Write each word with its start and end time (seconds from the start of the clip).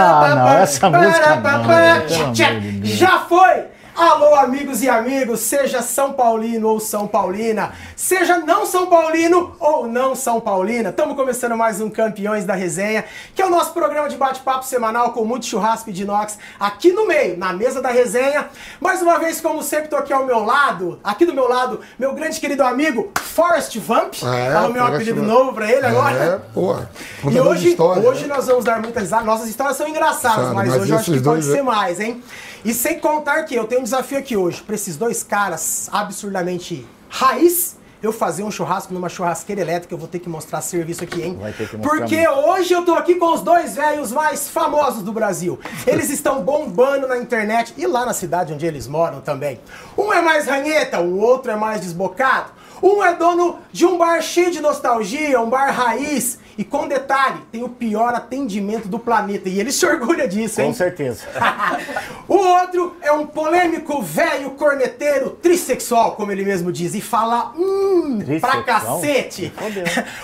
Ah, 0.00 0.34
não, 0.34 0.48
essa 0.48 0.88
música 0.90 1.36
não, 1.36 1.64
Deus. 2.04 2.96
Já 2.96 3.18
foi! 3.20 3.64
Alô, 3.98 4.32
amigos 4.36 4.80
e 4.80 4.88
amigos, 4.88 5.40
seja 5.40 5.82
São 5.82 6.12
Paulino 6.12 6.68
ou 6.68 6.78
São 6.78 7.08
Paulina, 7.08 7.72
seja 7.96 8.38
não 8.38 8.64
São 8.64 8.86
Paulino 8.86 9.56
ou 9.58 9.88
não 9.88 10.14
São 10.14 10.40
Paulina, 10.40 10.90
estamos 10.90 11.16
começando 11.16 11.56
mais 11.56 11.80
um 11.80 11.90
Campeões 11.90 12.44
da 12.44 12.54
Resenha, 12.54 13.04
que 13.34 13.42
é 13.42 13.44
o 13.44 13.50
nosso 13.50 13.72
programa 13.72 14.08
de 14.08 14.16
bate-papo 14.16 14.64
semanal 14.64 15.10
com 15.10 15.24
muito 15.24 15.46
churrasco 15.46 15.90
de 15.90 16.04
inox 16.04 16.38
aqui 16.60 16.92
no 16.92 17.08
meio, 17.08 17.36
na 17.36 17.52
mesa 17.52 17.82
da 17.82 17.88
resenha. 17.88 18.48
Mais 18.80 19.02
uma 19.02 19.18
vez, 19.18 19.40
como 19.40 19.64
sempre, 19.64 19.86
estou 19.86 19.98
aqui 19.98 20.12
ao 20.12 20.24
meu 20.24 20.44
lado, 20.44 21.00
aqui 21.02 21.26
do 21.26 21.34
meu 21.34 21.48
lado, 21.48 21.80
meu 21.98 22.14
grande 22.14 22.38
querido 22.38 22.62
amigo 22.62 23.10
Forrest 23.18 23.76
Vamp, 23.78 24.14
é? 24.14 24.52
fala 24.52 24.68
o 24.68 24.72
meu 24.72 24.84
apelido 24.84 25.22
Vamp. 25.22 25.28
novo 25.28 25.52
para 25.54 25.72
ele 25.72 25.84
agora. 25.84 26.16
É, 26.16 26.40
pô. 26.54 26.76
E 27.28 27.40
hoje, 27.40 27.70
história, 27.70 28.08
hoje 28.08 28.28
né? 28.28 28.36
nós 28.36 28.46
vamos 28.46 28.64
dar 28.64 28.80
muitas 28.80 29.02
risadas. 29.02 29.26
Nossas 29.26 29.48
histórias 29.48 29.76
são 29.76 29.88
engraçadas, 29.88 30.44
Sabe, 30.44 30.54
mas, 30.54 30.68
mas 30.68 30.82
hoje 30.82 30.92
eu 30.92 30.98
acho 30.98 31.12
que 31.12 31.20
pode 31.20 31.22
dois, 31.22 31.44
ser 31.46 31.58
é- 31.58 31.62
mais, 31.62 31.98
hein? 31.98 32.22
E 32.64 32.74
sem 32.74 32.98
contar 32.98 33.44
que 33.44 33.54
eu 33.54 33.64
tenho 33.64 33.80
um 33.80 33.84
desafio 33.84 34.18
aqui 34.18 34.36
hoje, 34.36 34.62
pra 34.62 34.74
esses 34.74 34.96
dois 34.96 35.22
caras 35.22 35.88
absurdamente 35.92 36.86
raiz, 37.08 37.76
eu 38.02 38.12
fazer 38.12 38.42
um 38.42 38.50
churrasco 38.50 38.92
numa 38.92 39.08
churrasqueira 39.08 39.60
elétrica, 39.60 39.94
eu 39.94 39.98
vou 39.98 40.08
ter 40.08 40.18
que 40.18 40.28
mostrar 40.28 40.60
serviço 40.60 41.02
aqui, 41.02 41.22
hein? 41.22 41.36
Vai 41.40 41.52
ter 41.52 41.68
que 41.68 41.76
mostrar 41.76 41.96
Porque 41.96 42.16
muito. 42.16 42.48
hoje 42.48 42.72
eu 42.72 42.84
tô 42.84 42.94
aqui 42.94 43.16
com 43.16 43.32
os 43.32 43.40
dois 43.40 43.74
velhos 43.74 44.12
mais 44.12 44.48
famosos 44.48 45.02
do 45.02 45.12
Brasil. 45.12 45.58
Eles 45.86 46.10
estão 46.10 46.42
bombando 46.42 47.08
na 47.08 47.16
internet 47.18 47.74
e 47.76 47.86
lá 47.86 48.06
na 48.06 48.12
cidade 48.12 48.52
onde 48.52 48.64
eles 48.66 48.86
moram 48.86 49.20
também. 49.20 49.60
Um 49.96 50.12
é 50.12 50.20
mais 50.20 50.46
ranheta, 50.46 51.00
o 51.00 51.18
outro 51.18 51.50
é 51.50 51.56
mais 51.56 51.80
desbocado. 51.80 52.52
Um 52.80 53.02
é 53.02 53.14
dono 53.14 53.58
de 53.72 53.84
um 53.84 53.98
bar 53.98 54.20
cheio 54.22 54.52
de 54.52 54.60
nostalgia, 54.60 55.40
um 55.40 55.50
bar 55.50 55.70
raiz. 55.72 56.38
E 56.58 56.64
com 56.64 56.88
detalhe, 56.88 57.40
tem 57.52 57.62
o 57.62 57.68
pior 57.68 58.12
atendimento 58.12 58.88
do 58.88 58.98
planeta. 58.98 59.48
E 59.48 59.60
ele 59.60 59.70
se 59.70 59.86
orgulha 59.86 60.26
disso, 60.26 60.60
hein? 60.60 60.66
Com 60.66 60.74
certeza. 60.74 61.24
o 62.26 62.34
outro 62.34 62.96
é 63.00 63.12
um 63.12 63.24
polêmico 63.24 64.02
velho 64.02 64.50
corneteiro 64.50 65.30
trissexual, 65.30 66.16
como 66.16 66.32
ele 66.32 66.44
mesmo 66.44 66.72
diz, 66.72 66.96
e 66.96 67.00
fala 67.00 67.54
hum 67.56 68.18
pra 68.40 68.64
cacete. 68.64 69.52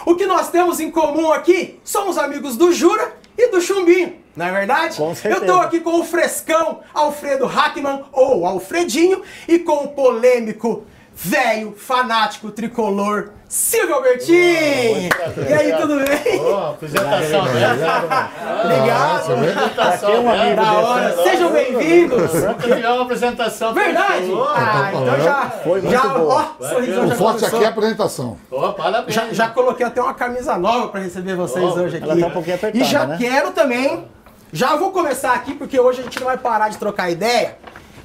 O 0.05 0.17
que 0.17 0.27
nós 0.27 0.51
temos 0.51 0.81
em 0.81 0.91
comum 0.91 1.33
aqui 1.33 1.79
somos 1.85 2.19
amigos 2.19 2.57
do 2.57 2.73
Jura 2.73 3.15
e 3.39 3.49
do 3.49 3.61
Chumbinho. 3.61 4.17
Não 4.35 4.47
é 4.47 4.53
verdade? 4.53 4.97
Com 4.97 5.15
certeza. 5.15 5.45
Eu 5.45 5.47
tô 5.47 5.61
aqui 5.61 5.79
com 5.79 6.01
o 6.01 6.05
frescão 6.05 6.81
Alfredo 6.93 7.47
Hackman, 7.47 8.05
ou 8.13 8.45
Alfredinho, 8.45 9.23
e 9.47 9.61
com 9.61 9.85
o 9.85 9.89
polêmico 9.89 10.85
velho 11.15 11.75
fanático 11.77 12.51
tricolor 12.51 13.31
Silvio 13.49 13.95
Albertin. 13.95 14.33
E 14.33 15.53
aí, 15.53 15.73
tudo 15.81 15.97
bem? 16.01 16.41
Ó, 16.41 16.71
apresentação 16.71 17.45
dessa. 17.45 18.31
Obrigado. 18.65 19.33
Apresentação 19.33 20.25
um 20.25 20.29
amigo 20.31 20.57
dessa. 20.57 20.73
Da 20.73 20.73
hora. 20.73 21.09
desse, 21.11 21.23
Sejam 21.31 21.53
bem-vindos. 21.53 22.31
Campeão, 22.61 23.03
apresentação. 23.03 23.73
Verdade? 23.75 24.33
Ah, 24.57 24.91
então 24.93 25.21
já. 25.21 25.51
Foi 25.63 25.81
muito 25.81 25.93
já, 25.93 26.09
boa. 26.09 26.55
ó, 26.61 26.69
sorrisão 26.69 27.05
O 27.05 27.09
já 27.09 27.15
forte 27.15 27.37
começou. 27.39 27.59
aqui 27.59 27.65
é 27.65 27.67
a 27.67 27.71
apresentação. 27.71 28.37
Ô, 28.51 28.73
parabéns. 28.73 29.15
Já, 29.15 29.33
já 29.33 29.49
coloquei 29.49 29.87
até 29.87 30.03
uma 30.03 30.15
camisa 30.15 30.59
nova 30.59 30.89
pra 30.89 31.01
receber 31.01 31.37
vocês 31.37 31.65
Oh, 31.65 31.81
hoje 31.81 31.97
aqui. 31.99 32.11
ela 32.11 32.19
tá 32.21 32.27
um 32.27 32.31
pouquinho 32.31 32.57
apertada, 32.57 32.85
e 32.85 32.89
já 32.89 33.07
né? 33.07 33.17
quero 33.21 33.53
também. 33.53 34.09
Já 34.53 34.77
vou 34.77 34.91
começar 34.93 35.33
aqui 35.33 35.53
porque 35.55 35.79
hoje 35.79 36.01
a 36.01 36.05
gente 36.05 36.19
não 36.19 36.27
vai 36.27 36.37
parar 36.39 36.69
de 36.69 36.77
trocar 36.79 37.11
ideia. 37.11 37.57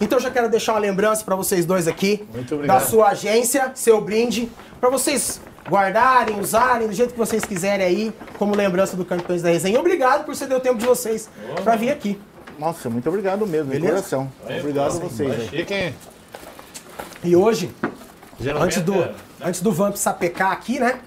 Então 0.02 0.18
eu 0.18 0.24
já 0.24 0.32
quero 0.32 0.50
deixar 0.50 0.74
uma 0.74 0.80
lembrança 0.80 1.24
pra 1.24 1.36
vocês 1.36 1.66
dois 1.66 1.88
aqui 1.88 2.26
Muito 2.34 2.56
obrigado. 2.56 2.80
da 2.80 2.86
sua 2.86 3.10
agência, 3.10 3.72
seu 3.76 4.00
brinde, 4.02 4.50
pra 4.80 4.90
vocês 4.90 5.42
guardarem, 5.70 6.40
usarem 6.40 6.88
do 6.88 6.94
jeito 6.94 7.12
que 7.14 7.20
vocês 7.20 7.44
quiserem 7.46 7.86
aí, 7.86 8.14
como 8.38 8.56
lembrança 8.56 8.96
do 8.98 9.06
Campeões 9.06 9.42
da 9.42 9.50
Resenha. 9.50 9.80
Obrigado 9.80 10.26
por 10.26 10.36
ceder 10.36 10.58
o 10.58 10.60
tempo 10.60 10.78
de 10.78 10.86
vocês 10.86 11.30
pra 11.64 11.76
vir 11.76 11.92
aqui. 11.92 12.20
Nossa, 12.58 12.90
muito 12.90 13.08
obrigado 13.08 13.46
mesmo, 13.46 13.66
de 13.72 13.78
Beleza? 13.80 13.94
coração. 13.96 14.32
Obrigado 14.44 14.88
a 14.98 15.00
vocês. 15.00 15.54
hein? 15.54 15.96
E 17.24 17.36
hoje, 17.36 17.70
Geralmente, 18.40 18.80
antes 18.80 18.82
do, 18.82 19.10
antes 19.42 19.62
do 19.62 19.72
Vamp 19.72 19.96
sapecar 19.96 20.52
aqui, 20.52 20.80
né? 20.80 21.00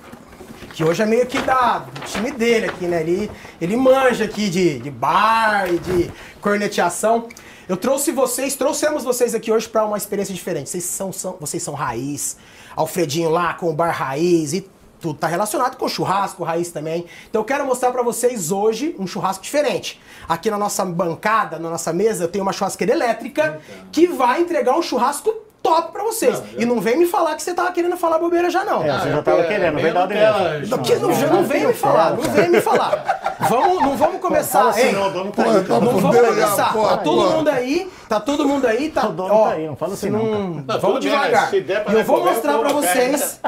Que 0.74 0.84
hoje 0.84 1.02
é 1.02 1.06
meio 1.06 1.26
que 1.26 1.38
da, 1.38 1.78
do 1.80 2.00
time 2.02 2.30
dele 2.30 2.66
aqui, 2.66 2.86
né? 2.86 3.00
Ele, 3.02 3.30
ele 3.60 3.76
manja 3.76 4.24
aqui 4.24 4.48
de, 4.48 4.78
de 4.78 4.90
bar 4.90 5.66
e 5.68 5.78
de 5.78 6.10
corneteação. 6.40 7.28
Eu 7.72 7.76
trouxe 7.78 8.12
vocês, 8.12 8.54
trouxemos 8.54 9.02
vocês 9.02 9.34
aqui 9.34 9.50
hoje 9.50 9.66
para 9.66 9.86
uma 9.86 9.96
experiência 9.96 10.34
diferente. 10.34 10.68
Vocês 10.68 10.84
são, 10.84 11.10
são, 11.10 11.38
vocês 11.40 11.62
são 11.62 11.72
raiz. 11.72 12.36
Alfredinho 12.76 13.30
lá 13.30 13.54
com 13.54 13.70
o 13.70 13.72
bar 13.72 13.92
raiz 13.92 14.52
e 14.52 14.68
tudo 15.00 15.18
tá 15.18 15.26
relacionado 15.26 15.78
com 15.78 15.88
churrasco 15.88 16.44
raiz 16.44 16.70
também. 16.70 17.06
Então 17.30 17.40
eu 17.40 17.46
quero 17.46 17.64
mostrar 17.64 17.90
para 17.90 18.02
vocês 18.02 18.52
hoje 18.52 18.94
um 18.98 19.06
churrasco 19.06 19.42
diferente. 19.42 19.98
Aqui 20.28 20.50
na 20.50 20.58
nossa 20.58 20.84
bancada, 20.84 21.58
na 21.58 21.70
nossa 21.70 21.94
mesa, 21.94 22.24
eu 22.24 22.28
tenho 22.28 22.44
uma 22.44 22.52
churrasqueira 22.52 22.92
elétrica 22.92 23.58
que 23.90 24.06
vai 24.06 24.42
entregar 24.42 24.76
um 24.76 24.82
churrasco 24.82 25.34
top 25.62 25.92
para 25.92 26.02
vocês. 26.02 26.42
E 26.58 26.64
não 26.64 26.80
vem 26.80 26.96
me 26.98 27.06
falar 27.06 27.34
que 27.36 27.42
você 27.42 27.54
tava 27.54 27.70
querendo 27.72 27.96
falar 27.96 28.18
bobeira 28.18 28.50
já 28.50 28.64
não. 28.64 28.82
É, 28.82 28.98
você 28.98 29.10
já 29.10 29.22
tava 29.22 29.44
querendo, 29.44 29.74
bem 29.74 29.84
verdade 29.84 30.14
Nutella, 30.14 30.50
mesmo. 30.50 30.66
João. 30.66 30.80
Aqui 30.80 30.96
não, 30.96 31.12
já 31.14 31.26
não 31.28 31.44
vem 31.44 31.66
me 31.66 31.72
falar, 31.72 32.10
não 32.10 32.22
vem 32.22 32.48
me 32.50 32.60
falar. 32.60 33.36
Vamos, 33.48 33.82
não 33.82 33.96
vamos 33.96 34.20
começar, 34.20 34.68
assim, 34.68 34.82
hein? 34.88 34.92
não, 34.92 35.08
o 35.08 35.10
dono 35.10 35.32
tá 35.32 35.42
aí. 35.44 35.64
tá. 35.64 35.74
Não 35.74 35.80
vamos 35.80 36.02
Fudeu, 36.02 36.24
começar. 36.26 36.72
Tá 36.72 36.96
todo 36.98 37.30
mundo 37.30 37.48
aí, 37.48 37.90
tá 38.08 38.20
todo 38.20 38.48
mundo 38.48 38.66
aí, 38.66 38.88
tá. 38.90 39.08
O 39.08 39.12
dono 39.12 39.34
ó, 39.34 39.44
tá 39.48 39.52
aí, 39.54 39.66
não 39.66 39.76
fala 39.76 39.96
se 39.96 40.06
assim 40.06 40.16
não, 40.16 40.62
Tá 40.62 40.76
Vamos 40.78 41.00
bem, 41.04 41.12
devagar. 41.12 41.50
pra 41.50 41.58
E 41.92 41.96
eu 41.98 42.04
vou 42.04 42.24
mostrar 42.24 42.52
eu 42.52 42.58
pra 42.60 42.72
vocês. 42.72 43.40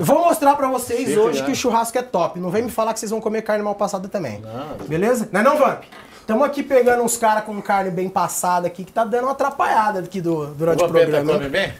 Vou 0.00 0.18
mostrar 0.24 0.54
pra 0.54 0.68
vocês 0.68 1.16
hoje 1.16 1.38
já. 1.38 1.44
que 1.44 1.52
o 1.52 1.54
churrasco 1.54 1.96
é 1.98 2.02
top. 2.02 2.38
Não 2.38 2.50
vem 2.50 2.62
me 2.62 2.70
falar 2.70 2.92
que 2.92 3.00
vocês 3.00 3.10
vão 3.10 3.20
comer 3.20 3.42
carne 3.42 3.62
mal 3.62 3.74
passada 3.74 4.08
também. 4.08 4.42
Beleza? 4.86 5.28
Não 5.32 5.40
é 5.40 5.42
não, 5.42 5.56
Vamp? 5.56 5.82
Estamos 6.28 6.44
aqui 6.46 6.62
pegando 6.62 7.02
uns 7.02 7.16
caras 7.16 7.42
com 7.44 7.58
carne 7.62 7.90
bem 7.90 8.06
passada 8.06 8.66
aqui, 8.66 8.84
que 8.84 8.92
tá 8.92 9.02
dando 9.02 9.22
uma 9.22 9.32
atrapalhada 9.32 10.00
aqui 10.00 10.20
do, 10.20 10.44
durante 10.48 10.82
O 10.82 10.86
o 10.86 10.90
programa. 10.90 11.32
come 11.32 11.48
bem? 11.48 11.72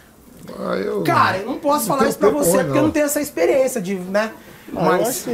Ah, 0.58 0.74
eu- 0.76 1.04
Cara, 1.04 1.36
eu 1.36 1.44
não 1.44 1.58
posso 1.58 1.86
falar 1.86 1.98
tenho 1.98 2.08
isso 2.08 2.18
pra 2.18 2.30
você 2.30 2.52
ruim, 2.52 2.64
porque 2.64 2.70
eu 2.70 2.74
não. 2.76 2.82
não 2.84 2.90
tenho 2.90 3.04
essa 3.04 3.20
experiência 3.20 3.78
de, 3.78 3.96
né? 3.96 4.30
Ah, 4.74 4.80
eu 4.80 4.82
Mas 5.04 5.20
que... 5.20 5.30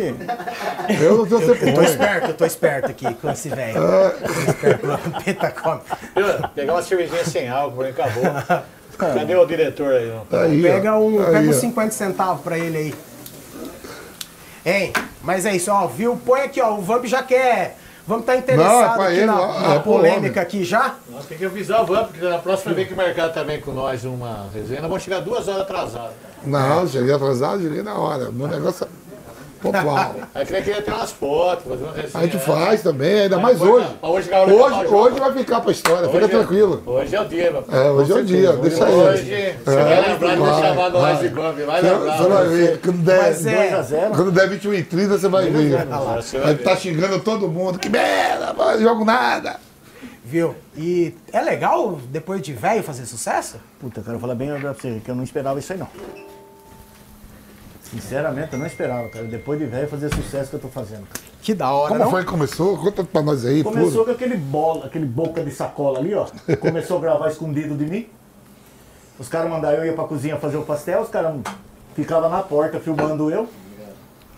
eu 1.00 1.16
não 1.19 1.26
tenho 1.26 1.41
tempo 1.42 1.64
eu 1.64 1.75
tô 1.75 1.80
ruim. 1.80 1.84
esperto, 1.91 2.26
eu 2.30 2.34
tô 2.34 2.44
esperto 2.44 2.91
aqui 2.91 3.14
com 3.14 3.30
esse 3.30 3.48
velho. 3.50 3.80
Ah. 3.80 4.10
Tô 4.10 4.50
esperto, 4.50 4.84
o 4.84 4.88
Vampeta 4.97 5.50
come. 5.52 5.81
Eu, 6.16 6.48
pegar 6.48 6.72
uma 6.72 6.82
cervejinha 6.82 7.25
sem 7.25 7.48
álcool, 7.48 7.84
mim, 7.84 7.91
acabou. 7.91 8.25
Cadê 8.98 9.36
o 9.36 9.46
diretor 9.46 9.92
aí? 9.94 10.10
ó? 10.10 10.36
Aí, 10.38 10.58
ó. 10.58 10.72
Pega, 10.72 10.98
um, 10.98 11.20
Aí, 11.20 11.26
pega 11.34 11.50
uns 11.50 11.56
ó. 11.58 11.60
50 11.60 11.91
centavos 11.92 12.42
pra 12.42 12.58
ele 12.58 12.76
aí. 12.78 12.94
Hein? 14.66 14.92
Mas 15.22 15.46
é 15.46 15.54
isso, 15.54 15.70
ó, 15.70 15.86
viu? 15.86 16.16
Põe 16.16 16.41
aqui, 16.41 16.60
ó. 16.60 16.75
O 16.75 16.81
Vamp 16.82 17.04
já 17.04 17.22
quer. 17.22 17.78
Vamos 18.06 18.26
tá 18.26 18.32
Não, 18.34 18.38
interessado 18.41 19.03
é 19.03 19.06
aqui 19.06 19.16
ele, 19.16 19.26
na, 19.26 19.41
ó, 19.41 19.60
na 19.60 19.75
é 19.75 19.78
polêmica 19.78 20.41
aqui 20.41 20.62
já. 20.62 20.94
Nós 21.09 21.25
temos 21.25 21.38
que 21.38 21.44
avisar 21.47 21.82
o 21.82 21.87
Vamp, 21.87 22.09
porque 22.09 22.28
na 22.28 22.38
próxima 22.38 22.75
vez 22.75 22.87
que 22.87 22.94
marcar 22.94 23.31
também 23.31 23.60
com 23.60 23.72
nós 23.72 24.04
uma 24.04 24.47
resenha, 24.53 24.82
nós 24.82 24.91
vamos 24.91 25.03
chegar 25.03 25.20
duas 25.20 25.48
horas 25.48 25.62
atrasadas. 25.62 26.12
Não, 26.44 26.87
cheguei 26.87 27.14
atrasado, 27.14 27.62
cheguei 27.62 27.82
na 27.82 27.94
hora. 27.94 28.31
Meu 28.31 28.47
negócio 28.47 28.84
é 28.84 29.03
pontual. 29.72 30.14
Aí 30.34 30.44
que 30.47 30.52
queria 30.62 30.82
ter 30.82 30.92
umas 30.92 31.10
fotos, 31.12 31.64
fazer 31.64 31.84
uma 31.84 31.92
resenha. 31.92 32.10
A 32.14 32.22
gente 32.26 32.38
faz 32.38 32.82
também, 32.82 33.20
ainda 33.20 33.38
mais 33.38 33.60
Hoje- 33.60 33.86
hoje. 34.02 34.30
hoje 34.30 34.94
Hoje, 34.94 35.19
vai 35.20 35.32
ficar 35.32 35.60
pra 35.60 35.72
história, 35.72 36.08
fica 36.08 36.16
Hoje 36.16 36.25
é- 36.25 36.28
tranquilo. 36.38 36.82
Hoje 36.86 37.16
é 37.16 37.20
o 37.20 37.25
dia, 37.25 37.50
meu. 37.50 37.64
É, 37.72 37.91
hoje 37.91 38.12
é 38.12 38.14
o 38.14 38.25
dia, 38.25 38.52
deixa 38.54 38.84
aí. 38.84 38.94
Hoje, 38.94 39.56
você 39.64 39.75
vai 39.76 40.08
lembrar 40.08 40.34
de 40.34 40.41
vai, 40.41 40.62
chamar 40.62 40.91
nós 40.91 41.20
de 41.20 41.28
Vamp, 41.28 41.58
vai 41.58 41.80
Você 41.80 41.91
lembrar. 41.91 42.16
você 42.16 42.28
vai 42.28 42.48
ver, 42.48 42.80
quando 42.80 42.98
der, 43.04 43.22
Mas 43.22 43.47
é- 43.47 43.54
2 43.70 43.75
a 43.75 43.82
0 43.82 44.10
quando 44.14 44.30
der 44.32 44.48
21 44.48 44.75
e 44.75 44.82
30, 44.82 45.19
você 45.19 45.28
vai 45.28 45.50
ver. 45.50 45.86
Você 46.16 46.38
vai 46.38 46.52
estar 46.54 46.76
xingando 46.76 47.20
todo 47.20 47.48
mundo. 47.48 47.78
Que 47.78 47.88
merda, 47.88 48.52
não 48.52 48.81
jogo 48.81 49.04
nada. 49.04 49.56
Viu? 50.26 50.54
E 50.76 51.14
é 51.32 51.41
legal, 51.41 51.98
depois 52.08 52.41
de 52.41 52.52
velho, 52.54 52.82
fazer 52.82 53.05
sucesso? 53.05 53.56
Puta, 53.78 54.00
cara, 54.00 54.16
eu 54.16 54.20
falar 54.20 54.34
bem 54.34 54.49
pra 54.58 54.72
você 54.72 55.00
que 55.05 55.11
eu 55.11 55.14
não 55.14 55.22
esperava 55.22 55.58
isso 55.58 55.72
aí 55.72 55.78
não. 55.78 55.88
Sinceramente, 58.00 58.52
eu 58.52 58.58
não 58.58 58.67
esperava, 58.67 59.08
cara. 59.08 59.25
Depois 59.25 59.58
de 59.58 59.67
velho 59.67 59.88
fazer 59.88 60.12
sucesso 60.14 60.50
que 60.50 60.56
eu 60.56 60.61
tô 60.61 60.69
fazendo. 60.69 61.06
cara. 61.06 61.25
Que 61.41 61.55
da 61.55 61.70
hora, 61.70 61.88
Como 61.88 62.00
não? 62.05 62.11
foi 62.11 62.25
que 62.25 62.31
começou? 62.31 62.76
Conta 62.79 63.05
pra 63.05 63.23
nós 63.23 63.44
aí, 63.44 63.62
Começou 63.62 63.91
puro. 63.93 64.05
com 64.06 64.11
aquele 64.12 64.37
bola, 64.37 64.87
aquele 64.87 65.05
boca 65.06 65.43
de 65.44 65.50
sacola 65.50 65.99
ali, 65.99 66.14
ó. 66.14 66.26
Começou 66.61 66.99
a 66.99 67.00
gravar 67.00 67.29
escondido 67.29 67.75
de 67.76 67.85
mim. 67.85 68.08
Os 69.19 69.29
caras 69.29 69.49
mandaram 69.50 69.79
eu 69.85 69.93
ir 69.93 69.94
pra 69.94 70.05
cozinha 70.05 70.37
fazer 70.38 70.56
o 70.56 70.62
pastel, 70.62 71.02
os 71.02 71.08
caras 71.08 71.37
ficavam 71.94 72.29
na 72.29 72.43
porta 72.43 72.81
filmando 72.81 73.31
eu. 73.31 73.49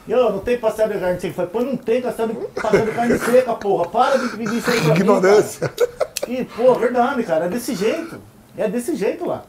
E 0.06 0.12
eu, 0.12 0.30
não 0.32 0.38
tem 0.40 0.58
pastel 0.58 0.88
de 0.88 0.98
carne 0.98 1.18
seca. 1.20 1.28
Eu 1.28 1.34
Falei, 1.34 1.50
pô, 1.50 1.60
não 1.62 1.76
tem 1.76 2.02
pastel 2.02 2.28
de, 2.28 2.34
pastel 2.34 2.84
de 2.86 2.92
carne 2.92 3.18
seca, 3.18 3.54
porra. 3.54 3.88
Para 3.88 4.18
de 4.18 4.36
pedir 4.36 4.58
isso 4.58 4.70
aí 4.70 4.80
pra 4.80 4.88
mim, 4.94 5.00
Ignorância. 5.00 5.68
cara. 5.68 5.90
E, 6.28 6.44
pô, 6.44 6.74
verdade, 6.74 7.22
cara, 7.24 7.46
é 7.46 7.48
desse 7.48 7.74
jeito. 7.74 8.20
É 8.56 8.68
desse 8.68 8.94
jeito 8.94 9.24
lá. 9.26 9.42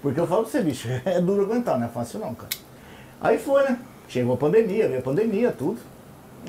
Porque 0.00 0.18
eu 0.20 0.26
falo 0.26 0.42
pra 0.42 0.50
você, 0.50 0.60
bicho, 0.62 0.88
é 1.04 1.20
duro 1.20 1.42
aguentar, 1.42 1.78
não 1.78 1.86
é 1.86 1.88
fácil 1.90 2.18
não, 2.20 2.34
cara. 2.34 2.48
Aí 3.22 3.38
foi, 3.38 3.62
né? 3.62 3.78
Chegou 4.08 4.34
a 4.34 4.36
pandemia, 4.36 4.88
veio 4.88 4.98
a 5.00 5.02
pandemia, 5.02 5.52
tudo. 5.52 5.78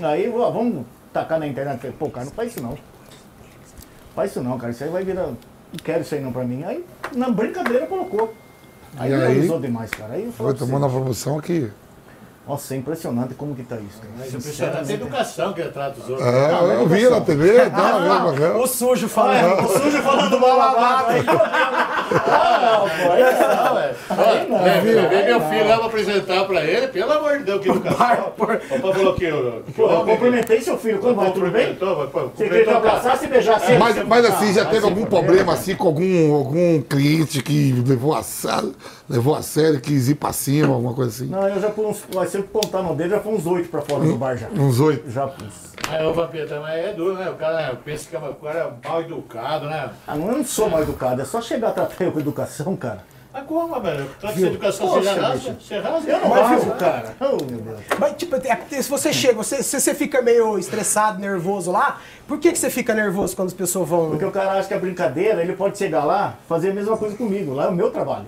Aí, 0.02 0.30
ó, 0.36 0.50
vamos 0.52 0.86
tacar 1.14 1.40
na 1.40 1.48
internet. 1.48 1.80
Falei, 1.80 1.96
Pô, 1.98 2.10
cara, 2.10 2.25
não 2.25 2.34
faz 2.34 2.52
isso 2.52 2.62
não. 2.64 2.78
Faz 4.16 4.31
isso 4.31 4.42
não, 4.42 4.58
cara. 4.58 4.72
Isso 4.72 4.84
aí 4.84 4.90
vai 4.90 5.04
virar. 5.04 5.28
Não 5.28 5.38
quero 5.84 6.02
isso 6.02 6.16
aí 6.16 6.22
não 6.22 6.31
pra 6.34 6.44
mim. 6.44 6.64
Aí, 6.64 6.84
na 7.16 7.30
brincadeira, 7.30 7.86
colocou. 7.88 8.34
Aí 8.98 9.12
E 9.12 9.14
aí? 9.14 9.20
viralizou 9.20 9.60
demais, 9.60 9.90
cara. 9.92 10.14
Aí 10.14 10.31
Foi 10.36 10.54
tomando 10.54 10.86
a 10.86 10.90
promoção 10.90 11.40
que. 11.40 11.72
Nossa, 12.45 12.74
é 12.74 12.78
impressionante 12.78 13.34
como 13.36 13.56
que 13.56 13.63
tá 13.63 13.78
isso. 13.78 14.00
cara. 14.01 14.12
Mas 14.18 14.34
impressionante 14.34 14.92
a 14.92 14.94
educação 14.95 15.54
que 15.54 15.62
trata 15.63 16.00
os 16.01 16.10
outros. 16.10 16.28
É, 16.28 16.75
eu 16.75 16.88
vi 16.90 17.10
na 17.10 17.22
TV, 17.22 17.69
tá, 17.69 17.95
Ah, 17.95 18.31
mesmo, 18.31 18.62
o 18.62 18.68
sujo 18.68 19.07
falando. 19.07 19.63
O 19.63 19.68
sujo 19.69 20.01
falando 20.01 20.38
aí. 21.10 21.24
Ah, 22.28 22.60
não, 22.62 23.06
pô. 23.07 23.12
aí 23.13 24.48
não. 24.50 24.60
É. 24.60 24.75
Levei- 24.75 24.95
Levei 24.95 25.24
meu 25.25 25.42
filho 25.42 25.68
lá 25.68 25.78
pra 25.78 25.86
apresentar 25.88 26.45
pra 26.45 26.63
ele, 26.66 26.88
pelo 26.90 27.12
amor 27.13 27.38
de 27.38 27.44
Deus, 27.45 27.62
que 27.62 27.69
educação. 27.69 27.80
O 28.28 28.31
papai 28.31 28.60
falou 28.94 29.13
que 29.13 29.24
eu. 29.24 29.63
cumprimentei 30.06 30.62
seu 30.62 30.78
filho. 30.78 31.00
Como 31.00 31.16
vai? 31.16 31.31
Tudo 31.31 31.50
bem? 31.50 31.74
Você 31.75 32.44
queria 32.44 32.63
que 32.63 32.69
eu 32.69 32.75
cumprimentou 32.75 32.81
pra- 32.81 32.89
abraçasse 32.92 33.25
e 33.25 33.28
beijasse 33.30 33.72
ele? 33.72 33.78
Mas, 33.80 34.04
mas 34.06 34.25
assim, 34.25 34.54
já 34.54 34.63
Ah, 34.63 34.66
teve 34.66 34.86
algum 34.86 35.01
se 35.04 35.07
problema 35.07 35.54
assim 35.54 35.75
com 35.75 35.88
algum, 35.88 36.34
algum 36.34 36.81
cliente 36.81 37.42
que 37.42 37.72
levou 37.88 38.13
a, 38.13 38.22
levou 39.10 39.36
a 39.36 39.42
sério, 39.42 39.80
quis 39.80 40.10
ir 40.10 40.16
pra 40.16 40.31
cima, 40.34 40.74
alguma 40.74 40.94
coisa 40.94 41.10
assim? 41.12 41.28
Não, 41.31 41.48
eu 41.48 41.60
já 41.62 41.69
pus 41.69 41.86
uns. 41.86 42.04
Se 42.34 42.40
eu 42.40 42.44
contar 42.46 42.82
no 42.82 42.96
dedo, 42.96 43.12
já 43.12 43.20
foi 43.20 43.32
uns 43.32 43.46
oito 43.46 43.70
pra 43.70 43.80
fora 43.84 44.04
do 44.06 44.16
bar 44.16 44.36
já. 44.36 44.48
Uns 44.48 44.80
oito. 44.80 45.08
Já 45.08 45.28
pus. 45.28 45.76
Mas 45.88 46.04
o 46.04 46.14
vampiro 46.16 46.50
também 46.50 46.80
é 46.80 46.92
duro, 46.92 47.14
né? 47.14 47.30
O 47.30 47.36
cara 47.36 47.78
pensa 47.86 48.10
que 48.10 48.16
é 48.16 48.20
o 48.20 48.34
cara 48.34 48.60
é 48.60 48.90
mal 48.90 49.02
educado, 49.02 49.68
né? 49.68 49.92
Ah, 50.08 50.16
não, 50.16 50.30
eu 50.30 50.38
não 50.40 50.44
sou 50.44 50.68
mal 50.68 50.82
educado, 50.82 51.22
é 51.22 51.26
só 51.26 51.40
chegar 51.40 51.68
a 51.68 51.72
tratar 51.74 52.04
eu 52.04 52.12
com 52.12 52.20
educação, 52.20 52.76
cara. 52.76 53.04
Mas 53.32 53.46
como, 53.46 53.80
velho? 53.80 54.10
Trata 54.20 54.36
de 54.36 54.46
educação, 54.48 54.88
Poxa, 54.88 55.00
você 55.00 55.06
já 55.06 55.22
rasga? 55.22 55.52
bicho. 55.52 55.62
Você 55.62 55.78
rasga? 55.78 56.12
Eu 56.12 56.20
não 56.22 56.30
Mas, 56.30 56.48
rasgo, 56.48 56.72
cara. 56.72 57.16
Oh, 57.20 57.44
meu 57.46 57.62
Deus. 57.62 57.80
Mas, 58.00 58.14
tipo, 58.16 58.36
é 58.36 58.82
se 58.82 58.90
você 58.90 59.14
chega, 59.14 59.36
você, 59.36 59.62
se 59.62 59.80
você 59.80 59.94
fica 59.94 60.20
meio 60.20 60.58
estressado, 60.58 61.20
nervoso 61.20 61.72
lá, 61.72 62.02
por 62.28 62.40
que, 62.40 62.52
que 62.52 62.58
você 62.58 62.72
fica 62.72 62.96
nervoso 62.96 63.36
quando 63.36 63.50
as 63.50 63.54
pessoas 63.54 63.88
vão. 63.88 64.10
Porque 64.10 64.26
o 64.26 64.32
cara 64.32 64.54
acha 64.54 64.68
que 64.68 64.74
é 64.74 64.80
brincadeira, 64.80 65.44
ele 65.44 65.54
pode 65.54 65.78
chegar 65.78 66.04
lá, 66.04 66.34
fazer 66.50 66.72
a 66.72 66.74
mesma 66.74 66.98
coisa 66.98 67.16
comigo. 67.16 67.54
Lá 67.54 67.66
é 67.66 67.68
o 67.68 67.74
meu 67.74 67.92
trabalho. 67.92 68.26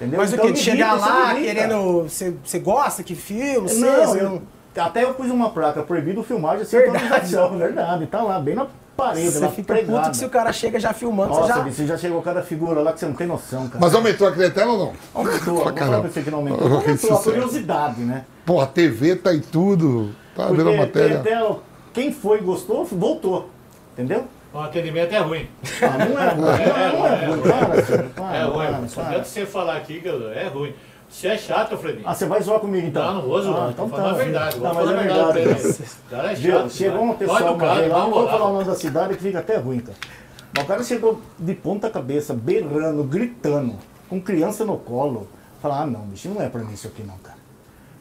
Entendeu? 0.00 0.20
Mas 0.20 0.30
o 0.30 0.34
Então 0.34 0.46
quê? 0.46 0.52
De 0.52 0.58
me 0.58 0.64
chegar 0.64 0.94
lá 0.94 1.34
querendo. 1.34 2.02
Você, 2.04 2.58
gosta 2.60 3.02
que 3.02 3.14
filme? 3.14 3.72
Não, 3.74 4.06
você 4.06 4.22
eu, 4.22 4.42
até 4.76 5.02
eu 5.02 5.12
pus 5.14 5.28
uma 5.30 5.50
placa 5.50 5.82
proibido 5.82 6.22
filmagem 6.22 6.64
sem 6.64 6.78
Verdade. 6.80 7.04
autorização, 7.04 7.58
verdade. 7.58 8.06
Tá 8.06 8.22
lá, 8.22 8.38
bem 8.38 8.54
na 8.54 8.66
parede, 8.96 9.30
Você 9.30 9.48
fica 9.50 9.74
pregada. 9.74 9.98
puto 9.98 10.10
que 10.10 10.16
se 10.16 10.24
o 10.24 10.30
cara 10.30 10.52
chega 10.52 10.78
já 10.78 10.92
filmando, 10.92 11.30
Nossa, 11.30 11.42
você 11.42 11.48
já. 11.48 11.64
você 11.64 11.86
já 11.86 11.96
chegou 11.98 12.22
cada 12.22 12.42
figura 12.42 12.80
lá 12.80 12.92
que 12.92 13.00
você 13.00 13.06
não 13.06 13.14
tem 13.14 13.26
noção, 13.26 13.66
cara. 13.68 13.78
Mas 13.80 13.94
aumentou 13.94 14.26
a 14.28 14.32
clientela 14.32 14.72
ou 14.72 14.78
não? 14.78 14.92
Aumentou, 15.14 15.54
vou 15.54 15.64
falar 15.64 16.00
pra 16.00 16.10
você 16.10 16.22
que 16.22 16.30
não 16.30 16.38
aumentou. 16.38 16.68
Que 16.68 16.74
Aumentou 16.90 17.16
a 17.16 17.22
curiosidade, 17.22 18.00
né? 18.02 18.24
Pô, 18.46 18.60
a 18.60 18.66
TV 18.66 19.16
tá 19.16 19.34
em 19.34 19.40
tudo. 19.40 20.14
Tá 20.36 20.46
vendo 20.46 20.60
a 20.60 20.64
Porque 20.64 20.76
matéria? 20.78 21.18
até, 21.20 21.56
quem 21.92 22.12
foi 22.12 22.38
e 22.38 22.42
gostou, 22.42 22.84
voltou. 22.84 23.50
Entendeu? 23.94 24.24
O 24.52 24.58
atendimento 24.58 25.12
é 25.12 25.18
ruim. 25.18 25.46
Ah, 25.82 26.04
não 26.06 26.18
é 26.18 26.28
ruim, 26.30 26.40
não 26.40 27.06
é 27.06 27.26
ruim. 27.26 27.40
Para, 27.42 27.84
senhor, 27.84 28.04
para, 28.16 28.36
É 28.36 28.42
ruim. 28.44 28.66
para, 28.66 28.88
Só 28.88 29.00
para. 29.00 29.10
adianta 29.10 29.24
você 29.28 29.46
falar 29.46 29.76
aqui 29.76 30.00
que 30.00 30.08
eu- 30.08 30.32
é 30.32 30.48
ruim. 30.48 30.72
Você 31.10 31.28
é 31.28 31.38
chato, 31.38 31.76
Fredinho. 31.78 32.04
Ah, 32.06 32.14
você 32.14 32.26
vai 32.26 32.40
zoar 32.42 32.60
comigo 32.60 32.86
então? 32.86 33.02
Não, 33.02 33.14
não 33.14 33.22
vou 33.22 33.40
zoar. 33.42 33.68
Ah, 33.68 33.70
então 33.70 33.88
tá. 33.88 34.12
verdade. 34.12 34.58
Não, 34.58 34.74
mas 34.74 34.90
é 34.90 34.94
verdade 34.94 35.78
cara 36.10 36.32
é 36.32 36.36
chato. 36.36 36.70
Chegou 36.70 37.00
uma 37.02 37.14
pessoa 37.14 37.50
uma 37.52 37.74
vez 37.74 37.90
lá, 37.90 37.98
não 38.00 38.10
vou 38.10 38.28
falar 38.28 38.44
o 38.46 38.52
nome 38.52 38.64
da 38.64 38.74
cidade 38.74 39.14
que 39.16 39.22
fica 39.22 39.38
até 39.38 39.56
ruim, 39.56 39.80
cara. 39.80 39.96
Mas 40.54 40.64
o 40.64 40.66
cara 40.66 40.82
chegou 40.82 41.20
de 41.38 41.54
ponta 41.54 41.88
cabeça, 41.88 42.34
berrando, 42.34 43.04
gritando, 43.04 43.76
com 44.08 44.20
criança 44.20 44.64
no 44.64 44.76
colo. 44.76 45.28
Falar, 45.62 45.82
ah 45.82 45.86
não, 45.86 46.00
bicho, 46.02 46.28
não 46.28 46.42
é 46.42 46.48
pra 46.48 46.62
mim 46.62 46.72
isso 46.74 46.86
aqui 46.88 47.02
não, 47.02 47.16
cara. 47.18 47.37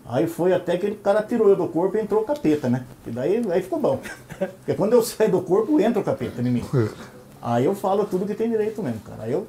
Aí 0.10 0.26
foi 0.26 0.54
até 0.54 0.78
que 0.78 0.88
o 0.88 0.96
cara 0.96 1.22
tirou 1.22 1.50
eu 1.50 1.56
do 1.56 1.68
corpo 1.68 1.98
e 1.98 2.02
entrou 2.02 2.22
o 2.22 2.26
capeta, 2.26 2.70
né? 2.70 2.86
E 3.06 3.12
daí 3.12 3.44
aí 3.52 3.62
ficou 3.62 3.80
bom. 3.80 4.00
Porque 4.38 4.74
quando 4.74 4.94
eu 4.94 5.04
saio 5.04 5.32
do 5.32 5.42
corpo, 5.42 5.80
entra 5.80 6.00
o 6.00 6.04
capeta 6.04 6.42
em 6.42 6.52
mim. 6.52 6.64
Aí 7.42 7.66
eu 7.66 7.76
falo 7.76 8.06
tudo 8.06 8.26
que 8.26 8.34
tem 8.34 8.50
direito 8.50 8.82
mesmo, 8.82 9.02
cara. 9.02 9.24
Aí 9.24 9.34
eu. 9.34 9.48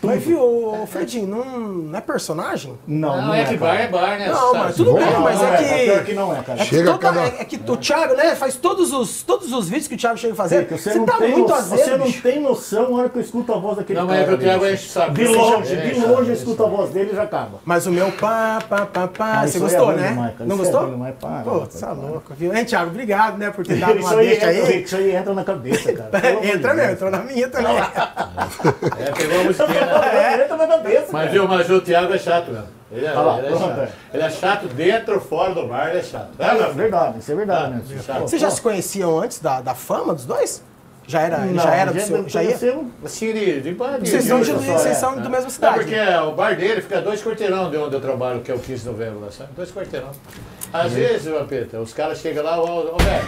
Mas 0.00 0.22
viu, 0.22 0.40
ô, 0.40 0.86
Fredinho, 0.86 1.26
não, 1.26 1.44
não 1.44 1.98
é 1.98 2.00
personagem? 2.00 2.78
Não, 2.86 3.20
Não, 3.20 3.34
é 3.34 3.44
que 3.44 3.56
bar 3.56 3.74
é 3.80 3.88
bar, 3.88 4.16
né? 4.16 4.28
Não, 4.28 4.52
Sabe? 4.52 4.58
mas 4.58 4.76
tudo 4.76 4.92
Bom, 4.92 4.98
bem, 4.98 5.06
Não, 5.12 5.20
mas 5.22 5.38
não 5.40 5.48
é 5.54 5.56
Pior 5.84 5.98
que. 5.98 6.04
que 6.04 6.14
não 6.14 6.36
é, 6.36 6.40
cara. 6.42 6.60
É 6.60 6.62
que, 6.64 6.70
Chega 6.70 6.84
toda- 6.92 6.98
cada- 6.98 7.20
é 7.26 7.44
que 7.44 7.60
o 7.66 7.76
Thiago, 7.76 8.14
né, 8.14 8.36
faz 8.36 8.54
todos 8.54 8.92
os, 8.92 9.24
todos 9.24 9.52
os 9.52 9.68
vídeos 9.68 9.88
que 9.88 9.96
o 9.96 9.98
Thiago 9.98 10.16
chega 10.16 10.34
a 10.34 10.36
fazer. 10.36 10.66
Você, 10.68 10.92
Você 10.92 10.98
não 10.98 11.04
tá 11.04 11.16
tem 11.18 11.32
muito 11.32 11.48
no- 11.48 11.54
azedo, 11.54 11.78
Você 11.82 11.96
não 11.96 12.12
tem 12.12 12.40
noção 12.40 12.90
na 12.92 12.96
hora 12.98 13.08
que 13.08 13.18
eu 13.18 13.22
escuto 13.22 13.52
a 13.52 13.58
voz 13.58 13.76
daquele 13.76 13.98
Não, 13.98 14.06
cara. 14.06 14.18
mas 14.20 14.28
é 14.28 14.30
que 14.30 14.34
o 14.34 14.38
Thiago 14.46 14.64
o 14.64 14.76
saco. 14.78 15.10
De 15.14 15.24
longe, 15.26 15.76
de 15.76 16.00
longe 16.06 16.28
eu 16.28 16.34
escuto 16.34 16.64
a 16.64 16.68
voz 16.68 16.90
dele 16.90 17.10
e 17.12 17.16
já 17.16 17.22
acaba. 17.24 17.58
Mas 17.64 17.86
o 17.86 17.90
meu 17.90 18.12
pá, 18.12 18.60
pá, 18.68 18.86
pá, 18.86 19.08
pá. 19.08 19.40
Ah, 19.42 19.46
você 19.48 19.58
gostou, 19.58 19.90
é 19.90 19.94
ruim 19.94 20.00
né? 20.00 20.34
Não 20.40 20.54
é 20.54 20.58
gostou? 20.58 20.82
Pô, 21.44 21.58
você 21.68 21.80
tá 21.84 21.90
louco, 21.92 22.32
viu? 22.36 22.54
Hein, 22.54 22.64
Thiago? 22.64 22.90
Obrigado, 22.90 23.36
né, 23.36 23.50
por 23.50 23.66
ter 23.66 23.74
dado 23.80 23.98
uma 23.98 24.14
deixa 24.14 24.52
entra, 24.52 24.68
aí. 24.68 24.82
isso 24.84 24.96
aí 24.96 25.16
entra 25.16 25.34
na 25.34 25.42
cabeça, 25.42 25.92
cara. 25.92 26.10
Entra 26.46 26.72
mesmo, 26.74 26.92
entrou 26.92 27.10
na 27.10 27.18
minha 27.18 27.48
também. 27.48 27.76
É, 28.98 29.10
pegou 29.12 29.40
a 29.40 29.44
musiquinha, 29.44 29.86
né? 29.88 30.94
É. 30.94 31.06
Mas, 31.10 31.30
viu, 31.30 31.48
mas 31.48 31.70
o 31.70 31.80
Thiago 31.80 32.12
é 32.14 32.18
chato 32.18 32.50
mesmo. 32.50 32.68
Ele 32.90 33.04
é, 33.04 33.10
Olha 33.10 33.20
lá, 33.20 33.38
ele 33.38 33.46
é 33.46 33.58
chato. 33.58 33.78
é. 33.80 33.88
Ele 34.14 34.22
é 34.22 34.30
chato 34.30 34.66
dentro 34.68 35.14
ou 35.14 35.20
fora 35.20 35.54
do 35.54 35.66
bar, 35.66 35.88
ele 35.90 35.98
é 35.98 36.02
chato. 36.02 36.28
Ah, 36.38 36.54
não, 36.54 36.72
verdade, 36.72 37.18
isso 37.18 37.32
é 37.32 37.34
verdade, 37.34 37.74
né? 37.74 37.82
chato. 38.04 38.20
Vocês 38.20 38.40
já 38.40 38.50
se 38.50 38.60
conheciam 38.62 39.18
antes 39.18 39.40
da, 39.40 39.60
da 39.60 39.74
fama 39.74 40.14
dos 40.14 40.24
dois? 40.24 40.62
Já 41.06 41.22
era, 41.22 41.38
Não, 41.38 41.54
já 41.62 41.74
era 41.74 41.90
do 41.90 42.00
seu. 42.00 42.28
Já 42.28 42.42
ia? 42.42 42.54
Assim, 43.02 43.32
de, 43.32 43.60
de 43.62 43.72
bar. 43.72 43.98
Vocês 43.98 44.24
são, 44.24 44.42
de, 44.42 44.52
vocês 44.52 44.86
é, 44.86 44.94
são 44.94 45.16
da 45.16 45.22
mesma 45.22 45.44
Não, 45.44 45.50
cidade. 45.50 45.78
porque 45.78 45.96
o 45.98 46.32
bar 46.32 46.54
dele 46.54 46.82
fica 46.82 47.00
dois 47.00 47.22
quarteirão 47.22 47.70
de 47.70 47.78
onde 47.78 47.94
eu 47.94 48.00
trabalho, 48.00 48.40
que 48.40 48.50
é 48.50 48.54
o 48.54 48.58
15 48.58 48.82
de 48.82 48.88
novembro 48.90 49.20
lá, 49.20 49.30
sabe? 49.30 49.50
Dois 49.56 49.72
quarteirão. 49.72 50.10
Às 50.70 50.92
vezes, 50.92 51.24
Vampeta, 51.26 51.78
os 51.80 51.94
caras 51.94 52.18
chegam 52.18 52.44
lá, 52.44 52.60
ô, 52.60 52.94
ô 52.94 52.96
velho, 52.98 53.26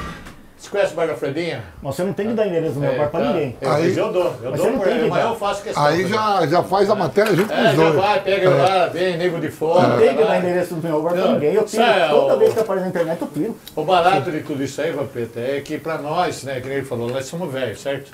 você 0.60 0.68
conhece 0.70 0.92
o 0.92 0.96
bar 0.96 1.06
da 1.06 1.14
Fredinha? 1.14 1.62
Mas 1.82 1.94
você 1.96 2.02
não 2.04 2.12
tem 2.12 2.28
que 2.28 2.34
dar 2.34 2.46
endereço 2.46 2.74
do 2.74 2.80
meu 2.80 2.96
bar 2.96 3.08
pra 3.08 3.20
tá. 3.20 3.26
ninguém. 3.28 3.56
Eu, 3.60 3.72
Aí- 3.72 3.96
eu 3.96 4.12
dou, 4.12 4.24
eu 4.24 4.30
Mas 4.32 4.42
dou 4.42 4.56
você 4.56 4.70
não 4.70 4.78
por 4.78 4.88
ele, 4.88 5.08
mas 5.08 5.24
eu 5.24 5.36
faço 5.36 5.62
questão. 5.62 5.82
Aí 5.84 5.96
Fredinha. 5.98 6.18
já, 6.18 6.46
já 6.46 6.62
faz 6.62 6.90
a 6.90 6.94
matéria 6.94 7.34
junto 7.34 7.48
com 7.48 7.54
É, 7.54 7.62
os 7.70 7.76
já 7.76 7.82
dois. 7.82 7.94
vai, 7.94 8.20
pega 8.20 8.50
lá, 8.50 8.86
vem 8.86 9.16
nego 9.16 9.40
de 9.40 9.48
fora. 9.48 9.88
Não 9.88 9.98
tem 9.98 10.16
que 10.16 10.22
dar 10.24 10.38
endereço 10.38 10.74
do 10.74 10.86
meu 10.88 11.02
bar 11.02 11.12
pra 11.12 11.20
Não, 11.22 11.32
ninguém. 11.34 11.54
Eu 11.54 11.64
tiro. 11.64 11.82
é 11.82 12.08
Toda 12.08 12.34
o- 12.34 12.38
vez 12.38 12.52
que 12.52 12.60
aparece 12.60 12.82
na 12.84 12.88
internet, 12.90 13.22
eu 13.22 13.28
tiro. 13.28 13.56
O 13.74 13.84
barato 13.84 14.30
de 14.30 14.40
tudo 14.40 14.62
isso 14.62 14.80
aí, 14.82 14.90
Vampeta, 14.92 15.40
é 15.40 15.60
que 15.60 15.78
pra 15.78 15.96
nós, 15.98 16.42
né, 16.44 16.60
que 16.60 16.68
nem 16.68 16.76
ele 16.78 16.86
falou, 16.86 17.08
nós 17.08 17.24
somos 17.26 17.50
velhos, 17.52 17.80
certo? 17.80 18.10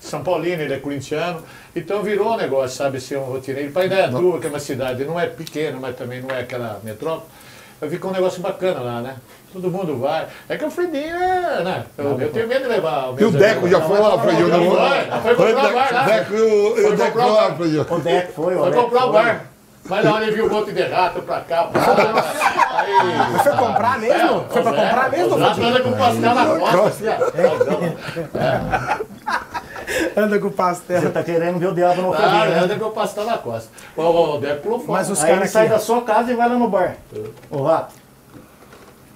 São 0.00 0.22
Paulino, 0.22 0.62
ele 0.62 0.72
é 0.72 0.78
corintiano, 0.78 1.42
então 1.76 2.02
virou 2.02 2.32
um 2.32 2.36
negócio, 2.38 2.74
sabe, 2.74 2.98
ser 2.98 3.18
um 3.18 3.24
rotineiro. 3.24 3.70
Para 3.70 3.84
Indaiatuba, 3.84 4.38
que 4.38 4.46
é 4.46 4.48
uma 4.48 4.58
cidade, 4.58 5.04
não 5.04 5.20
é 5.20 5.26
pequena, 5.26 5.76
mas 5.78 5.94
também 5.94 6.22
não 6.22 6.34
é 6.34 6.40
aquela 6.40 6.80
metrópole, 6.82 7.26
ficou 7.90 8.10
um 8.10 8.14
negócio 8.14 8.40
bacana 8.40 8.80
lá, 8.80 9.00
né? 9.02 9.16
Todo 9.52 9.68
mundo 9.70 9.98
vai. 9.98 10.26
É 10.48 10.56
que 10.56 10.64
o 10.64 10.70
Fredinho 10.70 11.16
é, 11.16 11.62
né? 11.64 11.84
Eu, 11.98 12.20
eu 12.20 12.30
tenho 12.32 12.46
medo 12.46 12.62
de 12.62 12.68
levar 12.68 13.10
o 13.12 13.20
E 13.20 13.24
o 13.24 13.30
Deco 13.32 13.68
já 13.68 13.80
foi 13.80 13.98
lá, 13.98 14.16
Fredinho. 14.18 14.46
Não, 14.48 14.64
não 14.64 15.22
foi 15.22 15.34
Foi 15.34 15.52
o 15.52 15.54
comprar 15.54 15.70
o 15.70 15.74
bar 15.74 15.88
lá. 15.92 16.02
Deco 16.04 16.34
o- 16.34 16.76
Foi 16.76 16.92
o 16.92 16.96
Deco 16.96 17.18
o 17.18 17.32
lá. 17.34 17.54
Fredinho. 17.56 17.86
O 17.90 17.98
Deck 17.98 18.32
foi, 18.32 18.54
o 18.54 18.58
Foi 18.60 18.72
comprar 18.72 19.06
o 19.06 19.12
foi. 19.12 19.22
bar. 19.22 19.40
Mas 19.86 20.04
na 20.04 20.14
hora 20.14 20.24
ele 20.24 20.36
viu 20.36 20.46
um 20.46 20.50
monte 20.50 20.72
de 20.72 20.82
rato 20.82 21.20
pra 21.22 21.40
cá, 21.40 21.64
pra 21.64 21.80
lá. 21.84 22.24
Aí. 22.76 23.38
Foi 23.42 23.52
comprar 23.56 23.98
mesmo? 23.98 24.44
Foi 24.50 24.62
pra 24.62 24.72
comprar 24.72 25.10
mesmo, 25.10 25.36
Fredinho? 25.36 25.66
andam 25.66 25.82
com 25.82 25.92
pastel 25.98 26.34
na 26.34 26.46
costa, 26.70 26.86
assim, 26.86 27.08
ó. 27.08 27.16
Anda 30.16 30.38
com 30.38 30.50
pastel. 30.50 31.00
Você 31.00 31.08
tá 31.10 31.22
querendo 31.24 31.58
ver 31.58 31.66
o 31.66 31.74
diabo 31.74 32.02
no 32.02 32.14
Ah, 32.14 32.16
foguinho, 32.16 32.50
né? 32.50 32.58
anda 32.60 32.76
com 32.76 32.90
pastel 32.90 33.24
na 33.24 33.38
costa. 33.38 33.68
O, 33.96 34.02
o 34.02 34.38
Deco 34.38 34.62
pulou 34.62 34.78
fora. 34.78 34.92
Mas 34.98 35.10
os 35.10 35.18
Aí 35.24 35.30
ele 35.30 35.38
caras 35.38 35.50
sai 35.50 35.62
aqui. 35.66 35.72
da 35.74 35.80
sua 35.80 36.02
casa 36.02 36.30
e 36.30 36.36
vai 36.36 36.48
lá 36.48 36.54
no 36.54 36.68
bar. 36.68 36.94
Ô 37.50 37.64
rato. 37.64 37.94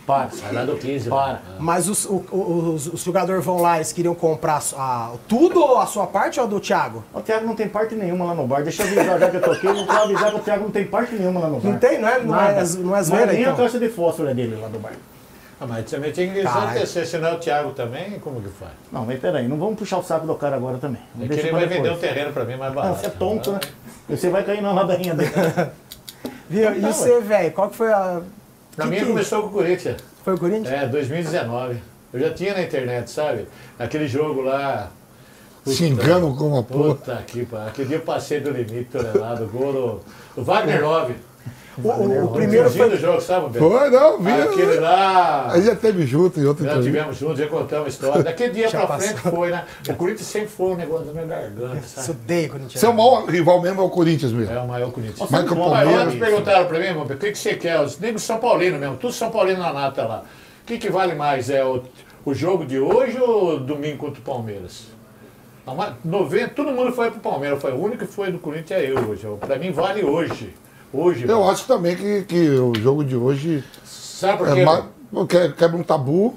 Para. 0.06 0.30
Sai 0.30 0.52
lá 0.52 0.64
do 0.64 0.76
15. 0.76 1.08
Para. 1.08 1.40
Mas 1.58 1.88
os, 1.88 2.04
o- 2.04 2.24
o- 2.30 2.74
os, 2.74 2.86
os 2.88 3.02
jogadores 3.02 3.42
vão 3.44 3.60
lá, 3.60 3.76
eles 3.76 3.92
queriam 3.92 4.14
comprar 4.14 4.62
a- 4.76 5.12
tudo 5.26 5.60
ou 5.60 5.78
a 5.78 5.86
sua 5.86 6.06
parte 6.06 6.38
ou 6.38 6.44
a 6.46 6.48
do 6.48 6.60
Thiago? 6.60 7.02
O 7.14 7.20
Thiago 7.20 7.46
não 7.46 7.54
tem 7.56 7.68
parte 7.68 7.94
nenhuma 7.94 8.26
lá 8.26 8.34
no 8.34 8.46
bar. 8.46 8.62
Deixa 8.62 8.82
eu 8.82 8.86
avisar, 8.86 9.18
já 9.18 9.30
que 9.30 9.36
eu 9.36 9.42
toquei, 9.42 9.70
eu 9.70 9.86
vou 9.86 9.90
avisar 9.96 10.30
que 10.30 10.36
o 10.36 10.40
Thiago 10.40 10.64
não 10.64 10.70
tem 10.70 10.84
parte 10.86 11.14
nenhuma 11.14 11.40
lá 11.40 11.48
no 11.48 11.58
bar. 11.60 11.70
Não 11.70 11.78
tem, 11.78 11.98
não 12.00 12.08
é- 12.08 12.18
não 12.22 12.34
é- 12.40 12.52
Nada. 12.54 12.64
não 12.78 12.90
é 12.90 12.96
Mas 12.98 13.06
zoeira, 13.06 13.26
nem 13.32 13.36
a 13.38 13.42
então? 13.44 13.56
caixa 13.56 13.78
de 13.78 13.88
fósforo 13.88 14.28
é 14.28 14.34
dele 14.34 14.56
lá 14.60 14.68
do 14.68 14.78
bar. 14.78 14.92
Ah, 15.60 15.66
mas 15.66 15.88
também 15.90 16.12
tem 16.12 16.28
que 16.28 16.34
desacontecer, 16.42 17.06
senão 17.06 17.28
é 17.28 17.32
o 17.34 17.38
Thiago 17.38 17.70
também, 17.70 18.18
como 18.18 18.42
que 18.42 18.48
faz? 18.48 18.72
Não, 18.92 19.06
mas 19.06 19.18
peraí, 19.20 19.48
não 19.48 19.56
vamos 19.56 19.78
puxar 19.78 19.98
o 19.98 20.02
saco 20.02 20.26
do 20.26 20.34
cara 20.34 20.56
agora 20.56 20.76
também. 20.78 21.00
É 21.18 21.24
ele 21.24 21.50
vai 21.52 21.66
vender 21.66 21.78
um 21.90 21.94
depois. 21.94 22.00
terreno 22.00 22.32
pra 22.32 22.44
mim 22.44 22.56
mais 22.56 22.72
Ah, 22.72 22.74
barato. 22.74 23.00
você 23.00 23.06
é 23.06 23.10
tonto, 23.10 23.52
né? 23.52 23.60
Você 24.10 24.28
vai 24.28 24.42
cair 24.44 24.60
na 24.60 24.72
ladainha 24.72 25.14
dele. 25.14 25.30
Viu? 26.50 26.74
E 26.74 26.80
Não, 26.80 26.92
você, 26.92 27.20
velho, 27.20 27.52
qual 27.52 27.70
que 27.70 27.76
foi 27.76 27.90
a. 27.90 28.20
Na 28.76 28.84
que 28.84 28.90
minha 28.90 29.02
que- 29.02 29.08
começou 29.08 29.42
com 29.42 29.48
o 29.48 29.52
Corinthians. 29.52 29.96
Foi 30.24 30.34
o 30.34 30.38
Corinthians? 30.38 30.68
É, 30.72 30.86
2019. 30.86 31.76
Eu 32.12 32.20
já 32.20 32.30
tinha 32.30 32.54
na 32.54 32.62
internet, 32.62 33.10
sabe? 33.10 33.46
Aquele 33.78 34.06
jogo 34.06 34.42
lá. 34.42 34.90
Puta, 35.64 35.76
Xingando 35.76 36.34
com 36.36 36.48
uma 36.48 36.62
porra. 36.62 36.94
Puta 36.94 37.24
que 37.26 37.44
pariu. 37.46 37.68
Aquele 37.68 37.88
dia 37.88 37.96
eu 37.96 38.02
passei 38.02 38.40
do 38.40 38.50
limite 38.50 38.90
tonelado. 38.92 39.46
Gol 39.46 39.72
do, 39.72 40.00
do 40.36 40.44
Wagner 40.44 40.82
Love. 40.84 41.14
O, 41.82 41.88
o- 41.88 42.24
o 42.26 42.28
primeiro 42.32 42.70
foi. 42.70 42.88
do 42.90 42.96
jogo, 42.96 43.20
sabe, 43.20 43.48
Beto? 43.50 43.68
Foi, 43.68 43.90
não, 43.90 44.18
vi. 44.20 44.30
Aquele 44.30 44.78
lá. 44.78 45.52
Aí 45.52 45.62
já 45.62 45.74
teve 45.74 46.06
junto 46.06 46.38
em 46.38 46.44
outra 46.44 46.64
Já 46.64 46.70
entrevista. 46.72 46.98
tivemos 46.98 47.18
juntos, 47.18 47.38
já 47.38 47.46
contamos 47.48 47.86
a 47.86 47.88
história. 47.88 48.22
Daquele 48.22 48.52
dia 48.52 48.68
Já 48.68 48.86
pra 48.86 48.98
frente 48.98 49.14
passou. 49.14 49.32
foi, 49.32 49.50
né? 49.50 49.64
O 49.88 49.94
Corinthians 49.94 50.28
sempre 50.28 50.48
foi 50.48 50.66
um 50.66 50.76
negócio 50.76 51.06
da 51.06 51.12
minha 51.12 51.26
garganta, 51.26 51.82
sabe? 51.86 52.10
odeia 52.12 52.48
Corinthians. 52.48 52.80
Seu 52.80 52.92
maior 52.92 53.24
rival 53.26 53.60
mesmo 53.60 53.80
é 53.80 53.84
o 53.84 53.90
Corinthians 53.90 54.32
mesmo. 54.32 54.54
É 54.54 54.60
o 54.60 54.68
maior 54.68 54.90
Corinthians. 54.92 55.28
Mas 55.30 55.48
com 55.48 55.54
o 55.56 55.58
Mas 55.70 55.78
Palmeiras. 55.80 56.06
ontem 56.08 56.18
perguntaram 56.20 56.66
pra 56.66 56.78
mim, 56.78 56.92
meu, 56.92 57.02
o 57.02 57.06
que, 57.08 57.32
que 57.32 57.38
você 57.38 57.54
quer? 57.54 57.80
Os 57.80 57.98
negros 57.98 58.22
São 58.22 58.38
Paulino 58.38 58.78
mesmo, 58.78 58.96
tudo 58.96 59.12
São 59.12 59.30
Paulino 59.30 59.58
na 59.60 59.72
nata 59.72 60.06
lá. 60.06 60.22
O 60.62 60.66
que, 60.66 60.78
que 60.78 60.90
vale 60.90 61.14
mais? 61.14 61.50
É 61.50 61.64
o, 61.64 61.82
o 62.24 62.32
jogo 62.32 62.64
de 62.64 62.78
hoje 62.78 63.18
ou 63.20 63.58
domingo 63.58 63.98
contra 63.98 64.20
o 64.20 64.22
Palmeiras? 64.24 64.84
A 65.66 65.74
ma- 65.74 65.94
90, 66.04 66.48
todo 66.50 66.70
mundo 66.72 66.92
foi 66.92 67.10
pro 67.10 67.20
Palmeiras, 67.20 67.60
foi 67.60 67.72
o 67.72 67.82
único 67.82 68.06
que 68.06 68.12
foi 68.12 68.30
do 68.30 68.38
Corinthians 68.38 68.80
é 68.80 68.90
eu 68.90 68.98
hoje. 69.08 69.26
Pra 69.40 69.58
mim 69.58 69.72
vale 69.72 70.04
hoje. 70.04 70.54
Hoje, 70.94 71.26
Eu 71.28 71.48
acho 71.48 71.66
também 71.66 71.96
que, 71.96 72.22
que 72.22 72.48
o 72.50 72.72
jogo 72.78 73.04
de 73.04 73.16
hoje 73.16 73.64
sabe 73.84 74.38
por 74.38 74.52
quê? 74.54 74.60
é 74.60 74.64
mais, 74.64 74.84
que- 75.28 75.48
quebra 75.50 75.76
um 75.76 75.82
tabu. 75.82 76.34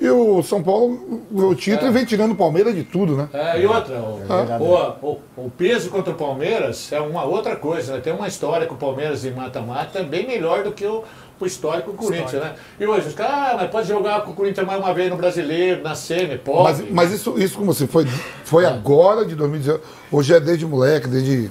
E 0.00 0.10
o 0.10 0.42
São 0.42 0.60
Paulo, 0.62 1.22
o 1.32 1.54
título, 1.54 1.88
É. 1.88 1.92
vem 1.92 2.04
tirando 2.04 2.32
o 2.32 2.34
Palmeiras 2.34 2.74
de 2.74 2.82
tudo, 2.82 3.16
né? 3.16 3.28
É, 3.32 3.60
e 3.62 3.66
outra, 3.66 3.96
o, 4.00 4.16
verdade. 4.18 4.62
o, 4.62 5.06
o- 5.06 5.20
o 5.46 5.50
peso 5.56 5.88
contra 5.88 6.12
o 6.12 6.16
Palmeiras 6.16 6.92
é 6.92 7.00
uma 7.00 7.24
outra 7.24 7.54
coisa, 7.56 7.94
né? 7.94 8.00
Tem 8.00 8.12
uma 8.12 8.26
história 8.26 8.66
com 8.66 8.74
o 8.74 8.76
Palmeiras 8.76 9.24
em 9.24 9.30
mata-mata 9.30 10.02
bem 10.02 10.26
melhor 10.26 10.64
do 10.64 10.72
que 10.72 10.84
o, 10.84 11.04
o 11.40 11.46
histórico 11.46 11.92
com 11.92 12.04
o 12.04 12.08
Corinthians, 12.08 12.42
né? 12.42 12.54
E 12.78 12.84
hoje, 12.86 13.08
os 13.08 13.14
caras, 13.14 13.34
ah, 13.34 13.56
mas 13.60 13.70
pode 13.70 13.86
jogar 13.88 14.22
com 14.22 14.32
o 14.32 14.34
Corinthians 14.34 14.66
mais 14.66 14.80
uma 14.80 14.92
vez 14.92 15.08
no 15.10 15.16
brasileiro, 15.16 15.82
na 15.82 15.94
semi, 15.94 16.38
pode. 16.38 16.82
Mas, 16.82 16.90
mas 16.90 17.12
isso, 17.12 17.38
isso 17.38 17.56
como 17.56 17.70
assim, 17.70 17.86
foi, 17.86 18.04
foi 18.44 18.66
agora 18.66 19.24
de 19.24 19.36
2019. 19.36 19.82
Hoje 20.10 20.34
é 20.34 20.40
desde 20.40 20.66
moleque, 20.66 21.06
desde 21.06 21.50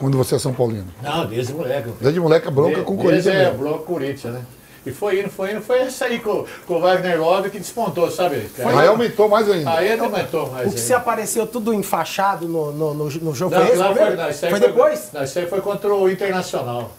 quando 0.00 0.16
você 0.16 0.34
é 0.34 0.38
São 0.38 0.54
Paulino. 0.54 0.86
Não, 1.02 1.26
desde 1.26 1.52
moleque. 1.52 1.90
Desde 2.00 2.18
moleque 2.18 2.48
é 2.48 2.50
bronca 2.50 2.82
com 2.82 2.94
o 2.94 2.96
Corinthians. 2.96 3.24
Desde, 3.24 3.42
é, 3.42 3.44
mesmo. 3.44 3.58
bronca 3.58 3.78
com 3.78 3.82
o 3.82 3.86
Corinthians, 3.86 4.34
né? 4.34 4.40
E 4.86 4.90
foi 4.90 5.20
indo, 5.20 5.28
foi 5.28 5.52
indo, 5.52 5.60
foi 5.60 5.80
essa 5.80 6.06
aí 6.06 6.18
com, 6.18 6.46
com 6.66 6.74
o 6.74 6.80
Wagner 6.80 7.20
Love 7.20 7.50
que 7.50 7.58
despontou, 7.58 8.10
sabe? 8.10 8.50
Aí 8.58 8.88
aumentou 8.88 9.28
mais 9.28 9.48
ainda. 9.50 9.70
Aí 9.72 9.88
ele 9.92 10.00
aumentou 10.00 10.50
mais. 10.50 10.66
O 10.66 10.70
que 10.70 10.76
ainda. 10.76 10.80
se 10.80 10.94
apareceu 10.94 11.46
tudo 11.46 11.74
enfaixado 11.74 12.48
no, 12.48 12.72
no, 12.72 12.94
no, 12.94 13.04
no 13.04 13.34
jogo 13.34 13.54
Não, 13.54 13.60
foi 13.60 13.68
esse? 13.68 13.76
lá 13.76 13.94
foi, 13.94 14.16
não, 14.16 14.30
isso 14.30 14.44
aí 14.46 14.50
foi 14.50 14.58
foi, 14.58 14.68
depois? 14.68 15.10
Não, 15.12 15.22
isso 15.22 15.38
aí 15.38 15.46
foi 15.46 15.60
contra 15.60 15.94
o 15.94 16.10
Internacional. 16.10 16.90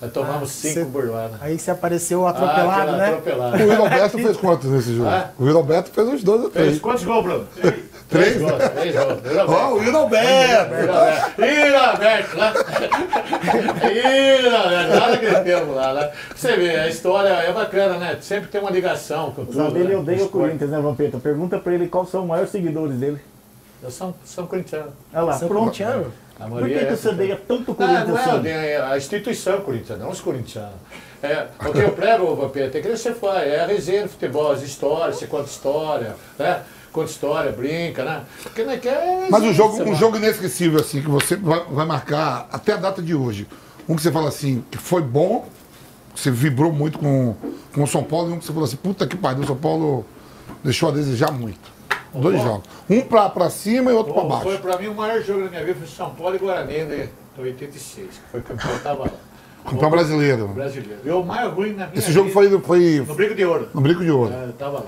Nós 0.00 0.12
tomamos 0.12 0.50
cinco 0.52 0.74
cê- 0.74 0.84
burladas. 0.84 1.36
Aí 1.42 1.58
você 1.58 1.70
apareceu 1.70 2.26
atropelado, 2.26 2.92
ah, 2.92 2.96
né? 2.96 3.08
Atropelado. 3.08 3.64
O 3.64 3.82
Alberto 3.82 4.18
fez 4.18 4.36
quantos 4.36 4.70
nesse 4.70 4.94
jogo? 4.94 5.08
Ah? 5.08 5.30
O 5.38 5.48
Alberto 5.50 5.90
fez 5.90 6.08
uns 6.08 6.22
dois 6.22 6.44
ou 6.44 6.50
Fez 6.50 6.78
quantos 6.78 7.04
gols, 7.04 7.24
Bruno? 7.24 7.48
Três? 8.08 8.40
gols, 8.40 8.62
três 8.74 8.94
gols. 8.94 9.20
Ó, 9.48 9.74
o! 9.74 9.82
Ih, 9.82 11.74
Alberto, 11.74 12.38
lá. 12.38 12.54
Nada 14.88 15.18
que 15.18 15.40
temos 15.44 15.76
lá, 15.76 15.94
né? 15.94 16.10
Você 16.34 16.56
vê, 16.56 16.76
a 16.76 16.88
história 16.88 17.28
é 17.28 17.52
bacana, 17.52 17.98
né? 17.98 18.18
Sempre 18.20 18.48
tem 18.48 18.60
uma 18.60 18.70
ligação 18.70 19.32
com 19.32 19.44
tudo. 19.44 19.56
Sabe, 19.56 19.80
ele 19.80 19.92
né? 19.92 19.96
odeia 19.96 20.24
o. 20.24 20.28
Corinthians, 20.28 20.70
né, 20.70 20.80
Vampeta? 20.80 21.18
Pergunta 21.18 21.58
pra 21.58 21.74
ele 21.74 21.88
quais 21.88 22.08
são 22.08 22.22
os 22.22 22.28
maiores 22.28 22.50
seguidores 22.50 22.96
dele. 22.96 23.20
Eu 23.82 23.90
sou, 23.90 24.14
sou 24.24 24.46
corintiano. 24.46 24.92
Olha 25.12 25.22
lá, 25.22 25.32
São 25.34 25.48
corintiano? 25.48 26.12
Por 26.38 26.68
que, 26.68 26.74
que 26.74 26.84
é 26.84 26.96
você 26.96 27.08
odeia 27.08 27.40
tanto 27.48 27.62
o 27.62 27.66
Não, 27.68 27.74
Corinthians 27.74 28.08
não 28.08 28.16
é 28.18 28.20
assim? 28.20 28.34
odeio, 28.36 28.84
a 28.84 28.96
instituição 28.96 29.60
corintiana, 29.60 30.04
não 30.04 30.10
os 30.10 30.20
corintianos. 30.20 30.74
É, 31.20 31.46
o 31.58 31.72
que 31.72 31.78
eu 31.80 31.90
prego, 31.90 32.34
Vampeta, 32.36 32.78
é 32.78 32.80
que 32.80 32.88
você 32.88 33.12
faz, 33.12 33.48
é 33.48 33.60
a 33.60 33.66
resenha 33.66 34.04
do 34.04 34.08
futebol, 34.08 34.52
as 34.52 34.62
histórias, 34.62 35.16
você 35.16 35.26
conta 35.26 35.46
história, 35.48 36.14
né? 36.38 36.62
Conta 36.98 37.10
história, 37.10 37.52
brinca, 37.52 38.04
né? 38.04 38.24
Porque 38.42 38.64
não 38.64 38.72
é 38.72 38.76
que 38.76 38.88
é 38.88 39.28
Mas 39.30 39.42
um 39.44 39.52
jogo, 39.54 39.76
você 39.76 39.82
um 39.84 39.94
jogo 39.94 40.16
inesquecível, 40.16 40.80
assim, 40.80 41.00
que 41.00 41.08
você 41.08 41.36
vai, 41.36 41.62
vai 41.70 41.86
marcar 41.86 42.48
até 42.50 42.72
a 42.72 42.76
data 42.76 43.00
de 43.00 43.14
hoje. 43.14 43.46
Um 43.88 43.94
que 43.94 44.02
você 44.02 44.10
fala 44.10 44.28
assim, 44.28 44.64
que 44.70 44.78
foi 44.78 45.00
bom, 45.00 45.46
que 46.12 46.20
você 46.20 46.30
vibrou 46.30 46.72
muito 46.72 46.98
com, 46.98 47.36
com 47.72 47.82
o 47.84 47.86
São 47.86 48.02
Paulo, 48.02 48.30
e 48.30 48.32
um 48.32 48.38
que 48.38 48.44
você 48.44 48.52
falou 48.52 48.64
assim, 48.64 48.76
puta 48.76 49.06
que 49.06 49.16
pariu, 49.16 49.44
o 49.44 49.46
São 49.46 49.56
Paulo 49.56 50.04
deixou 50.64 50.88
a 50.88 50.92
desejar 50.92 51.30
muito. 51.30 51.70
Dois 52.12 52.36
bom? 52.38 52.42
jogos. 52.42 52.68
Um 52.90 53.00
pra, 53.02 53.28
pra 53.28 53.48
cima 53.48 53.92
e 53.92 53.94
outro 53.94 54.12
pra 54.12 54.22
Pô, 54.22 54.28
baixo. 54.28 54.44
Foi 54.44 54.58
pra 54.58 54.78
mim 54.78 54.88
o 54.88 54.94
maior 54.94 55.22
jogo 55.22 55.44
da 55.44 55.50
minha 55.50 55.64
vida, 55.64 55.78
foi 55.78 55.86
São 55.86 56.10
Paulo 56.10 56.34
e 56.34 56.38
Guarani, 56.38 56.84
né? 56.84 57.08
Em 57.38 57.42
86, 57.42 58.08
que 58.08 58.30
foi 58.32 58.40
campeão, 58.40 58.72
eu 58.72 58.80
tava 58.80 59.04
lá. 59.04 59.10
Campeão 59.70 59.90
brasileiro. 59.90 60.48
Brasileiro. 60.48 61.00
E 61.04 61.10
o 61.10 61.22
mais 61.22 61.52
ruim 61.52 61.74
na 61.74 61.86
minha 61.86 61.98
Esse 61.98 62.10
jogo 62.10 62.28
vida, 62.28 62.58
foi, 62.58 62.58
foi 62.60 62.98
no 63.00 63.14
Brigo 63.14 63.34
de 63.34 63.44
Ouro. 63.44 63.68
no 63.74 63.80
Brinco 63.80 64.02
de 64.02 64.10
Ouro. 64.10 64.32
É, 64.32 64.44
eu 64.46 64.52
tava 64.54 64.78
lá. 64.78 64.86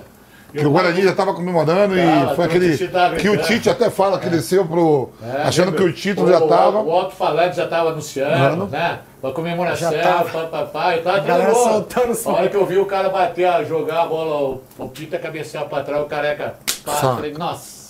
E 0.52 0.59
Que 0.59 0.66
o 0.66 0.71
Guarani 0.71 1.02
já 1.02 1.11
estava 1.11 1.33
comemorando 1.35 1.95
e 1.97 2.35
foi 2.35 2.45
aquele. 2.45 2.76
Tite 2.76 2.92
Que 3.21 3.28
o. 3.28 3.37
Tite 3.42 3.71
até 3.71 3.88
fala 3.90 4.19
que 4.19 4.28
desceu 4.28 4.66
pro. 4.66 5.11
É, 5.23 5.42
achando 5.42 5.73
que 5.73 5.83
o 5.83 5.92
título 5.92 6.28
já 6.28 6.38
estava. 6.38 6.83
O 6.83 6.90
alto-falante 6.90 7.57
já 7.57 7.64
estava 7.64 7.90
anunciando, 7.90 8.66
né? 8.66 9.00
A 9.23 9.30
comemoração, 9.33 9.92
tava. 9.92 10.30
papapá, 10.30 10.97
eu 10.97 11.02
tava 11.02 11.19
A 11.19 11.21
galera 11.21 11.54
soltando 11.54 12.14
som. 12.14 12.30
A 12.30 12.35
hora 12.35 12.49
que 12.49 12.57
eu 12.57 12.64
vi 12.64 12.78
o 12.78 12.87
cara 12.87 13.11
bater, 13.11 13.45
a 13.45 13.62
jogar 13.62 14.02
a 14.02 14.07
bola, 14.07 14.61
o, 14.78 14.85
o 14.85 14.88
Pita 14.88 15.19
cabecear 15.19 15.66
pra 15.66 15.83
trás, 15.83 16.02
o 16.02 16.07
careca. 16.07 16.54
Falei, 16.85 17.33
nossa, 17.35 17.80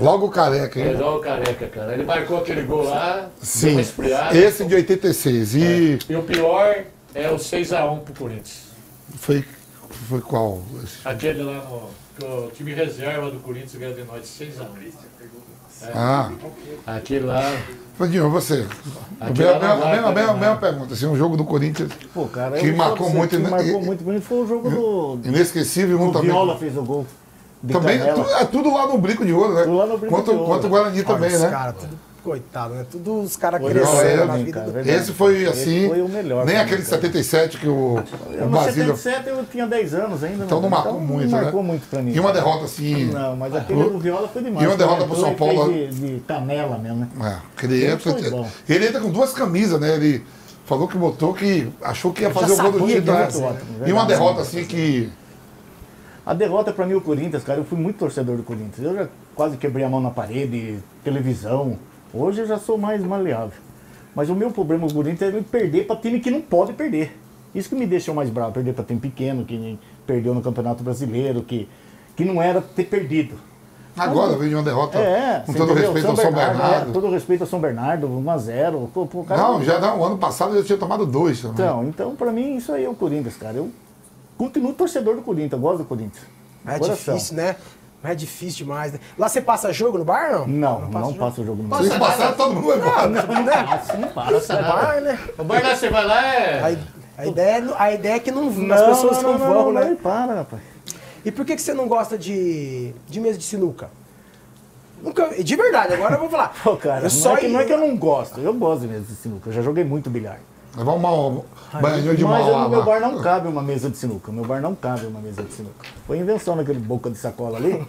Logo 0.00 0.26
o 0.26 0.30
careca, 0.30 0.78
hein? 0.80 0.86
melhor 0.86 1.16
o 1.16 1.20
careca, 1.20 1.66
cara. 1.66 1.92
Ele 1.92 2.04
marcou 2.04 2.38
aquele 2.38 2.62
gol 2.62 2.84
lá, 2.84 3.26
deu 3.60 3.72
uma 3.72 3.84
Sim. 3.84 3.84
Esse 4.32 4.64
de 4.64 4.74
86. 4.74 5.54
E 5.54 5.98
E 6.08 6.16
o 6.16 6.22
pior 6.22 6.76
é 7.14 7.28
o 7.28 7.36
6x1 7.36 8.00
pro 8.00 8.14
Corinthians. 8.14 8.62
foi. 9.16 9.44
Foi 10.08 10.20
qual? 10.20 10.62
Aquele 11.04 11.42
lá 11.42 11.54
no. 11.54 11.90
Que 12.18 12.24
o 12.24 12.50
time 12.54 12.74
reserva 12.74 13.30
do 13.30 13.38
Corinthians 13.40 13.74
ganhou 13.74 13.94
de 13.94 14.04
nós 14.04 14.24
6x1. 14.26 14.92
Ah, 15.94 16.30
Aquele 16.86 17.24
lá. 17.26 17.40
Fadinho, 17.96 18.28
você. 18.30 18.66
A 19.20 19.26
Aqui 19.26 19.42
não 19.42 20.12
mesma, 20.12 20.34
mesma 20.34 20.56
pergunta. 20.56 20.94
Assim, 20.94 21.06
um 21.06 21.16
jogo 21.16 21.36
do 21.36 21.44
Corinthians 21.44 21.90
Pô, 22.14 22.26
cara, 22.26 22.58
Que 22.58 22.72
marcou 22.72 23.10
muito, 23.10 23.30
que 23.36 23.42
né? 23.42 23.48
marcou 23.50 23.80
E- 23.80 23.84
muito 23.84 24.04
mim 24.04 24.20
foi 24.20 24.38
o 24.42 24.46
jogo 24.46 24.70
do. 24.70 25.28
inesquecível, 25.28 25.98
um 26.00 26.08
O 26.08 26.12
também. 26.12 26.30
Viola 26.30 26.58
fez 26.58 26.76
o 26.76 26.82
gol. 26.82 27.06
Também 27.70 27.98
é 28.00 28.44
tudo 28.46 28.72
lá 28.72 28.86
no 28.86 28.96
Brinco 28.98 29.24
de 29.24 29.32
Ouro, 29.34 29.54
né? 29.54 29.64
Tudo 29.64 29.76
lá 29.76 29.86
no 29.86 29.98
Brinco 29.98 30.14
quanto, 30.14 30.30
de 30.30 30.36
Ouro. 30.36 30.46
quanto 30.46 30.66
o 30.66 30.70
Guarani 30.70 31.02
também, 31.02 31.38
né? 31.38 31.50
caras, 31.50 31.74
tudo, 31.78 31.98
coitado, 32.20 32.74
né? 32.74 32.86
Tudo 32.90 33.20
os 33.20 33.36
caras 33.36 33.60
é, 33.62 34.24
na 34.24 34.36
vida 34.36 34.52
cara, 34.52 34.66
do... 34.66 34.72
verdade. 34.72 34.98
Esse 34.98 35.12
foi 35.12 35.42
Esse 35.42 35.48
assim. 35.48 35.88
foi 35.88 36.02
o 36.02 36.08
melhor 36.08 36.46
Nem 36.46 36.56
aquele 36.56 36.82
cara. 36.82 36.96
77 36.96 37.58
que 37.58 37.68
o, 37.68 38.02
Eu, 38.32 38.42
o 38.42 38.44
no 38.46 38.50
Basílio. 38.50 38.96
77 38.96 39.28
eu 39.28 39.44
tinha 39.50 39.66
10 39.66 39.94
anos 39.94 40.24
ainda. 40.24 40.44
Então 40.44 40.58
né? 40.58 40.62
não 40.62 40.70
marcou 40.70 41.00
muito, 41.00 41.30
não 41.30 41.38
né? 41.38 41.42
marcou 41.44 41.62
muito 41.62 41.88
pra 41.88 42.02
mim. 42.02 42.12
E 42.12 42.20
uma 42.20 42.32
derrota 42.32 42.64
assim. 42.64 43.06
Não, 43.06 43.36
mas 43.36 43.54
aquele 43.54 43.82
do 43.82 43.98
Viola 43.98 44.28
foi 44.28 44.42
demais. 44.42 44.64
E 44.64 44.68
uma 44.68 44.76
derrota 44.76 45.02
Ele 45.02 45.10
pro 45.10 45.20
São 45.20 45.34
Paulo, 45.34 45.72
De, 45.72 45.88
de 45.88 46.20
canela 46.20 46.78
mesmo, 46.78 46.98
né? 47.00 47.08
É, 47.22 47.38
que 47.56 47.66
ele 47.66 47.80
Ele 47.80 47.92
entra. 47.92 48.14
Ele 48.68 48.86
entra 48.86 49.00
com 49.00 49.10
duas 49.10 49.32
camisas, 49.32 49.80
né? 49.80 49.94
Ele 49.94 50.24
falou 50.66 50.86
que 50.86 50.96
botou 50.96 51.34
que 51.34 51.68
achou 51.82 52.12
que 52.12 52.22
ia 52.22 52.30
fazer 52.30 52.52
o 52.52 52.56
gol 52.56 52.72
do 52.72 52.86
título. 52.86 53.16
né? 53.16 53.28
E 53.86 53.92
uma 53.92 54.04
derrota 54.06 54.42
assim 54.42 54.64
que. 54.64 55.10
A 56.24 56.34
derrota 56.34 56.72
pra 56.72 56.86
mim, 56.86 56.94
o 56.94 57.00
Corinthians, 57.00 57.42
cara, 57.42 57.58
eu 57.58 57.64
fui 57.64 57.78
muito 57.78 57.98
torcedor 57.98 58.36
do 58.36 58.42
Corinthians. 58.42 58.78
Eu 58.78 58.94
já 58.94 59.08
quase 59.34 59.56
quebrei 59.56 59.84
a 59.84 59.88
mão 59.88 60.00
na 60.00 60.10
parede, 60.10 60.78
televisão. 61.02 61.78
Hoje 62.12 62.40
eu 62.40 62.46
já 62.46 62.58
sou 62.58 62.76
mais 62.76 63.02
maleável. 63.02 63.58
Mas 64.14 64.28
o 64.28 64.34
meu 64.34 64.50
problema 64.50 64.86
com 64.86 64.92
o 64.92 64.94
Corinthians 64.94 65.22
é 65.32 65.36
ele 65.36 65.42
perder 65.42 65.86
pra 65.86 65.96
time 65.96 66.18
que 66.20 66.30
não 66.30 66.40
pode 66.40 66.72
perder. 66.72 67.16
Isso 67.54 67.68
que 67.68 67.74
me 67.74 67.86
deixou 67.86 68.14
mais 68.14 68.28
bravo, 68.30 68.52
perder 68.52 68.74
pra 68.74 68.84
time 68.84 69.00
pequeno, 69.00 69.44
que 69.44 69.78
perdeu 70.06 70.34
no 70.34 70.40
Campeonato 70.42 70.82
Brasileiro, 70.82 71.42
que, 71.42 71.68
que 72.16 72.24
não 72.24 72.40
era 72.42 72.60
ter 72.60 72.84
perdido. 72.84 73.34
Agora 73.96 74.36
veio 74.36 74.50
de 74.50 74.54
uma 74.54 74.62
derrota 74.62 74.98
É, 74.98 75.40
com 75.44 75.52
todo 75.52 75.72
entendeu? 75.72 75.92
respeito 75.92 76.08
ao 76.08 76.16
São 76.16 76.32
Bernardo. 76.32 76.88
É, 76.90 76.92
todo 76.92 77.10
respeito 77.10 77.40
ao 77.42 77.46
São 77.46 77.60
Bernardo, 77.60 78.08
1x0. 78.08 78.88
Pô, 78.94 79.06
pô, 79.06 79.24
cara, 79.24 79.42
Não, 79.42 79.62
já 79.62 79.78
não, 79.80 79.98
o 80.00 80.04
ano 80.04 80.16
passado 80.16 80.54
eu 80.54 80.64
tinha 80.64 80.78
tomado 80.78 81.04
dois 81.04 81.40
também. 81.40 81.54
Então, 81.54 81.84
então, 81.84 82.16
pra 82.16 82.32
mim, 82.32 82.56
isso 82.56 82.72
aí 82.72 82.84
é 82.84 82.88
o 82.88 82.94
Corinthians, 82.94 83.36
cara. 83.36 83.56
Eu 83.56 83.70
continuo 84.38 84.72
torcedor 84.72 85.16
do 85.16 85.22
Corinthians, 85.22 85.52
eu 85.52 85.58
gosto 85.58 85.78
do 85.78 85.84
Corinthians. 85.84 86.24
É 86.66 86.78
Coração. 86.78 87.14
difícil, 87.14 87.36
né? 87.36 87.56
É 88.02 88.14
difícil 88.14 88.64
demais, 88.64 88.92
né? 88.94 89.00
Lá 89.18 89.28
você 89.28 89.42
passa 89.42 89.72
jogo 89.72 89.98
no 89.98 90.04
bar, 90.04 90.32
não? 90.32 90.46
Não, 90.46 90.80
não, 90.88 91.04
jogo. 91.06 91.18
passa 91.18 91.40
o 91.42 91.44
jogo 91.44 91.62
no 91.62 91.76
Se 91.76 91.82
eles 91.82 91.98
passaram, 91.98 92.34
todo 92.34 92.54
mundo 92.54 92.66
vai 92.68 92.78
embora. 92.78 93.08
Não 93.08 93.44
passa, 93.66 93.96
não 93.98 94.08
passa. 94.08 94.56
No 94.56 94.62
bar, 94.68 95.00
né? 95.02 95.18
O 95.38 95.44
bar 95.44 95.62
lá, 95.62 95.76
você 95.76 95.90
vai 95.90 96.04
lá, 96.06 96.18
A, 96.20 96.24
é. 96.72 96.78
a 97.18 97.26
ideia, 97.26 97.58
é- 97.58 97.74
a 97.76 97.92
ideia 97.92 98.14
é 98.14 98.18
que 98.18 98.30
não, 98.30 98.44
Não, 98.50 98.74
as 98.74 98.82
pessoas 98.82 99.22
não, 99.22 99.32
não, 99.32 99.38
não, 99.38 99.46
vão, 99.54 99.72
não, 99.72 99.80
né? 99.80 99.90
não, 99.90 99.96
para, 99.96 100.34
rapaz. 100.34 100.62
E 101.24 101.30
por 101.30 101.44
que, 101.44 101.54
que 101.56 101.60
você 101.60 101.74
não 101.74 101.86
gosta 101.86 102.16
de, 102.16 102.94
de 103.06 103.20
mesa 103.20 103.36
de 103.36 103.44
sinuca? 103.44 103.90
Nunca, 105.02 105.28
de 105.42 105.56
verdade, 105.56 105.92
agora 105.94 106.14
eu 106.14 106.20
vou 106.20 106.30
falar. 106.30 106.54
Pô, 106.64 106.76
cara, 106.76 106.98
eu 107.00 107.02
não, 107.04 107.10
só 107.10 107.34
é 107.36 107.40
que, 107.40 107.48
não 107.48 107.58
é 107.60 107.62
ia- 107.62 107.66
que 107.66 107.72
eu 107.74 107.78
não 107.80 107.96
gosto, 107.96 108.40
eu 108.40 108.54
gosto 108.54 108.86
mesmo 108.86 109.04
de 109.04 109.14
sinuca, 109.14 109.50
eu 109.50 109.52
já 109.52 109.60
joguei 109.62 109.84
muito 109.84 110.08
bilhar. 110.08 110.38
Levar 110.76 110.92
uma 110.92 111.42
banhadinha 111.80 112.14
de 112.14 112.24
Mas 112.24 112.46
no 112.46 112.68
meu 112.68 112.84
bar 112.84 113.00
não 113.00 113.20
cabe 113.20 113.48
uma 113.48 113.62
mesa 113.62 113.90
de 113.90 113.96
sinuca, 113.96 114.30
meu 114.30 114.44
bar 114.44 114.60
não 114.60 114.74
cabe 114.74 115.06
uma 115.06 115.20
mesa 115.20 115.42
de 115.42 115.52
sinuca. 115.52 115.86
Foi 116.06 116.18
invenção 116.18 116.56
daquele 116.56 116.78
boca 116.78 117.10
de 117.10 117.18
sacola 117.18 117.58
ali, 117.58 117.84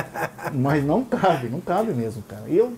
mas 0.52 0.84
não 0.84 1.02
cabe, 1.02 1.48
não 1.48 1.60
cabe 1.60 1.92
mesmo, 1.92 2.22
cara. 2.22 2.42
E 2.46 2.58
eu, 2.58 2.72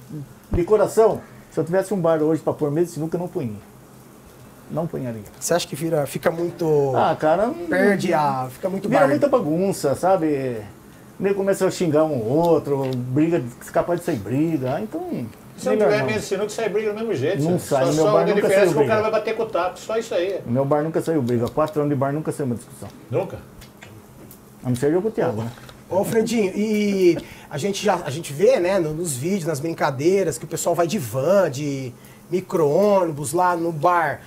de 0.53 0.65
coração, 0.65 1.21
se 1.51 1.59
eu 1.59 1.65
tivesse 1.65 1.93
um 1.93 2.01
bar 2.01 2.23
hoje 2.23 2.41
pra 2.41 2.53
pôr 2.53 2.71
mesa 2.71 2.87
de 2.87 2.93
sinuca, 2.93 3.17
eu 3.17 3.21
não 3.21 3.29
punha. 3.29 3.57
Não 4.71 4.87
punharia. 4.87 5.23
Você 5.41 5.55
acha 5.55 5.67
que 5.67 5.75
vira, 5.75 6.07
fica 6.07 6.31
muito. 6.31 6.93
Ah, 6.95 7.17
cara, 7.19 7.51
perde 7.69 8.13
a. 8.13 8.49
Fica 8.51 8.69
muito 8.69 8.89
Vira 8.89 9.01
bar. 9.03 9.09
muita 9.09 9.29
bagunça, 9.29 9.95
sabe? 9.95 10.59
Nem 11.19 11.35
começa 11.35 11.67
a 11.67 11.71
xingar 11.71 12.05
um 12.05 12.19
ou 12.19 12.27
outro, 12.29 12.89
briga, 12.97 13.43
capaz 13.73 14.01
de 14.01 14.07
sair 14.07 14.19
briga. 14.19 14.75
Ah, 14.75 14.81
então. 14.81 15.27
Se 15.59 15.69
não 15.69 15.77
tiver 15.77 16.05
mesmo 16.05 16.21
sinuca, 16.23 16.49
sai 16.49 16.69
briga 16.69 16.93
do 16.93 16.99
mesmo 17.01 17.15
jeito. 17.15 17.43
Não 17.43 17.59
só, 17.59 17.77
sai, 17.77 17.87
no 17.87 17.93
meu 17.95 18.05
só 18.05 18.13
bar 18.13 18.19
a 18.19 18.27
nunca 18.27 18.35
diferença 18.37 18.59
saiu 18.61 18.71
é 18.71 18.75
que 18.75 18.79
o 18.79 18.87
cara 18.87 19.01
briga. 19.01 19.03
vai 19.03 19.11
bater 19.11 19.37
com 19.37 19.43
o 19.43 19.47
taco, 19.47 19.79
só 19.79 19.97
isso 19.99 20.15
aí. 20.15 20.41
O 20.47 20.51
meu 20.51 20.65
bar 20.65 20.83
nunca 20.83 21.01
saiu 21.03 21.21
briga. 21.23 21.49
Quatro 21.49 21.81
anos 21.81 21.93
de 21.93 21.97
bar 21.99 22.13
nunca 22.13 22.31
saiu 22.33 22.47
uma 22.47 22.55
discussão. 22.55 22.89
Nunca. 23.11 23.39
A 24.65 24.69
não 24.69 24.77
ser 24.77 24.93
eu 24.93 25.03
com 25.03 25.09
o 25.09 25.11
Thiago, 25.11 25.43
né? 25.43 25.51
Ô, 25.91 26.05
Fredinho, 26.05 26.53
e 26.55 27.17
a 27.51 27.57
gente 27.57 27.85
já 27.85 27.95
a 28.05 28.11
gente 28.11 28.33
vê, 28.33 28.61
né, 28.61 28.79
no- 28.79 28.93
nos 28.93 29.15
vídeos, 29.17 29.47
nas 29.47 29.59
brincadeiras, 29.59 30.37
que 30.37 30.45
o 30.45 30.49
pessoal 30.49 30.75
vai 30.75 30.87
de 30.87 30.99
van, 30.99 31.51
de 31.51 31.93
micro-ônibus 32.31 33.33
lá 33.33 33.57
no 33.57 33.73
bar. 33.73 34.21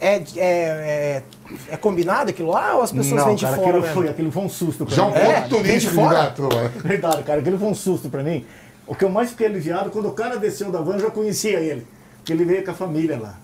É, 0.00 0.16
é, 0.16 0.22
é, 0.36 1.22
é 1.70 1.76
combinado 1.76 2.30
aquilo 2.30 2.50
lá 2.50 2.74
ou 2.74 2.82
as 2.82 2.90
pessoas 2.90 3.20
não, 3.20 3.26
vêm 3.28 3.36
de 3.36 3.44
cara, 3.44 3.54
fora? 3.56 3.68
aquilo 3.68 3.82
mesmo? 3.82 3.94
foi, 3.94 4.08
aquilo 4.08 4.32
foi 4.32 4.42
um 4.42 4.48
susto 4.48 4.84
pra 4.84 4.96
Já 4.96 5.04
um 5.04 5.10
mim. 5.12 5.14
ponto 5.14 5.56
É, 5.66 5.76
de 5.78 5.88
fora? 5.88 6.34
Verdade, 6.84 7.22
cara, 7.22 7.38
aquilo 7.40 7.56
foi 7.56 7.68
um 7.68 7.74
susto 7.74 8.08
pra 8.08 8.20
mim. 8.20 8.44
O 8.92 8.94
que 8.94 9.06
eu 9.06 9.08
mais 9.08 9.30
fiquei 9.30 9.46
aliviado, 9.46 9.88
quando 9.88 10.08
o 10.08 10.12
cara 10.12 10.36
desceu 10.36 10.70
da 10.70 10.82
van, 10.82 10.96
eu 10.96 11.00
já 11.00 11.10
conhecia 11.10 11.58
ele. 11.58 11.86
Porque 12.18 12.30
ele 12.30 12.44
veio 12.44 12.62
com 12.62 12.72
a 12.72 12.74
família 12.74 13.18
lá. 13.18 13.38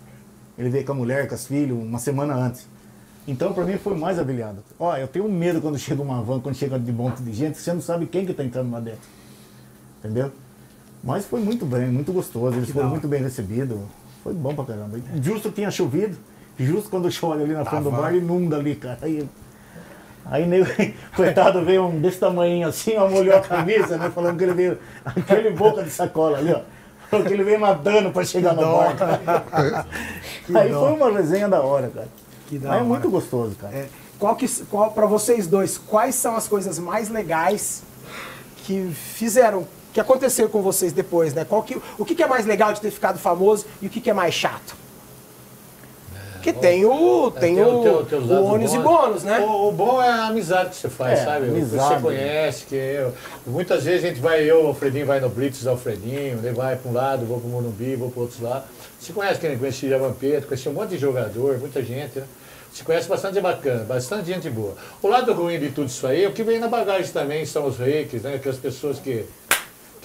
Ele 0.59 0.69
veio 0.69 0.85
com 0.85 0.93
a 0.93 0.95
mulher, 0.95 1.27
com 1.27 1.35
os 1.35 1.47
filhos, 1.47 1.83
uma 1.83 1.99
semana 1.99 2.35
antes. 2.35 2.67
Então, 3.27 3.55
para 3.55 3.65
mim, 3.65 3.79
foi 3.79 3.97
mais 3.97 4.19
habiliado. 4.19 4.63
Ó, 4.79 4.95
eu 4.95 5.09
tenho 5.09 5.27
medo 5.27 5.63
quando 5.63 5.79
chega 5.79 6.03
uma 6.03 6.21
van, 6.21 6.39
quando 6.39 6.55
chega 6.55 6.79
de 6.79 6.93
monte 6.93 7.23
de 7.23 7.33
gente, 7.33 7.57
você 7.57 7.73
não 7.73 7.81
sabe 7.81 8.05
quem 8.05 8.27
que 8.27 8.35
tá 8.35 8.45
entrando 8.45 8.71
lá 8.71 8.79
dentro. 8.79 9.01
Entendeu? 10.01 10.31
Mas 11.03 11.25
foi 11.25 11.41
muito 11.41 11.65
bem, 11.65 11.89
muito 11.89 12.13
gostoso. 12.13 12.55
Eles 12.55 12.69
foram 12.69 12.89
da 12.89 12.91
muito 12.91 13.09
bem 13.09 13.23
recebidos. 13.23 13.79
Foi 14.23 14.35
bom 14.35 14.55
pra 14.55 14.67
caramba. 14.67 15.01
Justo 15.23 15.51
tinha 15.51 15.71
chovido. 15.71 16.15
Justo 16.59 16.91
quando 16.91 17.11
chove 17.11 17.43
ali 17.43 17.55
na 17.55 17.65
frente 17.65 17.85
do 17.85 17.91
bar, 17.91 18.15
inunda 18.15 18.59
ali, 18.59 18.75
cara. 18.75 18.99
Aí, 19.01 19.27
aí 20.31 20.47
nego, 20.47 20.67
coitado, 21.17 21.65
veio 21.65 21.87
um 21.87 22.01
desse 22.01 22.19
tamanho 22.19 22.69
assim, 22.69 22.97
ó, 22.97 23.09
molhou 23.09 23.37
a 23.37 23.41
camisa, 23.41 23.97
né? 23.97 24.11
Falando 24.15 24.39
que 24.39 24.45
ele 24.45 24.55
veio, 24.55 24.79
aquele 25.05 25.51
boca 25.51 25.83
de 25.83 25.91
sacola 25.91 26.39
ali, 26.39 26.53
ó. 26.53 26.61
Falou 27.11 27.25
que 27.25 27.33
ele 27.33 27.43
veio 27.43 27.59
nadando 27.59 28.11
pra 28.11 28.23
chegar 28.25 28.55
no 28.55 28.61
bar. 28.61 28.95
Aí 30.55 30.71
dó. 30.71 30.81
foi 30.81 30.93
uma 30.93 31.11
resenha 31.11 31.49
da 31.49 31.63
hora, 31.63 31.89
cara. 31.89 32.09
Que 32.47 32.59
da 32.59 32.69
Mas 32.69 32.77
é 32.77 32.81
hora. 32.81 32.89
muito 32.89 33.11
gostoso, 33.11 33.57
cara. 33.59 33.75
É, 33.75 33.89
qual 34.19 34.37
que, 34.37 34.47
qual, 34.67 34.91
para 34.91 35.07
vocês 35.07 35.47
dois, 35.47 35.79
quais 35.79 36.15
são 36.15 36.37
as 36.37 36.47
coisas 36.47 36.79
mais 36.79 37.09
legais 37.09 37.83
que 38.65 38.93
fizeram, 38.93 39.67
que 39.93 40.01
aconteceram 40.01 40.51
com 40.51 40.61
vocês 40.61 40.93
depois, 40.93 41.33
né? 41.33 41.47
Qual 41.47 41.63
que, 41.63 41.81
o 41.99 42.05
que, 42.05 42.15
que 42.15 42.23
é 42.23 42.27
mais 42.27 42.45
legal 42.45 42.75
de 42.75 42.81
ter 42.81 42.91
ficado 42.91 43.19
famoso 43.19 43.65
e 43.81 43.87
o 43.87 43.91
que, 43.91 44.03
que 44.03 44.11
é 44.11 44.15
mais 44.15 44.35
chato? 44.35 44.77
Porque 46.39 46.53
tem 46.53 46.85
o, 46.85 47.31
tem 47.31 47.55
tem 47.57 47.65
o, 47.65 48.01
o 48.01 48.05
teu- 48.05 48.21
o 48.21 48.45
ônus 48.45 48.73
e 48.73 48.79
bônus, 48.79 49.23
né? 49.25 49.39
O, 49.41 49.69
o 49.69 49.73
bom 49.73 50.03
é 50.03 50.09
a 50.09 50.27
amizade 50.29 50.71
que 50.71 50.77
você 50.77 50.89
faz, 50.89 51.19
É, 51.19 51.25
sabe? 51.25 51.47
Que 51.47 51.51
amizade. 51.53 51.95
Você 51.95 52.01
conhece, 52.01 52.67
que 52.67 52.75
eu, 52.75 53.13
muitas 53.47 53.85
vezes 53.85 54.05
a 54.05 54.09
gente 54.09 54.21
vai, 54.21 54.43
eu, 54.43 54.65
o 54.65 54.67
Alfredinho 54.69 55.05
vai 55.07 55.21
no 55.21 55.29
Blitz 55.29 55.63
do 55.65 55.71
Alfredinho, 55.71 56.39
ele 56.43 56.53
vai 56.53 56.77
para 56.77 56.91
um 56.91 56.95
lado, 56.95 57.27
vou 57.27 57.39
para 57.41 57.49
o 57.49 57.51
Morumbi, 57.51 57.97
vou 57.97 58.11
para 58.11 58.21
outros 58.23 58.41
lá. 58.41 58.65
Você 59.01 59.13
conhece 59.13 59.41
quem 59.41 59.59
conhecia 59.59 59.95
a 59.95 59.99
Vampeta, 59.99 60.47
conhecia 60.47 60.71
um 60.71 60.75
monte 60.75 60.91
de 60.91 60.99
jogador, 60.99 61.59
muita 61.59 61.83
gente, 61.83 62.19
né? 62.19 62.25
Você 62.73 62.85
conhece 62.85 63.09
bastante 63.09 63.41
bacana, 63.41 63.83
bastante 63.85 64.27
gente 64.27 64.49
boa. 64.51 64.75
O 65.03 65.09
lado 65.09 65.33
ruim 65.33 65.59
de 65.59 65.71
tudo 65.71 65.89
isso 65.89 66.07
aí, 66.07 66.27
o 66.27 66.33
que 66.33 66.43
vem 66.43 66.59
na 66.59 66.69
bagagem 66.69 67.11
também 67.13 67.45
são 67.47 67.67
os 67.67 67.79
reis, 67.79 68.23
né? 68.23 68.39
Que 68.43 68.49
as 68.49 68.57
pessoas 68.57 68.99
que, 68.99 69.25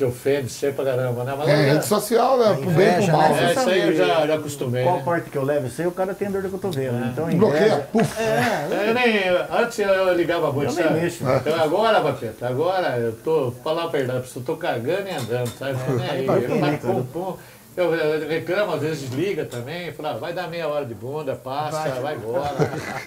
que 0.04 0.10
ofendem 0.10 0.48
você 0.48 0.72
pra 0.72 0.86
caramba, 0.86 1.24
né? 1.24 1.34
Mas 1.38 1.48
É, 1.48 1.54
olha, 1.54 1.74
rede 1.74 1.86
social, 1.86 2.38
né? 2.38 2.58
Pro 2.60 2.72
bem 2.72 2.88
e 2.88 3.04
pro 3.06 3.12
mal. 3.18 3.30
né? 3.30 3.44
é, 3.48 3.52
isso 3.52 3.70
aí 3.70 3.82
eu 3.82 3.96
já, 3.96 4.28
já 4.28 4.36
acostumei. 4.36 4.84
Qual 4.84 4.98
né? 4.98 5.04
parte 5.04 5.30
que 5.30 5.38
eu 5.38 5.44
levo 5.44 5.68
isso 5.68 5.82
aí, 5.82 5.88
o 5.88 5.92
cara 5.92 6.14
tem 6.14 6.30
dor 6.30 6.42
de 6.42 6.50
cotovelo. 6.50 6.98
Então, 7.06 7.26
Bloqueia. 7.28 7.88
Puf. 7.92 8.22
É, 8.22 8.88
Eu 8.90 8.94
nem, 8.94 9.20
antes 9.52 9.80
eu 9.80 10.14
ligava 10.14 10.52
muito, 10.52 10.72
Eu 10.72 10.84
sabe? 10.84 11.00
mexo. 11.00 11.24
Então 11.24 11.62
agora, 11.62 12.00
Bateta, 12.02 12.48
agora 12.48 12.98
eu 12.98 13.14
tô, 13.14 13.54
falar 13.64 13.84
a 13.84 13.88
verdade, 13.88 14.26
eu 14.36 14.42
tô 14.42 14.56
cagando 14.58 15.08
e 15.08 15.12
andando, 15.12 15.48
sabe? 15.58 15.78
Nem 15.98 16.10
aí. 16.10 16.26
eu 16.26 16.34
Eu, 16.34 17.06
pum. 17.06 17.20
Eu, 17.20 17.38
eu 17.76 18.28
reclamo, 18.28 18.74
às 18.74 18.82
vezes 18.82 19.02
desliga 19.10 19.46
também, 19.46 19.92
fala, 19.94 20.12
ah, 20.12 20.18
vai 20.18 20.34
dar 20.34 20.48
meia 20.48 20.68
hora 20.68 20.86
de 20.86 20.94
bunda, 20.94 21.36
passa, 21.36 21.90
vai, 22.02 22.16
embora. 22.16 22.52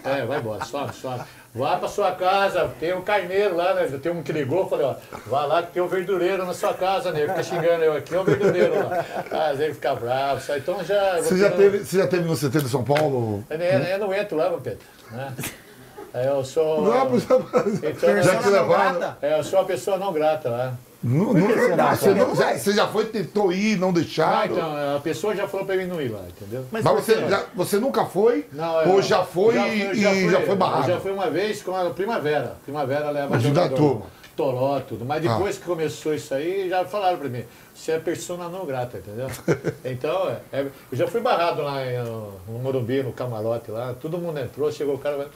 É, 0.05 0.25
vai 0.25 0.39
embora, 0.39 0.65
sobe, 0.65 0.95
sobe. 0.95 1.21
Vá 1.55 1.77
pra 1.79 1.89
sua 1.89 2.13
casa, 2.13 2.71
tem 2.79 2.93
um 2.95 3.01
carneiro 3.01 3.57
lá, 3.57 3.73
né? 3.73 3.87
Tem 4.03 4.13
um 4.13 4.23
que 4.23 4.31
ligou, 4.31 4.59
eu 4.65 4.69
falei, 4.69 4.85
ó, 4.87 4.95
vai 5.27 5.47
lá 5.49 5.63
que 5.63 5.73
tem 5.73 5.83
um 5.83 5.89
verdureiro 5.89 6.45
na 6.45 6.53
sua 6.53 6.75
casa, 6.75 7.13
né? 7.13 7.21
Fica 7.21 7.43
xingando 7.43 7.83
eu 7.83 7.95
aqui, 7.97 8.15
é 8.15 8.21
um 8.21 8.25
verdureiro 8.25 8.75
lá. 8.75 9.05
Ah, 9.31 9.49
Às 9.51 9.59
vezes 9.59 9.77
fica 9.77 9.95
bravo, 9.95 10.41
sabe? 10.43 10.59
Então 10.59 10.85
já. 10.85 11.17
Você 11.17 11.39
já, 11.39 11.51
teve, 11.51 11.79
você 11.79 11.97
já 11.97 12.07
teve 12.07 12.25
no 12.29 12.37
CT 12.37 12.61
de 12.61 12.69
São 12.69 12.85
Paulo? 12.85 13.43
Eu, 13.49 13.59
eu 13.59 13.99
não 13.99 14.13
entro 14.13 14.37
lá, 14.37 14.51
Pedro. 14.63 14.81
Né? 15.11 15.33
É, 16.13 16.29
Eu 16.29 16.45
sou. 16.45 16.83
Não, 16.83 17.09
mas- 17.11 17.25
Então, 17.25 18.23
Já 18.23 18.37
te 18.37 18.49
levaram? 18.49 19.17
é, 19.23 19.39
eu 19.39 19.43
sou 19.45 19.59
uma 19.61 19.65
pessoa 19.65 19.97
não 19.97 20.13
grata 20.13 20.51
lá. 20.51 20.75
Não, 21.03 21.33
não, 21.35 21.49
será, 21.55 21.95
você, 21.95 22.15
não- 22.15 22.35
já, 22.35 22.59
você 22.59 22.73
já 22.73 22.89
foi, 22.89 23.05
tentou 23.05 23.53
ir, 23.53 23.79
não 23.79 23.91
Ah, 23.91 23.93
deixaram. 23.93 24.53
então, 24.57 24.97
a 24.97 25.01
pessoa 25.01 25.37
já 25.37 25.47
falou 25.47 25.65
pra 25.67 25.77
mim 25.77 25.85
não 25.85 26.01
ir 26.01 26.09
lá, 26.09 26.23
entendeu? 26.29 26.65
Mas, 26.73 26.83
Mas 26.83 26.95
você, 26.95 27.15
já, 27.29 27.45
você 27.55 27.79
nunca 27.79 28.05
foi? 28.07 28.47
Não, 28.53 28.81
eu- 28.83 28.93
ou 28.95 29.03
já 29.03 29.23
foi 29.23 29.55
já 29.55 29.69
e 29.69 29.87
fui- 29.87 29.95
já 30.01 30.11
foi, 30.11 30.29
já 30.31 30.41
foi 30.41 30.51
Eu 30.51 30.57
barrado? 30.57 30.87
já 30.89 31.01
fui 31.01 31.13
uma 31.13 31.31
vez 31.31 31.63
com 31.63 31.77
a 31.77 31.91
Primavera. 31.91 32.57
Primavera 32.65 33.11
leva 33.11 33.39
jogador. 33.39 34.03
Toró, 34.35 34.81
tudo. 34.81 35.05
Mas 35.05 35.25
Ah. 35.25 35.33
depois 35.33 35.57
que 35.57 35.65
começou 35.65 36.13
isso 36.15 36.35
aí, 36.35 36.69
já 36.69 36.85
falaram 36.85 37.17
pra 37.19 37.29
mim, 37.29 37.43
você 37.75 37.93
é 37.93 37.99
persona 37.99 38.49
não 38.51 38.67
grata, 38.67 38.99
entendeu? 38.99 39.29
Então, 39.85 40.29
é, 40.29 40.39
é- 40.61 40.67
eu 40.93 40.99
já 40.99 41.07
fui 41.07 41.21
barrado 41.21 41.63
lá 41.63 41.87
em, 41.87 42.03
no 42.03 42.59
Morumbi, 42.63 43.03
no 43.03 43.13
camarote 43.13 43.71
lá, 43.71 43.95
todo 44.01 44.19
mundo 44.19 44.39
entrou, 44.41 44.71
chegou 44.73 44.97
o 44.97 44.99
cara... 44.99 45.29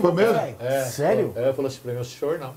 Foi 0.00 0.12
mesmo? 0.12 0.38
É, 0.60 0.84
Sério? 0.84 1.32
É, 1.34 1.52
falou 1.52 1.66
assim 1.68 1.78
pra 1.82 1.92
mim, 1.94 2.00
o 2.00 2.04
senhor 2.04 2.38
não. 2.38 2.52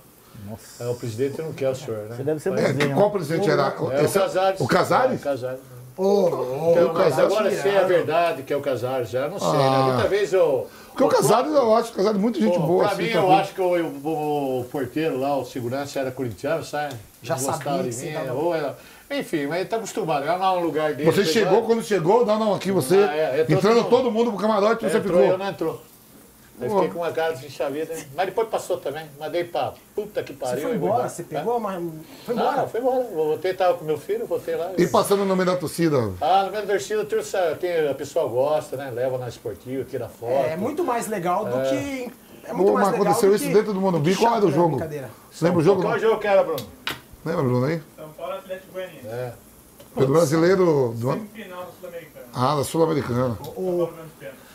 Nossa. 0.49 0.83
É, 0.83 0.87
o 0.87 0.95
presidente 0.95 1.41
não 1.41 1.53
quer 1.53 1.69
o 1.69 1.75
senhor, 1.75 1.99
né? 2.09 2.15
Você 2.15 2.23
deve 2.23 2.39
ser 2.39 2.49
É, 2.57 2.73
bonzinho. 2.73 2.95
qual 2.95 3.11
presidente 3.11 3.49
era? 3.49 3.73
É 3.93 4.03
Esse- 4.03 4.17
o 4.17 4.21
Casares. 4.21 4.61
O 4.61 4.67
Casares? 4.67 5.11
É, 5.13 5.15
o 5.15 5.19
Casares. 5.19 5.59
Ô, 5.97 6.71
Então, 6.71 6.93
mas 6.93 7.03
Casares 7.09 7.33
agora 7.33 7.51
se 7.51 7.67
é 7.67 7.83
verdade 7.83 8.43
que 8.43 8.53
é 8.53 8.55
o 8.57 8.61
Casares, 8.61 9.09
já 9.09 9.27
não 9.27 9.37
sei, 9.37 9.47
Ah. 9.49 9.85
né? 9.87 9.93
Muita 9.93 10.07
vez 10.09 10.33
eu. 10.33 10.67
Porque 10.87 11.03
o 11.03 11.07
Casares, 11.09 11.51
eu 11.53 11.75
acho 11.75 11.91
o 11.91 11.95
Casares 11.95 12.17
muito 12.19 12.39
gente 12.39 12.57
Pô, 12.57 12.65
boa. 12.65 12.83
pra 12.85 12.93
assim, 12.93 13.03
mim, 13.03 13.09
tá 13.11 13.19
eu 13.19 13.31
acho 13.31 13.53
que 13.53 13.61
o, 13.61 13.85
o- 13.85 14.59
o 14.61 14.63
porteiro 14.71 15.19
lá, 15.19 15.37
o 15.37 15.45
segurança, 15.45 15.99
era 15.99 16.09
corintiano, 16.11 16.63
sabe? 16.63 16.95
Já 17.21 17.35
Não 17.35 17.43
gostava 17.43 17.63
sabia 17.77 17.91
de 17.91 17.97
mim, 18.05 18.29
ou 18.33 18.55
era- 18.55 18.75
Enfim, 19.11 19.45
mas 19.47 19.59
ele 19.59 19.69
tá 19.69 19.75
acostumado. 19.75 20.23
Era 20.23 20.37
lá 20.37 20.53
um 20.53 20.61
lugar 20.61 20.93
dele. 20.93 21.11
Você 21.11 21.25
chegou, 21.25 21.59
lá, 21.59 21.65
quando 21.65 21.83
chegou, 21.83 22.25
não, 22.25 22.39
não, 22.39 22.53
aqui 22.55 22.71
você, 22.71 22.95
Ah, 22.95 23.13
é, 23.15 23.45
entrando 23.49 23.83
todo 23.89 24.09
mundo. 24.09 24.31
pro 24.31 24.39
camarote, 24.39 24.85
você 24.89 24.97
entrou, 24.97 25.17
eu 25.19 25.23
ficou. 25.23 25.37
não 25.37 25.47
entrou. 25.49 25.81
Aí 26.61 26.69
fiquei 26.69 26.89
com 26.89 26.99
uma 26.99 27.11
cara 27.11 27.33
de 27.33 27.49
chavida, 27.49 27.93
mas 28.15 28.25
depois 28.27 28.47
passou 28.49 28.77
também. 28.77 29.05
Mandei 29.19 29.43
pra 29.43 29.73
puta 29.95 30.21
que 30.23 30.33
Você 30.33 30.39
pariu. 30.39 30.61
foi 30.63 30.75
e 30.75 30.77
vou 30.77 30.89
embora, 30.89 31.09
você 31.09 31.23
pegou, 31.23 31.59
mas 31.59 31.83
foi 32.25 32.35
Não, 32.35 32.43
embora. 32.51 32.67
foi 32.67 32.79
embora. 32.79 33.03
Voltei, 33.13 33.53
tava 33.53 33.77
com 33.77 33.85
meu 33.85 33.97
filho, 33.97 34.25
voltei 34.25 34.55
lá. 34.55 34.71
E 34.77 34.87
passando 34.87 35.25
no 35.25 35.35
meio 35.35 35.47
da 35.47 35.57
torcida. 35.57 35.97
Ah, 36.21 36.43
no 36.45 36.51
meio 36.51 36.65
da 36.65 36.73
torcida, 37.05 37.07
a 37.89 37.93
pessoa 37.95 38.27
gosta, 38.27 38.77
né? 38.77 38.91
Leva 38.91 39.17
na 39.17 39.27
esportiva, 39.27 39.83
tira 39.83 40.07
foto. 40.07 40.31
É, 40.31 40.53
é 40.53 40.57
muito 40.57 40.83
mais 40.83 41.07
legal 41.07 41.45
do 41.45 41.61
que. 41.69 42.11
É 42.43 42.53
muito 42.53 42.67
Pô, 42.69 42.73
mais 42.73 42.87
mas 42.87 42.91
legal 42.99 43.01
aconteceu 43.13 43.29
do 43.29 43.35
isso 43.35 43.45
que- 43.47 43.53
dentro 43.53 43.73
do 43.73 43.79
Morumbi. 43.81 44.15
Qual 44.15 44.35
era 44.35 44.43
o 44.45 44.49
né, 44.49 44.55
jogo? 44.55 44.79
Você 45.31 45.45
lembra 45.45 45.59
o 45.59 45.63
jogo? 45.63 45.81
Qual 45.83 45.99
jogo 45.99 46.19
que 46.19 46.27
era, 46.27 46.43
Bruno? 46.43 46.65
Lembra, 47.23 47.43
Bruno, 47.43 47.65
aí? 47.67 47.81
São 47.95 48.09
Paulo 48.09 48.33
Atlético 48.33 48.73
Goianiense. 48.73 49.07
É. 49.07 49.33
Pelo 49.93 50.07
brasileiro 50.13 50.93
do 50.97 51.09
ano. 51.11 51.27
Semifinal 51.33 51.59
da 51.65 51.71
Sul-Americana. 51.79 52.20
Ah, 52.33 52.55
da 52.55 52.63
Sul-Americana. 52.63 53.37
Ô, 53.55 53.89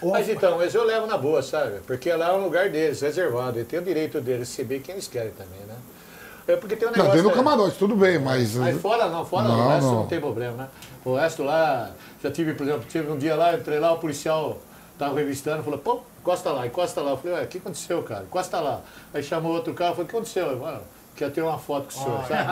Mas 0.03 0.29
então, 0.29 0.57
mas 0.59 0.75
eu 0.75 0.85
levo 0.85 1.07
na 1.07 1.17
boa, 1.19 1.43
sabe? 1.43 1.81
Porque 1.87 2.13
lá 2.13 2.31
é 2.31 2.33
um 2.33 2.45
lugar 2.45 2.71
deles, 2.71 3.01
reservado. 3.01 3.59
E 3.61 3.65
tem 3.65 3.79
o 3.79 3.83
direito 3.83 4.21
deles 4.21 4.49
receber 4.49 4.81
quem 4.81 4.95
eles 4.95 5.09
querem 5.09 5.33
também, 5.33 5.61
né? 5.67 5.75
É 6.49 6.57
porque 6.57 6.77
tem 6.77 6.89
um 6.89 6.93
negócio. 6.93 7.13
dentro 7.13 7.29
do 7.31 7.35
camarote, 7.35 7.77
tudo 7.77 7.97
bem, 7.97 8.19
mas. 8.19 8.55
Mas 8.55 8.81
fora 8.81 9.09
não, 9.09 9.25
fora 9.27 9.49
não, 9.49 9.57
Não, 9.57 9.67
o 9.67 9.69
resto 9.69 9.87
não. 9.87 9.95
não. 9.97 10.07
tem 10.07 10.21
problema, 10.21 10.57
né? 10.57 10.69
O 11.05 11.17
resto 11.17 11.43
lá, 11.43 11.91
já 12.23 12.31
tive, 12.31 12.55
por 12.55 12.63
exemplo, 12.65 12.85
tive 12.89 13.11
um 13.11 13.19
dia 13.19 13.35
lá, 13.35 13.55
entrei 13.55 13.79
lá, 13.81 13.93
o 13.93 13.99
policial 13.99 14.59
tava 14.99 15.17
revistando, 15.19 15.63
falou, 15.65 15.79
pô, 15.79 16.01
encosta 16.21 16.53
lá, 16.53 16.67
encosta 16.67 17.01
lá. 17.01 17.11
Eu 17.11 17.17
falei, 17.17 17.37
ué, 17.37 17.43
o 17.43 17.47
que 17.49 17.59
aconteceu, 17.59 18.03
cara? 18.05 18.25
Encosta 18.25 18.61
lá. 18.61 18.81
Aí 19.13 19.23
chamou 19.23 19.53
outro 19.53 19.75
carro, 19.75 19.91
falou, 19.97 20.05
o 20.05 20.09
que 20.09 20.17
aconteceu? 20.17 20.47
Eu, 20.47 20.81
Mano, 21.17 21.19
quer 21.19 21.31
ter 21.31 21.43
uma 21.43 21.59
foto 21.59 21.93
com 21.93 22.01
o 22.01 22.05
senhor, 22.05 22.25
sabe? 22.27 22.49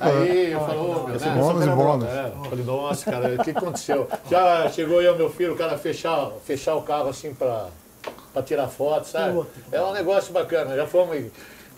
Aí 0.00 0.52
eu 0.52 0.60
falei, 0.60 0.78
ô, 0.78 1.06
meu, 1.06 1.20
né? 1.20 1.34
Bônus 1.36 1.66
bônus. 1.66 2.08
É, 2.08 2.32
eu 2.34 2.44
falei, 2.44 2.64
nossa, 2.64 3.10
cara, 3.10 3.34
o 3.34 3.44
que 3.44 3.50
aconteceu? 3.50 4.08
Já 4.30 4.68
chegou 4.70 5.02
eu 5.02 5.16
meu 5.16 5.28
filho, 5.28 5.54
o 5.54 5.56
cara 5.56 5.76
fechar, 5.76 6.30
fechar 6.44 6.76
o 6.76 6.82
carro 6.82 7.08
assim 7.08 7.34
pra, 7.34 7.66
pra 8.32 8.42
tirar 8.42 8.68
foto, 8.68 9.06
sabe? 9.06 9.44
É 9.72 9.82
um 9.82 9.92
negócio 9.92 10.32
bacana. 10.32 10.76
Já 10.76 10.86
fomos 10.86 11.24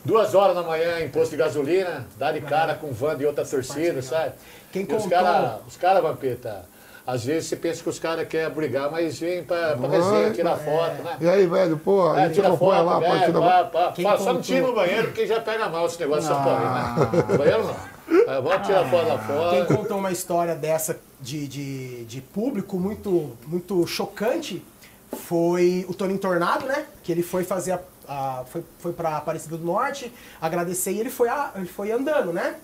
duas 0.04 0.34
horas 0.34 0.54
da 0.54 0.62
manhã 0.62 1.00
em 1.00 1.08
posto 1.08 1.30
de 1.30 1.38
gasolina, 1.38 2.06
dar 2.16 2.32
de 2.32 2.40
cara 2.42 2.74
com 2.74 2.92
van 2.92 3.16
de 3.16 3.26
outra 3.26 3.44
torcida, 3.44 4.02
sabe? 4.02 4.32
Quem 4.70 4.86
E 4.88 4.94
os 4.94 5.06
caras, 5.06 5.60
os 5.66 5.76
cara, 5.76 6.00
Vampeta, 6.00 6.64
às 7.10 7.24
vezes 7.24 7.48
você 7.48 7.56
pensa 7.56 7.82
que 7.82 7.88
os 7.88 7.98
caras 7.98 8.28
querem 8.28 8.50
brigar, 8.54 8.90
mas 8.90 9.18
vem 9.18 9.42
pra, 9.42 9.74
pra 9.78 9.88
resenha, 9.88 10.30
tirar 10.30 10.56
foto, 10.56 11.02
né? 11.02 11.16
E 11.18 11.26
aí, 11.26 11.46
velho, 11.46 11.78
pô, 11.78 12.10
a 12.10 12.20
É, 12.20 12.24
gente 12.26 12.34
tira 12.34 12.48
acompanha 12.48 12.84
foto, 12.84 12.86
lá, 12.86 13.00
pode 13.00 13.22
é, 13.22 13.26
tirar 13.26 13.40
pá, 13.40 13.64
pá, 13.64 13.92
Quem 13.92 14.04
pá, 14.04 14.18
Só 14.18 14.32
não 14.34 14.40
tira 14.42 14.66
no 14.66 14.74
banheiro 14.74 15.04
porque 15.08 15.26
já 15.26 15.40
pega 15.40 15.68
mal 15.70 15.86
esse 15.86 15.98
negócio 15.98 16.22
de 16.22 16.28
São 16.28 16.44
Paulo, 16.44 16.60
né? 16.60 17.24
No 17.32 17.38
banheiro 17.38 17.64
não. 17.64 17.98
É, 18.34 18.40
vamos 18.42 18.66
tirar 18.66 18.84
foto 18.90 19.08
lá 19.08 19.18
Quem 19.50 19.64
fora. 19.64 19.64
contou 19.76 19.98
uma 19.98 20.10
história 20.12 20.54
dessa 20.54 20.98
de, 21.18 21.48
de, 21.48 22.04
de 22.04 22.20
público 22.20 22.78
muito, 22.78 23.36
muito 23.46 23.86
chocante 23.86 24.62
foi 25.10 25.86
o 25.88 25.94
Toninho 25.94 26.18
Tornado, 26.18 26.66
né? 26.66 26.84
Que 27.02 27.10
ele 27.12 27.22
foi 27.22 27.42
fazer 27.44 27.72
a. 27.72 27.80
a- 28.06 28.44
foi, 28.46 28.62
foi 28.78 28.92
pra 28.92 29.16
Aparecida 29.16 29.56
do 29.56 29.64
Norte 29.64 30.12
agradecer 30.40 30.92
e 30.92 31.00
ele 31.00 31.10
foi, 31.10 31.28
a- 31.30 31.52
ele 31.56 31.66
foi 31.66 31.90
andando, 31.90 32.32
né? 32.34 32.56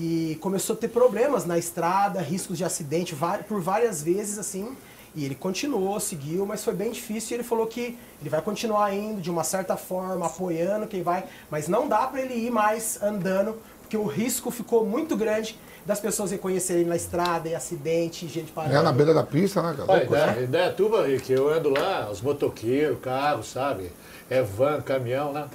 E 0.00 0.38
começou 0.40 0.76
a 0.76 0.78
ter 0.78 0.86
problemas 0.86 1.44
na 1.44 1.58
estrada, 1.58 2.20
riscos 2.20 2.56
de 2.56 2.64
acidente 2.64 3.16
por 3.48 3.60
várias 3.60 4.00
vezes, 4.00 4.38
assim. 4.38 4.76
E 5.12 5.24
ele 5.24 5.34
continuou, 5.34 5.98
seguiu, 5.98 6.46
mas 6.46 6.62
foi 6.62 6.72
bem 6.72 6.92
difícil. 6.92 7.32
E 7.32 7.40
ele 7.40 7.42
falou 7.42 7.66
que 7.66 7.98
ele 8.20 8.30
vai 8.30 8.40
continuar 8.40 8.94
indo 8.94 9.20
de 9.20 9.28
uma 9.28 9.42
certa 9.42 9.76
forma, 9.76 10.24
apoiando 10.24 10.86
quem 10.86 11.02
vai, 11.02 11.24
mas 11.50 11.66
não 11.66 11.88
dá 11.88 12.06
para 12.06 12.20
ele 12.20 12.34
ir 12.34 12.50
mais 12.50 13.02
andando, 13.02 13.56
porque 13.80 13.96
o 13.96 14.06
risco 14.06 14.52
ficou 14.52 14.86
muito 14.86 15.16
grande 15.16 15.58
das 15.84 15.98
pessoas 15.98 16.30
reconhecerem 16.30 16.84
na 16.84 16.94
estrada, 16.94 17.48
e 17.48 17.54
acidente, 17.56 18.28
gente 18.28 18.52
parando. 18.52 18.76
É 18.76 18.82
na 18.82 18.92
beira 18.92 19.12
da 19.12 19.24
pista, 19.24 19.60
né, 19.62 19.74
cara? 19.76 19.90
Olha, 19.90 20.04
ideia, 20.04 20.44
ideia 20.44 20.72
tua, 20.72 21.06
Rick, 21.08 21.32
eu 21.32 21.48
ando 21.48 21.70
lá, 21.70 22.08
os 22.08 22.20
motoqueiros, 22.20 23.00
carros, 23.00 23.48
sabe? 23.48 23.90
É 24.30 24.42
van, 24.42 24.80
caminhão, 24.80 25.32
né? 25.32 25.48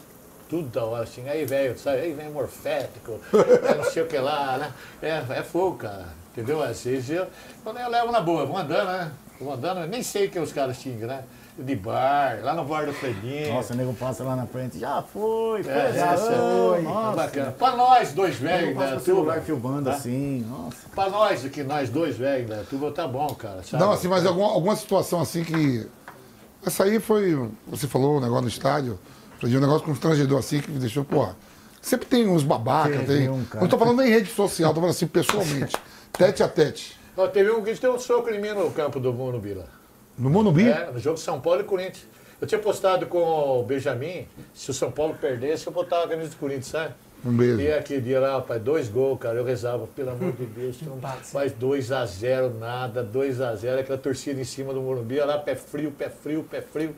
Tudo 0.49 0.67
da 0.69 0.83
hora, 0.83 1.03
assim. 1.03 1.27
Aí, 1.27 1.45
velho, 1.45 1.77
sabe? 1.79 1.97
Aí 2.01 2.13
vem 2.13 2.29
morfético, 2.29 3.19
é 3.33 3.75
não 3.75 3.83
sei 3.85 4.03
o 4.03 4.07
que 4.07 4.17
lá, 4.17 4.57
né? 4.57 4.71
É, 5.01 5.23
é 5.39 5.43
fogo, 5.43 5.77
cara. 5.77 6.05
Entendeu? 6.31 6.61
Às 6.61 6.83
vezes 6.83 7.09
eu, 7.11 7.27
quando 7.63 7.79
eu 7.79 7.89
levo 7.89 8.11
na 8.11 8.19
boa, 8.21 8.45
vou 8.45 8.57
andando, 8.57 8.87
né? 8.87 9.11
Vou 9.39 9.53
andando, 9.53 9.81
eu 9.81 9.87
nem 9.87 10.01
sei 10.03 10.27
que 10.29 10.39
os 10.39 10.51
caras 10.51 10.77
xingam, 10.77 11.07
né? 11.07 11.23
De 11.55 11.75
bar, 11.75 12.39
lá 12.41 12.55
no 12.55 12.65
bar 12.65 12.87
do 12.87 12.93
Fredinho. 12.93 13.53
Nossa, 13.53 13.73
o 13.75 13.77
nego 13.77 13.93
passa 13.93 14.23
lá 14.23 14.35
na 14.35 14.47
frente. 14.47 14.79
Já 14.79 15.03
foi, 15.03 15.61
foi, 15.61 15.71
É, 15.71 15.93
já 15.93 16.17
foi. 16.17 16.79
é 16.79 16.81
Nossa. 16.81 17.15
bacana. 17.15 17.51
Pra 17.51 17.75
nós, 17.75 18.11
dois 18.11 18.35
velhos 18.37 18.75
da 18.75 18.89
com 18.89 18.95
o 18.95 18.99
celular 18.99 19.33
turma. 19.35 19.41
filmando 19.45 19.89
tá? 19.91 19.95
assim. 19.95 20.43
Nossa. 20.49 20.77
Pra 20.95 21.09
nós, 21.11 21.43
que 21.43 21.61
nós 21.63 21.91
dois 21.91 22.17
velhos 22.17 22.49
da 22.49 22.63
turma, 22.63 22.89
tá 22.91 23.07
bom, 23.07 23.27
cara. 23.35 23.61
Sabe? 23.61 23.83
Não, 23.83 23.91
assim, 23.91 24.07
mas 24.07 24.25
alguma, 24.25 24.47
alguma 24.47 24.75
situação 24.75 25.21
assim 25.21 25.43
que. 25.43 25.87
Essa 26.65 26.85
aí 26.85 26.99
foi. 26.99 27.47
Você 27.67 27.87
falou 27.87 28.17
o 28.17 28.19
negócio 28.19 28.41
no 28.43 28.47
estádio. 28.47 28.97
Um 29.43 29.59
negócio 29.59 29.85
constrangedor 29.85 30.39
assim 30.39 30.59
que 30.61 30.71
me 30.71 30.79
deixou, 30.79 31.03
porra. 31.03 31.35
Sempre 31.81 32.07
tem 32.07 32.27
uns 32.27 32.43
babacas, 32.43 33.01
Teve 33.01 33.17
tem. 33.19 33.29
um, 33.29 33.43
cara. 33.43 33.61
não 33.61 33.69
tô 33.69 33.77
falando 33.77 33.97
nem 33.97 34.07
em 34.07 34.11
rede 34.11 34.29
social, 34.29 34.69
tô 34.69 34.75
falando 34.79 34.91
assim 34.91 35.07
pessoalmente. 35.07 35.75
tete 36.13 36.41
a 36.41 36.47
tete. 36.47 36.97
Ó, 37.17 37.27
teve 37.27 37.51
um 37.51 37.61
que 37.61 37.73
deu 37.73 37.93
um 37.93 37.99
soco 37.99 38.29
em 38.29 38.39
mim 38.39 38.49
no 38.53 38.71
campo 38.71 38.99
do 38.99 39.11
Morumbi 39.11 39.53
lá. 39.53 39.65
No 40.17 40.29
Monumbi? 40.29 40.69
É, 40.69 40.89
no 40.91 40.99
jogo 40.99 41.17
São 41.17 41.41
Paulo 41.41 41.61
e 41.61 41.63
Corinthians. 41.65 42.07
Eu 42.39 42.47
tinha 42.47 42.59
postado 42.59 43.05
com 43.05 43.19
o 43.19 43.63
Benjamin, 43.63 44.27
se 44.53 44.71
o 44.71 44.73
São 44.73 44.91
Paulo 44.91 45.15
perdesse, 45.19 45.67
eu 45.67 45.73
botava 45.73 46.05
a 46.05 46.07
camisa 46.07 46.29
do 46.29 46.35
Corinthians, 46.37 46.67
sabe? 46.67 46.93
Um 47.25 47.31
beijo. 47.31 47.61
E 47.61 47.71
aquele 47.71 48.01
dia 48.01 48.19
lá, 48.19 48.33
rapaz, 48.33 48.61
dois 48.61 48.89
gols, 48.89 49.17
cara. 49.19 49.37
Eu 49.37 49.45
rezava, 49.45 49.87
pelo 49.87 50.11
amor 50.11 50.33
de 50.33 50.45
Deus, 50.45 50.75
que 50.77 50.85
não 50.85 50.99
faz 51.21 51.53
2x0, 51.53 52.57
nada, 52.59 53.03
2x0, 53.03 53.79
aquela 53.79 53.97
torcida 53.97 54.41
em 54.41 54.43
cima 54.43 54.73
do 54.73 54.81
Morumbi, 54.81 55.19
olha 55.19 55.35
lá, 55.35 55.37
pé 55.37 55.55
frio, 55.55 55.91
pé 55.91 56.09
frio, 56.09 56.43
pé 56.43 56.61
frio. 56.61 56.95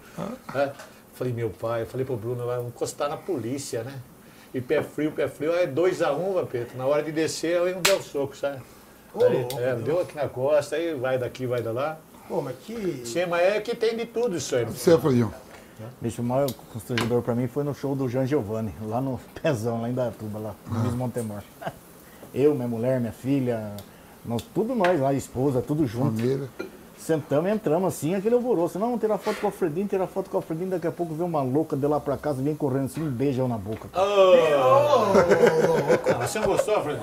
É. 0.55 0.71
Falei, 1.15 1.31
meu 1.31 1.49
pai, 1.49 1.83
eu 1.83 1.85
falei 1.85 2.05
pro 2.05 2.17
Bruno, 2.17 2.45
vai 2.45 2.61
encostar 2.61 3.09
na 3.09 3.15
polícia, 3.15 3.83
né? 3.83 3.93
E 4.53 4.59
pé 4.59 4.83
frio, 4.83 5.11
pé 5.11 5.27
frio, 5.29 5.53
aí 5.53 5.65
2x1, 5.65 6.33
Vapeto. 6.33 6.77
Na 6.77 6.85
hora 6.85 7.01
de 7.01 7.11
descer, 7.11 7.55
eu 7.55 7.73
não 7.73 7.81
deu 7.81 8.01
soco, 8.01 8.35
sabe? 8.35 8.61
Aí, 9.15 9.33
louco, 9.33 9.59
é, 9.59 9.75
deu 9.75 10.01
aqui 10.01 10.15
na 10.15 10.27
costa, 10.27 10.75
aí 10.75 10.93
vai 10.93 11.17
daqui, 11.17 11.45
vai 11.45 11.61
da 11.61 11.71
lá. 11.71 11.97
Pô, 12.27 12.41
mas 12.41 12.57
que. 12.57 13.03
Sim, 13.05 13.27
mas 13.27 13.41
é 13.43 13.61
que 13.61 13.73
tem 13.73 13.95
de 13.95 14.05
tudo 14.05 14.35
isso 14.35 14.55
aí. 14.55 14.65
Você, 14.65 14.97
Fredinho. 14.97 15.33
Bicho, 16.01 16.21
o 16.21 16.25
maior 16.25 16.51
constrangedor 16.73 17.21
pra 17.21 17.35
mim 17.35 17.47
foi 17.47 17.63
no 17.63 17.73
show 17.73 17.95
do 17.95 18.07
Jean 18.09 18.25
Giovanni, 18.25 18.73
lá 18.81 18.99
no 18.99 19.19
Pezão, 19.41 19.81
lá 19.81 19.89
em 19.89 19.93
Datuba, 19.93 20.39
lá, 20.39 20.55
no 20.69 20.79
Miss 20.81 20.93
Montemor. 20.93 21.41
Eu, 22.33 22.53
minha 22.53 22.67
mulher, 22.67 22.99
minha 22.99 23.13
filha, 23.13 23.73
nós, 24.25 24.41
tudo 24.53 24.75
nós 24.75 24.99
lá, 24.99 25.13
esposa, 25.13 25.61
tudo 25.61 25.87
junto. 25.87 26.17
Família. 26.17 26.49
Sentamos 27.05 27.47
e 27.51 27.53
entramos 27.53 27.87
assim, 27.87 28.15
aquele 28.15 28.33
alvoroço. 28.33 28.79
Não, 28.79 28.97
tirar 28.97 29.19
foto 29.19 29.39
com 29.39 29.45
o 29.45 29.49
Alfredinho, 29.49 29.87
tirar 29.87 30.07
foto 30.07 30.27
com 30.27 30.37
o 30.37 30.39
Alfredinho, 30.39 30.71
daqui 30.71 30.87
a 30.87 30.91
pouco 30.91 31.13
vem 31.13 31.23
uma 31.23 31.43
louca 31.43 31.77
de 31.77 31.85
lá 31.85 31.99
pra 31.99 32.17
casa, 32.17 32.41
vem 32.41 32.55
correndo 32.55 32.85
assim, 32.85 33.03
um 33.03 33.11
beijão 33.11 33.47
na 33.47 33.59
boca. 33.59 33.87
cara. 36.03 36.27
Você 36.27 36.39
não 36.39 36.47
gostou, 36.47 36.81
Fred? 36.81 36.99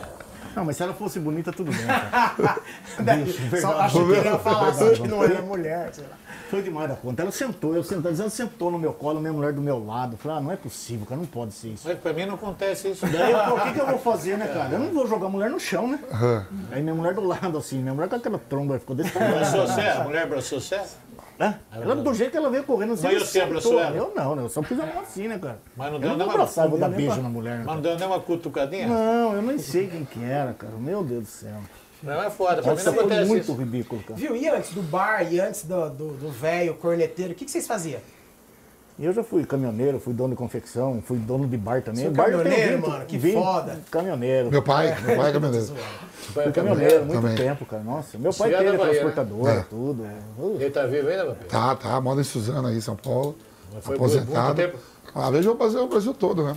Não, 0.54 0.64
mas 0.64 0.76
se 0.76 0.82
ela 0.82 0.92
fosse 0.92 1.18
bonita, 1.18 1.52
tudo 1.52 1.70
bem. 1.70 1.86
Bicho, 3.24 3.60
Só 3.60 3.80
acho 3.80 4.04
que 4.06 4.12
ele 4.12 4.28
ia 4.28 4.38
falar 4.38 4.68
assim 4.68 4.92
que 4.94 5.08
não 5.08 5.24
era 5.24 5.40
mulher, 5.42 5.90
sei 5.92 6.04
lá. 6.04 6.16
Foi 6.50 6.62
demais 6.62 6.88
da 6.88 6.96
conta. 6.96 7.22
Ela 7.22 7.32
sentou, 7.32 7.74
eu 7.74 7.82
sentado, 7.82 8.20
ela 8.20 8.28
sentou 8.30 8.70
no 8.70 8.78
meu 8.78 8.92
colo, 8.92 9.20
minha 9.20 9.32
mulher 9.32 9.52
do 9.52 9.62
meu 9.62 9.84
lado. 9.84 10.16
Falei, 10.18 10.38
ah, 10.38 10.40
não 10.40 10.52
é 10.52 10.56
possível, 10.56 11.06
cara, 11.06 11.18
não 11.18 11.26
pode 11.26 11.54
ser 11.54 11.68
isso. 11.68 11.88
Mas 11.88 11.98
pra 11.98 12.12
mim 12.12 12.26
não 12.26 12.34
acontece 12.34 12.88
isso. 12.90 13.06
Daí, 13.06 13.32
eu, 13.32 13.38
pô, 13.38 13.54
o 13.54 13.60
que, 13.60 13.72
que 13.72 13.80
eu 13.80 13.86
vou 13.86 13.98
fazer, 13.98 14.36
né, 14.36 14.46
cara? 14.48 14.74
Eu 14.74 14.78
não 14.78 14.92
vou 14.92 15.06
jogar 15.06 15.26
a 15.26 15.30
mulher 15.30 15.48
no 15.48 15.58
chão, 15.58 15.88
né? 15.88 15.98
Aí 16.70 16.82
minha 16.82 16.94
mulher 16.94 17.14
do 17.14 17.22
lado, 17.22 17.56
assim, 17.56 17.78
minha 17.78 17.94
mulher 17.94 18.08
com 18.08 18.16
aquela 18.16 18.38
tromba, 18.38 18.78
ficou 18.78 18.94
desse 18.94 19.10
tamanho. 19.12 19.44
você? 19.66 19.80
A 19.80 20.04
mulher 20.04 20.24
abraçou 20.24 20.60
você? 20.60 20.80
Hã? 21.42 21.58
Ela, 21.72 21.96
do 21.96 22.14
jeito 22.14 22.30
que 22.30 22.36
ela 22.36 22.48
veio 22.50 22.62
correndo, 22.62 22.92
assim, 22.92 23.02
Mas 23.02 23.16
ela 23.16 23.24
você 23.24 23.40
abraçou 23.40 23.80
ela? 23.80 23.96
Eu 23.96 24.12
não, 24.14 24.36
né? 24.36 24.42
Eu 24.44 24.48
só 24.48 24.62
fiz 24.62 24.78
a 24.78 24.86
mão 24.86 25.00
assim, 25.00 25.26
né, 25.26 25.38
cara? 25.40 25.58
Mas 25.76 25.86
não 25.88 25.94
eu 25.94 26.00
deu 26.00 26.08
não 26.10 26.16
vou 26.16 26.26
nenhuma- 26.26 26.34
abraçar, 26.44 26.68
vou 26.68 26.78
dar 26.78 26.88
não 26.88 26.96
beijo 26.96 27.12
nem 27.14 27.22
na 27.22 27.28
mulher, 27.28 27.58
né? 27.58 27.64
Mas 27.66 27.74
não 27.74 27.82
deu 27.82 27.98
nem 27.98 28.06
uma 28.06 28.20
cutucadinha? 28.20 28.86
Não, 28.86 29.34
eu 29.34 29.42
nem 29.42 29.58
sei 29.58 29.88
quem 29.88 30.04
que 30.04 30.22
era, 30.22 30.52
cara. 30.52 30.72
Meu 30.74 31.02
Deus 31.02 31.24
do 31.24 31.28
céu. 31.28 31.56
Não 32.02 32.22
é 32.22 32.30
foda, 32.30 32.62
pra 32.62 32.72
mim 32.72 32.76
Isso 32.76 32.86
não 32.86 32.94
foi 32.94 33.02
acontece 33.04 33.28
muito 33.28 33.42
isso. 33.42 33.54
ridículo, 33.54 34.02
cara. 34.02 34.14
Viu? 34.18 34.36
E 34.36 34.48
antes 34.48 34.72
do 34.72 34.82
bar 34.82 35.22
e 35.32 35.40
antes 35.40 35.64
do 35.64 35.88
do 35.90 36.08
do 36.14 36.30
velho 36.30 36.74
corneteiro, 36.74 37.32
o 37.32 37.34
que, 37.34 37.44
que 37.44 37.50
vocês 37.50 37.66
faziam? 37.66 38.00
E 38.98 39.04
eu 39.06 39.12
já 39.12 39.24
fui 39.24 39.44
caminhoneiro, 39.44 39.98
fui 39.98 40.12
dono 40.12 40.30
de 40.30 40.36
confecção, 40.36 41.02
fui 41.04 41.16
dono 41.18 41.46
de 41.48 41.56
bar 41.56 41.82
também. 41.82 42.02
Você 42.02 42.06
é 42.08 42.10
bar 42.10 42.28
eu 42.28 42.38
caminhoneiro, 42.42 42.88
mano? 42.88 43.04
Que 43.06 43.32
foda. 43.32 43.80
Caminhoneiro. 43.90 44.50
Meu 44.50 44.62
pai, 44.62 44.94
meu 45.02 45.16
pai 45.16 45.30
é 45.30 45.32
caminhoneiro. 45.34 45.66
Fui 46.32 46.52
caminhoneiro 46.52 46.96
há 46.96 47.04
muito 47.04 47.20
Também. 47.22 47.36
tempo, 47.36 47.64
cara. 47.66 47.82
Nossa, 47.82 48.18
meu 48.18 48.32
pai 48.32 48.54
é 48.54 48.58
teve 48.58 48.76
Bahia, 48.76 48.84
né? 48.84 48.90
transportadora, 48.90 49.52
É. 49.52 49.64
tudo. 49.68 50.02
Uh, 50.38 50.56
Ele 50.60 50.70
tá 50.70 50.86
vivo 50.86 51.08
ainda, 51.08 51.24
Vapeto? 51.26 51.46
Tá, 51.50 51.74
tá, 51.74 52.00
mora 52.00 52.20
em 52.20 52.24
Suzano 52.24 52.68
aí, 52.68 52.80
São 52.82 52.94
Paulo. 52.94 53.36
Mas 53.74 53.84
foi 53.84 53.98
muito 53.98 54.14
aposentado. 54.18 54.54
tempo. 54.54 54.78
Às 55.14 55.30
vezes 55.30 55.46
eu 55.46 55.56
vou 55.56 55.66
fazer 55.66 55.80
o 55.80 55.88
Brasil 55.88 56.14
todo, 56.14 56.44
né? 56.44 56.56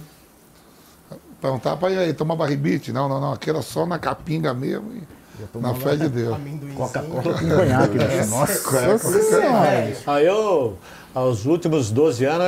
Perguntar 1.41 1.78
pra 1.78 1.89
ir 1.91 1.98
aí, 1.98 2.13
tomar 2.13 2.36
barribite? 2.36 2.91
Não, 2.91 3.08
não, 3.08 3.19
não. 3.19 3.34
Aqui 3.34 3.50
era 3.50 3.62
só 3.62 3.86
na 3.86 4.00
capinga 4.00 4.54
mesmo 4.54 4.91
e 4.93 5.58
na 5.58 5.74
fé 5.74 5.95
de 5.95 6.08
Deus. 6.10 6.38
Coca-Cola 6.76 7.21
com 7.24 7.50
conhaque, 7.50 7.98
bicho. 7.98 8.30
Nossa 8.32 8.78
É, 8.78 8.98
senhora. 8.98 9.62
velho. 9.71 9.98
Aí 10.08 10.26
eu, 10.26 10.78
aos 11.15 11.45
últimos 11.45 11.89
12 11.89 12.25
anos, 12.25 12.45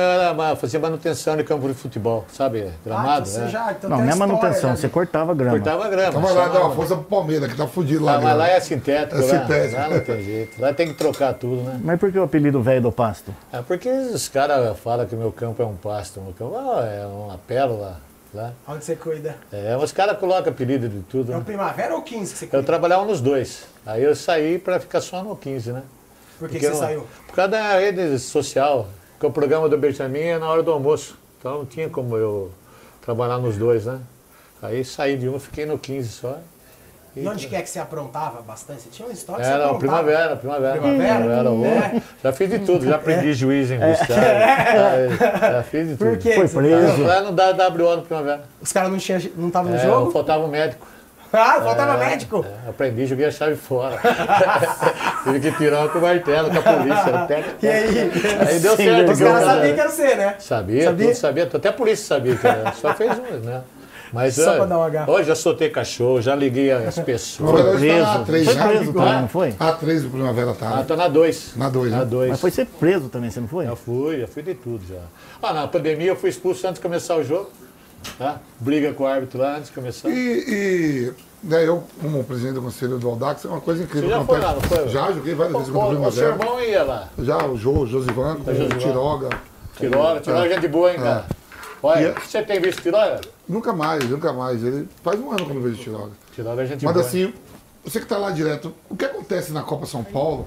eu 0.50 0.56
fazia 0.56 0.78
manutenção 0.78 1.36
de 1.36 1.42
campo 1.42 1.66
de 1.66 1.72
futebol, 1.74 2.26
sabe? 2.30 2.64
Ah, 2.68 2.72
Gramado, 2.84 3.28
então 3.28 3.42
né? 3.44 3.48
já, 3.48 3.72
então 3.72 3.90
Não, 3.90 3.98
não 4.04 4.12
é 4.12 4.14
manutenção, 4.14 4.70
já 4.70 4.76
você 4.76 4.88
cortava 4.88 5.34
grama. 5.34 5.52
Cortava 5.58 5.88
grama. 5.88 6.08
Então 6.10 6.20
vai 6.20 6.34
lá 6.34 6.48
dar 6.48 6.60
uma 6.60 6.74
força 6.74 6.94
pro 6.94 7.04
Palmeiras, 7.04 7.50
que 7.50 7.56
tá 7.56 7.66
fudido 7.66 8.04
lá. 8.04 8.16
Ah, 8.16 8.20
mas 8.20 8.36
lá 8.36 8.44
né? 8.44 8.56
é 8.56 8.60
sintético, 8.60 9.20
É 9.22 9.24
lá, 9.24 9.40
sintético. 9.40 9.80
lá 9.80 9.88
não 9.88 10.00
tem 10.00 10.22
jeito. 10.22 10.60
Lá 10.62 10.72
tem 10.74 10.88
que 10.88 10.94
trocar 10.94 11.32
tudo, 11.34 11.62
né? 11.62 11.80
Mas 11.82 11.98
por 11.98 12.12
que 12.12 12.18
o 12.18 12.22
apelido 12.22 12.62
velho 12.62 12.82
do 12.82 12.92
pasto? 12.92 13.34
É 13.52 13.62
porque 13.62 13.88
os 13.88 14.28
caras 14.28 14.78
falam 14.78 15.06
que 15.06 15.16
meu 15.16 15.32
campo 15.32 15.62
é 15.62 15.66
um 15.66 15.74
pasto, 15.74 16.20
meu 16.20 16.34
campo 16.34 16.54
ah, 16.56 16.84
é 16.84 17.06
uma 17.06 17.38
pérola. 17.38 18.00
Lá. 18.34 18.52
Onde 18.68 18.84
você 18.84 18.94
cuida? 18.94 19.36
É, 19.50 19.74
os 19.78 19.90
caras 19.90 20.18
colocam 20.18 20.52
apelido 20.52 20.86
de 20.86 21.00
tudo. 21.00 21.32
É 21.32 21.34
o 21.34 21.38
Né? 21.38 21.44
Primavera 21.46 21.94
ou 21.94 22.02
15 22.02 22.32
que 22.34 22.38
você 22.38 22.44
Eu 22.44 22.50
cuida? 22.50 22.62
trabalhava 22.66 23.06
nos 23.06 23.22
dois. 23.22 23.62
Aí 23.86 24.02
eu 24.04 24.14
saí 24.14 24.58
para 24.58 24.78
ficar 24.78 25.00
só 25.00 25.22
no 25.24 25.34
15, 25.34 25.72
né? 25.72 25.82
Por 26.38 26.48
que, 26.48 26.54
Porque 26.54 26.58
que 26.58 26.64
você 26.66 26.70
não- 26.70 26.78
saiu? 26.78 27.06
Por 27.26 27.34
causa 27.34 27.50
da 27.50 27.78
rede 27.78 28.18
social, 28.18 28.88
que 29.18 29.26
o 29.26 29.30
programa 29.30 29.68
do 29.68 29.76
Benjamin 29.76 30.18
é 30.20 30.38
na 30.38 30.48
hora 30.48 30.62
do 30.62 30.70
almoço. 30.70 31.18
Então 31.38 31.58
não 31.58 31.66
tinha 31.66 31.88
como 31.88 32.16
eu 32.16 32.50
trabalhar 33.00 33.38
nos 33.38 33.56
dois, 33.56 33.84
né? 33.86 33.98
Aí 34.62 34.84
saí 34.84 35.16
de 35.16 35.28
um, 35.28 35.38
fiquei 35.38 35.64
no 35.66 35.78
15 35.78 36.08
só. 36.08 36.38
E 37.16 37.26
onde 37.26 37.48
que 37.48 37.56
é 37.56 37.62
que 37.62 37.68
você 37.70 37.80
aprontava 37.80 38.42
bastante? 38.42 38.82
Você 38.82 38.90
tinha 38.90 39.08
uma 39.08 39.12
história 39.12 39.40
que 39.42 39.48
você 39.48 39.54
Era 39.54 39.64
aprontava. 39.66 40.02
primavera, 40.02 40.36
primavera. 40.36 40.80
Primavera? 40.80 41.50
ô. 41.50 41.64
É. 41.64 42.02
Já 42.22 42.32
fiz 42.32 42.50
de 42.50 42.58
tudo, 42.60 42.84
já 42.86 42.94
aprendi 42.96 43.32
juiz 43.32 43.70
em 43.72 43.78
vestiário. 43.78 45.16
Já, 45.16 45.52
já 45.52 45.62
fiz 45.64 45.88
de 45.88 45.96
tudo. 45.96 46.08
Por 46.10 46.18
quê? 46.18 46.32
Foi 46.34 46.48
preso. 46.48 47.02
Lá 47.02 47.20
não 47.22 47.34
dá 47.34 47.50
WO 47.52 47.96
no 47.96 48.02
primavera. 48.02 48.42
Os 48.60 48.72
caras 48.72 48.90
não 48.92 48.98
tinham- 48.98 49.20
não 49.36 49.48
estavam 49.48 49.70
no 49.72 49.76
É, 49.78 49.82
jogo? 49.82 50.10
faltava 50.12 50.44
um 50.44 50.48
médico. 50.48 50.86
Ah, 51.32 51.60
faltava 51.62 52.02
É, 52.02 52.08
médico. 52.10 52.44
é, 52.66 52.70
aprendi, 52.70 53.06
joguei 53.06 53.26
a 53.26 53.30
chave 53.30 53.54
fora. 53.56 53.98
Tive 55.24 55.40
que 55.40 55.52
tirar 55.58 55.88
com 55.90 55.98
o 55.98 56.02
martelo, 56.02 56.50
com 56.50 56.58
a 56.58 56.62
polícia. 56.62 57.16
Até, 57.16 57.44
E 57.62 57.68
aí? 57.68 58.10
aí 58.48 58.58
deu 58.60 58.76
Sim, 58.76 58.84
certo. 58.84 59.12
Os 59.12 59.18
caras 59.18 59.44
cara? 59.44 59.54
sabiam 59.56 59.74
que 59.74 59.80
era 59.80 59.90
você, 59.90 60.14
né? 60.14 60.34
Sabia, 60.38 60.84
Sabia? 60.84 61.06
tudo 61.06 61.16
sabia. 61.16 61.44
Até 61.52 61.68
a 61.68 61.72
polícia 61.72 62.06
sabia 62.06 62.34
que 62.36 62.46
era. 62.46 62.72
Só 62.72 62.94
fez 62.94 63.12
um, 63.18 63.38
né? 63.44 63.60
Mas 64.10 64.36
Só 64.36 64.54
pra 64.56 64.64
dar 64.64 64.78
uma 64.78 64.88
gafa. 64.88 65.10
hoje 65.12 65.28
já 65.28 65.34
soltei 65.34 65.68
cachorro, 65.68 66.22
já 66.22 66.34
liguei 66.34 66.72
as 66.72 66.98
pessoas. 66.98 67.50
Hoje 67.60 67.78
Preso. 67.78 68.04
tá 68.06 68.18
na 68.18 68.24
A3, 68.24 68.44
Foi 68.44 68.54
preso 68.56 68.92
também, 68.94 69.20
não 69.20 69.28
foi? 69.28 69.52
A3 69.52 70.00
do 70.00 70.08
Primavera 70.10 70.54
tá. 70.54 70.66
Ah, 70.70 70.76
né? 70.76 70.84
tô 70.88 70.96
na 70.96 71.08
2. 71.08 71.52
Na 71.56 71.68
dois, 71.68 71.90
Na 71.92 71.98
né? 71.98 72.04
2. 72.06 72.30
Mas 72.30 72.40
foi 72.40 72.50
ser 72.50 72.64
preso 72.64 73.10
também, 73.10 73.28
você 73.30 73.38
não 73.40 73.48
foi? 73.48 73.66
Já 73.66 73.76
fui, 73.76 74.20
já 74.20 74.26
fui 74.26 74.42
de 74.42 74.54
tudo 74.54 74.82
já. 74.88 74.96
Ah, 75.42 75.52
na 75.52 75.68
pandemia 75.68 76.08
eu 76.08 76.16
fui 76.16 76.30
expulso 76.30 76.66
antes 76.66 76.76
de 76.76 76.82
começar 76.82 77.16
o 77.16 77.22
jogo. 77.22 77.50
Tá? 78.18 78.40
Briga 78.58 78.92
com 78.92 79.04
o 79.04 79.06
árbitro 79.06 79.38
lá 79.40 79.56
antes 79.56 79.68
de 79.68 79.72
começar. 79.74 80.08
E, 80.08 80.12
e 80.48 81.12
né, 81.42 81.66
eu, 81.66 81.84
como 82.00 82.24
presidente 82.24 82.54
do 82.54 82.62
conselho 82.62 82.98
do 82.98 83.08
Aldax, 83.08 83.44
é 83.44 83.48
uma 83.48 83.60
coisa 83.60 83.82
incrível. 83.84 84.08
Você 84.08 84.14
já 84.14 84.20
que 84.20 84.26
foi 84.26 84.36
acontece. 84.38 84.54
lá, 84.56 84.76
não 84.76 84.76
foi? 84.84 84.88
Já, 84.88 85.12
joguei 85.12 85.34
várias 85.34 85.56
vezes 85.58 85.72
contra 85.72 85.98
o 85.98 86.02
o, 86.02 86.06
o 86.08 86.12
seu 86.12 86.22
Primavera. 86.32 86.50
irmão 86.50 86.60
ia 86.68 86.82
lá. 86.84 87.08
Já, 87.18 87.46
o 87.46 87.56
Jô, 87.56 87.70
o 87.72 87.86
Josivan, 87.86 88.36
com 88.36 88.54
Josivan. 88.54 88.74
o 88.74 88.78
Tiroga. 88.78 89.28
Tiroga, 89.76 90.20
Tiroga 90.20 90.46
é 90.46 90.54
gente 90.54 90.68
boa, 90.68 90.90
hein, 90.92 90.98
cara? 90.98 91.26
Olha, 91.80 92.00
E 92.00 92.04
é- 92.06 92.14
você 92.14 92.42
tem 92.42 92.60
visto 92.60 92.82
Tiroga? 92.82 93.20
Nunca 93.48 93.72
mais, 93.72 94.04
nunca 94.10 94.32
mais. 94.32 94.64
Ele 94.64 94.88
faz 95.04 95.20
um 95.20 95.30
ano 95.30 95.44
que 95.44 95.50
eu 95.50 95.54
não 95.54 95.62
vejo 95.62 95.76
o 95.76 95.78
Tiroga. 95.84 96.10
Tiroga 96.34 96.62
é 96.62 96.66
gente 96.66 96.84
Mas 96.84 96.94
boa. 96.94 97.06
assim, 97.06 97.32
você 97.84 97.98
que 98.00 98.04
está 98.04 98.18
lá 98.18 98.32
direto, 98.32 98.74
o 98.90 98.96
que 98.96 99.04
acontece 99.04 99.52
na 99.52 99.62
Copa 99.62 99.86
São 99.86 100.02
Paulo, 100.02 100.46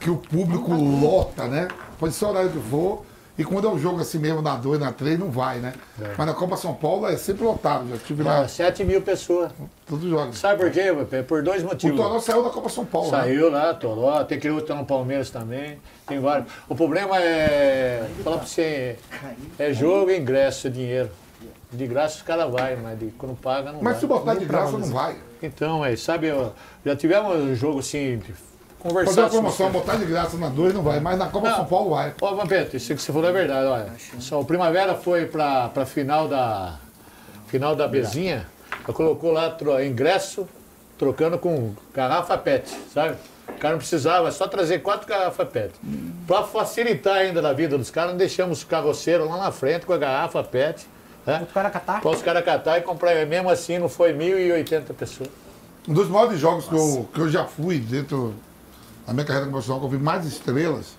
que 0.00 0.10
o 0.10 0.16
público 0.16 0.72
lota, 0.74 1.46
né? 1.46 1.68
Pode 2.00 2.14
ser 2.14 2.24
o 2.24 2.28
horário 2.30 2.50
que 2.50 2.58
for, 2.68 3.04
e 3.38 3.44
quando 3.44 3.66
é 3.66 3.70
um 3.70 3.78
jogo 3.78 4.00
assim 4.00 4.18
mesmo, 4.18 4.42
na 4.42 4.56
2, 4.56 4.78
na 4.80 4.92
3, 4.92 5.18
não 5.18 5.30
vai, 5.30 5.58
né? 5.58 5.72
Mas 6.16 6.26
na 6.26 6.34
Copa 6.34 6.56
São 6.56 6.74
Paulo 6.74 7.06
é 7.06 7.16
sempre 7.16 7.44
lotado, 7.44 7.88
já 7.88 7.96
estive 7.96 8.22
lá 8.22 8.40
Ah, 8.40 8.48
7 8.48 8.84
mil 8.84 9.00
pessoas. 9.02 9.50
todos 9.86 10.04
os 10.04 10.10
jogos. 10.10 10.38
Sabe 10.38 10.60
por 10.62 10.70
quê, 10.70 10.92
Pepe? 11.08 11.22
Por 11.22 11.42
dois 11.42 11.62
O 11.62 11.66
motivos. 11.66 11.96
Toró 11.98 12.18
saiu 12.20 12.42
da 12.42 12.50
Copa 12.50 12.68
São 12.68 12.84
Paulo, 12.84 13.10
né? 13.10 13.18
Saiu 13.18 13.50
lá, 13.50 13.72
Toró, 13.74 14.24
tem 14.24 14.38
que 14.38 14.48
outro 14.50 14.74
no 14.74 14.84
Palmeiras 14.84 15.30
também, 15.30 15.78
tem 16.06 16.20
vários. 16.20 16.50
O 16.68 16.74
problema 16.74 17.18
é, 17.20 18.06
falar 18.22 18.38
pra 18.38 18.46
você, 18.46 18.96
é 19.58 19.72
jogo, 19.72 20.10
é 20.10 20.16
ingresso, 20.18 20.66
é 20.66 20.70
dinheiro. 20.70 21.10
De 21.72 21.86
graça 21.86 22.16
os 22.16 22.22
caras 22.22 22.50
vão, 22.50 22.58
mas 22.82 22.98
de, 22.98 23.06
quando 23.16 23.36
paga 23.36 23.70
não 23.70 23.80
Mas 23.80 23.92
vai. 23.92 24.00
se 24.00 24.06
botar 24.06 24.34
de 24.34 24.44
graça, 24.44 24.76
não 24.76 24.88
vai. 24.88 25.16
Então, 25.40 25.84
é, 25.84 25.94
sabe, 25.96 26.30
ó, 26.32 26.50
já 26.84 26.96
tivemos 26.96 27.36
um 27.36 27.54
jogo 27.54 27.78
assim, 27.78 28.20
de 28.88 28.94
Fazer 28.94 29.04
conversar 29.04 29.20
uma 29.22 29.30
promoção, 29.30 29.70
botar 29.70 29.96
de 29.96 30.04
graça 30.06 30.36
na 30.36 30.48
2 30.48 30.74
não 30.74 30.82
vai, 30.82 31.00
mas 31.00 31.18
na 31.18 31.26
Copa 31.28 31.48
Não. 31.48 31.56
São 31.56 31.64
Paulo 31.66 31.90
vai. 31.90 32.14
Ó, 32.20 32.34
Vampeta, 32.34 32.76
isso 32.76 32.94
que 32.94 33.00
você 33.02 33.12
falou 33.12 33.28
é 33.28 33.32
verdade, 33.32 33.66
olha. 33.66 33.92
Só, 34.18 34.40
o 34.40 34.44
Primavera 34.44 34.94
foi 34.94 35.26
pra, 35.26 35.68
pra 35.68 35.84
final 35.86 36.26
da. 36.28 36.76
Final 37.48 37.74
da 37.74 37.88
Bezinha, 37.88 38.46
ela 38.84 38.94
colocou 38.94 39.32
lá 39.32 39.50
tro- 39.50 39.82
ingresso, 39.82 40.48
trocando 40.96 41.36
com 41.36 41.74
garrafa 41.92 42.38
PET, 42.38 42.68
sabe? 42.94 43.16
cara 43.58 43.72
não 43.72 43.78
precisava, 43.78 44.30
só 44.30 44.46
trazer 44.46 44.78
quatro 44.78 45.06
garrafas 45.08 45.48
PET. 45.48 45.72
Para 46.26 46.44
facilitar 46.44 47.16
ainda 47.16 47.42
na 47.42 47.52
vida 47.52 47.76
dos 47.76 47.90
caras, 47.90 48.14
deixamos 48.16 48.58
os 48.58 48.64
carroceiros 48.64 49.28
lá 49.28 49.36
na 49.36 49.50
frente 49.52 49.84
com 49.84 49.92
a 49.92 49.98
garrafa 49.98 50.42
PET. 50.44 50.86
Né? 51.26 51.40
O 51.42 51.52
cara 51.52 51.68
catar. 51.68 52.00
Para 52.00 52.10
os 52.10 52.22
caras 52.22 52.44
catar 52.44 52.78
e 52.78 52.82
comprar. 52.82 53.26
Mesmo 53.26 53.50
assim, 53.50 53.78
não 53.78 53.88
foi 53.88 54.14
1.080 54.14 54.94
pessoas. 54.94 55.28
Um 55.88 55.92
dos 55.92 56.08
maiores 56.08 56.38
jogos 56.38 56.66
que 56.68 56.74
eu, 56.74 57.08
que 57.12 57.20
eu 57.20 57.28
já 57.28 57.44
fui 57.44 57.78
dentro 57.78 58.32
da 59.10 59.14
minha 59.14 59.26
carreira 59.26 59.48
profissional, 59.50 59.80
que 59.80 59.86
eu 59.86 59.90
vi 59.90 59.98
mais 59.98 60.24
estrelas, 60.24 60.96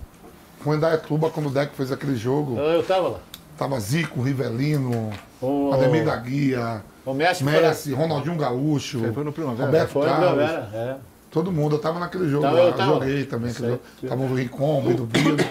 foi 0.60 0.76
em 0.76 0.80
Dayatuba, 0.80 1.30
quando 1.30 1.46
o 1.46 1.50
Deco 1.50 1.74
fez 1.74 1.90
aquele 1.90 2.14
jogo. 2.14 2.58
Eu, 2.58 2.64
eu 2.64 2.82
tava 2.82 3.08
lá. 3.08 3.18
Tava 3.56 3.80
Zico, 3.80 4.20
Rivelino, 4.20 5.10
O- 5.40 5.70
Ademir 5.72 6.04
da 6.04 6.14
Guia, 6.16 6.82
O 7.06 7.14
Messi. 7.14 7.42
Messi, 7.42 7.92
Ronaldinho 7.94 8.36
Gaúcho, 8.36 9.00
Você 9.00 9.12
foi 9.12 9.24
no 9.24 9.32
Primavera? 9.32 9.64
Roberto 9.66 9.88
Foi 9.90 10.06
Carlos. 10.06 10.28
Primavera, 10.30 10.70
é. 10.74 10.96
Todo 11.30 11.50
mundo, 11.50 11.76
eu 11.76 11.80
tava 11.80 11.98
naquele 11.98 12.28
jogo 12.28 12.42
Tava, 12.42 12.56
lá, 12.56 12.62
eu 12.64 12.72
tava. 12.74 12.92
joguei 12.92 13.24
também. 13.24 13.52
Tava 14.06 14.22
o 14.22 14.34
Rincon, 14.34 14.84
o 14.86 14.94
do 14.94 15.04
Bido. 15.06 15.42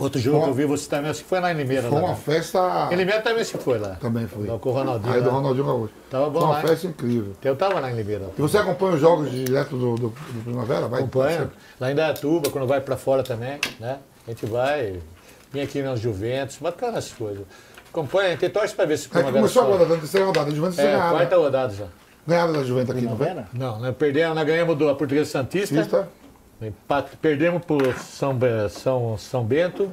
Outro 0.00 0.20
jogo 0.20 0.44
que 0.44 0.50
eu 0.50 0.54
vi 0.54 0.64
você 0.64 0.88
também, 0.88 1.10
acho 1.10 1.22
que 1.22 1.28
foi 1.28 1.40
lá 1.40 1.52
em 1.52 1.56
Limeira. 1.56 1.88
Foi 1.88 2.00
lá. 2.00 2.06
uma 2.08 2.16
festa. 2.16 2.88
Em 2.90 2.96
Limeira 2.96 3.20
também 3.22 3.44
se 3.44 3.56
foi 3.58 3.78
lá. 3.78 3.96
Também 4.00 4.26
foi. 4.26 4.46
Com 4.58 4.68
o 4.68 4.72
Ronaldinho. 4.72 5.14
Aí 5.14 5.20
do 5.20 5.26
lá. 5.28 5.32
Ronaldinho 5.34 5.66
Gaúcho. 5.66 5.92
Tava 6.10 6.30
bom 6.30 6.40
Foi 6.40 6.48
uma 6.48 6.54
lá, 6.54 6.60
hein? 6.62 6.66
festa 6.68 6.86
incrível. 6.86 7.32
Eu 7.42 7.56
tava 7.56 7.80
lá 7.80 7.90
em 7.90 7.94
Limeira. 7.96 8.30
E 8.36 8.40
você 8.40 8.58
acompanha 8.58 8.94
os 8.94 9.00
jogos 9.00 9.30
direto 9.30 9.76
do, 9.76 9.94
do, 9.96 10.08
do 10.08 10.42
Primavera? 10.44 10.88
Vai 10.88 11.00
Acompanha. 11.00 11.50
Lá 11.80 11.90
em 11.92 11.94
Dayatuba, 11.94 12.50
quando 12.50 12.66
vai 12.66 12.80
pra 12.80 12.96
fora 12.96 13.22
também, 13.22 13.58
né? 13.80 13.98
A 14.26 14.30
gente 14.30 14.46
vai. 14.46 15.00
Vem 15.52 15.62
aqui 15.62 15.80
nas 15.82 15.98
Juventus, 16.00 16.58
bacana 16.60 16.98
essas 16.98 17.12
coisas. 17.12 17.44
Acompanha, 17.90 18.28
a 18.28 18.30
gente 18.32 18.48
torce 18.50 18.74
pra 18.74 18.84
ver 18.84 18.98
se 18.98 19.06
o 19.06 19.08
É 19.08 19.10
Primavera 19.10 19.36
começou 19.38 19.62
sobe. 19.62 19.74
agora, 19.74 19.88
da 19.88 19.96
terceira 19.96 20.26
rodada. 20.26 20.50
A 20.50 20.54
Juventus 20.54 20.78
É, 20.78 20.82
ganharam. 20.84 21.16
quarta 21.16 21.36
rodada 21.36 21.72
já. 21.74 21.86
Ganharam 22.26 22.52
da 22.52 22.62
Juventus 22.62 22.90
aqui, 22.94 23.00
não? 23.06 23.16
Primavera? 23.16 23.48
Não, 23.54 23.80
nós 23.80 23.96
perdemos, 23.96 24.34
nós 24.36 24.46
ganhamos 24.46 24.76
do 24.76 24.84
Portuguesa 24.94 25.30
Santista. 25.30 26.08
Empate, 26.60 27.16
perdemos 27.18 27.64
pro 27.64 27.78
São, 27.98 28.36
São, 28.70 29.16
São 29.16 29.44
Bento, 29.44 29.90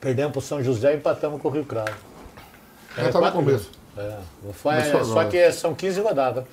perdemos 0.00 0.32
pro 0.32 0.40
São 0.42 0.62
José 0.62 0.92
e 0.92 0.96
empatamos 0.96 1.40
com 1.40 1.48
o 1.48 1.50
Rio 1.50 1.64
Cravo. 1.64 1.90
Já 2.96 3.10
tá 3.10 3.20
no 3.20 3.32
começo. 3.32 3.70
É, 3.96 4.18
foi- 4.52 4.74
Começou 4.74 5.04
só 5.04 5.10
agora. 5.12 5.28
que 5.28 5.52
são 5.52 5.74
15 5.74 6.00
rodadas. 6.00 6.44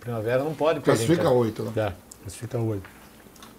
Primavera 0.00 0.42
não 0.42 0.54
pode 0.54 0.80
perder. 0.80 0.98
Classifica 0.98 1.22
então. 1.28 1.36
oito, 1.36 1.62
né? 1.64 1.72
É, 1.76 1.92
classifica 2.22 2.58
oito. 2.58 2.88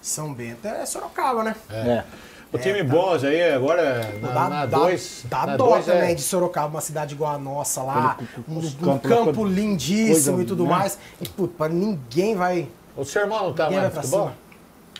São 0.01 0.33
Bento 0.33 0.65
é 0.65 0.85
Sorocaba, 0.85 1.43
né? 1.43 1.55
É. 1.69 2.03
O 2.51 2.57
time 2.57 2.81
bom 2.81 3.11
aí 3.13 3.51
agora 3.51 4.09
na, 4.21 4.29
dá 4.31 4.49
na 4.49 4.65
dá, 4.65 4.77
dois, 4.79 5.25
dá 5.25 5.45
na 5.45 5.57
dó 5.57 5.67
dois 5.71 5.85
também 5.85 6.11
é- 6.11 6.15
de 6.15 6.21
Sorocaba, 6.21 6.67
uma 6.69 6.81
cidade 6.81 7.13
igual 7.13 7.35
a 7.35 7.37
nossa 7.37 7.83
lá, 7.83 8.17
um, 8.47 8.57
um 8.59 8.97
campo 8.99 9.33
coisa- 9.33 9.53
lindíssimo 9.53 10.41
e 10.41 10.45
tudo 10.45 10.63
né? 10.63 10.69
mais. 10.69 10.97
E, 11.21 11.27
putz, 11.27 11.53
pra 11.57 11.67
ninguém 11.67 12.35
vai, 12.35 12.69
O 12.95 13.03
seu 13.03 13.21
irmão 13.21 13.43
não 13.47 13.53
tá 13.53 13.69
mais 13.69 13.83
no 13.83 13.91
futebol? 14.01 14.21
cima. 14.29 14.46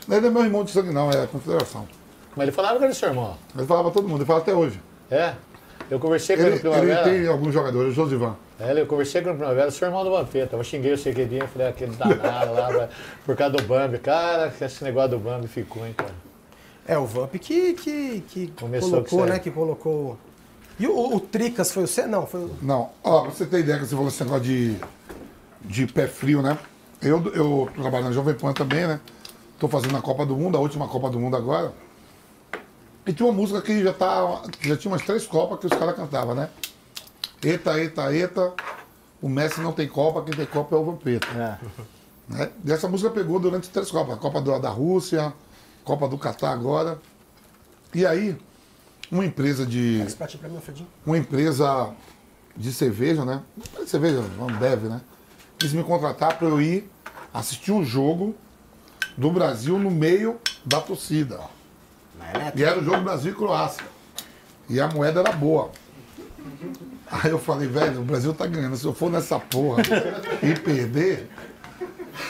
Ele 0.10 0.28
é 0.28 0.30
meu 0.30 0.43
irmão 0.43 0.63
de 0.63 0.72
sangue, 0.72 0.91
não, 0.91 1.12
é 1.12 1.24
a 1.24 1.28
confederação. 1.28 1.88
Mas 2.36 2.43
ele 2.43 2.52
falava 2.52 2.78
que 2.78 2.84
era 2.86 2.93
seu 2.93 3.10
irmão. 3.10 3.36
Ele 3.56 3.67
falava 3.67 3.89
pra 3.91 3.93
todo 4.00 4.08
mundo, 4.08 4.20
ele 4.20 4.26
fala 4.28 4.39
até 4.39 4.54
hoje. 4.54 4.80
É. 5.10 5.34
Eu 5.89 6.00
conversei 6.00 6.36
com 6.36 6.43
ele, 6.43 6.56
Ele, 6.56 6.63
no 6.63 6.70
ele 6.74 6.80
Primavera. 6.82 7.04
tem 7.04 7.28
alguns 7.28 7.54
jogadores, 7.54 7.91
o 7.91 7.96
Josivan. 7.96 8.36
É, 8.60 8.80
eu 8.80 8.86
conversei 8.88 9.22
com 9.22 9.32
o 9.32 9.36
Primavera, 9.36 9.72
seu 9.72 9.88
irmão 9.88 10.04
do 10.04 10.12
Vampeta. 10.12 10.56
Eu 10.56 10.63
xinguei 10.63 10.93
o 10.93 10.98
Sequedinho, 10.98 11.48
falei, 11.48 11.67
aquele 11.67 11.96
danado 11.96 12.54
lá, 12.54 12.89
por 13.26 13.36
causa 13.36 13.56
do 13.56 13.63
Bambi. 13.63 13.98
Cara, 14.00 14.54
esse 14.60 14.84
negócio 14.84 15.12
do 15.12 15.20
Bambi 15.20 15.48
ficou, 15.48 15.86
hein, 15.86 15.93
cara. 15.96 16.13
É, 16.88 16.98
o 16.98 17.06
Vamp 17.06 17.34
que, 17.36 17.74
que, 17.74 18.22
que 18.22 18.48
Começou 18.60 18.89
colocou, 18.91 19.20
com 19.20 19.26
né? 19.26 19.39
Que 19.39 19.52
colocou. 19.52 20.17
E 20.80 20.88
o, 20.88 21.15
o 21.15 21.20
Tricas 21.20 21.72
foi 21.72 21.84
o 21.84 21.88
C? 21.88 22.06
Não, 22.08 22.26
foi 22.26 22.41
o. 22.41 22.52
Não, 22.62 22.91
ó, 23.04 23.22
pra 23.24 23.32
você 23.32 23.46
ter 23.46 23.60
ideia 23.60 23.78
que 23.80 23.86
você 23.86 23.96
falou 23.96 24.08
esse 24.08 24.24
negócio 24.24 24.43
de, 24.43 24.76
de 25.65 25.86
pé 25.88 26.08
frio, 26.08 26.41
né? 26.41 26.58
Eu, 27.02 27.22
eu 27.34 27.70
trabalho 27.76 28.06
na 28.06 28.12
Jovem 28.12 28.34
Pan 28.36 28.54
também, 28.54 28.88
né? 28.88 29.00
Tô 29.60 29.67
fazendo 29.67 29.98
a 29.98 30.02
Copa 30.02 30.26
do 30.26 30.36
Mundo, 30.36 30.58
a 30.58 30.60
última 30.62 30.88
Copa 30.88 31.10
do 31.10 31.20
Mundo 31.20 31.36
agora. 31.36 31.74
E 33.06 33.13
tinha 33.13 33.28
uma 33.28 33.34
música 33.34 33.62
que 33.62 33.84
já 33.84 33.93
tá. 33.93 34.43
Já 34.62 34.78
tinha 34.78 34.91
umas 34.91 35.02
três 35.04 35.26
Copas 35.26 35.60
que 35.60 35.65
os 35.65 35.74
caras 35.74 35.96
cantavam, 35.96 36.36
né? 36.36 36.50
Eita, 37.41 37.80
eita, 37.80 38.13
eita. 38.13 38.54
O 39.22 39.28
Messi 39.28 39.62
não 39.62 39.72
tem 39.72 39.88
Copa, 39.88 40.22
quem 40.22 40.36
tem 40.36 40.46
Copa 40.46 40.76
é 40.76 40.80
o 40.80 40.86
Vampeta. 40.86 41.28
É. 41.30 41.58
Né? 42.28 42.52
E 42.65 42.72
essa 42.72 42.88
música 42.88 43.10
pegou 43.10 43.39
durante 43.39 43.70
três 43.70 43.89
Copas. 43.89 44.15
A 44.15 44.17
Copa 44.17 44.41
da 44.41 44.70
Rússia, 44.70 45.34
Copa 45.84 46.08
do 46.08 46.17
Catar 46.17 46.52
agora. 46.52 47.00
E 47.96 48.06
aí, 48.06 48.38
uma 49.10 49.26
empresa 49.26 49.65
de. 49.65 50.02
Uma 51.06 51.17
empresa 51.17 51.96
de 52.56 52.74
cerveja, 52.74 53.24
né? 53.24 53.41
Não 53.74 53.84
é 53.84 53.86
cerveja, 53.88 54.22
não 54.38 54.48
deve, 54.48 54.88
né? 54.88 55.02
Quis 55.58 55.74
me 55.74 55.84
contratar 55.84 56.38
para 56.38 56.48
eu 56.48 56.62
ir 56.62 56.91
assistir 57.34 57.72
um 57.72 57.84
jogo 57.84 58.36
do 59.18 59.32
Brasil 59.32 59.78
no 59.80 59.90
meio 59.92 60.38
da 60.64 60.80
torcida. 60.80 61.40
E 62.56 62.64
era 62.64 62.80
o 62.80 62.84
jogo 62.84 63.02
Brasil 63.02 63.32
e 63.32 63.36
Croácia. 63.36 63.84
E 64.70 64.80
a 64.80 64.88
moeda 64.88 65.22
era 65.22 65.32
boa. 65.32 65.72
Aí 67.10 67.32
eu 67.32 67.40
falei, 67.40 67.68
velho, 67.68 68.02
o 68.02 68.04
Brasil 68.04 68.34
tá 68.34 68.46
ganhando. 68.46 68.76
Se 68.78 68.86
eu 68.86 68.94
for 68.94 69.10
nessa 69.10 69.40
porra 69.40 69.82
e 70.44 70.54
perder, 70.60 71.30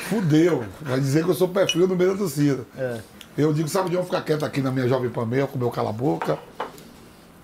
fudeu. 0.10 0.66
Vai 0.82 1.00
dizer 1.00 1.24
que 1.24 1.30
eu 1.30 1.36
sou 1.36 1.48
pé 1.48 1.68
frio 1.68 1.88
no 1.88 1.96
meio 1.96 2.12
da 2.14 2.18
torcida. 2.18 2.66
Eu 3.38 3.54
digo, 3.54 3.68
sabe 3.68 3.90
de 3.90 3.96
onde 3.96 4.04
eu 4.04 4.06
ficar 4.06 4.22
quieto 4.22 4.46
aqui 4.46 4.62
na 4.62 4.72
minha 4.72 4.88
Jovem 4.88 5.10
Pan 5.10 5.26
Meia, 5.26 5.46
com 5.48 5.56
o 5.56 5.60
meu 5.60 5.70
cala-boca. 5.72 6.38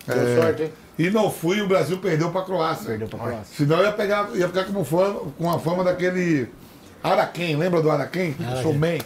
Deu 0.07 0.17
É. 0.17 0.41
sorte, 0.41 0.63
hein? 0.63 0.73
E 0.97 1.09
não 1.09 1.31
fui, 1.31 1.59
o 1.61 1.67
Brasil 1.67 1.97
perdeu 1.97 2.29
pra 2.31 2.41
Croácia. 2.43 2.85
Perdeu 2.85 3.07
pra 3.07 3.19
Croácia. 3.19 3.55
Senão 3.55 3.77
eu 3.77 3.85
ia, 3.85 3.91
pegar, 3.91 4.29
ia 4.35 4.47
ficar 4.47 4.65
com, 4.65 4.83
fama, 4.85 5.19
com 5.37 5.51
a 5.51 5.57
fama 5.59 5.83
daquele 5.83 6.49
Araquém, 7.03 7.55
lembra 7.55 7.81
do 7.81 7.89
Araquém? 7.89 8.35
Showman. 8.61 8.99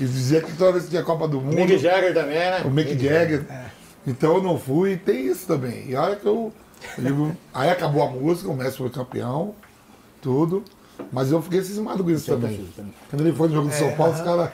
Que 0.00 0.06
dizia 0.06 0.40
que 0.40 0.50
toda 0.56 0.72
vez 0.72 0.84
que 0.84 0.90
tinha 0.92 1.02
Copa 1.02 1.28
do 1.28 1.42
Mundo, 1.42 1.56
Mick 1.56 1.76
Jagger 1.76 2.14
também, 2.14 2.38
né? 2.38 2.62
o 2.64 2.70
Mick 2.70 2.98
Jagger. 2.98 3.44
Então 4.06 4.36
eu 4.36 4.42
não 4.42 4.58
fui, 4.58 4.92
e 4.92 4.96
tem 4.96 5.26
isso 5.26 5.46
também. 5.46 5.90
E 5.90 5.94
a 5.94 6.00
hora 6.00 6.16
que 6.16 6.24
eu, 6.24 6.50
eu 6.96 7.04
digo, 7.04 7.36
aí 7.52 7.68
acabou 7.68 8.02
a 8.02 8.08
música, 8.10 8.48
o 8.48 8.56
Messi 8.56 8.78
foi 8.78 8.88
campeão, 8.88 9.54
tudo. 10.22 10.64
Mas 11.12 11.30
eu 11.30 11.42
fiquei 11.42 11.60
cismado 11.60 12.02
com 12.02 12.08
isso 12.08 12.24
também. 12.24 12.66
Quando 13.10 13.20
ele 13.20 13.36
foi 13.36 13.48
no 13.48 13.54
jogo 13.56 13.68
de 13.68 13.74
São 13.74 13.92
Paulo, 13.92 14.14
os 14.14 14.22
caras. 14.22 14.50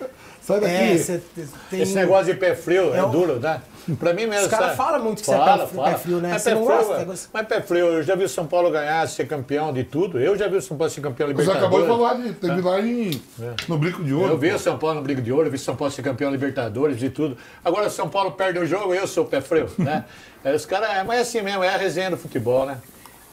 Sai 0.46 0.60
daqui. 0.60 0.74
É, 0.74 0.96
você 0.96 1.22
tem. 1.70 1.80
Esse 1.82 1.94
negócio 1.94 2.32
de 2.32 2.34
pé 2.38 2.54
frio 2.54 2.94
é, 2.94 2.98
É 2.98 3.08
duro, 3.08 3.40
né? 3.40 3.60
Pra 3.98 4.12
mim 4.12 4.26
mesmo. 4.26 4.44
Os 4.46 4.50
caras 4.50 4.76
falam 4.76 5.02
muito 5.02 5.20
que 5.20 5.26
você 5.26 5.32
é 5.34 5.36
Fala, 5.38 5.58
pé 5.58 5.66
frio- 5.66 5.76
fala. 5.76 5.90
pé 5.90 5.98
frio, 5.98 6.16
né? 6.20 6.28
Mas 6.32 6.42
Você 6.42 6.50
pé 6.50 6.54
não 6.56 6.66
frio, 6.66 6.76
gosta, 6.78 7.02
é- 7.02 7.28
Mas 7.32 7.46
pé 7.46 7.60
frio, 7.62 7.86
eu 7.86 8.02
já 8.02 8.14
vi 8.16 8.24
o 8.24 8.28
São 8.28 8.46
Paulo 8.46 8.70
ganhar, 8.70 9.08
ser 9.08 9.26
campeão 9.28 9.72
de 9.72 9.84
tudo. 9.84 10.18
Eu 10.20 10.36
já 10.36 10.48
vi 10.48 10.56
o 10.56 10.62
São 10.62 10.76
Paulo 10.76 10.90
ser 10.92 11.00
campeão 11.00 11.26
Você 11.28 11.32
libertadores. 11.32 11.62
acabou 11.64 11.80
de 11.82 11.86
falar 11.88 12.14
de. 12.14 12.32
Teve 12.34 12.60
lá 12.62 12.80
em, 12.80 13.22
no 13.68 13.78
Brinco 13.78 14.02
de 14.04 14.12
Ouro. 14.14 14.28
É. 14.28 14.32
Eu 14.32 14.38
vi 14.38 14.50
pô. 14.50 14.56
o 14.56 14.58
São 14.58 14.78
Paulo 14.78 14.96
no 14.96 15.02
Briga 15.02 15.22
de 15.22 15.32
Ouro, 15.32 15.46
eu 15.46 15.50
vi 15.50 15.56
o 15.56 15.60
São 15.60 15.76
Paulo 15.76 15.92
ser 15.92 16.02
campeão 16.02 16.30
Libertadores 16.30 17.00
e 17.02 17.10
tudo. 17.10 17.36
Agora 17.64 17.86
o 17.86 17.90
São 17.90 18.08
Paulo 18.08 18.32
perde 18.32 18.58
o 18.58 18.66
jogo, 18.66 18.92
eu 18.94 19.06
sou 19.06 19.24
o 19.24 19.26
pé 19.26 19.40
frio, 19.40 19.68
né? 19.78 20.04
É, 20.44 20.54
os 20.54 20.64
caras, 20.64 20.90
é, 20.90 21.02
mas 21.02 21.18
é 21.18 21.22
assim 21.22 21.42
mesmo, 21.42 21.64
é 21.64 21.68
a 21.74 21.76
resenha 21.76 22.08
do 22.10 22.16
futebol, 22.16 22.66
né? 22.66 22.78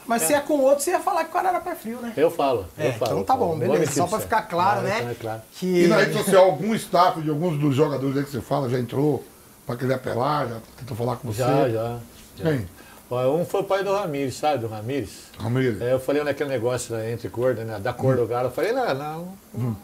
Mas 0.06 0.24
se 0.24 0.34
é 0.34 0.40
com 0.40 0.60
outro, 0.60 0.84
você 0.84 0.92
ia 0.92 1.00
falar 1.00 1.24
que 1.24 1.30
o 1.30 1.34
cara 1.34 1.50
era 1.50 1.60
pé 1.62 1.76
frio, 1.76 2.00
né? 2.02 2.14
Eu 2.18 2.30
falo, 2.30 2.66
É, 2.78 2.90
eu 2.90 2.94
falo. 2.94 3.12
então 3.12 3.24
tá 3.24 3.36
bom, 3.36 3.58
beleza. 3.58 3.92
Só 3.92 4.08
pra 4.08 4.20
ficar 4.20 4.42
claro, 4.44 4.82
É, 4.86 5.02
né? 5.02 5.12
é 5.12 5.16
claro. 5.16 5.42
Que... 5.54 5.84
E 5.84 5.88
na 5.88 5.98
rede 5.98 6.14
social, 6.18 6.46
algum 6.46 6.74
staff 6.76 7.22
de 7.22 7.30
alguns 7.30 7.58
dos 7.60 7.76
jogadores 7.76 8.18
aí 8.18 8.24
que 8.24 8.32
você 8.32 8.42
fala 8.42 8.70
já 8.70 8.78
entrou 8.80 9.24
pra 9.66 9.76
querer 9.78 9.94
apelar, 9.94 10.48
já 10.48 10.58
tentou 10.78 10.98
falar 10.98 11.16
com 11.18 11.32
você? 11.32 11.40
Já, 11.40 11.70
já. 11.70 11.98
Quem? 12.36 12.68
Ó, 13.10 13.36
Um 13.36 13.46
foi 13.46 13.62
o 13.62 13.64
pai 13.64 13.84
do 13.84 13.94
Ramires, 13.94 14.36
sabe, 14.36 14.58
do 14.60 14.68
Ramires? 14.68 15.26
Ramiro. 15.40 15.84
É, 15.84 15.94
eu 15.94 16.00
falei 16.00 16.24
naquele 16.24 16.50
negócio 16.50 16.96
né, 16.96 17.12
entre 17.12 17.30
cor, 17.30 17.54
né, 17.56 17.80
da 17.80 17.94
cor 17.94 18.16
do 18.16 18.26
galo. 18.26 18.48
Eu 18.48 18.52
falei, 18.52 18.72
não, 18.74 18.86
não. 18.88 18.96
não, 18.96 19.36
não. 19.54 19.78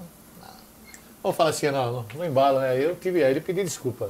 Vamos 1.22 1.38
falar 1.38 1.50
assim, 1.52 1.70
não, 1.70 1.92
não, 1.92 2.06
não 2.16 2.26
embala, 2.26 2.62
né? 2.62 2.84
Eu 2.84 2.96
tive, 2.96 3.24
aí 3.24 3.32
ele 3.32 3.42
pediu 3.42 3.64
desculpa. 3.64 4.10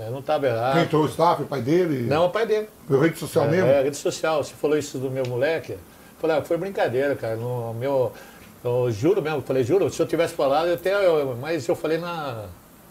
Né, 0.00 0.10
Não 0.10 0.20
estava 0.20 0.46
Quem 0.46 0.56
errado. 0.56 0.78
entrou 0.80 1.02
o 1.04 1.06
staff, 1.06 1.42
o 1.42 1.46
pai 1.46 1.60
dele? 1.60 2.06
Não, 2.08 2.26
o 2.26 2.30
pai 2.30 2.46
dele. 2.46 2.68
Pela 2.88 3.02
rede 3.02 3.18
social 3.18 3.46
mesmo? 3.48 3.68
É, 3.68 3.82
rede 3.82 3.96
social. 3.96 4.42
Você 4.42 4.54
falou 4.54 4.76
isso 4.78 4.98
do 4.98 5.10
meu 5.10 5.24
moleque. 5.26 5.72
Eu 5.72 5.78
falei, 6.20 6.38
ah, 6.38 6.42
foi 6.42 6.56
brincadeira, 6.56 7.14
cara. 7.14 7.36
No 7.36 7.74
meu. 7.74 8.12
Eu 8.62 8.90
juro 8.90 9.22
mesmo, 9.22 9.38
eu 9.38 9.42
falei, 9.42 9.64
juro, 9.64 9.88
se 9.90 10.00
eu 10.00 10.06
tivesse 10.06 10.34
falado, 10.34 10.68
eu 10.68 10.74
até. 10.74 10.92
eu- 11.06 11.36
mas 11.40 11.66
eu 11.68 11.74
falei 11.76 11.98
na. 11.98 12.44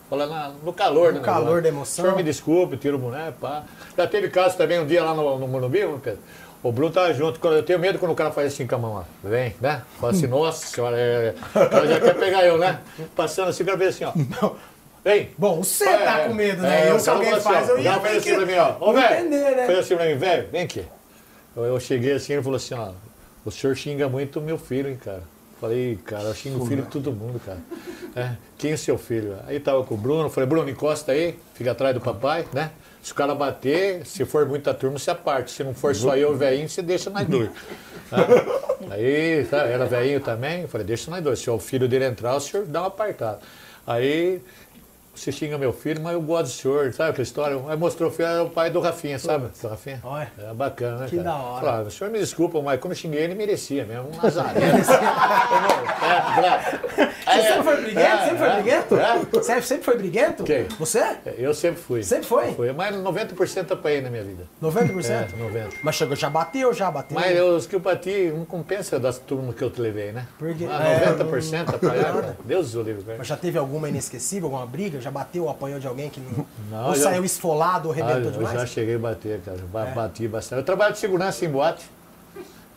Falei 0.10 0.26
na- 0.26 0.52
no 0.64 0.74
calor, 0.74 1.14
No 1.14 1.20
do 1.20 1.24
calor 1.26 1.62
da 1.62 1.68
emoção. 1.70 2.04
O 2.04 2.08
senhor 2.08 2.18
me 2.18 2.24
desculpe, 2.24 2.78
tiro 2.78 2.96
o 2.98 3.00
boneco, 3.00 3.38
pá. 3.40 3.64
Já 3.96 4.08
teve 4.08 4.30
caso 4.30 4.58
também 4.58 4.80
um 4.80 4.86
dia 4.88 5.04
lá 5.04 5.14
no, 5.14 5.38
no 5.38 5.48
Morumbi, 5.48 5.80
Pedro. 6.04 6.20
O 6.64 6.72
Bruno 6.72 6.92
tava 6.92 7.14
junto. 7.14 7.40
Quando 7.40 7.58
eu 7.58 7.64
tenho 7.64 7.78
medo 7.80 8.00
quando 8.00 8.12
o 8.12 8.16
cara 8.16 8.32
faz 8.32 8.48
assim 8.52 8.66
com 8.66 8.74
a 8.76 8.78
mão, 8.80 8.92
ó. 8.96 9.04
Vem, 9.24 9.56
né? 9.62 9.84
Fala 10.00 10.12
assim, 10.12 10.26
nossa 10.28 10.66
senhora, 10.66 10.98
é, 10.98 11.36
é. 11.56 11.60
o 11.64 11.70
cara 11.70 11.88
já 11.88 12.00
quer 12.02 12.16
pegar 12.18 12.44
eu, 12.44 12.58
né? 12.58 12.80
Passando 13.16 13.50
assim, 13.50 13.62
o 13.62 13.66
cara 13.68 13.88
assim, 13.88 14.04
ó. 14.04 14.12
Vem. 15.04 15.30
Bom, 15.38 15.64
você 15.64 15.86
É, 15.86 15.98
tá 15.98 16.20
é, 16.20 16.28
com 16.28 16.34
medo, 16.34 16.66
é, 16.66 16.70
né? 16.70 16.92
eu, 16.92 16.96
o 16.96 17.00
se 17.00 17.10
alguém 17.10 17.40
faz, 17.40 17.70
eu 17.70 17.80
ia 17.80 18.00
fez 18.00 18.18
assim 18.18 18.36
pra 18.36 18.46
mim, 18.46 18.56
ó. 18.56 18.76
Ô, 18.90 18.94
velho. 18.94 19.16
entender, 19.28 19.56
né? 19.56 19.66
Fez 19.66 19.80
assim 19.80 19.96
pra 19.96 20.06
mim, 20.06 20.16
velho, 20.16 20.48
vem 20.52 20.62
aqui. 20.62 20.86
Eu, 21.56 21.64
eu 21.64 21.80
cheguei 21.80 22.14
assim, 22.14 22.34
ele 22.34 22.44
falou 22.44 22.58
assim, 22.58 22.74
ó. 22.76 22.92
O 23.46 23.52
senhor 23.52 23.76
xinga 23.76 24.10
muito 24.10 24.40
o 24.40 24.42
meu 24.42 24.58
filho, 24.58 24.90
hein, 24.90 25.00
cara. 25.04 25.24
Falei, 25.60 25.98
cara, 26.06 26.24
eu 26.24 26.34
xingo 26.36 26.64
o 26.64 26.68
filho 26.68 26.84
de 26.84 26.90
todo 26.90 27.12
mundo, 27.12 27.40
cara. 27.46 27.60
É, 28.16 28.32
quem 28.58 28.72
é 28.72 28.78
seu 28.78 28.98
filho? 28.98 29.38
Aí 29.48 29.60
tava 29.60 29.84
com 29.84 29.94
o 29.94 29.98
Bruno, 29.98 30.30
falei, 30.30 30.48
Bruno, 30.48 30.70
encosta 30.70 31.12
aí, 31.12 31.38
fica 31.54 31.72
atrás 31.72 31.94
do 31.94 32.02
papai, 32.02 32.46
né? 32.54 32.72
Se 33.02 33.12
o 33.12 33.16
cara 33.16 33.34
bater, 33.34 34.06
se 34.06 34.26
for 34.26 34.46
muita 34.46 34.74
turma, 34.74 35.00
você 35.00 35.12
aparte. 35.12 35.52
Se 35.52 35.64
não 35.64 35.74
for 35.74 35.96
só 35.96 36.16
eu 36.18 36.36
velhinho, 36.36 36.68
você 36.68 36.82
deixa 36.82 37.10
nós 37.10 37.26
dois. 37.28 37.50
Tá? 38.10 38.18
Aí, 38.92 39.46
tá, 39.50 39.60
era 39.64 39.86
velhinho 39.86 40.20
também, 40.20 40.62
eu 40.64 40.68
falei, 40.68 40.86
deixa 40.86 41.10
nós 41.12 41.24
dois. 41.24 41.40
Se 41.40 41.50
o 41.50 41.60
filho 41.60 41.88
dele 41.88 42.06
entrar, 42.06 42.36
o 42.36 42.40
senhor 42.40 42.66
dá 42.66 42.82
uma 42.82 42.88
apartada. 42.88 43.40
Aí 43.86 44.42
você 45.20 45.32
xinga 45.32 45.58
meu 45.58 45.74
filho, 45.74 46.02
mas 46.02 46.14
eu 46.14 46.22
gosto 46.22 46.44
do 46.46 46.50
senhor, 46.50 46.94
sabe 46.94 47.10
aquela 47.12 47.24
história? 47.24 47.58
Aí 47.68 47.78
mostrou 47.78 48.10
o 48.10 48.12
filho, 48.14 48.28
era 48.28 48.44
o 48.44 48.50
pai 48.50 48.70
do 48.70 48.80
Rafinha, 48.80 49.20
sabe? 49.20 49.48
Do 49.62 49.68
Rafinha. 49.68 50.00
Olha. 50.04 50.32
É 50.38 50.54
bacana, 50.54 50.98
né, 51.00 51.08
Que 51.10 51.18
cara? 51.18 51.30
da 51.30 51.36
hora. 51.36 51.72
Ah, 51.72 51.82
o 51.84 51.92
senhor 51.92 52.10
me 52.12 52.20
desculpa, 52.20 52.62
mas 52.62 52.80
como 52.80 52.94
eu 52.94 52.98
xinguei 52.98 53.22
ele, 53.22 53.36
merecia 53.36 53.86
mesmo. 53.86 54.10
Um 54.14 54.22
nazareno. 54.22 54.78
Você 57.30 57.42
sempre 57.44 57.64
foi 57.64 57.82
briguento? 57.82 58.24
Sempre 58.24 58.38
foi 58.38 58.48
é, 58.48 58.54
briguento? 58.56 58.96
é. 59.00 59.20
Você 59.32 59.62
sempre 59.62 59.84
foi 59.84 59.98
briguento? 59.98 60.44
Quem? 60.44 60.64
Você? 60.80 61.04
Eu 61.38 61.54
sempre 61.54 61.80
fui. 61.82 62.04
Sempre 62.04 62.26
foi? 62.26 62.54
Foi, 62.54 62.72
mas 62.74 62.96
90% 62.96 63.72
apanhei 63.72 64.02
na 64.02 64.10
minha 64.10 64.24
vida. 64.24 64.44
90%? 64.62 65.10
É, 65.10 65.28
90%. 65.38 65.74
Mas 65.84 65.96
chegou, 65.96 66.16
já 66.16 66.30
bateu, 66.30 66.74
já 66.74 66.90
bateu. 66.90 67.16
Mas 67.20 67.36
eu, 67.36 67.56
os 67.56 67.68
que 67.68 67.76
eu 67.76 67.80
bati 67.80 68.32
não 68.36 68.46
compensa 68.46 69.00
das 69.00 69.18
turmas 69.20 69.56
que 69.56 69.62
eu 69.64 69.70
te 69.70 69.80
levei, 69.82 70.12
né? 70.12 70.28
Porque- 70.38 70.66
Ah, 70.70 70.84
é, 70.88 71.06
90% 71.12 71.76
apanharam. 71.76 72.36
Deus 72.44 72.74
o 72.76 72.82
livre. 72.82 73.04
Mas 73.18 73.28
já 73.28 73.38
teve 73.38 73.58
alguma 73.58 73.88
inesquecível, 73.90 74.46
alguma 74.48 74.66
briga? 74.66 75.00
Já 75.00 75.09
bateu 75.12 75.44
ou 75.44 75.50
apanhou 75.50 75.80
de 75.80 75.88
alguém 75.88 76.10
que 76.10 76.20
não, 76.20 76.46
Não, 76.72 76.88
ou 76.90 76.96
já- 76.96 77.04
saiu 77.06 77.24
esfolado 77.26 77.90
ou 77.90 77.94
Ah, 77.94 77.98
arrebentou 77.98 78.32
eu 78.32 78.42
já 78.44 78.50
demais? 78.52 78.70
cheguei 78.70 78.96
a 78.96 79.00
bater, 79.00 79.40
cara. 79.42 79.58
É. 79.90 79.92
Bati 79.94 80.28
bastante. 80.28 80.60
Eu 80.60 80.66
trabalho 80.66 80.94
de 80.94 81.00
segurança 81.00 81.46
em 81.46 81.50
boate. 81.50 81.86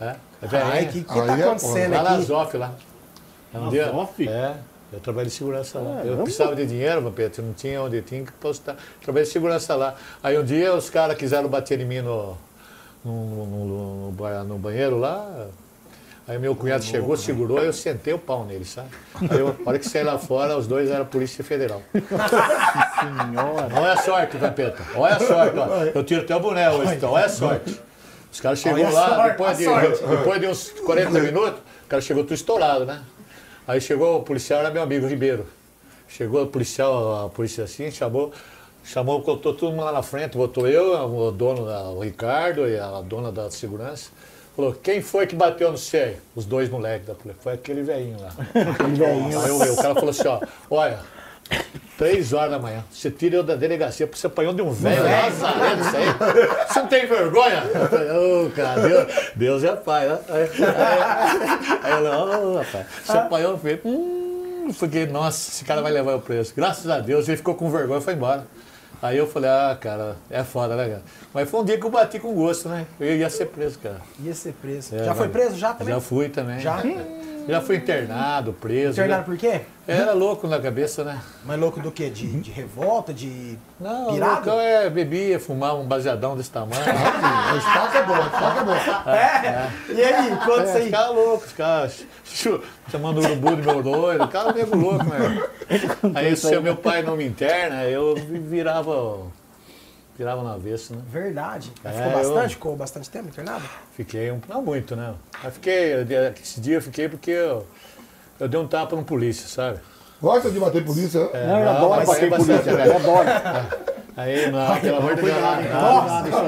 É, 0.00 0.16
Ai, 0.64 0.86
que, 0.86 1.04
que 1.04 1.14
tá 1.14 1.38
é 1.38 1.42
acontecendo 1.44 1.92
Lá 1.92 2.02
na 2.02 2.14
aqui? 2.16 2.22
Zof, 2.24 2.56
lá. 2.56 2.72
Um 3.54 3.60
Na 3.64 3.70
dia, 3.70 3.90
Zof? 3.90 4.28
É, 4.28 4.54
eu 4.92 4.98
trabalho 5.00 5.28
de 5.28 5.34
segurança 5.34 5.78
lá. 5.78 5.90
Eu 5.90 6.04
Caramba. 6.04 6.22
precisava 6.24 6.56
de 6.56 6.66
dinheiro, 6.66 7.00
Vampeta, 7.02 7.40
eu 7.40 7.44
não 7.46 7.52
tinha 7.52 7.80
onde 7.80 8.02
tinha 8.02 8.24
que 8.24 8.32
postar. 8.32 8.76
Trabalhei 9.00 9.26
de 9.26 9.32
segurança 9.32 9.76
lá. 9.76 9.94
Aí 10.22 10.36
um 10.38 10.44
dia 10.44 10.74
os 10.74 10.90
caras 10.90 11.16
quiseram 11.16 11.48
bater 11.48 11.80
em 11.80 11.84
mim 11.84 12.00
no, 12.00 12.36
no, 13.04 13.46
no- 13.46 14.10
no- 14.12 14.44
no 14.44 14.58
banheiro 14.58 14.98
lá. 14.98 15.46
Aí 16.26 16.38
meu 16.38 16.54
cunhado 16.54 16.84
chegou, 16.84 17.16
segurou, 17.16 17.58
eu 17.58 17.72
sentei 17.72 18.14
o 18.14 18.18
pau 18.18 18.44
nele, 18.44 18.64
sabe? 18.64 18.88
Aí 19.28 19.40
eu, 19.40 19.56
a 19.66 19.68
hora 19.68 19.78
que 19.78 19.88
saí 19.88 20.04
lá 20.04 20.18
fora, 20.18 20.56
os 20.56 20.68
dois 20.68 20.88
eram 20.88 21.04
Polícia 21.04 21.42
Federal. 21.42 21.82
Senhora. 21.92 23.68
Olha 23.74 23.92
a 23.92 23.96
sorte, 23.96 24.36
Vampeta. 24.36 24.82
Olha 24.94 25.16
a 25.16 25.20
sorte, 25.20 25.58
ó. 25.58 25.84
Eu 25.92 26.04
tiro 26.04 26.22
até 26.22 26.36
o 26.36 26.40
boné 26.40 26.70
hoje, 26.70 26.94
então. 26.94 27.10
Olha 27.10 27.26
a 27.26 27.28
sorte. 27.28 27.80
Os 28.30 28.40
caras 28.40 28.60
chegou 28.60 28.90
lá, 28.90 29.08
sorte, 29.08 29.30
depois, 29.30 29.58
de, 29.58 30.06
depois 30.06 30.40
de 30.40 30.46
uns 30.46 30.70
40 30.70 31.20
minutos, 31.20 31.60
o 31.84 31.88
cara 31.88 32.00
chegou 32.00 32.22
tudo 32.22 32.34
estourado, 32.34 32.86
né? 32.86 33.02
Aí 33.66 33.80
chegou 33.80 34.18
o 34.18 34.22
policial, 34.22 34.60
era 34.60 34.70
meu 34.70 34.82
amigo 34.82 35.06
Ribeiro. 35.06 35.46
Chegou 36.08 36.42
o 36.42 36.46
policial, 36.46 37.26
a 37.26 37.28
polícia 37.28 37.64
assim, 37.64 37.90
chamou, 37.90 38.32
chamou, 38.84 39.20
botou 39.20 39.52
todo 39.52 39.70
mundo 39.72 39.84
lá 39.84 39.92
na 39.92 40.02
frente, 40.02 40.36
botou 40.36 40.68
eu, 40.68 40.94
o 40.94 41.30
dono, 41.32 41.66
o 41.96 42.00
Ricardo 42.00 42.68
e 42.68 42.78
a 42.78 43.00
dona 43.00 43.32
da 43.32 43.50
segurança. 43.50 44.10
Falou, 44.54 44.74
quem 44.74 45.00
foi 45.00 45.26
que 45.26 45.34
bateu 45.34 45.72
no 45.72 45.78
CEI? 45.78 46.18
Os 46.34 46.44
dois 46.44 46.68
moleques 46.68 47.06
da 47.06 47.14
polícia. 47.14 47.42
Foi 47.42 47.54
aquele 47.54 47.82
velhinho 47.82 48.20
lá. 48.20 48.30
Aquele 48.72 48.96
velhinho. 48.96 49.40
Aí 49.40 49.50
o, 49.50 49.72
o 49.72 49.76
cara 49.76 49.94
falou 49.94 50.10
assim, 50.10 50.28
ó, 50.28 50.40
olha, 50.70 50.98
três 51.96 52.32
horas 52.34 52.50
da 52.50 52.58
manhã, 52.58 52.84
você 52.90 53.10
tira 53.10 53.36
eu 53.36 53.42
da 53.42 53.54
delegacia 53.54 54.06
porque 54.06 54.20
você 54.20 54.26
apanhou 54.26 54.52
de 54.52 54.60
um 54.60 54.70
velho 54.70 55.02
lazarento, 55.04 55.80
isso 55.80 55.96
aí. 55.96 56.66
Você 56.68 56.80
não 56.80 56.86
tem 56.88 57.06
vergonha? 57.06 57.62
Eu 57.92 58.46
ô, 58.46 58.50
cara, 58.50 58.80
Deus, 58.80 59.30
Deus 59.34 59.64
é 59.64 59.76
pai, 59.76 60.08
né? 60.08 60.18
Aí, 60.28 60.42
aí, 60.42 61.80
aí 61.82 61.92
ela, 61.92 62.38
ô, 62.40 62.58
rapaz, 62.58 62.86
você 63.04 63.16
apanhou, 63.16 63.52
eu 63.52 63.58
falei, 63.58 63.80
hum, 63.84 64.70
fiquei, 64.72 65.06
nossa, 65.06 65.50
esse 65.50 65.64
cara 65.64 65.80
vai 65.80 65.92
levar 65.92 66.12
eu 66.12 66.20
preso. 66.20 66.52
Graças 66.54 66.90
a 66.90 66.98
Deus, 66.98 67.26
ele 67.26 67.38
ficou 67.38 67.54
com 67.54 67.70
vergonha 67.70 68.00
e 68.00 68.02
foi 68.02 68.12
embora. 68.14 68.46
Aí 69.02 69.18
eu 69.18 69.26
falei, 69.26 69.50
ah, 69.50 69.76
cara, 69.78 70.16
é 70.30 70.44
foda, 70.44 70.76
né, 70.76 70.88
cara? 70.88 71.02
Mas 71.34 71.50
foi 71.50 71.60
um 71.60 71.64
dia 71.64 71.76
que 71.76 71.84
eu 71.84 71.90
bati 71.90 72.20
com 72.20 72.32
gosto, 72.32 72.68
né? 72.68 72.86
Eu 73.00 73.16
ia 73.16 73.28
ser 73.28 73.46
preso, 73.46 73.76
cara. 73.80 74.00
Ia 74.20 74.32
ser 74.32 74.52
preso. 74.52 74.94
É, 74.94 75.04
já 75.04 75.12
foi 75.12 75.28
preso 75.28 75.56
já 75.56 75.74
também? 75.74 75.92
Já 75.94 76.00
fui 76.00 76.28
também. 76.28 76.60
Já? 76.60 76.80
Já 77.48 77.60
fui 77.60 77.76
internado, 77.76 78.52
preso. 78.52 78.92
Internado 78.92 79.22
já- 79.22 79.26
por 79.26 79.36
quê? 79.36 79.60
Era 79.86 80.12
louco 80.12 80.46
na 80.46 80.60
cabeça, 80.60 81.02
né? 81.02 81.20
Mas 81.44 81.58
louco 81.58 81.80
do 81.80 81.90
quê? 81.90 82.08
De, 82.08 82.26
de 82.40 82.50
revolta? 82.52 83.12
De 83.12 83.58
Não, 83.80 84.12
pirado? 84.12 84.34
loucão 84.34 84.60
é 84.60 84.88
bebia, 84.88 85.40
fumava 85.40 85.74
um 85.74 85.84
baseadão 85.86 86.36
desse 86.36 86.50
tamanho. 86.52 86.82
A 86.84 87.56
estaca 87.56 87.98
é 87.98 88.02
boa, 88.04 88.18
a 88.18 88.26
estaca 88.26 88.60
é 88.60 88.64
boa. 88.64 89.16
É? 89.16 89.70
E 89.92 90.02
aí, 90.04 90.32
isso 90.32 90.60
É, 90.60 90.72
aí. 90.76 90.84
ficava 90.84 91.10
louco, 91.10 91.44
ficava 91.48 91.90
chamando 92.90 93.18
o 93.20 93.24
urubu 93.24 93.56
de 93.56 93.62
meu 93.62 93.82
doido, 93.82 94.26
ficava 94.26 94.52
meio 94.52 94.76
louco, 94.76 95.04
né? 95.04 95.42
Aí 96.14 96.36
se 96.36 96.60
meu 96.60 96.76
pai 96.76 97.02
não 97.02 97.16
me 97.16 97.26
interna, 97.26 97.84
eu 97.84 98.14
virava, 98.14 99.18
virava 100.16 100.42
no 100.42 100.48
avesso, 100.52 100.94
né? 100.94 101.02
Verdade. 101.10 101.72
É, 101.84 101.90
ficou 101.90 102.06
eu- 102.06 102.12
bastante? 102.18 102.54
Ficou 102.54 102.76
bastante 102.76 103.10
tempo 103.10 103.28
internado? 103.28 103.64
Fiquei, 103.96 104.30
um, 104.30 104.40
não 104.48 104.62
muito, 104.62 104.94
né? 104.96 105.14
Mas 105.42 105.54
fiquei, 105.54 105.92
esse 106.42 106.60
dia 106.60 106.76
eu 106.76 106.82
fiquei 106.82 107.08
porque 107.08 107.30
eu, 107.30 107.66
eu 108.38 108.48
dei 108.48 108.58
um 108.60 108.66
tapa 108.66 108.94
no 108.96 109.04
polícia, 109.04 109.48
sabe? 109.48 109.80
Gosta 110.20 110.50
de 110.50 110.58
bater 110.60 110.84
polícia? 110.84 111.18
É, 111.32 111.46
Não, 111.46 111.60
eu 111.60 111.68
adoro 111.70 112.06
bater 112.06 112.24
é 112.24 112.30
bastante, 112.30 112.46
polícia, 112.62 112.76
velho. 112.76 112.92
eu 112.92 112.96
adoro. 112.96 113.28
Aí, 114.14 114.50
não, 114.50 114.78
pelo 114.80 114.96
amor 114.98 115.14
de 115.16 115.22
Deus. 115.22 115.36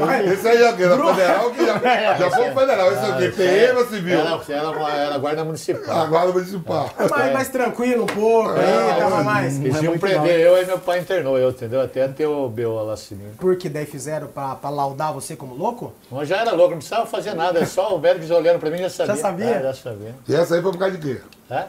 Aí. 0.09 0.33
Esse 0.33 0.48
aí 0.48 0.62
é 0.62 0.70
o 0.70 0.77
quê? 0.77 0.87
Da 0.87 0.98
federal 1.14 1.50
que 1.50 1.64
já, 1.66 2.16
já 2.18 2.31
foi 2.31 2.50
federal. 2.50 2.92
Esse 2.92 3.05
é 3.05 3.09
o 3.09 3.16
quê? 3.18 3.29
PM 3.37 3.79
ou 3.79 3.87
civil? 3.87 4.18
Era, 4.20 4.40
era, 4.48 4.96
era 4.96 5.18
guarda 5.18 5.44
municipal. 5.44 6.00
Agora 6.03 6.31
municipal. 6.33 6.90
Mais, 7.11 7.33
mais 7.33 7.48
tranquilo 7.48 8.05
um 8.05 8.07
pouco 8.07 8.50
aí, 8.50 8.64
É, 8.64 8.94
tava 8.98 9.16
mas- 9.16 9.24
mais. 9.24 9.61
Eles 9.61 9.77
é 9.77 9.83
iam 9.85 9.98
prender 9.98 10.40
eu 10.40 10.62
e 10.62 10.66
meu 10.66 10.79
pai 10.79 10.98
internou 10.98 11.38
eu, 11.38 11.50
entendeu? 11.50 11.81
Até 11.81 12.07
ter 12.09 12.27
o 12.27 12.48
B.O. 12.48 12.83
lá. 12.83 12.94
Porque 13.38 13.68
daí 13.68 13.87
fizeram 13.87 14.27
pra, 14.29 14.55
pra 14.57 14.68
laudar 14.70 15.12
você 15.12 15.35
como 15.35 15.55
louco? 15.55 15.92
Mas 16.11 16.29
já 16.29 16.38
era 16.42 16.53
louco, 16.53 16.70
não 16.72 16.79
precisava 16.79 17.07
fazer 17.07 17.35
nada, 17.35 17.61
é 17.61 17.66
só 17.66 17.94
o 17.94 17.98
velho 17.98 18.20
que 18.20 18.27
já 18.27 18.37
olhando 18.37 18.59
pra 18.61 18.70
mim 18.70 18.79
já 18.79 18.90
sabia. 18.90 19.14
Já 19.14 19.20
sabia? 19.22 19.46
É, 19.46 19.62
já 19.62 19.74
sabia. 19.74 20.14
E 20.29 20.35
essa 20.35 20.55
aí 20.55 20.62
foi 20.62 20.70
por 20.72 20.79
causa 20.79 20.96
de 20.96 21.14
quê? 21.14 21.20
É? 21.50 21.64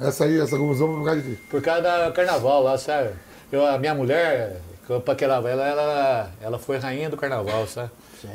Essa 0.00 0.24
aí, 0.24 0.40
essa 0.40 0.56
confusão 0.56 0.88
foi 0.88 0.96
por 0.96 1.04
causa 1.04 1.20
de 1.22 1.30
quê? 1.36 1.42
Por 1.50 1.62
causa 1.62 1.82
da 1.82 2.10
carnaval 2.10 2.62
lá, 2.62 2.76
sabe? 2.78 3.10
Eu, 3.52 3.66
a 3.66 3.78
minha 3.78 3.94
mulher, 3.94 4.56
paquerava 4.98 5.50
ela, 5.50 5.64
ela, 5.66 6.30
ela 6.40 6.58
foi 6.58 6.78
rainha 6.78 7.10
do 7.10 7.16
carnaval, 7.16 7.66
sabe? 7.66 7.90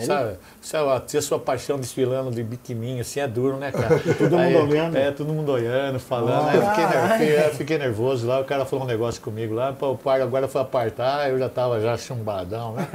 Sabe? 0.05 0.37
Sabe, 0.61 0.83
ó, 0.85 0.99
ter 0.99 1.21
sua 1.21 1.37
paixão 1.39 1.77
desfilando 1.77 2.31
de 2.31 2.41
biquininho, 2.43 3.01
assim 3.01 3.19
é 3.19 3.27
duro, 3.27 3.57
né, 3.57 3.71
cara? 3.71 3.99
Todo 4.17 4.37
mundo 4.37 4.57
olhando. 4.71 4.95
É, 4.95 5.11
todo 5.11 5.33
mundo 5.33 5.51
olhando, 5.51 5.99
falando. 5.99 6.47
Aí 6.49 6.55
eu 6.57 6.65
fiquei, 6.69 6.85
ner- 6.87 7.11
fiquei, 7.11 7.45
eu 7.45 7.53
fiquei 7.53 7.77
nervoso 7.77 8.25
lá, 8.27 8.39
o 8.39 8.45
cara 8.45 8.65
falou 8.65 8.85
um 8.85 8.87
negócio 8.87 9.21
comigo 9.21 9.53
lá, 9.53 9.73
pô, 9.73 9.91
o 9.91 9.97
pai 9.97 10.21
agora 10.21 10.47
foi 10.47 10.61
apartar, 10.61 11.29
eu 11.29 11.37
já 11.37 11.49
tava 11.49 11.79
já 11.81 11.97
chumbadão, 11.97 12.73
né? 12.73 12.87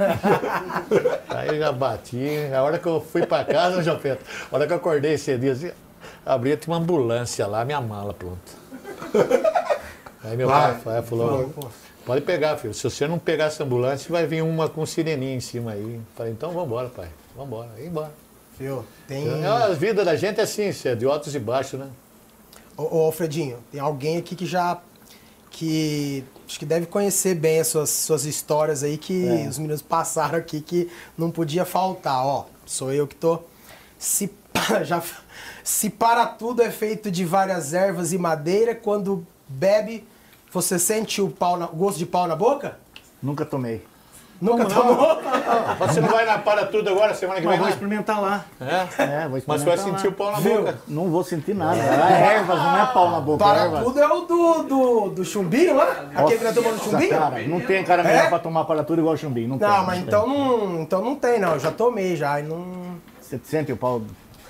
Aí 1.29 1.49
eu 1.49 1.59
já 1.59 1.71
bati, 1.71 2.27
a 2.53 2.61
hora 2.63 2.77
que 2.77 2.87
eu 2.87 2.99
fui 2.99 3.25
pra 3.25 3.43
casa, 3.45 3.81
Pedro, 3.95 4.19
a 4.51 4.55
hora 4.55 4.67
que 4.67 4.73
eu 4.73 4.77
acordei 4.77 5.13
esse 5.13 5.37
dia, 5.37 5.51
assim, 5.53 5.71
abri, 6.25 6.57
tinha 6.57 6.73
uma 6.75 6.81
ambulância 6.81 7.47
lá, 7.47 7.63
minha 7.63 7.79
mala 7.79 8.13
pronta. 8.13 8.51
Aí 10.23 10.35
meu 10.37 10.47
Vai. 10.47 10.75
pai 10.75 11.01
falou, 11.01 11.51
pode 12.05 12.21
pegar, 12.21 12.57
filho, 12.57 12.73
se 12.73 12.83
você 12.83 13.07
não 13.07 13.17
pegar 13.19 13.45
essa 13.45 13.63
ambulância, 13.63 14.11
vai 14.11 14.25
vir 14.25 14.41
uma 14.43 14.67
com 14.69 14.85
sireninha 14.85 15.35
em 15.35 15.39
cima 15.39 15.71
aí. 15.71 15.99
Falei, 16.15 16.31
então 16.31 16.51
vambora, 16.51 16.89
pai, 16.89 17.09
vambora, 17.35 17.69
aí 17.77 17.87
embora. 17.87 18.11
Viu? 18.59 18.85
Tem. 19.07 19.27
É, 19.43 19.47
A 19.47 19.69
vida 19.69 20.03
da 20.05 20.15
gente 20.15 20.39
é 20.39 20.43
assim, 20.43 20.71
é 20.85 20.95
de 20.95 21.05
altos 21.05 21.33
e 21.33 21.39
baixos, 21.39 21.79
né? 21.79 21.87
Ô, 22.77 22.83
ô, 22.97 23.05
Alfredinho, 23.05 23.57
tem 23.71 23.79
alguém 23.79 24.17
aqui 24.17 24.35
que 24.35 24.45
já. 24.45 24.79
que. 25.49 26.23
acho 26.47 26.59
que 26.59 26.65
deve 26.65 26.85
conhecer 26.85 27.35
bem 27.35 27.59
as 27.59 27.67
suas, 27.67 27.89
suas 27.89 28.25
histórias 28.25 28.83
aí 28.83 28.97
que 28.97 29.27
É. 29.27 29.47
os 29.47 29.57
meninos 29.57 29.81
passaram 29.81 30.37
aqui 30.37 30.61
que 30.61 30.89
não 31.17 31.29
podia 31.31 31.65
faltar. 31.65 32.25
Ó, 32.25 32.45
sou 32.65 32.91
eu 32.93 33.07
que 33.07 33.15
tô. 33.15 33.39
Se, 33.97 34.31
já, 34.85 35.01
se 35.63 35.89
para 35.89 36.25
tudo 36.25 36.61
é 36.61 36.71
feito 36.71 37.09
de 37.11 37.25
várias 37.25 37.73
ervas 37.73 38.13
e 38.13 38.17
madeira, 38.17 38.73
quando 38.75 39.25
bebe, 39.47 40.05
você 40.51 40.77
sente 40.77 41.21
o, 41.21 41.29
pau 41.29 41.57
na- 41.57 41.65
o 41.67 41.75
gosto 41.75 41.97
de 41.97 42.05
pau 42.05 42.27
na 42.27 42.35
boca? 42.35 42.77
Nunca 43.21 43.45
tomei. 43.45 43.85
Nunca 44.41 44.65
tomou? 44.65 45.21
Você 45.87 46.01
não 46.01 46.09
vai 46.09 46.25
na 46.25 46.39
para 46.39 46.65
tudo 46.65 46.89
agora, 46.89 47.13
semana 47.13 47.39
que 47.39 47.45
Mas 47.45 47.53
vem? 47.57 47.59
vou 47.61 47.69
experimentar 47.69 48.19
lá. 48.19 48.43
É? 48.59 49.03
É, 49.03 49.27
vou 49.27 49.37
experimentar 49.37 49.45
Mas 49.49 49.63
vai 49.63 49.77
lá. 49.77 49.83
sentir 49.83 50.07
o 50.07 50.11
pau 50.13 50.31
na 50.31 50.39
Viu? 50.39 50.63
boca. 50.63 50.79
Não 50.87 51.09
vou 51.11 51.23
sentir 51.23 51.53
nada. 51.53 51.77
É 51.77 52.37
ervas, 52.37 52.57
não 52.57 52.81
é 52.81 52.85
pau 52.87 53.11
na 53.11 53.19
boca. 53.21 53.43
é 53.43 53.47
Para 53.47 53.59
ervas. 53.65 53.83
tudo 53.83 53.99
é 53.99 54.07
o 54.07 54.21
do, 54.21 54.63
do, 54.63 55.09
do 55.09 55.23
chumbinho 55.23 55.75
lá? 55.77 56.07
Aquele 56.15 56.39
que 56.39 56.43
nós 56.43 56.55
tomamos 56.55 56.81
chumbinho? 56.81 57.09
cara, 57.11 57.39
não 57.47 57.59
tem 57.59 57.83
cara 57.83 58.01
melhor 58.03 58.25
É? 58.25 58.29
pra 58.29 58.39
tomar 58.39 58.65
para 58.65 58.83
tudo 58.83 58.99
igual 59.01 59.15
chumbinho. 59.15 59.47
Não, 59.49 59.57
Não, 59.59 59.75
tem, 59.77 59.85
mas 59.85 59.97
tem. 59.99 60.07
então 60.07 60.27
não, 60.27 60.81
então 60.81 61.01
não 61.03 61.15
tem, 61.15 61.39
não. 61.39 61.53
Eu 61.53 61.59
já 61.59 61.71
tomei 61.71 62.15
já. 62.15 62.39
E 62.39 62.43
não... 62.43 62.65
Você 63.21 63.39
sente 63.43 63.71
o 63.71 63.77
pau, 63.77 64.01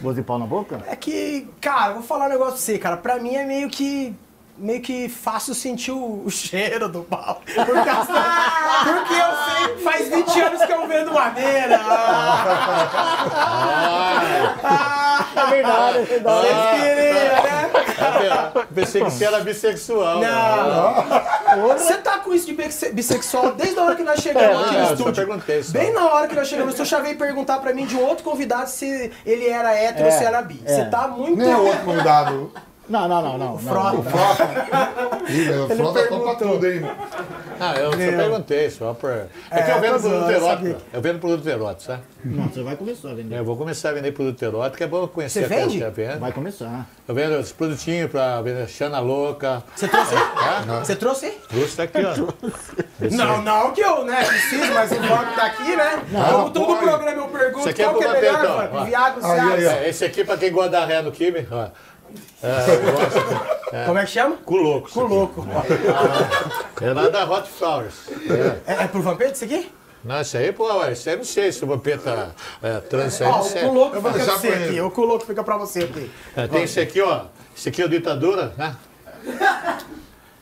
gosto 0.02 0.16
de 0.16 0.24
pau 0.24 0.39
na 0.39 0.45
boca? 0.45 0.80
É 0.88 0.95
que, 0.95 1.49
cara, 1.60 1.89
eu 1.89 1.95
vou 1.95 2.04
falar 2.04 2.28
um 2.28 2.30
negócio 2.30 2.54
pra 2.54 2.62
você, 2.62 2.78
cara. 2.80 2.95
Pra 2.95 3.20
mim 3.20 3.36
é 3.36 3.43
meio 3.45 3.70
que. 3.70 4.16
Meio 4.62 4.80
que 4.82 5.09
fácil 5.09 5.55
sentir 5.55 5.91
o, 5.91 6.22
o 6.24 6.30
cheiro 6.30 6.88
do 6.88 7.01
pau. 7.01 7.41
Por 7.55 7.84
causa- 7.84 8.14
porque 8.84 9.14
eu 9.14 9.76
sei, 9.76 9.78
faz 9.84 10.07
20 10.07 10.39
anos 10.41 10.64
que 10.64 10.72
eu 10.72 10.88
vendo 10.88 11.12
madeira. 11.12 11.80
É 15.36 15.45
verdade, 15.49 15.97
é 15.97 16.01
verdade. 16.03 16.47
Vocês 16.47 16.82
queriam, 16.82 17.43
né? 17.43 17.72
Eu 18.55 18.66
Pensei 18.68 19.03
que 19.03 19.09
você 19.09 19.26
era 19.26 19.39
bissexual. 19.39 20.20
Não. 20.20 21.68
Você 21.78 21.97
tá 21.97 22.20
com 22.20 22.34
isso 22.34 22.45
de 22.45 22.53
bissexual 22.93 23.53
desde 23.53 23.80
a 23.80 23.84
hora 23.84 23.95
que 23.95 24.03
nós 24.03 24.20
chegamos 24.20 24.62
aqui 24.66 24.74
no 24.74 24.78
É, 24.80 24.82
eu 24.82 24.91
estúdio. 24.93 25.14
perguntei 25.14 25.64
só. 25.64 25.72
Bem 25.74 25.91
na 25.93 26.05
hora 26.07 26.28
que 26.28 26.36
nós 26.36 26.47
chegamos, 26.47 26.78
eu 26.78 26.86
já 26.86 26.99
veio 26.99 27.18
perguntar 27.18 27.59
pra 27.59 27.74
mim 27.74 27.86
de 27.86 27.95
um 27.95 28.03
outro 28.05 28.24
convidado 28.24 28.70
se 28.70 29.12
ele 29.26 29.47
era 29.47 29.74
hétero 29.74 30.05
ou 30.05 30.14
É, 30.14 30.18
se 30.18 30.24
era 30.24 30.41
bi. 30.41 30.62
é. 30.66 30.76
Você 30.76 30.86
tá 30.86 31.07
muito. 31.07 31.36
Nem 31.38 31.51
é 31.51 31.57
outro 31.57 31.80
convidado. 31.84 32.51
Não, 32.89 33.07
não, 33.07 33.21
não, 33.21 33.38
não. 33.38 33.57
Frota. 33.57 33.97
não. 33.97 35.21
Ih, 35.29 35.43
velho, 35.45 35.65
Ele 35.65 35.75
frota 35.75 36.07
topa 36.07 36.36
perguntou. 36.36 36.36
tudo, 36.36 36.67
hein? 36.67 36.82
Ah, 37.59 37.75
eu 37.75 37.91
só 37.91 37.97
perguntei, 37.97 38.69
só 38.71 38.93
por. 38.93 39.11
É, 39.11 39.27
É, 39.51 39.61
que 39.61 39.71
eu 39.71 39.79
vendo 39.79 39.99
produto 40.01 40.29
erótico. 40.32 40.82
Eu 40.91 41.01
vendo 41.01 41.19
produto 41.19 41.47
erótico, 41.47 41.84
sabe? 41.84 42.01
Não, 42.25 42.47
você 42.49 42.63
vai 42.63 42.75
começar 42.75 43.09
a 43.11 43.13
vender. 43.13 43.38
Eu 43.38 43.45
vou 43.45 43.55
começar 43.55 43.89
a 43.89 43.93
vender 43.93 44.11
produto 44.11 44.41
erótico, 44.43 44.84
é 44.84 44.88
bom 44.88 45.07
conhecer 45.07 45.47
Você 45.47 45.53
a 45.53 45.57
vende? 45.57 45.77
que 45.77 45.84
eu 45.84 45.91
vendo. 45.91 46.19
Vai 46.19 46.32
começar. 46.32 46.88
Eu 47.07 47.15
vendo 47.15 47.38
os 47.39 47.51
produtinhos 47.51 48.09
pra 48.11 48.41
vender 48.41 48.67
Xana 48.67 48.99
Louca. 48.99 49.63
Você 49.75 49.88
trouxe? 49.88 50.15
Tá? 50.15 50.79
Você 50.84 50.95
trouxe? 50.95 51.32
Trouxe 51.49 51.77
tá 51.77 51.84
aqui, 51.84 51.99
ó. 52.03 53.07
Não, 53.11 53.41
não 53.41 53.71
que 53.71 53.82
eu, 53.82 54.03
né, 54.05 54.23
preciso, 54.25 54.73
mas 54.73 54.91
o 54.91 54.95
banco 54.95 55.36
tá 55.36 55.45
aqui, 55.45 55.75
né? 55.75 56.01
Como 56.32 56.49
todo 56.51 56.65
pode. 56.65 56.79
programa 56.79 57.11
eu 57.21 57.27
pergunto 57.27 57.69
é 57.69 57.73
qual 57.73 57.95
que 57.95 58.03
é 58.05 58.21
melhor. 58.21 58.69
É, 59.84 59.89
esse 59.89 60.03
aqui 60.03 60.23
pra 60.23 60.36
quem 60.38 60.51
gosta 60.51 60.69
da 60.71 60.86
ré 60.86 61.01
no 61.01 61.11
Kibe, 61.11 61.47
ó. 61.51 61.67
É. 62.43 63.86
Como 63.86 63.97
é 63.97 64.05
que 64.05 64.12
chama? 64.12 64.38
Cu 64.45 64.55
louco. 64.57 64.88
isso 64.89 64.99
Cu 64.99 65.05
aqui. 65.05 65.14
louco. 65.14 65.47
É 66.82 66.93
lá 66.93 67.09
da 67.09 67.24
Hot 67.30 67.47
Flowers. 67.49 67.95
É. 68.68 68.74
É, 68.74 68.84
é 68.84 68.88
pro 68.88 69.01
Vampeta 69.01 69.34
isso 69.34 69.45
aqui? 69.45 69.72
Não, 70.03 70.20
isso 70.20 70.36
aí, 70.36 70.51
pô, 70.51 70.66
ué, 70.80 70.93
isso 70.93 71.07
aí 71.07 71.14
eu 71.16 71.18
não 71.20 71.26
sei 71.26 71.51
se 71.51 71.64
o 71.64 71.68
Vampeta 71.68 72.36
é, 72.64 72.80
trans 72.80 73.14
isso 73.14 73.24
aí, 73.24 73.30
Ó, 73.30 73.34
não 73.34 73.41
o 73.41 73.43
sei. 73.43 73.62
cu 73.62 73.72
louco 73.74 73.95
Eu 73.95 74.01
vou 74.01 74.12
fica 74.12 74.24
pra 74.26 74.34
deixar 74.36 74.39
você 74.57 74.64
aqui. 74.66 74.82
O 74.82 74.91
cu 74.91 75.01
louco 75.05 75.26
fica 75.26 75.43
pra 75.43 75.57
você 75.57 75.80
aqui. 75.84 76.12
É, 76.36 76.47
tem 76.47 76.64
esse 76.64 76.80
aqui, 76.80 77.01
ó. 77.01 77.26
Esse 77.55 77.70
aqui 77.70 77.82
é 77.82 77.86
o 77.86 77.89
ditadura, 77.89 78.53
né? 78.57 78.76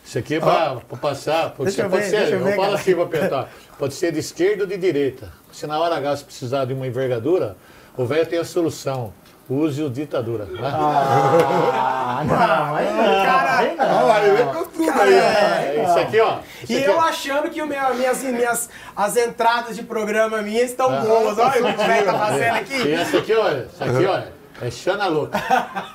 Esse 0.05 0.17
aqui 0.17 0.35
é 0.35 0.39
pra, 0.39 0.77
pra 0.87 0.97
passar. 0.97 1.51
Pode 1.51 1.65
Deixa 1.65 1.75
ser, 1.81 1.85
eu 1.85 1.89
pode 1.89 2.03
ver, 2.03 2.09
ser, 2.09 2.33
eu 2.33 2.47
eu 2.47 2.55
falo 2.55 2.73
assim, 2.75 2.95
Vampeta. 2.95 3.49
Pode 3.77 3.93
ser 3.93 4.11
de 4.11 4.19
esquerda 4.19 4.63
ou 4.63 4.67
de 4.67 4.77
direita. 4.77 5.31
Se 5.51 5.67
na 5.67 5.77
hora 5.79 5.95
H 5.97 6.15
você 6.17 6.23
precisar 6.23 6.65
de 6.65 6.73
uma 6.73 6.87
envergadura, 6.87 7.55
o 7.97 8.05
velho 8.05 8.25
tem 8.25 8.39
a 8.39 8.45
solução. 8.45 9.13
Use 9.49 9.81
o 9.81 9.89
ditadura. 9.89 10.45
Né? 10.45 10.59
Ah, 10.63 12.21
não, 12.27 12.75
aí 12.75 12.85
não. 12.93 13.25
Cara, 13.25 13.57
aí 13.57 13.75
não. 13.75 13.85
Olha 13.97 14.03
lá, 14.05 14.23
ele 14.23 14.37
vem 14.37 14.45
com 14.53 14.63
tudo 14.65 15.01
aí, 15.01 15.13
ó. 15.19 15.23
É, 15.23 15.83
isso 15.89 15.99
aqui, 15.99 16.19
ó. 16.19 16.37
Isso 16.63 16.71
E 16.73 16.77
aqui, 16.77 16.85
eu 16.85 16.97
ó. 16.97 17.01
achando 17.01 17.49
que 17.49 17.61
o 17.61 17.65
meu, 17.65 17.95
minhas, 17.95 18.21
minhas, 18.23 18.69
as 18.95 19.17
entradas 19.17 19.75
de 19.75 19.81
programa 19.83 20.41
minhas 20.43 20.69
estão 20.69 21.01
boas. 21.01 21.37
Olha 21.39 21.49
o 21.49 21.51
que 21.75 21.81
o 21.81 21.85
velho 21.87 22.05
tá 22.05 22.13
fazendo 22.13 22.41
E 22.43 22.59
aqui. 22.59 22.93
essa 22.93 23.17
aqui, 23.17 23.33
olha, 23.33 23.67
essa 23.73 23.85
aqui, 23.85 24.05
olha, 24.05 24.33
é 24.61 24.69
Xana 24.69 25.07
Louca. 25.07 25.37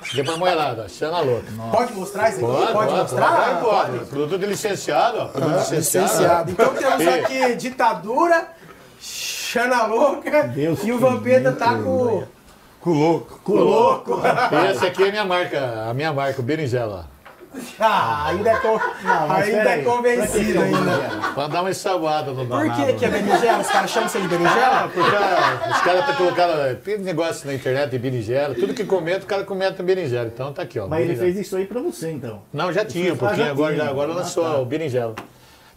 Isso 0.01 0.11
aqui 0.11 0.19
é 0.21 0.23
pra 0.25 0.37
moelada, 0.37 0.83
ó, 0.85 0.89
Xana 0.89 1.19
Louca. 1.21 1.45
Pode 1.71 1.93
mostrar 1.93 2.29
isso 2.29 2.45
aqui? 2.45 2.45
Pode, 2.57 2.73
Pode, 2.73 2.87
pode, 2.89 3.01
mostrar? 3.01 3.59
Pode, 3.61 3.91
pode. 3.91 4.05
Produto 4.07 4.37
de 4.39 4.45
licenciado, 4.47 5.17
ó. 5.19 5.25
Produto 5.27 5.55
licenciado. 5.59 6.05
Licenciado. 6.07 6.51
Então 6.51 6.73
temos 6.73 7.01
E- 7.01 7.09
aqui 7.09 7.55
ditadura, 7.55 8.47
Xana 8.99 9.85
Louca 9.85 10.43
Deus 10.43 10.79
e 10.83 10.91
o 10.91 10.99
Vampeta 10.99 11.51
tá 11.53 11.75
com 11.75 12.23
Com 12.85 12.91
louco. 12.93 13.39
com 13.43 13.51
o 13.53 13.55
louco. 13.63 14.21
E 14.51 14.67
essa 14.67 14.85
aqui 14.85 15.03
é 15.03 15.07
a 15.07 15.11
minha 15.11 15.25
marca, 15.25 15.87
a 15.89 15.93
minha 15.95 16.13
marca, 16.13 16.39
o 16.39 16.43
berinjela. 16.43 17.07
Ah, 17.79 18.27
ainda 18.27 18.49
é, 18.51 18.55
con- 18.57 18.79
mas 19.27 19.47
ainda 19.47 19.69
é 19.71 19.81
convencido 19.81 20.61
ainda. 20.61 21.31
Pra 21.33 21.47
dar 21.47 21.61
uma 21.61 21.71
ensaboada 21.71 22.31
no 22.31 22.45
Por 22.45 22.69
que 22.75 22.93
que 22.93 23.05
é 23.05 23.09
berinjela? 23.09 23.59
Os 23.59 23.67
caras 23.69 23.89
chamam 23.89 24.07
você 24.07 24.19
de 24.19 24.25
Ah, 24.25 24.29
berinjela? 24.29 24.91
porque 24.93 25.15
ah, 25.15 25.71
os 25.71 25.81
caras 25.81 25.99
estão 26.01 26.15
colocando 26.15 26.75
tem 26.83 26.97
negócio 26.99 27.47
na 27.47 27.55
internet 27.55 27.89
de 27.89 27.97
berinjela. 27.97 28.53
Tudo 28.53 28.71
que 28.73 28.83
comenta, 28.85 29.23
o 29.23 29.25
cara 29.25 29.43
comenta 29.45 29.81
berinjela. 29.81 30.27
Então 30.27 30.53
tá 30.53 30.61
aqui, 30.61 30.77
ó. 30.79 30.87
Mas 30.87 30.99
ele 30.99 31.07
berinjela. 31.13 31.33
fez 31.33 31.47
isso 31.47 31.55
aí 31.55 31.65
pra 31.65 31.81
você, 31.81 32.11
então. 32.11 32.41
Não, 32.53 32.71
já 32.71 32.85
tinha, 32.85 33.11
um 33.13 33.15
Ah, 33.15 33.17
pouquinho. 33.19 33.45
já 33.45 33.51
Agora, 33.51 33.73
tinha. 33.73 33.85
já, 33.85 33.89
agora 33.89 34.11
Ah, 34.11 34.15
lançou 34.15 34.43
tá. 34.43 34.57
o 34.59 34.65
berinjela. 34.65 35.15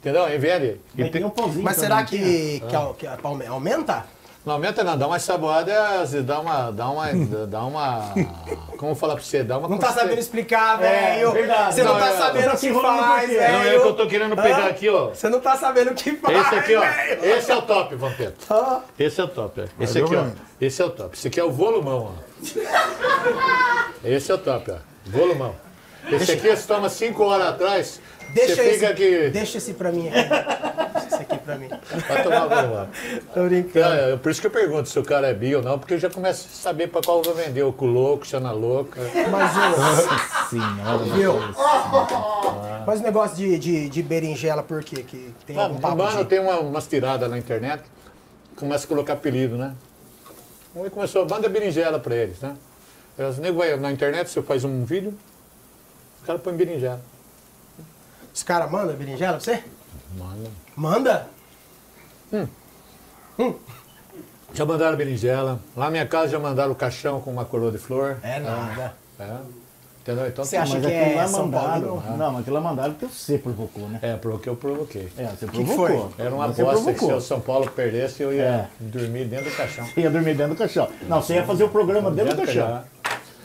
Entendeu? 0.01 0.25
Vende. 0.39 0.67
E 0.97 1.03
Mas 1.03 1.11
tem- 1.11 1.11
tem 1.11 1.25
um 1.25 1.63
Mas 1.63 1.77
será 1.79 2.03
que, 2.05 2.61
que, 2.69 2.77
a- 2.77 2.93
que 2.99 3.07
a 3.07 3.17
palme- 3.17 3.47
aumenta? 3.47 4.05
Não 4.47 4.55
aumenta 4.55 4.83
não, 4.83 4.97
dá 4.97 5.07
uma 5.07 5.19
saboada, 5.19 5.71
é, 5.71 6.23
dá 6.23 6.41
uma. 6.41 6.71
Dá 6.71 6.89
uma. 6.89 7.07
dá 7.47 7.65
uma. 7.65 8.15
Como 8.79 8.95
falar 8.95 9.15
pra 9.15 9.23
você? 9.23 9.43
Dá 9.43 9.59
uma. 9.59 9.69
Não 9.69 9.77
tá 9.79 9.93
sabendo 9.93 10.19
explicar, 10.19 10.83
É, 10.83 11.17
velho. 11.17 11.33
verdade. 11.33 11.75
Você 11.75 11.83
não, 11.83 11.93
Não, 11.95 12.01
tá 12.01 12.09
é, 12.09 12.17
sabendo 12.17 12.45
eu 12.45 12.49
o 12.49 12.53
tô 12.55 12.59
que 12.59 12.73
faz, 12.75 13.29
velho. 13.31 13.53
Não, 13.53 13.63
é 13.63 13.71
que 13.71 13.77
eu 13.77 13.95
tô 13.95 14.07
querendo 14.07 14.37
pegar 14.37 14.67
Hã? 14.67 14.69
aqui, 14.71 14.89
ó. 14.89 15.09
Você 15.09 15.29
não 15.29 15.41
tá 15.41 15.57
sabendo 15.57 15.91
o 15.91 15.95
que 15.95 16.13
faz, 16.17 16.39
Esse 16.47 16.55
aqui, 16.55 16.77
ó. 16.77 16.81
velho. 16.81 17.25
Esse 17.25 17.51
é 17.53 17.57
o 17.57 17.63
top, 17.63 17.95
Vampeta. 17.97 18.35
Ah. 18.49 18.81
Esse 18.99 19.21
é 19.21 19.25
o 19.25 19.29
top. 19.29 19.61
é. 19.61 19.65
Esse 19.85 20.01
Valeu, 20.01 20.07
aqui, 20.07 20.17
ó. 20.17 20.21
mano. 20.21 20.35
Esse 20.61 20.83
é 20.83 20.85
o 20.85 20.91
top. 20.91 21.17
Esse 21.17 21.29
aqui 21.29 21.41
é 21.41 21.45
o 21.45 21.51
volumão, 21.51 22.15
ó. 22.15 22.39
Esse 24.05 24.31
é 24.31 24.35
o 24.35 24.39
top, 24.39 24.71
ó. 24.71 24.77
Volumão. 25.07 25.55
Esse 26.11 26.33
aqui 26.33 26.49
você 26.57 26.67
toma 26.67 26.89
5 26.89 27.23
horas 27.23 27.49
atrás. 27.49 28.01
Deixa 28.33 28.55
você 28.57 28.63
esse, 28.71 28.87
aqui. 28.87 29.31
deixa 29.31 29.59
esse 29.59 29.75
pra 29.75 29.91
mim 29.91 30.09
aqui. 30.09 30.29
Deixa 30.93 31.07
esse 31.09 31.23
aqui 31.23 31.39
pra 31.39 31.57
mim. 31.57 31.69
Vai 32.09 32.23
tomar 32.23 32.47
volumão. 32.47 32.89
Tô 33.35 33.45
brincando. 33.45 33.95
É, 33.95 34.17
por 34.17 34.31
isso 34.31 34.41
que 34.41 34.47
eu 34.47 34.51
pergunto 34.51 34.89
se 34.89 34.99
o 34.99 35.03
cara 35.05 35.29
é 35.29 35.35
bi 35.35 35.55
ou 35.57 35.63
não, 35.63 35.79
porque 35.79 35.95
eu 35.95 35.99
já 35.99 36.11
começo 36.11 36.47
a 36.51 36.55
saber 36.55 36.89
pra 36.89 37.01
qual 37.03 37.19
eu 37.19 37.25
vou 37.25 37.35
vender. 37.35 37.63
O 37.63 37.73
cu 37.73 37.87
louco, 37.87 38.27
chana 38.27 38.53
louca. 38.53 39.01
Mas 39.31 39.53
o, 39.57 40.49
Senhora, 40.51 41.05
viu? 41.15 41.35
Mas 42.87 43.01
o 43.01 43.03
negócio 43.03 43.37
de, 43.37 43.59
de, 43.59 43.89
de 43.89 44.03
berinjela, 44.03 44.63
por 44.63 44.83
quê? 44.85 45.03
Que 45.03 45.35
tem 45.47 45.59
Ah, 45.59 45.65
algum 45.65 45.79
papo 45.81 45.97
mano, 45.97 46.19
de... 46.23 46.25
tem 46.31 46.39
uma, 46.41 46.59
umas 46.61 46.87
tiradas 46.87 47.29
na 47.31 47.37
internet, 47.39 47.83
começa 48.57 48.85
a 48.85 48.89
colocar 48.89 49.15
apelido, 49.15 49.57
né? 49.57 49.75
Aí 50.77 50.91
começou 50.91 51.23
a 51.23 51.25
banda 51.25 51.49
berinjela 51.49 51.99
pra 51.99 52.15
eles, 52.15 52.41
né? 52.41 52.55
Os 53.19 53.39
nego 53.39 53.59
vai 53.59 53.77
na 53.77 53.91
internet, 53.91 54.31
você 54.31 54.41
faz 54.43 54.65
um 54.65 54.85
vídeo, 54.85 55.13
os 56.21 56.27
caras 56.27 56.41
põem 56.41 56.55
berinjela. 56.55 57.01
Os 58.39 58.45
caras 58.45 58.71
mandam 58.71 58.95
berinjela 58.95 59.33
pra 59.33 59.41
você? 59.41 59.65
Mano. 60.17 60.47
Manda? 60.77 61.27
Já 64.55 64.65
mandaram 64.65 64.97
berinjela. 64.97 65.59
Lá 65.77 65.87
na 65.87 65.91
minha 65.91 66.07
casa 66.07 66.29
já 66.29 66.39
mandaram 66.39 66.71
o 66.71 66.75
caixão 66.77 67.21
com 67.21 67.33
uma 67.33 67.45
coroa 67.45 67.73
de 67.73 67.79
flor. 67.79 68.17
É 68.23 68.39
nada. 68.39 68.95
É. 69.19 69.27
Entendeu? 70.03 70.29
Então 70.29 70.45
Você 70.45 70.53
tem- 70.53 70.59
acha 70.61 70.79
que 70.81 70.87
aquilo 70.87 71.03
é 71.03 71.15
lá 71.17 71.27
São 71.27 71.47
mandaram. 71.47 71.97
Paulino? 71.99 72.17
Não, 72.17 72.31
mas 72.31 72.41
aquilo 72.43 72.55
lá 72.55 72.63
mandaram 72.63 72.95
porque 72.95 73.13
você 73.13 73.39
provocou, 73.39 73.89
né? 73.89 73.99
É, 74.03 74.15
porque 74.15 74.49
eu 74.49 74.55
provoquei. 74.55 75.09
É, 75.19 75.25
você 75.25 75.47
que 75.49 75.65
provocou. 75.65 76.13
Era 76.17 76.33
uma 76.33 76.47
Você 76.47 76.63
aposta 76.63 76.93
que 76.93 77.01
se 77.01 77.13
o 77.13 77.21
São 77.21 77.41
Paulo 77.41 77.69
perdesse, 77.73 78.23
eu 78.23 78.33
ia 78.33 78.43
É. 78.45 78.69
dormir 78.79 79.25
dentro 79.25 79.51
do 79.51 79.57
caixão. 79.57 79.85
Você 79.85 79.99
ia 80.01 80.11
dormir 80.11 80.35
dentro 80.37 80.55
do 80.55 80.59
caixão. 80.59 80.89
Não, 81.09 81.21
você 81.21 81.35
ia 81.35 81.45
fazer 81.45 81.65
o 81.65 81.69
programa 81.71 82.09
dentro 82.13 82.37
do 82.37 82.43
caixão. 82.45 82.85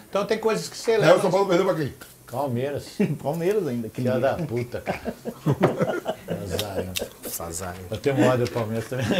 Então 0.07 0.23
tem 0.27 0.37
coisas 0.37 0.69
que 0.69 0.77
você 0.77 0.91
É, 0.91 0.97
o 0.99 1.01
leva. 1.01 1.19
São 1.19 1.31
Paulo 1.31 1.47
perdeu 1.47 1.65
pra 1.65 1.73
quem? 1.73 1.91
Palmeiras. 2.33 2.87
Palmeiras 3.21 3.67
ainda. 3.67 3.87
Que 3.89 4.01
Filha 4.01 4.11
dia. 4.11 4.19
da 4.21 4.33
puta, 4.35 4.81
cara. 4.81 5.13
Azar, 6.43 6.75
né? 6.77 6.93
Azar. 7.39 7.75
Eu 7.91 7.97
tenho 7.97 8.21
ódio 8.27 8.45
do 8.45 8.51
Palmeiras 8.51 8.85
também. 8.89 9.05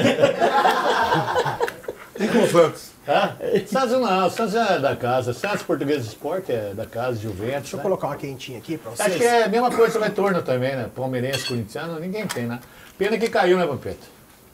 E 2.19 2.27
com 2.27 2.43
o 2.43 2.47
Santos? 2.47 2.91
Hã? 3.07 3.35
Santos 3.65 3.91
não, 3.99 4.29
Santos 4.29 4.53
é 4.55 4.77
da 4.79 4.95
casa. 4.95 5.33
Santos 5.33 5.63
Português 5.63 6.05
Esporte 6.05 6.51
é 6.51 6.71
da 6.73 6.85
casa, 6.85 7.17
Juventus. 7.19 7.61
Deixa 7.61 7.75
eu 7.75 7.77
né? 7.77 7.83
colocar 7.83 8.07
uma 8.07 8.15
quentinha 8.15 8.59
aqui 8.59 8.77
pra 8.77 8.91
vocês. 8.91 9.09
Acho 9.09 9.17
que 9.17 9.23
é 9.25 9.43
a 9.43 9.47
mesma 9.49 9.71
coisa 9.71 9.97
no 9.97 10.05
retorno 10.05 10.41
também, 10.43 10.75
né? 10.75 10.89
Palmeirense, 10.95 11.47
corintiano, 11.47 11.99
ninguém 11.99 12.27
tem, 12.27 12.45
né? 12.45 12.59
Pena 12.99 13.17
que 13.17 13.27
caiu, 13.29 13.57
né, 13.57 13.65
Vampeta? 13.65 14.05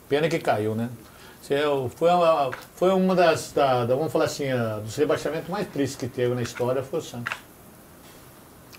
Pena 0.07 0.29
que 0.29 0.39
caiu, 0.39 0.73
né? 0.73 0.89
É 1.49 1.67
o- 1.67 1.89
Foi 1.89 2.09
uma, 2.11 2.51
foi 2.75 2.89
uma 2.91 3.13
das, 3.13 3.51
da, 3.51 3.83
da- 3.85 3.95
vamos 3.95 4.11
falar 4.11 4.25
assim, 4.25 4.45
dos 4.83 4.95
rebaixamentos 4.95 5.49
mais 5.49 5.67
tristes 5.67 5.97
que 5.97 6.07
teve 6.07 6.33
na 6.33 6.41
história 6.41 6.81
foi 6.81 6.99
o 6.99 7.01
Santos. 7.03 7.33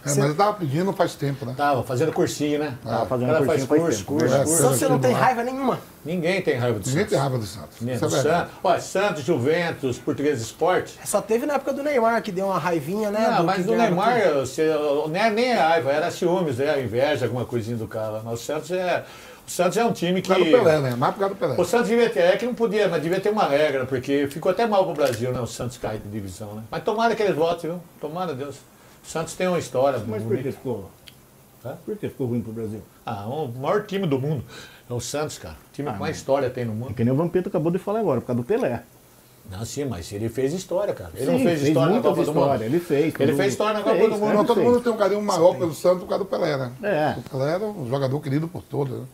É, 0.05 0.09
mas 0.09 0.19
eu 0.19 0.35
tava 0.35 0.55
pedindo 0.55 0.93
faz 0.93 1.15
tempo, 1.15 1.45
né? 1.45 1.55
Tava 1.57 1.83
fazendo 1.83 2.13
cursinho, 2.13 2.59
né? 2.59 2.75
Tava 2.83 3.07
fazendo 3.07 3.29
faz 3.33 3.45
cursinho 3.47 3.67
faz 3.67 3.83
curso, 3.83 3.99
tempo. 3.99 4.13
curso, 4.13 4.35
É, 4.35 4.39
curso. 4.45 4.63
Só 4.63 4.69
você 4.71 4.89
não 4.89 4.99
tem 4.99 5.13
raiva 5.13 5.43
nenhuma. 5.45 5.79
Ninguém 6.05 6.41
tem 6.41 6.57
raiva 6.57 6.79
do 6.79 6.87
Ninguém 6.87 6.95
Santos. 7.03 7.11
tem 7.11 7.19
raiva 7.19 7.39
do 7.39 7.45
Santos. 7.47 7.77
Isso 7.83 8.05
é 8.05 8.09
Do. 8.09 8.11
Santos. 8.11 8.53
Olha, 8.65 8.81
Santos, 8.81 9.25
Juventus, 9.25 9.99
Português 9.99 10.41
Esporte. 10.41 10.99
Só 11.05 11.21
teve 11.21 11.45
na 11.45 11.55
época 11.55 11.75
do 11.75 11.83
Neymar, 11.83 12.23
que 12.23 12.33
deu 12.33 12.47
uma 12.47 12.59
raivinha, 12.59 13.11
né? 13.11 13.29
Não, 13.31 13.37
do 13.39 13.45
mas 13.45 13.67
do 13.67 13.77
Neymar, 13.77 14.33
você, 14.35 14.67
não 14.73 15.15
é 15.15 15.29
nem 15.31 15.53
a 15.53 15.69
raiva, 15.69 15.93
era 15.93 16.11
ciúmes, 16.11 16.57
né? 16.57 16.71
A 16.71 16.81
inveja, 16.81 17.27
alguma 17.27 17.45
coisinha 17.45 17.77
do 17.77 17.87
cara. 17.87 18.23
Mas 18.25 18.41
o 18.41 18.43
Santos 18.43 18.71
é. 18.71 19.05
O 19.47 19.51
Santos 19.51 19.77
é 19.77 19.85
um 19.85 19.93
time 19.93 20.23
Por 20.23 20.29
causa 20.29 20.45
do 20.45 20.51
que. 20.51 20.57
Pelé, 20.57 20.79
né? 20.79 20.95
Mais 20.97 21.13
por 21.13 21.21
causa 21.21 21.35
do 21.35 21.39
Pelé. 21.39 21.55
O 21.59 21.65
Santos 21.65 21.89
devia 21.89 22.09
ter, 22.09 22.21
é 22.21 22.37
que 22.37 22.47
não 22.47 22.55
podia, 22.55 22.89
mas 22.89 23.03
devia 23.03 23.21
ter 23.21 23.31
uma 23.31 23.45
regra, 23.49 23.85
porque 23.85 24.27
ficou 24.31 24.51
até 24.53 24.65
mal 24.65 24.85
pro 24.87 24.95
Brasil, 24.95 25.33
né? 25.33 25.41
O 25.41 25.47
Santos 25.47 25.77
cair 25.77 25.99
de 26.01 26.09
divisão, 26.09 26.55
né? 26.55 26.63
Mas 26.71 26.83
tomara 26.85 27.15
que 27.15 27.23
eles 27.23 27.35
votem, 27.37 27.69
viu? 27.71 27.81
Tomara, 28.01 28.33
Deus. 28.33 28.57
O 29.11 29.13
Santos 29.13 29.35
tem 29.35 29.49
uma 29.49 29.59
história. 29.59 29.99
Mas 30.07 30.23
por 30.23 30.29
bonita. 30.29 30.45
que 30.45 30.53
ficou? 30.53 30.89
Hã? 31.65 31.75
Por 31.85 31.97
que 31.97 32.09
ficou 32.09 32.29
ruim 32.29 32.41
pro 32.41 32.53
Brasil? 32.53 32.81
Ah, 33.05 33.27
o 33.27 33.49
maior 33.49 33.85
time 33.85 34.07
do 34.07 34.21
mundo 34.21 34.45
é 34.89 34.93
o 34.95 35.01
Santos, 35.01 35.37
cara. 35.37 35.57
O 35.69 35.73
time 35.75 35.93
que 35.93 35.99
mais 35.99 36.17
história 36.17 36.49
tem 36.49 36.65
no 36.65 36.71
É 36.71 36.75
mundo. 36.77 36.95
que 36.95 37.03
nem 37.03 37.13
o 37.13 37.17
Vampeta 37.17 37.49
acabou 37.49 37.73
de 37.73 37.79
falar 37.79 37.99
agora, 37.99 38.21
por 38.21 38.29
causa 38.29 38.41
do 38.41 38.47
Pelé. 38.47 38.85
Não, 39.51 39.65
sim, 39.65 39.85
mas 39.85 40.13
ele 40.13 40.29
fez 40.29 40.53
história, 40.55 40.95
cara. 40.95 41.11
Ele 41.17 41.27
Sim, 41.27 41.33
não 41.33 41.39
fez, 41.41 41.59
fez 41.59 41.69
história 41.69 41.87
na 41.89 41.93
muita 41.95 42.09
Copa 42.09 42.23
do 42.23 42.27
Mundo. 42.29 42.41
história, 42.41 42.65
ele 42.67 42.79
fez, 42.79 43.15
Ele 43.19 43.33
fez 43.35 43.53
história 43.53 43.75
na 43.79 43.83
Copa 43.83 43.97
fez, 43.97 44.09
do 44.11 44.15
Mundo. 44.17 44.29
né? 44.29 44.35
Não, 44.35 44.45
todo 44.45 44.57
fez. 44.61 44.69
mundo 44.69 44.81
tem 44.81 44.93
um 44.93 44.97
carinho 44.97 45.23
maior 45.23 45.59
pelo 45.59 45.75
Santos 45.75 46.03
por 46.05 46.09
causa 46.09 46.23
do 46.25 46.31
Pelé, 46.31 46.57
né? 46.57 46.73
É. 46.81 47.19
O 47.19 47.23
Pelé 47.29 47.55
era 47.55 47.65
um 47.65 47.89
jogador 47.91 48.21
querido 48.21 48.47
por 48.47 48.63
todos, 48.63 48.97
né? 49.01 49.07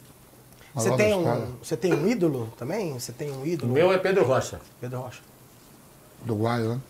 Você 0.75 0.95
tem, 0.95 1.15
um, 1.15 1.21
história. 1.21 1.47
você 1.63 1.75
tem 1.79 1.95
um 1.95 2.07
ídolo 2.07 2.53
também? 2.59 2.93
Você 3.01 3.13
tem 3.13 3.31
um 3.33 3.41
O 3.41 3.47
ídolo? 3.47 3.73
meu 3.73 3.91
é 3.91 3.97
Pedro 3.97 4.27
Rocha. 4.27 4.61
Pedro 4.79 5.01
Rocha. 5.01 5.23
Do 6.23 6.35
Guaio, 6.35 6.69
né? 6.75 6.81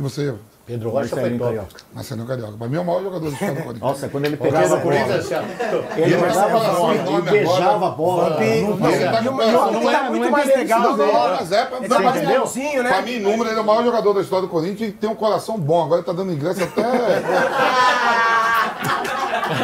E 0.00 0.02
você? 0.02 0.34
Pedro 0.66 0.88
Rocha 0.88 1.08
foi 1.08 1.18
Marcelinho 1.18 1.38
top. 1.38 1.54
Carioca. 1.56 1.80
Marcelinho 1.92 2.26
Carioca. 2.26 2.52
Pra 2.56 2.68
mim 2.68 2.76
é 2.76 2.80
o 2.80 2.84
maior 2.86 3.02
jogador 3.02 3.28
do 3.28 3.32
estado 3.34 3.54
do 3.54 3.62
Corinthians. 3.62 3.80
Nossa, 3.80 4.08
quando 4.08 4.24
ele 4.24 4.36
pegava 4.38 4.76
a 4.76 4.78
bola, 4.78 4.94
ele 4.94 5.04
Ele 6.02 6.16
pegava 6.16 6.56
a 6.56 6.70
bola, 6.70 6.94
ele 6.94 7.30
beijava 7.30 7.86
a 7.86 7.90
bola. 7.90 8.30
Não, 8.30 8.36
tá 8.36 8.44
é- 8.46 10.10
muito 10.10 10.26
é 10.26 10.30
mais 10.30 10.46
legal 10.46 10.86
é, 10.86 12.20
mim, 12.20 12.26
legalzinho, 12.26 12.82
pra 12.82 12.90
né? 12.90 13.02
mim, 13.02 13.18
número, 13.18 13.50
ele 13.50 13.58
é 13.58 13.62
o 13.62 13.66
maior 13.66 13.84
jogador 13.84 14.14
da 14.14 14.20
história 14.22 14.46
do 14.46 14.50
Corinthians 14.50 14.88
e 14.88 14.92
tem 14.92 15.10
um 15.10 15.14
coração 15.14 15.58
bom. 15.58 15.84
Agora 15.84 16.00
ele 16.00 16.06
tá 16.06 16.12
dando 16.14 16.32
ingresso 16.32 16.64
até. 16.64 16.80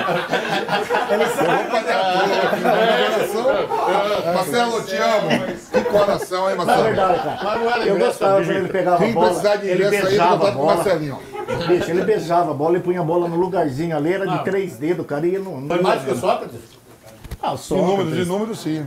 Eu 0.07 1.19
vou 1.19 1.27
fazer 1.29 1.93
a 1.93 2.05
coisa. 3.67 4.33
Marcelo, 4.33 4.77
eu 4.77 4.85
te 4.87 4.97
amo. 4.97 5.29
Que 5.73 5.81
coração, 5.85 6.51
hein, 6.51 6.57
Na 6.57 6.65
Marcelo? 6.65 6.85
verdade, 6.87 7.23
cara. 7.23 7.59
Não 7.59 7.83
Eu 7.83 7.99
gostava 7.99 8.35
dele. 8.41 8.47
quando 8.47 8.57
ele 8.59 8.69
pegava 8.69 9.05
a 9.05 9.09
bola. 9.09 9.27
precisar 9.29 9.57
de 9.57 9.67
Ele 9.69 9.85
ingresso 9.85 9.95
aí, 9.95 10.03
eu 10.03 10.09
beijava 10.09 10.35
a 10.35 10.39
contato 10.39 10.53
com 10.55 10.59
o 10.59 10.65
bola. 10.65 10.77
Marcelinho. 10.77 11.19
Bicho, 11.69 11.91
ele 11.91 12.05
beijava 12.05 12.51
a 12.51 12.55
bola 12.55 12.77
e 12.77 12.81
punha 12.81 13.01
a 13.01 13.05
bola 13.05 13.29
no 13.29 13.37
lugarzinho 13.37 13.97
ali, 13.97 14.13
era 14.13 14.27
de 14.27 14.45
três 14.45 14.77
dedos, 14.77 15.07
cara. 15.07 15.27
Ia 15.27 15.39
no, 15.39 15.67
Foi 15.67 15.81
mais 15.83 16.03
que 16.03 16.11
o 16.11 16.17
Sócrates? 16.17 16.61
Ah, 17.43 17.53
o 17.53 17.57
De 17.57 17.63
Sócrates. 17.63 17.91
números, 17.97 18.15
de 18.17 18.25
números, 18.25 18.59
sim. 18.61 18.87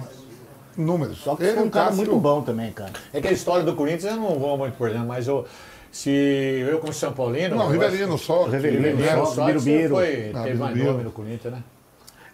Números. 0.77 1.17
Só 1.19 1.35
que 1.35 1.43
Ele 1.43 1.53
foi 1.53 1.61
e 1.61 1.65
um 1.65 1.67
o 1.67 1.71
cara 1.71 1.85
Cássio- 1.87 1.97
muito 2.05 2.15
bom 2.17 2.41
também, 2.41 2.71
cara. 2.71 2.91
É 3.13 3.19
que 3.19 3.27
a 3.27 3.31
história 3.31 3.63
do 3.63 3.73
Corinthians 3.75 4.13
eu 4.13 4.19
não 4.19 4.39
vou 4.39 4.57
muito 4.57 4.77
por 4.77 4.89
dentro, 4.89 5.05
mas 5.07 5.27
eu, 5.27 5.45
se 5.91 6.09
eu 6.09 6.79
como 6.79 6.93
São 6.93 7.13
Paulino... 7.13 7.55
Não, 7.55 7.69
Rivelino, 7.69 8.17
só. 8.17 8.45
Rivelino, 8.45 9.25
Só, 9.25 9.45
Birubiru. 9.45 9.95
foi, 9.95 10.31
Ah, 10.33 10.43
teve 10.43 10.57
mais 10.57 10.77
nome 10.77 11.03
no 11.03 11.11
Corinthians, 11.11 11.53
né? 11.53 11.63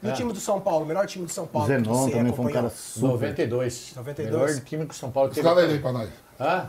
E 0.04 0.08
o 0.10 0.14
time 0.14 0.32
do 0.34 0.40
São 0.40 0.62
Paulo, 0.62 0.84
o 0.86 0.88
melhor 0.88 1.08
time 1.08 1.26
do 1.26 1.32
São 1.32 1.48
Paulo. 1.48 1.68
que 1.68 1.74
Zenon 1.74 1.94
você 1.94 2.12
também 2.12 2.34
foi 2.34 2.46
um 2.46 2.50
cara 2.52 2.70
super. 2.70 3.08
92. 3.08 3.94
92. 3.96 4.32
Melhor 4.54 4.64
time 4.66 4.86
que 4.86 4.94
o 4.94 4.98
São 4.98 5.10
Paulo 5.10 5.30
teve. 5.30 5.42
Escala 5.42 5.64
ele 5.64 5.74
aí 5.74 5.80
pra 5.80 5.92
nós. 5.92 6.10
Ah, 6.40 6.68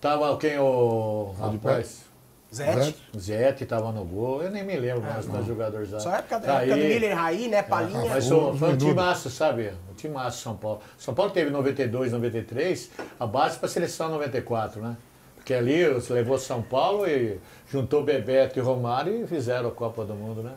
tava 0.00 0.36
quem 0.38 0.58
o 0.58 1.34
rapaz? 1.38 2.02
Zete. 2.52 2.96
Zete 3.18 3.66
tava 3.66 3.90
no 3.92 4.04
gol, 4.04 4.42
eu 4.42 4.50
nem 4.50 4.62
me 4.64 4.76
lembro 4.76 5.02
mais 5.02 5.26
dos 5.26 5.44
jogadores 5.46 5.90
lá. 5.90 6.00
Só 6.00 6.10
a 6.10 6.16
época, 6.18 6.38
da 6.38 6.46
Tá 6.46 6.54
época 6.62 6.76
do 6.76 6.82
aí. 6.82 6.88
Miller 6.88 7.16
Raí, 7.16 7.48
né? 7.48 7.62
Palinha. 7.62 8.00
Ah, 8.00 8.06
mas 8.08 8.28
foi, 8.28 8.36
um 8.38 8.52
minutos. 8.54 8.84
timaço, 8.88 9.30
sabe? 9.30 9.72
Um 9.90 9.94
timaço 9.94 10.42
São 10.42 10.56
Paulo. 10.56 10.80
São 10.96 11.14
Paulo 11.14 11.32
teve 11.32 11.50
92, 11.50 12.12
93, 12.12 12.90
a 13.18 13.26
base 13.26 13.58
para 13.58 13.66
a 13.66 13.70
seleção 13.70 14.08
94, 14.08 14.80
né? 14.80 14.96
Porque 15.44 15.52
ali 15.52 15.86
você 15.90 16.10
levou 16.14 16.38
São 16.38 16.62
Paulo 16.62 17.06
e 17.06 17.38
juntou 17.70 18.02
Bebeto 18.02 18.58
e 18.58 18.62
Romário 18.62 19.22
e 19.22 19.26
fizeram 19.26 19.68
a 19.68 19.72
Copa 19.72 20.02
do 20.02 20.14
Mundo, 20.14 20.42
né? 20.42 20.52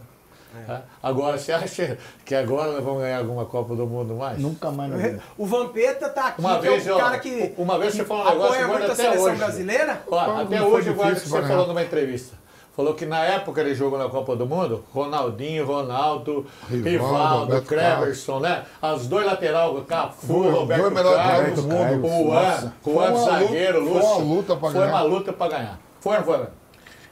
É. 0.65 0.79
Agora, 1.03 1.37
você 1.37 1.51
acha 1.51 1.97
que 2.23 2.33
agora 2.33 2.71
nós 2.71 2.81
vamos 2.81 3.01
ganhar 3.01 3.17
alguma 3.17 3.43
Copa 3.45 3.75
do 3.75 3.85
Mundo 3.85 4.15
mais? 4.15 4.39
Nunca 4.39 4.71
mais 4.71 4.93
vida. 4.93 5.21
O 5.37 5.45
Vampeta 5.45 6.07
tá 6.07 6.27
aqui, 6.27 6.39
Uma 6.41 6.55
que 6.55 6.61
vez, 6.69 6.87
é 6.87 6.93
o 6.93 6.95
ó, 6.95 6.99
cara 6.99 7.19
que 7.19 7.53
uma 7.57 7.77
vez 7.77 7.95
você 7.95 8.05
falou 8.05 8.23
um 8.23 8.27
apoia 8.45 8.61
negócio, 8.61 8.85
até 8.85 8.95
seleção 8.95 9.23
hoje. 9.25 9.35
brasileira. 9.35 10.01
Ó, 10.09 10.25
Não 10.25 10.39
até 10.39 10.61
hoje 10.61 10.87
eu 10.87 10.93
guardo 10.95 11.11
o 11.11 11.15
que 11.15 11.19
difícil 11.25 11.41
você 11.41 11.47
falou 11.47 11.67
numa 11.67 11.83
entrevista. 11.83 12.37
Falou 12.77 12.93
que 12.93 13.07
na 13.07 13.23
época 13.25 13.59
ele 13.61 13.73
jogou 13.73 13.97
na 13.97 14.07
Copa 14.07 14.35
do 14.35 14.45
Mundo, 14.45 14.83
Ronaldinho, 14.93 15.65
Ronaldo, 15.65 16.45
Rivaldo, 16.69 17.59
Cleverson, 17.63 18.39
né? 18.39 18.65
As 18.79 19.07
dois 19.07 19.25
lateral, 19.25 19.73
Cafu, 19.81 20.27
Foi, 20.27 20.51
Roberto 20.51 20.89
dois 20.93 21.15
Carlos, 21.15 21.55
do 21.55 21.63
mundo. 21.63 22.05
o 22.05 22.23
Juan, 22.29 22.71
Foi 22.83 22.93
Juan 22.93 23.15
zagueiro, 23.25 23.79
luta- 23.79 23.99
foi 23.99 24.01
Lúcio. 24.09 24.23
uma 24.25 24.35
luta 24.35 24.55
pra 24.55 24.69
Foi 24.69 24.79
ganhar. 24.79 24.93
uma 24.93 25.01
luta 25.01 25.33
pra 25.33 25.47
ganhar. 25.47 25.79
Foi 25.99 26.17
foi? 26.21 26.45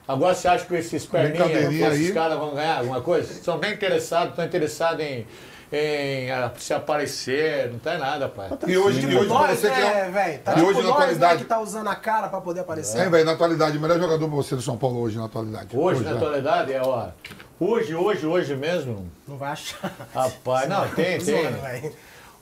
Agora 0.07 0.35
você 0.35 0.47
acha 0.47 0.65
que 0.65 0.75
esses 0.75 1.03
perninhas, 1.03 1.73
esses 1.73 2.11
caras 2.13 2.37
vão 2.37 2.53
ganhar 2.53 2.77
alguma 2.77 3.01
coisa? 3.01 3.33
São 3.41 3.57
bem 3.57 3.73
interessados, 3.73 4.29
estão 4.29 4.45
interessados 4.45 5.03
em, 5.03 5.25
em 5.71 6.27
se 6.57 6.73
aparecer, 6.73 7.71
não 7.71 7.79
tem 7.79 7.97
nada, 7.97 8.29
pai. 8.29 8.49
E 8.67 8.77
hoje, 8.77 9.01
e 9.01 9.05
hoje 9.17 9.27
pra 9.27 9.39
nós, 9.39 9.59
você 9.59 9.69
que 9.69 9.79
né, 9.79 10.07
é. 10.07 10.11
velho? 10.11 10.39
Tá 10.39 10.51
E 10.51 10.55
tipo 10.55 10.67
hoje, 10.67 10.77
na 10.81 10.83
nós, 10.83 10.93
né, 10.97 11.03
atualidade- 11.03 11.43
que 11.43 11.49
tá 11.49 11.59
usando 11.59 11.87
a 11.89 11.95
cara 11.95 12.27
pra 12.29 12.39
poder 12.41 12.59
aparecer. 12.61 12.99
É, 12.99 13.09
velho, 13.09 13.25
na 13.25 13.31
atualidade, 13.33 13.77
o 13.77 13.81
melhor 13.81 13.99
jogador 13.99 14.27
pra 14.27 14.35
você 14.35 14.55
do 14.55 14.61
São 14.61 14.77
Paulo 14.77 14.99
hoje, 14.99 15.17
na 15.17 15.25
atualidade. 15.25 15.75
Hoje, 15.75 16.03
na 16.03 16.11
né? 16.11 16.17
atualidade, 16.17 16.73
é, 16.73 16.81
ó. 16.81 17.07
Hoje, 17.59 17.95
hoje, 17.95 18.25
hoje 18.25 18.55
mesmo. 18.55 19.09
Não 19.27 19.37
vai 19.37 19.51
achar. 19.51 19.91
Rapaz, 20.13 20.69
não, 20.69 20.87
tem, 20.89 21.19
tem. 21.19 21.43
Zoando, 21.43 21.57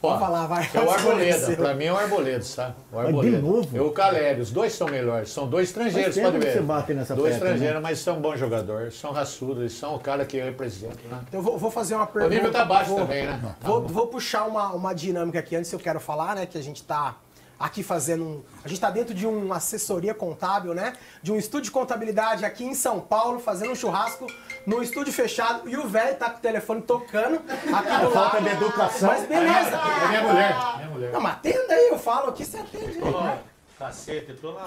Vamos 0.10 0.20
falar, 0.20 0.48
vai. 0.48 0.70
É 0.74 0.80
o 0.80 0.92
Arboleda, 0.92 1.56
pra 1.56 1.74
mim 1.74 1.86
é 1.86 1.94
o 1.94 1.98
Arboleda, 1.98 2.42
sabe? 2.44 2.76
O 2.92 3.00
de 3.00 3.06
Arboleda. 3.08 3.40
novo? 3.40 3.78
E 3.78 3.80
o 3.80 3.92
Caleri, 3.92 4.42
os 4.42 4.52
dois 4.52 4.74
são 4.74 4.88
melhores. 4.88 5.30
São 5.30 5.48
dois 5.48 5.70
estrangeiros, 5.70 6.18
pode 6.18 6.40
que 6.40 6.46
ver. 6.46 6.54
você 6.54 6.62
bate 6.62 6.94
nessa 6.94 7.16
dois 7.16 7.34
tecla, 7.34 7.48
estrangeiros, 7.50 7.82
né? 7.82 7.90
mas 7.90 8.00
são 8.00 8.20
bons 8.20 8.38
jogadores, 8.38 9.00
são 9.00 9.12
raçudos, 9.14 9.72
são 9.74 9.96
o 9.96 10.00
cara 10.00 10.26
que 10.26 10.40
representa, 10.42 11.00
né? 11.10 11.20
Então, 11.28 11.40
eu 11.40 11.42
vou, 11.42 11.58
vou 11.58 11.72
fazer 11.72 11.96
uma 11.96 12.04
O 12.04 12.08
pergunta. 12.08 12.36
nível 12.36 12.52
tá 12.52 12.66
baixo 12.66 12.90
vou, 12.90 13.00
também, 13.00 13.26
né? 13.26 13.56
Vou, 13.62 13.88
vou 13.88 14.08
puxar 14.08 14.44
uma, 14.46 14.74
uma 14.74 14.94
dinâmica 14.94 15.40
aqui 15.40 15.56
antes 15.56 15.72
eu 15.72 15.80
quero 15.80 16.02
falar, 16.02 16.36
né? 16.36 16.46
Que 16.46 16.58
a 16.58 16.62
gente 16.62 16.84
tá 16.84 17.16
aqui 17.64 17.82
fazendo 17.82 18.24
um. 18.26 18.44
A 18.64 18.68
gente 18.68 18.82
tá 18.82 18.90
dentro 18.90 19.14
de 19.14 19.26
uma 19.26 19.56
assessoria 19.56 20.14
contábil, 20.14 20.74
né? 20.74 20.94
De 21.22 21.32
um 21.32 21.38
estúdio 21.38 21.66
de 21.66 21.72
contabilidade 21.72 22.44
aqui 22.44 22.66
em 22.66 22.74
São 22.74 23.00
Paulo, 23.00 23.40
fazendo 23.40 23.72
um 23.72 23.76
churrasco 23.76 24.28
no 24.66 24.84
estúdio 24.84 25.14
fechado. 25.14 25.70
E 25.70 25.78
o 25.78 25.88
velho 25.88 26.18
tá 26.18 26.30
com 26.30 26.40
o 26.40 26.42
telefone 26.42 26.82
tocando 26.82 27.36
aqui 27.38 28.06
do 28.06 28.12
falta 28.12 28.42
de 28.42 28.50
educação. 28.50 29.08
Mas 29.08 29.26
beleza. 29.26 29.78
É 30.04 30.08
minha 30.10 30.24
mulher, 30.24 30.56
minha 30.76 30.90
mulher. 30.90 31.12
Não, 31.14 31.22
mas 31.22 31.34
atenda 31.34 31.74
aí, 31.74 31.88
eu 31.88 31.98
falo 31.98 32.30
aqui, 32.30 32.44
você 32.44 32.58
atende. 32.58 33.00
Ó, 33.02 33.38
Cacete, 33.80 34.32
eu 34.32 34.38
tô 34.38 34.52
na. 34.52 34.66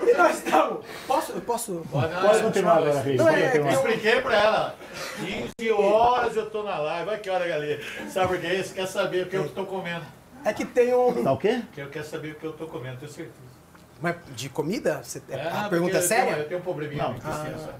nós 0.23 0.37
estamos. 0.37 0.85
Posso? 1.07 1.31
Eu 1.33 1.41
posso. 1.41 1.87
Pode 1.91 2.41
continuar 2.43 2.77
agora. 2.77 2.93
Não, 2.93 3.25
Pode 3.25 3.41
é, 3.41 3.57
Eu 3.57 3.69
expliquei 3.69 4.21
pra 4.21 4.35
ela. 4.39 4.75
15 5.19 5.71
horas 5.71 6.35
eu 6.35 6.49
tô 6.49 6.63
na 6.63 6.77
live. 6.77 7.09
Olha 7.09 7.19
que 7.19 7.29
hora, 7.29 7.47
galera. 7.47 7.81
Sabe 8.09 8.27
por 8.27 8.39
quê? 8.39 8.63
Você 8.63 8.73
quer 8.73 8.87
saber 8.87 9.25
o 9.25 9.29
que 9.29 9.35
eu 9.37 9.49
tô 9.49 9.65
comendo. 9.65 10.05
É 10.43 10.51
que 10.53 10.65
tem 10.65 10.93
um. 10.93 11.23
Tá 11.23 11.31
o 11.31 11.37
quê? 11.37 11.61
Que 11.73 11.81
eu 11.81 11.89
quero 11.89 12.05
saber 12.05 12.31
o 12.31 12.35
que 12.35 12.45
eu 12.45 12.53
tô 12.53 12.65
comendo, 12.67 12.97
tenho 12.97 13.11
certeza. 13.11 13.35
Mas 14.01 14.15
de 14.35 14.49
comida? 14.49 15.01
Você- 15.03 15.21
É, 15.29 15.35
a 15.47 15.51
porque 15.51 15.69
pergunta 15.69 15.97
é 15.97 15.99
eu 15.99 16.01
séria? 16.01 16.25
tenho- 16.33 16.37
Eu 16.39 16.47
tenho 16.47 16.59
um 16.59 16.63
probleminha 16.63 17.07
no 17.07 17.15
intestino, 17.17 17.59
sabe? 17.59 17.73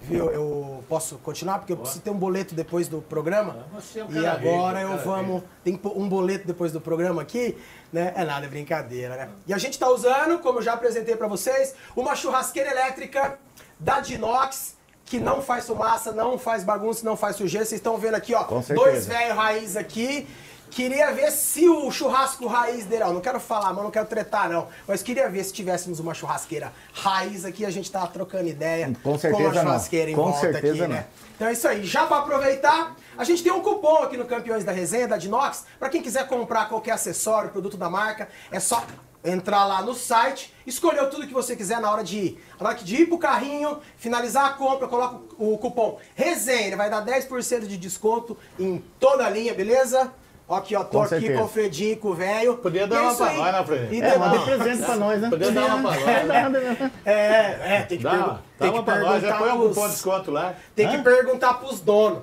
Viu? 0.00 0.30
Eu 0.30 0.82
posso 0.88 1.16
continuar? 1.18 1.58
Porque 1.58 1.72
eu 1.72 1.76
preciso 1.76 2.00
ter 2.00 2.10
um 2.10 2.18
boleto 2.18 2.54
depois 2.54 2.88
do 2.88 3.02
programa. 3.02 3.66
Você 3.74 4.00
é 4.00 4.04
um 4.04 4.10
E 4.12 4.26
agora 4.26 4.80
rico, 4.80 4.92
eu 4.92 4.98
vamos. 4.98 5.42
Tem 5.62 5.78
um 5.94 6.08
boleto 6.08 6.46
depois 6.46 6.72
do 6.72 6.80
programa 6.80 7.20
aqui, 7.20 7.56
né? 7.92 8.12
É 8.16 8.24
nada, 8.24 8.46
é 8.46 8.48
brincadeira, 8.48 9.14
né? 9.14 9.28
E 9.46 9.52
a 9.52 9.58
gente 9.58 9.78
tá 9.78 9.88
usando, 9.90 10.38
como 10.40 10.58
eu 10.58 10.62
já 10.62 10.72
apresentei 10.72 11.16
pra 11.16 11.28
vocês, 11.28 11.74
uma 11.94 12.16
churrasqueira 12.16 12.70
elétrica 12.70 13.38
da 13.78 14.00
Dinox. 14.00 14.78
Que 15.04 15.18
não 15.18 15.42
faz 15.42 15.66
fumaça, 15.66 16.12
não 16.12 16.38
faz 16.38 16.62
bagunça, 16.62 17.04
não 17.04 17.16
faz 17.16 17.34
sujeira. 17.34 17.66
Vocês 17.66 17.80
estão 17.80 17.98
vendo 17.98 18.14
aqui, 18.14 18.32
ó. 18.32 18.44
Dois 18.72 19.08
velhos 19.08 19.36
raiz 19.36 19.76
aqui. 19.76 20.24
Queria 20.70 21.12
ver 21.12 21.30
se 21.32 21.68
o 21.68 21.90
churrasco 21.90 22.46
raiz 22.46 22.84
dele, 22.84 23.02
ó, 23.02 23.12
não 23.12 23.20
quero 23.20 23.40
falar, 23.40 23.72
mas 23.74 23.82
não 23.82 23.90
quero 23.90 24.06
tretar 24.06 24.48
não, 24.48 24.68
mas 24.86 25.02
queria 25.02 25.28
ver 25.28 25.42
se 25.44 25.52
tivéssemos 25.52 25.98
uma 25.98 26.14
churrasqueira 26.14 26.72
raiz 26.92 27.44
aqui, 27.44 27.64
a 27.66 27.70
gente 27.70 27.90
tá 27.90 28.06
trocando 28.06 28.48
ideia 28.48 28.86
Com 29.02 29.12
com 29.12 29.18
certeza 29.18 29.48
a 29.48 29.52
não. 29.52 29.62
churrasqueira 29.62 30.10
em 30.10 30.14
Com 30.14 30.24
volta 30.24 30.38
certeza 30.40 30.72
aqui, 30.72 30.80
não. 30.82 30.88
né? 30.88 31.06
Então 31.34 31.48
é 31.48 31.52
isso 31.52 31.66
aí. 31.66 31.84
Já 31.84 32.06
para 32.06 32.18
aproveitar, 32.18 32.94
a 33.18 33.24
gente 33.24 33.42
tem 33.42 33.50
um 33.52 33.60
cupom 33.60 34.02
aqui 34.04 34.16
no 34.16 34.26
Campeões 34.26 34.62
da 34.62 34.72
Resenha 34.72 35.08
da 35.08 35.16
Dinox. 35.16 35.64
Para 35.78 35.88
quem 35.88 36.02
quiser 36.02 36.26
comprar 36.28 36.68
qualquer 36.68 36.92
acessório, 36.92 37.50
produto 37.50 37.76
da 37.76 37.90
marca, 37.90 38.28
é 38.52 38.60
só 38.60 38.84
entrar 39.24 39.64
lá 39.66 39.82
no 39.82 39.94
site, 39.94 40.54
escolher 40.66 41.08
tudo 41.10 41.26
que 41.26 41.32
você 41.34 41.54
quiser 41.56 41.80
na 41.80 41.90
hora 41.90 42.02
de 42.04 42.16
ir. 42.18 42.44
Na 42.58 42.68
hora 42.68 42.78
de 42.78 42.94
ir 43.02 43.06
pro 43.06 43.18
carrinho, 43.18 43.78
finalizar 43.96 44.46
a 44.46 44.50
compra, 44.50 44.86
coloca 44.86 45.18
o 45.38 45.58
cupom 45.58 45.98
Resenha. 46.14 46.68
Ele 46.68 46.76
vai 46.76 46.88
dar 46.88 47.04
10% 47.04 47.66
de 47.66 47.76
desconto 47.76 48.36
em 48.58 48.82
toda 48.98 49.26
a 49.26 49.30
linha, 49.30 49.52
beleza? 49.54 50.12
Aqui, 50.50 50.74
ó, 50.74 50.82
tô 50.82 50.98
Com 50.98 51.00
aqui 51.02 51.08
certeza. 51.10 51.38
com 51.38 51.44
o 51.44 51.48
Fredinho, 51.48 51.96
com 51.98 52.08
o 52.08 52.14
velho. 52.14 52.56
Podia 52.56 52.86
dar 52.86 52.96
E 52.96 52.98
é 52.98 53.02
uma 53.02 53.14
pra 53.14 53.26
aí. 53.26 53.36
nós, 53.38 53.52
né, 53.52 53.64
Fred? 53.64 53.94
E 53.94 54.02
É, 54.02 54.18
de 54.18 54.38
presente 54.44 54.82
pra 54.84 54.96
nós, 54.96 55.20
né? 55.20 55.30
Podia 55.30 55.50
dar 55.52 55.74
uma 55.76 55.92
pra 55.92 56.00
nós. 56.00 56.52
né? 56.52 56.90
É, 57.04 57.12
é, 57.76 57.82
tem 57.88 57.98
que, 57.98 58.04
Dá, 58.04 58.38
tem 58.58 58.68
uma 58.70 58.78
que 58.80 58.84
pra 58.84 58.98
nós, 58.98 59.22
já 59.22 59.28
perguntar 59.28 59.38
põe 59.38 59.50
um 59.50 59.68
cupom 59.68 59.86
de 59.86 59.92
desconto 59.92 60.30
lá. 60.30 60.54
Tem 60.74 60.88
que 60.88 60.98
perguntar 60.98 61.54
pros 61.54 61.80
donos. 61.80 62.18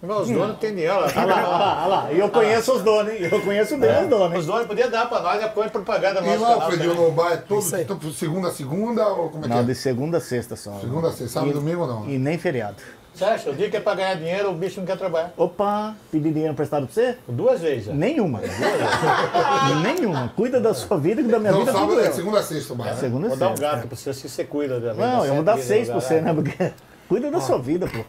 Os 0.00 0.28
donos 0.30 0.58
têm 0.58 0.76
dinheiro. 0.76 0.94
Olha 0.94 1.06
lá, 1.06 1.34
olha 1.34 1.46
lá, 1.48 1.78
olha 1.80 1.86
lá. 1.88 2.12
E 2.12 2.18
eu 2.20 2.28
conheço 2.28 2.72
os 2.72 2.82
donos, 2.84 3.12
hein? 3.12 3.28
Eu 3.32 3.42
conheço 3.42 3.76
bem 3.76 3.90
os 4.04 4.08
donos, 4.08 4.38
Os 4.38 4.44
hein? 4.44 4.52
donos 4.52 4.66
podiam 4.68 4.88
dar 4.90 5.08
pra 5.08 5.20
nós, 5.20 5.40
já 5.40 5.48
põe 5.48 5.68
propaganda 5.68 6.20
no 6.20 6.26
E 6.28 6.30
nosso 6.30 6.42
lá, 6.42 6.48
canal. 6.54 6.68
Fredinho, 6.68 6.90
também. 6.94 7.04
no 7.06 7.12
bar 7.12 7.32
é 7.32 7.36
todo, 7.38 7.84
todo 7.86 8.12
segunda 8.12 8.46
a 8.48 8.52
segunda 8.52 9.08
ou 9.08 9.28
como 9.30 9.44
é 9.44 9.48
que 9.48 9.54
Não, 9.54 9.58
é? 9.58 9.62
de 9.64 9.74
segunda 9.74 10.18
a 10.18 10.20
sexta 10.20 10.54
só. 10.54 10.78
Segunda 10.80 11.08
a 11.08 11.10
sexta, 11.10 11.28
sábado 11.40 11.50
e 11.50 11.54
domingo 11.54 11.84
não. 11.88 12.08
E 12.08 12.16
nem 12.16 12.38
feriado. 12.38 12.76
Você 13.18 13.24
acha? 13.24 13.50
O 13.50 13.54
dia 13.54 13.68
que 13.68 13.76
é 13.76 13.80
pra 13.80 13.94
ganhar 13.96 14.14
dinheiro, 14.14 14.50
o 14.50 14.54
bicho 14.54 14.78
não 14.78 14.86
quer 14.86 14.96
trabalhar. 14.96 15.32
Opa, 15.36 15.96
pedir 16.10 16.30
dinheiro 16.30 16.52
emprestado 16.52 16.86
pra 16.86 16.94
você? 16.94 17.18
Duas 17.26 17.60
vezes 17.60 17.86
já. 17.86 17.92
Nenhuma. 17.92 18.40
Nenhuma. 19.82 20.32
Cuida 20.36 20.60
da 20.60 20.72
sua 20.72 20.96
vida 20.98 21.22
que 21.22 21.28
da 21.28 21.38
minha 21.38 21.50
Não, 21.52 21.60
vida 21.60 21.72
sábado 21.72 21.90
tudo 21.90 22.00
é 22.00 22.08
eu. 22.08 22.12
segunda 22.12 22.38
a 22.38 22.42
sexta 22.42 22.74
bar. 22.74 22.84
né? 22.86 22.94
Segunda 22.96 23.26
a 23.26 23.28
Vou 23.30 23.38
dar 23.38 23.46
um 23.46 23.56
sexta. 23.56 23.66
gato 23.76 23.88
pra 23.88 23.96
você 23.96 24.14
se 24.14 24.28
você 24.28 24.44
cuida 24.44 24.80
da 24.80 24.94
Não, 24.94 25.24
eu 25.26 25.34
vou 25.34 25.42
dar 25.42 25.58
seis 25.58 25.88
pra 25.88 26.00
você, 26.00 26.20
né? 26.20 26.32
Porque 26.32 26.72
cuida 27.08 27.30
da 27.30 27.40
sua 27.40 27.58
vida, 27.58 27.86
pô. 27.88 28.04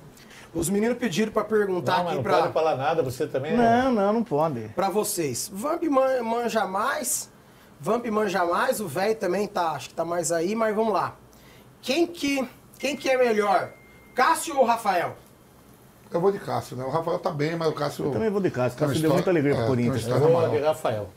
Os 0.54 0.70
meninos 0.70 0.98
pediram 0.98 1.32
pra 1.32 1.44
perguntar 1.44 1.98
Não, 2.00 2.06
aqui 2.08 2.16
não 2.16 2.24
pra, 2.24 2.38
pode 2.42 2.54
falar 2.54 2.76
nada, 2.76 3.04
você 3.04 3.28
também 3.28 3.56
né? 3.56 3.82
Não, 3.84 3.92
não, 3.92 4.14
não 4.14 4.24
pode. 4.24 4.62
pra 4.76 4.90
vocês. 4.90 5.50
Vamp 5.54 5.84
man- 5.84 6.24
manja 6.24 6.66
mais. 6.66 7.30
Vamp 7.80 8.06
manja 8.08 8.44
mais. 8.46 8.80
O 8.80 8.88
velho 8.88 9.16
também 9.16 9.48
tá, 9.48 9.72
acho 9.72 9.90
que 9.90 9.96
tá 9.96 10.04
mais 10.04 10.32
aí, 10.32 10.56
mas 10.56 10.76
vamos 10.76 10.94
lá. 10.94 11.16
Quem 11.82 12.06
que, 12.08 12.48
quem 12.78 12.96
que 12.96 13.10
é 13.10 13.18
melhor? 13.18 13.72
Cássio 14.14 14.58
ou 14.58 14.66
Rafael? 14.66 15.16
Eu 16.12 16.20
vou 16.20 16.32
de 16.32 16.40
Cássio, 16.40 16.76
né? 16.76 16.84
O 16.84 16.90
Rafael 16.90 17.20
tá 17.20 17.30
bem, 17.30 17.56
mas 17.56 17.68
o 17.68 17.74
Cássio. 17.74 18.06
Eu 18.06 18.12
também 18.12 18.30
vou 18.30 18.42
de 18.42 18.48
uma 18.48 18.70
Cássio 18.70 19.02
deu 19.02 19.14
muita 19.14 19.30
alegria 19.30 19.56
pro 19.56 19.64
é, 19.64 19.68
Corinthians. 19.68 20.08
Eu 20.08 20.20
vou 20.20 20.34
maior. 20.34 20.50
de 20.50 20.60
Rafael. 20.60 21.10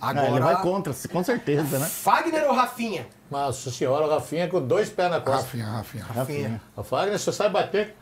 Agora, 0.00 0.26
Ah, 0.28 0.30
ele 0.30 0.40
vai 0.40 0.62
contra, 0.62 0.94
com 1.10 1.24
certeza, 1.24 1.78
né? 1.78 1.86
Fagner 1.86 2.44
ou 2.44 2.54
Rafinha? 2.54 3.06
Nossa 3.30 3.70
senhora, 3.70 4.06
o 4.06 4.10
Rafinha 4.10 4.46
com 4.48 4.60
dois 4.60 4.90
pés 4.90 5.10
na 5.10 5.20
costa. 5.20 5.42
Rafinha, 5.42 5.66
Rafinha. 5.66 6.04
Rafinha. 6.04 6.62
O 6.76 6.82
Fagner 6.82 7.18
só 7.18 7.32
sabe 7.32 7.54
bater. 7.54 7.96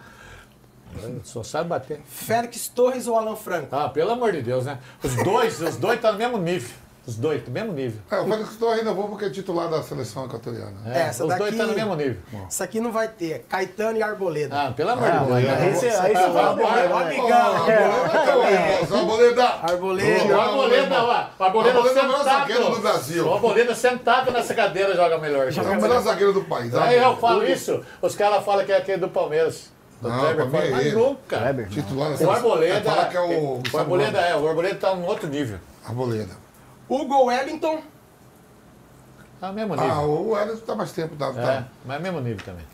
Só 1.24 1.42
sabe 1.42 1.68
bater. 1.68 2.00
Félix 2.06 2.68
Torres 2.68 3.06
ou 3.06 3.16
Alan 3.16 3.36
Franco? 3.36 3.74
Ah, 3.74 3.88
pelo 3.88 4.12
amor 4.12 4.32
de 4.32 4.42
Deus, 4.42 4.64
né? 4.64 4.78
Os 5.02 5.14
dois, 5.16 5.60
os 5.60 5.76
dois 5.76 5.96
estão 5.96 6.12
no 6.12 6.18
mesmo 6.18 6.38
nível. 6.38 6.70
Os 7.06 7.14
dois, 7.16 7.40
no 7.46 7.52
mesmo 7.52 7.72
nível. 7.72 8.00
É, 8.10 8.18
o 8.18 8.26
Félix 8.26 8.56
Torres 8.56 8.80
ainda 8.80 8.92
vou 8.92 9.08
porque 9.08 9.26
é 9.26 9.30
titular 9.30 9.68
da 9.68 9.80
seleção 9.82 10.24
equatoriana. 10.24 10.72
É, 10.86 11.02
Essa 11.02 11.22
os 11.22 11.28
daqui- 11.28 11.38
dois 11.40 11.52
estão 11.52 11.68
no 11.68 11.74
mesmo 11.74 11.94
nível. 11.94 12.16
Essa 12.48 12.64
aqui 12.64 12.80
não 12.80 12.90
vai 12.90 13.06
ter. 13.06 13.44
Caetano 13.48 13.96
e 13.96 14.02
Arboleda. 14.02 14.60
Ah, 14.60 14.72
pelo 14.72 14.90
amor 14.90 15.08
Ah, 15.08 15.18
de 15.40 15.46
Deus. 15.46 15.58
aí 15.60 15.74
você, 15.74 15.90
vai. 15.90 16.12
É, 16.12 16.16
Arboleda! 18.96 19.44
Arboleda. 19.62 20.34
O 20.36 20.40
Arboleda, 20.40 21.02
ó. 21.02 21.26
O 21.38 21.44
Arboleda 21.44 21.78
Arboleda 21.78 21.78
é 21.78 22.02
o 22.02 22.06
melhor 22.06 22.24
zagueiro 22.24 22.70
do 22.70 22.80
Brasil. 22.80 23.26
O 23.26 23.34
Arboleda 23.34 23.74
sentado 23.74 24.30
nessa 24.32 24.54
cadeira 24.54 24.94
joga 24.94 25.18
melhor. 25.18 25.48
É 25.48 25.60
o 25.60 25.80
melhor 25.80 26.00
zagueiro 26.02 26.32
do 26.32 26.42
país. 26.44 26.74
Aí 26.74 26.96
eu 26.96 27.06
Arboleda. 27.10 27.20
falo 27.20 27.44
isso, 27.46 27.82
os 28.02 28.14
caras 28.14 28.44
falam 28.44 28.64
que 28.64 28.72
é 28.72 28.76
aquele 28.78 28.98
do 28.98 29.08
Palmeiras. 29.08 29.70
O 30.02 30.08
Não, 30.08 30.20
Kleber 30.20 30.50
fala, 30.50 30.64
é 30.64 30.70
mas 30.70 30.86
ele. 30.86 30.94
nunca. 30.96 31.38
Kleber, 31.38 31.64
não. 31.66 31.72
Titular 31.72 32.12
da 32.16 32.26
O. 32.26 32.30
Arboleda. 32.30 32.90
Fala 32.90 33.04
que 33.06 33.16
é 33.16 33.20
o 33.20 33.60
Arboleda 33.78 34.18
é, 34.20 34.36
o 34.36 34.46
Arboleda 34.48 34.74
tá 34.74 34.94
num 34.94 35.06
outro 35.06 35.26
nível. 35.28 35.58
Arboleda. 35.86 36.45
Hugo 36.88 37.24
Wellington. 37.26 37.82
Tá 39.40 39.48
no 39.48 39.54
mesmo 39.54 39.74
Ah, 39.74 39.76
nível. 39.82 40.02
o 40.10 40.30
Wellington 40.30 40.64
tá 40.66 40.74
mais 40.74 40.92
tempo. 40.92 41.16
Tá, 41.16 41.26
É, 41.28 41.32
tá. 41.32 41.64
mas 41.84 42.00
mesmo 42.00 42.20
nível 42.20 42.44
também. 42.44 42.64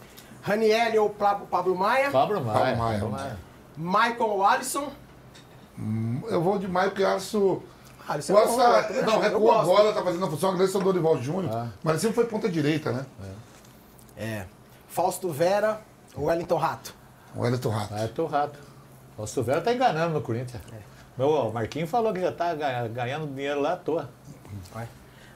Raniel 0.43 1.03
ou 1.05 1.11
Pablo, 1.11 1.47
Pablo 1.47 1.75
Maia. 1.77 2.11
Pablo 2.11 2.41
Maia. 2.45 2.59
Pablo 2.59 2.77
Maia. 2.79 2.99
Pablo 3.01 3.11
Maia. 3.11 3.39
Michael 3.77 4.45
Alisson. 4.45 4.93
Eu 6.29 6.43
vou 6.43 6.59
de 6.59 6.69
Maio 6.69 6.91
que 6.91 7.05
Alisson. 7.05 7.61
Alisson 8.09 8.35
O 8.35 8.37
é 8.39 8.43
Alisson 8.43 8.59
também 8.59 9.03
não, 9.05 9.21
recuou 9.21 9.53
agora, 9.53 9.93
tá 9.93 10.03
fazendo 10.03 10.25
a 10.27 10.29
função 10.31 10.51
agressiva 10.51 10.79
do 10.81 10.85
Dorival 10.85 11.23
Júnior. 11.23 11.69
Mas 11.83 11.93
ele 11.95 12.01
sempre 12.01 12.15
foi 12.17 12.27
ponta 12.27 12.49
direita, 12.49 12.93
né? 12.93 13.07
É. 14.17 14.45
Fausto 14.89 15.31
Vera 15.31 15.81
ou 16.15 16.25
Wellington 16.27 16.57
Rato. 16.57 16.95
Wellington 17.35 17.71
Rato. 17.71 17.95
Ah, 17.95 18.01
é 18.01 18.07
teu 18.09 18.27
rato. 18.27 18.59
O 19.17 19.27
Silveira 19.27 19.61
tá 19.61 19.73
enganando 19.73 20.15
no 20.15 20.21
Corinthians. 20.21 20.63
Meu, 21.17 21.29
o 21.29 21.53
Marquinhos 21.53 21.91
falou 21.91 22.13
que 22.13 22.21
já 22.21 22.33
tá 22.33 22.55
ganha- 22.55 22.89
ganhando 22.89 23.27
dinheiro 23.35 23.61
lá 23.61 23.75
à 23.75 23.77
toa. 23.77 24.09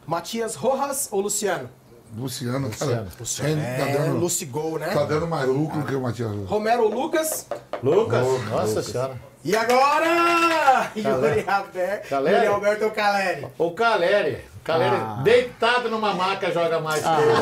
Matias 0.06 0.54
Rojas 0.54 1.08
ou 1.10 1.20
Luciano? 1.20 1.68
Luciano, 2.16 2.70
cara. 2.70 3.06
Luciano. 3.18 3.56
Tá 3.60 3.66
É, 3.68 3.92
dando, 3.98 4.18
Lucigol, 4.18 4.78
né? 4.78 4.88
tá 4.94 5.04
dando 5.04 5.26
mais 5.26 5.46
lucro 5.48 5.84
que 5.84 5.94
o 5.94 6.00
Matias. 6.00 6.30
Rojas. 6.30 6.48
Romero 6.48 6.84
ou 6.84 6.90
Lucas. 6.90 7.46
Lucas, 7.82 8.24
Lucas, 8.26 8.48
nossa 8.50 8.82
senhora. 8.82 9.20
E 9.44 9.54
agora? 9.54 10.90
Yuri 10.96 11.44
Alberto. 11.48 12.08
Caleri. 12.08 12.46
Alberto 12.46 12.90
Caleri. 12.90 13.46
O 13.58 13.70
Caleri. 13.72 14.44
Caleri 14.64 15.22
deitado 15.22 15.88
numa 15.88 16.14
maca 16.14 16.50
joga 16.50 16.80
mais 16.80 17.02
que 17.02 17.08
ele. 17.08 17.32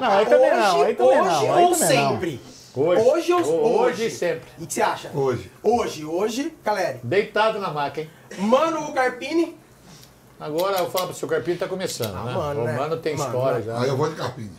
Não, 0.00 0.10
aí 0.12 0.26
também 0.26 0.50
não, 0.56 0.82
aí 0.82 0.94
também 0.94 1.20
hoje 1.20 1.30
não. 1.46 1.54
Aí 1.54 1.64
ou 1.64 1.76
também 1.76 1.98
não. 1.98 2.51
Hoje. 2.74 3.02
Hoje 3.02 3.32
ou 3.34 3.40
Hoje 3.40 4.02
hoje? 4.02 4.06
e 4.06 4.10
sempre. 4.10 4.48
E 4.58 4.64
o 4.64 4.66
que 4.66 4.72
você 4.74 4.82
acha? 4.82 5.10
Hoje. 5.14 5.50
Hoje, 5.62 6.04
hoje, 6.04 6.56
Caleri. 6.64 7.00
Deitado 7.02 7.58
na 7.58 7.70
maca, 7.70 8.00
hein? 8.00 8.10
Mano 8.38 8.92
Carpini. 8.94 9.56
Agora 10.40 10.78
eu 10.78 10.90
falo 10.90 11.08
pro 11.08 11.14
seu 11.16 11.28
Carpinho 11.28 11.58
tá 11.58 11.68
começando, 11.68 12.16
Ah, 12.16 12.24
né? 12.24 12.32
mano, 12.32 12.60
o 12.62 12.64
né? 12.64 12.72
Mano 12.76 12.96
tem 12.96 13.14
Mano, 13.16 13.28
história 13.30 13.58
né? 13.58 13.64
já. 13.66 13.80
Aí 13.80 13.88
eu 13.88 13.96
vou 13.96 14.08
de 14.08 14.16
Carpinho. 14.16 14.50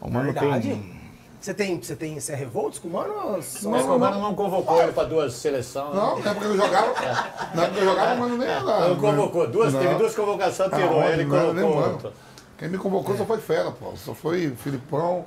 O 0.00 0.10
mano 0.10 0.32
Verdade. 0.32 0.68
tem. 0.68 1.02
Você 1.40 1.54
tem, 1.54 1.80
você 1.82 1.96
tem, 1.96 2.20
você 2.20 2.32
é 2.32 2.36
revoltos 2.36 2.78
com 2.78 2.88
o 2.88 2.92
Mano? 2.92 3.14
ou 3.14 3.42
só- 3.42 3.68
Mas 3.70 3.84
o 3.84 3.98
Mano 3.98 4.20
não 4.20 4.34
convocou 4.34 4.80
ele 4.82 4.92
pra 4.92 5.04
duas 5.04 5.32
seleções. 5.34 5.94
Não, 5.94 6.18
na 6.18 6.30
época 6.30 6.46
que 6.46 6.52
eu 6.52 6.56
jogava. 6.56 6.94
Na 7.54 7.62
época 7.62 7.70
que 7.72 7.78
eu 7.78 7.84
jogava, 7.84 8.14
o 8.14 8.18
mano 8.18 8.36
nem 8.38 8.48
era. 8.48 8.88
Não 8.88 8.96
convocou. 8.96 9.48
Duas, 9.48 9.72
Não. 9.72 9.80
teve 9.80 9.94
duas 9.94 10.14
convocações, 10.14 10.70
tirou 10.72 11.00
Ah, 11.00 11.06
ele 11.10 11.22
e 11.22 11.24
não 11.26 11.52
colocou 11.52 11.76
mano. 11.80 12.12
Quem 12.58 12.68
me 12.68 12.78
convocou 12.78 13.16
só 13.16 13.24
foi 13.24 13.38
fera, 13.38 13.70
pô. 13.72 13.96
Só 13.96 14.14
foi 14.14 14.50
Filipão, 14.56 15.24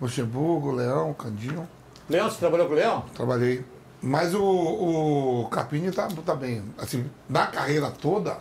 Luxemburgo, 0.00 0.70
Leão, 0.72 1.12
Candinho. 1.14 1.68
Leão, 2.08 2.30
você 2.30 2.38
trabalhou 2.38 2.66
com 2.66 2.72
o 2.72 2.76
Leão? 2.76 3.04
Trabalhei. 3.14 3.64
Mas 4.00 4.34
o, 4.34 4.42
o 4.42 5.48
Carpini 5.50 5.90
tá, 5.90 6.08
tá 6.24 6.34
bem. 6.34 6.62
Assim, 6.78 7.06
na 7.28 7.46
carreira 7.46 7.90
toda, 7.90 8.36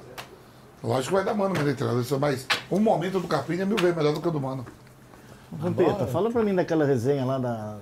lógico 0.83 1.09
que 1.09 1.13
vai 1.13 1.23
dar 1.23 1.33
mano 1.33 1.55
no 1.55 1.75
treinador, 1.75 2.19
mas 2.19 2.45
o 2.69 2.79
momento 2.79 3.19
do 3.19 3.27
Carpini 3.27 3.61
é 3.61 3.65
mil 3.65 3.77
vezes 3.77 3.95
melhor 3.95 4.13
do 4.13 4.21
que 4.21 4.27
o 4.27 4.31
do 4.31 4.39
Mano. 4.39 4.65
Vampeta, 5.51 6.05
fala 6.07 6.29
pra 6.29 6.43
mim 6.43 6.53
daquela 6.53 6.85
resenha 6.85 7.25
lá 7.25 7.37
da 7.37 7.77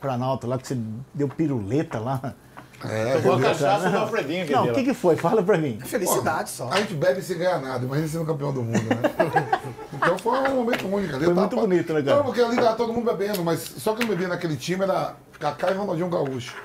Planalto, 0.00 0.46
lá 0.46 0.56
que 0.56 0.66
você 0.68 0.78
deu 1.12 1.28
piruleta 1.28 1.98
lá. 1.98 2.34
É, 2.82 3.20
Tomou 3.20 3.36
a 3.36 3.40
cachaça 3.42 3.90
do 3.90 3.98
Alfredinho, 3.98 4.50
Não, 4.50 4.64
o 4.70 4.72
que, 4.72 4.84
que 4.84 4.94
foi? 4.94 5.14
Fala 5.14 5.42
pra 5.42 5.58
mim. 5.58 5.78
Felicidade 5.80 6.48
só. 6.48 6.70
A 6.70 6.76
gente 6.80 6.94
bebe 6.94 7.20
sem 7.20 7.36
ganhar 7.36 7.60
nada, 7.60 7.84
imagina 7.84 8.08
sendo 8.08 8.24
campeão 8.24 8.52
do 8.52 8.62
mundo, 8.62 8.78
né? 8.88 9.60
então 10.02 10.18
foi 10.18 10.38
um 10.38 10.54
momento 10.56 10.86
único 10.86 11.14
ali. 11.16 11.24
Foi 11.24 11.34
Tava- 11.34 11.40
muito 11.46 11.56
bonito, 11.56 11.92
né, 11.92 12.02
cara? 12.02 12.16
Não, 12.16 12.24
porque 12.24 12.40
ali 12.40 12.56
tava 12.56 12.76
todo 12.76 12.92
mundo 12.92 13.04
bebendo, 13.10 13.44
mas 13.44 13.60
só 13.60 13.94
que 13.94 14.00
não 14.02 14.08
bebia 14.08 14.28
naquele 14.28 14.56
time 14.56 14.82
era 14.84 15.14
Kaká 15.38 15.70
e 15.70 15.74
Ronaldinho 15.74 16.08
Gaúcho. 16.08 16.56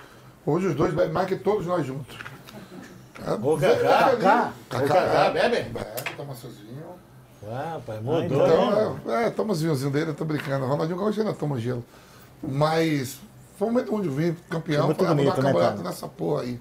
Hoje 0.46 0.68
os 0.68 0.76
dois 0.76 0.94
bebem 0.94 1.12
mais 1.12 1.28
que 1.28 1.36
todos 1.36 1.66
nós 1.66 1.86
juntos. 1.86 2.16
É, 3.26 3.32
O 3.34 3.58
bebe 3.58 3.82
Kaká? 3.84 4.54
Kaká? 4.70 4.88
Kaká 4.88 5.30
bebe? 5.32 5.70
Bebe, 5.70 5.86
toma 6.18 6.36
sozinho. 6.36 6.84
Ah, 7.48 7.74
rapaz, 7.76 8.02
mudou. 8.02 8.24
Então, 8.24 9.00
é, 9.08 9.26
é, 9.26 9.30
toma 9.30 9.54
os 9.54 9.62
vinhozinhos 9.62 9.94
dele, 9.94 10.10
eu 10.12 10.16
tô 10.16 10.26
brincando. 10.26 10.66
Ronaldinho 10.66 10.98
Gaúcho 10.98 11.20
ainda 11.20 11.34
toma 11.34 11.60
gelo. 11.60 11.84
Mas 12.42 13.20
foi 13.58 13.68
um 13.68 13.72
momento 13.72 13.96
onde 13.96 14.08
eu 14.08 14.14
vim 14.14 14.36
campeão, 14.50 14.80
Foi 14.80 14.86
muito 14.88 14.98
falei, 15.06 15.12
ah, 15.12 15.16
vou 15.16 15.26
dar 15.26 15.42
bonito, 15.42 15.44
né, 15.44 15.62
cara? 15.62 15.76
nessa 15.84 16.08
porra 16.08 16.42
aí. 16.44 16.60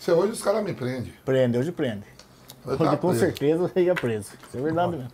Se 0.00 0.10
hoje 0.12 0.32
os 0.32 0.42
caras 0.42 0.62
me 0.64 0.72
prendem. 0.74 1.12
Prende, 1.24 1.56
hoje 1.58 1.72
prende. 1.72 2.04
Eu 2.66 2.72
Hoje 2.72 2.96
com 2.96 3.08
preso. 3.08 3.18
certeza 3.20 3.70
eu 3.74 3.82
ia 3.82 3.94
preso. 3.94 4.30
Isso 4.48 4.56
é 4.58 4.60
verdade 4.60 4.92
mesmo. 4.96 5.08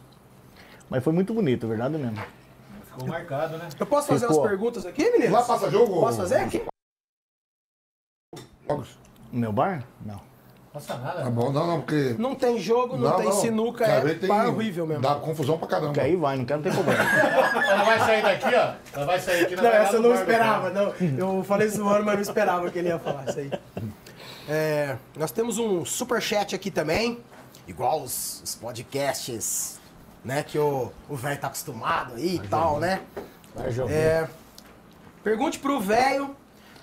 Mas 0.90 1.04
foi 1.04 1.12
muito 1.12 1.32
bonito, 1.32 1.66
é 1.66 1.68
verdade 1.68 1.96
mesmo. 1.96 2.20
Ficou 2.86 3.06
marcado, 3.06 3.56
né? 3.56 3.68
Eu 3.78 3.86
posso 3.86 4.08
fazer 4.08 4.26
Ficou. 4.26 4.40
umas 4.40 4.50
perguntas 4.50 4.84
aqui, 4.84 5.04
meninos? 5.10 5.30
Lá 5.30 5.42
passa 5.42 5.70
jogo? 5.70 6.00
Posso 6.00 6.18
fazer 6.18 6.36
aqui? 6.36 6.62
Jogos. 8.68 8.98
No 9.32 9.40
meu 9.40 9.52
bar? 9.52 9.84
Não. 10.04 10.20
Nossa, 10.74 10.96
nada. 10.98 11.22
Tá 11.22 11.30
bom, 11.30 11.50
não, 11.50 11.66
não, 11.66 11.80
porque. 11.80 12.14
Não 12.18 12.34
tem 12.34 12.58
jogo, 12.58 12.96
não, 12.96 13.16
tem 13.16 13.32
sinuca, 13.32 13.84
Quer 13.84 14.02
ver, 14.04 14.10
é 14.12 14.18
tem- 14.18 14.28
bar 14.28 14.48
horrível 14.48 14.86
mesmo. 14.86 15.02
Dá 15.02 15.16
confusão 15.16 15.58
pra 15.58 15.66
caramba. 15.66 15.88
Porque 15.88 16.00
aí 16.00 16.14
vai, 16.14 16.36
não 16.36 16.44
quero 16.44 16.62
ter 16.62 16.72
problema. 16.72 17.02
Ela 17.70 17.84
vai 17.84 17.98
sair 17.98 18.22
daqui, 18.22 18.54
ó. 18.54 18.74
Ela 18.96 19.06
vai 19.06 19.20
sair 19.20 19.44
aqui. 19.44 19.56
Não, 19.56 19.62
vai 19.64 19.72
lá 19.72 19.78
essa 19.84 19.96
eu 19.96 20.02
não 20.02 20.14
esperava, 20.14 20.70
cara. 20.70 20.94
não. 21.10 21.38
Eu 21.38 21.44
falei 21.44 21.68
zoando, 21.68 22.04
mas 22.04 22.14
não 22.14 22.22
esperava 22.22 22.70
que 22.70 22.78
ele 22.78 22.88
ia 22.88 22.98
falar 23.00 23.28
isso 23.28 23.38
aí. 23.40 23.50
É, 24.48 24.96
nós 25.16 25.32
temos 25.32 25.58
um 25.58 25.84
superchat 25.84 26.54
aqui 26.54 26.70
também, 26.70 27.18
igual 27.66 28.00
os, 28.02 28.40
os 28.44 28.54
podcasts, 28.54 29.79
né, 30.24 30.42
que 30.42 30.58
o 30.58 30.92
o 31.08 31.16
velho 31.16 31.38
tá 31.40 31.46
acostumado 31.48 32.14
aí 32.14 32.36
e 32.36 32.48
tal, 32.48 32.78
né? 32.80 33.00
Vai 33.54 33.70
jogar. 33.70 33.92
É, 33.92 34.28
pergunte 35.24 35.58
pro 35.58 35.80
velho 35.80 36.34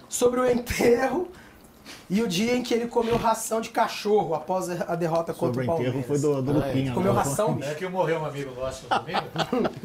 sobre 0.09 0.39
o 0.39 0.49
enterro 0.49 1.27
e 2.09 2.21
o 2.21 2.27
dia 2.27 2.55
em 2.55 2.61
que 2.63 2.73
ele 2.73 2.87
comeu 2.87 3.15
ração 3.17 3.61
de 3.61 3.69
cachorro 3.69 4.33
após 4.33 4.69
a 4.69 4.95
derrota 4.95 5.33
contra 5.33 5.63
Sobre 5.63 5.67
o 5.67 5.71
o 5.71 5.75
enterro 5.75 5.93
Palmeiras. 6.03 6.07
foi 6.07 6.19
do, 6.19 6.41
do 6.41 6.51
Luquinha. 6.53 6.93
Comeu 6.93 7.13
lá. 7.13 7.21
ração, 7.23 7.57
É 7.61 7.73
que 7.73 7.87
morreu 7.87 8.19
um 8.19 8.25
amigo 8.25 8.51
nosso 8.59 8.85
domingo. 8.87 9.23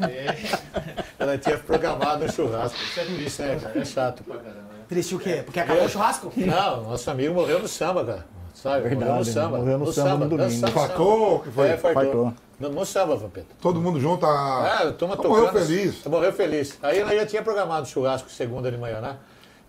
e 0.09 1.13
ela 1.19 1.37
tinha 1.37 1.57
programado 1.57 2.25
um 2.25 2.29
churrasco. 2.29 2.77
Isso 2.77 2.99
é 2.99 3.05
triste, 3.05 3.41
né, 3.41 3.59
cara? 3.61 3.79
É 3.79 3.85
chato 3.85 4.23
pra 4.23 4.35
caramba. 4.37 4.59
né? 4.61 4.79
Triste 4.89 5.15
o 5.15 5.19
quê? 5.19 5.41
Porque 5.45 5.59
acabou 5.59 5.85
o 5.85 5.89
churrasco? 5.89 6.31
Não, 6.35 6.83
nosso 6.83 7.09
amigo 7.09 7.33
morreu 7.33 7.59
no 7.59 7.67
samba, 7.67 8.03
cara. 8.05 8.25
Sabe? 8.53 8.81
morreu 8.83 8.95
no 8.99 9.05
Verdade, 9.05 9.31
samba. 9.31 9.57
morreu 9.57 9.77
no 9.79 9.93
samba 9.93 10.09
no 10.11 10.19
domingo. 10.29 10.37
dançando 10.37 10.71
Fartou, 10.71 11.39
que 11.39 11.51
foi? 11.51 11.67
É, 11.69 11.77
fartou. 11.77 12.03
Fartou. 12.03 12.33
No, 12.63 12.69
no 12.69 12.85
samba, 12.85 13.15
Vampeta. 13.15 13.47
Todo 13.61 13.79
mundo 13.81 13.99
junto. 13.99 14.25
A... 14.25 14.79
É, 14.83 14.87
a 14.87 14.91
turma 14.93 15.15
Ah, 15.19 15.27
Morreu 15.27 15.45
tocando. 15.47 15.65
feliz. 15.65 16.03
Morreu 16.05 16.33
feliz. 16.33 16.77
Aí 16.81 16.99
ela 16.99 17.15
já 17.15 17.25
tinha 17.25 17.41
programado 17.41 17.85
churrasco 17.87 18.29
segunda 18.29 18.71
de 18.71 18.77
manhã, 18.77 19.01
né? 19.01 19.17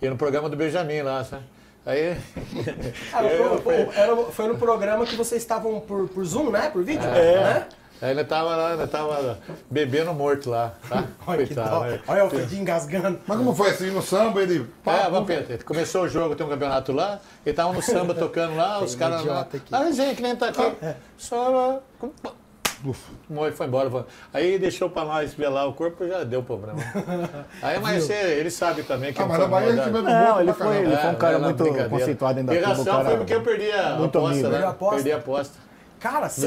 E 0.01 0.09
no 0.09 0.17
programa 0.17 0.49
do 0.49 0.57
Benjamin 0.57 1.03
lá, 1.03 1.25
sabe? 1.25 1.43
Aí. 1.87 2.17
Ah, 3.13 3.23
eu- 3.25 3.61
foi, 3.61 3.85
foi- 3.85 3.95
era- 3.95 4.17
foi 4.17 4.49
no 4.49 4.57
programa 4.59 5.05
que 5.07 5.17
vocês 5.17 5.43
estavam 5.43 5.81
por, 5.81 6.09
por 6.09 6.25
Zoom, 6.25 6.51
né? 6.51 6.71
Por 6.71 6.83
vídeo? 6.85 7.07
É. 7.09 7.35
Né? 7.45 7.67
Aí 8.03 8.11
ele 8.11 8.25
tava 8.25 8.55
lá, 8.57 8.75
ele 8.75 8.87
tava 8.89 9.39
bebendo 9.71 10.13
morto 10.13 10.51
lá, 10.51 10.75
tá? 10.89 11.05
Olha 11.27 11.47
que 11.47 11.55
dó. 11.55 11.85
né? 11.85 12.01
Olha 12.09 12.25
o 12.25 12.29
Fredinho 12.31 12.63
engasgando. 12.63 13.21
Mas 13.27 13.39
como 13.39 13.55
foi 13.55 13.71
assim 13.71 13.91
no 13.91 14.03
samba? 14.03 14.43
Ele. 14.43 14.67
É, 14.85 15.09
Vampeta, 15.09 15.65
começou 15.65 16.03
o 16.03 16.09
jogo, 16.09 16.35
tem 16.35 16.45
um 16.45 16.51
campeonato 16.51 16.93
lá, 16.93 17.21
ele 17.47 17.55
tava 17.55 17.73
no 17.73 17.81
samba 17.81 18.13
tocando 18.13 18.57
lá, 18.57 18.81
os 18.83 18.95
caras 18.95 19.25
lá. 19.25 19.43
aqui. 19.43 19.63
Ah, 19.71 19.91
gente, 19.93 20.17
que 20.17 20.23
nem 20.23 20.35
tá 20.37 20.49
aqui. 20.49 20.73
Só. 21.17 21.81
Morreu, 23.31 23.53
foi 23.53 23.67
embora. 23.67 23.91
foi- 23.91 24.05
Aí 24.33 24.59
deixou 24.59 24.91
pra 24.91 25.05
nós 25.05 25.33
velar 25.35 25.67
o 25.69 25.73
corpo 25.73 26.07
já 26.07 26.25
deu 26.25 26.43
problema. 26.43 26.79
Aí, 27.63 27.79
mas 27.81 28.09
ele, 28.11 28.33
ele 28.41 28.51
sabe 28.51 28.83
também 28.83 29.13
que 29.13 29.19
Ah, 29.21 29.23
não 29.23 29.29
mas 29.31 29.39
na 29.41 29.47
Bahia 29.47 29.73
bebe 29.73 30.03
Não, 30.03 30.41
ele 30.41 30.53
foi- 30.53 30.77
ele 30.79 30.97
foi 30.97 31.11
um 31.11 31.15
cara 31.15 31.39
não, 31.39 31.45
muito 31.49 31.65
conceituado 31.89 32.39
ainda 32.41 32.53
cara- 32.61 32.75
foi 33.05 33.17
porque 33.17 33.35
eu 33.35 33.41
perdi 33.43 33.71
a 33.73 33.91
muito 33.97 34.19
aposta, 34.19 34.47
amigo. 34.47 34.49
né? 34.49 34.75
Perdi 34.91 35.13
a 35.13 35.17
aposta. 35.17 35.65
Cara, 36.01 36.29
você, 36.29 36.47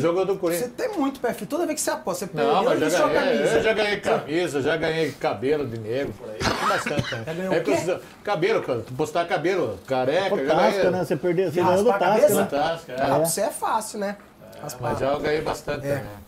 tem 0.67 0.89
muito 0.95 1.19
pé 1.19 1.33
frio. 1.33 1.47
Toda 1.47 1.65
vez 1.65 1.79
que 1.79 1.81
você 1.81 1.89
aposta, 1.89 2.27
você 2.27 2.31
perdeu 2.31 2.53
Não, 2.53 2.63
mas 2.63 2.79
já 2.93 3.07
ganhei, 3.07 3.37
camisa. 3.37 3.55
eu 3.57 3.63
já 3.63 3.73
ganhei 3.73 3.97
camisa, 3.99 4.61
já 4.61 4.77
ganhei 4.77 5.11
cabelo 5.13 5.65
de 5.65 5.79
negro 5.79 6.13
por 6.13 6.29
aí. 6.29 6.37
Tem 6.37 6.67
bastante, 6.69 7.15
né? 7.15 7.59
precisa- 7.61 8.01
Cabelo, 8.23 8.61
cara, 8.61 8.83
postar 8.95 9.25
cabelo, 9.25 9.79
careca, 9.87 10.29
Pô, 10.29 10.37
Tasca, 10.37 10.55
ganhei. 10.55 10.89
né? 10.91 11.03
Você 11.05 11.15
perdeu, 11.15 11.51
você 11.51 11.59
ganhou 11.63 11.83
do 11.83 11.89
Tasca, 11.89 12.29
né? 12.35 12.47
Tasca, 12.51 12.91
é. 12.93 13.01
Ah, 13.01 13.05
pra 13.05 13.17
você 13.25 13.41
é 13.41 13.49
fácil, 13.49 13.97
né? 13.99 14.17
Mas 14.79 14.99
já 14.99 15.07
eu 15.07 15.19
ganhei 15.19 15.41
bastante 15.41 15.87
É. 15.87 15.95
também. 15.95 16.26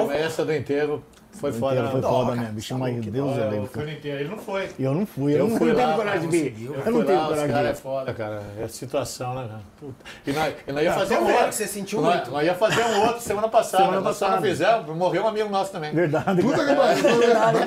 Pô, 0.00 0.06
mas 0.06 0.20
essa 0.20 0.44
do 0.44 0.54
inteiro 0.54 1.04
foi 1.50 1.60
foda. 1.60 1.72
inteiro 1.74 1.90
foi 1.92 2.00
não. 2.00 2.08
foda 2.10 2.26
cara, 2.30 2.40
mesmo. 2.40 2.54
Bicho, 2.54 2.78
mas 2.78 2.96
Deus 3.06 3.38
é 3.38 3.40
eu 3.42 3.50
livre. 3.50 3.92
inteiro, 3.92 4.20
ele 4.20 4.28
não 4.30 4.38
foi. 4.38 4.68
Eu 4.78 4.94
não 4.94 5.06
fui, 5.06 5.32
eu, 5.34 5.38
Eu 5.38 5.48
não, 5.48 5.56
fui 5.58 5.68
não 5.72 5.76
lá, 5.76 5.84
tenho 5.84 5.96
coragem 5.96 6.28
de 6.28 6.36
ir. 6.36 6.40
conseguiu. 6.50 6.74
Eu 6.74 6.78
Eu 6.80 6.84
não 6.86 6.92
fui 6.92 7.04
tenho 7.04 7.18
lá, 7.20 7.26
coragem 7.26 7.56
é 7.56 7.62
de 7.62 7.68
ir. 7.70 7.74
foda, 7.76 8.14
cara. 8.14 8.42
É 8.60 8.64
a 8.64 8.68
situação, 8.68 9.34
né, 9.34 9.46
cara? 9.48 9.60
Puta. 9.78 9.94
E 10.26 10.32
nós, 10.32 10.54
e 10.66 10.72
nós 10.72 10.84
ia 10.84 10.92
fazer 10.92 11.18
um 11.18 11.32
outro. 11.32 11.52
você 11.52 11.66
sentiu 11.66 12.00
nós, 12.00 12.14
muito. 12.16 12.30
Nós 12.30 12.46
ia 12.46 12.54
fazer 12.54 12.84
um 12.84 13.00
outro 13.06 13.20
semana 13.20 13.48
passada. 13.48 13.84
Semana 13.84 14.00
só 14.12 14.26
não 14.26 14.36
passada. 14.36 14.42
fizemos, 14.42 14.96
morreu 14.96 15.24
um 15.24 15.28
amigo 15.28 15.48
nosso 15.50 15.72
também. 15.72 15.92
Verdade. 15.92 16.42
Puta 16.42 16.56
cara. 16.64 16.94
que 16.94 17.04
pariu. 17.04 17.62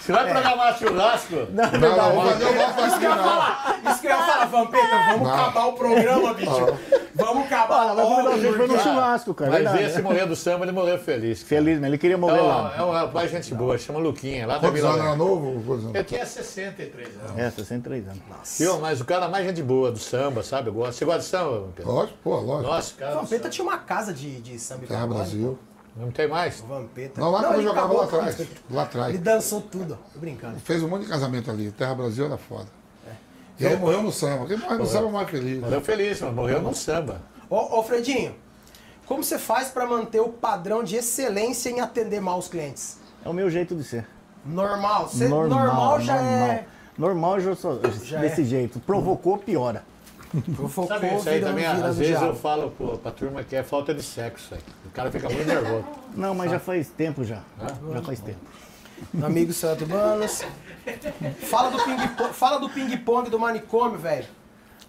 Se 0.00 0.12
vai 0.12 0.30
programar 0.30 0.78
churrasco, 0.78 1.34
Não, 1.52 1.64
é 1.64 1.70
Não, 1.78 1.96
não, 1.96 1.96
vamos 2.14 2.32
fazer 2.32 2.44
o 2.44 2.54
nosso 2.54 2.86
Isso 2.86 2.98
que 2.98 3.04
eu 3.06 3.10
ia 3.10 3.16
não. 3.16 3.24
falar, 3.24 3.80
isso 3.90 4.00
que 4.00 4.06
eu 4.06 4.10
ia 4.10 4.16
falar, 4.18 4.44
Vampeta, 4.46 4.96
vamos 5.10 5.22
Não. 5.28 5.34
acabar 5.34 5.66
o 5.66 5.72
programa, 5.72 6.34
bicho. 6.34 6.78
Vamos 7.14 7.44
acabar 7.46 7.94
gente 8.36 8.54
pra 8.54 8.64
ir 8.64 8.68
no 8.68 8.78
churrasco, 8.78 9.34
cara. 9.34 9.50
mas 9.50 9.80
esse 9.80 10.02
morreu 10.02 10.26
do 10.26 10.36
samba, 10.36 10.64
ele 10.64 10.72
morreu 10.72 10.98
feliz. 10.98 11.42
cara. 11.42 11.48
Feliz, 11.48 11.78
mas 11.80 11.88
ele 11.88 11.98
queria 11.98 12.18
morrer 12.18 12.38
É 12.38 12.42
lá. 12.62 12.76
é 12.76 12.82
um 12.82 12.90
rapaz 12.90 13.30
gente 13.30 13.54
boa, 13.54 13.78
chama 13.78 13.98
Luquinha, 13.98 14.46
lá 14.46 14.58
da 14.58 14.68
Quantos 14.68 14.84
anos 14.84 15.00
era 15.00 15.16
novo? 15.16 15.90
Eu 15.94 16.04
tinha 16.04 16.26
63 16.26 17.08
anos. 17.08 17.38
É, 17.38 17.50
63 17.50 18.08
anos. 18.08 18.22
Viu? 18.58 18.80
Mas 18.80 19.00
o 19.00 19.04
cara 19.04 19.28
mais 19.28 19.46
gente 19.46 19.62
boa 19.62 19.90
do 19.90 19.98
samba, 19.98 20.42
sabe? 20.42 20.68
Eu 20.68 20.74
gosto. 20.74 20.98
Você 20.98 21.04
gosta 21.04 21.20
de 21.20 21.26
samba, 21.26 21.68
Pedro? 21.74 21.92
Lógico, 21.92 22.18
pô, 22.22 22.36
lógico. 22.40 22.70
Nossa, 22.70 22.94
cara. 22.94 23.14
Vampeta 23.14 23.48
tinha 23.48 23.64
uma 23.64 23.78
casa 23.78 24.12
de, 24.12 24.40
de 24.40 24.58
samba 24.58 24.86
Terra. 24.86 25.06
Brasil. 25.06 25.58
Não 25.96 26.10
tem 26.10 26.28
mais? 26.28 26.60
Vampeta. 26.60 27.20
Não, 27.20 27.30
lá 27.30 27.40
quando 27.40 27.52
eu 27.54 27.60
ele 27.60 27.68
jogava 27.68 27.92
lá 27.94 28.04
atrás. 28.04 28.48
Lá 28.70 28.82
atrás. 28.82 29.08
Ele 29.14 29.18
dançou 29.18 29.62
tudo. 29.62 29.98
Tô 30.12 30.18
brincando. 30.18 30.60
Fez 30.60 30.82
um 30.82 30.88
monte 30.88 31.02
de 31.02 31.08
casamento 31.08 31.50
ali. 31.50 31.70
Terra 31.72 31.94
Brasil 31.94 32.26
era 32.26 32.36
foda. 32.36 32.68
É. 33.08 33.12
E 33.58 33.66
aí 33.66 33.76
morreu 33.76 34.02
no 34.02 34.12
samba. 34.12 34.46
Quem 34.46 34.58
morreu 34.58 34.78
no 34.78 34.86
samba 34.86 35.08
é 35.08 35.12
mais 35.12 35.30
feliz. 35.30 35.60
Morreu 35.60 35.80
feliz, 35.80 36.20
mas 36.20 36.34
morreu 36.34 36.60
no 36.60 36.74
samba. 36.74 37.22
Ô, 37.48 37.78
ô 37.78 37.82
Fredinho, 37.82 38.34
como 39.06 39.22
você 39.22 39.38
faz 39.38 39.68
pra 39.68 39.86
manter 39.86 40.20
o 40.20 40.28
padrão 40.28 40.82
de 40.82 40.96
excelência 40.96 41.70
em 41.70 41.80
atender 41.80 42.20
mal 42.20 42.38
os 42.38 42.48
clientes? 42.48 42.98
É 43.24 43.28
o 43.28 43.32
meu 43.32 43.48
jeito 43.50 43.74
de 43.74 43.84
ser. 43.84 44.06
Normal. 44.44 45.08
Você, 45.08 45.28
normal, 45.28 46.00
já 46.00 46.14
normal. 46.14 46.48
é. 46.50 46.66
Normal 46.98 47.40
já 47.40 47.54
sou 47.54 47.80
Já 48.02 48.20
desse 48.20 48.42
é. 48.42 48.44
jeito. 48.44 48.80
Provocou, 48.80 49.36
piora. 49.38 49.84
Provocou, 50.54 50.86
Sabe, 50.86 51.14
isso 51.14 51.28
aí 51.28 51.40
também, 51.40 51.64
às 51.66 51.96
vezes 51.96 52.08
diabo. 52.18 52.26
eu 52.26 52.34
falo 52.34 52.70
pô, 52.70 52.98
pra 52.98 53.10
turma 53.10 53.42
que 53.44 53.54
é 53.54 53.62
falta 53.62 53.94
de 53.94 54.02
sexo. 54.02 54.54
Aí. 54.54 54.60
O 54.84 54.90
cara 54.90 55.10
fica 55.10 55.28
muito 55.28 55.46
nervoso. 55.46 55.84
Não, 56.14 56.34
mas 56.34 56.50
já 56.50 56.58
faz 56.58 56.88
tempo 56.88 57.24
já. 57.24 57.42
Já 57.92 58.02
faz 58.02 58.20
tempo. 58.20 58.38
Amigo 59.22 59.52
Santo 59.52 59.86
Banos. 59.86 60.42
Fala 61.42 61.70
do 61.70 61.82
ping-pong 61.84 62.32
fala 62.32 62.58
do, 62.58 62.68
ping 62.70 62.96
do 63.30 63.38
manicômio, 63.38 63.98
velho. 63.98 64.26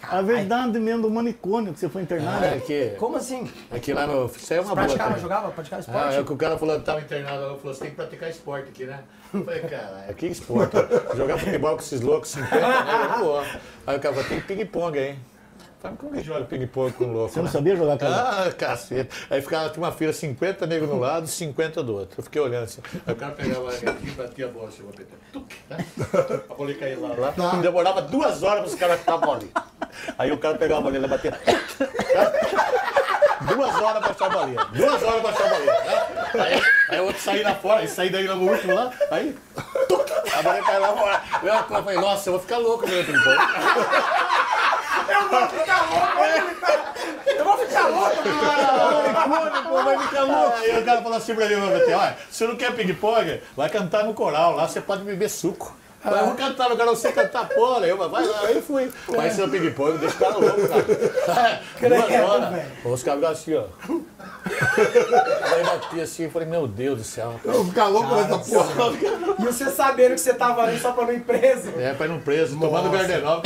A 0.01 0.21
verdade 0.21 0.79
mesmo 0.79 1.01
do 1.03 1.09
manicômio 1.09 1.73
que 1.73 1.79
você 1.79 1.89
foi 1.89 2.03
internado. 2.03 2.45
É 2.45 2.59
que, 2.59 2.89
Como 2.99 3.17
assim? 3.17 3.49
é 3.71 3.79
que 3.79 3.93
lá 3.93 4.05
no. 4.05 4.25
Isso 4.27 4.53
aí 4.53 4.59
é 4.59 4.61
uma 4.61 4.67
boa. 4.75 4.85
Praticava, 4.85 5.09
também. 5.09 5.21
jogava? 5.21 5.51
Praticava 5.51 5.81
Ah, 5.81 5.85
esporte? 5.87 6.15
é 6.19 6.23
que 6.23 6.33
o 6.33 6.37
cara 6.37 6.57
falou 6.57 6.79
que 6.79 6.85
tava 6.85 7.01
internado 7.01 7.41
lá, 7.41 7.57
falou, 7.57 7.73
você 7.73 7.79
tem 7.81 7.89
que 7.89 7.95
praticar 7.95 8.29
esporte 8.29 8.69
aqui, 8.69 8.85
né? 8.85 8.99
Eu 9.33 9.43
falei, 9.43 9.59
cara, 9.61 10.13
que 10.15 10.27
esporte? 10.27 10.75
Jogar 11.15 11.37
futebol 11.37 11.75
com 11.75 11.81
esses 11.81 12.01
loucos, 12.01 12.29
50 12.29 12.55
né? 12.59 12.67
Aí 13.87 13.97
o 13.97 13.99
cara 13.99 14.15
falou, 14.15 14.29
tem 14.29 14.39
ping-pong 14.41 14.97
aí. 14.97 15.17
Falei, 15.79 15.97
como 15.97 16.11
que 16.13 16.23
joga 16.23 16.45
ping-pong 16.45 16.91
com 16.93 17.05
louco? 17.05 17.31
Você 17.31 17.39
não 17.39 17.45
né? 17.45 17.51
sabia 17.51 17.75
jogar 17.75 17.93
aquela? 17.93 18.47
Ah, 18.47 18.51
cacete. 18.51 19.09
Aí 19.29 19.41
ficava, 19.41 19.69
tinha 19.69 19.83
uma 19.83 19.91
fila, 19.91 20.11
50 20.11 20.65
negros 20.65 20.89
no 20.89 20.99
lado, 20.99 21.27
50 21.27 21.83
do 21.83 21.93
outro. 21.95 22.19
Eu 22.19 22.23
fiquei 22.23 22.41
olhando 22.41 22.63
assim. 22.63 22.81
Aí 23.05 23.13
o 23.13 23.15
cara 23.15 23.33
pegava 23.33 23.69
aqui 23.69 23.85
e 24.07 24.11
batia 24.11 24.45
a 24.45 24.49
bola, 24.49 24.69
vou 24.79 24.89
apertar. 24.89 25.17
Tuc, 25.31 25.53
né? 25.69 25.85
A 26.49 26.53
bola 26.55 26.71
ia 26.71 26.77
cair 26.77 26.95
lá, 26.97 27.09
lá. 27.15 27.55
Demorava 27.61 28.01
duas 28.01 28.41
horas 28.41 28.61
para 28.61 28.67
os 28.69 28.75
caras 28.75 28.99
ficar 28.99 29.13
a 29.13 29.17
bola 29.17 29.37
ali. 29.37 29.51
Aí 30.17 30.31
o 30.31 30.37
cara 30.39 30.57
pegava 30.57 30.81
a 30.81 30.83
bolinha 30.83 31.05
e 31.05 31.09
batia. 31.09 31.39
Duas 33.47 33.75
horas 33.81 34.01
pra 34.03 34.11
achar 34.11 34.25
a 34.25 34.29
bolinha. 34.29 34.65
Duas 34.73 35.03
horas 35.03 35.21
pra 35.21 35.29
achar 35.31 35.45
a 35.45 35.49
bolinha. 35.49 35.73
né? 35.73 36.05
Aí, 36.39 36.61
aí 36.89 36.99
o 36.99 37.05
outro 37.05 37.21
saía 37.21 37.47
lá 37.47 37.55
fora, 37.55 37.83
e 37.83 37.87
saía 37.87 38.11
daí 38.11 38.27
lá 38.27 38.35
no 38.35 38.51
último 38.51 38.73
lá, 38.73 38.91
aí. 39.11 39.35
tuc, 39.87 40.11
a 40.37 40.41
bolinha 40.41 40.63
caiu 40.63 40.81
lá 40.81 40.93
fora. 40.93 41.21
Eu 41.43 41.63
falei, 41.83 41.99
nossa, 41.99 42.29
eu 42.29 42.33
vou 42.33 42.41
ficar 42.41 42.57
louco 42.57 42.85
vendo 42.87 43.05
ping-pong. 43.05 43.37
Eu 45.09 45.29
vou 45.29 45.47
ficar 47.57 47.87
louco, 47.87 48.15
Pô, 49.69 49.83
vai 49.83 49.97
ficar 49.99 50.21
louco. 50.23 50.57
Aí 50.57 50.81
o 50.81 50.85
cara 50.85 51.01
falou 51.01 51.17
assim 51.17 51.35
pra 51.35 51.47
mim, 51.47 51.55
meu 51.55 51.97
olha, 51.97 52.17
se 52.29 52.37
você 52.37 52.47
não 52.47 52.55
quer 52.55 52.73
ping-pong, 52.75 53.41
vai 53.55 53.69
cantar 53.69 54.03
no 54.03 54.13
coral, 54.13 54.55
lá 54.55 54.67
você 54.67 54.81
pode 54.81 55.03
beber 55.03 55.29
suco. 55.29 55.75
Falei, 56.07 56.21
eu 56.21 56.27
vou 56.27 56.35
cantar, 56.35 56.69
eu 56.69 56.77
quero 56.77 56.89
você 56.91 57.11
cantar 57.11 57.49
porra, 57.49 57.85
eu, 57.85 57.97
vai 57.97 58.25
lá, 58.25 58.41
aí 58.45 58.61
fui. 58.61 58.89
Mas 59.09 59.33
se 59.33 59.41
eu 59.41 59.49
ping-pong, 59.49 59.97
deixa 59.97 60.15
o 60.15 60.19
cara 60.19 60.37
louco, 60.37 60.67
cara. 60.67 61.61
Duas 61.89 62.29
horas, 62.29 62.65
os 62.85 63.03
caras 63.03 63.23
assim, 63.25 63.55
ó. 63.55 63.65
Aí 65.53 65.63
bati 65.65 65.99
assim, 65.99 66.23
eu 66.23 66.31
falei, 66.31 66.47
meu 66.47 66.65
Deus 66.65 66.97
do 66.99 67.03
céu. 67.03 67.37
Eu 67.43 67.51
vou 67.51 67.65
ficar 67.65 67.87
louco 67.87 68.15
nessa 68.15 68.39
porra. 68.39 68.93
E 69.37 69.43
você 69.43 69.69
sabendo 69.69 70.13
que 70.13 70.21
você 70.21 70.33
tava 70.33 70.63
ali 70.63 70.79
só 70.79 70.93
pra 70.93 71.03
não 71.05 71.11
ir 71.11 71.19
preso. 71.21 71.71
É, 71.77 71.93
pra 71.93 72.05
ir 72.05 72.09
no 72.09 72.21
preso, 72.21 72.57
tomando 72.57 72.89
Gardenol. 72.89 73.41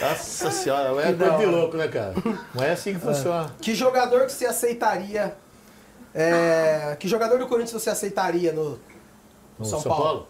Nossa 0.00 0.50
senhora, 0.50 0.88
é 1.02 1.12
coisa 1.14 1.36
de 1.38 1.46
louco, 1.46 1.76
né, 1.78 1.88
cara? 1.88 2.14
Não 2.54 2.62
é 2.62 2.72
assim 2.72 2.92
que 2.94 3.00
funciona. 3.00 3.50
Que 3.60 3.74
jogador 3.74 4.26
que 4.26 4.32
você 4.32 4.44
aceitaria... 4.46 5.34
é, 6.14 6.96
que 6.98 7.08
jogador 7.08 7.38
do 7.38 7.46
Corinthians 7.46 7.82
você 7.82 7.90
aceitaria 7.90 8.52
no, 8.52 8.78
No 9.58 9.64
São 9.64 9.82
Paulo? 9.82 10.26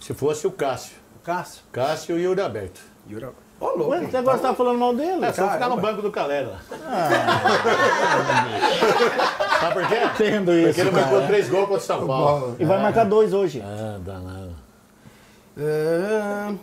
Se 0.00 0.14
fosse 0.14 0.46
o 0.46 0.50
Cássio. 0.50 0.96
Cássio? 1.24 1.62
Cássio 1.72 2.18
e 2.18 2.20
o 2.20 2.30
Yuri 2.30 2.40
Alberto. 2.40 2.80
Ô, 3.60 3.66
louco. 3.66 3.90
Ué, 3.90 4.00
você 4.00 4.16
agora 4.16 4.36
você 4.38 4.42
tá 4.42 4.54
falando 4.54 4.78
mal 4.78 4.94
dele? 4.94 5.24
É 5.24 5.32
só 5.32 5.48
ficar 5.50 5.68
no 5.68 5.76
banco 5.76 6.02
do 6.02 6.10
Calera 6.10 6.48
lá. 6.48 6.58
Sabe 9.60 9.74
por 9.74 9.86
quê? 9.86 9.94
Entendo 10.14 10.52
isso, 10.52 10.66
Porque 10.68 10.80
ele 10.80 10.90
marcou 10.90 11.18
cara. 11.18 11.26
três 11.28 11.48
gols 11.48 11.68
contra 11.68 11.76
o 11.82 11.86
São 11.86 12.06
Paulo. 12.06 12.56
E 12.58 12.64
vai 12.64 12.80
marcar 12.82 13.04
dois 13.04 13.32
hoje. 13.32 13.62
Ah, 13.64 13.98
danado. 14.00 14.52
É, 15.56 16.54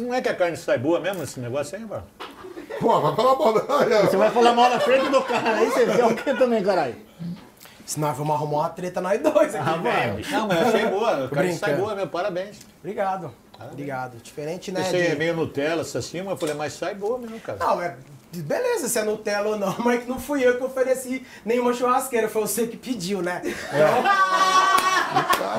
Não 0.00 0.14
é 0.14 0.20
que 0.22 0.28
a 0.28 0.34
carne 0.34 0.56
sai 0.56 0.78
boa 0.78 0.98
mesmo 1.00 1.22
esse 1.22 1.38
negócio 1.40 1.76
aí, 1.76 1.84
mano? 1.84 2.04
Pô, 2.80 3.00
vai 3.00 3.14
pela 3.14 3.34
bola. 3.36 3.60
Você 4.06 4.16
vai 4.16 4.30
falar 4.30 4.54
mal 4.54 4.70
na 4.70 4.80
frente 4.80 5.08
do 5.10 5.20
cara. 5.22 5.56
Aí 5.56 5.66
você 5.70 5.84
quer 5.86 6.06
o 6.06 6.14
quê 6.16 6.32
também, 6.34 6.62
caralho? 6.62 6.94
Se 7.90 7.98
nós 7.98 8.16
vamos 8.16 8.36
arrumar 8.36 8.58
uma 8.58 8.68
treta 8.68 9.00
nós 9.00 9.20
dois 9.20 9.52
aqui, 9.52 9.68
Ah, 9.68 9.76
velho. 9.78 10.24
Não, 10.30 10.46
mas 10.46 10.60
eu 10.60 10.68
achei 10.68 10.86
boa. 10.86 11.24
A 11.24 11.28
carne 11.28 11.54
sai 11.54 11.74
boa 11.74 11.92
mesmo, 11.96 12.08
parabéns. 12.08 12.58
Obrigado. 12.78 13.32
Obrigado. 13.72 14.16
Diferente, 14.22 14.70
né? 14.70 14.84
Você 14.84 14.96
é 14.96 15.10
de- 15.10 15.16
meio 15.16 15.34
Nutella, 15.34 15.82
assim, 15.82 16.22
mas 16.22 16.30
eu 16.30 16.36
falei, 16.36 16.54
mas 16.54 16.72
sai 16.74 16.94
boa 16.94 17.18
mesmo, 17.18 17.40
cara. 17.40 17.58
Não, 17.58 17.82
é. 17.82 17.96
Beleza, 18.32 18.88
se 18.88 18.96
é 18.96 19.02
Nutella 19.02 19.48
ou 19.48 19.58
não, 19.58 19.74
mas 19.84 20.06
não 20.06 20.20
fui 20.20 20.40
eu 20.46 20.56
que 20.56 20.62
ofereci 20.62 21.26
nenhuma 21.44 21.74
churrasqueira, 21.74 22.28
foi 22.28 22.42
você 22.42 22.68
que 22.68 22.76
pediu, 22.76 23.22
né? 23.22 23.42
Então, 23.44 24.02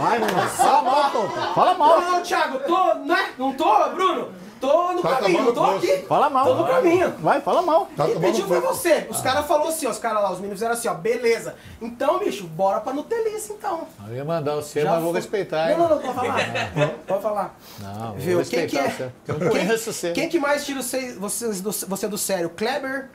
Vai, 0.01 0.17
Bruno. 0.17 0.41
Fala 0.47 0.81
mal. 0.83 1.11
Fala 1.53 1.73
mal. 1.73 1.99
não, 1.99 2.11
não, 2.11 2.23
Thiago, 2.23 2.59
tô, 2.59 2.93
né? 2.93 3.31
Não 3.37 3.51
tô, 3.53 3.89
Bruno? 3.89 4.29
Tô 4.61 4.93
no 4.93 5.01
Tá 5.01 5.15
caminho, 5.17 5.51
tô 5.53 5.63
aqui. 5.63 5.97
Fala 6.07 6.29
mal. 6.29 6.45
Tô 6.45 6.53
no 6.55 6.67
caminho. 6.67 7.11
Vai, 7.19 7.41
fala 7.41 7.61
mal. 7.63 7.87
Tá 7.97 8.05
Quem 8.05 8.13
tomando 8.13 8.31
pediu 8.31 8.47
foi 8.47 8.61
fogo. 8.61 8.73
você. 8.73 9.07
Os 9.09 9.19
caras 9.19 9.45
falaram 9.47 9.69
assim, 9.69 9.87
ó, 9.87 9.89
os 9.89 9.97
caras 9.97 10.21
lá, 10.21 10.29
os 10.31 10.37
meninos 10.37 10.57
fizeram 10.59 10.73
assim, 10.73 10.87
ó, 10.87 10.93
beleza. 10.93 11.55
Então, 11.81 12.19
bicho, 12.19 12.45
bora 12.45 12.79
pra 12.79 12.93
Nutelice, 12.93 13.53
então. 13.53 13.87
Eu 14.07 14.15
ia 14.15 14.23
mandar 14.23 14.55
você, 14.55 14.81
Já 14.81 14.91
mas 14.91 15.03
vou 15.03 15.11
respeitar, 15.11 15.65
Não, 15.65 15.71
hein? 15.71 15.77
não, 15.79 15.89
não, 15.89 15.99
pode 15.99 16.13
falar. 16.13 16.37
Pode 17.07 17.21
falar. 17.23 17.55
Não, 17.79 18.13
Viu? 18.13 18.37
vou 18.39 18.45
Quem 18.45 18.67
que 18.67 18.77
é? 18.77 19.09
Eu 19.27 19.39
não 19.39 19.49
conheço 19.49 19.91
você. 19.91 20.11
Quem 20.11 20.29
que 20.29 20.39
mais 20.39 20.63
tira 20.65 20.81
você, 20.81 21.13
vocês 21.13 21.59
do, 21.59 21.71
você 21.71 22.07
do 22.07 22.17
sério? 22.17 22.49
Kleber, 22.51 23.09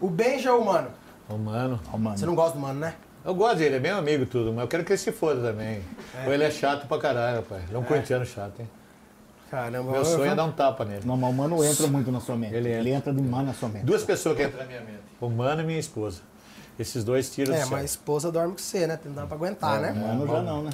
o 0.00 0.08
Benja 0.10 0.52
ou 0.52 0.62
o 0.62 0.66
Mano? 0.66 0.88
Ô, 1.28 1.36
mano. 1.36 1.78
Ó, 1.92 1.96
mano. 1.96 2.18
Você 2.18 2.26
não 2.26 2.34
gosta 2.34 2.52
do 2.54 2.60
Mano, 2.60 2.80
né? 2.80 2.94
Eu 3.24 3.34
gosto 3.34 3.56
dele, 3.58 3.76
é 3.76 3.80
meu 3.80 3.96
amigo 3.98 4.24
tudo, 4.26 4.52
mas 4.52 4.62
eu 4.62 4.68
quero 4.68 4.84
que 4.84 4.92
ele 4.92 4.98
se 4.98 5.12
foda 5.12 5.40
também. 5.50 5.82
Ou 6.26 6.32
ele 6.32 6.42
é 6.44 6.50
chato 6.50 6.86
pra 6.88 6.98
caralho, 6.98 7.36
rapaz. 7.36 7.62
Ele 7.68 7.76
é 7.76 7.78
um 7.78 7.82
corintiano 7.84 8.24
chato, 8.24 8.58
hein? 8.60 8.68
Caramba, 9.50 9.92
Meu 9.92 10.04
sonho 10.04 10.30
é 10.30 10.34
dar 10.34 10.44
um 10.44 10.52
tapa 10.52 10.84
nele. 10.84 11.02
Não, 11.06 11.16
mas 11.16 11.30
o 11.30 11.32
mano 11.32 11.64
entra 11.64 11.86
muito 11.86 12.12
na 12.12 12.20
sua 12.20 12.36
mente. 12.36 12.54
Ele 12.54 12.68
Ele 12.68 12.90
entra. 12.90 13.10
entra, 13.10 13.22
demais 13.22 13.46
na 13.46 13.54
sua 13.54 13.68
mente. 13.68 13.84
Duas 13.84 14.04
pessoas 14.04 14.36
que 14.36 14.42
entram 14.44 14.58
na 14.58 14.66
minha 14.66 14.80
mente. 14.80 15.00
O 15.20 15.28
mano 15.30 15.62
e 15.62 15.64
minha 15.64 15.78
esposa. 15.78 16.20
Esses 16.78 17.02
dois 17.02 17.30
tiram 17.30 17.54
É, 17.54 17.64
mas 17.64 17.72
a 17.80 17.84
esposa 17.84 18.30
dorme 18.30 18.52
com 18.52 18.58
você, 18.58 18.86
né? 18.86 18.98
Não 19.04 19.12
dá 19.14 19.26
pra 19.26 19.36
aguentar, 19.36 19.80
né? 19.80 19.92
Mano 19.92 20.26
já 20.26 20.42
não, 20.42 20.62
né? 20.62 20.70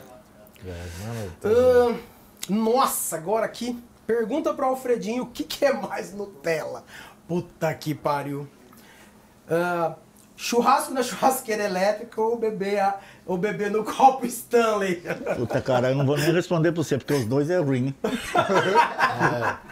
É, 0.66 0.86
mano, 1.06 1.90
Ahn, 1.90 1.98
nossa, 2.48 3.16
agora 3.16 3.46
aqui. 3.46 3.82
Pergunta 4.06 4.52
pro 4.52 4.66
Alfredinho 4.66 5.22
o 5.22 5.26
que, 5.26 5.44
que 5.44 5.64
é 5.64 5.72
mais 5.72 6.12
Nutella. 6.12 6.84
Puta 7.26 7.72
que 7.74 7.94
pariu. 7.94 8.46
Ah, 9.48 9.94
churrasco 10.36 10.92
na 10.92 11.02
churrasqueira 11.02 11.64
elétrica 11.64 12.20
ou 12.20 12.36
beber, 12.36 12.80
a, 12.80 12.98
ou 13.26 13.36
beber 13.38 13.70
no 13.70 13.82
copo 13.84 14.26
Stanley? 14.26 15.02
Puta, 15.36 15.60
cara, 15.60 15.90
eu 15.90 15.94
não 15.94 16.04
vou 16.04 16.16
nem 16.16 16.32
responder 16.32 16.72
pra 16.72 16.82
você, 16.82 16.98
porque 16.98 17.14
os 17.14 17.24
dois 17.26 17.50
é 17.50 17.58
ruim. 17.58 17.94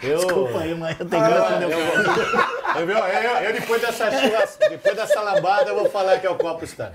eu, 0.01 0.17
Desculpa 0.17 0.59
aí, 0.59 0.75
mas 0.75 0.99
eu 0.99 1.05
tenho 1.05 1.23
que 1.23 1.31
responder. 1.31 1.73
eu, 2.75 2.89
eu, 2.89 2.97
eu, 2.97 3.31
eu 3.43 3.53
depois 3.53 3.81
dessa 3.81 4.11
churras, 4.11 4.57
depois 4.69 4.95
dessa 4.95 5.21
lambada, 5.21 5.69
eu 5.69 5.75
vou 5.75 5.89
falar 5.89 6.19
que 6.19 6.27
é 6.27 6.29
o 6.29 6.35
copo 6.35 6.63
está. 6.63 6.91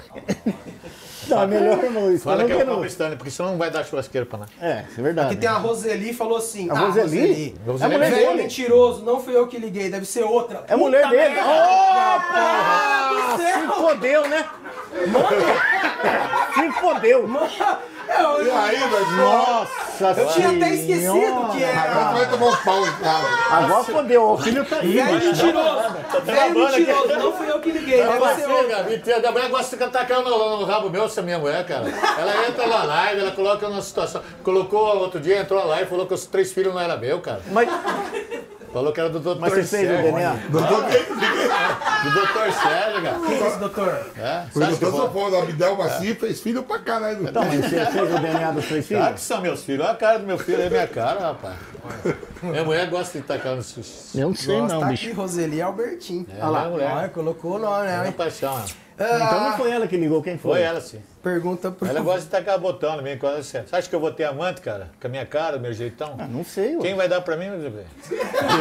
Não, 1.29 1.43
é 1.43 1.47
melhor, 1.47 1.79
Luiz. 1.85 2.23
Fala 2.23 2.45
que 2.45 2.53
é 2.53 2.55
o 2.55 2.59
não 2.59 2.59
quero- 2.59 2.71
paulistano, 2.73 3.17
porque 3.17 3.31
senão 3.31 3.51
não 3.51 3.59
vai 3.59 3.71
dar 3.71 3.85
churrasqueira 3.85 4.27
pra 4.27 4.39
nós. 4.39 4.49
É, 4.61 4.85
isso 4.91 5.01
é 5.01 5.03
verdade. 5.03 5.29
Aqui 5.29 5.37
tem 5.37 5.49
a 5.49 5.55
Roseli 5.55 6.13
falou 6.13 6.39
assim. 6.39 6.71
A 6.71 6.75
ah, 6.75 6.79
Roseli? 6.79 7.55
Roseli. 7.67 7.83
É 7.83 7.85
a 7.85 7.89
mulher 7.89 8.11
dele. 8.11 8.43
mentiroso, 8.43 9.05
não 9.05 9.21
fui 9.21 9.37
eu 9.37 9.47
que 9.47 9.59
liguei, 9.59 9.91
deve 9.91 10.07
ser 10.07 10.25
outra. 10.25 10.65
É 10.69 10.77
mulher 10.77 11.03
Puta 11.03 11.17
dele. 11.17 11.37
Ô, 11.39 11.43
Ah, 11.43 12.25
porra! 12.29 13.37
Se 13.39 13.81
fodeu, 13.81 14.29
né? 14.29 14.49
Se 16.55 16.73
fodeu. 16.81 17.29
Eu, 18.09 18.47
E 18.47 18.51
aí, 18.51 18.77
velho? 18.77 19.17
Nossa 19.17 19.89
eu 20.01 20.29
tinha 20.29 20.51
até 20.51 20.75
esquecido 20.75 21.49
que 21.53 21.65
Agora 21.65 21.95
tu 21.95 21.99
era. 21.99 22.13
vai 22.13 22.31
tomar 22.31 22.47
um 22.47 22.57
pau 22.57 22.87
em 22.87 22.93
casa. 22.93 23.27
Agora 23.51 23.85
fodeu. 23.85 24.31
O 24.31 24.39
filho 24.39 24.65
tá 24.65 24.77
aí. 24.77 24.93
Velho 24.93 25.13
mentiroso. 25.13 25.43
Velho 25.45 26.25
travando 26.25 26.67
aqui. 26.67 26.79
mentiroso, 26.79 27.17
não 27.17 27.33
fui 27.33 27.51
eu 27.51 27.61
que 27.61 27.71
liguei, 27.73 28.05
Não, 28.05 28.13
deve 28.13 28.43
você, 28.43 28.83
mentira. 28.91 29.29
A 29.29 29.33
mulher 29.33 29.49
gosta 29.51 29.77
de 29.77 29.89
tacar 29.91 30.23
no, 30.23 30.59
no 30.61 30.65
rabo 30.65 30.89
meu, 30.91 31.05
essa 31.05 31.23
minha 31.23 31.39
mulher, 31.39 31.67
cara. 31.67 31.85
Ela 32.19 32.49
entra 32.49 32.67
na 32.67 32.85
live, 32.85 33.21
ela 33.23 33.33
coloca 33.33 33.69
numa 33.69 33.83
situação. 33.83 34.23
Colocou 34.45 34.81
outro 34.99 35.19
dia, 35.21 35.41
entrou 35.41 35.61
na 35.61 35.67
live 35.67 35.85
e 35.87 35.91
falou 35.91 36.07
que 36.07 36.15
os 36.15 36.27
três 36.27 36.53
filhos 36.53 36.73
não 36.73 36.81
eram 36.81 36.99
meu, 36.99 37.21
cara. 37.21 37.41
Mas, 37.51 37.69
Falou 38.73 38.93
que 38.93 39.01
era 39.01 39.09
do 39.09 39.19
doutor 39.21 39.41
mas 39.41 39.53
você 39.53 39.63
fez 39.65 39.91
o 39.91 39.95
Sérgio. 39.95 40.13
DNA? 40.13 40.33
Doutor, 40.51 40.83
Do 42.05 42.11
doutor 42.15 42.53
Sérgio, 42.53 43.03
cara. 43.03 43.19
Quem 43.27 43.37
é 43.43 43.47
esse 43.49 43.59
doutor? 43.59 44.07
É, 44.17 44.45
o 44.55 44.59
doutor? 44.77 45.11
Paulo, 45.11 45.39
Abdel 45.43 45.77
Maci, 45.77 46.15
fez 46.15 46.41
filho 46.41 46.63
pra 46.63 46.79
caralho. 46.79 47.29
Então, 47.29 47.45
mas 47.45 47.61
você 47.65 47.87
fez 47.87 48.15
o 48.15 48.19
DNA 48.19 48.51
dos 48.53 48.67
três 48.67 48.87
Claro 48.87 49.03
que 49.05 49.09
filhos? 49.11 49.21
são 49.23 49.41
meus 49.41 49.63
filhos. 49.65 49.81
Olha 49.85 49.93
a 49.93 49.97
cara 49.97 50.19
do 50.19 50.27
meu 50.27 50.39
filho, 50.39 50.63
é 50.63 50.69
minha 50.71 50.87
cara, 50.87 51.21
rapaz. 51.21 51.57
Minha 52.43 52.65
mulher 52.65 52.89
gosta 52.91 53.19
de 53.19 53.25
tacar 53.25 53.57
nos 53.57 53.73
filhos. 53.73 54.15
Eu 54.15 54.29
não 54.29 54.35
sei 54.35 54.59
Nossa, 54.61 54.75
não, 54.75 54.89
bicho. 54.89 55.07
aqui, 55.07 55.17
Roseli 55.17 55.63
Albertin. 55.63 56.27
É, 56.31 56.45
minha 56.47 56.69
mulher. 56.69 56.93
Olha, 56.95 57.09
colocou 57.09 57.57
o 57.57 57.59
nome, 57.59 57.87
É 57.87 57.91
né? 57.91 58.03
uma 58.05 58.13
paixão, 58.13 58.57
né? 58.59 58.65
Então 59.01 59.51
não 59.51 59.57
foi 59.57 59.71
ela 59.71 59.87
que 59.87 59.97
ligou, 59.97 60.21
quem 60.21 60.37
foi? 60.37 60.53
Foi 60.55 60.63
ela, 60.63 60.81
sim. 60.81 61.01
Pergunta 61.23 61.71
pro. 61.71 61.87
Ela 61.87 62.01
gosta 62.01 62.23
de 62.23 62.27
tacar 62.27 62.59
botão 62.59 62.97
no 62.97 63.03
meio. 63.03 63.19
Quando 63.19 63.43
você 63.43 63.63
você 63.63 63.77
acha 63.77 63.89
que 63.89 63.95
eu 63.95 64.01
vou 64.01 64.11
ter 64.11 64.25
amante, 64.25 64.61
cara? 64.61 64.91
Com 65.01 65.07
a 65.07 65.11
minha 65.11 65.25
cara, 65.25 65.59
meu 65.59 65.73
jeitão? 65.73 66.17
Ah, 66.19 66.27
não 66.27 66.45
sei, 66.45 66.75
ué. 66.77 66.83
Quem 66.83 66.95
vai 66.97 67.09
dar 67.09 67.21
pra 67.21 67.37
mim, 67.37 67.49
meu 67.51 67.71
bem? 67.71 67.85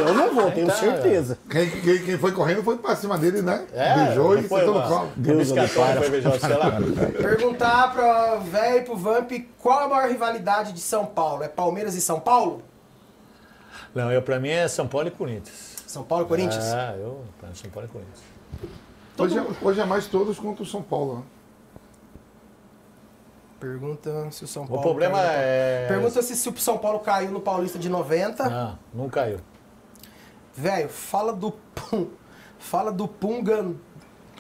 Eu 0.06 0.14
não 0.14 0.36
vou, 0.36 0.52
tenho 0.52 0.68
Tá, 0.68 0.74
certeza. 0.74 1.38
Quem, 1.50 1.70
quem, 1.82 2.04
quem 2.04 2.18
foi 2.18 2.32
correndo 2.32 2.62
foi 2.62 2.78
pra 2.78 2.96
cima 2.96 3.18
dele, 3.18 3.42
né? 3.42 3.66
É, 3.74 3.96
Beijou 4.06 4.38
e 4.38 4.44
foi 4.44 4.60
sentou 4.60 4.76
no 4.80 4.88
colo. 4.88 5.12
Deus 5.16 5.52
abençoe. 5.52 5.98
foi 5.98 6.10
beijar 6.10 6.34
o 6.36 6.40
celular. 6.40 6.82
Perguntar 7.20 7.94
pra 7.94 8.36
velho 8.36 8.78
e 8.78 8.82
pro 8.82 8.96
Vamp 8.96 9.32
qual 9.60 9.80
a 9.80 9.88
maior 9.88 10.10
rivalidade 10.10 10.72
de 10.74 10.82
São 10.82 11.06
Paulo? 11.06 11.44
É 11.44 11.48
Palmeiras 11.48 11.96
e 11.96 12.02
São 12.02 12.20
Paulo? 12.20 12.62
Não, 13.96 14.12
eu 14.12 14.22
pra 14.22 14.40
mim 14.40 14.50
é 14.50 14.68
São 14.68 14.88
Paulo 14.88 15.08
e 15.08 15.12
Corinthians. 15.12 15.78
São 15.88 16.04
Paulo 16.04 16.26
e 16.26 16.28
Corinthians? 16.28 16.66
Ah, 16.66 16.94
eu 16.98 17.24
pra 17.40 17.50
mim, 17.50 17.56
São 17.56 17.70
Paulo 17.72 17.90
e 17.90 17.92
Corinthians. 17.92 18.20
Hoje, 19.18 19.38
é- 19.38 19.45
hoje 19.61 19.80
é 19.82 19.86
mais 19.86 20.07
todos 20.07 20.38
contra 20.39 20.63
o 20.63 20.65
São 20.65 20.82
Paulo. 20.82 21.15
né? 21.18 21.24
Pergunta 23.59 24.30
se 24.32 24.43
o 24.43 24.47
São 24.47 24.63
O 24.63 24.68
Paulo. 24.68 24.84
problema 24.84 25.18
caiu 25.18 25.28
no- 25.32 25.34
é. 25.39 25.86
Pergunta 25.88 26.22
se, 26.22 26.36
se 26.36 26.47
o 26.49 26.57
São 26.57 26.78
Paulo 26.78 26.99
caiu 26.99 27.32
no 27.32 27.39
Paulista 27.41 27.80
de 27.80 27.89
90. 27.89 28.47
Não, 28.49 28.80
não 28.93 29.09
caiu. 29.09 29.39
Velho, 30.53 30.89
fala 30.89 31.34
do 31.34 31.51
Pum. 31.74 32.07
Fala 32.59 32.91
do 32.91 33.07
Pungan. 33.07 33.74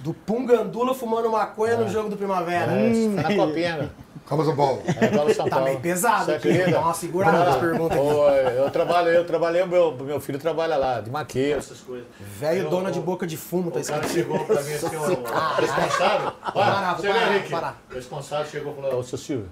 Do 0.01 0.13
Pungandula 0.13 0.93
fumando 0.93 1.31
maconha 1.31 1.73
Ah. 1.73 1.77
no 1.77 1.89
jogo 1.89 2.09
do 2.09 2.17
Primavera. 2.17 2.71
É, 2.71 2.93
foi 2.93 3.07
na 3.07 3.35
copinha, 3.45 3.77
né? 3.77 3.89
Calma, 4.27 4.43
São 4.43 4.55
Paulo. 4.55 4.81
É 4.85 5.33
São 5.33 5.45
Tá 5.45 5.51
Paulo. 5.51 5.65
meio 5.65 5.79
pesado 5.79 6.31
aqui. 6.33 6.49
acredita? 6.49 6.71
Dá 6.71 6.79
uma 6.81 6.93
segurada 6.93 7.45
nas 7.45 7.55
perguntas 7.57 7.97
aqui. 7.97 8.07
ô, 8.07 8.29
Eu 8.29 8.69
trabalho, 8.71 9.07
eu 9.09 9.25
trabalhei, 9.25 9.65
meu, 9.65 9.91
meu 9.95 10.19
filho 10.19 10.37
trabalha 10.37 10.75
lá, 10.75 10.99
de 10.99 11.09
maqueiro, 11.09 11.59
essas 11.59 11.79
coisas. 11.79 12.05
Velho 12.19 12.63
Eu- 12.63 12.69
dona 12.69 12.91
de 12.91 12.99
boca 12.99 13.25
de 13.25 13.37
fumo, 13.37 13.71
tá 13.71 13.79
O 13.79 13.85
cara 13.85 14.05
escrito. 14.05 14.13
chegou 14.27 14.45
pra 14.45 14.61
mim 14.61 14.73
assim, 14.73 14.85
o 14.85 15.61
responsável. 15.61 16.31
Vê, 16.31 16.51
parar, 16.53 17.29
Henrique. 17.31 17.49
parar. 17.51 17.81
O 17.89 17.93
responsável 17.95 18.45
chegou 18.51 18.73
e 18.73 18.75
falou, 18.75 18.99
ô 18.99 19.03
seu 19.03 19.17
Silvio, 19.17 19.49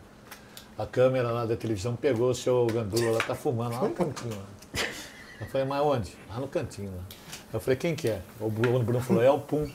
a 0.77 0.85
câmera 0.85 1.31
lá 1.31 1.45
da 1.45 1.55
televisão 1.55 1.95
pegou 1.95 2.29
o 2.31 2.35
seu 2.35 2.67
gandula 2.67 3.11
lá, 3.11 3.19
tá 3.19 3.33
fumando 3.33 3.75
lá 3.75 3.81
no 3.81 3.91
cantinho. 3.91 4.35
Lá. 4.35 4.81
Eu 5.39 5.47
falei, 5.47 5.65
mas 5.67 5.81
onde? 5.81 6.17
Lá 6.29 6.39
no 6.39 6.47
cantinho. 6.49 6.91
Lá. 6.95 7.03
Eu 7.53 7.59
falei, 7.61 7.77
quem 7.77 7.95
que 7.95 8.09
é? 8.09 8.19
O 8.41 8.49
Bruno, 8.49 8.79
o 8.79 8.83
Bruno 8.83 8.99
falou, 8.99 9.23
é 9.23 9.31
o 9.31 9.39
Pum. 9.39 9.69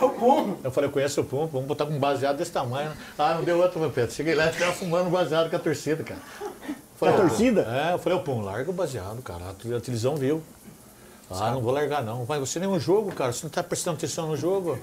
É 0.00 0.04
o 0.04 0.10
Pum. 0.10 0.56
Eu 0.64 0.70
falei, 0.70 0.88
eu 0.88 0.92
conheço 0.92 1.20
o 1.20 1.24
Pum, 1.24 1.46
vamos 1.46 1.66
botar 1.68 1.86
com 1.86 1.92
um 1.92 1.98
baseado 1.98 2.36
desse 2.36 2.52
tamanho. 2.52 2.90
né? 2.90 2.96
Ah, 3.18 3.34
não 3.34 3.44
deu 3.44 3.58
outro, 3.58 3.78
meu 3.80 3.90
Pedro. 3.90 4.14
Cheguei 4.14 4.34
lá 4.34 4.46
e 4.46 4.52
ficava 4.52 4.72
fumando 4.72 5.10
baseado 5.10 5.50
com 5.50 5.56
a 5.56 5.58
torcida, 5.58 6.02
cara. 6.02 6.20
Falei, 6.96 7.14
Com 7.14 7.22
a 7.22 7.24
"Ô, 7.24 7.28
torcida? 7.28 7.62
É, 7.62 7.94
eu 7.94 7.98
falei, 7.98 8.18
ô 8.18 8.22
Pum, 8.22 8.40
larga 8.42 8.70
o 8.70 8.72
baseado, 8.74 9.20
cara. 9.22 9.40
A 9.50 9.54
televisão 9.80 10.16
viu. 10.16 10.42
Ah, 11.30 11.52
não 11.52 11.60
vou 11.60 11.72
largar 11.72 12.02
não. 12.02 12.24
Vai, 12.24 12.40
você 12.40 12.58
nem 12.58 12.68
um 12.68 12.80
jogo, 12.80 13.12
cara. 13.12 13.32
Você 13.32 13.44
não 13.44 13.50
tá 13.50 13.62
prestando 13.62 13.96
atenção 13.96 14.26
no 14.26 14.36
jogo. 14.36 14.76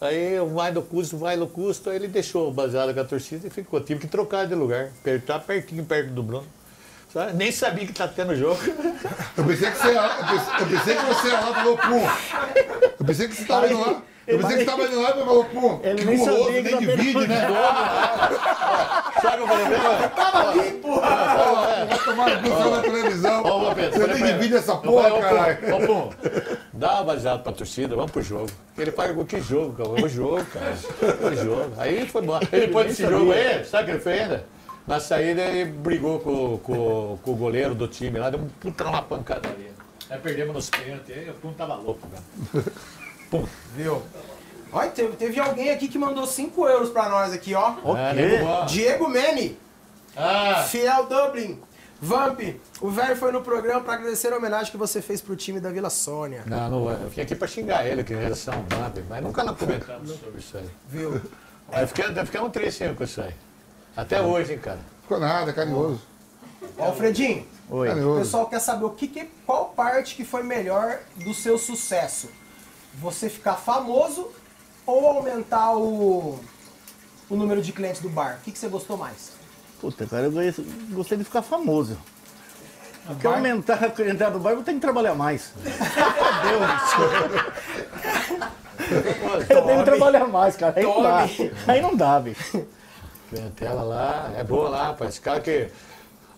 Aí 0.00 0.38
vai 0.54 0.72
do 0.72 0.80
custo, 0.80 1.18
vai 1.18 1.36
do 1.36 1.46
custo. 1.46 1.90
Aí 1.90 1.96
ele 1.96 2.08
deixou 2.08 2.48
o 2.48 2.50
baseado 2.52 2.94
com 2.94 3.00
a 3.00 3.04
torcida 3.04 3.46
e 3.46 3.50
ficou. 3.50 3.78
Tive 3.82 4.00
que 4.00 4.06
trocar 4.06 4.46
de 4.46 4.54
lugar. 4.54 4.88
Tá 5.26 5.38
pertinho, 5.38 5.84
perto 5.84 6.10
do 6.10 6.22
Bruno. 6.22 6.46
Sabe? 7.12 7.34
Nem 7.34 7.52
sabia 7.52 7.86
que 7.86 7.92
tá 7.92 8.08
tendo 8.08 8.34
jogo. 8.34 8.58
Eu 9.36 9.44
pensei 9.44 9.70
que 9.70 9.76
você 9.76 9.92
ia 9.92 10.00
lá, 10.00 10.18
eu 10.20 10.26
pensei, 10.26 10.54
eu 10.54 10.66
pensei 10.78 10.96
que 10.96 11.04
você 11.04 11.28
ia 11.28 11.40
lá 11.40 11.54
falou, 11.54 11.76
pum. 11.76 12.00
Eu 12.98 13.04
pensei 13.06 13.28
que 13.28 13.34
você 13.34 13.42
estava 13.42 13.66
indo 13.66 13.80
lá. 13.80 14.02
Eu 14.26 14.38
pensei 14.38 14.58
que 14.58 14.64
você 14.64 14.70
estava 14.70 14.84
indo 14.84 15.02
lá 15.02 15.10
e 15.10 15.12
falou, 15.14 15.44
pum. 15.44 15.80
Ele 15.82 15.98
que 15.98 16.04
nem 16.04 16.18
sabia 16.18 16.44
que 16.44 16.52
nem 16.52 16.64
tava 16.64 16.78
tendo 16.86 16.96
divide, 16.96 17.26
né? 17.26 17.46
Sabe 19.22 19.42
o 19.42 19.46
problema? 19.46 20.08
Tava 20.14 20.50
aqui, 20.50 20.70
porra. 20.72 21.86
Vai 21.86 21.98
tomar 21.98 22.62
só 22.62 22.70
na 22.70 22.82
televisão. 22.82 23.74
Pedro, 23.74 23.92
Você 23.92 24.00
falei 24.00 24.22
nem 24.22 24.32
divide 24.34 24.56
essa 24.56 24.72
Eu 24.72 24.76
porra, 24.78 25.10
falei, 25.10 25.20
caralho. 25.20 25.74
Ô, 25.74 25.86
Pum, 25.86 26.10
dá 26.72 26.94
uma 26.94 27.04
baseada 27.04 27.38
pra 27.40 27.52
torcida, 27.52 27.96
vamos 27.96 28.10
pro 28.12 28.22
jogo. 28.22 28.48
Ele 28.78 28.92
pagou 28.92 29.24
que 29.24 29.40
jogo, 29.40 29.72
cara? 29.72 30.04
O 30.04 30.08
jogo, 30.08 30.44
cara. 30.46 30.74
O 31.26 31.34
jogo. 31.34 31.72
Aí 31.78 32.06
foi 32.06 32.22
embora. 32.22 32.46
Ele 32.52 32.66
depois 32.66 32.86
desse 32.86 33.02
jogo 33.02 33.32
aí, 33.32 33.64
sabe 33.64 33.82
o 33.82 33.86
que 33.86 33.90
ele 33.92 34.00
fez 34.00 34.20
ainda? 34.22 34.44
Na 34.86 34.98
saída 35.00 35.42
ele 35.42 35.70
brigou 35.70 36.18
com, 36.20 36.58
com, 36.58 37.18
com 37.22 37.30
o 37.30 37.36
goleiro 37.36 37.74
do 37.74 37.86
time 37.86 38.18
lá, 38.18 38.30
deu 38.30 38.40
um 38.40 38.48
puta 38.48 38.84
uma 38.84 39.02
pancada 39.02 39.48
ali. 39.48 39.70
Aí 40.08 40.18
perdemos 40.18 40.54
nos 40.54 40.70
pênaltis, 40.70 41.16
aí 41.16 41.30
o 41.30 41.34
Pum 41.34 41.52
tava 41.52 41.74
louco, 41.76 42.08
cara. 42.08 42.64
Pum. 43.30 43.46
Viu? 43.76 44.02
Olha, 44.72 44.90
teve, 44.90 45.16
teve 45.16 45.40
alguém 45.40 45.70
aqui 45.70 45.88
que 45.88 45.98
mandou 45.98 46.26
5 46.26 46.68
euros 46.68 46.90
pra 46.90 47.08
nós 47.08 47.32
aqui, 47.32 47.54
ó. 47.54 47.74
É, 47.96 48.14
quê? 48.14 48.20
nego 48.22 48.44
bom. 48.44 48.66
Diego 48.66 49.08
Mene, 49.08 49.58
Ah, 50.16 50.64
Fiel 50.68 51.06
Dublin. 51.06 51.60
Vamp, 52.02 52.40
o 52.80 52.88
velho 52.88 53.14
foi 53.14 53.30
no 53.30 53.42
programa 53.42 53.82
pra 53.82 53.92
agradecer 53.94 54.32
a 54.32 54.36
homenagem 54.38 54.70
que 54.72 54.78
você 54.78 55.02
fez 55.02 55.20
pro 55.20 55.36
time 55.36 55.60
da 55.60 55.68
Vila 55.70 55.90
Sônia. 55.90 56.42
não, 56.46 56.70
não 56.70 56.84
vai. 56.86 56.94
Eu 56.94 57.10
vim 57.10 57.20
aqui 57.20 57.34
pra 57.34 57.46
xingar 57.46 57.86
ele, 57.86 58.02
que 58.02 58.14
eles 58.14 58.38
são 58.38 58.54
bambi, 58.62 59.04
mas 59.06 59.22
nunca 59.22 59.44
nós 59.44 59.58
comentamos 59.58 60.08
sobre 60.18 60.38
isso 60.40 60.56
aí. 60.56 60.64
Viu? 60.88 61.20
Aí 61.70 61.86
ficamos, 61.86 62.18
ficamos 62.20 62.52
tristes 62.52 62.96
com 62.96 63.04
isso 63.04 63.20
aí. 63.20 63.34
Até 63.94 64.22
hoje, 64.22 64.54
hein, 64.54 64.58
cara. 64.58 64.78
Ficou 65.02 65.20
nada, 65.20 65.52
carinhoso. 65.52 66.00
Ó, 66.78 66.86
Alfredinho, 66.86 67.46
Oi. 67.68 67.88
o 67.88 67.90
Carinhoso. 67.90 68.20
pessoal 68.20 68.46
quer 68.46 68.60
saber 68.60 68.84
o 68.86 68.90
que, 68.90 69.06
que 69.06 69.28
qual 69.44 69.66
parte 69.66 70.14
que 70.14 70.24
foi 70.24 70.42
melhor 70.42 71.00
do 71.16 71.34
seu 71.34 71.58
sucesso? 71.58 72.30
Você 72.94 73.28
ficar 73.28 73.54
famoso 73.54 74.30
ou 74.86 75.06
aumentar 75.06 75.76
o, 75.76 76.40
o 77.28 77.36
número 77.36 77.62
de 77.62 77.72
clientes 77.72 78.00
do 78.00 78.08
bar? 78.08 78.38
O 78.40 78.44
que, 78.44 78.52
que 78.52 78.58
você 78.58 78.68
gostou 78.68 78.96
mais? 78.96 79.32
Puta, 79.80 80.06
cara, 80.06 80.24
eu 80.24 80.32
gostei 80.90 81.16
de 81.16 81.24
ficar 81.24 81.42
famoso. 81.42 81.96
Porque 83.06 83.26
bar? 83.26 83.36
aumentar 83.36 83.82
a 83.84 83.90
clientela 83.90 84.32
do 84.32 84.38
bar, 84.38 84.50
eu 84.50 84.56
vou 84.56 84.64
ter 84.64 84.74
que 84.74 84.80
trabalhar 84.80 85.14
mais. 85.14 85.52
Eu 89.48 89.62
tenho 89.62 89.78
que 89.78 89.84
trabalhar 89.84 90.26
mais, 90.26 90.56
cara. 90.56 90.74
Aí 90.76 90.82
não 90.82 91.02
dá. 91.02 91.28
Aí 91.68 91.80
não 91.80 91.96
dá, 91.96 92.18
bicho. 92.18 92.66
Clientela 93.28 93.82
lá, 93.82 94.32
é 94.36 94.42
boa 94.42 94.68
lá, 94.68 94.86
rapaz. 94.88 95.10
Esse 95.10 95.20
cara 95.20 95.40
que. 95.40 95.68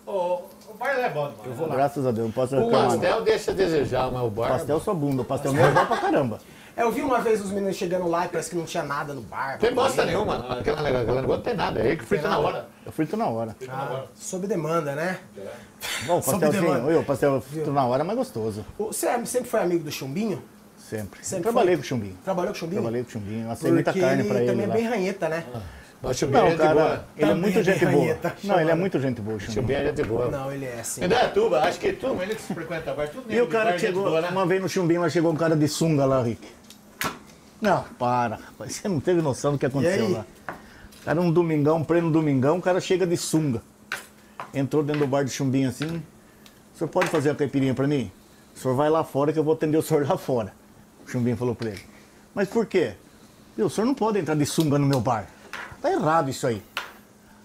O, 0.06 0.10
o 0.12 0.50
bar 0.82 0.98
é 0.98 1.08
bom 1.10 1.32
demais. 1.42 1.70
Graças 1.72 2.06
a 2.06 2.10
Deus, 2.10 2.26
não 2.26 2.32
posso 2.32 2.56
O 2.56 2.64
reclamar. 2.64 2.82
não. 2.90 2.98
pastel 2.98 3.22
deixa 3.22 3.50
a 3.50 3.54
desejar, 3.54 4.10
mas 4.10 4.22
o 4.22 4.30
bar. 4.30 4.48
Pastel 4.48 4.80
só 4.80 4.92
bunda. 4.94 5.22
O 5.22 5.24
pastel 5.24 5.52
meu 5.52 5.64
é 5.64 5.70
bom 5.70 5.86
pra 5.86 5.96
caramba. 5.96 6.38
É, 6.74 6.82
eu 6.82 6.90
vi 6.90 7.02
uma 7.02 7.20
vez 7.20 7.40
os 7.44 7.50
meninos 7.50 7.76
chegando 7.76 8.08
lá 8.08 8.24
e 8.24 8.28
parece 8.28 8.48
que 8.48 8.56
não 8.56 8.64
tinha 8.64 8.82
nada 8.82 9.12
no 9.12 9.20
bar. 9.20 9.58
Tem 9.58 9.74
bosta 9.74 10.04
nenhuma, 10.06 10.38
não. 10.38 10.52
Aquela, 10.52 10.80
aquela 10.80 10.98
negócio 11.20 11.28
não 11.28 11.40
tem 11.40 11.54
nada. 11.54 11.80
É 11.80 11.90
aí 11.90 11.96
que 11.98 12.04
frita 12.04 12.28
na 12.28 12.38
hora. 12.38 12.68
Eu 12.86 12.90
frito 12.92 13.16
na 13.16 13.26
hora. 13.26 13.54
Ah, 13.68 14.04
sob 14.14 14.46
demanda, 14.46 14.94
né? 14.94 15.18
Bom, 16.06 16.18
o 16.18 16.22
Sob 16.22 16.40
pastelzinho, 16.40 16.74
demanda. 16.74 16.98
o 16.98 17.04
pastel 17.04 17.40
frito 17.42 17.70
na 17.72 17.84
hora 17.84 18.02
é 18.02 18.04
mais 18.04 18.18
gostoso. 18.18 18.64
O- 18.78 18.86
Você 18.86 19.06
é- 19.06 19.24
sempre 19.26 19.50
foi 19.50 19.60
amigo 19.60 19.84
do 19.84 19.92
Chumbinho? 19.92 20.42
Sempre. 20.78 21.24
Sempre 21.24 21.42
Trabalhei 21.44 21.74
foi? 21.74 21.76
com 21.76 21.82
o 21.82 21.86
chumbinho. 21.86 22.18
Trabalhou 22.24 22.52
com 22.52 22.56
o 22.56 22.60
Chumbinho? 22.60 22.80
Trabalhei 22.82 23.02
com 23.02 23.08
o 23.08 23.12
chumbinho. 23.12 23.50
Assei 23.50 23.70
muita 23.72 23.92
Porque 23.92 24.06
carne 24.06 24.24
pra 24.24 24.38
ele 24.42 24.46
também 24.50 24.66
lá. 24.66 24.74
é 24.74 24.76
bem 24.76 24.86
ranheta, 24.88 25.28
né? 25.28 25.44
Mas 26.02 26.20
o 26.20 26.26
Não, 26.26 26.46
é 26.46 26.50
de 26.50 26.56
boa. 26.56 26.68
cara, 26.68 27.04
ele 27.16 27.30
é 27.30 27.34
muito 27.34 27.58
é 27.58 27.62
gente 27.62 27.78
boa. 27.86 27.92
ranheta, 27.92 28.36
Não, 28.42 28.60
ele 28.60 28.70
é 28.70 28.74
muito 28.74 28.98
gente 29.00 29.20
boa, 29.20 29.34
o 29.34 29.36
O 29.36 29.40
chumbinho. 29.40 29.60
Chumbinho 29.62 29.78
é 29.78 29.86
gente 29.86 30.02
boa. 30.02 30.30
Não, 30.30 30.52
ele 30.52 30.64
é 30.64 30.80
assim. 30.80 31.02
Ainda 31.02 31.14
é 31.14 31.28
tuba, 31.28 31.60
acho 31.62 31.78
que 31.78 31.92
tudo, 31.92 32.20
ele 32.22 32.34
que 32.34 32.42
se 32.42 32.52
frequenta 32.54 32.92
bar, 32.92 33.08
tudo 33.08 33.32
E 33.32 33.40
o 33.40 33.46
cara 33.46 33.78
chegou, 33.78 34.20
né? 34.20 34.28
uma 34.30 34.44
vez 34.44 34.60
no 34.60 34.68
chumbinho, 34.68 35.00
lá 35.00 35.08
chegou 35.08 35.30
um 35.32 35.36
cara 35.36 35.54
de 35.54 35.68
sunga 35.68 36.04
lá, 36.04 36.20
Rick. 36.22 36.40
Não, 37.60 37.84
para, 37.98 38.36
rapaz, 38.36 38.74
você 38.74 38.88
não 38.88 38.98
teve 38.98 39.22
noção 39.22 39.52
do 39.52 39.58
que 39.58 39.66
aconteceu 39.66 40.10
lá. 40.10 40.26
Cara, 41.04 41.20
um 41.20 41.30
domingão, 41.30 41.76
um 41.78 41.84
pleno 41.84 42.10
domingão, 42.10 42.58
o 42.58 42.62
cara 42.62 42.80
chega 42.80 43.06
de 43.06 43.16
sunga. 43.16 43.62
Entrou 44.52 44.82
dentro 44.82 45.02
do 45.02 45.06
bar 45.06 45.22
do 45.24 45.30
chumbinho 45.30 45.68
assim. 45.68 46.02
O 46.74 46.78
senhor 46.78 46.88
pode 46.90 47.08
fazer 47.08 47.30
a 47.30 47.34
caipirinha 47.34 47.74
pra 47.74 47.86
mim? 47.86 48.10
O 48.54 48.58
senhor 48.58 48.74
vai 48.74 48.90
lá 48.90 49.04
fora 49.04 49.32
que 49.32 49.38
eu 49.38 49.44
vou 49.44 49.54
atender 49.54 49.76
o 49.78 49.82
senhor 49.82 50.06
lá 50.08 50.16
fora. 50.18 50.52
O 51.06 51.10
chumbinho 51.10 51.36
falou 51.36 51.54
pra 51.54 51.68
ele. 51.70 51.80
Mas 52.34 52.48
por 52.48 52.66
quê? 52.66 52.94
"Meu, 53.56 53.66
O 53.66 53.70
senhor 53.70 53.86
não 53.86 53.94
pode 53.94 54.18
entrar 54.18 54.34
de 54.34 54.44
sunga 54.44 54.78
no 54.78 54.86
meu 54.86 55.00
bar. 55.00 55.26
Tá 55.82 55.90
errado 55.90 56.30
isso 56.30 56.46
aí. 56.46 56.62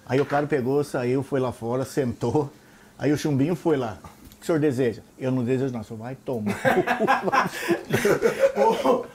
Aí 0.05 0.21
o 0.21 0.25
cara 0.25 0.45
pegou, 0.47 0.83
saiu, 0.83 1.23
foi 1.23 1.39
lá 1.39 1.51
fora, 1.51 1.83
sentou. 1.83 2.49
Aí 2.97 3.11
o 3.11 3.17
chumbinho 3.17 3.55
foi 3.55 3.75
lá. 3.75 3.97
O 4.03 4.39
que 4.39 4.43
o 4.43 4.45
senhor 4.45 4.59
deseja? 4.59 5.01
Eu 5.17 5.31
não 5.31 5.43
desejo, 5.43 5.73
não. 5.73 5.81
O 5.81 5.83
senhor 5.83 5.99
vai 5.99 6.15
tomar. 6.15 6.53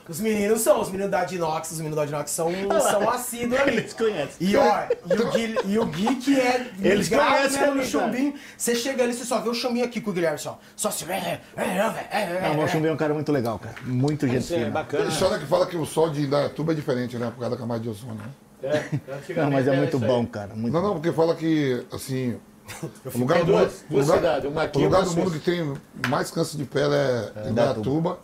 Os 0.09 0.21
meninos 0.21 0.61
são, 0.61 0.81
os 0.81 0.91
meninos 0.91 1.11
da 1.11 1.25
Dinox, 1.25 1.71
os 1.71 1.79
meninos 1.79 1.97
da 1.97 2.05
Dinox 2.05 2.31
são, 2.31 2.51
são 2.91 3.09
assíduos 3.09 3.59
ali. 3.61 3.77
Eles 3.79 3.93
conhecem. 3.95 4.35
E, 4.41 4.57
ó, 4.57 4.83
e, 5.07 5.15
o 5.15 5.31
Gui, 5.31 5.57
e 5.65 5.79
o 5.79 5.87
Gui 5.87 6.17
que 6.17 6.39
é 6.39 6.71
Eles 6.83 7.09
grave 7.09 7.37
conhecem 7.37 7.61
no 7.61 7.67
cara. 7.77 7.85
chumbinho. 7.87 8.35
Você 8.57 8.75
chega 8.75 9.05
ali, 9.05 9.15
você 9.15 9.25
só 9.25 9.41
vê 9.41 9.49
o 9.49 9.55
chumbinho 9.55 9.85
aqui 9.85 10.01
com 10.01 10.11
o 10.11 10.13
Guilherme, 10.13 10.39
só. 10.39 10.59
Só 10.77 10.91
se 10.91 11.05
vê. 11.05 11.15
É, 11.15 11.41
é, 11.57 11.63
é, 11.63 12.23
é, 12.23 12.55
Não, 12.55 12.63
é. 12.63 12.65
o 12.65 12.69
chumbinho 12.69 12.91
é 12.91 12.95
um 12.95 12.97
cara 12.99 13.15
muito 13.15 13.31
legal, 13.33 13.59
cara. 13.59 13.77
Muito 13.85 14.27
gente 14.27 14.41
Isso 14.43 14.55
é 14.55 14.59
fina. 14.59 14.71
bacana. 14.71 15.05
Tem 15.05 15.13
história 15.13 15.39
que 15.39 15.47
fala 15.47 15.67
que 15.67 15.77
o 15.77 15.87
sol 15.87 16.11
de 16.11 16.23
Indaiatuba 16.23 16.73
é 16.73 16.75
diferente, 16.75 17.17
né? 17.17 17.27
Por 17.31 17.41
causa 17.41 17.51
da 17.51 17.57
camada 17.57 17.81
de 17.81 17.89
ozônio, 17.89 18.17
né? 18.17 18.31
É, 18.63 18.85
Não, 19.37 19.51
mas 19.51 19.67
é 19.67 19.77
muito 19.77 19.99
bom, 19.99 20.25
cara. 20.27 20.55
Muito 20.55 20.73
Não, 20.73 20.83
não, 20.83 20.93
porque 20.95 21.13
fala 21.13 21.35
que, 21.35 21.85
assim, 21.93 22.39
o 23.15 23.19
lugar 23.19 23.39
Tem 23.39 23.47
do 23.47 23.53
mundo, 23.53 23.61
duas- 23.89 24.07
lugar- 24.07 24.17
cidades, 24.19 24.51
uma 24.51 24.63
aqui 24.63 24.79
o 24.79 24.83
lugar 24.85 25.03
do 25.05 25.11
mundo 25.17 25.31
que 25.33 25.39
tem 25.41 25.75
mais 26.09 26.31
câncer 26.31 26.57
de 26.57 26.65
pele 26.65 26.95
é 26.95 27.49
Indaiatuba, 27.51 28.19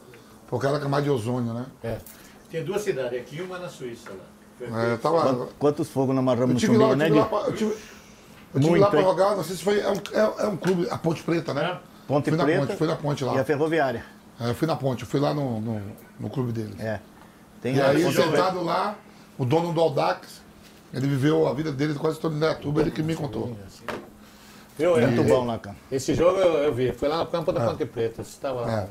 por 0.47 0.61
causa 0.61 0.78
da 0.78 0.82
camada 0.82 1.03
de 1.03 1.11
ozônio, 1.11 1.53
né? 1.53 1.66
É. 1.82 1.99
Tem 2.51 2.64
duas 2.64 2.80
cidades 2.82 3.18
aqui 3.20 3.36
e 3.36 3.43
uma 3.43 3.59
na 3.59 3.68
Suíça 3.68 4.11
lá. 4.11 4.84
É, 4.93 4.97
tava, 4.97 5.22
Quantos- 5.22 5.49
Quantos 5.59 5.89
fogos 5.91 6.14
nós 6.14 6.18
amarramos 6.18 6.49
eu 6.51 6.55
no 6.55 6.61
tive 6.61 6.76
lá, 6.76 6.84
eu 6.84 6.91
chumbinho, 6.91 6.99
né, 6.99 7.05
tive 7.07 7.18
lá, 7.18 7.24
Gui? 7.24 7.30
pra, 7.30 7.39
eu 7.39 7.53
tive, 7.57 7.70
eu 7.70 7.76
tive 8.61 8.70
Muito, 8.70 8.80
lá 8.82 8.91
pra 8.91 9.03
jogar, 9.03 9.36
não 9.36 9.45
sei 9.45 9.57
se 9.57 9.62
foi, 9.62 9.80
é 9.80 9.89
um, 9.89 9.95
é, 9.95 10.45
é 10.45 10.47
um 10.47 10.57
clube, 10.57 10.89
a 10.91 10.99
Ponte 10.99 11.22
Preta, 11.22 11.53
né? 11.55 11.78
Ponte 12.09 12.28
fui 12.30 12.39
na 12.39 12.45
Preta 12.45 12.61
ponte, 12.66 12.76
fui 12.76 12.86
na 12.89 12.97
ponte 12.97 13.24
lá. 13.24 13.34
E 13.34 13.39
a 13.39 13.45
ferroviária. 13.45 14.05
É, 14.41 14.51
eu 14.51 14.55
fui 14.55 14.66
na 14.66 14.74
ponte, 14.76 15.03
eu 15.03 15.09
fui 15.09 15.20
lá 15.20 15.34
no, 15.34 15.61
no, 15.61 15.82
no 16.18 16.30
clube 16.30 16.53
deles. 16.53 16.78
É. 16.80 17.01
Tem 17.61 17.74
E 17.76 17.80
aí, 17.82 18.12
sentado 18.12 18.64
lá, 18.64 18.97
o 19.39 19.45
dono 19.45 19.72
do 19.72 19.80
Audax, 19.80 20.43
ele 20.93 21.07
viveu 21.07 21.47
a 21.47 21.55
vida 21.55 21.70
dele 21.72 21.95
quase 21.95 22.18
toda 22.18 22.34
em 22.34 22.39
Indaiatuba, 22.39 22.80
ele 22.82 22.91
que 22.91 23.03
me 23.03 23.14
contou. 23.14 23.57
Viu? 24.76 24.93
Preta. 24.95 25.07
Muito 25.12 25.22
É, 25.22 25.34
bom 25.34 25.45
lá, 25.47 25.59
cara. 25.59 25.76
Esse 25.91 26.14
jogo 26.14 26.39
eu, 26.39 26.55
eu 26.64 26.74
vi. 26.74 26.93
Foi 26.93 27.09
lá 27.09 27.18
no 27.18 27.26
campo 27.26 27.53
da 27.53 27.64
Ponte 27.66 27.84
Preta. 27.86 28.22
Você 28.22 28.30
estava 28.30 28.61
lá. 28.62 28.82
É. 28.82 28.89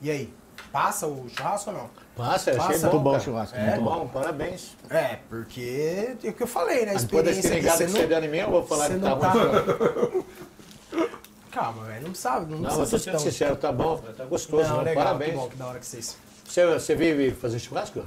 E 0.00 0.10
aí? 0.10 0.34
Passa 0.72 1.06
o 1.06 1.28
churrasco 1.28 1.70
ou 1.70 1.76
não? 1.76 1.90
Passa, 2.16 2.50
achei 2.50 2.56
Passa. 2.62 2.86
bom. 2.88 2.92
Muito 2.94 3.02
bom 3.04 3.16
o 3.16 3.20
churrasco, 3.20 3.56
É 3.56 3.66
muito 3.76 3.82
bom, 3.84 4.08
parabéns. 4.08 4.74
É, 4.88 5.18
porque 5.28 6.16
é 6.24 6.28
o 6.28 6.32
que 6.32 6.42
eu 6.42 6.46
falei, 6.46 6.86
né? 6.86 6.92
A 6.92 6.98
Depois 6.98 7.24
desse 7.24 7.40
experiência 7.40 7.50
negado 7.54 7.74
aqui, 7.82 7.84
que 7.84 7.90
você 7.92 8.02
não... 8.02 8.08
deu 8.08 8.24
em 8.24 8.28
mim, 8.28 8.38
eu 8.38 8.50
vou 8.50 8.66
falar 8.66 8.86
você 8.86 8.94
que 8.94 8.98
não 9.00 9.18
tá 9.18 9.30
tá- 9.30 9.34
muito. 9.34 10.26
Calma, 11.50 11.84
velho, 11.84 12.08
não 12.08 12.14
sabe, 12.14 12.50
não, 12.50 12.58
Não, 12.60 12.64
precisa 12.70 12.82
eu 12.82 12.90
tô 12.90 12.98
ser 12.98 12.98
sendo 13.04 13.12
tão- 13.12 13.20
sincero, 13.20 13.56
tá 13.56 13.70
bom, 13.70 13.98
tá 14.16 14.24
gostoso. 14.24 14.66
Não, 14.70 14.78
né? 14.78 14.84
legal, 14.84 15.04
Parabéns. 15.04 15.30
que 15.32 15.36
bom, 15.36 15.48
que 15.50 15.56
da 15.56 15.66
hora 15.66 15.78
que 15.78 15.86
vocês... 15.86 16.16
Você, 16.52 16.66
você 16.66 16.94
vive 16.94 17.30
fazer 17.30 17.58
churrasco? 17.58 18.04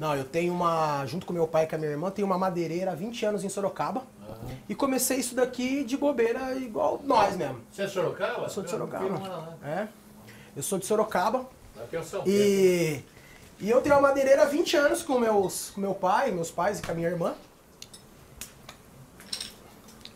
Não, 0.00 0.16
eu 0.16 0.24
tenho 0.24 0.52
uma, 0.52 1.06
junto 1.06 1.24
com 1.24 1.32
meu 1.32 1.46
pai 1.46 1.62
e 1.62 1.66
com 1.68 1.76
a 1.76 1.78
minha 1.78 1.92
irmã, 1.92 2.10
tenho 2.10 2.26
uma 2.26 2.36
madeireira 2.36 2.90
há 2.90 2.94
20 2.96 3.24
anos 3.24 3.44
em 3.44 3.48
Sorocaba. 3.48 4.02
E 4.68 4.74
comecei 4.74 5.18
isso 5.18 5.36
daqui 5.36 5.84
de 5.84 5.96
bobeira 5.96 6.56
igual 6.56 7.00
nós 7.04 7.36
mesmo. 7.36 7.60
Você 7.70 7.82
é 7.82 7.86
de 7.86 7.92
Sorocaba? 7.92 8.42
Eu 8.42 8.48
sou 8.48 8.64
de 8.64 8.70
Sorocaba. 8.70 9.08
mora 9.08 9.36
lá. 9.36 9.56
É. 9.64 9.86
Eu 10.56 10.62
sou 10.64 10.76
de 10.76 10.86
Sorocaba. 10.86 11.46
Aqui 11.84 11.96
é 11.96 12.02
São 12.02 12.24
Pedro. 12.24 12.36
E, 12.36 13.00
e 13.60 13.70
eu 13.70 13.80
tenho 13.80 13.94
uma 13.94 14.08
madeireira 14.08 14.42
há 14.42 14.46
20 14.46 14.76
anos 14.76 15.04
com, 15.04 15.20
meus, 15.20 15.70
com 15.70 15.80
meu 15.80 15.94
pai, 15.94 16.32
meus 16.32 16.50
pais 16.50 16.80
e 16.80 16.82
com 16.82 16.90
a 16.90 16.94
minha 16.96 17.08
irmã. 17.08 17.32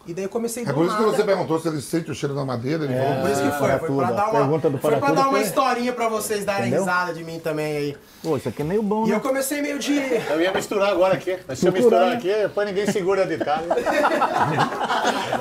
E 0.08 0.14
daí 0.14 0.24
eu 0.24 0.30
comecei 0.30 0.64
do 0.64 0.70
É 0.70 0.72
por 0.72 0.86
isso 0.86 0.96
que 0.96 1.02
nada. 1.02 1.14
você 1.16 1.22
perguntou 1.22 1.60
se 1.60 1.68
ele 1.68 1.82
sente 1.82 2.10
o 2.10 2.14
cheiro 2.14 2.34
da 2.34 2.42
madeira, 2.42 2.84
ele 2.86 2.94
falou 2.98 3.20
Por 3.20 3.30
isso 3.30 3.42
que 3.42 3.50
foi, 3.58 3.78
foi 3.78 3.96
pra 3.96 4.10
dar 4.10 4.30
uma, 4.30 4.58
do 4.58 4.78
foi 4.78 4.96
pra 4.96 5.10
dar 5.12 5.28
uma 5.28 5.40
historinha 5.42 5.92
pra 5.92 6.08
vocês 6.08 6.46
darem 6.46 6.68
Entendeu? 6.68 6.80
risada 6.80 7.12
de 7.12 7.22
mim 7.22 7.38
também 7.38 7.76
aí. 7.76 7.96
Pô, 8.22 8.38
isso 8.38 8.48
aqui 8.48 8.62
é 8.62 8.64
meio 8.64 8.82
bom, 8.82 9.04
E 9.06 9.10
né? 9.10 9.16
eu 9.16 9.20
comecei 9.20 9.60
meio 9.60 9.78
de... 9.78 9.94
Eu 10.30 10.40
ia 10.40 10.50
misturar 10.50 10.88
agora 10.92 11.12
aqui. 11.12 11.38
Mas 11.46 11.58
se 11.58 11.66
eu 11.66 11.72
Misturar, 11.72 12.06
né? 12.06 12.16
aqui, 12.16 12.32
depois 12.32 12.66
ninguém 12.66 12.86
segura 12.90 13.26
de 13.26 13.36
casa. 13.36 13.66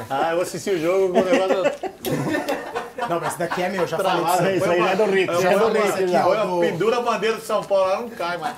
ah, 0.09 0.27
eu 0.31 0.35
vou 0.35 0.41
assistir 0.43 0.71
o 0.75 0.79
jogo 0.81 1.13
com 1.13 1.19
o 1.21 1.23
negócio. 1.23 1.71
Não, 3.09 3.19
mas 3.21 3.29
esse 3.29 3.39
daqui 3.39 3.61
é 3.63 3.69
meu, 3.69 3.87
já 3.87 3.95
falei 3.97 4.11
Travado. 4.21 4.43
disso. 4.43 4.55
Isso 4.57 4.69
aí 4.69 4.79
já 4.79 4.89
é 4.91 4.95
do 4.97 5.05
Rick, 5.05 5.41
já 5.41 5.51
é 5.51 5.57
vou- 5.57 5.69
do 5.69 6.59
Rick, 6.59 6.71
pendura 6.71 6.97
a 6.97 7.01
bandeira 7.01 7.37
de 7.37 7.45
São 7.45 7.63
Paulo, 7.63 7.89
ela 7.89 8.01
não 8.01 8.09
cai 8.09 8.37
mais. 8.37 8.53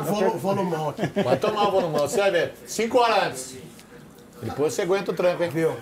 Volu- 0.00 0.38
volumão 0.38 0.88
aqui. 0.88 1.02
Vai 1.22 1.36
tomar 1.36 1.68
o 1.68 1.70
volumão, 1.70 2.00
você 2.08 2.16
vai 2.18 2.30
ver. 2.30 2.54
Cinco 2.66 2.98
horas 2.98 3.24
antes. 3.24 3.56
Depois 4.42 4.74
você 4.74 4.82
aguenta 4.82 5.10
o 5.10 5.14
tranco, 5.14 5.42
hein? 5.42 5.50
Viu? 5.50 5.76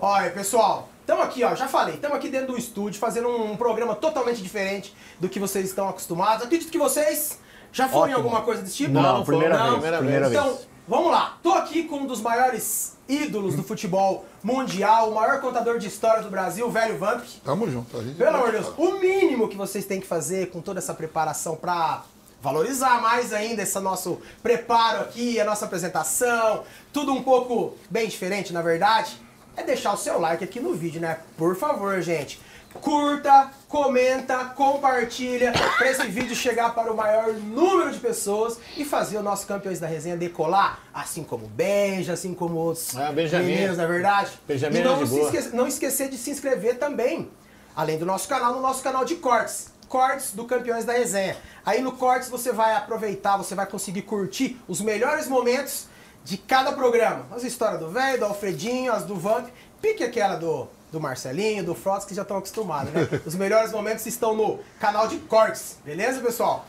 Olha, 0.00 0.30
pessoal, 0.30 0.88
estamos 1.00 1.24
aqui, 1.24 1.44
ó, 1.44 1.54
já 1.54 1.68
falei, 1.68 1.96
estamos 1.96 2.16
aqui 2.16 2.28
dentro 2.28 2.52
do 2.52 2.58
estúdio 2.58 2.98
fazendo 2.98 3.28
um, 3.28 3.52
um 3.52 3.56
programa 3.56 3.94
totalmente 3.94 4.40
diferente 4.42 4.94
do 5.18 5.28
que 5.28 5.38
vocês 5.38 5.66
estão 5.66 5.88
acostumados. 5.88 6.44
Acredito 6.46 6.70
que 6.70 6.78
vocês 6.78 7.38
já 7.72 7.88
foram 7.88 8.08
em 8.08 8.14
Ótimo. 8.14 8.26
alguma 8.28 8.42
coisa 8.42 8.62
desse 8.62 8.76
tipo? 8.76 8.92
Não, 8.92 9.02
Não, 9.02 9.24
primeira 9.24 9.54
foi- 9.54 9.62
vez. 9.64 9.72
primeira 9.74 9.98
primeira 9.98 10.28
vez. 10.28 10.42
vez. 10.42 10.52
Então, 10.54 10.66
vamos 10.88 11.10
lá. 11.12 11.36
Tô 11.42 11.52
aqui 11.52 11.82
com 11.84 11.96
um 11.98 12.06
dos 12.06 12.20
maiores 12.22 12.96
ídolos 13.06 13.54
do 13.56 13.62
futebol 13.62 14.24
mundial, 14.42 15.10
o 15.10 15.14
maior 15.14 15.40
contador 15.40 15.78
de 15.78 15.86
história 15.88 16.22
do 16.22 16.30
Brasil, 16.30 16.66
o 16.66 16.70
velho 16.70 16.96
Vamp. 16.98 17.22
Tamo 17.44 17.68
junto. 17.70 17.98
A 17.98 18.02
gente 18.02 18.16
Pelo 18.16 18.36
amor 18.36 18.46
de 18.52 18.58
Deus, 18.60 18.72
o 18.78 18.92
mínimo 18.98 19.48
que 19.48 19.56
vocês 19.56 19.84
têm 19.84 20.00
que 20.00 20.06
fazer 20.06 20.48
com 20.50 20.60
toda 20.62 20.78
essa 20.78 20.94
preparação 20.94 21.56
pra 21.56 22.02
valorizar 22.42 23.00
mais 23.00 23.32
ainda 23.32 23.62
esse 23.62 23.78
nosso 23.80 24.20
preparo 24.42 25.00
aqui, 25.02 25.38
a 25.40 25.44
nossa 25.44 25.64
apresentação, 25.64 26.64
tudo 26.92 27.12
um 27.12 27.22
pouco 27.22 27.76
bem 27.90 28.08
diferente, 28.08 28.52
na 28.52 28.62
verdade, 28.62 29.16
é 29.56 29.62
deixar 29.62 29.92
o 29.92 29.96
seu 29.96 30.18
like 30.18 30.42
aqui 30.42 30.58
no 30.60 30.72
vídeo, 30.74 31.00
né? 31.00 31.18
Por 31.36 31.54
favor, 31.56 32.00
gente. 32.00 32.40
Curta, 32.72 33.50
comenta, 33.68 34.44
compartilha 34.54 35.52
para 35.76 35.90
esse 35.90 36.06
vídeo 36.06 36.36
chegar 36.36 36.72
para 36.72 36.92
o 36.92 36.96
maior 36.96 37.32
número 37.32 37.90
de 37.90 37.98
pessoas 37.98 38.58
e 38.76 38.84
fazer 38.84 39.18
o 39.18 39.22
nosso 39.24 39.44
Campeões 39.44 39.80
da 39.80 39.88
Resenha 39.88 40.16
decolar, 40.16 40.78
assim 40.94 41.24
como 41.24 41.46
o 41.46 41.48
Benja, 41.48 42.12
assim 42.12 42.32
como 42.32 42.54
outros 42.54 42.96
Ah, 42.96 43.10
Benjamin. 43.10 43.44
meninos, 43.46 43.76
na 43.76 43.86
verdade. 43.86 44.30
Benjamin 44.46 44.78
e 44.78 44.82
não 44.84 45.02
esqueça 45.02 45.50
não 45.52 45.66
esquecer 45.66 46.08
de 46.10 46.16
se 46.16 46.30
inscrever 46.30 46.78
também, 46.78 47.28
além 47.74 47.98
do 47.98 48.06
nosso 48.06 48.28
canal, 48.28 48.54
no 48.54 48.60
nosso 48.60 48.82
canal 48.84 49.04
de 49.04 49.16
cortes. 49.16 49.69
Cortes 49.90 50.34
do 50.34 50.44
Campeões 50.44 50.84
da 50.84 50.92
Resenha. 50.92 51.36
Aí 51.66 51.82
no 51.82 51.90
Cortes 51.90 52.30
você 52.30 52.52
vai 52.52 52.76
aproveitar, 52.76 53.36
você 53.36 53.56
vai 53.56 53.66
conseguir 53.66 54.02
curtir 54.02 54.56
os 54.68 54.80
melhores 54.80 55.26
momentos 55.26 55.88
de 56.24 56.38
cada 56.38 56.70
programa. 56.70 57.26
As 57.32 57.42
histórias 57.42 57.80
do 57.80 57.90
velho, 57.90 58.20
do 58.20 58.24
Alfredinho, 58.24 58.92
as 58.92 59.02
do 59.02 59.16
Vamp, 59.16 59.48
pique 59.82 60.04
aquela 60.04 60.36
do, 60.36 60.68
do 60.92 61.00
Marcelinho, 61.00 61.64
do 61.64 61.74
Frots, 61.74 62.06
que 62.06 62.14
já 62.14 62.22
estão 62.22 62.36
acostumados, 62.36 62.92
né? 62.92 63.08
Os 63.26 63.34
melhores 63.34 63.72
momentos 63.72 64.06
estão 64.06 64.32
no 64.32 64.60
canal 64.78 65.08
de 65.08 65.18
Cortes, 65.18 65.78
beleza, 65.84 66.20
pessoal? 66.20 66.64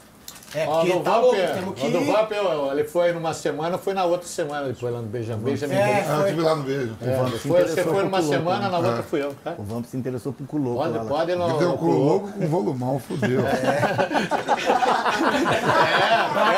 É, 0.53 0.67
Ó, 0.67 0.81
porque 0.81 0.99
tá 0.99 1.17
louco, 1.17 1.35
é, 1.35 1.47
temos 1.47 1.75
que... 1.75 1.87
o 1.87 2.33
eu- 2.33 2.71
ele 2.73 2.83
foi 2.83 3.13
numa 3.13 3.33
semana, 3.33 3.77
foi 3.77 3.93
na 3.93 4.03
outra 4.03 4.27
semana, 4.27 4.67
depois 4.67 4.93
lá 4.93 4.99
no 4.99 5.07
Benjamin. 5.07 5.43
Benjamin 5.43 5.75
É, 5.75 6.05
Ah, 6.07 6.19
eu 6.21 6.27
tive 6.27 6.41
lá 6.41 6.55
no 6.55 6.63
beijo. 6.63 6.97
É, 7.01 7.29
se 7.37 7.47
foi- 7.47 7.63
você 7.63 7.83
foi 7.83 8.03
numa 8.03 8.21
semana, 8.21 8.59
né? 8.65 8.69
na 8.69 8.77
outra 8.79 9.03
fui 9.03 9.23
eu. 9.23 9.33
Tá? 9.43 9.53
O 9.57 9.63
Vamp 9.63 9.85
se 9.85 9.95
interessou 9.95 10.33
por 10.33 10.45
cu 10.45 10.57
louco 10.57 10.79
Pode, 10.81 10.97
lá, 10.97 11.03
lá. 11.03 11.09
pode 11.09 11.31
ir 11.31 11.35
no, 11.37 11.49
Ele 11.49 11.57
deu 11.57 11.67
no 11.69 11.73
o 11.75 11.77
cu 11.77 11.85
louco 11.85 12.31
com 12.33 12.47
volumão, 12.47 12.99
fudeu. 12.99 13.41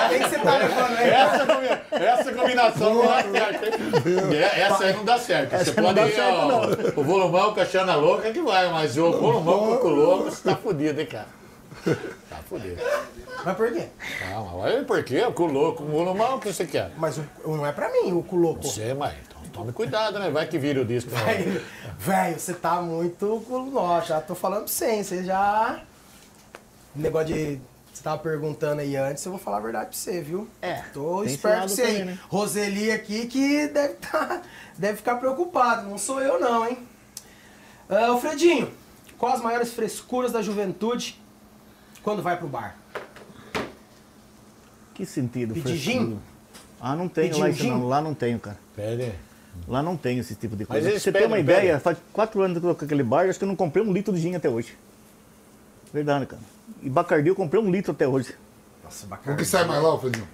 Quem 0.09 0.19
que 0.23 0.29
você 0.29 0.39
tá 0.39 0.57
levando 0.57 0.97
aí? 0.97 1.09
Essa, 1.09 1.95
essa 2.03 2.31
combinação 2.33 2.93
não 2.95 3.05
dá 3.05 3.21
certo? 3.23 4.33
É, 4.33 4.59
Essa 4.61 4.83
aí 4.85 4.93
não 4.93 5.05
dá 5.05 5.17
certo. 5.19 5.53
Essa 5.53 5.65
você 5.65 5.81
não 5.81 5.93
pode 5.93 6.09
ir, 6.09 6.15
certo, 6.15 6.37
ó, 6.39 6.99
o 6.99 7.03
volumão 7.03 7.53
com 7.53 7.59
a 7.61 7.65
Xana 7.65 7.95
louca 7.95 8.31
que 8.31 8.41
vai, 8.41 8.69
mas 8.71 8.97
o 8.97 9.11
volumão 9.11 9.59
com 9.59 9.73
o 9.73 9.77
cu 9.77 9.87
louco, 9.89 10.23
você 10.31 10.49
tá 10.49 10.55
fudido, 10.55 10.99
hein, 10.99 11.05
cara? 11.07 11.42
Tá 12.29 12.37
fudido. 12.47 12.81
Mas 13.43 13.57
por 13.57 13.71
quê? 13.71 13.87
Calma, 14.19 14.55
olha 14.55 14.83
por 14.83 15.03
quê? 15.03 15.21
O 15.23 15.33
cu 15.33 15.45
louco, 15.45 15.83
o 15.83 15.87
volumão, 15.87 16.37
o 16.37 16.39
que 16.39 16.51
você 16.53 16.65
quer? 16.65 16.91
Mas 16.97 17.17
o, 17.17 17.23
não 17.45 17.65
é 17.65 17.71
pra 17.71 17.91
mim 17.91 18.11
o 18.13 18.23
cu 18.23 18.35
louco. 18.37 18.63
Você, 18.63 18.93
mas 18.93 19.13
então 19.27 19.41
tome 19.51 19.71
cuidado, 19.73 20.17
né? 20.19 20.29
Vai 20.29 20.47
que 20.47 20.57
vira 20.57 20.81
o 20.81 20.85
disco. 20.85 21.11
Velho, 21.97 22.39
você 22.39 22.53
tá 22.53 22.81
muito. 22.81 23.43
cu- 23.47 23.65
Nossa, 23.71 24.07
já 24.07 24.21
tô 24.21 24.33
falando 24.35 24.59
pra 24.65 24.67
você, 24.67 25.03
você 25.03 25.23
já. 25.23 25.81
Negócio 26.95 27.27
de. 27.33 27.59
Você 27.93 28.01
tava 28.01 28.17
perguntando 28.17 28.81
aí 28.81 28.95
antes, 28.95 29.23
eu 29.23 29.31
vou 29.31 29.39
falar 29.39 29.57
a 29.57 29.59
verdade 29.59 29.85
pra 29.89 29.95
você, 29.95 30.19
viu? 30.19 30.47
É, 30.63 30.81
Tô 30.93 31.23
esperto 31.23 31.57
pra 31.59 31.67
você 31.67 31.81
aí. 31.83 32.03
né? 32.05 32.17
Roseli 32.27 32.91
aqui 32.91 33.27
que 33.27 33.67
deve, 33.67 33.93
tá, 33.95 34.41
deve 34.75 34.97
ficar 34.97 35.17
preocupado. 35.17 35.87
Não 35.87 35.97
sou 35.99 36.19
eu, 36.19 36.39
não, 36.39 36.67
hein? 36.67 36.77
Ah, 37.87 38.07
Alfredinho, 38.07 38.71
quais 39.19 39.35
as 39.35 39.41
maiores 39.41 39.73
frescuras 39.73 40.31
da 40.31 40.41
juventude 40.41 41.21
quando 42.03 42.21
vai 42.21 42.37
pro 42.37 42.47
bar? 42.47 42.75
Que 44.93 45.05
sentido, 45.05 45.53
Pedir 45.53 45.75
gin? 45.75 46.19
Ah, 46.79 46.95
não 46.95 47.07
tenho 47.07 47.37
lá 47.39 47.49
isso 47.49 47.63
gin? 47.63 47.69
não. 47.71 47.87
Lá 47.87 48.01
não 48.01 48.13
tenho, 48.13 48.37
cara. 48.39 48.57
Pede. 48.75 49.11
Lá 49.67 49.81
não 49.81 49.95
tem 49.95 50.19
esse 50.19 50.35
tipo 50.35 50.55
de 50.55 50.63
Mas 50.63 50.67
coisa. 50.67 50.81
Pra 50.83 50.91
eles 50.91 51.03
você 51.03 51.11
ter 51.11 51.25
uma 51.25 51.37
pedem, 51.37 51.43
ideia, 51.57 51.79
faz 51.79 51.97
quatro 52.11 52.41
anos 52.41 52.59
que 52.59 52.65
eu 52.65 52.69
tô 52.71 52.75
com 52.79 52.85
aquele 52.85 53.03
bar, 53.03 53.27
acho 53.29 53.37
que 53.39 53.45
eu 53.45 53.47
não 53.47 53.55
comprei 53.55 53.83
um 53.83 53.91
litro 53.93 54.13
de 54.13 54.19
gin 54.19 54.35
até 54.35 54.49
hoje. 54.49 54.75
Verdade, 55.93 56.25
cara. 56.25 56.41
E 56.81 56.89
Bacardi 56.89 57.29
eu 57.29 57.35
comprei 57.35 57.61
um 57.61 57.69
litro 57.71 57.91
até 57.91 58.07
hoje. 58.07 58.35
Nossa, 58.83 59.05
O 59.05 59.09
bacana. 59.09 59.37
que 59.37 59.45
sai 59.45 59.63
mais 59.65 59.81
lá, 59.81 59.89
Alfredinho? 59.89 60.27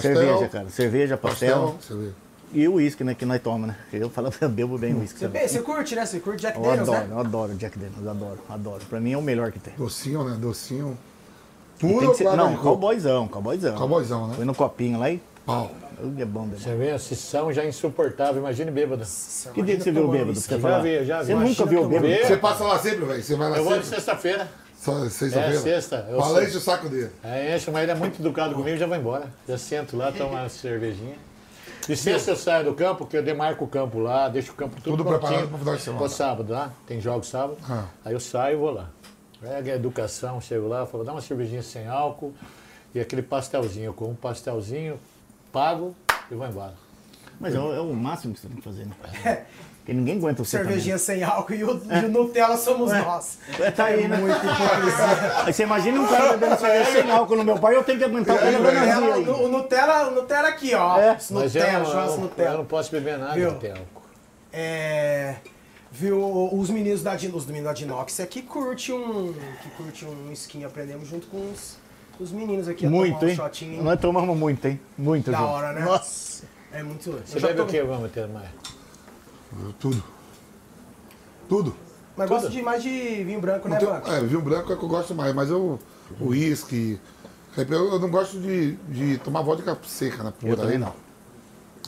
Cerveja, 0.00 0.48
cara. 0.48 0.68
Cerveja, 0.68 1.16
pastel. 1.16 1.60
Pastel, 1.72 1.80
cerveja. 1.82 2.14
E 2.52 2.66
o 2.68 2.74
uísque, 2.74 3.02
né, 3.04 3.14
que 3.14 3.26
nós 3.26 3.40
tomamos, 3.42 3.68
né? 3.68 3.76
Eu 3.92 4.08
falo, 4.08 4.30
eu 4.40 4.48
bebo 4.48 4.78
bem 4.78 4.94
uísque. 4.94 5.18
Você, 5.18 5.24
sabe? 5.26 5.48
você 5.48 5.62
curte, 5.62 5.94
né? 5.94 6.06
Você 6.06 6.20
curte 6.20 6.42
Jack 6.42 6.56
Eu 6.56 6.62
Daniels, 6.64 6.88
adoro, 6.88 7.06
né? 7.06 7.14
eu 7.14 7.18
adoro 7.20 7.54
Jack 7.54 7.78
Daniels, 7.78 8.06
adoro, 8.06 8.38
adoro. 8.48 8.84
Pra 8.88 9.00
mim 9.00 9.12
é 9.12 9.18
o 9.18 9.22
melhor 9.22 9.50
que 9.52 9.58
tem. 9.58 9.74
Docinho, 9.76 10.24
né? 10.24 10.36
Docinho. 10.40 10.96
Puro 11.78 11.98
tem 12.00 12.10
que 12.10 12.16
ser, 12.16 12.24
não, 12.36 12.52
coco? 12.52 12.62
cowboyzão, 12.62 13.28
cowboyzão. 13.28 13.74
Cowboyzão, 13.76 14.28
né? 14.28 14.34
Põe 14.36 14.44
no 14.46 14.54
copinho 14.54 14.98
lá 14.98 15.10
e 15.10 15.20
pau. 15.44 15.70
Tudo 16.00 16.22
é 16.22 16.24
bom, 16.24 16.44
demais. 16.44 16.62
Você 16.62 16.74
vê 16.74 16.90
a 16.90 16.98
sessão 16.98 17.52
já 17.52 17.64
insuportável, 17.66 18.40
imagine 18.40 18.70
bêbado. 18.70 19.04
Que 19.52 19.62
dia 19.62 19.76
que 19.76 19.82
você 19.82 19.90
viu 19.90 20.04
o 20.04 20.08
bêbado? 20.10 20.34
Você 20.38 20.54
Já 20.54 20.60
falar? 20.60 20.78
vi, 20.80 21.04
já 21.04 21.20
vi. 21.22 21.26
Você 21.26 21.34
nunca 21.34 21.66
viu 21.66 21.88
bêbado? 21.88 22.06
whisky. 22.06 22.26
Você 22.26 22.36
passa 22.36 22.64
lá 22.64 22.78
sempre, 22.78 23.04
velho? 23.04 23.22
Você 23.22 23.34
vai 23.36 23.50
lá 23.50 23.56
Eu 23.58 23.64
vou 23.64 23.72
de 23.78 23.84
sempre? 23.84 23.96
sexta-feira. 23.96 24.48
Só 24.78 25.08
Sexta-feira? 25.08 25.54
É, 25.56 25.58
sexta. 25.58 26.06
Eu 26.10 26.18
Fala 26.20 26.34
sou- 26.34 26.42
enche 26.44 26.56
o 26.56 26.60
saco 26.60 26.88
dele. 26.88 27.10
Aí 27.24 27.56
enche, 27.56 27.70
mas 27.70 27.82
ele 27.82 27.92
é 27.92 27.94
muito 27.94 28.20
educado 28.20 28.54
comigo, 28.54 28.76
já 28.76 28.86
vou 28.86 28.96
embora. 28.96 29.26
Já 29.48 29.58
sento 29.58 29.96
lá, 29.96 30.12
tomo 30.12 30.30
uma 30.30 30.48
cervejinha. 30.48 31.16
Sexta 31.94 32.32
eu 32.32 32.36
saio 32.36 32.64
do 32.64 32.74
campo, 32.74 32.98
porque 33.00 33.16
eu 33.16 33.22
demarco 33.22 33.64
o 33.64 33.68
campo 33.68 33.98
lá, 33.98 34.28
deixo 34.28 34.52
o 34.52 34.54
campo 34.54 34.76
tudo, 34.76 34.96
Tudo 34.96 35.04
prontinho 35.04 35.28
preparado 35.28 35.48
pro 35.48 35.58
final 35.58 35.76
de 35.76 35.82
semana. 35.82 36.08
Sábado, 36.08 36.52
lá. 36.52 36.72
Tem 36.86 37.00
jogos 37.00 37.28
sábado. 37.28 37.58
Ah. 37.68 37.84
Aí 38.04 38.12
eu 38.12 38.20
saio 38.20 38.56
e 38.56 38.58
vou 38.58 38.70
lá. 38.70 38.88
Pega 39.40 39.72
a 39.72 39.76
educação, 39.76 40.40
chego 40.40 40.66
lá, 40.66 40.86
falo, 40.86 41.04
dá 41.04 41.12
uma 41.12 41.20
cervejinha 41.20 41.62
sem 41.62 41.86
álcool 41.86 42.34
e 42.94 43.00
aquele 43.00 43.22
pastelzinho. 43.22 43.86
Eu 43.86 43.94
como 43.94 44.12
um 44.12 44.14
pastelzinho, 44.14 44.98
pago 45.52 45.94
e 46.30 46.34
vou 46.34 46.46
embora. 46.46 46.74
Mas 47.38 47.54
é 47.54 47.60
o, 47.60 47.72
é 47.72 47.80
o 47.80 47.92
máximo 47.94 48.34
que 48.34 48.40
você 48.40 48.48
tem 48.48 48.56
que 48.56 48.62
fazer, 48.62 48.86
né? 48.86 49.46
Porque 49.86 49.94
ninguém 49.96 50.16
aguenta 50.18 50.42
você 50.44 50.56
Cervejinha 50.58 50.98
sem 50.98 51.22
álcool 51.22 51.54
e 51.54 51.62
o, 51.62 51.70
e 52.02 52.04
o 52.06 52.08
Nutella 52.08 52.56
somos 52.56 52.90
nós. 52.92 53.38
também. 53.46 53.66
É, 53.68 53.70
tá 53.70 53.84
aí, 53.84 54.08
né? 54.08 54.16
Muito 54.16 54.34
hipocrisia. 54.36 55.44
Aí 55.44 55.52
você 55.52 55.62
imagina 55.62 56.00
um 56.00 56.06
cara 56.08 56.36
bebendo 56.36 56.60
cerveja 56.60 56.90
sem 57.02 57.08
álcool 57.12 57.36
no 57.36 57.44
meu 57.44 57.56
pai, 57.56 57.76
eu 57.76 57.84
tenho 57.84 57.96
que 57.96 58.04
aguentar 58.04 58.34
o 58.34 58.38
cara 58.40 58.58
O 58.58 58.62
bebendo 58.64 59.00
Nutella, 59.00 59.38
o 59.44 59.48
Nutella, 59.48 60.08
o 60.08 60.10
Nutella 60.16 60.48
aqui, 60.48 60.74
ó. 60.74 60.98
É. 60.98 61.14
Esse 61.14 61.32
Mas 61.32 61.54
eu 61.54 61.60
Nutella, 61.62 61.78
não, 61.78 61.86
churrasco 61.86 62.10
eu, 62.10 62.16
não- 62.16 62.24
eu 62.24 62.28
Nutella. 62.30 62.56
não 62.58 62.64
posso 62.64 62.90
beber 62.90 63.16
nada 63.16 63.34
Viu? 63.34 63.52
tem 63.54 63.70
álcool. 63.70 64.02
É, 64.52 65.36
viu, 65.92 66.50
os 66.52 66.68
meninos 66.68 67.02
da, 67.04 67.14
os 67.14 67.46
meninos 67.46 67.64
da 67.68 67.72
Dinox 67.72 68.18
aqui 68.18 68.42
curte 68.42 68.92
um, 68.92 69.32
que 69.62 69.68
curte 69.76 70.04
um 70.04 70.32
skin, 70.32 70.64
aprendemos 70.64 71.06
junto 71.08 71.28
com 71.28 71.38
os, 71.52 71.76
os 72.18 72.32
meninos 72.32 72.66
aqui 72.66 72.86
a 72.86 72.90
Muito, 72.90 73.24
um 73.24 73.28
hein? 73.28 73.36
shotinho. 73.36 73.74
hein? 73.74 73.82
Nós 73.82 74.00
tomamos 74.00 74.36
muito, 74.36 74.66
hein? 74.66 74.80
Muito, 74.98 75.30
Da 75.30 75.38
junto. 75.38 75.50
hora, 75.50 75.72
né? 75.72 75.82
Nossa. 75.82 76.44
É 76.72 76.82
muito. 76.82 77.22
Você 77.24 77.38
bebe 77.38 77.60
o 77.60 77.66
que, 77.66 77.80
vamos 77.82 78.10
ter 78.10 78.26
mais? 78.26 78.48
Tudo. 79.78 80.02
Tudo. 81.48 81.74
Mas 82.16 82.28
gosto 82.28 82.50
de 82.50 82.62
mais 82.62 82.82
de 82.82 83.24
vinho 83.24 83.40
branco, 83.40 83.68
né, 83.68 83.76
Então, 83.76 83.92
Banco? 83.92 84.10
é, 84.10 84.20
vinho 84.20 84.40
branco 84.40 84.72
é 84.72 84.76
que 84.76 84.82
eu 84.82 84.88
gosto 84.88 85.14
mais, 85.14 85.34
mas 85.34 85.50
eu. 85.50 85.78
O 86.20 86.28
uísque. 86.28 86.98
Eu, 87.56 87.92
eu 87.92 87.98
não 87.98 88.10
gosto 88.10 88.38
de, 88.40 88.72
de 88.88 89.18
tomar 89.18 89.42
vodka 89.42 89.76
seca, 89.84 90.22
né? 90.22 90.32
Eu 90.42 90.48
pura, 90.50 90.56
também 90.56 90.72
aí 90.74 90.78
não. 90.78 90.92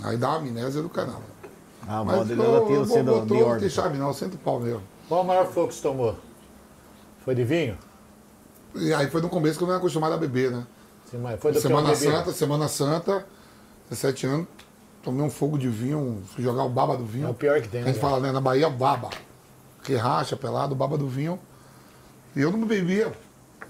Aí 0.02 0.16
dá 0.16 0.28
uma 0.30 0.38
amnésia 0.38 0.82
do 0.82 0.88
canal. 0.88 1.20
Ah, 1.86 1.98
a 2.00 2.04
Mas 2.04 2.16
moda 2.18 2.32
eu, 2.34 2.42
eu, 2.42 2.84
você 2.84 3.02
do, 3.02 3.11
vou- 3.11 3.22
de 3.22 3.28
tô- 3.28 3.48
não 3.48 3.59
tem 3.59 3.68
chave 3.70 3.98
não, 3.98 4.12
senta 4.12 4.36
o 4.36 4.38
pau 4.38 4.61
mesmo. 4.61 4.82
Qual 5.09 5.22
o 5.22 5.26
maior 5.26 5.46
fogo 5.46 5.68
que 5.68 5.74
você 5.74 5.82
tomou? 5.82 6.16
Foi 7.24 7.34
de 7.34 7.44
vinho? 7.44 7.76
E 8.74 8.92
aí 8.92 9.09
foi 9.11 9.20
no 9.20 9.28
começo 9.28 9.56
que 9.59 9.64
eu 9.64 9.66
não 9.66 9.74
era 9.74 9.80
acostumado 9.80 10.14
a 10.14 10.18
beber, 10.18 10.50
né? 10.50 10.66
Sim, 11.11 11.18
mas 11.18 11.40
Foi 11.40 11.52
do 11.52 11.61
que 11.61 11.66
eu 11.66 11.70
Semana 11.70 11.88
bebi. 11.88 12.04
Santa, 12.04 12.32
Semana 12.32 12.68
Santa, 12.68 13.26
17 13.88 14.26
anos, 14.26 14.46
tomei 15.09 15.24
um 15.24 15.30
fogo 15.30 15.56
de 15.59 15.68
vinho, 15.68 16.22
fui 16.34 16.44
jogar 16.44 16.64
o 16.64 16.68
baba 16.68 16.94
do 16.96 17.04
vinho. 17.06 17.26
É 17.26 17.30
o 17.30 17.34
pior 17.34 17.61
que 17.62 17.68
tem, 17.68 17.80
A 17.80 17.84
né, 17.84 17.92
gente 17.92 18.00
fala, 18.00 18.20
né, 18.20 18.30
na 18.30 18.40
Bahia, 18.42 18.68
baba. 18.68 19.09
Que 19.82 19.94
racha, 19.96 20.36
pelado, 20.36 20.74
baba 20.74 20.98
do 20.98 21.09
vinho. 21.09 21.38
E 22.36 22.40
eu 22.42 22.50
não 22.52 22.66
bebia. 22.66 23.11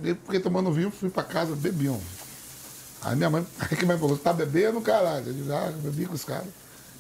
Eu 0.03 0.17
fiquei 0.17 0.41
tomando 0.41 0.73
vinho, 0.73 0.91
fui 0.91 1.09
pra 1.09 1.23
casa, 1.23 1.55
bebi 1.55 1.89
um. 1.89 2.01
Aí 3.03 3.15
minha 3.15 3.31
mãe, 3.31 3.47
aí 3.61 3.69
que 3.69 3.77
minha 3.87 3.89
mãe 3.89 3.99
falou, 3.99 4.17
você 4.17 4.23
tá 4.23 4.33
bebendo, 4.33 4.81
caralho. 4.81 5.27
Eu 5.29 5.33
disse, 5.33 5.53
ah, 5.53 5.73
eu 5.73 5.79
bebi 5.91 6.07
com 6.07 6.15
os 6.15 6.25
caras. 6.25 6.47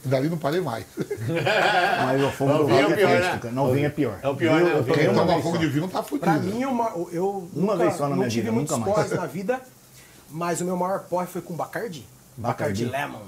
E 0.04 0.08
dali 0.08 0.28
não 0.28 0.38
parei 0.38 0.60
mais. 0.60 0.84
Mas 2.06 2.22
o 2.22 2.30
fogo 2.30 2.52
Não, 2.52 2.58
do 2.58 2.66
vinho 2.66 2.78
é 2.78 2.82
vinho 2.84 2.88
o 2.90 2.92
é 2.92 2.96
pior, 2.96 3.20
triste, 3.30 3.46
né? 3.46 3.50
Não, 3.52 3.72
vinho 3.72 3.86
é 3.86 3.90
pior. 3.90 4.18
É 4.22 4.28
o 4.28 4.36
pior, 4.36 4.60
né? 4.60 4.72
Eu 4.72 4.78
O 4.78 4.84
tomei 4.84 5.04
Quem 5.06 5.14
toma 5.14 5.42
fogo 5.42 5.58
de 5.58 5.66
vinho 5.66 5.88
tá 5.88 6.02
fudido. 6.04 6.20
Pra 6.20 6.38
mim, 6.38 6.64
uma- 6.64 6.90
eu 7.10 7.48
Uma 7.52 7.72
nunca, 7.72 7.76
vez 7.78 7.94
só 7.96 8.04
na 8.04 8.10
não 8.10 8.16
minha 8.18 8.28
tive 8.28 8.42
vida, 8.42 8.52
muitos 8.52 8.78
porres 8.78 9.10
na 9.10 9.26
vida, 9.26 9.60
mas 10.30 10.60
o 10.60 10.64
meu 10.64 10.76
maior 10.76 11.00
porre 11.00 11.26
foi 11.26 11.42
com 11.42 11.54
Bacardi. 11.54 12.06
Bacardi? 12.36 12.84
Lemon. 12.84 13.18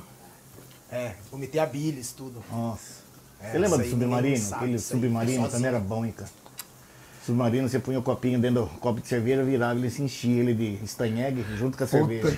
É, 0.92 1.12
vomitei 1.30 1.60
a 1.60 1.66
bilis, 1.66 2.12
tudo. 2.12 2.42
Nossa. 2.50 3.00
É, 3.42 3.52
Você 3.52 3.58
lembra 3.58 3.78
do 3.78 3.84
submarino? 3.88 4.54
Aquele 4.54 4.78
submarino 4.78 5.42
sozinho. 5.42 5.50
também 5.50 5.68
era 5.68 5.78
bom, 5.78 6.04
hein, 6.04 6.12
cara. 6.16 6.30
Submarino, 7.24 7.68
você 7.68 7.78
punha 7.78 7.98
o 7.98 8.02
copinho 8.02 8.38
dentro 8.40 8.62
do 8.62 8.66
copo 8.80 9.00
de 9.00 9.06
cerveja, 9.06 9.42
virava, 9.44 9.78
ele 9.78 9.90
se 9.90 10.02
enchia 10.02 10.40
ele 10.40 10.54
de 10.54 10.84
estanhegue 10.84 11.44
junto 11.56 11.76
com 11.78 11.84
a 11.84 11.86
cerveja. 11.86 12.28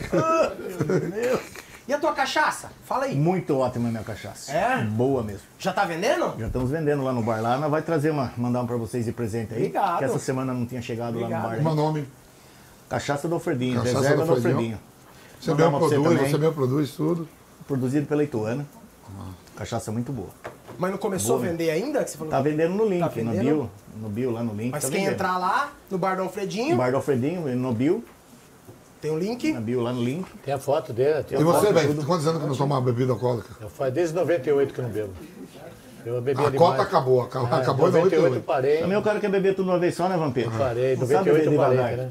E 1.88 1.92
a 1.92 1.98
tua 1.98 2.12
cachaça? 2.12 2.70
Fala 2.84 3.07
aí. 3.07 3.16
Muito 3.16 3.57
ótima 3.59 3.88
a 3.88 3.90
minha 3.90 4.05
cachaça. 4.05 4.53
É? 4.53 4.82
Boa 4.84 5.22
mesmo. 5.22 5.42
Já 5.59 5.72
tá 5.72 5.84
vendendo? 5.84 6.34
Já 6.38 6.46
estamos 6.46 6.70
vendendo 6.70 7.03
lá 7.03 7.12
no 7.12 7.22
bar 7.22 7.40
lá, 7.40 7.59
nós 7.59 7.70
vai 7.70 7.82
trazer 7.82 8.11
uma, 8.11 8.32
mandar 8.36 8.62
um 8.62 8.66
pra 8.66 8.76
vocês 8.76 9.05
de 9.05 9.12
presente 9.12 9.53
aí. 9.53 9.61
Obrigado. 9.61 9.98
Que 9.98 10.05
essa 10.05 10.18
semana 10.18 10.53
não 10.55 10.64
tinha 10.66 10.80
chegado 10.80 11.14
lá 11.18 11.26
Obrigado. 11.26 11.42
no 11.42 11.48
bar. 11.48 11.62
Meu 11.62 11.74
nome, 11.74 12.07
Cachaça 12.88 13.26
do 13.26 13.34
Alfredinho, 13.34 13.80
Cachaça 13.80 13.98
reserva 13.98 14.22
do 14.22 14.26
do 14.26 14.32
Alfredinho. 14.34 14.78
Alfredinho. 14.78 14.80
você 15.40 15.55
mesmo 15.55 15.78
produz, 15.78 16.30
você 16.30 16.38
mesmo 16.38 16.53
produz 16.55 16.90
tudo. 16.92 17.28
Produzido 17.66 18.06
pela 18.06 18.22
Ituana. 18.24 18.66
Cachaça 19.56 19.92
muito 19.92 20.12
boa. 20.12 20.30
Mas 20.78 20.90
não 20.90 20.98
começou 20.98 21.36
Boa, 21.36 21.48
a 21.48 21.50
vender 21.50 21.70
ainda? 21.70 22.02
Que 22.02 22.10
você 22.10 22.16
falou 22.16 22.30
Tá 22.30 22.40
vendendo 22.40 22.74
no 22.74 22.86
link, 22.88 23.00
Tá 23.00 23.06
no 23.08 23.12
vendendo? 23.12 23.42
bio. 23.42 23.70
No 24.00 24.08
bio, 24.08 24.30
lá 24.30 24.42
no 24.42 24.54
link. 24.54 24.70
Mas 24.72 24.82
tá 24.84 24.88
quem 24.90 25.00
vendendo. 25.00 25.12
entrar 25.14 25.36
lá 25.38 25.72
no 25.90 25.98
Bar 25.98 26.16
do 26.16 26.22
Alfredinho, 26.22 26.76
Bar 26.76 26.90
do 26.90 26.96
Alfredinho, 26.96 27.54
no 27.56 27.72
bio, 27.74 28.02
tem 29.00 29.10
o 29.10 29.18
link. 29.18 29.52
na 29.52 29.60
bio 29.60 29.82
lá 29.82 29.92
no 29.92 30.02
link. 30.02 30.26
Tem 30.44 30.54
a 30.54 30.58
foto 30.58 30.92
dele. 30.92 31.22
Tem 31.24 31.38
E 31.38 31.44
você, 31.44 31.70
velho, 31.72 32.04
quantos 32.06 32.26
anos 32.26 32.40
que 32.42 32.48
não 32.48 32.56
toma 32.56 32.80
bebida 32.80 33.12
alcoólica? 33.12 33.50
Eu 33.60 33.68
faz 33.68 33.92
desde 33.92 34.14
98 34.14 34.72
que 34.72 34.80
eu 34.80 34.84
não 34.84 34.90
bebo. 34.90 35.12
Eu 36.04 36.20
bebia 36.22 36.46
A 36.46 36.50
demais. 36.50 36.70
cota 36.70 36.82
acabou, 36.82 37.20
acabou, 37.20 37.58
É, 37.58 37.62
acabou 37.62 37.88
em 37.88 37.92
98 37.92 38.14
eu 38.14 38.22
98. 38.22 38.46
parei. 38.46 38.78
Também 38.78 38.96
o 38.98 39.02
cara 39.02 39.20
quer 39.20 39.30
beber 39.30 39.54
tudo 39.54 39.68
uma 39.70 39.78
vez 39.78 39.94
só, 39.94 40.08
né, 40.08 40.16
Vampiro? 40.16 40.50
Parei, 40.50 40.96
Não 40.96 41.06
sabe 41.06 41.30
98 41.30 41.44
eu 41.44 41.50
beber 41.50 41.76
parei, 41.78 41.96
né? 41.96 42.10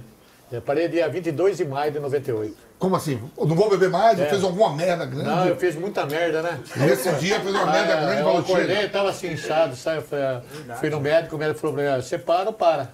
Eu 0.52 0.62
parei 0.62 0.88
dia 0.88 1.08
22 1.08 1.58
de 1.58 1.66
maio 1.66 1.92
de 1.92 2.00
98. 2.00 2.56
Como 2.78 2.96
assim? 2.96 3.22
Eu 3.38 3.46
não 3.46 3.56
vou 3.56 3.70
beber 3.70 3.90
mais? 3.90 4.20
É. 4.20 4.26
fiz 4.26 4.44
alguma 4.44 4.76
merda 4.76 5.06
grande? 5.06 5.30
Não, 5.30 5.48
eu 5.48 5.56
fiz 5.56 5.76
muita 5.76 6.06
merda, 6.06 6.42
né? 6.42 6.60
Nesse 6.76 7.12
dia 7.14 7.40
fez 7.40 7.56
uma 7.56 7.66
merda 7.68 7.94
Ah, 7.94 8.02
grande 8.02 8.22
e 8.22 8.26
eu 8.26 8.38
acordei, 8.38 8.90
tava 8.90 9.10
assim, 9.10 9.32
inchado, 9.32 9.76
sabe? 9.76 9.98
Eu 9.98 10.04
falei, 10.04 10.26
ah, 10.26 10.42
fui 10.76 10.90
no 10.90 11.00
médico, 11.00 11.36
o 11.36 11.40
médico 11.40 11.60
falou 11.60 11.76
pra 11.76 11.84
mim, 11.84 11.90
ah, 11.90 12.02
você 12.02 12.18
para 12.18 12.50
ou 12.50 12.54
para? 12.54 12.84
Eu 12.84 12.90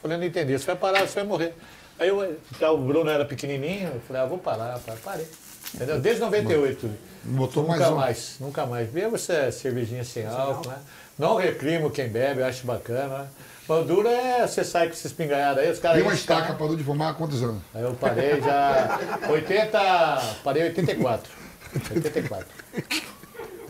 falei, 0.00 0.16
não 0.16 0.24
entendi, 0.24 0.58
você 0.58 0.64
vai 0.64 0.76
parar, 0.76 1.00
você 1.06 1.16
vai 1.16 1.24
morrer. 1.24 1.54
Aí 1.98 2.08
eu, 2.08 2.36
então, 2.54 2.74
o 2.74 2.78
Bruno 2.78 3.10
era 3.10 3.24
pequenininho, 3.24 3.90
eu 3.94 4.00
falei, 4.06 4.22
ah, 4.22 4.26
vou 4.26 4.38
parar, 4.38 4.78
parar, 4.78 4.98
parei. 5.04 5.26
Entendeu? 5.74 6.00
Desde 6.00 6.20
98. 6.20 6.90
Botou 7.24 7.66
mais 7.66 7.80
nunca 7.80 7.92
um. 7.92 7.96
mais, 7.96 8.36
nunca 8.40 8.66
mais. 8.66 8.88
Beba 8.90 9.16
essa 9.16 9.50
cervejinha 9.50 10.04
sem 10.04 10.26
álcool, 10.26 10.68
né? 10.68 10.76
Não 11.18 11.36
recrimo 11.36 11.90
quem 11.90 12.08
bebe, 12.08 12.40
eu 12.40 12.46
acho 12.46 12.66
bacana, 12.66 13.18
né? 13.18 13.26
Mas 13.72 13.80
o 13.80 13.84
duro 13.84 14.06
é 14.06 14.46
você 14.46 14.62
sai 14.62 14.86
com 14.86 14.92
esses 14.92 15.12
pinganhados 15.14 15.62
aí, 15.62 15.70
os 15.70 15.78
caras... 15.78 15.96
Tem 15.96 16.06
uma 16.06 16.14
estaca, 16.14 16.52
parou 16.52 16.76
de 16.76 16.84
fumar 16.84 17.12
há 17.12 17.14
quantos 17.14 17.42
anos? 17.42 17.62
Aí 17.74 17.82
eu 17.82 17.94
parei 17.94 18.38
já. 18.38 19.00
80. 19.30 19.78
Parei 20.44 20.64
84. 20.64 21.32
84. 21.94 22.46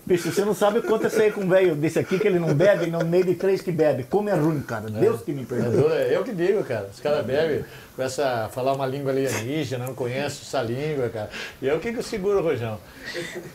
Bicho, 0.04 0.32
você 0.32 0.44
não 0.44 0.54
sabe 0.54 0.80
o 0.80 0.82
quanto 0.82 1.04
eu 1.04 1.10
sei 1.10 1.30
com 1.30 1.42
um 1.42 1.48
velho 1.48 1.76
desse 1.76 1.96
aqui 2.00 2.18
que 2.18 2.26
ele 2.26 2.40
não 2.40 2.52
bebe, 2.52 2.90
no 2.90 3.04
meio 3.04 3.24
de 3.24 3.36
três 3.36 3.62
que 3.62 3.70
bebe. 3.70 4.02
Como 4.02 4.28
é 4.28 4.34
ruim, 4.34 4.60
cara. 4.60 4.90
Deus 4.90 5.22
que 5.22 5.30
me 5.30 5.46
Mas 5.48 5.48
perdoe. 5.48 5.76
eu, 5.76 5.88
eu 5.90 6.24
que 6.24 6.32
digo, 6.34 6.64
cara. 6.64 6.88
Os 6.92 6.98
caras 6.98 7.24
bebem, 7.24 7.64
começam 7.94 8.26
a 8.26 8.48
falar 8.48 8.72
uma 8.72 8.84
língua 8.84 9.12
alienígena, 9.12 9.86
não 9.86 9.94
conheço 9.94 10.42
essa 10.42 10.60
língua, 10.60 11.08
cara. 11.10 11.30
E 11.62 11.68
eu 11.68 11.78
que 11.78 11.92
que 11.92 12.00
eu 12.00 12.02
seguro 12.02 12.40
o 12.40 12.42
rojão. 12.42 12.80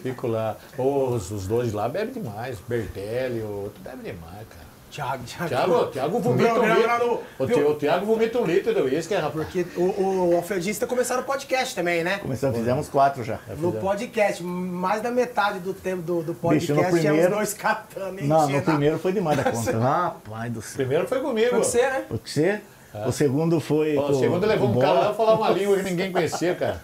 Fico 0.02 0.28
lá. 0.28 0.56
Os, 0.78 1.30
os 1.30 1.46
dois 1.46 1.74
lá 1.74 1.90
bebem 1.90 2.14
demais. 2.14 2.58
Bertelli, 2.66 3.42
o 3.42 3.64
outro 3.64 3.82
bebe 3.84 4.04
demais, 4.04 4.48
cara. 4.48 4.77
Thiago, 4.90 5.24
Thiago. 5.26 5.48
Tiago, 5.50 5.86
Tiago 5.92 6.20
vomita 6.20 6.54
um 6.60 6.74
litro. 6.74 7.22
O, 7.40 7.72
o 7.72 7.76
Tiago 7.76 8.06
vomita 8.06 8.40
um 8.40 8.46
litro 8.46 8.74
de 8.74 8.82
uísque, 8.82 9.14
rapaz. 9.16 9.34
Porque 9.34 9.66
o, 9.76 10.32
o 10.32 10.36
Alfredista 10.38 10.88
começaram 10.88 11.22
o 11.22 11.26
podcast 11.26 11.76
também, 11.76 12.04
né? 12.04 12.18
Começamos, 12.20 12.58
fizemos 12.58 12.88
quatro 12.90 13.24
já. 13.24 13.40
No 13.58 13.74
podcast, 13.74 14.42
mais 14.44 15.02
da 15.02 15.12
metade 15.12 15.60
do 15.60 15.74
tempo 15.74 16.02
do, 16.02 16.24
do 16.24 16.34
podcast 16.34 16.72
Bicho, 16.74 16.86
no 16.90 17.00
primeiro- 17.02 17.36
dois 17.36 17.54
catando 17.54 18.24
Não, 18.24 18.48
no 18.50 18.62
primeiro 18.62 18.98
foi 18.98 19.12
demais 19.12 19.38
da 19.38 19.44
conta. 19.52 19.78
Rapaz 19.78 20.52
do 20.52 20.62
céu. 20.62 20.76
Primeiro 20.78 21.08
foi 21.08 21.20
comigo. 21.22 21.50
Foi 21.50 21.60
você, 21.60 21.82
né? 21.82 22.06
O 22.10 22.18
que 22.18 22.30
você? 22.30 22.62
O 23.06 23.12
segundo 23.12 23.60
foi. 23.60 23.94
Com 23.94 24.02
O 24.04 24.20
segundo 24.20 24.48
levou 24.48 24.70
um 24.70 24.72
bola. 24.72 24.86
cara 24.88 25.00
lá 25.10 25.14
falar 25.14 25.34
uma 25.36 25.50
língua 25.50 25.78
que 25.78 25.84
ninguém 25.84 26.12
conhecia, 26.12 26.56
cara. 26.56 26.82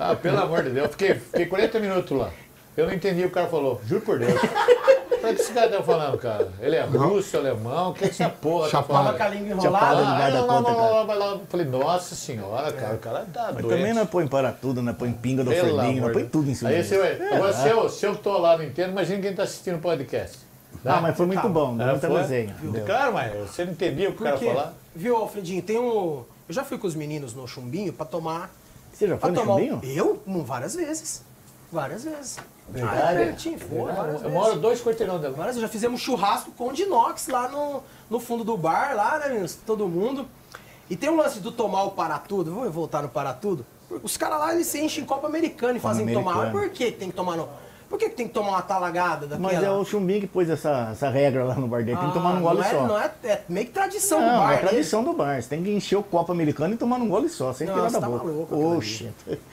Ah, 0.00 0.16
pelo 0.16 0.40
amor 0.40 0.62
de 0.64 0.70
Deus. 0.70 0.90
Fiquei, 0.90 1.14
fiquei 1.14 1.46
40 1.46 1.78
minutos 1.78 2.18
lá. 2.18 2.30
Eu 2.76 2.86
não 2.88 2.92
entendi 2.94 3.20
o 3.20 3.24
que 3.24 3.28
o 3.28 3.30
cara 3.30 3.46
falou, 3.46 3.80
juro 3.86 4.00
por 4.00 4.18
Deus. 4.18 4.32
O 5.30 5.34
que 5.34 5.42
esse 5.42 5.52
cara 5.52 5.68
tá 5.70 5.82
falando, 5.82 6.18
cara? 6.18 6.48
Ele 6.60 6.76
é 6.76 6.82
russo, 6.82 7.36
alemão, 7.36 7.90
o 7.90 7.94
que 7.94 8.04
essa 8.04 8.28
porra 8.28 8.64
tá 8.64 8.70
Chapada. 8.70 8.88
Tava 8.92 9.04
falando? 9.04 9.16
com 9.16 9.22
a 9.22 9.28
língua 9.28 9.62
Chapada 9.62 10.00
enrolada. 10.02 10.24
Ah, 10.24 10.30
não, 10.30 10.46
não, 10.46 10.62
não, 10.62 10.94
não, 10.94 11.06
vai 11.06 11.18
lá. 11.18 11.40
Falei, 11.48 11.66
nossa 11.66 12.14
senhora, 12.14 12.72
cara, 12.72 12.94
o 12.94 12.98
cara 12.98 13.26
tá 13.32 13.50
Mas 13.54 13.62
doente. 13.64 13.76
também 13.76 13.94
não 13.94 14.06
põe 14.06 14.26
para 14.26 14.52
tudo, 14.52 14.82
né? 14.82 14.94
Põe 14.96 15.12
pinga 15.12 15.44
do 15.44 15.50
Fredinho, 15.50 16.02
não 16.06 16.12
põe 16.12 16.24
de 16.24 16.30
tudo 16.30 16.50
em 16.50 16.54
cima. 16.54 16.70
Aí 16.70 16.82
você 16.82 16.98
vai. 16.98 17.34
Agora, 17.34 17.52
se 17.52 17.68
eu, 17.68 17.88
se 17.88 18.06
eu 18.06 18.16
tô 18.16 18.38
lá 18.38 18.56
no 18.56 18.64
inteiro, 18.64 18.90
imagina 18.90 19.20
quem 19.22 19.34
tá 19.34 19.42
assistindo 19.44 19.76
o 19.76 19.80
podcast. 19.80 20.38
Ah, 20.84 21.00
mas 21.00 21.16
foi 21.16 21.26
muito 21.26 21.48
bom, 21.48 21.76
deu 21.76 21.86
É, 21.86 21.90
muita 21.92 22.08
foi? 22.08 22.20
resenha. 22.20 22.54
Cara, 22.86 23.10
mas 23.10 23.32
você 23.48 23.64
não 23.64 23.72
entendia 23.72 24.10
o 24.10 24.12
que 24.12 24.20
o 24.20 24.24
cara 24.24 24.36
falar? 24.36 24.74
viu, 24.94 25.16
Alfredinho, 25.16 25.62
tem 25.62 25.78
um... 25.78 26.24
Eu 26.46 26.54
já 26.54 26.62
fui 26.62 26.76
com 26.76 26.86
os 26.86 26.94
meninos 26.94 27.32
no 27.32 27.48
chumbinho 27.48 27.92
pra 27.92 28.04
tomar... 28.04 28.50
Você 28.92 29.08
já 29.08 29.16
foi 29.16 29.30
no 29.30 29.36
tomar... 29.40 29.54
chumbinho? 29.54 29.80
Eu? 29.82 30.22
Várias 30.26 30.74
vezes. 30.74 31.22
Várias 31.72 32.04
vezes. 32.04 32.36
Verdade? 32.68 33.18
Ah, 33.18 33.22
é, 33.22 33.58
foi, 33.58 33.92
várias 33.92 34.14
Eu 34.14 34.18
vezes. 34.20 34.32
moro 34.32 34.58
dois 34.58 34.82
quarteirão 34.82 35.18
dela. 35.18 35.34
Várias 35.34 35.56
vezes. 35.56 35.68
Já 35.68 35.72
fizemos 35.72 36.00
churrasco 36.00 36.50
com 36.52 36.72
Dinox 36.72 37.28
lá 37.28 37.48
no, 37.48 37.82
no 38.08 38.18
fundo 38.18 38.42
do 38.42 38.56
bar, 38.56 38.94
lá, 38.96 39.18
né, 39.18 39.28
meninos? 39.28 39.54
Todo 39.66 39.86
mundo. 39.88 40.26
E 40.88 40.96
tem 40.96 41.10
um 41.10 41.16
lance 41.16 41.40
do 41.40 41.52
tomar 41.52 41.84
o 41.84 41.90
para 41.92 42.18
tudo. 42.18 42.54
Vamos 42.54 42.72
voltar 42.74 43.02
no 43.02 43.08
para 43.08 43.32
tudo? 43.32 43.64
Os 44.02 44.16
caras 44.16 44.38
lá, 44.40 44.54
eles 44.54 44.66
se 44.66 44.80
enchem 44.80 45.04
Copa 45.04 45.26
Americana 45.26 45.78
e 45.78 45.80
Copa 45.80 45.94
fazem 45.94 46.12
tomar. 46.12 46.32
Americana. 46.32 46.60
por 46.64 46.70
que 46.70 46.90
tem 46.90 47.10
que 47.10 47.16
tomar 47.16 47.36
no... 47.36 47.48
Por 47.88 47.98
que 47.98 48.08
que 48.08 48.16
tem 48.16 48.26
que 48.26 48.32
tomar 48.34 48.48
uma 48.48 48.62
talagada 48.62 49.26
daquela? 49.26 49.52
Mas 49.52 49.62
é 49.62 49.70
o 49.70 49.84
Chumbim 49.84 50.18
que 50.18 50.26
pôs 50.26 50.48
essa, 50.50 50.88
essa 50.90 51.08
regra 51.10 51.44
lá 51.44 51.54
no 51.54 51.68
bar 51.68 51.84
dele. 51.84 51.96
Tem 51.98 52.08
que 52.08 52.14
tomar 52.14 52.30
num 52.32 52.38
Ah, 52.38 52.40
gole 52.40 52.58
não 52.58 52.64
é, 52.66 52.70
só. 52.70 52.86
Não 52.86 52.98
é, 52.98 53.12
é 53.24 53.42
meio 53.48 53.66
que 53.66 53.72
tradição 53.72 54.20
Não, 54.20 54.26
do 54.32 54.38
bar, 54.38 54.52
é 54.52 54.56
né? 54.56 54.62
tradição 54.62 55.04
do 55.04 55.12
bar. 55.12 55.40
Você 55.40 55.48
tem 55.50 55.62
que 55.62 55.70
encher 55.70 55.96
o 55.96 56.02
copo 56.02 56.32
americano 56.32 56.74
e 56.74 56.76
tomar 56.76 56.98
num 56.98 57.08
gole 57.08 57.28
só, 57.28 57.52
sem 57.52 57.66
Não, 57.66 57.74
tirar 57.74 57.90
você 57.90 57.94
da 57.94 58.00
tá 58.00 58.08
boca. 58.08 58.24
maluco. 58.24 58.56
Oxe. 58.76 59.12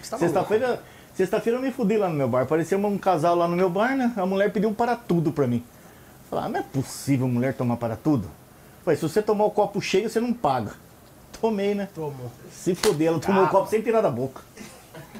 Tá 0.09 0.17
Sexta-feira 0.17 0.81
sexta-feira 1.13 1.57
eu 1.59 1.61
me 1.61 1.71
fudi 1.71 1.97
lá 1.97 2.07
no 2.09 2.15
meu 2.15 2.27
bar. 2.27 2.45
Parecia 2.45 2.77
um 2.77 2.97
casal 2.97 3.35
lá 3.35 3.47
no 3.47 3.55
meu 3.55 3.69
bar, 3.69 3.95
né? 3.95 4.13
A 4.15 4.25
mulher 4.25 4.51
pediu 4.51 4.69
um 4.69 4.73
para 4.73 4.95
tudo 4.95 5.31
pra 5.31 5.47
mim. 5.47 5.63
Falei, 6.29 6.45
ah, 6.45 6.49
não 6.49 6.59
é 6.59 6.63
possível 6.63 7.27
mulher 7.27 7.53
tomar 7.53 7.77
para 7.77 7.95
tudo. 7.95 8.27
Falei, 8.85 8.97
se 8.97 9.03
você 9.07 9.21
tomar 9.21 9.45
o 9.45 9.51
copo 9.51 9.81
cheio, 9.81 10.09
você 10.09 10.19
não 10.19 10.33
paga. 10.33 10.73
Tomei, 11.39 11.73
né? 11.75 11.87
Tomou. 11.93 12.31
Se 12.51 12.73
fuder, 12.75 13.07
ela 13.09 13.19
tomou 13.19 13.43
Ah. 13.43 13.47
o 13.47 13.49
copo 13.49 13.69
sem 13.69 13.81
tirar 13.81 14.01
da 14.01 14.09
boca. 14.09 14.41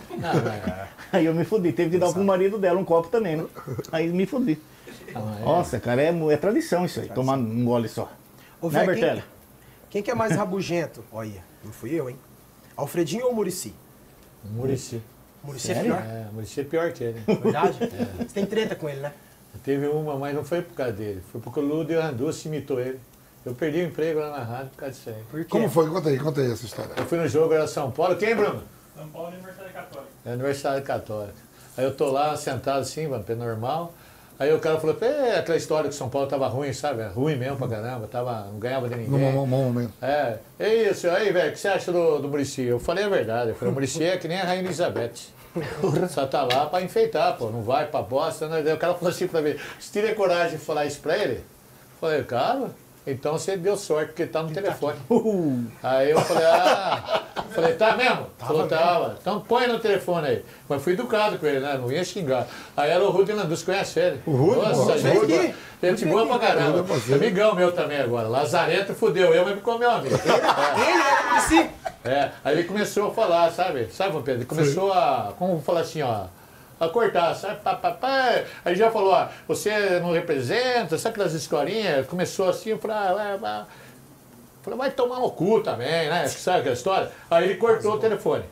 Não, 0.10 0.20
mas- 0.20 0.90
Aí 1.12 1.26
eu 1.26 1.34
me 1.34 1.44
fudi, 1.44 1.72
teve 1.74 1.92
que 1.92 1.98
dar 1.98 2.12
pro 2.14 2.24
marido 2.24 2.58
dela 2.58 2.80
um 2.80 2.86
copo 2.86 3.10
também, 3.10 3.36
né? 3.38 3.46
Aí 3.92 4.08
me 4.10 4.26
fudi. 4.26 4.58
não, 5.14 5.38
é- 5.38 5.42
Nossa, 5.44 5.80
cara, 5.80 6.02
é, 6.02 6.08
é 6.32 6.38
tradição 6.38 6.86
isso 6.86 7.00
aí, 7.02 7.10
tomar 7.10 7.38
um 7.38 7.66
gole 7.66 7.90
só. 7.90 8.10
Ô, 8.62 8.70
né, 8.70 8.86
velho, 8.86 9.00
quem, 9.00 9.24
quem 9.90 10.04
que 10.04 10.12
é 10.12 10.16
mais 10.16 10.36
rabugento? 10.36 11.04
Olha, 11.12 11.44
não 11.66 11.72
fui 11.74 11.92
eu, 11.94 12.10
hein? 12.10 12.16
Alfredinho 12.78 13.26
ou 13.26 13.34
Murici? 13.36 13.74
Murici. 14.46 15.02
Murici 15.44 15.72
é 15.72 15.84
pior, 15.84 15.98
É, 15.98 16.28
Murici 16.32 16.62
é 16.62 16.64
pior 16.64 16.92
que 16.92 17.04
ele. 17.04 17.20
verdade? 17.26 17.78
Você 18.18 18.34
tem 18.34 18.46
treta 18.46 18.76
com 18.76 18.88
ele, 18.90 19.02
né? 19.02 19.12
Teve 19.64 19.88
uma, 19.88 20.18
mas 20.18 20.34
não 20.34 20.44
foi 20.44 20.62
por 20.62 20.74
causa 20.76 20.94
dele. 20.94 21.22
Foi 21.32 21.40
porque 21.42 21.60
o 21.60 21.64
Ludo 21.64 21.94
Randucci 21.94 22.48
imitou 22.48 22.80
ele. 22.80 23.00
Eu 23.46 23.54
perdi 23.54 23.80
o 23.80 23.86
emprego 23.86 24.20
lá 24.20 24.30
na 24.30 24.44
rádio 24.44 24.70
por 24.72 24.78
causa 24.78 24.94
disso 24.96 25.10
aí. 25.10 25.24
Por 25.30 25.40
quê? 25.40 25.50
Como 25.50 25.70
foi? 25.70 25.90
Conta 25.90 26.10
aí, 26.10 26.20
conta 26.20 26.42
aí 26.42 26.52
essa 26.52 26.66
história. 26.66 26.94
Eu 26.96 27.06
fui 27.06 27.18
no 27.18 27.28
jogo, 27.28 27.54
era 27.54 27.68
São 27.68 27.92
Paulo. 27.92 28.16
Quem, 28.16 28.36
Bruno? 28.36 28.64
São 28.96 29.08
Paulo 29.10 29.30
Universidade 29.30 29.74
Católica. 29.74 30.12
É 30.26 30.34
Universidade 30.34 30.82
Católica. 30.86 31.34
Aí 31.78 31.84
eu 31.86 31.96
tô 31.96 32.12
lá 32.12 32.36
sentado 32.38 32.82
assim, 32.82 33.08
vampiro 33.08 33.40
normal. 33.40 33.94
Aí 34.40 34.52
o 34.54 34.60
cara 34.60 34.80
falou, 34.80 34.98
é 35.02 35.38
aquela 35.38 35.58
história 35.58 35.88
que 35.90 35.96
São 35.96 36.10
Paulo 36.10 36.28
tava 36.28 36.48
ruim, 36.48 36.74
sabe? 36.74 37.04
Ruim 37.04 37.36
mesmo 37.36 37.58
pra 37.58 37.68
caramba, 37.68 38.08
tava, 38.08 38.46
não 38.52 38.58
ganhava 38.58 38.90
de 38.90 38.96
ninguém. 38.96 39.32
mo- 39.32 39.46
mo- 39.46 39.64
momento. 39.66 39.94
É, 40.02 40.38
é 40.60 40.74
isso, 40.90 41.08
aí, 41.10 41.32
velho, 41.32 41.50
o 41.50 41.52
que 41.54 41.60
você 41.60 41.68
acha 41.68 41.92
do, 41.92 42.18
do 42.20 42.28
Murici? 42.28 42.64
Eu 42.64 42.80
falei 42.80 43.04
a 43.04 43.10
verdade, 43.10 43.50
eu 43.52 43.56
falei, 43.56 43.72
o 43.72 43.74
Murici 43.74 44.04
é 44.04 44.18
que 44.18 44.28
nem 44.28 44.40
a 44.40 44.44
Rainha 44.44 44.64
Elizabeth. 44.64 45.12
Só 46.10 46.26
tá 46.26 46.44
lá 46.44 46.66
pra 46.66 46.82
enfeitar, 46.82 47.38
pô, 47.38 47.50
não 47.50 47.62
vai 47.62 47.86
pra 47.86 48.02
bosta. 48.02 48.48
Né? 48.48 48.62
Daí 48.64 48.74
o 48.74 48.78
cara 48.78 48.94
falou 48.96 49.10
assim 49.10 49.28
pra 49.28 49.42
mim, 49.42 49.56
se 49.80 49.92
teria 49.92 50.16
coragem 50.16 50.58
de 50.58 50.64
falar 50.64 50.86
isso 50.86 51.02
pra 51.02 51.18
ele? 51.18 51.36
Eu 51.36 51.44
falei, 52.00 52.24
cara, 52.24 52.70
então 53.06 53.34
você 53.34 53.58
deu 53.58 53.76
sorte, 53.76 54.08
porque 54.10 54.26
tá 54.26 54.44
no 54.44 54.52
telefone. 54.52 54.98
Aí 55.82 56.12
eu 56.12 56.20
falei, 56.22 56.46
ah, 56.46 57.22
falei, 57.50 57.74
tá 57.74 57.96
mesmo? 57.98 58.28
Falou, 58.38 58.68
tava. 58.68 59.18
Então 59.20 59.40
põe 59.42 59.68
no 59.68 59.80
telefone 59.80 60.28
aí. 60.28 60.46
Mas 60.70 60.84
fui 60.84 60.94
educado 60.94 61.38
com 61.40 61.46
ele, 61.46 61.60
né? 61.60 61.78
Não 61.82 61.92
ia 61.92 62.04
xingar. 62.04 62.48
Aí 62.78 62.92
era 62.92 63.04
o 63.04 63.10
Rudy 63.10 63.32
Landus, 63.34 63.64
conhece 63.64 64.00
ele? 64.00 64.22
O 64.26 64.32
Rudy, 64.32 64.62
Nossa, 64.62 64.94
Rudy 65.14 65.34
aqui. 65.36 65.56
gente 65.82 66.06
boa 66.06 66.28
pra 66.28 66.40
caramba. 66.40 66.80
É 66.80 66.84
parceiro. 66.84 67.22
Amigão 67.22 67.56
meu 67.56 67.72
também 67.72 68.00
agora. 68.00 68.28
Lazarento 68.28 68.94
fudeu 68.94 69.34
eu, 69.34 69.46
mas 69.46 69.56
ficou 69.56 69.80
meu 69.80 69.90
amigo. 69.90 70.16
Ele 70.16 70.32
era 70.32 71.24
Murici? 71.34 71.70
É, 72.04 72.30
aí 72.44 72.54
ele 72.58 72.64
começou 72.64 73.10
a 73.10 73.14
falar, 73.14 73.52
sabe? 73.52 73.88
Sabe, 73.92 74.14
Pedro? 74.18 74.34
Ele 74.42 74.46
começou 74.46 74.92
a, 74.94 75.34
como 75.38 75.62
falar 75.62 75.82
assim, 75.82 76.02
ó, 76.02 76.26
a 76.82 76.90
cortar, 76.90 77.36
sabe? 77.36 77.62
Pá, 77.62 77.76
pá, 77.76 77.92
pá. 77.92 78.44
Aí 78.66 78.76
já 78.76 78.90
falou, 78.90 79.14
ó, 79.14 79.28
você 79.48 80.00
não 80.00 80.12
representa, 80.12 80.98
sabe 80.98 81.14
aquelas 81.14 81.34
historinhas? 81.34 82.08
Começou 82.08 82.50
assim 82.50 82.76
pra. 82.76 83.14
Vai, 83.14 83.38
vai. 83.38 83.66
Falei, 84.64 84.80
vai 84.80 84.92
tomar 84.92 85.20
no 85.20 85.30
cu 85.30 85.62
também, 85.62 86.10
né? 86.10 86.28
Sabe 86.28 86.60
aquela 86.60 86.74
história? 86.74 87.12
Aí 87.30 87.46
ele 87.46 87.56
cortou 87.56 87.94
o 87.94 88.00
telefone. 88.00 88.44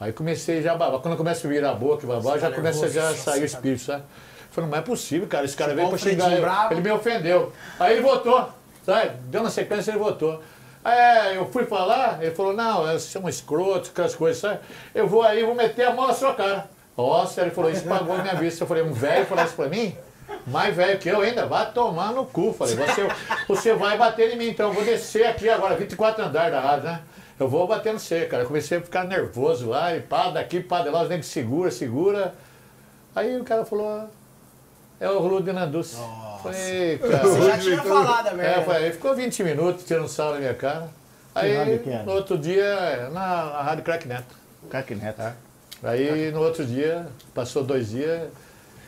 Aí 0.00 0.12
comecei 0.12 0.62
já 0.62 0.72
a 0.72 0.76
babar. 0.76 1.00
Quando 1.00 1.16
começa 1.16 1.46
a 1.46 1.50
virar 1.50 1.70
a 1.70 1.74
boca 1.74 2.04
e 2.04 2.08
babar, 2.08 2.38
já 2.38 2.50
tá 2.50 2.56
começa 2.56 2.88
já 2.88 3.08
a 3.08 3.14
sair 3.14 3.42
o 3.42 3.44
espírito, 3.44 3.82
sabe? 3.82 4.04
Falei, 4.52 4.70
não 4.70 4.78
é 4.78 4.82
possível, 4.82 5.26
cara. 5.26 5.44
Esse 5.44 5.56
cara 5.56 5.74
veio 5.74 5.88
pra 5.88 5.98
xingar 5.98 6.32
eu. 6.32 6.40
bravo. 6.40 6.74
Ele 6.74 6.80
me 6.82 6.90
ofendeu. 6.92 7.52
Aí 7.80 7.94
ele 7.94 8.02
votou, 8.02 8.48
sabe? 8.84 9.10
Deu 9.24 9.42
na 9.42 9.50
sequência 9.50 9.90
ele 9.90 9.98
votou. 9.98 10.40
É, 10.84 11.36
eu 11.36 11.48
fui 11.50 11.64
falar, 11.64 12.20
ele 12.20 12.34
falou, 12.34 12.52
não, 12.52 12.82
você 12.82 13.16
é 13.16 13.20
um 13.20 13.28
escroto, 13.28 13.90
aquelas 13.90 14.16
coisas, 14.16 14.40
sabe? 14.40 14.58
Eu 14.92 15.06
vou 15.06 15.22
aí, 15.22 15.44
vou 15.44 15.54
meter 15.54 15.86
a 15.86 15.92
mão 15.94 16.08
na 16.08 16.14
sua 16.14 16.34
cara. 16.34 16.68
Nossa, 16.96 17.40
ele 17.40 17.50
falou, 17.50 17.70
isso 17.70 17.84
pagou 17.84 18.14
a 18.16 18.22
minha 18.22 18.34
vista. 18.34 18.62
Eu 18.64 18.68
falei, 18.68 18.82
um 18.82 18.92
velho 18.92 19.24
falar 19.26 19.44
isso 19.44 19.54
pra 19.54 19.68
mim? 19.68 19.96
Mais 20.46 20.74
velho 20.74 20.98
que 20.98 21.08
eu 21.08 21.20
ainda, 21.20 21.46
vai 21.46 21.70
tomar 21.72 22.12
no 22.12 22.26
cu. 22.26 22.52
Falei, 22.52 22.74
você, 22.76 23.08
você 23.48 23.74
vai 23.74 23.96
bater 23.96 24.32
em 24.32 24.36
mim, 24.36 24.48
então 24.48 24.68
eu 24.68 24.74
vou 24.74 24.84
descer 24.84 25.26
aqui 25.26 25.48
agora, 25.48 25.76
24 25.76 26.24
andar 26.24 26.50
da 26.50 26.60
rádio, 26.60 26.84
né? 26.84 27.00
Eu 27.38 27.48
vou 27.48 27.66
bater 27.66 27.92
no 27.92 27.98
você, 27.98 28.26
cara. 28.26 28.42
Eu 28.42 28.46
comecei 28.46 28.78
a 28.78 28.80
ficar 28.80 29.04
nervoso 29.04 29.68
lá, 29.68 29.94
e 29.96 30.00
pá, 30.00 30.30
daqui, 30.30 30.60
pá, 30.60 30.80
de 30.82 30.90
lá, 30.90 31.02
os 31.02 31.08
negros 31.08 31.26
segura, 31.28 31.70
segura. 31.70 32.34
Aí 33.14 33.36
o 33.40 33.44
cara 33.44 33.64
falou, 33.64 33.88
"Ah, 33.88 34.06
é 35.00 35.08
o 35.08 35.18
Rudy 35.18 35.52
Nandus. 35.52 35.96
Falei, 36.42 36.98
cara. 36.98 37.18
Você 37.18 37.42
já 37.42 37.58
tinha 37.58 37.82
falado 37.82 38.26
a 38.28 38.30
É, 38.30 38.34
merda. 38.34 38.60
eu 38.60 38.64
falei, 38.64 38.84
aí 38.84 38.92
ficou 38.92 39.14
20 39.14 39.42
minutos 39.44 39.84
tirando 39.84 40.08
sal 40.08 40.32
na 40.34 40.38
minha 40.38 40.54
cara. 40.54 40.88
Aí, 41.34 41.50
era? 41.50 42.02
no 42.04 42.12
outro 42.12 42.36
dia, 42.36 43.08
na, 43.12 43.44
na 43.46 43.62
Rádio 43.62 43.84
Crack 43.84 44.06
Neto. 44.06 44.34
Craque 44.68 44.94
Neto. 44.94 45.22
Aí, 45.82 46.30
no 46.30 46.40
outro 46.42 46.64
dia, 46.64 47.06
passou 47.34 47.64
dois 47.64 47.90
dias, 47.90 48.28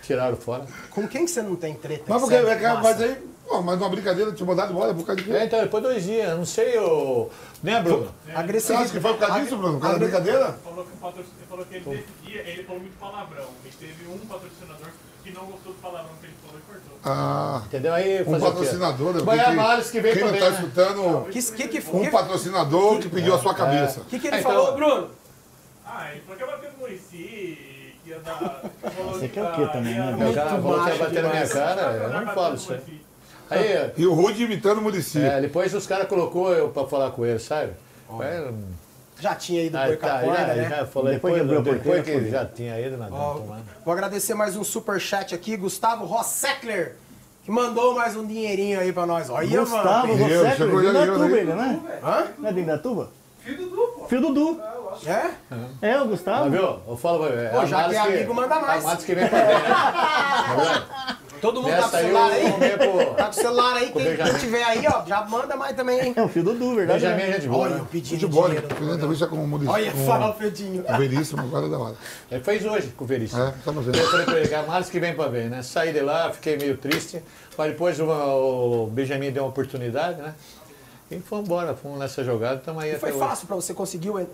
tiraram 0.02 0.36
fora. 0.36 0.64
Com 0.90 1.08
quem 1.08 1.24
que 1.24 1.30
você 1.30 1.42
não 1.42 1.56
tem 1.56 1.74
treta? 1.74 2.04
Mas 2.06 2.22
que 2.22 2.28
porque, 2.30 2.36
é 2.50 2.56
que- 2.56 2.82
mas 2.82 3.02
aí, 3.02 3.16
pô, 3.48 3.60
mas 3.62 3.80
uma 3.80 3.88
brincadeira, 3.88 4.30
tinha 4.32 4.46
mandado 4.46 4.72
embora 4.72 4.94
por 4.94 5.04
causa 5.04 5.20
de 5.20 5.26
quê? 5.28 5.36
É, 5.36 5.44
então, 5.44 5.60
depois 5.60 5.82
dois 5.82 6.04
dias, 6.04 6.36
não 6.36 6.44
sei, 6.44 6.76
eu... 6.78 7.30
Né, 7.62 7.80
Bruno? 7.82 8.14
Você 8.24 8.32
Agressividade. 8.32 8.84
acha 8.84 8.92
que 8.92 9.00
foi 9.00 9.12
por 9.14 9.26
causa 9.26 9.40
disso, 9.42 9.56
Bruno? 9.56 9.74
Por 9.74 9.80
causa 9.82 9.98
da 9.98 10.04
brincadeira? 10.04 10.58
Falou 10.62 10.84
que, 10.84 10.92
o 10.92 10.96
patrocin... 10.96 11.30
ele 11.38 11.46
falou 11.48 11.64
que 11.66 11.74
ele 11.74 11.84
decidia, 11.84 12.40
ele 12.52 12.62
falou 12.64 12.80
muito 12.80 12.98
palavrão. 13.00 13.46
Ele 13.64 13.74
teve 13.80 14.06
um 14.08 14.18
patrocinador 14.18 14.88
que 15.24 15.30
não 15.32 15.46
gostou 15.46 15.72
do 15.72 15.78
palavrão 15.80 16.10
que 16.20 16.26
ele 16.26 16.34
falou 16.46 16.60
e 16.60 16.72
cortou. 16.72 16.98
Ah, 17.04 17.62
Entendeu? 17.66 17.92
Aí, 17.94 18.22
um 18.22 18.36
o 18.36 18.40
patrocinador. 18.40 19.24
Mas 19.24 19.40
é 19.40 19.44
a 19.46 19.52
Males 19.52 19.90
que 19.90 20.00
veio 20.00 20.14
Quem 20.14 20.22
não 20.24 20.32
também, 20.32 20.42
tá 20.44 20.50
né? 20.50 20.56
escutando, 20.58 21.28
Que, 21.32 21.42
que, 21.42 21.68
que, 21.80 21.90
um 21.96 22.04
que, 22.04 22.10
patrocinador 22.10 22.98
que 23.00 23.08
pediu 23.08 23.34
a 23.34 23.38
sua 23.40 23.54
cabeça. 23.54 24.02
que, 24.08 24.18
que 24.20 24.26
ele 24.28 24.36
então- 24.38 24.52
falou, 24.52 24.74
Bruno? 24.76 25.10
Ah, 25.86 26.10
ele 26.12 26.20
falou 26.22 26.36
que 26.36 26.42
ia 26.44 26.50
bater 26.50 26.72
no 26.72 26.78
Murici, 26.78 27.94
que 28.02 28.10
ia 28.10 28.18
dar... 28.20 28.62
Você 29.12 29.28
que 29.28 29.34
quer 29.34 29.42
o 29.44 29.52
quê 29.52 29.66
também, 29.72 29.94
né, 29.94 30.28
O 30.30 30.34
cara 30.34 30.50
falou 30.50 30.62
que 30.62 30.78
ia 30.80 30.84
macho 30.86 30.98
bater 30.98 31.22
na 31.22 31.28
minha 31.30 31.48
cara, 31.48 31.82
eu 31.92 32.20
não 32.20 32.34
falo 32.34 32.54
isso 32.54 32.72
aí. 33.50 33.92
E 33.96 34.06
o 34.06 34.14
Rude 34.14 34.42
imitando 34.44 34.78
o 34.78 34.82
Murici. 34.82 35.20
é, 35.20 35.40
depois 35.40 35.72
os 35.74 35.86
caras 35.86 36.08
colocou 36.08 36.52
eu 36.52 36.70
pra 36.70 36.86
falar 36.86 37.10
com 37.10 37.24
ele, 37.26 37.38
sabe? 37.38 37.72
É, 38.20 38.50
Já 39.20 39.34
tinha 39.34 39.62
ido 39.62 39.76
Ah, 39.76 39.86
com 39.96 40.06
a 40.06 40.08
tá, 40.08 40.24
já, 40.24 40.54
né? 40.54 40.68
já 40.68 40.86
falou, 40.86 41.10
Depois 41.10 41.34
depois, 41.34 41.62
depois 41.62 41.82
porteira, 41.82 42.20
que 42.24 42.30
já 42.30 42.44
tinha 42.46 42.80
ido 42.80 42.96
na 42.96 43.06
tomando. 43.06 43.62
vou 43.84 43.92
agradecer 43.92 44.34
mais 44.34 44.56
um 44.56 44.64
superchat 44.64 45.34
aqui, 45.34 45.56
Gustavo 45.56 46.04
Rosseckler, 46.04 46.96
que 47.44 47.50
mandou 47.50 47.94
mais 47.94 48.16
um 48.16 48.26
dinheirinho 48.26 48.80
aí 48.80 48.92
pra 48.92 49.06
nós. 49.06 49.28
Olha, 49.30 49.46
Gustavo. 49.60 50.08
Eu, 50.12 50.50
chegou 50.56 50.80
de 50.80 50.86
ele 50.88 50.98
eu, 51.50 51.56
né? 51.56 51.80
Hã? 52.02 52.24
Não 52.38 52.48
é 52.48 52.52
de 52.52 52.60
Indatuba? 52.60 53.10
Filho 53.40 53.68
do 53.68 53.93
Pô. 54.04 54.08
Fio 54.08 54.20
Dudu. 54.20 54.60
É? 55.06 55.30
É, 55.82 55.96
o 55.96 56.00
Mas 56.00 56.08
Gustavo. 56.10 56.50
viu? 56.50 56.78
Eu 56.86 56.96
falo 56.96 57.26
pra 57.26 57.34
você. 57.36 57.48
Pô, 57.48 57.66
já 57.66 57.88
que 57.88 57.94
é 57.96 57.98
amigo, 57.98 58.34
manda 58.34 58.60
mais. 58.60 58.84
Amados 58.84 59.04
que 59.04 59.14
vem 59.14 59.26
pra. 59.26 59.38
Tá 60.44 60.54
vendo? 60.56 61.24
Todo 61.40 61.60
mundo 61.60 61.72
tá 61.72 61.82
com 61.82 61.88
o 61.88 61.92
Nessa 61.92 61.96
aí 61.98 62.04
celular 62.06 62.30
aí? 62.32 62.52
comer 62.52 62.78
pro 62.78 63.14
Tá 63.16 63.24
com 63.24 63.30
o 63.30 63.34
celular 63.34 63.76
aí, 63.76 63.90
Com 63.90 63.98
o 63.98 64.02
quem, 64.02 64.16
quem 64.16 64.34
tiver 64.38 64.64
aí, 64.64 64.82
ó, 64.86 65.04
já 65.04 65.24
manda 65.26 65.56
mais 65.56 65.76
também, 65.76 66.00
hein? 66.00 66.12
É 66.16 66.22
o 66.22 66.28
fio 66.28 66.42
Dudu, 66.42 66.74
verdade? 66.76 67.04
Benjamin 67.04 67.22
é 67.22 67.32
gente 67.32 67.48
boa. 67.48 67.64
Olha, 67.64 67.74
né? 67.74 67.80
eu 67.80 67.84
pedindo 67.84 68.20
Futebol, 68.20 68.44
dinheiro. 68.46 68.68
fazendo 68.74 68.94
entrevista 68.94 69.26
com 69.26 69.36
o 69.36 69.46
Murici. 69.46 69.70
Olha, 69.70 69.90
com 69.92 70.06
fala, 70.06 70.32
Fredinho. 70.32 70.84
o 70.88 70.96
Veríssimo, 70.96 71.42
agora 71.42 71.66
é 71.66 71.68
da 71.68 71.78
hora. 71.78 71.94
Ele 72.30 72.42
fez 72.44 72.64
hoje 72.64 72.88
com 72.96 73.04
o 73.04 73.06
Veríssimo. 73.06 73.42
É, 73.42 73.50
tá 73.62 73.72
fazendo. 73.74 73.94
Eu 73.98 74.10
falei 74.10 74.24
pra 74.26 74.38
ele, 74.40 74.54
Amados 74.54 74.88
que 74.88 74.98
vem 75.00 75.14
pra 75.14 75.26
ver, 75.28 75.50
né? 75.50 75.60
Saí 75.62 75.92
de 75.92 76.00
lá, 76.00 76.30
fiquei 76.30 76.56
meio 76.56 76.78
triste. 76.78 77.22
Mas 77.58 77.72
depois 77.72 78.00
o, 78.00 78.06
o 78.06 78.86
Benjamin 78.86 79.30
deu 79.30 79.42
uma 79.42 79.50
oportunidade, 79.50 80.22
né? 80.22 80.34
E 81.16 81.20
fomos 81.20 81.44
embora, 81.46 81.74
fomos 81.74 81.98
nessa 81.98 82.22
jogada, 82.24 82.56
estamos 82.56 82.82
aí 82.82 82.94
E 82.94 82.98
foi 82.98 83.12
fácil 83.12 83.46
pra 83.46 83.56
você 83.56 83.72
conseguir, 83.74 84.10
o- 84.10 84.28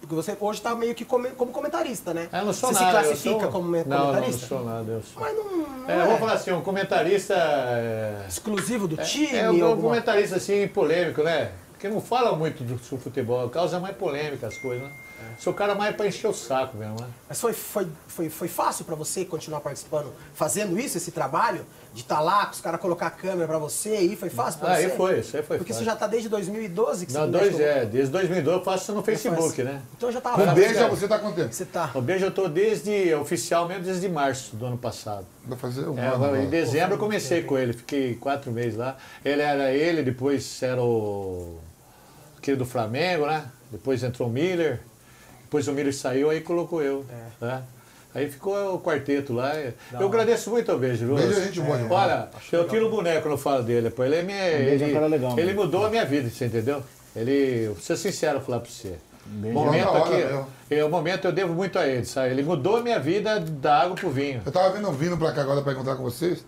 porque 0.00 0.14
você 0.14 0.36
hoje 0.40 0.60
tá 0.62 0.74
meio 0.74 0.94
que 0.94 1.04
como 1.04 1.28
comentarista, 1.52 2.14
né? 2.14 2.28
Ah, 2.30 2.38
Eu 2.40 2.46
não 2.46 2.52
sou 2.52 2.72
você 2.72 2.80
nada. 2.84 2.90
se 2.92 2.96
eu 2.98 3.06
classifica 3.08 3.40
sou... 3.40 3.50
como 3.52 3.70
Não, 3.70 3.84
não, 3.84 3.96
não 3.98 4.06
comentarista? 4.06 4.46
sou 4.46 4.64
nada. 4.64 4.92
Eu 4.92 5.02
sou... 5.02 5.22
Mas 5.22 5.36
não, 5.36 5.44
não 5.56 5.90
É, 5.90 5.98
é, 5.98 6.06
vou 6.06 6.18
falar 6.18 6.32
assim, 6.34 6.52
um 6.52 6.60
comentarista... 6.62 7.34
É... 7.34 8.24
exclusivo 8.28 8.86
do 8.86 8.96
time? 8.98 9.36
É 9.36 9.50
um 9.50 9.64
alguma- 9.66 9.88
comentarista 9.90 10.36
assim, 10.36 10.68
polêmico, 10.68 11.22
né? 11.22 11.50
Porque 11.72 11.88
não 11.88 12.00
fala 12.00 12.34
muito 12.36 12.62
do 12.64 12.78
futebol, 12.78 13.48
causa 13.50 13.78
mais 13.80 13.96
polêmica 13.96 14.46
as 14.46 14.56
coisas, 14.58 14.86
né? 14.86 14.92
Sou 15.38 15.52
o 15.52 15.56
cara 15.56 15.74
mais 15.74 15.94
pra 15.96 16.06
encher 16.06 16.28
o 16.28 16.32
saco 16.32 16.76
mesmo, 16.76 16.98
né? 17.00 17.06
Mas 17.28 17.40
foi, 17.40 17.52
foi, 17.52 17.86
foi, 18.06 18.30
foi 18.30 18.48
fácil 18.48 18.84
pra 18.84 18.94
você 18.94 19.24
continuar 19.24 19.60
participando, 19.60 20.12
fazendo 20.34 20.78
isso, 20.78 20.96
esse 20.96 21.10
trabalho? 21.10 21.66
De 21.96 22.02
estar 22.02 22.20
lá, 22.20 22.50
os 22.52 22.60
caras 22.60 22.78
colocar 22.78 23.06
a 23.06 23.10
câmera 23.10 23.48
pra 23.48 23.56
você 23.56 23.88
aí, 23.88 24.14
foi 24.16 24.28
fácil 24.28 24.60
pra 24.60 24.72
Ah, 24.72 24.76
você? 24.76 24.84
aí 24.84 24.90
foi, 24.98 25.18
isso 25.20 25.34
aí 25.34 25.42
foi 25.42 25.56
Porque 25.56 25.72
fácil. 25.72 25.84
você 25.86 25.90
já 25.90 25.96
tá 25.96 26.06
desde 26.06 26.28
2012 26.28 27.06
que 27.06 27.12
Não, 27.14 27.22
você 27.22 27.30
dois, 27.30 27.50
mexe 27.52 27.62
é, 27.62 27.84
desde 27.86 28.10
2012 28.12 28.58
eu 28.58 28.62
faço 28.64 28.82
isso 28.84 28.92
no 28.92 29.02
Facebook, 29.02 29.62
né? 29.62 29.80
Então 29.96 30.12
já 30.12 30.20
tava 30.20 30.36
Com 30.36 30.44
fácil. 30.44 30.62
beija, 30.62 30.88
você 30.88 31.08
tá 31.08 31.18
contente. 31.18 31.56
Você 31.56 31.64
tá. 31.64 31.90
O 31.94 32.02
beijo 32.02 32.26
eu 32.26 32.30
tô 32.30 32.48
desde, 32.48 33.14
oficialmente 33.14 33.80
desde 33.80 34.08
março 34.10 34.54
do 34.56 34.66
ano 34.66 34.76
passado. 34.76 35.24
Vai 35.46 35.56
fazer 35.58 35.88
um 35.88 35.98
É, 35.98 36.06
ano 36.08 36.36
em 36.36 36.50
dezembro 36.50 36.96
eu 36.96 36.98
comecei 36.98 37.42
com 37.42 37.56
ele, 37.56 37.72
fiquei 37.72 38.14
quatro 38.16 38.52
meses 38.52 38.76
lá. 38.76 38.98
Ele 39.24 39.40
era 39.40 39.72
ele, 39.72 40.02
depois 40.02 40.62
era 40.62 40.82
o 40.82 41.58
aquele 42.36 42.58
do 42.58 42.66
Flamengo, 42.66 43.26
né? 43.26 43.46
Depois 43.72 44.02
entrou 44.02 44.28
o 44.28 44.30
Miller. 44.30 44.80
Depois 45.44 45.66
o 45.66 45.72
Miller 45.72 45.94
saiu, 45.96 46.28
aí 46.28 46.42
colocou 46.42 46.82
eu. 46.82 47.06
É. 47.40 47.44
né? 47.46 47.62
Aí 48.16 48.30
ficou 48.30 48.76
o 48.76 48.80
quarteto 48.80 49.34
lá. 49.34 49.52
Eu 49.92 50.06
agradeço 50.06 50.48
muito 50.48 50.72
ao 50.72 50.78
Beijo, 50.78 51.04
viu? 51.04 51.16
Beijo 51.16 51.38
é 51.38 51.44
gente 51.44 51.60
boa 51.60 51.76
demais. 51.76 51.92
Olha, 51.92 52.28
eu 52.50 52.66
tiro 52.66 52.86
o 52.86 52.90
boneco 52.90 53.20
quando 53.20 53.32
eu 53.32 53.38
falo 53.38 53.62
dele, 53.62 53.90
pô. 53.90 54.02
Ele, 54.04 54.16
é 54.16 54.22
minha, 54.22 54.38
Beijo 54.38 54.84
é 54.84 54.86
um 54.86 54.88
ele, 54.88 54.92
cara 54.94 55.06
legal, 55.06 55.38
ele 55.38 55.48
né? 55.48 55.52
mudou 55.52 55.84
a 55.84 55.90
minha 55.90 56.04
vida, 56.06 56.30
você 56.30 56.46
entendeu? 56.46 56.82
Ele, 57.14 57.66
vou 57.66 57.76
ser 57.76 57.94
sincero 57.98 58.40
falar 58.40 58.60
pra 58.60 58.70
você. 58.70 58.94
Beijo. 59.26 59.58
momento 59.58 59.84
Da 59.84 59.90
hora 59.90 60.38
aqui, 60.38 60.46
é, 60.70 60.82
o 60.82 60.88
momento 60.88 61.26
eu 61.26 61.32
devo 61.32 61.52
muito 61.52 61.78
a 61.78 61.86
ele, 61.86 62.06
sabe? 62.06 62.30
Ele 62.30 62.42
mudou 62.42 62.78
a 62.78 62.80
minha 62.80 62.98
vida 62.98 63.38
da 63.38 63.82
água 63.82 63.94
pro 63.96 64.08
vinho. 64.08 64.40
Eu 64.46 64.50
tava 64.50 64.74
vindo, 64.74 64.90
vindo 64.92 65.18
pra 65.18 65.32
cá 65.32 65.42
agora 65.42 65.60
pra 65.60 65.74
encontrar 65.74 65.96
com 65.96 66.02
vocês. 66.02 66.42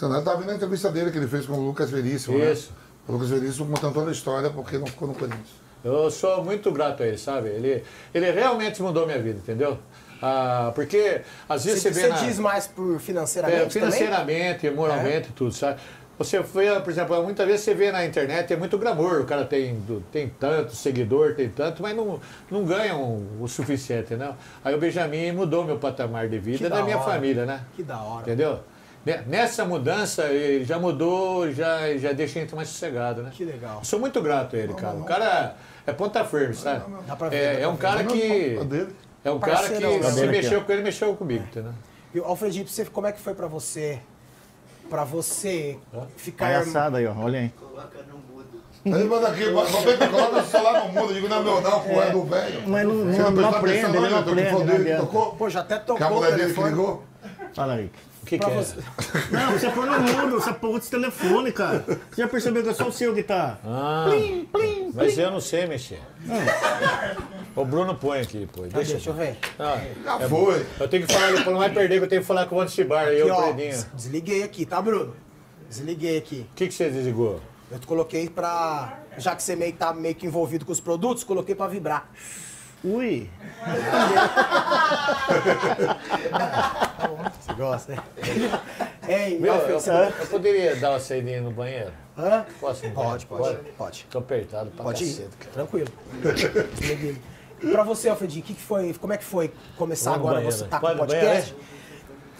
Eu 0.00 0.24
tava 0.24 0.40
vendo 0.40 0.50
a 0.50 0.54
entrevista 0.56 0.90
dele 0.90 1.12
que 1.12 1.18
ele 1.18 1.28
fez 1.28 1.46
com 1.46 1.52
o 1.52 1.64
Lucas 1.64 1.90
Veríssimo, 1.90 2.38
né? 2.38 2.50
Isso. 2.50 2.72
O 3.06 3.12
Lucas 3.12 3.30
Veríssimo 3.30 3.66
contando 3.66 3.94
toda 3.94 4.08
a 4.10 4.12
história 4.12 4.50
porque 4.50 4.78
não 4.78 4.86
ficou 4.88 5.06
no 5.06 5.14
Corinthians. 5.14 5.62
Eu 5.84 6.10
sou 6.10 6.44
muito 6.44 6.70
grato 6.72 7.02
a 7.02 7.06
ele, 7.06 7.18
sabe? 7.18 7.50
Ele, 7.50 7.84
ele 8.12 8.30
realmente 8.32 8.82
mudou 8.82 9.04
a 9.04 9.06
minha 9.06 9.20
vida, 9.20 9.38
entendeu? 9.38 9.78
Ah, 10.22 10.70
porque 10.74 11.20
às 11.48 11.64
vezes 11.64 11.82
Você, 11.82 11.92
você, 11.92 12.00
vê 12.00 12.06
você 12.06 12.12
na- 12.12 12.26
diz 12.28 12.38
mais 12.38 12.66
por 12.68 12.96
É, 12.96 12.98
financeiramente 13.00 13.58
também? 13.58 13.70
financeiramente, 13.90 14.70
moralmente, 14.70 15.28
tudo, 15.34 15.52
sabe? 15.52 15.80
Você 16.18 16.38
vê, 16.40 16.78
por 16.80 16.90
exemplo, 16.90 17.20
muitas 17.24 17.44
vezes 17.46 17.62
você 17.62 17.74
vê 17.74 17.90
na 17.90 18.04
internet, 18.06 18.52
é 18.52 18.56
muito 18.56 18.78
glamour, 18.78 19.22
o 19.22 19.24
cara 19.24 19.44
tem, 19.44 19.82
tem 20.12 20.28
tanto 20.38 20.76
seguidor, 20.76 21.34
tem 21.34 21.48
tanto, 21.48 21.82
mas 21.82 21.96
não, 21.96 22.20
não 22.48 22.64
ganham 22.64 23.26
o 23.40 23.48
suficiente, 23.48 24.14
né? 24.14 24.32
Aí 24.64 24.72
o 24.72 24.78
Benjamin 24.78 25.32
mudou 25.32 25.64
meu 25.64 25.78
patamar 25.78 26.28
de 26.28 26.38
vida 26.38 26.66
e 26.66 26.70
da 26.70 26.76
da 26.76 26.82
minha 26.84 26.98
hora. 26.98 27.10
família, 27.12 27.44
né? 27.44 27.62
Que 27.74 27.82
da 27.82 27.98
hora. 28.00 28.22
Entendeu? 28.22 28.60
Ne- 29.04 29.22
Nessa 29.26 29.64
mudança, 29.64 30.26
ele 30.26 30.64
já 30.64 30.78
mudou, 30.78 31.50
já, 31.50 31.96
já 31.96 32.12
deixa 32.12 32.38
a 32.38 32.42
gente 32.42 32.54
mais 32.54 32.68
sossegado, 32.68 33.22
né? 33.22 33.30
Que 33.34 33.44
legal. 33.44 33.78
Eu 33.80 33.84
sou 33.84 33.98
muito 33.98 34.20
grato 34.22 34.54
a 34.54 34.58
ele, 34.60 34.74
cara. 34.74 34.94
O 34.96 35.04
cara 35.04 35.56
é 35.84 35.92
ponta 35.92 36.24
firme, 36.24 36.54
sabe? 36.54 36.84
Dá 37.04 37.16
pra 37.16 37.30
ver, 37.30 37.36
É, 37.36 37.54
dá 37.54 37.60
é 37.62 37.66
um 37.68 37.76
cara 37.76 38.02
Não, 38.04 38.12
que. 38.12 38.58
Não, 39.24 39.32
a. 39.32 39.34
É 39.34 39.36
um 39.36 39.38
cara 39.40 39.68
que 39.68 39.86
né? 39.86 40.10
se 40.10 40.26
mexeu 40.26 40.62
com 40.62 40.72
ele, 40.72 40.82
mexeu 40.82 41.14
comigo, 41.16 41.44
entendeu? 41.44 41.72
E, 42.14 42.18
Alfredinho, 42.18 42.66
você, 42.66 42.84
como 42.84 43.06
é 43.06 43.12
que 43.12 43.20
foi 43.20 43.34
pra 43.34 43.46
você? 43.46 44.00
Pra 44.90 45.04
você 45.04 45.78
ficar. 46.16 46.46
Palhaçada 46.46 46.98
aí, 46.98 47.06
ó. 47.06 47.14
Olha 47.16 47.40
aí. 47.40 47.52
Aí 48.84 48.92
ele 48.92 49.04
manda 49.04 49.28
aqui, 49.28 49.44
Roberto, 49.44 50.10
coloca 50.10 50.40
o 50.40 50.44
celular 50.44 50.84
no 50.84 50.92
mundo. 50.92 51.10
Eu 51.10 51.14
digo, 51.14 51.28
não 51.28 51.38
é 51.38 51.42
meu 51.42 51.60
não, 51.60 51.80
pô, 51.80 52.02
é 52.02 52.10
do 52.10 52.24
velho. 52.24 52.68
Mas 52.68 52.84
não, 52.84 52.94
Você 52.94 53.18
não, 53.18 53.30
não 53.30 53.32
prestou 53.32 53.58
aprende, 53.58 53.78
atenção, 53.78 54.04
ele 54.04 54.14
não 54.14 54.22
que 54.24 54.30
aprende. 54.30 54.64
Não 54.64 54.84
que 54.84 54.96
tocou? 54.96 55.36
Pô, 55.36 55.48
já 55.50 55.60
até 55.60 55.78
Que 55.78 55.86
tocou 55.86 56.06
a 56.06 56.10
o 56.10 56.14
mulher 56.14 56.36
dele 56.36 56.52
que 56.52 56.62
ligou? 56.62 57.04
Fala 57.54 57.74
aí. 57.74 57.90
O 58.22 58.24
que, 58.24 58.38
que 58.38 58.44
é? 58.44 58.54
você. 58.54 58.76
Não, 59.32 59.50
você 59.52 59.68
põe 59.70 59.86
no 59.90 59.98
mundo, 60.00 60.40
você 60.40 60.52
põe 60.52 60.70
outro 60.70 60.88
telefone, 60.88 61.50
cara. 61.50 61.84
Você 62.10 62.22
já 62.22 62.28
percebeu 62.28 62.62
que 62.62 62.68
é 62.68 62.74
só 62.74 62.86
o 62.86 62.92
seu 62.92 63.12
que 63.12 63.22
tá? 63.24 63.58
Ah, 63.64 64.06
Plim, 64.08 64.44
plim, 64.44 64.92
mas 64.94 65.18
eu 65.18 65.30
não 65.30 65.40
sei 65.40 65.66
mexer. 65.66 66.00
O 67.56 67.64
Bruno 67.64 67.96
põe 67.96 68.20
aqui, 68.20 68.48
pô. 68.52 68.62
Ah, 68.62 68.68
Deixa, 68.74 68.92
Deixa 68.92 69.10
eu 69.10 69.14
ver. 69.14 69.36
Ah, 69.58 69.80
Já 70.04 70.28
foi. 70.28 70.64
eu 70.78 70.88
tenho 70.88 71.06
que 71.06 71.12
falar, 71.12 71.32
ele 71.32 71.44
não 71.44 71.58
vai 71.58 71.70
perder, 71.70 71.98
que 71.98 72.04
eu 72.04 72.08
tenho 72.08 72.20
que 72.22 72.26
falar 72.26 72.46
com 72.46 72.56
o 72.56 72.60
aí 72.60 72.66
Aqui, 72.68 73.18
eu 73.18 73.36
Predinho. 73.36 73.84
desliguei 73.92 74.42
aqui, 74.44 74.64
tá, 74.64 74.80
Bruno? 74.80 75.14
Desliguei 75.68 76.16
aqui. 76.16 76.46
O 76.52 76.54
que, 76.54 76.68
que 76.68 76.74
você 76.74 76.90
desligou? 76.90 77.40
Eu 77.70 77.78
te 77.80 77.86
coloquei 77.86 78.28
pra. 78.28 79.00
Já 79.18 79.34
que 79.34 79.42
você 79.42 79.56
meio, 79.56 79.72
tá 79.72 79.92
meio 79.92 80.14
que 80.14 80.26
envolvido 80.26 80.64
com 80.64 80.70
os 80.72 80.80
produtos, 80.80 81.24
coloquei 81.24 81.54
pra 81.56 81.66
vibrar. 81.66 82.08
Ui. 82.84 83.28
Você 87.62 87.94
gosta, 87.94 87.94
né? 87.94 88.02
Ei, 89.08 89.38
Meu, 89.38 89.54
eu, 89.54 89.80
você- 89.80 89.90
eu 89.90 90.26
poderia 90.26 90.76
dar 90.76 90.90
uma 90.90 91.00
saidinha 91.00 91.40
no 91.40 91.50
banheiro? 91.50 91.90
Hã? 92.18 92.44
Posso? 92.60 92.88
Pode, 92.90 93.26
pode, 93.26 93.56
pode. 93.76 94.06
Tô 94.10 94.18
apertado 94.18 94.70
pra 94.70 94.84
Pode 94.84 95.04
ir. 95.04 95.08
cacete, 95.08 95.36
cara. 95.38 95.50
Tranquilo. 95.52 95.88
E 97.62 97.70
pra 97.70 97.82
você, 97.84 98.08
Alfredinho, 98.08 98.44
que 98.44 98.54
que 98.54 98.60
foi, 98.62 98.92
como 98.94 99.12
é 99.12 99.16
que 99.16 99.24
foi 99.24 99.52
começar 99.76 100.14
agora 100.14 100.34
banheiro, 100.36 100.52
você 100.56 100.64
né? 100.64 100.70
tá 100.70 100.80
com 100.80 100.86
Pode 100.86 100.98
o 100.98 101.02
no 101.02 101.06
banheiro, 101.08 101.28
podcast? 101.30 101.56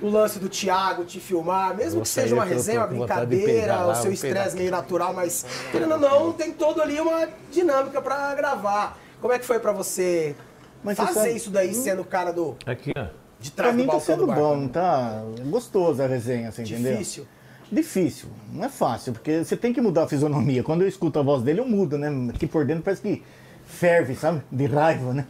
O 0.02 0.08
lance 0.10 0.38
do 0.40 0.48
Thiago 0.48 1.04
te 1.04 1.20
filmar, 1.20 1.76
mesmo 1.76 1.94
vou 1.94 2.02
que 2.02 2.08
seja 2.08 2.34
uma 2.34 2.44
resenha, 2.44 2.80
uma 2.80 2.88
com 2.88 2.96
brincadeira, 2.98 3.76
lá, 3.76 3.92
o 3.92 3.94
seu 3.94 4.12
estresse 4.12 4.56
meio 4.56 4.70
natural, 4.70 5.14
mas 5.14 5.46
querendo 5.70 5.92
ou 5.92 5.98
não, 6.00 6.32
tem 6.32 6.52
todo 6.52 6.82
ali 6.82 7.00
uma 7.00 7.28
dinâmica 7.52 8.02
pra 8.02 8.34
gravar. 8.34 8.98
Como 9.20 9.32
é 9.32 9.38
que 9.38 9.44
foi 9.46 9.60
pra 9.60 9.70
você 9.70 10.34
Mas 10.82 10.96
você 10.96 11.06
fazer 11.06 11.20
sabe- 11.20 11.36
isso 11.36 11.50
daí 11.50 11.72
sendo 11.72 12.02
o 12.02 12.04
cara 12.04 12.32
do, 12.32 12.56
Aqui, 12.66 12.92
ó. 12.96 13.06
De 13.43 13.51
Pra 13.51 13.64
trás 13.64 13.77
mim 13.77 13.85
do 13.85 13.90
tá 13.93 14.01
sendo 14.01 14.27
bar? 14.27 14.36
bom, 14.36 14.69
tá 14.69 15.23
gostoso 15.47 16.02
a 16.02 16.06
resenha, 16.06 16.51
você 16.51 16.62
entendeu? 16.62 16.93
Difícil. 16.93 17.27
Difícil, 17.70 18.28
não 18.52 18.64
é 18.64 18.69
fácil, 18.69 19.12
porque 19.12 19.44
você 19.44 19.56
tem 19.56 19.73
que 19.73 19.81
mudar 19.81 20.05
a 20.05 20.09
fisionomia. 20.09 20.62
Quando 20.62 20.82
eu 20.82 20.89
escuto 20.89 21.19
a 21.19 21.23
voz 21.23 21.43
dele, 21.43 21.60
eu 21.60 21.66
mudo, 21.66 21.97
né? 21.98 22.09
Aqui 22.35 22.47
por 22.47 22.64
dentro 22.66 22.82
parece 22.82 23.01
que 23.01 23.23
ferve, 23.64 24.14
sabe? 24.14 24.43
De 24.51 24.66
raiva, 24.66 25.14
né? 25.14 25.27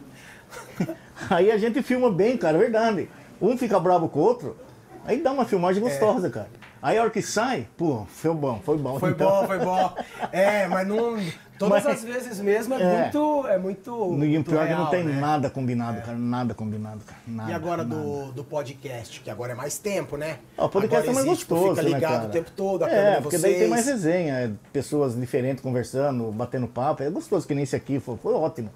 Aí 1.29 1.49
a 1.51 1.57
gente 1.57 1.81
filma 1.81 2.11
bem, 2.11 2.37
cara, 2.37 2.57
é 2.57 2.59
verdade. 2.59 3.09
Um 3.41 3.57
fica 3.57 3.79
bravo 3.79 4.09
com 4.09 4.19
o 4.19 4.23
outro, 4.23 4.57
aí 5.05 5.21
dá 5.21 5.31
uma 5.31 5.45
filmagem 5.45 5.81
gostosa, 5.81 6.29
cara. 6.29 6.47
Aí 6.83 6.97
a 6.97 7.01
hora 7.01 7.09
que 7.09 7.21
sai, 7.21 7.65
pô, 7.77 8.05
foi 8.09 8.33
bom, 8.33 8.59
foi 8.63 8.77
bom. 8.77 8.99
Foi 8.99 9.11
Então, 9.11 9.29
bom, 9.29 9.47
foi 9.47 9.57
bom. 9.59 9.93
É, 10.33 10.67
mas 10.67 10.85
não. 10.85 11.17
Todas 11.57 11.83
Mas- 11.85 11.97
as 11.97 12.03
vezes 12.03 12.39
mesmo 12.41 12.73
é, 12.73 12.81
É. 12.81 13.01
muito. 13.03 13.47
É 13.47 13.57
muito. 13.57 13.89
E 13.89 13.93
o 13.93 14.13
muito 14.17 14.49
pior 14.49 14.63
é 14.63 14.67
que 14.67 14.71
não 14.73 14.79
real, 14.79 14.89
tem 14.91 15.03
né? 15.05 15.21
nada 15.21 15.49
combinado, 15.49 16.01
cara. 16.01 16.17
Nada 16.17 16.53
combinado, 16.53 16.99
cara. 17.05 17.21
Nada, 17.25 17.51
E 17.51 17.53
agora 17.53 17.83
nada. 17.85 17.95
do, 18.01 18.31
do 18.33 18.43
podcast, 18.43 19.21
que 19.21 19.29
agora 19.29 19.53
é 19.53 19.55
mais 19.55 19.77
tempo, 19.77 20.17
né? 20.17 20.39
Ah, 20.57 20.65
o 20.65 20.69
podcast 20.69 21.07
agora 21.07 21.11
é 21.11 21.13
mais 21.13 21.27
existe, 21.27 21.45
gostoso, 21.45 21.69
Fica 21.75 21.83
né, 21.83 21.95
ligado 21.95 22.11
cara? 22.11 22.25
o 22.25 22.29
tempo 22.31 22.51
todo, 22.51 22.83
a 22.83 22.89
é, 22.89 23.15
de 23.15 23.21
porque 23.21 23.37
vocês. 23.37 23.53
daí 23.53 23.61
tem 23.61 23.69
mais 23.69 23.85
resenha, 23.85 24.33
é, 24.33 24.51
pessoas 24.73 25.15
diferentes 25.17 25.63
conversando, 25.63 26.31
batendo 26.33 26.67
papo. 26.67 27.01
É 27.01 27.09
gostoso 27.09 27.47
que 27.47 27.53
nem 27.55 27.63
esse 27.63 27.75
aqui, 27.77 27.97
foi, 27.99 28.17
foi 28.17 28.33
ótimo. 28.33 28.69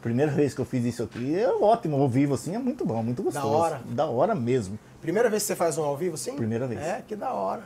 Primeira 0.00 0.32
vez 0.32 0.52
que 0.52 0.60
eu 0.60 0.64
fiz 0.64 0.84
isso 0.84 1.04
aqui, 1.04 1.38
é 1.38 1.48
ótimo, 1.48 1.96
ao 2.00 2.08
vivo 2.08 2.34
assim, 2.34 2.56
é 2.56 2.58
muito 2.58 2.84
bom, 2.84 3.00
muito 3.04 3.22
gostoso. 3.22 3.46
hora. 3.46 3.80
Da 3.86 4.06
hora 4.06 4.34
mesmo. 4.34 4.76
Primeira 5.02 5.28
vez 5.28 5.42
que 5.42 5.48
você 5.48 5.56
faz 5.56 5.76
um 5.76 5.82
ao 5.84 5.96
vivo, 5.96 6.16
sim? 6.16 6.34
Primeira 6.36 6.66
vez. 6.66 6.80
É, 6.80 7.02
que 7.06 7.14
da 7.16 7.32
hora. 7.32 7.64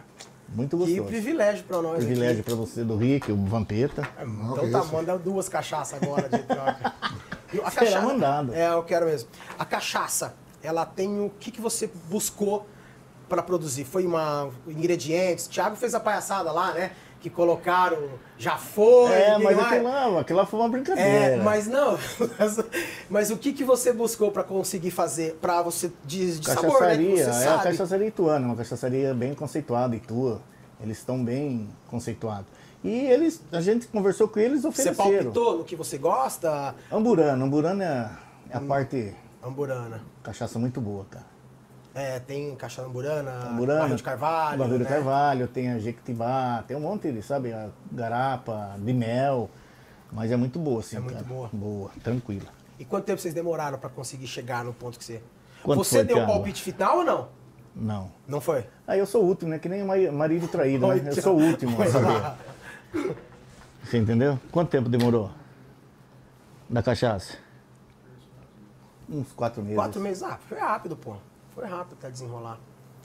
Muito 0.48 0.76
Que 0.76 0.84
gostoso. 0.84 1.04
privilégio 1.04 1.64
pra 1.64 1.82
nós. 1.82 1.98
Privilégio 1.98 2.42
pra 2.42 2.54
você 2.54 2.82
do 2.82 2.96
Rick, 2.96 3.30
o 3.30 3.36
Vampeta. 3.44 4.08
Não, 4.24 4.52
Então 4.52 4.64
que 4.64 4.70
tá, 4.70 4.78
isso. 4.80 4.92
manda 4.92 5.18
duas 5.18 5.48
cachaças 5.48 6.02
agora 6.02 6.28
de 6.28 6.38
troca. 6.44 6.92
A 7.64 7.70
Será 7.70 8.00
mandado. 8.00 8.52
É, 8.54 8.68
eu 8.72 8.82
quero 8.82 9.06
mesmo. 9.06 9.28
A 9.58 9.64
cachaça, 9.64 10.34
ela 10.62 10.84
tem 10.84 11.20
o 11.20 11.30
que, 11.30 11.50
que 11.50 11.60
você 11.60 11.88
buscou 12.08 12.66
pra 13.28 13.42
produzir? 13.42 13.84
Foi 13.84 14.04
uma 14.06 14.50
ingredientes? 14.66 15.46
Thiago 15.46 15.76
fez 15.76 15.94
a 15.94 16.00
palhaçada 16.00 16.50
lá, 16.52 16.72
né? 16.72 16.92
Que 17.26 17.30
colocaram, 17.30 17.98
já 18.38 18.56
foi. 18.56 19.10
É, 19.10 19.36
mas 19.36 19.58
aquilo 19.58 19.82
lá, 19.82 20.20
aquilo 20.20 20.38
lá 20.38 20.46
foi 20.46 20.60
uma 20.60 20.68
brincadeira. 20.68 21.10
É, 21.10 21.36
mas 21.38 21.66
não. 21.66 21.98
Mas, 22.38 22.60
mas 23.10 23.30
o 23.32 23.36
que, 23.36 23.52
que 23.52 23.64
você 23.64 23.92
buscou 23.92 24.30
pra 24.30 24.44
conseguir 24.44 24.92
fazer 24.92 25.36
pra 25.40 25.60
você 25.60 25.90
de, 26.04 26.38
de 26.38 26.46
sabor, 26.46 26.80
né? 26.82 26.96
Que 26.96 27.16
você 27.16 27.22
é 27.22 27.26
a 27.26 27.32
sabe. 27.32 27.62
cachaçaria 27.64 28.06
ituana, 28.06 28.46
uma 28.46 28.54
cachaçaria 28.54 29.12
bem 29.12 29.34
conceituada, 29.34 29.96
Itua. 29.96 30.40
Eles 30.80 30.98
estão 30.98 31.24
bem 31.24 31.68
conceituados. 31.88 32.46
E 32.84 32.90
eles, 33.06 33.42
a 33.50 33.60
gente 33.60 33.88
conversou 33.88 34.28
com 34.28 34.38
eles, 34.38 34.62
Você 34.62 34.68
ofereceram. 34.68 34.96
palpitou 34.96 35.58
no 35.58 35.64
que 35.64 35.74
você 35.74 35.98
gosta? 35.98 36.76
Amburana, 36.92 37.44
Amburana 37.44 37.84
é, 38.48 38.54
é 38.54 38.56
a 38.56 38.60
parte 38.60 39.12
Amburana. 39.42 40.00
cachaça 40.22 40.60
muito 40.60 40.80
boa, 40.80 41.04
cara. 41.10 41.26
É, 41.96 42.20
tem 42.20 42.54
cachaça 42.56 42.86
amburana, 42.86 43.48
Amburana, 43.48 43.80
barril 43.80 43.96
de 43.96 44.02
carvalho. 44.02 44.58
Barril 44.58 44.76
de 44.76 44.84
né? 44.84 44.90
carvalho, 44.90 45.48
tem 45.48 45.70
a 45.72 45.78
Jequitibá, 45.78 46.62
tem 46.68 46.76
um 46.76 46.80
monte 46.80 47.10
de, 47.10 47.22
sabe, 47.22 47.54
a 47.54 47.70
garapa, 47.90 48.76
de 48.78 48.92
mel. 48.92 49.48
Mas 50.12 50.30
é 50.30 50.36
muito 50.36 50.58
boa, 50.58 50.82
sim, 50.82 50.96
É 50.96 51.00
muito 51.00 51.14
cara. 51.14 51.24
boa. 51.26 51.48
Boa, 51.50 51.90
tranquila. 52.04 52.48
E 52.78 52.84
quanto 52.84 53.04
tempo 53.06 53.18
vocês 53.18 53.32
demoraram 53.32 53.78
pra 53.78 53.88
conseguir 53.88 54.26
chegar 54.26 54.62
no 54.62 54.74
ponto 54.74 54.98
que 54.98 55.04
você. 55.06 55.22
Quanto 55.62 55.78
você 55.82 55.96
foi, 55.96 56.04
deu 56.04 56.18
o 56.22 56.26
palpite 56.26 56.60
final 56.62 56.98
ou 56.98 57.04
não? 57.04 57.28
Não. 57.74 58.12
Não 58.28 58.40
foi? 58.42 58.66
Aí 58.86 58.98
eu 58.98 59.06
sou 59.06 59.24
o 59.24 59.26
último, 59.26 59.50
né? 59.52 59.58
Que 59.58 59.66
nem 59.68 59.82
mari- 59.82 60.10
marido 60.10 60.46
traído, 60.48 60.86
né? 60.88 61.02
Eu 61.08 61.22
sou 61.22 61.34
o 61.34 61.42
último 61.42 61.80
a 61.82 61.86
saber. 61.86 62.36
Você 63.82 63.96
entendeu? 63.96 64.38
Quanto 64.52 64.68
tempo 64.68 64.90
demorou? 64.90 65.30
Da 66.68 66.82
cachaça? 66.82 67.38
Uns 69.08 69.32
quatro 69.32 69.62
meses. 69.62 69.76
Quatro 69.76 70.00
meses. 70.00 70.22
Ah, 70.22 70.38
foi 70.46 70.58
rápido, 70.58 70.94
pô. 70.94 71.16
Foi 71.56 71.64
rápido 71.66 71.94
até 71.98 72.10
desenrolar. 72.10 72.58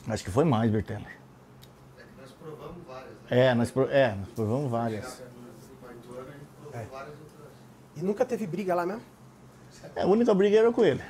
Acho 0.07 0.23
que 0.25 0.29
foi 0.29 0.43
mais, 0.43 0.69
Bertelli. 0.69 1.05
É 1.97 2.01
que 2.01 2.21
nós 2.21 2.31
provamos 2.31 2.85
várias, 2.85 3.09
né? 3.11 3.15
É, 3.29 3.55
nós, 3.55 3.71
pro- 3.71 3.89
é, 3.89 4.13
nós 4.15 4.27
provamos 4.35 4.69
várias. 4.69 5.21
É. 6.73 6.85
E 7.95 8.03
nunca 8.03 8.25
teve 8.25 8.45
briga 8.45 8.75
lá 8.75 8.85
mesmo? 8.85 9.01
É, 9.95 10.01
a 10.03 10.05
única 10.05 10.33
briga 10.33 10.57
era 10.57 10.71
com 10.71 10.83
ele. 10.83 11.01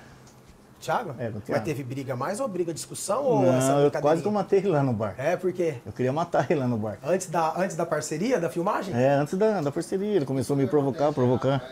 Thiago? 0.79 1.15
É, 1.19 1.29
com 1.31 1.39
o 1.39 1.41
Mas 1.49 1.63
teve 1.63 1.83
briga 1.83 2.15
mais 2.15 2.39
ou 2.39 2.47
briga 2.47 2.71
discussão 2.73 3.23
ou 3.23 3.45
essa 3.45 3.73
Não, 3.73 3.79
eu 3.81 3.91
quase 3.91 4.21
que 4.21 4.27
eu 4.27 4.31
matei 4.31 4.59
ele 4.59 4.69
lá 4.69 4.83
no 4.83 4.93
bar. 4.93 5.13
É, 5.17 5.35
porque 5.35 5.75
Eu 5.85 5.91
queria 5.91 6.13
matar 6.13 6.49
ele 6.49 6.59
lá 6.59 6.67
no 6.67 6.77
bar. 6.77 6.97
antes 7.03 7.27
da, 7.27 7.55
antes 7.59 7.75
da 7.75 7.85
parceria, 7.87 8.39
da 8.39 8.49
filmagem? 8.51 8.93
É, 8.95 9.13
antes 9.13 9.35
da, 9.35 9.61
da 9.61 9.71
parceria, 9.71 10.15
ele 10.15 10.25
começou 10.25 10.55
a 10.55 10.57
me 10.57 10.67
provocar, 10.67 11.11
provocar. 11.11 11.63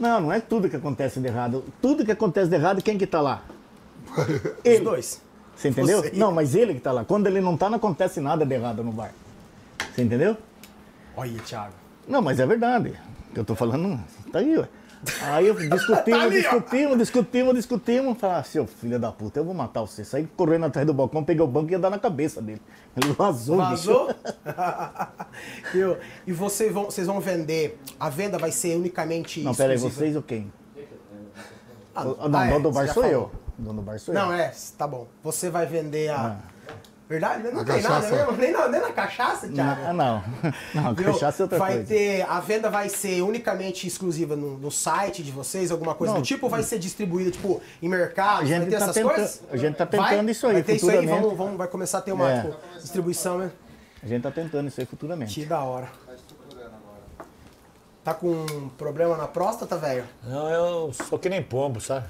Não, 0.00 0.20
não 0.20 0.32
é 0.32 0.40
tudo 0.40 0.68
que 0.68 0.76
acontece 0.76 1.20
de 1.20 1.26
errado. 1.28 1.64
Tudo 1.80 2.04
que 2.04 2.10
acontece 2.10 2.48
de 2.48 2.56
errado, 2.56 2.82
quem 2.82 2.98
que 2.98 3.06
tá 3.06 3.20
lá? 3.20 3.42
Os 4.58 4.64
Ele. 4.64 4.84
dois. 4.84 5.22
Você 5.56 5.68
entendeu? 5.68 6.02
Você. 6.02 6.12
Não, 6.14 6.32
mas 6.32 6.54
ele 6.54 6.74
que 6.74 6.80
tá 6.80 6.90
lá. 6.90 7.04
Quando 7.04 7.26
ele 7.26 7.40
não 7.40 7.56
tá, 7.56 7.70
não 7.70 7.76
acontece 7.76 8.20
nada 8.20 8.44
de 8.44 8.54
errado 8.54 8.82
no 8.82 8.92
bar. 8.92 9.12
Você 9.94 10.02
entendeu? 10.02 10.36
Olha, 11.16 11.40
Thiago. 11.40 11.74
Não, 12.08 12.20
mas 12.20 12.40
é 12.40 12.46
verdade. 12.46 12.92
Eu 13.34 13.44
tô 13.44 13.54
falando, 13.54 14.00
tá 14.32 14.40
aí, 14.40 14.56
ué. 14.56 14.68
Aí 15.22 15.46
eu 15.46 15.54
discutimos, 15.54 16.04
Tá 16.18 16.22
ali, 16.22 16.40
discutimos, 16.40 16.98
discutimos, 16.98 17.54
discutimos. 17.54 18.18
Falei, 18.18 18.36
ah, 18.36 18.42
seu 18.42 18.66
filho 18.66 18.98
da 18.98 19.12
puta, 19.12 19.40
eu 19.40 19.44
vou 19.44 19.54
matar 19.54 19.82
você. 19.82 20.04
Saí 20.04 20.26
correndo 20.36 20.66
atrás 20.66 20.86
do 20.86 20.94
balcão, 20.94 21.22
peguei 21.22 21.42
o 21.42 21.46
banco 21.46 21.70
e 21.70 21.72
ia 21.72 21.78
dar 21.78 21.90
na 21.90 21.98
cabeça 21.98 22.40
dele. 22.40 22.60
Ele 22.96 23.12
vazou, 23.12 23.56
Vazou? 23.56 24.14
e 26.26 26.32
vocês 26.32 26.72
vão, 26.72 26.84
vocês 26.86 27.06
vão 27.06 27.20
vender. 27.20 27.78
A 27.98 28.08
venda 28.08 28.38
vai 28.38 28.50
ser 28.50 28.76
unicamente. 28.76 29.40
Não, 29.40 29.54
peraí, 29.54 29.76
vocês 29.76 30.16
ou 30.16 30.22
quem? 30.22 30.50
Ah, 31.94 32.02
O- 32.04 32.28
não, 32.28 32.38
ah, 32.40 32.46
é, 32.46 32.50
dono 32.50 32.62
do 32.64 32.72
você 32.72 32.86
bar 32.86 32.92
sou 32.94 33.02
falou. 33.02 33.10
eu. 33.18 33.30
Dono 33.58 33.80
do 33.80 33.82
bar 33.82 33.98
sou 33.98 34.14
eu. 34.14 34.20
Não, 34.20 34.32
é, 34.32 34.52
tá 34.76 34.86
bom. 34.86 35.06
Você 35.22 35.48
vai 35.50 35.66
vender 35.66 36.08
a. 36.10 36.36
Verdade? 37.06 37.42
Não 37.52 37.60
A 37.60 37.64
tem 37.64 37.82
nada 37.82 37.94
cachaça. 38.00 38.16
mesmo? 38.16 38.32
Nem 38.32 38.50
na, 38.50 38.66
nem 38.66 38.80
na 38.80 38.90
cachaça, 38.90 39.46
Thiago? 39.46 39.80
Ah, 39.86 39.92
não. 39.92 40.24
Não, 40.74 40.94
Viu? 40.94 41.12
cachaça 41.12 41.42
é 41.42 41.44
outra 41.44 41.58
vai 41.58 41.74
coisa. 41.74 41.86
ter 41.88 42.22
a 42.22 42.40
venda 42.40 42.70
vai 42.70 42.88
ser 42.88 43.20
unicamente 43.20 43.86
exclusiva 43.86 44.34
no, 44.34 44.56
no 44.56 44.70
site 44.70 45.22
de 45.22 45.30
vocês 45.30 45.70
alguma 45.70 45.94
coisa 45.94 46.14
Não. 46.14 46.22
do 46.22 46.24
tipo 46.24 46.46
ou 46.46 46.50
vai 46.50 46.62
ser 46.62 46.78
distribuída 46.78 47.30
tipo 47.30 47.60
em 47.82 47.88
mercado 47.90 48.40
A 48.40 48.44
gente 48.46 48.62
vai 48.62 48.70
tá 48.70 48.76
essas 48.76 48.94
tenta- 48.94 49.08
coisas 49.14 49.42
a 49.52 49.56
gente 49.58 49.76
tá 49.76 49.84
Vai? 49.84 50.10
tentando 50.12 50.30
isso 50.30 50.46
aí, 50.46 50.52
vai 50.54 50.62
ter 50.62 50.76
isso 50.76 50.90
aí 50.90 51.06
vamos, 51.06 51.36
vamos 51.36 51.56
vai 51.58 51.68
começar 51.68 51.98
a 51.98 52.00
ter 52.00 52.12
uma 52.12 52.30
É. 52.32 52.40
tipo, 52.40 52.56
distribuição 52.80 53.36
né 53.38 53.50
A 54.02 54.06
gente 54.06 54.22
tá 54.22 54.30
tentando 54.30 54.68
isso 54.68 54.80
aí 54.80 54.86
futuramente. 54.86 55.38
que 55.38 55.44
da 55.46 55.60
hora 55.62 55.88
tá 58.04 58.12
com 58.14 58.28
um 58.28 58.68
problema 58.68 59.16
na 59.16 59.26
próstata 59.26 59.76
velho 59.76 60.04
Não, 60.22 60.48
eu 60.50 60.92
sou 60.92 61.18
que 61.18 61.28
nem 61.28 61.42
pombo, 61.42 61.80
sabe? 61.80 62.06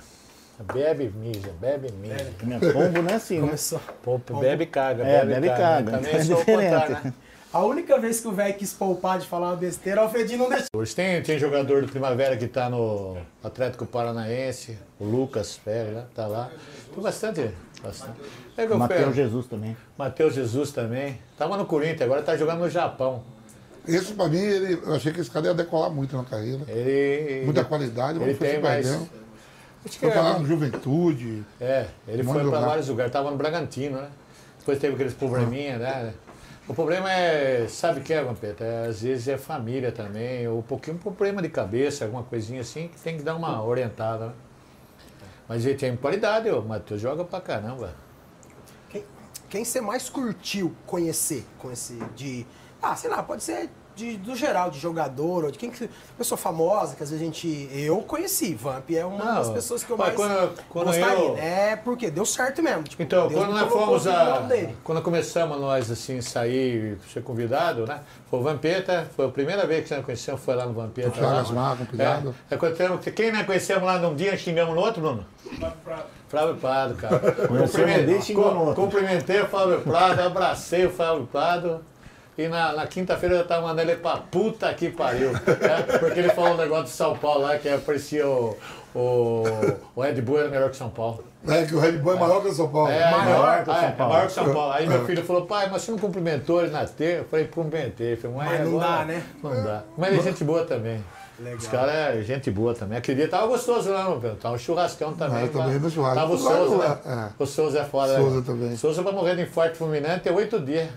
Bebe, 0.73 1.09
mija, 1.17 1.51
bebe, 1.61 1.91
mija. 1.93 2.31
Minha 2.43 2.61
pombo 2.61 3.03
não 3.03 3.11
é 3.11 3.15
assim, 3.15 3.37
né? 3.41 3.47
começou 3.47 3.81
Pombo, 4.03 4.39
bebe 4.41 4.65
e 4.65 4.67
caga, 4.67 5.03
É, 5.05 5.21
bebe, 5.25 5.35
bebe 5.35 5.47
e 5.47 5.51
caga. 5.51 5.91
caga. 5.91 5.91
Também 5.99 6.15
É 6.15 6.25
sou 6.25 6.37
o 6.37 6.39
diferente. 6.39 6.71
contrário, 6.71 7.05
né? 7.05 7.15
a 7.53 7.65
única 7.65 7.99
vez 7.99 8.21
que 8.21 8.29
o 8.29 8.33
velho 8.33 8.55
quis 8.55 8.73
poupar 8.73 9.19
de 9.19 9.27
falar 9.27 9.49
uma 9.51 9.57
besteira 9.57 10.01
o 10.01 10.05
Alfredinho 10.05 10.39
não 10.41 10.49
deixou 10.49 10.67
Hoje 10.77 10.95
tem, 10.95 11.21
tem 11.23 11.39
jogador 11.39 11.83
do 11.83 11.89
Primavera 11.89 12.37
que 12.37 12.47
tá 12.47 12.69
no 12.71 13.17
Atlético 13.43 13.85
Paranaense, 13.87 14.79
o 15.01 15.05
Lucas 15.05 15.59
Pérez, 15.65 15.95
né? 15.95 16.05
tá 16.15 16.27
lá. 16.27 16.51
Tem 16.93 17.03
bastante. 17.03 17.51
bastante. 17.83 18.19
É 18.57 18.67
Mateus 18.67 19.15
Jesus 19.17 19.47
também. 19.47 19.77
Matheus 19.99 20.35
Jesus 20.35 20.71
também. 20.71 21.19
Tava 21.37 21.57
no 21.57 21.67
Corinthians, 21.67 22.03
agora 22.03 22.23
tá 22.23 22.37
jogando 22.37 22.61
no 22.61 22.71
Japão. 22.71 23.25
Esse, 23.87 24.15
pra 24.15 24.29
mim, 24.29 24.39
ele, 24.39 24.81
eu 24.83 24.95
achei 24.95 25.13
que 25.13 25.21
esse 25.21 25.31
cara 25.31 25.47
ia 25.47 25.55
decolar 25.55 25.91
muito 25.91 26.17
na 26.17 26.25
carreira. 26.25 26.63
Ele. 26.69 27.45
Muita 27.45 27.65
qualidade, 27.65 28.19
Ele 28.19 28.27
mas 28.27 28.39
foi 28.39 28.47
tem 28.47 28.57
se 28.57 28.63
mais. 28.63 28.87
Acho 28.87 29.99
que 29.99 30.11
Foi 30.11 30.11
é, 30.11 30.39
no 30.39 30.47
Juventude. 30.47 31.45
É, 31.61 31.87
ele 32.09 32.23
Um 32.23 32.33
foi 32.33 32.49
para 32.49 32.61
vários 32.61 32.89
lugares, 32.89 33.13
tava 33.13 33.31
no 33.31 33.37
Bragantino, 33.37 33.99
né? 33.99 34.09
Depois 34.59 34.79
teve 34.79 34.95
aqueles 34.95 35.13
probleminha, 35.13 35.77
né? 35.77 36.15
O 36.67 36.73
problema 36.73 37.13
é, 37.13 37.67
sabe 37.69 38.01
o 38.01 38.03
que 38.03 38.15
é, 38.15 38.23
Vampeta? 38.23 38.65
É, 38.65 38.87
às 38.87 39.03
vezes 39.03 39.29
é 39.29 39.37
família 39.37 39.93
também, 39.93 40.49
ou 40.49 40.61
um 40.61 40.63
pouquinho 40.63 40.97
problema 40.97 41.43
de 41.43 41.51
cabeça, 41.51 42.07
alguma 42.07 42.23
coisinha 42.23 42.63
assim, 42.63 42.89
que 42.89 42.99
tem 42.99 43.19
que 43.19 43.23
dar 43.23 43.35
uma 43.37 43.63
orientada, 43.63 44.29
né? 44.29 44.33
Mas 45.47 45.67
ele 45.67 45.75
tem 45.75 45.95
qualidade, 45.95 46.49
o 46.49 46.63
Matheus 46.63 47.03
joga 47.03 47.23
pra 47.23 47.39
caramba. 47.39 47.95
quem, 48.89 49.05
quem 49.51 49.63
você 49.63 49.83
mais 49.83 50.09
curtiu 50.09 50.75
conhecer 50.87 51.45
com 51.59 51.71
esse 51.71 52.03
de 52.17 52.47
ah 52.85 52.97
sei 52.97 53.11
lá 53.11 53.23
pode 53.23 53.43
ser 53.43 53.71
de, 53.97 54.17
do 54.17 54.35
geral 54.35 54.73
de 54.73 54.79
jogador 54.81 55.45
ou 55.45 55.51
de 55.53 55.57
quem 55.59 55.71
que 55.71 55.89
pessoa 56.19 56.37
famosa 56.37 56.97
que 56.97 57.03
às 57.05 57.11
vezes 57.11 57.23
a 57.23 57.25
gente 57.25 57.69
eu 57.73 57.99
conheci 57.99 58.53
Vamp 58.53 58.91
é 58.91 59.05
uma 59.05 59.25
Não, 59.25 59.35
das 59.37 59.51
pessoas 59.51 59.85
que 59.85 59.93
eu 59.93 59.97
mas 59.97 60.09
mais 60.09 60.17
quando- 60.17 60.65
quando 60.69 60.87
gostaria 60.87 61.25
eu- 61.25 61.37
é 61.39 61.77
porque 61.77 62.11
deu 62.11 62.27
certo 62.27 62.61
mesmo 62.61 62.83
tipo, 62.83 63.01
Então, 63.01 63.29
Deus 63.29 63.41
quando 63.41 63.53
nós 63.53 63.73
fomos 63.73 64.07
a. 64.09 64.49
Quando 64.83 65.01
começamos 65.01 65.61
nós 65.61 65.91
assim, 65.93 66.21
sair, 66.21 66.99
ser 67.13 67.23
convidado, 67.23 67.87
né? 67.87 68.01
Foi 68.29 68.41
o 68.41 68.43
Vampeta, 68.43 69.09
foi 69.15 69.27
a 69.27 69.29
primeira 69.29 69.65
vez 69.65 69.89
que 69.89 69.95
nós 69.95 70.05
conhecemos, 70.05 70.41
foi 70.41 70.57
lá 70.57 70.67
no 70.67 70.73
Vampeta. 70.73 71.11
O 71.11 71.13
com 71.77 71.85
pilhado. 71.87 72.35
É, 72.51 72.57
que 72.99 73.11
quem 73.13 73.31
nós 73.31 73.47
conhecemos 73.47 73.85
lá 73.85 73.97
num 74.01 74.17
dia, 74.17 74.37
xingamos 74.37 74.75
no 74.75 74.81
outro, 74.81 75.01
Bruno? 75.01 75.25
Flávio 76.29 76.57
Prado, 76.57 76.95
cara. 76.97 77.15
Outro. 78.59 78.75
Cumprimentei 78.75 79.41
o 79.41 79.47
Flávio 79.47 79.81
Prado, 79.83 80.21
abracei 80.21 80.85
o 80.85 80.91
Flávio 80.91 81.29
Prado. 81.31 81.81
E 82.37 82.49
na, 82.49 82.73
na 82.73 82.87
quinta-feira 82.87 83.37
eu 83.37 83.39
já 83.39 83.45
tava 83.45 83.69
mandando 83.69 83.91
ele 83.91 84.01
pra 84.01 84.17
puta 84.17 84.73
que 84.75 84.91
pariu. 84.91 85.33
né? 85.33 85.99
Porque 86.01 86.19
ele 86.19 86.31
falou 86.31 86.55
um 86.55 86.57
negócio 86.57 86.85
de 86.85 86.91
São 86.91 87.17
Paulo 87.17 87.43
lá, 87.43 87.57
que 87.59 87.69
parecia 87.79 88.27
o, 88.27 88.57
o, 88.95 89.45
o 89.95 90.01
Red 90.03 90.21
Bull 90.21 90.41
era 90.41 90.49
melhor 90.49 90.71
que 90.71 90.77
São 90.77 90.91
Paulo. 90.91 91.25
É, 91.47 91.65
que 91.65 91.75
o 91.75 91.79
Red 91.79 91.93
Bull 91.93 92.15
é 92.15 92.19
maior 92.19 92.43
que 92.43 92.49
o 92.49 92.53
São 92.53 92.69
Paulo. 92.69 92.91
É, 92.91 93.11
Maior 93.11 93.63
que 93.63 93.71
o 93.71 93.73
ah, 93.73 93.77
São 93.77 93.89
é, 93.89 93.93
Paulo. 93.93 94.13
maior 94.13 94.27
que 94.27 94.33
São 94.33 94.53
Paulo. 94.53 94.73
Aí 94.73 94.87
meu 94.87 95.05
filho 95.05 95.25
falou, 95.25 95.47
pai, 95.47 95.69
mas 95.71 95.83
você 95.83 95.91
não 95.93 95.99
cumprimentou 95.99 96.63
ele 96.63 96.71
na 96.71 96.85
terça? 96.87 97.23
Eu 97.23 97.25
falei, 97.27 97.47
cumprimentei. 97.47 98.17
Falei, 98.17 98.37
Mas 98.37 98.61
não 98.61 98.81
agora 98.81 98.87
dá, 98.87 99.05
né? 99.05 99.23
Não 99.43 99.65
dá. 99.65 99.83
Mas 99.97 100.09
ele 100.09 100.19
é 100.19 100.23
gente 100.23 100.43
boa 100.43 100.65
também. 100.65 101.05
Legal. 101.39 101.59
Os 101.59 101.67
caras 101.67 101.95
é 101.95 102.23
gente 102.23 102.51
boa 102.51 102.75
também. 102.75 102.97
Aquele 102.97 103.19
dia 103.19 103.29
tava 103.29 103.47
gostoso 103.49 103.91
lá, 103.91 104.05
meu 104.09 104.21
filho. 104.21 104.37
Tava 104.37 104.55
um 104.55 104.59
churrascão 104.59 105.15
também. 105.15 105.39
Ah, 105.39 105.43
eu 105.43 105.53
também 105.53 105.79
no 105.79 105.91
churrasco. 105.91 106.21
Tava 106.21 106.33
o 106.33 106.39
Souza, 106.39 106.77
né? 106.79 106.99
é. 107.07 107.43
O 107.43 107.47
Souza 107.47 107.81
é. 107.81 107.85
Souza 107.85 108.37
né? 108.37 108.43
também. 108.47 108.77
Souza 108.77 109.03
vai 109.03 109.13
morrer 109.13 109.37
de 109.37 109.43
infarto 109.43 109.77
fulminante 109.77 110.21
tem 110.21 110.33
oito 110.33 110.61
dias. 110.61 110.89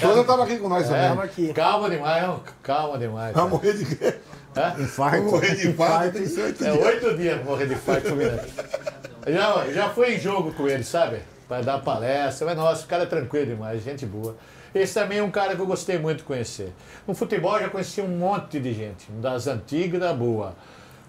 Souza 0.00 0.24
tava 0.24 0.44
aqui 0.44 0.58
com 0.58 0.68
nós 0.68 0.90
É, 0.90 1.08
também. 1.08 1.24
Aqui. 1.24 1.52
Calma 1.52 1.90
demais, 1.90 2.40
calma 2.62 2.98
demais. 2.98 3.34
Vai 3.34 3.48
morrer 3.48 3.72
de 3.74 3.96
quê? 3.96 4.14
Vai 4.54 4.80
Infarto. 4.82 5.22
morrer 5.22 5.54
de 5.56 5.68
infarto, 5.68 6.12
tem 6.18 6.26
ser 6.26 6.42
oito 6.42 6.64
É 6.64 6.70
dias. 6.72 6.84
oito 6.86 7.16
dias 7.16 7.36
pra 7.36 7.44
morrer 7.44 7.66
de 7.66 7.74
infarto. 7.74 8.08
Já, 9.26 9.66
já 9.72 9.88
fui 9.90 10.14
em 10.14 10.18
jogo 10.20 10.52
com 10.52 10.66
ele, 10.68 10.82
sabe? 10.84 11.18
Pra 11.46 11.60
dar 11.60 11.78
palestra. 11.78 12.46
Mas, 12.46 12.56
nossa, 12.56 12.84
o 12.84 12.88
cara 12.88 13.02
é 13.04 13.06
tranquilo 13.06 13.46
demais, 13.46 13.82
gente 13.82 14.04
boa. 14.06 14.36
Esse 14.74 14.94
também 14.94 15.18
é 15.18 15.22
um 15.22 15.30
cara 15.30 15.54
que 15.54 15.60
eu 15.62 15.66
gostei 15.66 15.98
muito 15.98 16.18
de 16.18 16.24
conhecer. 16.24 16.72
No 17.06 17.14
futebol 17.14 17.56
eu 17.56 17.62
já 17.64 17.68
conheci 17.70 18.00
um 18.00 18.08
monte 18.08 18.60
de 18.60 18.72
gente, 18.72 19.10
das 19.12 19.46
antigas 19.46 19.94
e 19.96 20.00
da 20.00 20.12
boa. 20.12 20.54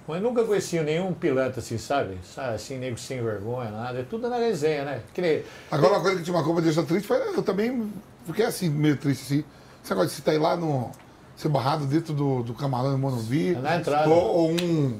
Mas 0.07 0.21
nunca 0.23 0.43
conheci 0.43 0.79
nenhum 0.79 1.13
pilantra 1.13 1.59
assim, 1.59 1.77
sabe? 1.77 2.17
Sabe, 2.23 2.55
Assim, 2.55 2.77
nego 2.79 2.97
sem 2.97 3.21
vergonha, 3.21 3.69
nada. 3.69 3.99
É 3.99 4.03
tudo 4.03 4.27
na 4.29 4.37
resenha, 4.37 4.83
né? 4.83 5.01
Que 5.13 5.21
nem- 5.21 5.43
Agora, 5.69 5.93
uma 5.95 6.01
coisa 6.01 6.17
que 6.17 6.23
te 6.23 6.31
marcou 6.31 6.53
pra 6.55 6.63
deixar 6.63 6.83
triste 6.83 7.05
foi. 7.07 7.17
Eu 7.17 7.43
também 7.43 7.91
fiquei 8.25 8.45
assim, 8.45 8.69
meio 8.69 8.97
triste 8.97 9.21
assim. 9.23 9.43
Esse 9.83 9.91
negócio 9.91 10.09
de 10.09 10.15
você 10.15 10.21
tá 10.21 10.31
aí 10.31 10.37
lá 10.37 10.55
no. 10.55 10.91
ser 11.35 11.49
barrado 11.49 11.85
dentro 11.85 12.13
do, 12.13 12.43
do 12.43 12.53
camarão 12.53 12.91
no 12.91 12.97
Monovi. 12.97 13.53
É 13.53 13.59
na 13.59 13.75
entrada. 13.77 14.09
Ou, 14.09 14.35
ou 14.35 14.51
um. 14.51 14.99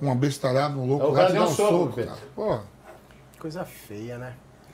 Uma 0.00 0.14
bestalhada 0.14 0.74
no 0.74 0.86
louco 0.86 1.04
É, 1.04 1.08
o 1.08 1.12
cara 1.12 1.30
deu 1.30 1.42
um 1.42 1.44
um 1.44 1.48
soco, 1.48 2.00
soco. 2.02 2.16
Pô, 2.34 2.58
coisa 3.38 3.66
feia 3.66 4.16
né 4.16 4.32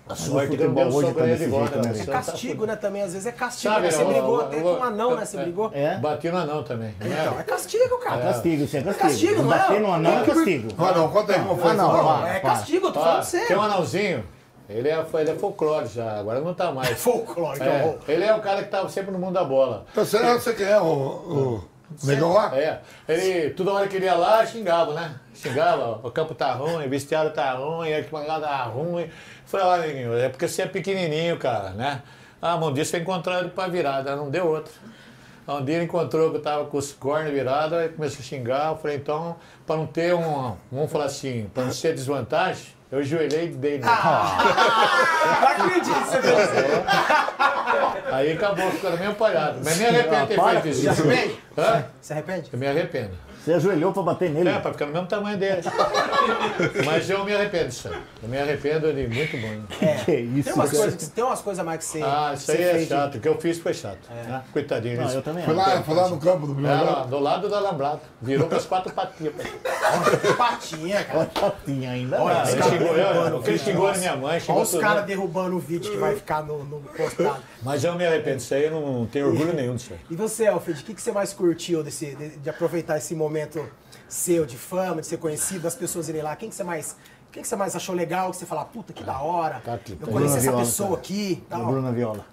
O 0.09 0.15
sorte 0.15 0.51
que 0.53 0.57
dei 0.57 0.69
um 0.69 0.95
hoje 0.95 1.13
tá 1.13 1.21
ele 1.27 1.33
desse 1.37 1.51
jeito, 1.51 1.77
né? 1.79 1.93
né, 1.93 2.01
é 2.01 2.07
castigo 2.07 2.65
né 2.67 2.77
também 2.77 3.03
às 3.03 3.13
vezes 3.13 3.27
é 3.27 3.33
castigo 3.33 3.75
Sabe, 3.75 3.87
né? 3.87 3.91
você 3.91 4.03
eu- 4.03 4.07
brigou 4.07 4.39
eu- 4.41 4.47
até 4.47 4.59
eu- 4.59 4.63
com 4.63 4.71
um 4.71 4.85
anão 4.85 5.17
né 5.17 5.25
você 5.25 5.37
é. 5.37 5.43
brigou 5.43 5.71
É? 5.75 5.99
Bati 5.99 6.31
no 6.31 6.37
anão 6.37 6.63
também. 6.63 6.95
então 7.01 7.41
é 7.41 7.43
castigo 7.43 7.99
cara 7.99 8.23
Castigo, 8.23 8.63
isso 8.63 8.77
é 8.77 8.83
castigo. 8.83 9.09
castigo, 9.09 9.43
não 9.43 9.53
é? 9.53 9.59
Bater 9.59 9.81
no 9.81 9.93
anão 9.93 10.13
é 10.21 10.25
castigo. 10.25 10.75
vai 10.77 10.95
não, 10.95 11.09
conta 11.11 11.33
aí 11.33 11.39
como 11.45 11.61
foi 11.61 11.75
não, 11.75 11.91
palavra. 11.91 12.29
é 12.29 12.39
castigo 12.41 12.87
eu 12.87 12.93
tô 12.93 13.01
falando 13.01 13.15
tem 13.31 13.41
um 13.41 13.47
sério 13.49 13.61
anãozinho, 13.63 14.25
ele 14.71 14.89
é, 14.89 15.05
ele 15.15 15.31
é 15.31 15.35
folclore 15.35 15.87
já, 15.87 16.19
agora 16.19 16.41
não 16.41 16.55
tá 16.55 16.73
mais. 16.73 17.01
folclore 17.01 17.59
que 17.59 17.65
É, 17.65 17.99
ele 18.09 18.25
é 18.25 18.35
o 18.35 18.41
cara 18.41 18.63
que 18.63 18.69
tava 18.69 18.89
sempre 18.89 19.11
no 19.11 19.19
mundo 19.19 19.35
da 19.35 19.45
bola. 19.45 19.85
Então, 19.91 20.05
você, 20.05 20.19
você 20.19 20.55
quem 20.55 20.67
é? 20.67 20.81
O, 20.81 20.85
o, 20.85 21.55
o 22.03 22.07
negão 22.07 22.33
lá? 22.33 22.57
É, 22.57 22.81
ele 23.09 23.51
toda 23.51 23.73
hora 23.73 23.89
que 23.89 23.97
ele 23.97 24.07
ia 24.07 24.15
lá, 24.15 24.45
xingava, 24.47 24.95
né? 24.95 25.15
Xingava, 25.35 26.01
ó, 26.03 26.09
o 26.09 26.11
campo 26.11 26.35
tá 26.35 26.53
ruim, 26.53 26.87
o 26.87 26.91
vestiário 26.91 27.33
tá 27.33 27.53
ruim, 27.53 27.93
a 27.93 27.97
arquibancada 27.97 28.47
tá 28.47 28.63
ruim. 28.65 29.09
Falei, 29.47 29.67
olha, 29.67 29.87
neguinho, 29.87 30.15
é 30.15 30.29
porque 30.29 30.47
você 30.47 30.63
é 30.63 30.67
pequenininho, 30.67 31.37
cara, 31.37 31.71
né? 31.71 32.03
Ah, 32.41 32.57
um 32.57 32.73
dia 32.73 32.85
você 32.85 32.99
encontrou 32.99 33.37
ele 33.39 33.51
pra 33.51 33.67
virada, 33.67 34.15
não 34.17 34.31
deu 34.31 34.47
outro. 34.47 34.73
Um 35.49 35.65
dia 35.65 35.77
ele 35.77 35.85
encontrou 35.85 36.31
que 36.31 36.37
eu 36.37 36.43
tava 36.43 36.67
com 36.67 36.79
os 36.79 36.93
cornos 36.93 37.33
virados, 37.33 37.77
aí 37.77 37.89
começou 37.89 38.21
a 38.21 38.23
xingar. 38.23 38.71
Eu 38.71 38.77
falei, 38.77 38.97
então, 38.97 39.37
pra 39.67 39.77
não 39.77 39.87
ter 39.87 40.15
um, 40.15 40.57
vamos 40.71 40.93
falar 40.93 41.07
assim, 41.07 41.51
pra 41.53 41.65
não 41.65 41.73
ser 41.73 41.93
desvantagem, 41.95 42.67
eu 42.93 42.99
ajoelhei 42.99 43.45
e 43.45 43.49
dei 43.49 43.71
nele. 43.79 43.85
não 43.85 45.49
acredito 45.49 45.95
que 45.95 46.09
você 46.09 46.23
fez 46.23 46.39
isso 46.41 46.55
Aí 48.13 48.33
acabou 48.33 48.71
ficando 48.73 48.99
meio 48.99 49.15
palhado. 49.15 49.61
Mas 49.65 49.77
me 49.77 49.87
arrependo 49.87 50.21
de 50.23 50.27
ter 50.27 50.35
para 50.35 50.61
feito 50.61 50.63
com 50.63 50.73
se 50.81 50.89
isso. 50.89 51.03
arrepende 51.09 51.39
Hã? 51.57 51.85
se 52.01 52.13
arrepende 52.13 52.51
Eu 52.53 52.59
me 52.59 52.67
arrependo. 52.67 53.11
Você 53.45 53.53
ajoelhou 53.55 53.93
pra 53.93 54.03
bater 54.03 54.31
nele? 54.31 54.49
É, 54.51 54.59
pra 54.59 54.73
ficar 54.73 54.87
no 54.87 54.93
mesmo 54.93 55.07
tamanho 55.07 55.39
dele. 55.39 55.63
Mas 56.85 57.09
eu 57.09 57.25
me 57.25 57.35
arrependo 57.35 57.69
disso. 57.69 57.89
aí. 57.89 58.01
Eu 58.23 58.29
me 58.29 58.39
arrependo 58.39 58.93
de 58.93 59.07
muito 59.09 59.37
bom. 59.39 59.61
Que 60.05 60.13
isso, 60.17 60.45
tem 60.45 60.53
umas 60.55 60.71
cara. 60.71 60.83
coisas 60.83 60.95
que- 60.95 61.11
tem 61.15 61.25
umas 61.25 61.41
coisas 61.41 61.65
mais 61.65 61.79
que 61.79 61.85
você 61.85 62.03
Ah, 62.03 62.33
isso 62.35 62.51
aí 62.51 62.63
é 62.63 62.73
fez 62.75 62.89
chato. 62.89 63.15
O 63.17 63.21
que 63.21 63.29
eu 63.29 63.39
fiz 63.41 63.59
foi 63.59 63.73
chato. 63.75 63.99
né? 64.11 64.43
Coitadinho 64.53 64.97
Não, 64.99 65.05
disso. 65.05 65.17
eu 65.19 65.23
também 65.23 65.45
Foi 65.45 65.55
lá, 65.55 65.83
foi 65.83 65.95
lá 65.95 66.09
no 66.09 66.19
campo 66.19 66.47
do 66.47 66.53
É, 66.53 66.55
primeiro 66.55 66.85
lá, 66.85 67.03
do 67.05 67.19
lado 67.19 67.49
do 67.49 67.55
alambrado. 67.55 68.01
Virou 68.21 68.49
com 68.49 68.55
as 68.57 68.67
quatro 68.67 68.93
patinhas. 68.93 69.33
patinha 70.37 71.05
cara 71.05 71.25
Patinha 71.27 71.91
ainda. 71.93 72.21
Olha, 72.23 72.51
Ele 72.51 72.63
xingou, 72.63 72.97
eu, 72.97 73.17
o 73.23 73.27
ele 73.39 73.39
vídeo. 73.53 73.59
xingou 73.59 73.89
a 73.89 73.95
minha 73.97 74.17
mãe, 74.17 74.41
xingou 74.41 74.57
Olha 74.57 74.65
os 74.65 74.75
caras 74.79 75.05
derrubando 75.07 75.57
o 75.57 75.59
vídeo 75.59 75.91
que 75.91 75.97
vai 75.99 76.15
ficar 76.15 76.43
no, 76.43 76.65
no 76.65 76.81
postado. 76.81 77.41
Mas 77.63 77.85
eu 77.85 77.95
me 77.95 78.07
arrependo 78.07 78.37
disso 78.39 78.55
aí, 78.55 78.65
eu 78.65 78.71
não 78.73 79.07
tenho 79.07 79.29
orgulho 79.29 79.53
nenhum 79.53 79.75
disso 79.77 79.93
aí. 79.93 79.99
E 80.11 80.15
você, 80.17 80.47
Alfred, 80.47 80.81
o 80.81 80.85
que, 80.85 80.95
que 80.95 81.03
você 81.03 81.13
mais 81.13 81.33
curtiu 81.33 81.83
desse, 81.83 82.15
de, 82.15 82.29
de 82.37 82.51
aproveitar 82.51 82.97
esse 82.99 83.15
momento 83.15 83.40
seu 84.09 84.45
de 84.47 84.57
fama, 84.57 85.01
de 85.01 85.07
ser 85.07 85.19
conhecido, 85.19 85.61
das 85.63 85.75
pessoas 85.75 86.09
irem 86.09 86.23
lá? 86.23 86.35
Quem 86.37 86.49
que 86.49 86.55
você 86.55 86.65
mais, 86.65 86.97
quem 87.31 87.43
que 87.43 87.49
você 87.49 87.57
mais 87.57 87.75
achou 87.77 87.95
legal? 87.95 88.31
Que 88.31 88.37
você 88.39 88.47
fala, 88.47 88.65
puta, 88.65 88.93
que 88.93 89.05
da 89.05 89.21
hora. 89.21 89.61
Tá 89.65 89.75
aqui, 89.75 89.93
eu 89.93 89.99
tá 90.07 90.13
conheci 90.13 90.19
Bruna 90.25 90.37
essa 90.37 90.41
Viola, 90.51 90.59
pessoa 90.65 90.89
cara. 90.91 91.01
aqui. 91.01 91.45
A. 91.51 91.59
Bruna 91.59 91.93
Viola. 91.93 92.27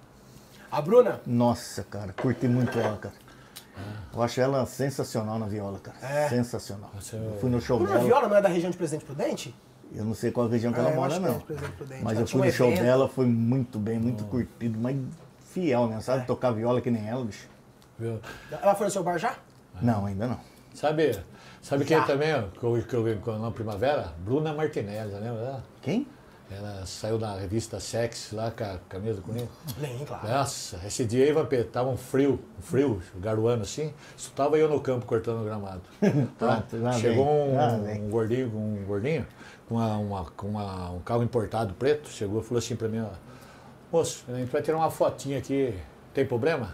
A 0.70 0.82
Bruna? 0.82 1.20
Nossa, 1.26 1.82
cara, 1.84 2.12
curti 2.12 2.46
muito 2.48 2.78
ela, 2.78 2.96
cara. 2.98 3.14
Eu 4.12 4.22
acho 4.22 4.40
ela 4.40 4.66
sensacional 4.66 5.38
na 5.38 5.46
viola, 5.46 5.78
cara. 5.78 5.96
É. 6.02 6.28
Sensacional. 6.28 6.90
Você- 6.98 7.14
Eu 7.16 7.38
fui 7.40 7.48
no 7.48 7.60
show 7.60 7.78
Bruna 7.78 7.94
dela. 7.94 8.04
Viola 8.04 8.28
não 8.28 8.36
é 8.36 8.42
da 8.42 8.48
região 8.48 8.70
de 8.70 8.76
Presidente 8.76 9.04
Prudente? 9.04 9.54
Eu 9.94 10.04
não 10.04 10.14
sei 10.14 10.30
qual 10.32 10.48
região 10.48 10.72
que 10.72 10.80
ela 10.80 10.90
eu 10.90 10.96
mora, 10.96 11.14
é 11.14 11.18
não. 11.20 11.40
Mas 12.02 12.12
Ela 12.12 12.20
eu 12.20 12.24
tinha 12.24 12.26
fui 12.26 12.40
um 12.42 12.44
no 12.44 12.52
show 12.52 12.66
evento. 12.66 12.82
dela, 12.82 13.08
foi 13.08 13.24
muito 13.26 13.78
bem, 13.78 13.98
muito 13.98 14.24
curtido, 14.24 14.78
mas 14.78 14.96
fiel, 15.54 15.86
né? 15.86 16.00
Sabe 16.00 16.26
tocar 16.26 16.50
viola 16.50 16.80
que 16.80 16.90
nem 16.90 17.08
ela, 17.08 17.24
bicho? 17.24 17.48
Ela 18.50 18.74
foi 18.74 18.86
no 18.86 18.90
seu 18.92 19.02
bar 19.02 19.16
já? 19.16 19.36
Não, 19.80 20.04
ainda 20.06 20.26
não. 20.26 20.40
Sabe, 20.78 21.10
sabe 21.60 21.84
quem 21.84 22.00
também, 22.04 22.32
ó, 22.32 22.42
que 22.56 22.62
eu, 22.64 22.82
que 22.88 22.94
eu 22.94 23.02
vi 23.02 23.18
na 23.40 23.50
primavera? 23.50 24.12
Bruna 24.24 24.52
Martinelli, 24.54 25.10
lembra 25.12 25.42
dela? 25.44 25.64
Quem? 25.82 26.06
Ela 26.48 26.86
saiu 26.86 27.18
na 27.18 27.34
revista 27.34 27.80
Sex 27.80 28.30
lá 28.32 28.52
com 28.52 28.62
a 28.62 28.78
camisa 28.88 29.16
do 29.16 29.22
Corinthians. 29.22 29.50
Nem, 29.80 29.98
claro. 30.04 30.28
Nossa, 30.28 30.78
esse 30.86 31.04
dia 31.04 31.24
aí, 31.24 31.32
Vampeta, 31.32 31.68
tava 31.72 31.88
um 31.90 31.96
frio, 31.96 32.38
um 32.56 32.62
frio, 32.62 33.02
garoando 33.16 33.62
assim. 33.64 33.92
Só 34.16 34.30
tava 34.36 34.56
eu 34.56 34.68
no 34.68 34.80
campo 34.80 35.04
cortando 35.04 35.40
o 35.40 35.44
gramado. 35.44 35.82
Tá? 36.38 36.62
Lá 36.74 36.92
Chegou 36.92 37.26
um, 37.26 37.56
um 38.06 38.08
gordinho, 38.10 38.46
um 38.56 38.84
gordinho 38.86 39.26
com, 39.68 39.74
uma, 39.74 39.96
uma- 39.98 40.24
com 40.36 40.46
uma- 40.46 40.90
um 40.92 41.00
carro 41.00 41.24
importado 41.24 41.74
preto, 41.74 42.08
chegou 42.08 42.40
e 42.40 42.44
falou 42.44 42.58
assim 42.60 42.76
pra 42.76 42.86
mim, 42.88 43.00
ó, 43.00 43.08
moço, 43.90 44.24
a 44.28 44.34
gente 44.36 44.48
vai 44.52 44.62
tirar 44.62 44.76
uma 44.78 44.90
fotinha 44.92 45.38
aqui, 45.38 45.74
tem 46.14 46.24
problema? 46.24 46.72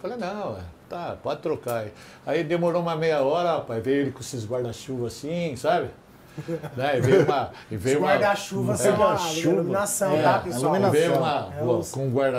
Falei, 0.00 0.16
não, 0.16 0.54
ué, 0.54 0.62
tá, 0.92 1.16
pode 1.22 1.40
trocar 1.40 1.78
aí. 1.78 1.92
Aí 2.26 2.44
demorou 2.44 2.82
uma 2.82 2.94
meia 2.94 3.22
hora, 3.22 3.52
rapaz, 3.54 3.82
veio 3.82 4.02
ele 4.02 4.10
com 4.12 4.20
esses 4.20 4.44
guarda-chuva 4.46 5.06
assim, 5.06 5.56
sabe? 5.56 5.88
Né? 6.76 6.96
E 6.98 7.00
veio 7.02 7.24
uma. 7.26 7.50
E 7.70 7.76
Os 7.76 7.82
veio 7.82 7.98
uma- 7.98 8.08
guarda-chuva 8.08 8.74
são 8.76 8.94
uma 8.94 9.04
guarda-chuva. 9.06 9.54
iluminação, 9.54 10.12
É, 10.16 10.22
tá, 10.22 10.38
pessoal? 10.38 10.62
iluminação. 10.76 10.92
Veio 10.92 11.14
uma, 11.18 11.52
É 11.58 11.62
os- 11.64 11.90
com 11.90 12.10
guarda. 12.10 12.38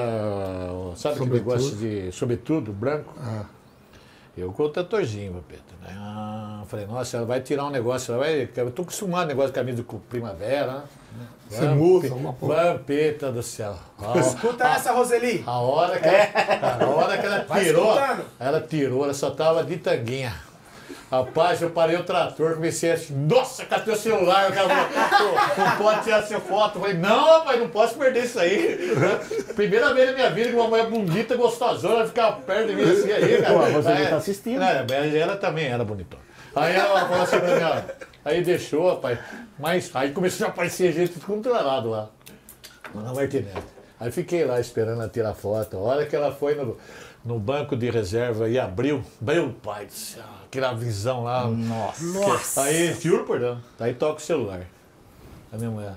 Sabe 0.95 1.15
aquele 1.15 1.31
negócio 1.31 1.75
de 1.75 2.11
sobretudo, 2.11 2.71
branco? 2.71 3.13
Ah. 3.19 3.43
Eu 4.35 4.51
com 4.51 4.63
o 4.63 4.69
tratorzinho, 4.69 5.33
Papeta. 5.33 5.75
Né? 5.83 5.95
Ah, 5.95 6.63
falei, 6.67 6.87
nossa, 6.87 7.17
ela 7.17 7.25
vai 7.27 7.39
tirar 7.41 7.65
um 7.65 7.69
negócio, 7.69 8.11
ela 8.13 8.23
vai. 8.23 8.49
Eu 8.55 8.71
tô 8.71 8.81
acostumado 8.81 9.21
com 9.23 9.27
negócio 9.27 9.51
de 9.51 9.55
camisa 9.55 9.83
de 9.83 9.95
primavera, 10.09 10.73
né? 10.73 10.83
Você 11.53 11.65
Vamp- 11.65 11.77
muda 11.77 12.07
alguma 12.07 12.33
porra. 12.33 12.55
Vampeta 12.73 13.31
do 13.31 13.43
céu. 13.43 13.75
Escuta 14.19 14.67
essa, 14.67 14.91
Roseli. 14.91 15.43
a 15.45 15.59
hora 15.59 15.99
que 15.99 16.07
ela, 16.07 16.77
a 16.81 16.85
hora 16.89 17.17
que 17.17 17.25
ela 17.25 17.45
É. 17.49 17.63
Tirou, 17.63 17.99
ela 18.39 18.61
tirou, 18.61 19.03
ela 19.03 19.13
só 19.13 19.29
tava 19.31 19.63
de 19.63 19.77
tanguinha. 19.77 20.33
Rapaz, 21.11 21.61
eu 21.61 21.69
parei 21.69 21.95
o 21.95 22.03
trator, 22.03 22.55
comecei 22.55 22.91
a. 22.91 22.97
Nossa, 23.11 23.63
catei 23.65 23.93
o 23.93 23.97
celular, 23.97 24.51
cara, 24.51 24.67
pô, 24.67 25.61
não 25.61 25.77
pode 25.77 26.01
tirar 26.03 26.19
essa 26.23 26.39
foto. 26.39 26.77
Eu 26.77 26.81
falei, 26.81 26.97
não, 26.97 27.37
rapaz, 27.37 27.59
não 27.59 27.67
posso 27.69 27.93
perder 27.99 28.23
isso 28.23 28.39
aí. 28.39 28.79
Primeira 29.55 29.93
vez 29.93 30.07
na 30.09 30.13
minha 30.15 30.29
vida 30.31 30.49
que 30.49 30.55
uma 30.55 30.67
mulher 30.67 30.87
bonita, 30.87 31.35
gostosona, 31.35 32.07
ficava 32.07 32.37
perto 32.37 32.67
de 32.69 32.75
mim 32.75 32.81
assim 32.91 33.11
aí, 33.11 33.41
cara. 33.43 33.53
Pô, 33.53 33.59
você 33.73 33.89
Aí- 33.89 34.07
tá 34.07 34.15
assistindo. 34.15 34.59
Não, 34.59 34.85
mas 34.89 35.13
ela 35.13 35.37
também 35.37 35.67
era 35.67 35.85
bonitona. 35.85 36.21
Aí 36.55 36.75
ela 36.75 37.01
falou 37.07 37.21
assim 37.23 37.39
pra 37.39 37.55
mim, 37.55 37.63
ó. 37.63 38.03
Aí 38.25 38.43
deixou, 38.43 38.89
rapaz. 38.89 39.19
Mas 39.59 39.91
aí 39.93 40.11
começou 40.11 40.47
a 40.47 40.49
aparecer 40.49 40.91
gente 40.93 41.13
de 41.13 41.19
tudo 41.19 41.49
lado 41.49 41.89
lá. 41.89 42.09
Na 42.93 43.13
Martinelli. 43.13 43.63
Aí 43.99 44.11
fiquei 44.11 44.45
lá 44.45 44.59
esperando 44.59 45.01
ela 45.01 45.09
tirar 45.09 45.33
foto. 45.33 45.77
A 45.77 45.79
hora 45.79 46.05
que 46.05 46.15
ela 46.15 46.31
foi 46.31 46.55
no, 46.55 46.77
no 47.23 47.39
banco 47.39 47.75
de 47.75 47.89
reserva 47.89 48.49
e 48.49 48.59
abriu, 48.59 49.03
meu 49.21 49.53
pai 49.53 49.85
do 49.85 49.93
céu, 49.93 50.23
aquela 50.45 50.73
visão 50.73 51.23
lá. 51.23 51.47
Nossa. 51.47 52.03
Nossa. 52.05 52.61
Aí, 52.63 52.93
juro 52.93 53.23
por 53.23 53.39
Deus, 53.39 53.59
aí 53.79 53.93
toca 53.93 54.17
o 54.17 54.21
celular. 54.21 54.61
A 55.51 55.57
minha 55.57 55.69
mulher. 55.69 55.93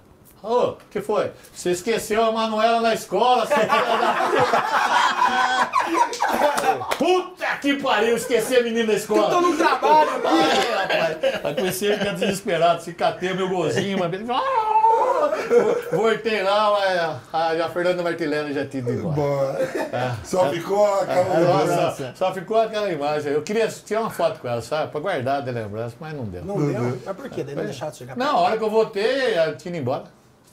Ô, 0.46 0.68
o 0.68 0.76
que 0.88 1.00
foi? 1.00 1.32
Você 1.52 1.72
esqueceu 1.72 2.22
a 2.24 2.30
Manuela 2.30 2.80
na 2.80 2.94
escola, 2.94 3.44
seu 3.46 3.56
filho 3.56 3.68
da 3.68 4.16
puta. 6.96 7.46
Que 7.60 7.74
pariu, 7.76 8.16
esqueci 8.16 8.54
a 8.56 8.62
menina 8.62 8.92
na 8.92 8.98
escola. 8.98 9.24
Eu 9.24 9.30
tô 9.30 9.40
no 9.40 9.56
trabalho 9.56 10.10
aqui. 10.10 10.26
Ai, 10.28 10.74
rapaz. 10.74 11.44
Aí 11.44 11.54
comecei 11.54 11.92
a 11.92 11.98
ficar 11.98 12.12
desesperado, 12.12 12.82
se 12.82 12.92
catei 12.92 13.32
meu 13.32 13.48
golzinho, 13.48 13.96
uma 13.96 14.08
vez. 14.08 14.22
Voltei 15.90 16.42
lá, 16.42 16.70
mas 16.72 17.00
a, 17.32 17.64
a 17.64 17.68
Fernanda 17.70 18.02
Martilena 18.02 18.52
já 18.52 18.66
tinha 18.66 18.82
ido 18.82 18.92
embora. 18.92 19.14
Bora. 19.14 19.62
É. 19.62 20.12
Só 20.24 20.50
ficou 20.50 21.00
aquela 21.00 21.40
Nossa, 21.40 22.12
só 22.14 22.32
ficou 22.32 22.60
aquela 22.60 22.90
imagem. 22.90 23.32
Eu 23.32 23.42
queria 23.42 23.68
tirar 23.68 24.02
uma 24.02 24.10
foto 24.10 24.38
com 24.40 24.48
ela, 24.48 24.60
sabe? 24.60 24.92
Pra 24.92 25.00
guardar 25.00 25.42
de 25.42 25.50
lembrança, 25.50 25.96
mas 25.98 26.14
não 26.14 26.24
deu. 26.24 26.44
Não 26.44 26.56
deu? 26.70 26.98
Mas 27.04 27.16
por 27.16 27.30
quê? 27.30 27.42
Daí 27.42 27.54
não 27.54 27.64
deixaram 27.64 27.92
de 27.92 27.98
chegar 27.98 28.16
Não, 28.16 28.36
a 28.36 28.40
hora 28.40 28.58
que 28.58 28.62
eu 28.64 28.70
voltei, 28.70 29.34
ela 29.34 29.54
tinha 29.54 29.72
ido 29.74 29.80
embora. 29.80 30.04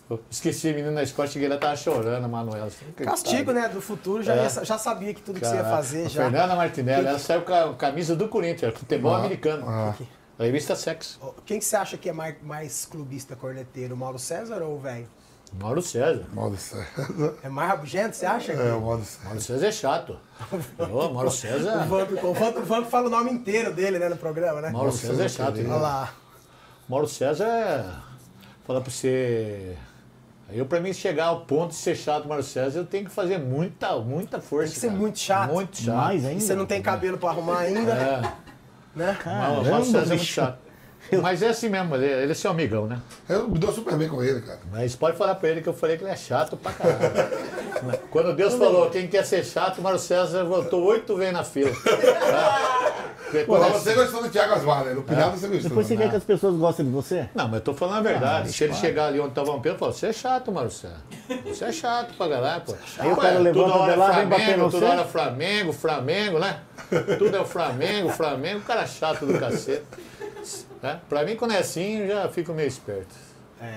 Eu 0.09 0.19
esqueci 0.29 0.69
a 0.69 0.73
menina 0.73 0.91
na 0.91 1.03
escola, 1.03 1.27
cheguei 1.27 1.47
lá, 1.47 1.57
tava 1.57 1.75
chorando, 1.75 2.25
a 2.25 2.27
Manuela. 2.27 2.69
Castigo, 2.97 3.51
né? 3.53 3.69
Do 3.69 3.81
futuro, 3.81 4.21
já, 4.21 4.35
É. 4.35 4.43
ia- 4.43 4.63
já 4.65 4.77
sabia 4.77 5.13
que 5.13 5.21
tudo 5.21 5.39
que 5.39 5.45
você 5.45 5.55
ia 5.55 5.61
Caraca, 5.63 5.75
fazer 5.77 6.05
a 6.05 6.09
já. 6.09 6.23
Fernanda 6.23 6.55
Martinelli, 6.55 7.07
ela 7.07 7.17
saiu 7.19 7.41
com 7.41 7.53
a 7.53 7.73
camisa 7.75 8.15
do 8.15 8.27
Corinthians, 8.27 8.73
futebol 8.77 9.15
americano. 9.15 9.63
Ah. 9.67 9.95
A 10.37 10.43
revista 10.43 10.75
Sex. 10.75 11.19
Quem 11.45 11.57
que 11.59 11.65
você 11.65 11.75
acha 11.75 11.97
que 11.97 12.09
é 12.09 12.13
mais, 12.13 12.35
mais 12.43 12.85
clubista 12.85 13.35
corneteiro? 13.35 13.93
O 13.95 13.97
Mauro 13.97 14.19
César 14.19 14.61
ou 14.61 14.75
o 14.75 14.79
velho? 14.79 15.07
Mauro 15.53 15.81
César. 15.83 16.23
Modo 16.33 16.57
César. 16.57 16.87
É 17.43 17.47
mais 17.49 17.69
rabugento, 17.69 18.15
você 18.15 18.25
acha? 18.25 18.51
É, 18.53 18.73
o 18.73 18.81
modo 18.81 19.05
César. 19.05 19.23
Mauro 19.25 19.41
César 19.41 19.67
é 19.67 19.71
chato. 19.71 20.19
Ô, 20.79 21.09
Mauro 21.09 21.27
O 21.29 21.31
César. 21.31 21.85
Vamp, 21.85 22.11
o, 22.23 22.33
Vamp, 22.33 22.57
o 22.57 22.63
Vamp 22.63 22.87
fala 22.89 23.07
o 23.07 23.09
nome 23.09 23.31
inteiro 23.31 23.71
dele, 23.71 23.99
né, 23.99 24.09
no 24.09 24.17
programa, 24.17 24.59
né? 24.61 24.69
Mauro 24.71 24.91
César 24.91 25.23
é 25.25 25.29
chato. 25.29 25.53
Olha 25.59 25.63
né? 25.67 25.75
lá. 25.75 26.13
Mauro 26.89 27.07
César 27.07 27.45
é. 27.45 27.85
Falar 28.65 28.81
pra 28.81 28.91
você. 28.91 29.77
Eu, 30.49 30.65
pra 30.65 30.79
mim, 30.79 30.93
chegar 30.93 31.25
ao 31.27 31.41
ponto 31.41 31.69
de 31.69 31.75
ser 31.75 31.95
chato, 31.95 32.27
Mauro 32.27 32.43
César, 32.43 32.79
eu 32.79 32.85
tenho 32.85 33.05
que 33.05 33.11
fazer 33.11 33.39
muita, 33.39 33.97
muita 33.99 34.39
força. 34.39 34.65
Tem 34.67 34.73
que 34.73 34.79
ser 34.79 34.87
cara. 34.87 34.99
muito 34.99 35.19
chato. 35.19 35.51
Muito 35.51 35.77
chato. 35.77 35.95
Mais 35.95 36.23
E 36.23 36.27
ainda. 36.27 36.39
você 36.41 36.53
não 36.55 36.65
tem 36.65 36.81
cabelo 36.81 37.17
pra 37.17 37.29
arrumar 37.29 37.59
ainda, 37.59 37.91
É, 37.91 38.31
né? 38.95 39.17
Caramba, 39.23 39.83
César 39.83 40.03
é 40.03 40.05
muito 40.07 40.23
chato. 40.23 40.59
Mas 41.21 41.41
é 41.41 41.49
assim 41.49 41.69
mesmo, 41.69 41.95
ele, 41.95 42.05
ele 42.05 42.31
é 42.31 42.35
seu 42.35 42.51
amigão, 42.51 42.85
né? 42.85 42.99
Eu 43.27 43.47
me 43.47 43.59
dou 43.59 43.71
super 43.71 43.95
bem 43.95 44.07
com 44.07 44.23
ele, 44.23 44.41
cara. 44.41 44.59
Mas 44.71 44.95
pode 44.95 45.17
falar 45.17 45.35
pra 45.35 45.49
ele 45.49 45.61
que 45.61 45.69
eu 45.69 45.73
falei 45.73 45.97
que 45.97 46.03
ele 46.03 46.11
é 46.11 46.15
chato 46.15 46.57
pra 46.57 46.71
caralho. 46.71 47.03
Quando 48.09 48.35
Deus 48.35 48.53
falou 48.53 48.89
quem 48.89 49.07
quer 49.07 49.25
ser 49.25 49.43
chato, 49.43 49.81
Mauro 49.81 49.99
César 49.99 50.43
voltou 50.45 50.83
oito 50.85 51.15
vezes 51.15 51.33
na 51.33 51.43
fila. 51.43 51.71
É. 53.33 53.45
Pô, 53.45 53.57
você 53.57 53.95
gostou 53.95 54.21
do 54.21 54.29
Thiago 54.29 54.53
Asmar, 54.53 54.85
né? 54.85 54.93
No 54.93 55.01
Pinado 55.01 55.37
você 55.37 55.47
gostou. 55.47 55.69
Depois 55.69 55.87
você 55.87 55.95
né? 55.95 56.03
quer 56.03 56.09
que 56.11 56.15
as 56.17 56.23
pessoas 56.23 56.55
gostem 56.55 56.85
de 56.85 56.91
você? 56.91 57.27
Não, 57.33 57.45
mas 57.45 57.55
eu 57.55 57.61
tô 57.61 57.73
falando 57.73 57.97
a 57.97 58.01
verdade. 58.01 58.51
Se 58.51 58.63
ele 58.63 58.73
chegar 58.73 59.07
ali 59.07 59.19
onde 59.19 59.33
tava 59.33 59.51
o 59.51 59.59
Pedro, 59.59 59.79
fala, 59.79 59.91
você 59.91 60.07
é 60.07 60.13
chato, 60.13 60.51
Marcelo. 60.51 60.93
Você 61.45 61.65
é 61.65 61.71
chato 61.71 62.13
pra 62.15 62.29
caralho, 62.29 62.61
pô. 62.61 62.75
Aí 62.99 63.11
o 63.11 63.15
cara 63.15 63.35
é, 63.35 63.39
levanta 63.39 63.65
toda 63.65 63.81
hora 63.81 63.93
de 63.93 63.99
lá, 63.99 64.11
é 64.11 64.19
vem 64.19 64.27
bater 64.27 64.57
no 64.57 64.69
toda 64.69 64.85
hora 64.87 65.05
Flamengo, 65.05 65.73
Flamengo, 65.73 66.39
né? 66.39 66.59
Tudo 67.17 67.35
é 67.35 67.39
o 67.39 67.45
Flamengo, 67.45 68.09
Flamengo, 68.09 68.59
o 68.59 68.63
cara 68.63 68.81
é 68.81 68.87
chato 68.87 69.25
do 69.25 69.39
cacete. 69.39 69.83
Né? 70.81 70.99
Pra 71.09 71.23
mim, 71.23 71.35
quando 71.35 71.51
é 71.53 71.59
assim, 71.59 71.99
eu 71.99 72.07
já 72.07 72.29
fico 72.29 72.53
meio 72.53 72.67
esperto. 72.67 73.13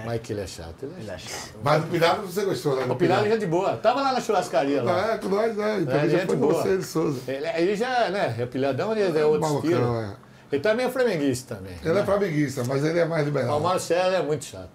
Mas 0.05 0.21
que 0.21 0.33
ele 0.33 0.41
é 0.41 0.47
chato, 0.49 0.83
ele 0.83 1.09
é 1.09 1.17
chato. 1.17 1.55
Mas 1.63 1.81
no 1.83 1.89
Pinado 1.89 2.23
você 2.27 2.45
gostou, 2.45 2.75
né? 2.75 2.87
O 2.93 2.97
Pilar 2.97 3.25
é 3.25 3.31
gente 3.31 3.47
boa. 3.47 3.77
Tava 3.77 4.01
lá 4.03 4.13
na 4.13 4.21
churrascaria 4.21 4.83
lá. 4.83 5.13
É, 5.15 5.19
com 5.19 5.29
nós, 5.29 5.57
né? 5.57 5.79
Então 5.81 5.95
É, 5.95 6.09
já 6.09 6.19
gente 6.19 6.27
foi 6.27 6.37
boa. 6.37 6.55
você, 6.55 6.71
ele 6.71 6.83
Souza. 6.83 7.21
Ele, 7.31 7.47
ele 7.47 7.77
já, 7.77 8.11
né? 8.11 8.35
É 8.37 8.47
pilhadão, 8.47 8.91
ele 8.97 9.17
é 9.17 9.25
outro 9.25 9.43
Malucão, 9.43 9.71
estilo. 9.71 10.01
é. 10.01 10.17
Ele 10.51 10.61
também 10.63 10.87
é 10.87 10.91
flamenguista 10.91 11.55
também. 11.55 11.75
Ele 11.85 11.93
né? 11.95 12.01
é 12.01 12.05
flamenguista, 12.05 12.65
mas 12.65 12.85
ele 12.85 12.99
é 12.99 13.05
mais 13.05 13.27
Mas 13.27 13.35
O 13.35 13.39
liberal. 13.39 13.61
Marcelo 13.61 14.15
é 14.17 14.23
muito 14.23 14.45
chato. 14.45 14.71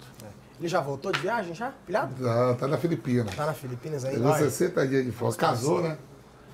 Ele 0.58 0.68
já 0.70 0.80
voltou 0.80 1.12
de 1.12 1.20
viagem, 1.20 1.54
já? 1.56 1.74
Pilhado? 1.86 2.14
Tá, 2.24 2.54
tá 2.54 2.68
na 2.70 2.78
Filipina. 2.78 3.26
Tá 3.36 3.48
na 3.48 3.54
Filipinas 3.54 4.06
aí? 4.06 4.14
Ele 4.14 4.22
deu 4.22 4.32
Olha, 4.32 4.44
60 4.50 4.88
dias 4.88 5.04
de 5.06 5.12
fora. 5.12 5.36
Casou, 5.36 5.82
né? 5.82 5.98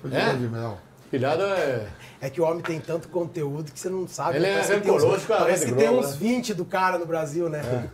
Foi 0.00 0.10
de 0.10 0.16
É? 0.16 0.32
de 0.34 0.48
mel. 0.48 0.78
Pilhado 1.10 1.42
é. 1.42 1.88
É 2.20 2.28
que 2.30 2.40
o 2.40 2.44
homem 2.44 2.62
tem 2.62 2.80
tanto 2.80 3.08
conteúdo 3.08 3.72
que 3.72 3.78
você 3.80 3.88
não 3.88 4.06
sabe. 4.06 4.36
Ele 4.36 4.46
é 4.46 4.52
Parece 4.54 4.74
que 4.74 4.80
tem 4.80 4.90
uns- 4.92 5.02
rancoroso 5.02 5.26
com 5.26 5.32
a 5.32 5.36
Parece 5.38 5.66
que 5.66 5.72
tem 5.74 5.88
uns 5.88 6.10
né? 6.12 6.16
20 6.18 6.54
do 6.54 6.64
cara 6.64 6.98
no 6.98 7.06
Brasil, 7.06 7.48
né? 7.48 7.90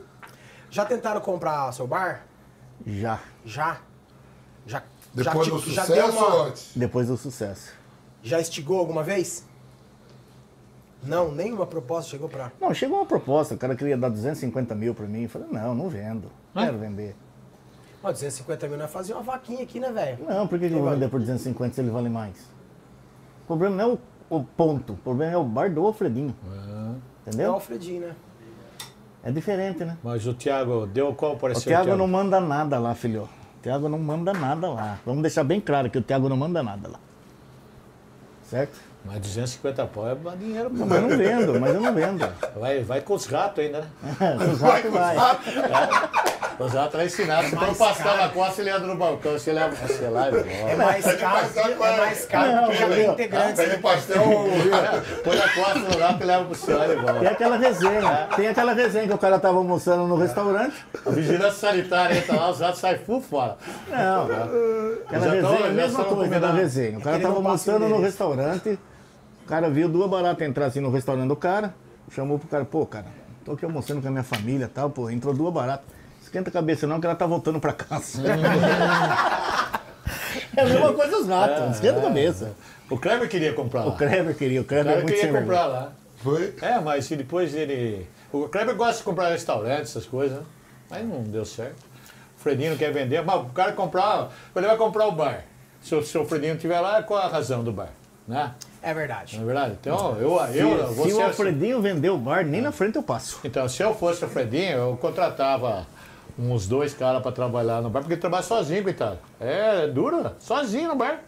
Já 0.70 0.84
tentaram 0.84 1.20
comprar 1.20 1.70
seu 1.72 1.86
bar? 1.86 2.26
Já. 2.86 3.20
Já? 3.44 3.78
Já, 4.66 4.82
Depois 5.12 5.46
já, 5.46 5.52
do 5.54 5.58
já 5.60 5.82
sucesso 5.82 5.92
deu 5.92 6.06
uma- 6.10 6.34
ou 6.34 6.42
antes? 6.44 6.70
Depois 6.74 7.06
do 7.08 7.16
sucesso. 7.16 7.72
Já 8.22 8.40
instigou 8.40 8.78
alguma 8.78 9.02
vez? 9.02 9.44
Não, 11.02 11.30
nenhuma 11.30 11.66
proposta 11.66 12.10
chegou 12.10 12.28
pra. 12.28 12.50
Não, 12.60 12.72
chegou 12.72 12.96
uma 12.98 13.06
proposta, 13.06 13.54
o 13.54 13.58
cara 13.58 13.76
queria 13.76 13.96
dar 13.96 14.08
250 14.08 14.74
mil 14.74 14.94
pra 14.94 15.06
mim. 15.06 15.24
Eu 15.24 15.28
falei, 15.28 15.46
não, 15.52 15.74
não 15.74 15.88
vendo. 15.88 16.30
Não 16.54 16.64
quero 16.64 16.78
vender. 16.78 17.14
Mas 18.02 18.14
250 18.14 18.66
mil 18.68 18.78
nós 18.78 18.90
fazia 18.90 19.14
uma 19.14 19.22
vaquinha 19.22 19.62
aqui, 19.62 19.78
né, 19.78 19.92
velho? 19.92 20.24
Não, 20.26 20.46
por 20.48 20.58
que, 20.58 20.68
que 20.68 20.74
eu 20.74 20.80
vou 20.80 20.90
vender 20.90 21.08
por 21.08 21.20
250 21.20 21.74
se 21.74 21.80
ele 21.82 21.90
vale 21.90 22.08
mais? 22.08 22.36
O 23.44 23.46
problema 23.46 23.76
não 23.76 23.84
é 23.84 23.92
o, 23.92 23.98
o 24.38 24.44
ponto, 24.44 24.94
o 24.94 24.96
problema 24.96 25.32
é 25.32 25.36
o 25.36 25.44
bar 25.44 25.70
do 25.70 25.86
Alfredinho. 25.86 26.34
É 26.46 26.48
o 26.48 26.96
Entendeu? 27.26 27.52
Alfredinho, 27.52 28.00
né? 28.00 28.14
É 29.22 29.30
diferente, 29.30 29.84
né? 29.84 29.96
Mas 30.02 30.26
o 30.26 30.34
Thiago 30.34 30.86
deu 30.86 31.14
qual 31.14 31.32
O 31.34 31.38
parecer? 31.38 31.68
Thiago 31.68 31.96
não 31.96 32.06
manda 32.06 32.40
nada 32.40 32.78
lá, 32.78 32.94
filho. 32.94 33.22
O 33.22 33.62
Thiago 33.62 33.88
não 33.88 33.98
manda 33.98 34.32
nada 34.32 34.68
lá. 34.70 34.98
Vamos 35.04 35.22
deixar 35.22 35.44
bem 35.44 35.60
claro 35.60 35.88
que 35.90 35.98
o 35.98 36.02
Thiago 36.02 36.28
não 36.28 36.36
manda 36.36 36.62
nada 36.62 36.88
lá. 36.88 36.98
Certo? 38.42 38.78
Mas 39.04 39.20
250 39.20 39.86
pau 39.86 40.08
é 40.08 40.36
dinheiro, 40.36 40.70
pô. 40.70 40.86
Mas 40.86 41.02
eu 41.02 41.08
não 41.08 41.16
vendo, 41.18 41.60
mas 41.60 41.74
eu 41.74 41.80
não 41.80 41.94
vendo. 41.94 42.28
Vai, 42.56 42.82
vai 42.82 43.00
com 43.02 43.14
os 43.14 43.26
ratos 43.26 43.62
ainda, 43.62 43.80
né? 43.80 44.36
Os 44.52 44.60
ratos 44.60 44.90
vai. 44.90 45.16
Oswaldo 46.58 46.92
tá 46.92 47.04
ensinado. 47.04 47.44
Se 47.48 47.50
for 47.50 47.60
mais 47.66 47.76
pastar 47.76 48.04
caro. 48.04 48.16
na 48.22 48.28
costa, 48.28 48.60
ele 48.60 48.70
anda 48.70 48.86
no 48.86 48.94
balcão. 48.94 49.32
Você 49.32 49.52
leva 49.52 49.74
você 49.74 50.08
lá 50.08 50.30
e 50.30 50.34
É 50.36 50.42
volta. 50.42 50.76
mais 50.76 51.04
caro, 51.04 51.46
é 51.56 51.96
mais 51.96 52.24
caro 52.26 52.52
Não, 52.52 52.62
porque 52.64 52.76
já 52.76 52.86
tem 52.86 52.94
entendeu? 52.94 53.12
integrantes. 53.12 53.54
Pede 53.64 53.78
pastel. 53.82 54.22
Põe 55.24 55.36
na 55.36 55.48
costa 55.48 55.78
no 55.80 55.98
lado 55.98 56.22
e 56.22 56.26
leva 56.26 56.44
pro 56.44 56.54
senhor 56.54 56.84
e 56.84 56.86
Tem 56.94 56.96
volta. 57.02 57.28
aquela 57.28 57.56
resenha. 57.56 58.28
Tem 58.36 58.48
aquela 58.48 58.72
resenha 58.72 59.06
que 59.08 59.12
o 59.14 59.18
cara 59.18 59.38
tava 59.40 59.58
almoçando 59.58 60.06
no 60.06 60.16
restaurante. 60.16 60.76
A 61.04 61.10
vigilância 61.10 61.68
sanitária 61.68 62.16
entra 62.18 62.36
lá, 62.36 62.50
os 62.50 62.60
ratos 62.60 62.80
saem 62.80 62.98
full 62.98 63.20
fora. 63.20 63.56
Não, 63.90 64.22
aquela 65.06 65.30
resenha, 65.32 65.58
é 65.58 65.68
a 65.68 65.72
mesma 65.72 66.04
coisa 66.04 66.40
da 66.40 66.52
resenha. 66.52 66.98
O 66.98 67.02
cara 67.02 67.16
ele 67.16 67.22
tava 67.22 67.34
não 67.34 67.44
almoçando 67.44 67.88
no 67.88 68.00
restaurante, 68.00 68.78
o 69.44 69.46
cara 69.46 69.68
viu 69.68 69.88
duas 69.88 70.08
baratas 70.10 70.46
entrar 70.46 70.66
assim 70.66 70.80
no 70.80 70.90
restaurante 70.90 71.28
do 71.28 71.36
cara, 71.36 71.74
chamou 72.10 72.38
pro 72.38 72.48
cara, 72.48 72.64
pô, 72.64 72.86
cara, 72.86 73.06
tô 73.44 73.52
aqui 73.52 73.64
almoçando 73.64 74.00
com 74.00 74.08
a 74.08 74.10
minha 74.10 74.24
família 74.24 74.64
e 74.64 74.68
tal, 74.68 74.88
pô, 74.88 75.10
entrou 75.10 75.34
duas 75.34 75.52
baratas. 75.52 75.86
Esquenta 76.22 76.48
a 76.48 76.52
cabeça 76.52 76.86
não, 76.86 76.98
que 76.98 77.06
ela 77.06 77.14
tá 77.14 77.26
voltando 77.26 77.60
pra 77.60 77.72
casa. 77.74 78.22
é 80.56 80.62
a 80.62 80.64
mesma 80.64 80.92
coisa 80.94 81.18
os 81.18 81.28
ratos, 81.28 81.74
esquenta 81.76 81.98
a 81.98 82.02
cabeça. 82.02 82.54
O 82.90 82.98
Kleber 82.98 83.28
queria 83.28 83.52
comprar 83.52 83.84
lá. 83.84 83.92
O 83.92 83.96
Kleber 83.96 84.34
queria, 84.34 84.60
o 84.60 84.64
O 84.64 84.66
Kleber 84.66 84.92
é 84.92 84.94
Kleber 84.94 85.04
muito 85.04 85.20
sem 85.20 85.26
queria 85.26 85.40
vergonha. 85.40 85.62
comprar 85.62 85.80
lá. 85.80 85.92
Foi? 86.16 86.54
É, 86.62 86.80
mas 86.80 87.04
se 87.04 87.16
depois 87.16 87.54
ele. 87.54 88.08
O 88.32 88.48
Kleber 88.48 88.74
gosta 88.74 88.96
de 88.98 89.02
comprar 89.02 89.28
restaurante, 89.28 89.82
essas 89.82 90.06
coisas, 90.06 90.38
né? 90.38 90.44
Mas 90.90 91.06
não 91.06 91.22
deu 91.22 91.44
certo. 91.44 91.84
O 92.36 92.40
Fredinho 92.40 92.70
não 92.70 92.78
quer 92.78 92.92
vender, 92.92 93.22
mas 93.22 93.42
o 93.42 93.50
cara 93.50 93.72
comprar. 93.72 94.30
Ele 94.56 94.66
vai 94.66 94.76
comprar 94.76 95.06
o 95.06 95.12
bar. 95.12 95.44
Se 95.82 95.94
o, 95.94 96.02
se 96.02 96.16
o 96.16 96.24
Fredinho 96.24 96.54
estiver 96.54 96.80
lá, 96.80 97.02
qual 97.02 97.20
a 97.20 97.28
razão 97.28 97.62
do 97.62 97.72
bar? 97.72 97.90
Né? 98.26 98.54
É 98.84 98.92
verdade. 98.92 99.36
Não 99.36 99.44
é 99.44 99.46
verdade? 99.46 99.78
Então, 99.80 100.16
eu, 100.18 100.32
eu, 100.52 100.88
Se, 100.88 100.94
você, 100.94 101.08
se 101.10 101.14
o 101.14 101.22
Alfredinho 101.22 101.80
vender 101.80 102.10
o 102.10 102.18
bar, 102.18 102.44
nem 102.44 102.60
na 102.60 102.70
frente 102.70 102.96
eu 102.96 103.02
passo. 103.02 103.40
Então, 103.42 103.66
se 103.68 103.82
eu 103.82 103.94
fosse 103.94 104.24
o 104.24 104.28
Fredinho, 104.28 104.76
eu 104.76 104.96
contratava 105.00 105.86
uns 106.38 106.66
dois 106.66 106.92
caras 106.92 107.22
para 107.22 107.32
trabalhar 107.32 107.80
no 107.80 107.88
bar, 107.88 108.00
porque 108.00 108.14
ele 108.14 108.20
trabalha 108.20 108.42
sozinho, 108.42 108.82
coitado. 108.82 109.18
É, 109.40 109.86
duro, 109.86 110.30
sozinho 110.38 110.88
no 110.88 110.96
bar. 110.96 111.20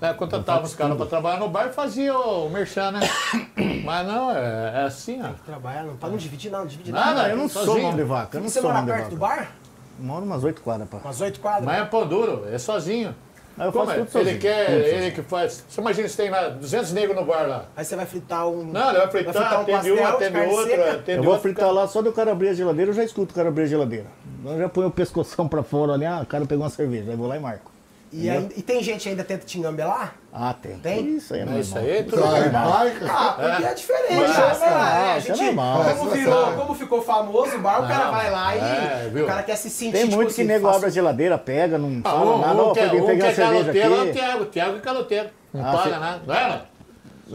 É, 0.00 0.12
contratava 0.12 0.64
os 0.64 0.74
caras 0.76 0.96
para 0.96 1.06
trabalhar 1.06 1.40
no 1.40 1.48
bar 1.48 1.66
e 1.68 1.72
fazia 1.72 2.16
o 2.16 2.48
merchan, 2.50 2.92
né? 2.92 3.00
Mas 3.84 4.06
não, 4.06 4.30
é, 4.30 4.72
é 4.76 4.82
assim, 4.84 5.20
ó. 5.22 5.30
Trabalhar, 5.44 5.84
não, 5.84 5.96
pra 5.96 6.08
não 6.08 6.16
dividir, 6.16 6.52
não, 6.52 6.60
não 6.60 6.66
divide 6.66 6.92
Nada, 6.92 7.14
nada. 7.14 7.28
eu 7.30 7.36
não 7.36 7.48
sou 7.48 7.64
sozinho. 7.64 7.86
mão 7.86 7.96
de 7.96 8.04
vaca, 8.04 8.36
eu 8.36 8.42
não 8.42 8.48
Você 8.48 8.60
sou 8.60 8.70
mora 8.70 8.84
perto 8.84 8.98
vaca. 8.98 9.10
do 9.10 9.16
bar? 9.16 9.52
Moro 9.98 10.24
umas 10.24 10.44
oito 10.44 10.60
quadras, 10.62 10.88
pá. 10.88 10.98
Umas 11.02 11.20
oito 11.20 11.40
quadras? 11.40 11.64
Mas 11.64 11.80
é 11.80 11.84
pão 11.86 12.06
duro, 12.06 12.46
é 12.52 12.58
sozinho. 12.58 13.12
Aí 13.58 13.66
eu 13.66 13.72
Como 13.72 13.86
faço 13.86 13.96
é? 13.98 14.00
tudo 14.00 14.10
sozinho. 14.12 14.30
Ele 14.30 14.38
quer, 14.38 14.66
tudo 14.66 14.76
ele 14.76 15.10
que 15.10 15.22
faz. 15.22 15.64
Você 15.68 15.80
imagina 15.80 16.08
se 16.08 16.16
tem 16.16 16.30
lá 16.30 16.48
200 16.48 16.92
negros 16.92 17.16
no 17.16 17.24
bar 17.24 17.46
lá. 17.48 17.64
Aí 17.76 17.84
você 17.84 17.96
vai 17.96 18.06
fritar 18.06 18.48
um. 18.48 18.64
Não, 18.64 18.88
ele 18.90 18.98
vai 18.98 19.10
fritar, 19.10 19.36
um 19.36 19.62
atende 19.62 19.72
pastel 19.72 19.94
um, 19.94 19.96
de 19.96 20.02
atende 20.02 20.38
outro, 20.38 20.82
atende 20.82 21.10
Eu 21.18 21.22
vou 21.22 21.32
outro. 21.32 21.42
fritar 21.42 21.72
lá, 21.72 21.86
só 21.88 22.00
do 22.02 22.12
cara 22.12 22.32
abrir 22.32 22.48
a 22.50 22.54
geladeira, 22.54 22.90
eu 22.90 22.94
já 22.94 23.04
escuto 23.04 23.32
o 23.32 23.34
cara 23.34 23.48
abrir 23.48 23.64
a 23.64 23.66
geladeira. 23.66 24.06
Eu 24.44 24.58
já 24.58 24.68
ponho 24.68 24.86
o 24.88 24.90
pescoção 24.90 25.48
pra 25.48 25.62
fora 25.62 25.92
ali, 25.94 26.06
ah, 26.06 26.20
o 26.22 26.26
cara 26.26 26.46
pegou 26.46 26.62
uma 26.64 26.70
cerveja, 26.70 27.10
aí 27.10 27.16
vou 27.16 27.26
lá 27.26 27.36
e 27.36 27.40
marco. 27.40 27.70
E, 28.10 28.30
aí- 28.30 28.48
e 28.56 28.62
tem 28.62 28.82
gente 28.82 29.02
que 29.02 29.08
ainda 29.10 29.22
tenta 29.22 29.44
te 29.44 29.58
engambelar? 29.58 30.14
Ah, 30.32 30.54
tem. 30.54 30.78
Tem? 30.78 31.16
Isso 31.16 31.34
aí 31.34 31.40
é 31.40 31.44
normal. 31.44 31.60
isso 31.60 31.78
aí 31.78 31.90
é 31.90 32.02
tudo 32.02 32.22
Sai, 32.22 32.40
normal. 32.44 32.68
marca. 32.70 33.06
Ah, 33.10 33.32
porque 33.38 33.64
é, 33.66 33.74
diferente. 33.74 34.14
Mas 34.14 34.36
né? 34.36 34.66
é 34.66 34.68
É, 34.68 35.12
a 35.12 35.16
é 35.16 35.20
gente, 35.20 35.42
normal. 35.44 35.84
como, 35.96 36.10
virou, 36.10 36.52
é 36.52 36.56
como 36.56 36.74
ficou 36.74 37.02
famoso 37.02 37.56
o 37.56 37.60
bar, 37.60 37.84
o 37.84 37.88
cara 37.88 38.04
Não, 38.06 38.12
vai 38.12 38.30
lá 38.30 38.56
e 38.56 38.58
é, 38.58 39.22
o 39.22 39.26
cara 39.26 39.42
quer 39.42 39.56
se 39.56 39.68
sentir 39.68 39.92
Tem 39.92 40.04
tipo 40.04 40.16
muito 40.16 40.28
que 40.28 40.40
assim, 40.40 40.44
nego 40.44 40.64
faço- 40.64 40.76
abre 40.76 40.88
a 40.88 40.92
geladeira, 40.92 41.36
pega, 41.38 41.76
não 41.76 42.00
Ah, 42.02 42.10
fala 42.10 42.34
um, 42.36 42.40
nada, 42.40 42.62
um 42.62 42.70
é, 42.70 42.74
peguei, 42.74 43.00
um 43.00 43.06
peguei 43.06 43.20
que 43.20 43.26
é 43.26 43.34
cerveja 43.34 43.60
caloteiro 43.64 43.94
é 43.94 43.98
o 43.98 44.02
aqui. 44.02 44.12
Thiago. 44.12 44.42
O 44.42 44.46
Thiago 44.46 44.76
é 44.76 44.80
caloteiro. 44.80 45.28
Não 45.52 45.66
Ah, 45.66 45.72
paga 45.76 45.98
nada. 45.98 46.22
Não 46.26 46.34
é, 46.34 46.48
não? 46.48 46.78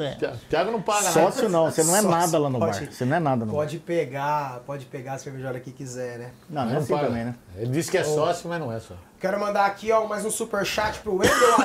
É. 0.04 0.18
Thiago 0.50 0.72
não 0.72 0.82
paga 0.82 1.02
nada. 1.04 1.12
Sócio 1.14 1.50
não, 1.50 1.66
você 1.70 1.84
não 1.84 1.96
é 1.96 2.02
Sócio, 2.02 2.10
nada 2.18 2.40
lá 2.40 2.50
no 2.50 2.58
bar. 2.58 2.74
pode- 2.74 2.96
Você 2.96 3.06
não 3.06 3.16
é 3.16 3.20
nada 3.20 3.46
no 3.46 3.52
bar. 3.52 3.58
Pode 3.60 3.78
pegar, 3.78 4.62
pode 4.66 4.86
pegar 4.88 5.14
a 5.14 5.18
cerveja 5.20 5.46
a 5.46 5.50
hora 5.50 5.60
que 5.60 5.72
quiser, 5.72 6.18
né? 6.18 6.30
Não, 6.50 6.64
não 6.64 6.70
é 6.72 6.74
Não 6.74 6.82
assim 6.82 6.94
paga. 6.96 7.08
também, 7.08 7.26
né? 7.26 7.36
Ele 7.58 7.68
disse 7.72 7.92
que 7.92 7.98
é 8.00 8.04
sócio, 8.04 8.50
mas 8.50 8.60
não 8.60 8.72
é 8.74 8.80
só. 8.80 8.96
Quero 9.24 9.40
mandar 9.40 9.66
aqui, 9.68 9.90
ó, 9.90 10.06
mais 10.06 10.26
um 10.26 10.30
superchat 10.30 11.00
pro 11.00 11.16
Wendel 11.16 11.56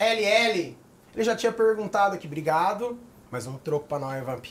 HLL. 0.00 0.74
Ele 1.14 1.22
já 1.22 1.36
tinha 1.36 1.52
perguntado 1.52 2.14
aqui, 2.14 2.26
obrigado. 2.26 2.98
Mais 3.30 3.46
um 3.46 3.58
troco 3.58 3.86
pra 3.86 3.98
nós, 3.98 4.24
Vamp. 4.24 4.46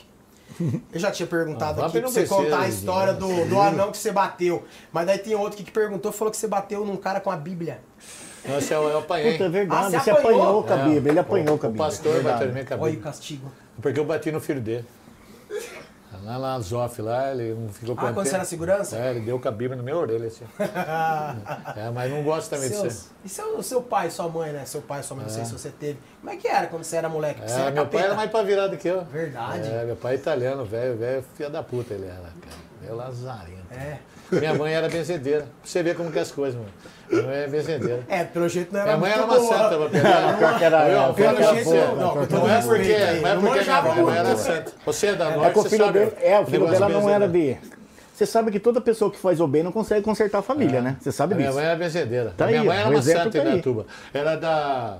Ele 0.60 0.80
já 0.94 1.10
tinha 1.10 1.26
perguntado 1.26 1.82
Ah, 1.82 1.86
aqui 1.86 1.94
pra 1.94 2.02
não 2.02 2.08
você 2.08 2.20
precisa 2.20 2.40
contar 2.44 2.60
a 2.60 2.68
história 2.68 3.12
do, 3.12 3.46
do 3.48 3.60
anão 3.60 3.90
que 3.90 3.98
você 3.98 4.12
bateu. 4.12 4.64
Mas 4.92 5.04
daí 5.04 5.18
tem 5.18 5.34
outro 5.34 5.56
que 5.64 5.68
perguntou, 5.68 6.12
falou 6.12 6.30
que 6.30 6.36
você 6.36 6.46
bateu 6.46 6.86
num 6.86 6.96
cara 6.96 7.18
com 7.18 7.28
a 7.28 7.36
Bíblia. 7.36 7.80
Não, 8.44 8.56
esse 8.58 8.72
é 8.72 8.78
o- 8.78 8.88
eu 8.88 8.98
apanhei. 9.00 9.32
Puta, 9.32 9.42
é 9.42 9.46
Ah, 9.48 9.50
verdade. 9.50 9.90
você 9.90 9.98
você 9.98 10.10
apanhou? 10.12 10.42
apanhou 10.42 10.62
com 10.62 10.72
a 10.72 10.76
É, 10.76 10.84
Bíblia, 10.84 11.10
ele 11.10 11.18
o- 11.18 11.22
apanhou 11.22 11.58
com 11.58 11.66
a 11.66 11.68
O 11.68 11.72
Bíblia. 11.72 11.86
pastor 11.88 12.12
verdade. 12.12 12.34
bateu 12.34 12.46
na 12.46 12.52
minha 12.54 12.66
Olha 12.70 12.76
o 12.76 12.78
cabeça. 12.78 13.00
castigo. 13.02 13.52
Porque 13.82 13.98
eu 13.98 14.04
bati 14.04 14.30
no 14.30 14.40
filho 14.40 14.60
dele. 14.60 14.84
Lá 16.26 16.38
na 16.40 16.58
Zof, 16.58 17.00
lá, 17.00 17.30
ele 17.30 17.54
não 17.54 17.68
ficou 17.68 17.94
Ah, 17.94 17.96
quando 18.00 18.14
contente. 18.16 18.30
você 18.30 18.34
era 18.34 18.44
segurança? 18.44 18.96
É, 18.96 19.10
ele 19.10 19.20
deu 19.20 19.38
com 19.38 19.46
a 19.46 19.50
Bíblia 19.52 19.76
na 19.76 19.82
minha 19.82 19.96
orelha, 19.96 20.26
assim. 20.26 20.44
é, 21.76 21.90
mas 21.90 22.10
não 22.10 22.22
gosto 22.24 22.50
também 22.50 22.68
Seus- 22.68 22.82
disso. 22.82 23.12
E 23.24 23.28
seu, 23.28 23.62
seu 23.62 23.80
pai, 23.82 24.10
sua 24.10 24.28
mãe, 24.28 24.52
né? 24.52 24.64
Seu 24.64 24.82
pai, 24.82 25.02
sua 25.04 25.16
mãe, 25.16 25.24
não 25.26 25.32
sei 25.32 25.44
se 25.44 25.52
você 25.52 25.70
teve. 25.70 25.98
Como 26.20 26.32
é 26.32 26.36
que 26.36 26.48
era 26.48 26.66
quando 26.66 26.82
você 26.84 26.96
era 26.96 27.08
moleque? 27.08 27.40
Você 27.40 27.54
É, 27.54 27.60
era 27.60 27.70
meu 27.70 27.84
pai 27.84 27.92
capeta? 27.92 28.04
era 28.06 28.14
mais 28.14 28.30
pra 28.30 28.42
virada 28.42 28.76
que 28.76 28.88
eu. 28.88 29.04
Verdade. 29.04 29.68
É, 29.68 29.84
meu 29.84 29.96
pai 29.96 30.14
é 30.14 30.16
italiano, 30.16 30.64
velho, 30.64 30.96
velho, 30.96 31.24
filha 31.34 31.48
da 31.50 31.62
puta 31.62 31.94
ele 31.94 32.06
era, 32.06 32.16
cara. 32.16 32.66
Meu 32.82 32.96
lazarento. 32.96 33.72
É. 33.72 33.98
Minha 34.32 34.54
mãe 34.54 34.74
era 34.74 34.88
benzedeira. 34.88 35.40
Pra 35.42 35.48
você 35.64 35.82
ver 35.82 35.96
como 35.96 36.10
que 36.10 36.18
é 36.18 36.22
as 36.22 36.30
coisas, 36.32 36.54
mano. 36.56 36.70
Minha 37.10 37.22
mãe 37.22 37.36
é 37.36 37.46
benzedeira. 37.46 38.00
É, 38.08 38.24
pelo 38.24 38.48
jeito 38.48 38.72
não 38.72 38.80
era 38.80 38.88
Minha 38.96 38.98
mãe 39.00 39.12
era 39.12 39.24
uma 39.24 39.36
boa. 39.38 39.56
santa 39.56 39.76
pra 39.78 39.88
pegar. 39.88 40.38
Pior 40.38 40.58
que 40.58 40.64
era- 40.64 40.88
Eu, 40.88 41.14
pior 41.14 41.14
Pelo 41.14 41.36
que 41.36 41.42
era 41.42 41.54
jeito, 41.54 41.70
boa, 41.70 41.86
não, 41.94 42.10
que 42.22 42.26
todo 42.26 42.40
Não 42.40 42.50
é 42.54 42.62
porque, 42.62 42.88
não 42.98 43.28
é 43.28 43.34
não 43.34 43.42
porque 43.42 43.60
minha 43.60 43.82
mãe 44.04 44.16
era 44.18 44.36
santa. 44.36 44.72
Você 44.84 45.06
é 45.06 45.14
da 45.14 45.24
É 45.30 45.36
norte, 45.36 45.52
que 45.52 45.58
o 45.58 45.62
você 45.62 45.76
sabe. 45.76 45.92
dele, 45.98 46.12
é, 46.20 46.38
o 46.40 46.46
filho 46.46 46.66
dela 46.68 46.88
não 46.88 47.08
era 47.10 47.28
de. 47.28 47.56
Você 48.12 48.24
sabe 48.26 48.50
que 48.50 48.58
toda 48.58 48.80
pessoa 48.80 49.10
que 49.10 49.18
faz 49.18 49.40
o 49.40 49.46
bem 49.46 49.62
não 49.62 49.70
consegue 49.70 50.02
consertar 50.02 50.38
a 50.38 50.42
família, 50.42 50.80
né? 50.80 50.96
Você 51.00 51.12
sabe 51.12 51.34
A 51.34 51.36
minha 51.36 51.48
disso. 51.48 51.58
mãe 51.60 51.68
era 51.68 51.76
benzedeira. 51.78 52.32
Tá 52.36 52.46
minha 52.46 52.60
aí, 52.62 52.66
mãe 52.66 52.78
era 52.78 52.88
uma 52.88 53.02
santa 53.02 53.30
tá 53.30 53.38
em. 53.50 53.56
Datuba. 53.56 53.86
Era 54.14 54.36
da 54.36 54.96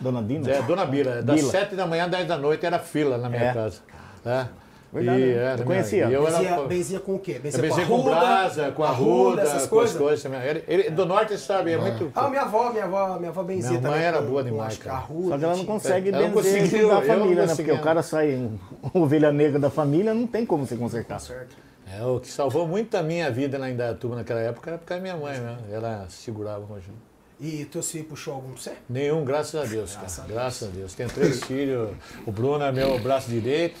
Dona 0.00 0.22
Dina? 0.22 0.50
é, 0.50 0.62
Dona 0.62 0.86
Bila. 0.86 1.22
Das 1.22 1.36
Bila. 1.36 1.50
7 1.52 1.76
da 1.76 1.86
manhã, 1.86 2.08
10 2.08 2.26
da 2.26 2.38
noite 2.38 2.64
era 2.64 2.78
fila 2.78 3.18
na 3.18 3.28
minha 3.28 3.42
É. 3.50 3.52
casa. 3.52 3.76
É. 4.24 4.46
Verdade, 4.94 5.20
E, 5.20 5.26
né? 5.26 5.32
é, 5.32 5.52
Eu 5.54 5.58
na 5.58 5.64
conhecia. 5.64 6.06
minha- 6.06 6.18
eu 6.18 6.24
Benzia, 6.24 6.48
era, 6.48 6.62
benzia 6.62 7.00
com 7.00 7.14
o 7.16 7.18
quê? 7.18 7.32
eu 7.32 7.40
Benzia 7.40 7.60
benzia 7.62 7.84
com, 7.86 8.02
com 8.02 8.08
arruda, 8.08 8.20
brasa, 8.20 8.70
com 8.70 8.84
arruda, 8.84 9.42
essas 9.42 9.62
com 9.64 9.76
coisas. 9.76 9.96
as 9.96 10.00
coisas. 10.00 10.24
Ele, 10.44 10.64
ele- 10.68 10.90
do 10.90 11.04
norte, 11.04 11.36
sabe, 11.36 11.72
é 11.72 11.76
muito... 11.78 12.12
Ah, 12.14 12.28
minha 12.30 12.42
avó, 12.42 12.70
minha 12.70 12.84
avó, 12.84 13.18
minha 13.18 13.30
avó 13.30 13.42
benzia 13.42 13.70
Minha 13.70 13.82
mãe 13.82 13.90
também. 13.90 14.06
era 14.06 14.18
com- 14.18 14.26
boa 14.26 14.42
com, 14.44 14.50
demais, 14.50 14.78
cara. 14.78 14.96
arruda, 14.96 15.28
Só 15.30 15.38
que 15.38 15.44
ela 15.44 15.56
não 15.56 15.64
consegue 15.64 16.08
Ela 16.10 16.18
benzer 16.28 16.32
conseguiu, 16.34 16.88
da 16.88 17.02
família, 17.02 17.46
né? 17.46 17.54
Porque 17.56 17.72
o 17.72 17.80
cara 17.82 18.02
sai 18.02 18.34
um, 18.36 18.56
ovelha 18.94 19.32
negra 19.32 19.58
da 19.58 19.68
família, 19.68 20.14
não 20.14 20.26
tem 20.28 20.46
como 20.46 20.64
você 20.64 20.76
consertar. 20.76 21.18
Certo. 21.20 21.56
É, 21.92 22.02
o 22.04 22.18
que 22.20 22.28
salvou 22.28 22.66
muito 22.66 22.96
a 22.96 23.02
minha 23.02 23.30
vida 23.30 23.58
lá 23.58 23.68
em 23.68 23.76
Datuba 23.76 24.16
naquela 24.16 24.40
época 24.40 24.70
era 24.70 24.78
por 24.78 24.86
causa 24.86 25.00
da 25.00 25.12
minha 25.12 25.16
mãe, 25.22 25.38
né? 25.40 25.56
Ela 25.72 26.06
segurava 26.08 26.60
o 26.60 26.64
Rogério. 26.66 26.94
E 27.40 27.64
teu 27.66 27.82
filho 27.82 28.04
puxou 28.04 28.34
algum 28.34 28.52
pra 28.52 28.62
você? 28.62 28.72
Nenhum, 28.88 29.24
graças 29.24 29.60
a 29.60 29.64
Deus, 29.64 29.96
cara. 29.96 30.06
Graças 30.28 30.68
a 30.68 30.70
Deus. 30.70 30.94
Tenho 30.94 31.10
três 31.10 31.42
filhos. 31.42 31.90
O 32.24 32.30
Bruno 32.30 32.64
é 32.64 32.70
meu 32.70 32.96
braço 33.00 33.28
direito. 33.28 33.78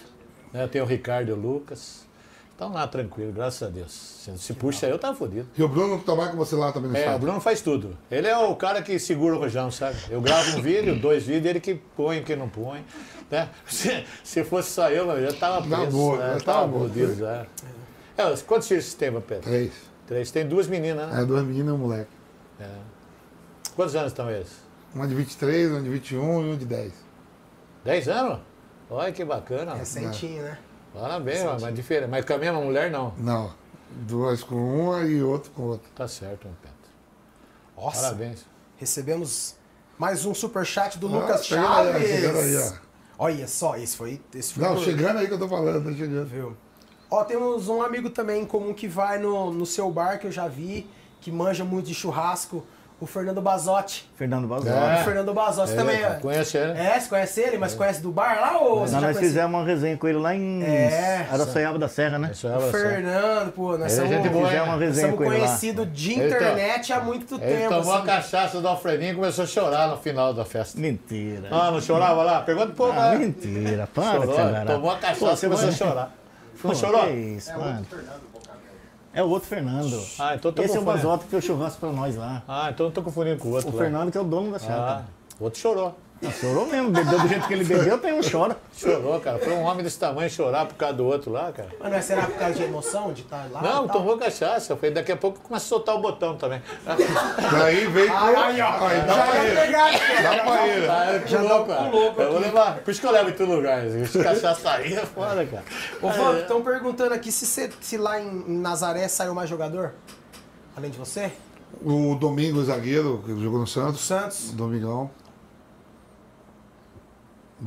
Né? 0.54 0.66
Tenho 0.68 0.84
o 0.84 0.86
Ricardo 0.86 1.28
e 1.28 1.32
o 1.32 1.36
Lucas. 1.36 2.04
Estão 2.52 2.72
lá 2.72 2.86
tranquilo, 2.86 3.32
graças 3.32 3.66
a 3.66 3.70
Deus. 3.70 3.90
Se, 3.90 4.38
se 4.38 4.52
puxa 4.54 4.86
aí, 4.86 4.92
eu 4.92 4.98
tava 4.98 5.16
fodido. 5.16 5.48
E 5.58 5.62
o 5.64 5.66
Bruno 5.68 5.98
trabalha 5.98 6.30
com 6.30 6.36
você 6.36 6.54
lá 6.54 6.70
também 6.70 6.88
no 6.88 6.96
É, 6.96 7.00
o 7.00 7.02
estado. 7.02 7.20
Bruno 7.20 7.40
faz 7.40 7.60
tudo. 7.60 7.98
Ele 8.08 8.28
é 8.28 8.38
o 8.38 8.54
cara 8.54 8.80
que 8.80 8.96
segura 9.00 9.34
o 9.34 9.40
rojão, 9.40 9.72
sabe? 9.72 9.96
Eu 10.08 10.20
gravo 10.20 10.56
um 10.58 10.62
vídeo, 10.62 10.94
dois 11.00 11.24
vídeos, 11.24 11.46
ele 11.46 11.58
que 11.58 11.74
põe, 11.74 12.22
que 12.22 12.36
não 12.36 12.48
põe. 12.48 12.84
Né? 13.28 13.48
Se, 13.66 14.04
se 14.22 14.44
fosse 14.44 14.70
só 14.70 14.88
eu, 14.88 15.10
eu 15.10 15.32
já 15.32 15.36
tava 15.36 15.66
Na 15.66 15.78
preso. 15.78 15.96
boa, 15.96 16.16
né? 16.18 16.34
já 16.38 16.44
tava 16.44 16.78
fodido 16.78 17.16
já. 17.16 17.46
É, 18.16 18.36
quantos 18.46 18.68
filhos 18.68 18.84
você 18.84 18.96
tem, 18.96 19.20
Pedro? 19.20 19.42
Três. 19.42 19.72
Três. 20.06 20.30
Tem 20.30 20.46
duas 20.46 20.68
meninas, 20.68 21.10
né? 21.10 21.22
É, 21.22 21.24
duas 21.24 21.42
meninas 21.42 21.70
e 21.70 21.72
um 21.72 21.78
moleque. 21.78 22.10
Quantos 23.74 23.96
anos 23.96 24.12
estão 24.12 24.30
eles? 24.30 24.52
Uma 24.94 25.08
de 25.08 25.14
23, 25.16 25.72
uma 25.72 25.80
de 25.82 25.88
21 25.88 26.46
e 26.46 26.52
um 26.52 26.56
de 26.56 26.64
10. 26.66 26.92
Dez 27.84 28.08
anos? 28.08 28.38
Olha 28.90 29.12
que 29.12 29.24
bacana. 29.24 29.74
Recentinho, 29.74 30.42
né? 30.42 30.58
Parabéns, 30.92 31.42
mas, 31.44 31.62
mas 31.62 31.74
diferente. 31.74 32.10
Mas 32.10 32.24
com 32.24 32.34
a 32.34 32.38
mesma 32.38 32.60
mulher, 32.60 32.90
não. 32.90 33.12
Não. 33.18 33.52
Duas 33.90 34.42
com 34.42 34.54
uma 34.56 35.02
e 35.02 35.22
outro 35.22 35.50
com 35.52 35.62
outra. 35.64 35.88
Tá 35.94 36.06
certo, 36.08 36.48
Pedro. 36.62 36.74
Nossa, 37.76 38.02
Parabéns. 38.02 38.44
recebemos 38.76 39.56
mais 39.98 40.24
um 40.24 40.34
superchat 40.34 40.98
do 40.98 41.06
Ah, 41.08 41.10
Lucas 41.10 41.46
chegando 41.46 41.66
aí, 41.88 41.92
Chaves. 41.92 42.08
chegando 42.08 42.38
aí, 42.38 42.56
ó. 42.56 42.72
Olha 43.16 43.46
só, 43.48 43.76
esse 43.76 43.96
foi, 43.96 44.20
esse 44.34 44.54
foi 44.54 44.64
Não, 44.64 44.74
do- 44.74 44.80
chegando 44.82 45.18
aí 45.18 45.26
que 45.28 45.34
eu 45.34 45.38
tô 45.38 45.48
falando, 45.48 45.84
tá 45.90 45.96
chegando. 45.96 46.26
Viu? 46.28 46.56
Ó, 47.10 47.22
temos 47.24 47.68
um 47.68 47.80
amigo 47.82 48.10
também 48.10 48.42
em 48.42 48.46
comum 48.46 48.74
que 48.74 48.88
vai 48.88 49.18
no, 49.18 49.52
no 49.52 49.64
seu 49.66 49.90
bar, 49.90 50.18
que 50.18 50.26
eu 50.26 50.32
já 50.32 50.48
vi, 50.48 50.88
que 51.20 51.30
manja 51.30 51.64
muito 51.64 51.86
de 51.86 51.94
churrasco, 51.94 52.64
o 53.00 53.06
Fernando 53.06 53.42
Bazotti. 53.42 54.08
Fernando 54.16 54.46
Basotti. 54.48 54.70
É. 54.70 55.00
O 55.00 55.04
Fernando 55.04 55.34
Bazotti 55.34 55.72
É, 55.72 55.76
também, 55.76 56.04
ó. 56.06 56.10
Conhece 56.20 56.56
ele? 56.56 56.78
É, 56.78 56.98
você 56.98 57.08
conhece 57.08 57.40
ele, 57.40 57.58
mas 57.58 57.74
conhece 57.74 58.00
do 58.00 58.10
bar 58.10 58.40
lá 58.40 58.58
ou 58.60 58.80
você 58.80 58.92
Nós, 58.92 59.02
já 59.02 59.08
nós 59.08 59.18
fizemos 59.18 59.50
uma 59.50 59.64
resenha 59.64 59.96
com 59.98 60.08
ele 60.08 60.18
lá 60.18 60.34
em 60.34 60.62
É. 60.62 61.26
Araçoiaba 61.30 61.78
da 61.78 61.88
Serra, 61.88 62.18
né? 62.18 62.30
É 62.32 62.56
O. 62.56 62.60
Fernando, 62.70 63.52
pô, 63.52 63.76
nós 63.76 63.80
Ele 63.80 64.06
é 64.06 64.08
somos, 64.08 64.10
gente 64.10 64.28
boa, 64.32 64.46
Fizemos 64.46 64.68
uma 64.68 64.76
nós 64.76 64.80
resenha 64.86 65.06
somos 65.08 65.18
com 65.18 65.24
ele 65.32 65.40
lá. 65.42 65.46
conhecidos 65.48 65.92
de 65.92 66.12
Ele 66.12 66.20
tá- 66.30 66.36
internet 66.36 66.92
há 66.92 67.00
muito 67.00 67.34
Ele 67.34 67.56
tempo. 67.56 67.74
tomou 67.74 67.92
a 67.92 67.96
assim. 67.98 68.06
cachaça 68.06 68.60
do 68.60 68.68
Alfredinho 68.68 69.12
e 69.12 69.14
começou 69.16 69.44
a 69.44 69.46
chorar 69.46 69.88
no 69.88 69.96
final 69.98 70.32
da 70.32 70.44
festa. 70.44 70.80
Mentira. 70.80 71.48
Ah, 71.50 71.70
não 71.70 71.80
chorava 71.80 72.22
lá? 72.22 72.40
Pergunta 72.42 72.68
pro 72.68 72.76
povo 72.76 72.92
Ah, 72.92 73.06
lá. 73.10 73.14
mentira. 73.16 73.88
Para 73.92 74.12
Chorou, 74.12 74.36
tomou 74.66 74.90
a 74.92 74.98
cachaça 74.98 75.44
e 75.46 75.48
começou 75.50 75.68
a 75.68 75.72
chorar. 75.72 76.12
Não 76.62 76.74
chorou? 76.74 77.04
Que 77.04 77.10
isso, 77.10 77.52
mano. 77.58 77.84
É 79.14 79.22
o 79.22 79.28
outro 79.28 79.48
Fernando. 79.48 79.96
Ah, 80.18 80.34
então 80.34 80.50
eu 80.50 80.54
tô 80.54 80.62
Esse 80.62 80.76
é 80.76 80.80
o. 80.80 80.82
Basoto 80.82 81.24
que 81.24 81.30
fez 81.30 81.44
o 81.44 81.46
churrasco 81.46 81.78
pra 81.80 81.92
nós 81.92 82.16
lá. 82.16 82.42
Ah, 82.48 82.70
então 82.70 82.86
eu 82.86 82.92
tô 82.92 83.00
confundindo 83.02 83.38
com 83.38 83.48
o 83.48 83.52
outro. 83.52 83.70
O 83.70 83.72
lá. 83.76 83.82
Fernando 83.82 84.10
que 84.10 84.18
é 84.18 84.20
o 84.20 84.24
dono 84.24 84.50
da 84.50 84.56
Ah, 84.56 84.60
chácara. 84.60 85.04
o 85.38 85.44
outro 85.44 85.60
chorou. 85.60 85.96
Chorou 86.32 86.66
mesmo, 86.66 86.90
bebeu 86.90 87.18
do 87.20 87.28
jeito 87.28 87.46
que 87.46 87.54
ele 87.54 87.64
bebeu, 87.64 87.98
tem 87.98 88.12
um 88.12 88.20
chora. 88.22 88.56
Chorou, 88.76 89.18
cara. 89.20 89.38
Foi 89.38 89.52
um 89.52 89.62
homem 89.62 89.82
desse 89.84 89.98
tamanho 89.98 90.28
chorar 90.30 90.66
por 90.66 90.74
causa 90.74 90.94
do 90.96 91.04
outro 91.06 91.30
lá, 91.30 91.52
cara. 91.52 91.68
Mas 91.80 91.90
não 91.90 91.98
é, 91.98 92.02
será 92.02 92.22
por 92.22 92.34
causa 92.36 92.54
de 92.54 92.62
emoção 92.62 93.12
de 93.12 93.22
estar 93.22 93.46
lá? 93.50 93.62
Não, 93.62 93.88
tomou 93.88 94.16
cachaça. 94.18 94.76
Foi 94.76 94.90
daqui 94.90 95.12
a 95.12 95.16
pouco 95.16 95.40
começa 95.40 95.64
a 95.64 95.68
soltar 95.68 95.94
o 95.94 95.98
botão 96.00 96.36
também. 96.36 96.62
Daí 97.52 97.86
veio. 97.86 98.12
Ai, 98.12 98.60
ó. 98.60 98.86
Aí 98.86 99.00
dá 99.02 99.14
já 99.14 99.26
pra 99.26 99.44
ele. 99.44 99.60
pegar 99.60 99.86
aqui. 99.86 100.22
Dá 100.22 100.44
pra 100.44 100.66
ele. 100.68 100.86
Dá 100.86 101.60
um 101.60 101.66
cara. 101.66 101.90
puloco 101.90 102.20
Eu 102.22 102.30
vou 102.32 102.40
levar. 102.40 102.78
Por 102.78 102.90
isso 102.90 103.00
que 103.00 103.06
eu 103.06 103.12
levo 103.12 103.30
em 103.30 103.32
todo 103.34 103.52
lugar. 103.52 103.82
Se 104.06 104.22
cachaça 104.22 104.70
aí 104.70 104.94
é 104.94 105.06
foda, 105.06 105.44
cara. 105.46 105.64
Ô, 106.02 106.10
Fábio, 106.10 106.40
estão 106.40 106.62
perguntando 106.62 107.14
aqui 107.14 107.30
se, 107.30 107.46
você- 107.46 107.70
se 107.80 107.96
lá 107.96 108.20
em, 108.20 108.44
Nazaré 108.58 109.06
saiu 109.08 109.34
mais 109.34 109.48
jogador? 109.48 109.92
Além 110.76 110.90
de 110.90 110.98
você? 110.98 111.30
O 111.84 112.14
Domingos, 112.14 112.66
zagueiro, 112.66 113.22
que 113.24 113.40
jogou 113.40 113.58
no 113.58 113.66
Santos. 113.66 114.00
Santos? 114.00 114.50
Domingão. 114.52 115.10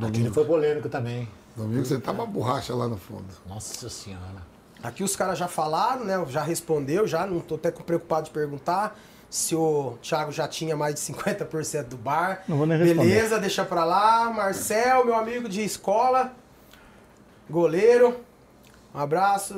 Aquele 0.00 0.30
foi 0.30 0.44
polêmico 0.44 0.88
também. 0.88 1.28
Domingos, 1.56 1.88
você 1.88 1.98
tá 1.98 2.12
uma 2.12 2.26
borracha 2.26 2.74
lá 2.74 2.86
no 2.86 2.96
fundo. 2.96 3.26
Nossa 3.46 3.88
senhora. 3.88 4.46
Aqui 4.82 5.02
os 5.02 5.16
caras 5.16 5.38
já 5.38 5.48
falaram, 5.48 6.04
né? 6.04 6.24
Já 6.28 6.42
respondeu, 6.42 7.06
já 7.06 7.26
não 7.26 7.40
tô 7.40 7.56
até 7.56 7.70
preocupado 7.70 8.26
de 8.26 8.30
perguntar 8.30 8.96
se 9.28 9.54
o 9.54 9.98
Thiago 10.00 10.30
já 10.30 10.46
tinha 10.46 10.76
mais 10.76 10.94
de 10.94 11.00
50% 11.00 11.84
do 11.84 11.96
bar. 11.96 12.44
Não 12.46 12.56
vou 12.56 12.66
nem 12.66 12.78
responder. 12.78 13.08
Beleza, 13.08 13.38
deixa 13.38 13.64
pra 13.64 13.84
lá. 13.84 14.30
Marcel, 14.30 15.04
meu 15.04 15.16
amigo 15.16 15.48
de 15.48 15.62
escola, 15.62 16.32
goleiro. 17.50 18.20
Um 18.94 19.00
abraço. 19.00 19.54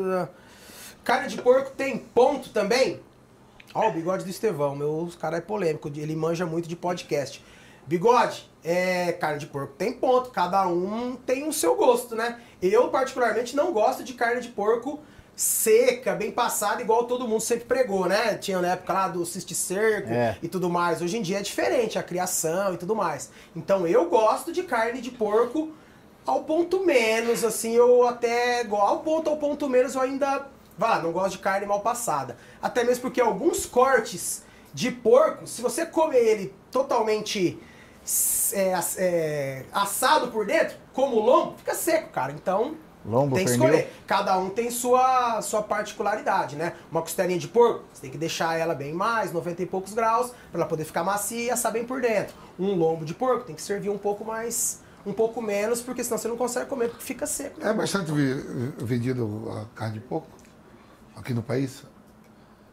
Carne 1.04 1.28
de 1.28 1.40
porco 1.40 1.70
tem 1.72 1.98
ponto 1.98 2.50
também? 2.50 3.00
Ó, 3.74 3.88
o 3.88 3.92
bigode 3.92 4.24
do 4.24 4.30
Estevão, 4.30 4.74
meu 4.74 5.08
cara 5.20 5.36
é 5.36 5.40
polêmico, 5.40 5.88
ele 5.88 6.16
manja 6.16 6.44
muito 6.44 6.68
de 6.68 6.74
podcast. 6.74 7.44
Bigode, 7.86 8.49
é, 8.64 9.12
carne 9.12 9.38
de 9.38 9.46
porco 9.46 9.74
tem 9.78 9.92
ponto, 9.92 10.30
cada 10.30 10.66
um 10.66 11.16
tem 11.16 11.46
o 11.48 11.52
seu 11.52 11.74
gosto, 11.76 12.14
né? 12.14 12.40
Eu, 12.60 12.88
particularmente, 12.88 13.56
não 13.56 13.72
gosto 13.72 14.02
de 14.04 14.12
carne 14.14 14.40
de 14.40 14.48
porco 14.48 15.00
seca, 15.34 16.14
bem 16.14 16.30
passada, 16.30 16.82
igual 16.82 17.04
todo 17.04 17.26
mundo 17.26 17.40
sempre 17.40 17.64
pregou, 17.64 18.04
né? 18.06 18.34
Tinha 18.34 18.60
na 18.60 18.72
época 18.72 18.92
lá 18.92 19.08
do 19.08 19.24
cisticerco 19.24 20.10
É. 20.10 20.36
e 20.42 20.48
tudo 20.48 20.68
mais. 20.68 21.00
Hoje 21.00 21.16
em 21.16 21.22
dia 21.22 21.38
é 21.38 21.42
diferente, 21.42 21.98
a 21.98 22.02
criação 22.02 22.74
e 22.74 22.76
tudo 22.76 22.94
mais. 22.94 23.30
Então 23.56 23.86
eu 23.86 24.10
gosto 24.10 24.52
de 24.52 24.62
carne 24.64 25.00
de 25.00 25.10
porco 25.10 25.70
ao 26.26 26.44
ponto 26.44 26.84
menos, 26.84 27.42
assim, 27.42 27.72
eu 27.74 28.06
até. 28.06 28.66
Ao 28.70 28.98
ponto, 29.00 29.30
ao 29.30 29.38
ponto 29.38 29.66
menos, 29.68 29.94
eu 29.94 30.02
ainda. 30.02 30.46
Vá, 30.76 30.98
não 30.98 31.10
gosto 31.12 31.32
de 31.32 31.38
carne 31.38 31.64
mal 31.66 31.80
passada. 31.80 32.36
Até 32.60 32.84
mesmo 32.84 33.00
porque 33.02 33.20
alguns 33.20 33.64
cortes 33.64 34.42
de 34.74 34.90
porco, 34.90 35.46
se 35.46 35.62
você 35.62 35.86
comer 35.86 36.18
ele 36.22 36.54
totalmente 36.70 37.58
é, 38.52 38.74
é, 38.98 39.64
assado 39.72 40.28
por 40.28 40.46
dentro, 40.46 40.76
como 40.92 41.16
o 41.16 41.20
lombo, 41.24 41.56
fica 41.58 41.74
seco, 41.74 42.10
cara. 42.10 42.32
Então. 42.32 42.76
Lombo, 43.02 43.34
tem 43.34 43.46
que 43.46 43.52
pernil. 43.52 43.68
escolher. 43.68 43.92
Cada 44.06 44.36
um 44.36 44.50
tem 44.50 44.70
sua, 44.70 45.40
sua 45.40 45.62
particularidade, 45.62 46.54
né? 46.54 46.74
Uma 46.92 47.00
costelinha 47.00 47.38
de 47.38 47.48
porco, 47.48 47.84
você 47.92 48.02
tem 48.02 48.10
que 48.10 48.18
deixar 48.18 48.58
ela 48.58 48.74
bem 48.74 48.92
mais, 48.92 49.32
90 49.32 49.62
e 49.62 49.66
poucos 49.66 49.94
graus, 49.94 50.32
para 50.52 50.60
ela 50.60 50.66
poder 50.66 50.84
ficar 50.84 51.02
macia 51.02 51.44
e 51.44 51.50
assar 51.50 51.72
bem 51.72 51.84
por 51.86 52.02
dentro. 52.02 52.34
Um 52.58 52.74
lombo 52.74 53.04
de 53.06 53.14
porco 53.14 53.44
tem 53.44 53.54
que 53.56 53.62
servir 53.62 53.88
um 53.88 53.96
pouco 53.96 54.22
mais, 54.22 54.82
um 55.06 55.14
pouco 55.14 55.40
menos, 55.40 55.80
porque 55.80 56.04
senão 56.04 56.18
você 56.18 56.28
não 56.28 56.36
consegue 56.36 56.66
comer, 56.66 56.90
porque 56.90 57.02
fica 57.02 57.26
seco. 57.26 57.64
É 57.66 57.72
bastante 57.72 58.12
vi- 58.12 58.74
vendido 58.84 59.48
a 59.50 59.64
carne 59.78 59.94
de 59.94 60.00
porco 60.00 60.28
aqui 61.16 61.32
no 61.32 61.42
país. 61.42 61.82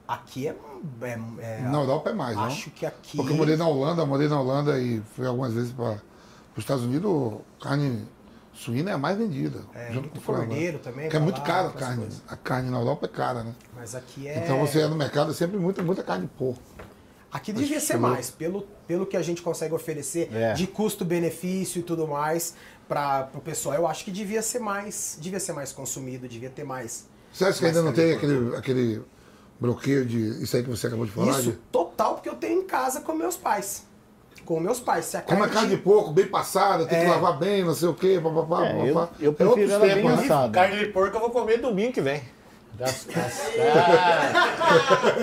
Aqui 0.07 0.47
é. 0.47 0.55
é- 1.01 1.19
é- 1.39 1.61
Na 1.61 1.79
Europa 1.79 2.09
é 2.11 2.13
mais, 2.13 2.35
não? 2.35 2.45
Acho 2.45 2.69
que 2.71 2.85
aqui. 2.85 3.17
Porque 3.17 3.33
eu 3.33 3.37
morei 3.37 3.57
na 3.57 3.67
Holanda, 3.67 4.05
morei 4.05 4.27
na 4.27 4.39
Holanda 4.39 4.79
e 4.79 5.01
fui 5.15 5.27
algumas 5.27 5.53
vezes 5.53 5.71
para 5.73 5.93
os 6.55 6.59
Estados 6.59 6.83
Unidos, 6.85 7.39
carne 7.61 8.07
suína 8.53 8.91
é 8.91 8.93
a 8.93 8.97
mais 8.97 9.17
vendida. 9.17 9.59
É, 9.75 9.87
junto 9.87 9.99
muito 10.09 10.13
com 10.15 10.21
frango, 10.21 10.47
cordeiro 10.47 10.77
né? 10.77 10.83
também, 10.83 11.01
Porque 11.05 11.17
é 11.17 11.19
muito 11.19 11.41
caro 11.41 11.67
a 11.69 11.73
carne. 11.73 11.97
coisas. 12.03 12.21
A 12.27 12.35
carne 12.37 12.69
na 12.71 12.77
Europa 12.79 13.05
é 13.05 13.09
cara, 13.09 13.43
né? 13.43 13.53
Mas 13.75 13.93
aqui 13.95 14.27
é. 14.27 14.43
Então 14.43 14.59
você 14.59 14.79
é 14.81 14.87
no 14.87 14.95
mercado 14.95 15.31
é 15.31 15.33
sempre 15.33 15.57
muita, 15.57 15.83
muita 15.83 16.01
carne 16.03 16.25
de 16.25 16.31
porco. 16.33 16.61
Aqui 17.31 17.51
devia 17.51 17.79
ser 17.81 17.97
mais, 17.97 18.31
pelo, 18.31 18.61
pelo 18.87 19.05
que 19.05 19.17
a 19.17 19.21
gente 19.21 19.41
consegue 19.41 19.73
oferecer 19.73 20.33
É. 20.33 20.53
de 20.53 20.65
custo-benefício 20.65 21.79
e 21.79 21.83
tudo 21.83 22.07
mais 22.07 22.55
para 22.87 23.29
o 23.35 23.41
pessoal. 23.41 23.75
Eu 23.75 23.85
acho 23.85 24.05
que 24.05 24.11
devia 24.11 24.41
ser 24.41 24.59
mais, 24.59 25.17
devia 25.19 25.39
ser 25.39 25.51
mais 25.51 25.73
consumido, 25.73 26.27
devia 26.27 26.49
ter 26.49 26.63
mais. 26.63 27.05
Você 27.33 27.43
acha 27.43 27.59
que 27.59 27.65
ainda 27.65 27.81
não 27.81 27.91
tem 27.91 28.13
aquele, 28.13 28.55
aquele 28.55 29.01
bloqueio 29.59 30.05
de. 30.05 30.43
Isso 30.43 30.55
aí 30.55 30.63
que 30.63 30.69
você 30.69 30.87
acabou 30.87 31.05
de 31.05 31.11
falar? 31.11 31.31
Isso 31.31 31.41
de- 31.43 31.57
total 31.71 32.15
porque 32.15 32.29
eu 32.29 32.35
tenho 32.35 32.61
em 32.61 32.65
casa 32.67 33.01
com 33.01 33.13
meus 33.13 33.35
pais. 33.37 33.85
Com 34.45 34.59
meus 34.61 34.79
pais. 34.79 35.05
Se 35.05 35.17
a 35.17 35.21
Como 35.21 35.43
a 35.43 35.49
carne 35.49 35.69
de 35.69 35.77
porco, 35.77 36.11
bem 36.11 36.27
passada, 36.27 36.85
tem 36.85 36.99
que 36.99 37.05
É. 37.05 37.09
lavar 37.09 37.37
bem, 37.37 37.65
não 37.65 37.73
sei 37.73 37.89
o 37.89 37.93
quê, 37.93 38.19
papapá, 38.23 38.65
É, 38.67 38.89
eu, 38.89 38.93
papapá. 38.93 39.13
eu 39.19 39.31
É 39.31 39.33
prefiro 39.33 39.49
outros 39.49 39.71
ela 39.71 39.85
bem 39.85 39.95
tempos, 39.95 40.11
né? 40.17 40.23
assada. 40.23 40.53
Carne 40.53 40.79
de 40.79 40.85
porco 40.87 41.15
eu 41.17 41.19
vou 41.21 41.29
comer 41.31 41.57
domingo 41.57 41.91
que 41.91 42.01
vem. 42.01 42.21
Das 42.77 43.03
caçadas. 43.11 43.55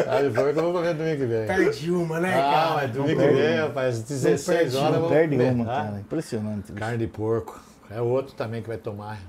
Carne 0.05 0.28
de 0.28 0.35
porco 0.35 0.59
eu 0.59 0.62
vou 0.62 0.73
comer 0.73 0.94
domingo 0.94 1.16
que 1.16 1.27
vem. 1.27 1.47
Perdi 1.47 1.90
uma, 1.90 2.20
né, 2.20 2.35
Ah, 2.35 2.52
cara? 2.52 2.74
mas 2.74 2.90
domingo 2.93 3.20
que 3.20 3.27
perde, 3.27 3.40
vem, 3.43 3.56
rapaz, 3.61 3.94
perde, 3.97 4.09
16 4.09 4.74
horas 4.74 4.94
eu 4.97 5.01
Não 5.02 5.09
perde 5.09 5.36
comer, 5.36 5.52
uma, 5.52 5.65
tá? 5.65 5.85
cara. 5.85 6.01
Impressionante. 6.01 6.66
bicho. 6.73 6.74
Carne 6.74 6.98
de 6.98 7.06
porco. 7.06 7.61
É 7.90 8.01
outro 8.02 8.35
também 8.35 8.61
que 8.62 8.69
vai 8.69 8.77
tomar. 8.78 9.20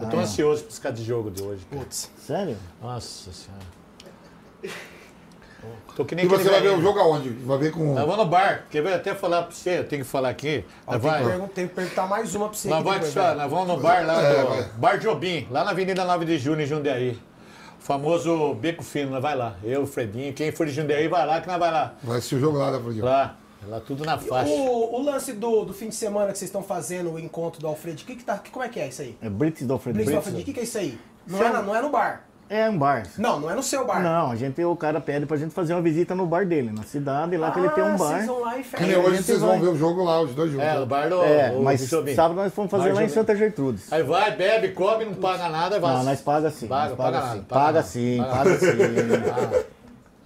Eu 0.00 0.08
tô 0.08 0.16
Ah. 0.16 0.20
ansioso 0.20 0.62
pra 0.62 0.70
esse 0.70 0.80
cara 0.80 0.94
de 0.94 1.04
jogo 1.04 1.30
de 1.30 1.42
hoje. 1.42 1.66
cara. 1.70 1.82
Putz. 1.82 2.10
Sério? 2.18 2.56
Nossa 2.80 3.32
senhora. 3.32 3.64
Tô 5.96 6.04
que 6.04 6.14
nem 6.14 6.26
E 6.26 6.28
você 6.28 6.48
vai 6.50 6.60
ver 6.60 6.76
o 6.76 6.80
jogo 6.82 6.98
aonde? 6.98 7.30
Vai 7.30 7.56
ver 7.58 7.72
com. 7.72 7.94
Nós 7.94 8.04
vamos 8.04 8.18
no 8.18 8.26
bar. 8.26 8.66
Quer 8.70 8.82
ver? 8.82 8.92
Até 8.92 9.14
falar 9.14 9.44
pra 9.44 9.52
você, 9.52 9.78
eu 9.78 9.84
tenho 9.88 10.04
que 10.04 10.08
falar 10.10 10.28
aqui. 10.28 10.62
Tem, 10.88 10.98
vai. 11.00 11.48
tem 11.54 11.66
que 11.66 11.74
perguntar 11.74 12.06
mais 12.06 12.34
uma 12.34 12.48
pra 12.50 12.58
você. 12.58 12.68
Nós, 12.68 12.84
vai, 12.84 12.98
velho. 13.00 13.36
nós 13.38 13.50
vamos 13.50 13.68
no 13.68 13.76
bar 13.78 14.06
lá, 14.06 14.22
É, 14.22 14.42
do. 14.64 14.78
Bar 14.78 14.98
Jobim, 14.98 15.48
lá 15.50 15.64
na 15.64 15.70
Avenida 15.70 16.04
9 16.04 16.26
de 16.26 16.36
Junho, 16.38 16.60
em 16.60 16.66
Jundiaí. 16.66 17.18
O 17.80 17.82
famoso 17.82 18.52
Beco 18.54 18.82
Fino, 18.84 19.10
nós 19.12 19.22
vai 19.22 19.34
lá. 19.34 19.56
Eu, 19.64 19.82
o 19.82 19.86
Fredinho, 19.86 20.34
quem 20.34 20.52
for 20.52 20.66
de 20.66 20.72
Jundiaí 20.72 21.08
vai 21.08 21.24
lá, 21.26 21.40
que 21.40 21.46
nós 21.48 21.58
vai 21.58 21.70
lá. 21.72 21.94
Vai 22.02 22.18
assistir 22.18 22.34
o 22.34 22.40
jogo 22.40 22.58
lá 22.58 22.70
da 22.70 22.78
Frodinho. 22.78 23.04
Lá, 23.04 23.36
lá 23.66 23.80
tudo 23.80 24.04
na 24.04 24.18
faixa. 24.18 24.50
O, 24.52 24.96
o 25.00 25.02
lance 25.02 25.32
do, 25.32 25.64
do 25.64 25.72
fim 25.72 25.88
de 25.88 25.94
semana 25.94 26.30
que 26.32 26.38
vocês 26.38 26.48
estão 26.50 26.62
fazendo, 26.62 27.12
o 27.14 27.18
encontro 27.18 27.58
do 27.60 27.66
Alfredo, 27.66 28.02
que 28.04 28.16
que 28.16 28.24
tá, 28.24 28.36
que- 28.36 28.50
como 28.50 28.62
é 28.64 28.68
que 28.68 28.78
é 28.78 28.88
isso 28.88 29.00
aí? 29.00 29.16
É 29.22 29.30
Brits 29.30 29.66
do 29.66 29.72
Alfredo. 29.72 29.94
Blitz 29.96 30.10
do 30.10 30.14
Brits. 30.14 30.26
Alfredo, 30.26 30.40
o 30.42 30.44
que, 30.44 30.52
que 30.52 30.60
é 30.60 30.62
isso 30.64 30.76
aí? 30.76 30.98
Não 31.26 31.42
é, 31.42 31.48
na- 31.50 31.62
não 31.62 31.74
é 31.74 31.80
no 31.80 31.88
bar. 31.88 32.26
É 32.48 32.70
um 32.70 32.78
bar. 32.78 33.02
Não, 33.18 33.40
não 33.40 33.50
é 33.50 33.54
no 33.56 33.62
seu 33.62 33.84
bar. 33.84 34.00
Não, 34.02 34.30
a 34.30 34.36
gente, 34.36 34.62
o 34.64 34.76
cara 34.76 35.00
pede 35.00 35.26
pra 35.26 35.36
gente 35.36 35.52
fazer 35.52 35.72
uma 35.74 35.82
visita 35.82 36.14
no 36.14 36.26
bar 36.26 36.46
dele, 36.46 36.70
na 36.70 36.84
cidade, 36.84 37.36
lá 37.36 37.50
que 37.50 37.58
ele 37.58 37.68
tem 37.70 37.82
Ah, 37.82 37.86
um 37.88 37.96
bar. 37.96 38.14
Vocês 38.14 38.26
vão 38.26 38.40
lá 38.40 38.58
e 38.58 38.62
fecham. 38.62 39.04
hoje 39.04 39.22
vocês 39.22 39.40
vai. 39.40 39.50
vão 39.50 39.60
ver 39.60 39.68
o 39.68 39.76
jogo 39.76 40.04
lá, 40.04 40.20
os 40.20 40.32
dois 40.34 40.52
juntos. 40.52 40.64
É, 40.66 40.78
no 40.78 40.86
bar 40.86 41.08
do, 41.08 41.22
É, 41.24 41.50
do 41.50 41.62
mas 41.62 41.80
sábado 42.14 42.34
nós 42.36 42.54
fomos 42.54 42.70
fazer 42.70 42.90
Bar 42.90 42.94
lá 42.94 43.04
em. 43.04 43.08
Santa 43.08 43.34
Gertrudes. 43.34 43.92
Aí 43.92 44.02
vai, 44.04 44.36
bebe, 44.36 44.68
come, 44.68 45.04
não 45.06 45.14
paga 45.14 45.48
nada, 45.48 45.80
vai. 45.80 45.94
Não, 45.96 46.04
nós 46.04 46.20
paga 46.20 46.50
sim. 46.50 46.68
Paga, 46.68 46.94
paga 46.94 47.18
paga, 47.18 47.26
nada, 47.26 47.36
sim. 47.38 47.44
paga 47.48 47.64
Paga 47.64 47.82
sim, 47.82 48.18
Paga 48.18 48.32
paga 48.36 48.58
sim. 49.58 49.64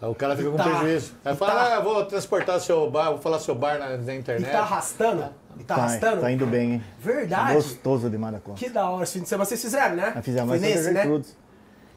Aí 0.03 0.09
o 0.09 0.15
cara 0.15 0.35
fica 0.37 0.51
com 0.51 0.57
Tá. 0.57 0.65
prejuízo. 0.65 1.13
Aí 1.25 1.35
E 1.35 1.37
fala, 1.37 1.53
tá. 1.53 1.77
ah, 1.77 1.81
vou 1.81 2.05
transportar 2.07 2.59
seu 2.61 2.91
bar, 2.91 3.11
vou 3.11 3.19
falar 3.19 3.39
seu 3.39 3.55
bar 3.55 3.79
na, 3.79 3.97
na 3.99 4.15
E 4.15 4.19
internet. 4.19 4.51
tá 4.51 4.61
arrastando? 4.61 5.25
E 5.59 5.65
tá 5.65 5.75
Tá, 5.75 5.81
arrastando? 5.83 6.21
tá 6.23 6.31
indo 6.31 6.47
bem, 6.47 6.73
hein? 6.75 6.85
Verdade. 7.01 7.55
Gostoso 7.55 8.09
da 8.09 8.19
conta. 8.41 8.59
Que 8.59 8.71
da 8.71 8.89
hora 8.89 9.05
esse 9.05 9.15
fim 9.15 9.23
de 9.23 9.29
semana. 9.29 9.45
Vocês 9.45 9.61
fizeram, 9.61 9.97
né? 9.97 10.15
Fizemos 10.23 10.49
Foi 10.51 10.59
nesse, 10.59 10.91
né? 10.91 11.03
Gertrudes. 11.03 11.37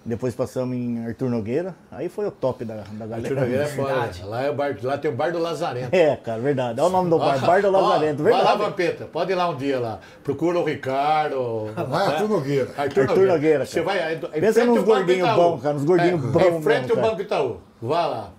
Depois 0.06 0.36
passamos 0.36 0.76
em 0.76 1.06
Arthur 1.06 1.30
Nogueira. 1.30 1.74
Aí 1.90 2.10
foi 2.10 2.28
o 2.28 2.32
top 2.32 2.66
da, 2.66 2.84
da 2.92 3.08
galera. 3.08 3.16
Arthur 3.16 3.36
Nogueira 3.36 3.64
é 3.64 3.68
foda. 3.68 3.94
Verdade. 3.94 4.24
Lá, 4.26 4.44
é 4.44 4.50
o 4.50 4.54
bar, 4.54 4.78
lá 4.84 4.98
tem 4.98 5.10
o 5.10 5.16
bar 5.16 5.32
do 5.32 5.40
Lazarento. 5.40 5.96
É, 5.96 6.16
cara, 6.18 6.42
verdade. 6.42 6.82
Olha 6.82 6.90
o 6.90 6.92
nome 6.92 7.10
do 7.10 7.18
bar. 7.18 7.40
Bar 7.44 7.62
do 7.62 7.68
ó, 7.70 7.72
Lazarento, 7.72 8.24
Vai 8.24 8.34
lá, 8.34 8.40
verdade. 8.40 8.64
Vampeta. 8.64 9.06
Pode 9.06 9.32
ir 9.32 9.36
lá 9.36 9.50
um 9.50 9.56
dia 9.56 9.80
lá. 9.80 10.00
Procura 10.22 10.60
o 10.60 10.66
Ricardo. 10.66 11.70
Vai, 11.88 12.08
Arthur 12.08 12.28
Nogueira. 12.28 12.70
Arthur, 12.78 13.02
Arthur 13.02 13.28
Nogueira, 13.28 13.66
Você 13.66 13.82
cara. 13.82 13.86
vai 13.86 14.08
aí, 14.08 14.16
em 14.16 14.42
Pensa 14.42 14.54
frente 14.54 14.68
nos 14.76 14.84
gordinhos 14.84 15.30
bons, 15.30 15.62
cara, 15.62 15.74
nos 15.74 15.86
gordinhos 15.86 16.24
é, 16.24 16.28
bons 16.28 16.42
Em 16.42 16.62
frente 16.62 16.82
mesmo, 16.82 16.92
ao 16.92 16.96
cara. 16.96 17.10
Banco 17.10 17.22
Itaú. 17.22 17.58
Vá 17.82 18.06
lá. 18.06 18.30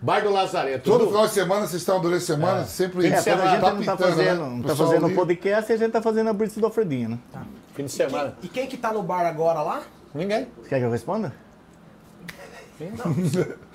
Bar 0.00 0.22
do 0.22 0.30
Lazarento. 0.30 0.90
Todo 0.90 1.06
final 1.06 1.26
de 1.26 1.32
semana, 1.32 1.66
vocês 1.66 1.80
estão 1.80 2.00
durante 2.00 2.22
a 2.22 2.26
semana, 2.26 2.64
sempre. 2.64 3.06
É, 3.06 3.22
quando 3.22 3.40
a 3.40 3.46
gente 3.46 3.60
tá 3.60 3.72
não 3.72 3.82
tá 3.82 3.92
pintando, 3.92 3.98
fazendo, 3.98 4.40
né? 4.42 4.48
não 4.48 4.60
O 4.60 4.62
tá 4.64 4.76
fazendo 4.76 5.10
podcast, 5.10 5.72
a 5.72 5.76
gente 5.76 5.92
tá 5.92 6.02
fazendo 6.02 6.30
a 6.30 6.32
Brits 6.32 6.56
do 6.56 6.66
Alfredinho, 6.66 7.10
né? 7.10 7.18
Fim 7.74 7.84
de 7.84 7.92
semana. 7.92 8.34
E 8.42 8.48
quem 8.48 8.66
que 8.66 8.76
tá 8.76 8.92
no 8.92 9.02
bar 9.02 9.24
agora 9.24 9.62
lá? 9.62 9.82
Ninguém. 10.14 10.48
Você 10.62 10.68
quer 10.68 10.78
que 10.78 10.84
eu 10.84 10.90
responda? 10.90 11.32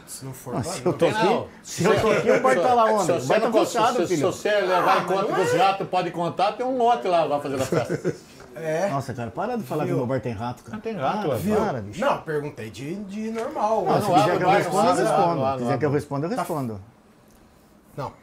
Se 0.06 0.24
não 0.26 0.34
for, 0.34 0.56
Ah, 0.56 0.60
vai, 0.60 0.74
se 0.74 0.84
não. 0.86 0.92
eu 0.92 0.98
tô 0.98 1.06
aqui, 1.08 1.24
não. 1.26 1.48
se 1.64 1.84
eu 1.84 2.02
tô 2.02 2.12
aqui, 2.12 2.32
o 2.32 2.42
bar 2.42 2.56
tá 2.62 2.74
lá 2.74 2.86
onde? 2.86 3.06
Se 3.06 3.12
O 3.12 3.20
você 3.20 3.28
bar 3.28 3.42
tá 3.42 3.50
não 3.50 3.66
fechado, 3.66 3.96
se, 3.98 4.08
se 4.08 4.16
filho. 4.16 4.32
você 4.32 4.50
levar 4.62 5.02
em 5.04 5.06
conta 5.06 5.34
que 5.34 5.42
os 5.42 5.54
ratos 5.54 5.88
podem 5.90 6.12
contar, 6.12 6.52
tem 6.54 6.66
um 6.66 6.78
lote 6.78 7.08
lá, 7.08 7.28
vai 7.28 7.42
fazer 7.42 7.56
a 7.56 7.66
festa. 7.66 8.16
É. 8.56 8.90
Nossa, 8.90 9.14
cara, 9.14 9.30
para 9.30 9.56
de 9.58 9.64
falar 9.64 9.84
Viu? 9.86 9.94
que 9.96 9.98
meu 10.00 10.08
bar 10.08 10.20
tem 10.22 10.32
rato, 10.34 10.64
cara. 10.64 10.76
Não 10.78 10.82
tem 10.82 10.96
rato, 10.96 11.28
ah, 11.32 11.36
ué. 11.36 11.56
para, 11.58 11.82
bicho. 11.82 12.00
Não, 12.02 12.22
perguntei 12.22 12.70
de, 12.72 12.96
de 13.04 13.32
normal. 13.32 13.86
Não, 13.86 13.94
Não, 13.94 14.02
se 14.02 14.08
não 14.10 14.16
quiser 14.16 14.38
que 14.38 14.44
eu 14.44 14.48
o 14.48 14.52
responda, 14.52 14.84
não 14.84 14.90
eu 14.90 14.96
não 14.96 15.04
respondo. 15.06 15.42
não 15.42 15.52
Se 15.58 15.64
quiser 15.64 15.78
que 15.78 15.86
eu 15.86 15.92
responda, 15.92 16.26
eu 16.28 16.30
respondo. 16.32 16.82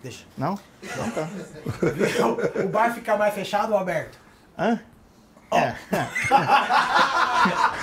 deixa. 0.02 0.24
Não? 0.38 0.58
Então 0.82 1.10
tá. 1.10 1.28
o 2.64 2.68
bar 2.68 2.94
fica 2.94 3.16
mais 3.16 3.32
fechado 3.34 3.72
ou 3.74 3.78
aberto? 3.78 4.18
Hã? 4.58 4.80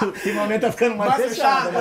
Ultimamente 0.01 0.61
tá 0.65 0.71
ficando 0.71 0.95
mais, 0.95 1.11
Mais 1.11 1.29
fechado, 1.29 1.71
né? 1.71 1.79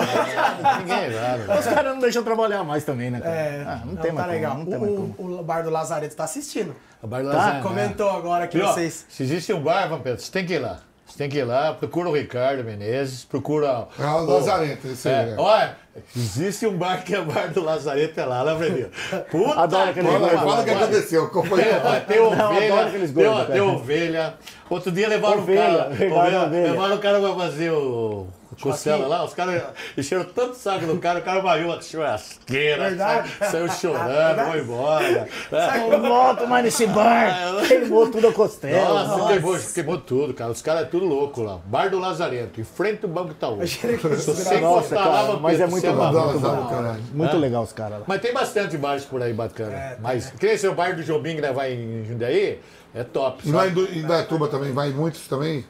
Ninguém 0.78 1.10
vai. 1.46 1.58
Os 1.58 1.66
caras 1.66 1.94
não 1.94 2.00
deixam 2.00 2.22
trabalhar 2.22 2.62
mais 2.64 2.84
também, 2.84 3.10
né, 3.10 3.20
cara? 3.20 3.34
É, 3.34 3.64
Ah, 3.66 3.82
não, 3.84 3.96
tem 3.96 4.10
tá 4.10 4.16
mais 4.16 4.28
legal. 4.30 4.52
como, 4.52 4.64
não 4.64 4.70
tem 4.70 4.80
mais 4.80 4.92
como. 4.92 5.14
o, 5.18 5.36
o, 5.36 5.40
o 5.40 5.42
bar 5.42 5.62
do 5.62 5.70
Lazareto 5.70 6.14
tá 6.16 6.24
assistindo. 6.24 6.74
A 7.02 7.06
Bar 7.06 7.22
Tá, 7.22 7.28
Lasanha, 7.28 7.54
né? 7.54 7.60
Comentou 7.62 8.10
agora 8.10 8.46
que 8.46 8.58
E, 8.58 8.62
ó, 8.62 8.72
vocês. 8.72 9.06
Se 9.08 9.22
existe 9.22 9.52
um 9.52 9.60
bar, 9.62 9.88
Vampeta, 9.88 10.18
você 10.18 10.30
tem 10.30 10.44
que 10.44 10.54
ir 10.54 10.58
lá. 10.58 10.80
Você 11.06 11.18
tem 11.18 11.28
que 11.28 11.38
ir 11.38 11.44
lá, 11.44 11.72
procura 11.74 12.08
o 12.08 12.14
Ricardo 12.14 12.62
Menezes, 12.62 13.24
procura. 13.24 13.88
É 13.98 14.04
o 14.04 14.24
Lazareto, 14.26 14.86
esse 14.86 15.08
aí. 15.08 15.14
É, 15.14 15.26
né? 15.26 15.34
olha, 15.38 15.76
existe 16.16 16.64
um 16.68 16.76
bar 16.76 17.02
que 17.02 17.12
é 17.16 17.18
o 17.18 17.24
bar 17.24 17.48
do 17.48 17.64
Lazareto, 17.64 18.20
é 18.20 18.24
lá, 18.24 18.42
lá, 18.42 18.56
Fredinho. 18.56 18.90
Puta 19.28 19.60
Adoro 19.60 19.90
aquele 19.90 20.06
que 20.06 20.12
Fala, 20.36 20.60
o 20.60 20.64
que 20.64 20.70
aconteceu. 20.70 21.28
Foi 21.30 21.62
Tem, 21.64 21.74
ó, 21.74 22.00
tem 22.00 22.20
ovelha, 22.20 22.72
adoro 22.74 22.88
aqueles 22.88 23.10
tem, 23.10 23.46
tem 23.46 23.60
ovelha. 23.60 24.34
Outro 24.70 24.92
dia 24.92 25.08
levaram 25.08 25.38
Ovelha, 25.40 25.60
o 25.72 25.76
cara. 25.78 25.88
levaram 25.98 26.46
ovelha. 26.46 26.70
levaram 26.70 26.94
o 26.96 26.98
cara 27.00 27.20
pra 27.20 27.34
fazer 27.34 27.70
o. 27.72 28.26
o 28.52 28.56
Costela 28.62 29.06
lá, 29.08 29.24
os 29.24 29.32
caras 29.34 29.62
encheram 29.96 30.22
tanto 30.24 30.54
saco 30.54 30.84
do 30.86 30.96
cara, 30.98 31.18
o 31.18 31.22
cara 31.22 31.40
vaiou 31.40 31.72
a 31.72 31.80
churrasqueira, 31.80 32.84
Verdade. 32.90 33.30
saiu 33.50 33.68
chorando, 33.70 34.50
foi 34.50 34.60
embora. 34.60 35.28
É. 35.50 35.88
Não 35.90 36.02
volto 36.02 36.46
mais 36.46 36.64
nesse 36.64 36.86
bar. 36.86 37.34
Queimou 37.66 38.08
tudo 38.10 38.28
a 38.28 38.32
costela. 38.32 39.04
Nossa, 39.04 39.28
queimou, 39.32 39.58
queimou 39.74 39.98
tudo, 39.98 40.34
cara. 40.34 40.50
Os 40.50 40.60
caras 40.62 40.82
é 40.82 40.84
tudo 40.84 41.06
louco 41.06 41.42
lá. 41.42 41.58
Bar 41.64 41.88
do 41.90 41.98
Lazarento, 41.98 42.60
em 42.60 42.64
frente 42.64 43.00
do 43.00 43.08
Banco 43.08 43.30
Itaú. 43.32 43.66
Se 43.66 43.78
você 43.88 44.60
Nossa, 44.60 44.94
lá, 44.94 45.02
cara, 45.04 45.36
mas 45.38 45.60
é 45.60 45.66
muito 45.66 45.82
vai- 45.92 46.12
bom, 46.12 46.26
muito 46.26 46.40
bom. 46.40 46.66
caralho. 46.68 47.02
Muito 47.14 47.36
legal 47.38 47.62
os 47.62 47.72
caras 47.72 47.98
lá. 48.00 48.04
Mas 48.06 48.20
tem 48.20 48.32
bastante 48.32 48.76
bares 48.76 49.04
por 49.04 49.22
aí 49.22 49.32
bacana. 49.32 49.72
É, 49.74 49.96
Mas 50.00 50.30
que 50.30 50.44
nem 50.46 50.54
esse 50.54 50.68
bar 50.70 50.94
do 50.94 51.02
Jobim 51.02 51.36
que 51.36 51.52
vai 51.52 51.72
em 51.72 52.04
Jundiaí, 52.04 52.60
é 52.94 53.04
top. 53.04 53.48
E 53.48 53.52
lá 53.52 53.64
sabe? 53.64 53.98
em, 53.98 54.02
Datuba 54.02 54.48
também, 54.48 54.72
vai 54.72 54.90
muitos 54.90 55.26
também? 55.28 55.64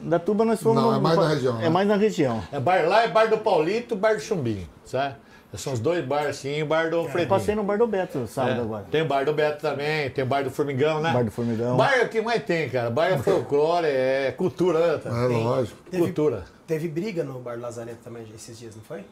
Da 0.00 0.18
Tuba 0.18 0.44
nós 0.44 0.60
fomos. 0.62 0.82
Não, 0.82 0.94
é 0.94 0.98
mais 1.00 1.16
na 1.16 1.28
região, 1.28 1.58
É 1.58 1.62
né? 1.62 1.68
mais 1.70 1.88
na 1.88 1.96
região. 1.96 2.42
É 2.52 2.60
bar 2.60 2.86
lá, 2.86 3.04
é 3.04 3.08
bar 3.08 3.26
do 3.30 3.38
Paulito, 3.38 3.96
bar 3.96 4.14
do 4.16 4.20
Chumbinho, 4.20 4.68
sabe? 4.84 5.14
São 5.56 5.72
os 5.72 5.78
dois 5.78 6.04
bares 6.04 6.30
assim, 6.30 6.60
o 6.62 6.66
bar 6.66 6.90
do 6.90 7.04
Fredinho. 7.04 7.28
Passei 7.28 7.54
no 7.54 7.62
bar 7.62 7.78
do 7.78 7.86
Beto 7.86 8.26
sábado 8.26 8.58
É. 8.58 8.60
agora. 8.60 8.84
Tem 8.90 9.02
o 9.02 9.06
bar 9.06 9.24
do 9.24 9.32
Beto 9.32 9.62
também, 9.62 10.10
tem 10.10 10.24
o 10.24 10.26
bar 10.26 10.42
do 10.42 10.50
Formigão, 10.50 11.00
né? 11.00 11.12
Bar 11.12 11.22
do 11.24 11.30
Formigão. 11.30 11.76
Bar 11.76 11.94
é 11.94 12.02
o 12.02 12.08
que 12.08 12.20
mais 12.20 12.42
tem, 12.44 12.68
cara. 12.68 12.90
Bar 12.90 13.06
é 13.12 13.16
folclore, 13.22 13.86
é 13.86 14.34
cultura, 14.36 14.94
né? 14.94 14.98
tá? 14.98 15.10
É 15.10 15.26
lógico. 15.28 15.78
Teve- 15.88 16.02
Cultura. 16.02 16.44
Teve 16.66 16.88
briga 16.88 17.22
no 17.22 17.38
bar 17.38 17.54
do 17.56 17.62
Lazareto 17.62 17.98
também 18.02 18.26
esses 18.34 18.58
dias, 18.58 18.74
não 18.74 18.82
foi? 18.82 19.04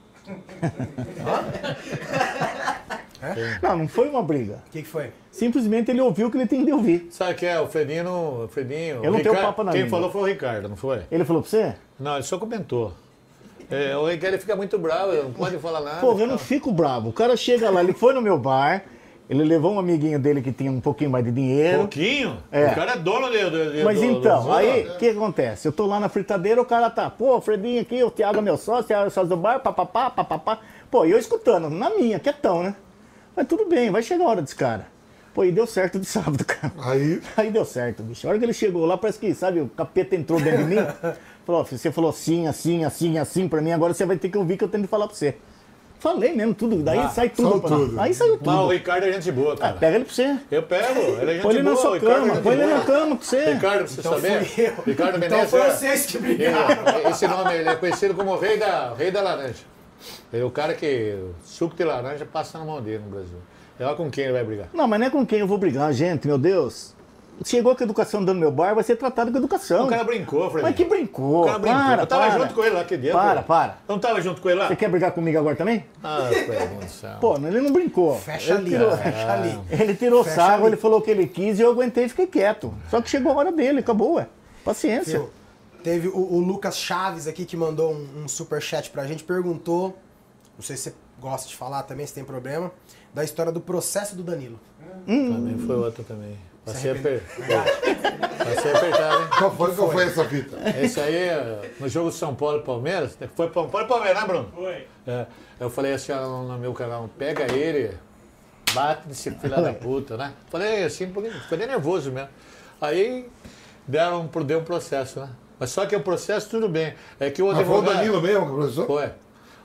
Não, 3.62 3.78
não 3.78 3.88
foi 3.88 4.08
uma 4.08 4.22
briga. 4.22 4.54
O 4.66 4.70
que, 4.70 4.82
que 4.82 4.88
foi? 4.88 5.10
Simplesmente 5.30 5.90
ele 5.90 6.00
ouviu 6.00 6.26
o 6.26 6.30
que 6.30 6.36
ele 6.36 6.46
tem 6.46 6.64
de 6.64 6.72
ouvir. 6.72 7.06
Sabe 7.10 7.32
o 7.32 7.34
que 7.36 7.46
é? 7.46 7.60
O 7.60 7.66
Fredinho, 7.68 8.04
não- 8.04 8.44
o 8.44 8.48
Fredinho. 8.48 9.00
Eu 9.02 9.10
o 9.10 9.12
não 9.14 9.20
tenho 9.20 9.34
papo 9.36 9.62
na 9.62 9.72
Quem 9.72 9.82
língua. 9.82 9.96
falou 9.98 10.10
foi 10.12 10.20
o 10.22 10.24
Ricardo, 10.24 10.68
não 10.68 10.76
foi? 10.76 11.02
Ele 11.10 11.24
falou 11.24 11.42
pra 11.42 11.50
você? 11.50 11.74
Não, 11.98 12.14
ele 12.14 12.24
só 12.24 12.36
comentou. 12.38 12.92
É, 13.70 13.96
o 13.96 14.06
Ricardo 14.06 14.38
fica 14.38 14.54
muito 14.56 14.78
bravo, 14.78 15.12
não 15.14 15.32
pode 15.32 15.56
falar 15.58 15.80
nada. 15.80 16.00
Porra, 16.00 16.20
eu 16.22 16.26
não 16.26 16.36
fico 16.36 16.70
bravo. 16.72 17.08
O 17.08 17.12
cara 17.12 17.36
chega 17.36 17.70
lá, 17.70 17.80
ele 17.82 17.94
foi 17.94 18.12
no 18.12 18.20
meu 18.20 18.36
bar, 18.38 18.84
ele 19.32 19.44
levou 19.44 19.72
um 19.72 19.78
amiguinho 19.78 20.18
dele 20.18 20.40
que 20.42 20.52
tinha 20.52 20.70
um 20.70 20.80
pouquinho 20.80 21.10
mais 21.10 21.24
de 21.24 21.30
dinheiro. 21.32 21.78
Pouquinho? 21.78 22.38
É. 22.52 22.66
O 22.68 22.74
cara 22.74 22.92
é 22.92 22.96
dono 22.98 23.30
de, 23.30 23.50
de, 23.50 23.76
de 23.78 23.82
Mas 23.84 23.98
do- 23.98 24.04
então, 24.04 24.44
do- 24.44 24.52
aí, 24.52 24.88
o 24.88 24.96
que 24.98 25.08
acontece? 25.08 25.66
Eu 25.66 25.72
tô 25.72 25.86
lá 25.86 25.98
na 25.98 26.08
fritadeira, 26.08 26.60
o 26.60 26.64
cara 26.64 26.90
tá, 26.90 27.08
pô, 27.10 27.40
Fredinho 27.40 27.80
aqui, 27.80 28.02
o 28.04 28.10
Thiago 28.10 28.38
é 28.38 28.42
meu 28.42 28.56
sócio, 28.56 28.84
Thiago 28.84 29.06
é 29.06 29.10
sócio 29.10 29.28
do 29.30 29.36
bar, 29.36 29.58
papapá, 29.60 30.10
papapá. 30.10 30.58
Pô, 30.90 31.04
e 31.06 31.10
eu 31.10 31.18
escutando, 31.18 31.70
na 31.70 31.90
minha, 31.90 32.18
quietão, 32.20 32.62
né? 32.62 32.74
Mas 33.34 33.46
tudo 33.46 33.64
bem, 33.66 33.90
vai 33.90 34.02
chegar 34.02 34.24
a 34.24 34.28
hora 34.28 34.42
desse 34.42 34.54
cara. 34.54 34.86
Pô, 35.34 35.44
e 35.44 35.50
deu 35.50 35.66
certo 35.66 35.98
de 35.98 36.04
sábado, 36.06 36.44
cara. 36.44 36.72
Aí, 36.84 37.20
Aí 37.36 37.50
deu 37.50 37.64
certo, 37.64 38.02
bicho. 38.02 38.26
A 38.26 38.30
hora 38.30 38.38
que 38.38 38.44
ele 38.44 38.52
chegou 38.52 38.84
lá, 38.84 38.98
parece 38.98 39.18
que, 39.18 39.32
sabe, 39.34 39.60
o 39.60 39.68
capeta 39.68 40.14
entrou 40.14 40.38
dentro 40.38 40.64
de 40.64 40.74
mim. 40.74 40.86
Falou, 41.46 41.64
você 41.64 41.90
falou 41.90 42.10
assim, 42.10 42.46
assim, 42.46 42.84
assim, 42.84 43.18
assim 43.18 43.48
pra 43.48 43.60
mim, 43.60 43.72
agora 43.72 43.92
você 43.92 44.06
vai 44.06 44.16
ter 44.16 44.28
que 44.28 44.38
ouvir 44.38 44.56
que 44.56 44.62
eu 44.62 44.68
tenho 44.68 44.84
que 44.84 44.88
falar 44.88 45.08
pra 45.08 45.16
você. 45.16 45.34
Falei 46.02 46.34
mesmo 46.34 46.52
tudo, 46.52 46.82
daí 46.82 46.98
Ah, 46.98 47.08
sai 47.10 47.28
tudo. 47.28 47.60
tudo. 47.60 48.00
Aí 48.00 48.12
saiu 48.12 48.32
Mas 48.44 48.54
o 48.54 48.58
tudo. 48.60 48.72
Ricardo 48.72 49.04
é 49.06 49.12
gente 49.12 49.30
boa, 49.30 49.54
Ah, 49.54 49.56
cara. 49.56 49.72
pega 49.74 49.94
ele 49.96 50.04
pra 50.04 50.12
você. 50.14 50.36
Eu 50.50 50.62
pego, 50.64 50.98
ele 51.00 51.30
é 51.30 51.34
gente 51.34 51.42
Põe 51.42 51.54
ele 51.54 51.62
na 51.62 51.70
boa. 51.70 51.80
sua 51.80 51.90
o 51.90 51.94
Ricardo 51.94 52.12
é 52.12 52.18
cama, 52.20 52.34
gente 52.34 52.42
põe 52.42 52.52
ele 52.54 52.66
na 52.66 52.80
cama 52.80 53.16
pra 53.16 53.24
você. 53.24 53.52
Ricardo, 53.54 53.78
pra 53.78 53.86
você 53.86 54.00
Então 54.00 54.12
saber? 54.14 54.38
Ricardo 54.84 55.16
Então 55.16 55.18
Menezes 55.20 55.50
foi 55.50 55.60
é- 55.60 55.70
vocês 55.70 56.06
que 56.06 56.18
brigaram. 56.18 56.98
Ele- 56.98 57.08
Esse 57.08 57.28
nome 57.28 57.54
ele 57.54 57.68
é 57.68 57.76
conhecido 57.76 58.14
como 58.14 58.36
Rei 58.36 58.58
da, 58.58 58.94
Rei 58.94 59.12
da 59.12 59.22
Laranja. 59.22 59.62
Ele 60.32 60.42
é 60.42 60.44
o 60.44 60.50
cara 60.50 60.74
que 60.74 61.16
suco 61.44 61.76
de 61.76 61.84
laranja 61.84 62.26
passa 62.26 62.58
na 62.58 62.64
mão 62.64 62.82
dele 62.82 62.98
no 63.04 63.10
Brasil. 63.10 63.38
É 63.78 63.86
lá 63.86 63.94
com 63.94 64.10
quem 64.10 64.24
ele 64.24 64.32
vai 64.32 64.42
brigar. 64.42 64.66
Não, 64.74 64.88
mas 64.88 64.98
não 64.98 65.06
é 65.06 65.10
com 65.10 65.24
quem 65.24 65.38
eu 65.38 65.46
vou 65.46 65.56
brigar, 65.56 65.92
gente, 65.92 66.26
meu 66.26 66.36
Deus. 66.36 66.96
Chegou 67.44 67.74
com 67.74 67.82
a 67.82 67.84
educação 67.84 68.24
dando 68.24 68.38
meu 68.38 68.50
bar, 68.50 68.74
vai 68.74 68.84
ser 68.84 68.96
tratado 68.96 69.30
com 69.32 69.38
educação. 69.38 69.86
O 69.86 69.88
cara 69.88 70.04
brincou, 70.04 70.50
Fred. 70.50 70.62
Mas 70.62 70.76
que 70.76 70.84
brincou? 70.84 71.42
O 71.42 71.46
cara 71.46 71.58
brincou. 71.58 71.80
Para, 71.80 72.02
eu 72.02 72.06
tava 72.06 72.26
para. 72.26 72.38
junto 72.40 72.54
com 72.54 72.64
ele 72.64 72.74
lá 72.74 72.80
aqui 72.80 72.96
dentro. 72.96 73.18
Para, 73.18 73.42
para. 73.42 73.78
Eu 73.88 73.92
não 73.94 73.98
tava 73.98 74.20
junto 74.20 74.40
com 74.40 74.50
ele 74.50 74.58
lá? 74.58 74.68
Você 74.68 74.76
quer 74.76 74.88
brigar 74.88 75.12
comigo 75.12 75.38
agora 75.38 75.56
também? 75.56 75.84
Ah, 76.02 76.28
céu. 76.88 77.16
Pô, 77.20 77.36
ele 77.36 77.60
não 77.60 77.72
brincou. 77.72 78.18
Fecha 78.18 78.54
ele 78.54 78.60
ali, 78.60 78.70
tirou, 78.70 78.96
fecha 78.96 79.32
ali. 79.32 79.60
Ele 79.70 79.94
tirou 79.94 80.24
Fecha 80.24 80.36
sarro, 80.36 80.64
ali. 80.64 80.66
ele 80.66 80.76
falou 80.76 80.98
o 80.98 81.02
que 81.02 81.10
ele 81.10 81.26
quis 81.26 81.58
e 81.58 81.62
eu 81.62 81.70
aguentei 81.70 82.04
e 82.04 82.08
fiquei 82.08 82.26
quieto. 82.26 82.72
Só 82.90 83.00
que 83.00 83.10
chegou 83.10 83.32
a 83.32 83.36
hora 83.36 83.52
dele, 83.52 83.80
acabou, 83.80 84.14
ué. 84.14 84.26
Paciência. 84.64 85.18
Viu? 85.18 85.30
Teve 85.82 86.08
o, 86.08 86.16
o 86.16 86.38
Lucas 86.38 86.76
Chaves 86.76 87.26
aqui 87.26 87.44
que 87.44 87.56
mandou 87.56 87.92
um, 87.92 88.24
um 88.24 88.28
superchat 88.28 88.90
pra 88.90 89.04
gente, 89.04 89.24
perguntou, 89.24 89.98
não 90.56 90.62
sei 90.62 90.76
se 90.76 90.84
você 90.84 90.94
gosta 91.20 91.48
de 91.48 91.56
falar 91.56 91.82
também, 91.82 92.06
se 92.06 92.14
tem 92.14 92.24
problema, 92.24 92.70
da 93.12 93.24
história 93.24 93.50
do 93.50 93.60
processo 93.60 94.14
do 94.14 94.22
Danilo. 94.22 94.60
Também 95.06 95.58
foi 95.58 95.76
outra 95.76 96.04
também. 96.04 96.36
Passei, 96.64 96.92
aper... 96.92 97.22
Passei 98.38 98.72
apertado, 98.72 99.22
hein? 99.22 99.28
qual 99.36 99.56
foi, 99.56 99.74
qual 99.74 99.90
foi 99.90 100.04
essa 100.04 100.24
fita? 100.24 100.56
Esse 100.80 101.00
aí, 101.00 101.16
eh, 101.16 101.70
no 101.80 101.88
jogo 101.88 102.10
de 102.10 102.16
São 102.16 102.34
Paulo 102.36 102.58
e 102.58 102.62
Palmeiras, 102.62 103.18
foi 103.34 103.50
São 103.52 103.68
Paulo 103.68 103.86
e 103.86 103.88
Palmeiras, 103.88 104.20
né, 104.20 104.28
Bruno? 104.28 104.48
Foi. 104.54 104.86
É, 105.06 105.26
eu 105.58 105.68
falei 105.68 105.92
assim 105.92 106.12
ó, 106.12 106.42
no 106.44 106.58
meu 106.58 106.72
canal, 106.72 107.10
pega 107.18 107.52
ele, 107.52 107.96
bate 108.72 109.08
nesse 109.08 109.30
filho 109.32 109.60
da 109.60 109.72
puta, 109.72 110.16
né? 110.16 110.32
Falei 110.50 110.84
assim, 110.84 111.10
porque 111.10 111.30
fiquei 111.30 111.66
nervoso 111.66 112.12
mesmo. 112.12 112.28
Aí 112.80 113.28
deram, 113.86 114.30
deu 114.44 114.60
um 114.60 114.64
processo, 114.64 115.20
né? 115.20 115.30
Mas 115.58 115.70
só 115.70 115.84
que 115.84 115.96
o 115.96 116.00
processo 116.00 116.48
tudo 116.48 116.68
bem. 116.68 116.94
É 117.18 117.30
que 117.30 117.42
o 117.42 117.46
Mas 117.46 117.56
foi 117.56 117.64
o 117.64 117.78
advogado. 117.78 117.96
Danilo 117.96 118.20
mesmo, 118.20 118.46
professor? 118.46 118.86
Foi. 118.86 119.10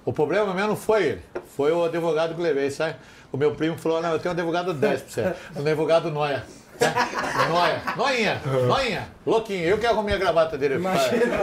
O 0.03 0.14
problema 0.14 0.53
mesmo 0.53 0.69
não 0.69 0.76
foi 0.76 1.03
ele, 1.03 1.22
foi 1.56 1.72
o 1.72 1.84
advogado 1.84 2.34
que 2.34 2.41
levei, 2.41 2.72
sabe? 2.72 2.95
O 3.32 3.36
meu 3.38 3.53
primo 3.53 3.78
falou, 3.78 4.02
não, 4.02 4.14
eu 4.14 4.19
tenho 4.19 4.34
um 4.34 4.38
advogado 4.38 4.74
10 4.74 5.02
pra 5.02 5.11
você. 5.11 5.36
Um 5.56 5.60
advogado 5.60 6.10
Noia. 6.10 6.44
Noia. 7.49 7.82
Noinha. 7.95 8.41
Noinha. 8.68 9.08
Louquinho. 9.26 9.64
Eu 9.66 9.78
que 9.78 9.86
arrumei 9.86 10.16
a 10.16 10.18
gravata 10.18 10.58
dele 10.58 10.80
pra, 10.80 10.91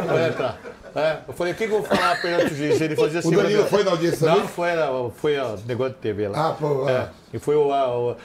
pra 0.07 0.29
entrar. 0.29 0.59
É, 0.97 1.19
eu 1.27 1.35
falei, 1.35 1.53
o 1.53 1.57
que, 1.57 1.67
que 1.67 1.73
eu 1.73 1.83
vou 1.83 1.87
falar 1.97 2.21
perante 2.23 2.53
o 2.53 2.57
juiz? 2.57 2.81
Ele 2.81 2.95
fazia 2.95 3.19
assim. 3.19 3.35
O 3.35 3.43
Danilo 3.43 3.63
pra 3.63 3.71
foi 3.71 3.85
na 3.85 3.91
audiência 3.91 4.27
Não, 4.29 4.47
foi, 4.47 4.69
era- 4.71 4.89
foi 5.17 5.39
o 5.39 5.57
negócio 5.67 5.95
de 5.95 5.99
TV 6.01 6.29
lá. 6.29 6.51
Ah, 6.51 6.53
pô, 6.55 6.89
É, 6.89 6.97
ah. 6.97 7.09
e 7.33 7.39
foi 7.39 7.57
o. 7.57 7.73
a- 7.73 7.99
o, 7.99 8.11
o- 8.13 8.17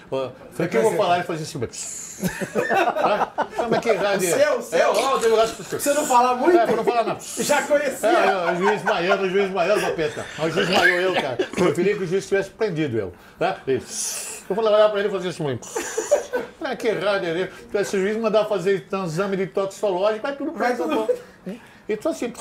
falei, 0.52 0.68
o 0.68 0.70
que 0.70 0.78
eu 0.78 0.82
vou 0.84 0.96
falar? 0.96 1.16
Ele 1.16 1.24
fazia 1.24 1.44
assim. 1.44 1.60
Ah, 2.22 3.68
mas 3.70 3.80
que 3.80 3.92
rádio 3.94 4.28
é? 4.28 4.32
seu, 4.38 4.62
seu. 4.62 4.78
É, 4.80 4.88
ó, 4.88 5.14
o 5.14 5.16
advogado. 5.16 5.48
Você 5.56 5.94
não 5.94 6.06
fala 6.06 6.36
muito? 6.36 6.58
É, 6.58 6.66
pra 6.66 6.76
não 6.76 6.84
falar 6.84 7.04
nada. 7.06 7.20
Já 7.40 7.62
conhecia. 7.62 8.10
É, 8.10 8.52
o 8.52 8.56
juiz 8.58 8.84
maiando, 8.84 9.24
o 9.24 9.30
juiz 9.30 9.50
maiando, 9.52 9.82
papeta. 9.82 10.26
O 10.38 10.50
juiz 10.50 10.70
maiou 10.70 11.00
eu, 11.00 11.14
cara. 11.14 11.38
Eu 11.40 11.48
preferia 11.48 11.96
que 11.96 12.04
o 12.04 12.08
juiz 12.08 12.28
tivesse 12.28 12.50
prendido 12.50 12.98
eu. 12.98 13.14
Né? 13.40 13.56
Eu 13.68 14.56
falei 14.56 14.74
olhar 14.74 14.90
pra 14.90 15.00
ele 15.00 15.08
e 15.08 15.12
fazer 15.12 15.30
assim, 15.30 15.44
mãe. 15.44 15.60
Falei, 16.60 16.76
que 16.76 16.88
errado 16.90 17.24
ele. 17.24 17.50
Se 17.86 17.96
o 17.96 18.02
juiz 18.02 18.18
mandar 18.18 18.46
fazer 18.46 18.86
um 18.92 19.06
exame 19.06 19.38
de 19.38 19.48
toxicológico, 19.48 20.22
vai 20.22 20.36
tudo 20.36 20.52
Vai 20.52 20.76
preso. 20.76 20.90
tudo- 20.90 21.08
E 21.90 21.98
tô 21.98 22.10
assim. 22.10 22.32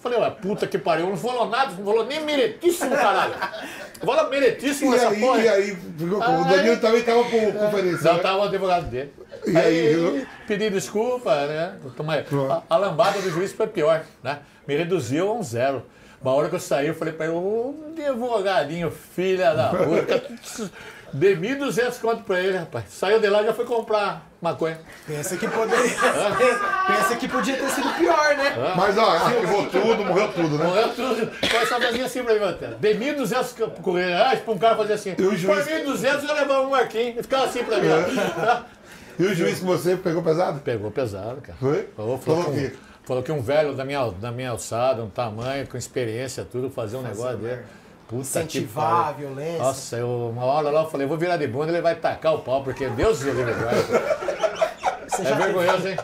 Falei, 0.00 0.18
ué, 0.20 0.30
puta 0.30 0.66
que 0.66 0.78
pariu, 0.78 1.08
não 1.08 1.16
falou 1.16 1.48
nada, 1.48 1.72
não 1.72 1.84
falou 1.84 2.06
nem 2.06 2.20
meretíssimo, 2.24 2.90
caralho. 2.94 3.34
Fala 4.04 4.28
meretíssimo 4.30 4.92
E 4.92 4.96
essa 4.96 5.08
aí, 5.08 5.20
porra. 5.20 5.40
e 5.40 5.48
aí, 5.48 5.76
ficou- 5.98 6.18
o 6.18 6.22
Aí- 6.22 6.44
Danilo 6.44 6.76
também 6.76 7.02
tava 7.02 7.24
com 7.24 7.52
conferência. 7.52 8.04
Não, 8.04 8.14
né? 8.16 8.22
tava 8.22 8.38
o 8.38 8.42
advogado 8.44 8.86
dele. 8.86 9.12
E 9.44 9.56
aí, 9.56 9.94
viu? 9.94 10.26
pedi 10.46 10.70
desculpa, 10.70 11.34
né? 11.46 11.74
A, 12.48 12.74
a 12.74 12.76
lambada 12.78 13.20
do 13.20 13.28
juiz 13.28 13.52
foi 13.52 13.66
pior, 13.66 14.04
né? 14.22 14.38
Me 14.68 14.76
reduziu 14.76 15.28
a 15.28 15.32
um 15.34 15.42
zero. 15.42 15.84
Uma 16.22 16.32
hora 16.32 16.48
que 16.48 16.54
eu 16.54 16.60
saí, 16.60 16.86
eu 16.86 16.94
falei 16.94 17.12
pra 17.12 17.26
ele, 17.26 17.34
ô 17.34 17.74
advogadinho, 17.96 18.90
filha 18.92 19.52
da 19.54 19.70
puta. 19.70 20.22
Dei 21.12 21.34
1.200 21.36 21.98
conto 22.00 22.22
pra 22.22 22.38
ele, 22.40 22.56
rapaz. 22.56 22.84
Saiu 22.90 23.18
de 23.18 23.28
lá 23.28 23.42
e 23.42 23.46
já 23.46 23.52
foi 23.52 23.64
comprar 23.64 24.27
maconha. 24.40 24.78
Pensa 25.06 25.36
que 25.36 25.48
poderia. 25.48 25.96
Pensa 26.86 27.16
que 27.16 27.28
podia 27.28 27.56
ter 27.56 27.68
sido 27.70 27.88
pior, 27.98 28.36
né? 28.36 28.74
Mas 28.76 28.96
ó, 28.98 29.10
arquivou 29.10 29.66
tudo, 29.66 30.04
morreu 30.04 30.28
tudo, 30.32 30.58
né? 30.58 30.64
Morreu 30.64 30.88
tudo. 30.94 31.30
Foi 31.48 31.66
só 31.66 31.80
fazia 31.80 32.04
assim 32.06 32.22
pra 32.22 32.34
mim, 32.34 32.40
Mantena. 32.40 32.76
Dei 32.80 32.94
1.200 32.98 33.94
reais 33.94 34.40
pra 34.40 34.54
um 34.54 34.58
cara 34.58 34.76
fazer 34.76 34.92
assim. 34.94 35.14
E 35.18 35.22
o 35.22 35.28
Foi 35.30 35.36
juiz- 35.36 35.66
1.200 35.66 36.28
eu 36.28 36.34
levava 36.34 36.60
um 36.62 36.70
marquinho. 36.70 37.14
E 37.18 37.22
ficava 37.22 37.44
assim 37.44 37.64
pra 37.64 37.78
mim, 37.78 37.88
ó. 37.88 38.60
E 39.18 39.24
o 39.26 39.34
juiz 39.34 39.58
com 39.58 39.66
você 39.66 39.96
pegou 39.96 40.22
pesado? 40.22 40.60
Pegou 40.60 40.90
pesado, 40.92 41.40
cara. 41.40 41.58
Foi? 41.58 41.88
Falou, 41.96 42.18
falou, 42.18 42.42
Falou 42.44 42.54
que 42.56 42.66
um, 42.66 42.70
falou 43.04 43.22
que 43.24 43.32
um 43.32 43.40
velho 43.42 43.74
da 43.74 43.84
minha, 43.84 44.08
da 44.12 44.30
minha 44.30 44.50
alçada, 44.50 45.02
um 45.02 45.10
tamanho, 45.10 45.66
com 45.66 45.76
experiência, 45.76 46.44
tudo, 46.44 46.70
fazer 46.70 46.96
um 46.98 47.02
negócio 47.02 47.36
dele. 47.38 47.62
Puta 48.08 48.22
Incentivar 48.22 49.04
que 49.04 49.08
a 49.08 49.12
violência. 49.12 49.58
Nossa, 49.58 49.96
eu, 49.96 50.30
uma 50.34 50.44
hora 50.44 50.70
lá 50.70 50.82
eu 50.84 50.90
falei, 50.90 51.06
vou 51.06 51.18
virar 51.18 51.36
de 51.36 51.46
bunda, 51.46 51.70
ele 51.70 51.82
vai 51.82 51.94
tacar 51.94 52.34
o 52.34 52.38
pau, 52.38 52.64
porque 52.64 52.88
Deus 52.88 53.20
o 53.20 53.24
livre 53.24 53.42
É 53.42 53.54
já, 53.54 55.16
teve, 55.16 55.34
vergonhoso, 55.34 55.88
hein? 55.88 55.96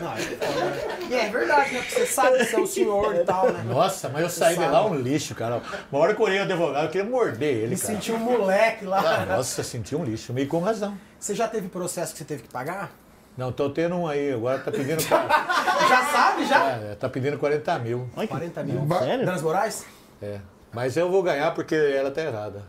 Não, 0.00 0.12
é 0.12 0.16
foda? 0.20 1.06
E 1.10 1.14
é 1.14 1.28
verdade, 1.28 1.72
né? 1.74 1.80
Porque 1.80 1.94
você 1.96 2.06
sabe 2.06 2.38
que 2.38 2.44
você 2.44 2.54
é 2.56 2.60
o 2.60 2.66
senhor 2.66 3.14
e 3.16 3.24
tal, 3.24 3.50
né? 3.50 3.64
Nossa, 3.66 4.08
mas 4.08 4.22
eu 4.22 4.30
saí 4.30 4.56
de 4.56 4.64
lá 4.66 4.86
um 4.86 4.94
lixo, 4.94 5.34
cara. 5.34 5.60
Uma 5.90 6.00
hora 6.00 6.14
que 6.14 6.20
eu 6.22 6.26
olhei 6.26 6.38
o 6.38 6.42
advogado, 6.42 6.84
eu 6.84 6.90
queria 6.90 7.10
morder 7.10 7.48
ele, 7.56 7.74
Me 7.74 7.80
cara. 7.80 7.92
senti 7.94 8.12
um 8.12 8.18
moleque 8.18 8.84
Ah, 8.86 8.88
lá. 8.90 9.26
nossa, 9.26 9.62
senti 9.64 9.96
um 9.96 10.04
lixo, 10.04 10.32
meio 10.32 10.46
com 10.46 10.60
razão. 10.60 10.96
Você 11.18 11.34
já 11.34 11.48
teve 11.48 11.66
processo 11.68 12.12
que 12.12 12.18
você 12.18 12.24
teve 12.24 12.42
que 12.44 12.48
pagar? 12.48 12.92
Não, 13.36 13.50
tô 13.50 13.70
tendo 13.70 13.96
um 13.96 14.06
aí, 14.06 14.32
agora 14.32 14.58
tá 14.60 14.70
pedindo. 14.70 15.00
Já 15.02 16.04
sabe, 16.12 16.44
já? 16.46 16.70
É, 16.72 16.94
tá 16.98 17.08
pedindo 17.08 17.38
40 17.38 17.78
mil. 17.78 18.08
Que- 18.16 18.26
40 18.26 18.62
mil. 18.64 18.86
Sério? 18.98 19.24
Danas 19.24 19.42
Moraes? 19.42 19.84
É. 20.20 20.38
Mas 20.72 20.96
eu 20.96 21.10
vou 21.10 21.22
ganhar 21.22 21.52
porque 21.54 21.74
ela 21.74 22.10
tá 22.10 22.22
errada. 22.22 22.62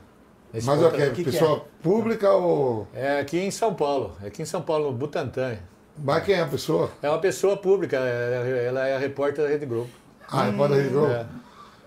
Nesse 0.53 0.65
Mas 0.65 0.79
ponto, 0.79 0.87
o 0.93 0.95
que? 0.95 1.01
ela- 1.03 1.11
que 1.13 1.23
Pessoa 1.23 1.65
pública 1.83 2.31
ou. 2.31 2.87
É 2.93 3.19
aqui 3.19 3.39
em 3.39 3.51
São 3.51 3.73
Paulo, 3.73 4.15
é 4.23 4.27
aqui 4.27 4.41
em 4.41 4.45
São 4.45 4.61
Paulo, 4.61 4.85
no 4.91 4.93
Butantã. 4.97 5.57
Mas 5.97 6.23
quem 6.23 6.35
é 6.35 6.41
a 6.41 6.47
pessoa? 6.47 6.89
É 7.03 7.09
uma 7.09 7.19
pessoa 7.19 7.57
pública, 7.57 7.97
é- 7.97 8.65
ela 8.67 8.87
é 8.87 8.95
a 8.95 8.99
repórter 8.99 9.43
da 9.43 9.49
Rede 9.49 9.65
Globo. 9.65 9.89
Ah, 10.31 10.47
é 10.47 10.51
para 10.51 10.67
da 10.69 10.75
Rede 10.75 10.89
Globo? 10.89 11.11
É. 11.11 11.25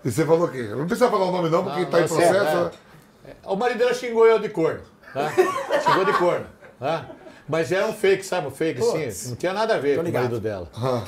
E 0.04 0.10
você 0.10 0.24
falou 0.26 0.46
o 0.46 0.50
quê? 0.50 0.62
Não 0.62 0.86
precisa 0.86 1.08
falar 1.10 1.26
o 1.26 1.32
nome 1.32 1.48
não, 1.48 1.64
porque 1.64 1.80
Não, 1.80 1.90
tá 1.90 2.00
em 2.00 2.06
processo. 2.08 2.34
é, 2.34 2.42
né? 2.64 2.70
é. 3.28 3.34
O 3.44 3.56
marido 3.56 3.78
dela 3.78 3.94
xingou 3.94 4.26
eu 4.26 4.38
de 4.38 4.48
corno. 4.48 4.80
Tá? 5.14 5.30
xingou 5.80 6.04
de 6.04 6.12
corno. 6.14 6.46
Tá? 6.78 7.06
Mas 7.48 7.70
era 7.72 7.86
um 7.86 7.92
fake, 7.92 8.24
sabe? 8.24 8.46
Um 8.46 8.50
fake, 8.50 8.80
sim. 8.82 9.30
Não 9.30 9.36
tinha 9.36 9.52
nada 9.52 9.74
a 9.74 9.78
ver 9.78 9.96
com 10.02 10.08
o 10.08 10.12
marido 10.12 10.40
dela. 10.40 10.68
Ah, 10.76 11.04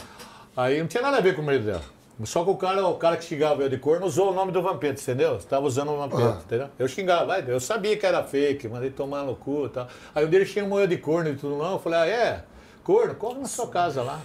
Aí 0.56 0.78
não 0.80 0.86
tinha 0.86 1.02
nada 1.02 1.18
a 1.18 1.20
ver 1.20 1.34
com 1.34 1.42
o 1.42 1.44
marido 1.44 1.66
dela. 1.66 1.82
Só 2.22 2.44
que 2.44 2.50
o 2.50 2.56
cara, 2.56 2.86
o 2.86 2.94
cara 2.94 3.16
que 3.16 3.24
xingava 3.24 3.62
eu 3.62 3.68
de 3.68 3.76
corno 3.76 4.06
usou 4.06 4.30
o 4.30 4.34
nome 4.34 4.52
do 4.52 4.62
Vampeta, 4.62 5.00
entendeu? 5.00 5.36
Estava 5.36 5.66
usando 5.66 5.90
o 5.90 5.96
Vampeta, 5.96 6.36
Ah. 6.38 6.42
entendeu? 6.44 6.68
Eu 6.78 6.86
xingava, 6.86 7.38
eu 7.40 7.58
sabia 7.58 7.96
que 7.96 8.06
era 8.06 8.22
fake, 8.22 8.68
mandei 8.68 8.90
tomar 8.90 9.24
no 9.24 9.34
cu 9.34 9.66
e 9.66 9.68
tal. 9.70 9.88
Aí 10.14 10.24
um 10.24 10.28
dia 10.28 10.38
ele 10.38 10.46
xingou 10.46 10.78
eu 10.80 10.86
de 10.86 10.96
corno 10.96 11.30
e 11.30 11.34
tudo 11.36 11.56
não. 11.56 11.72
Eu 11.72 11.78
falei, 11.80 11.98
ah, 11.98 12.06
é? 12.06 12.44
Corno? 12.84 13.14
Corre 13.16 13.40
na 13.40 13.48
sua 13.48 13.66
casa 13.66 14.02
lá. 14.02 14.20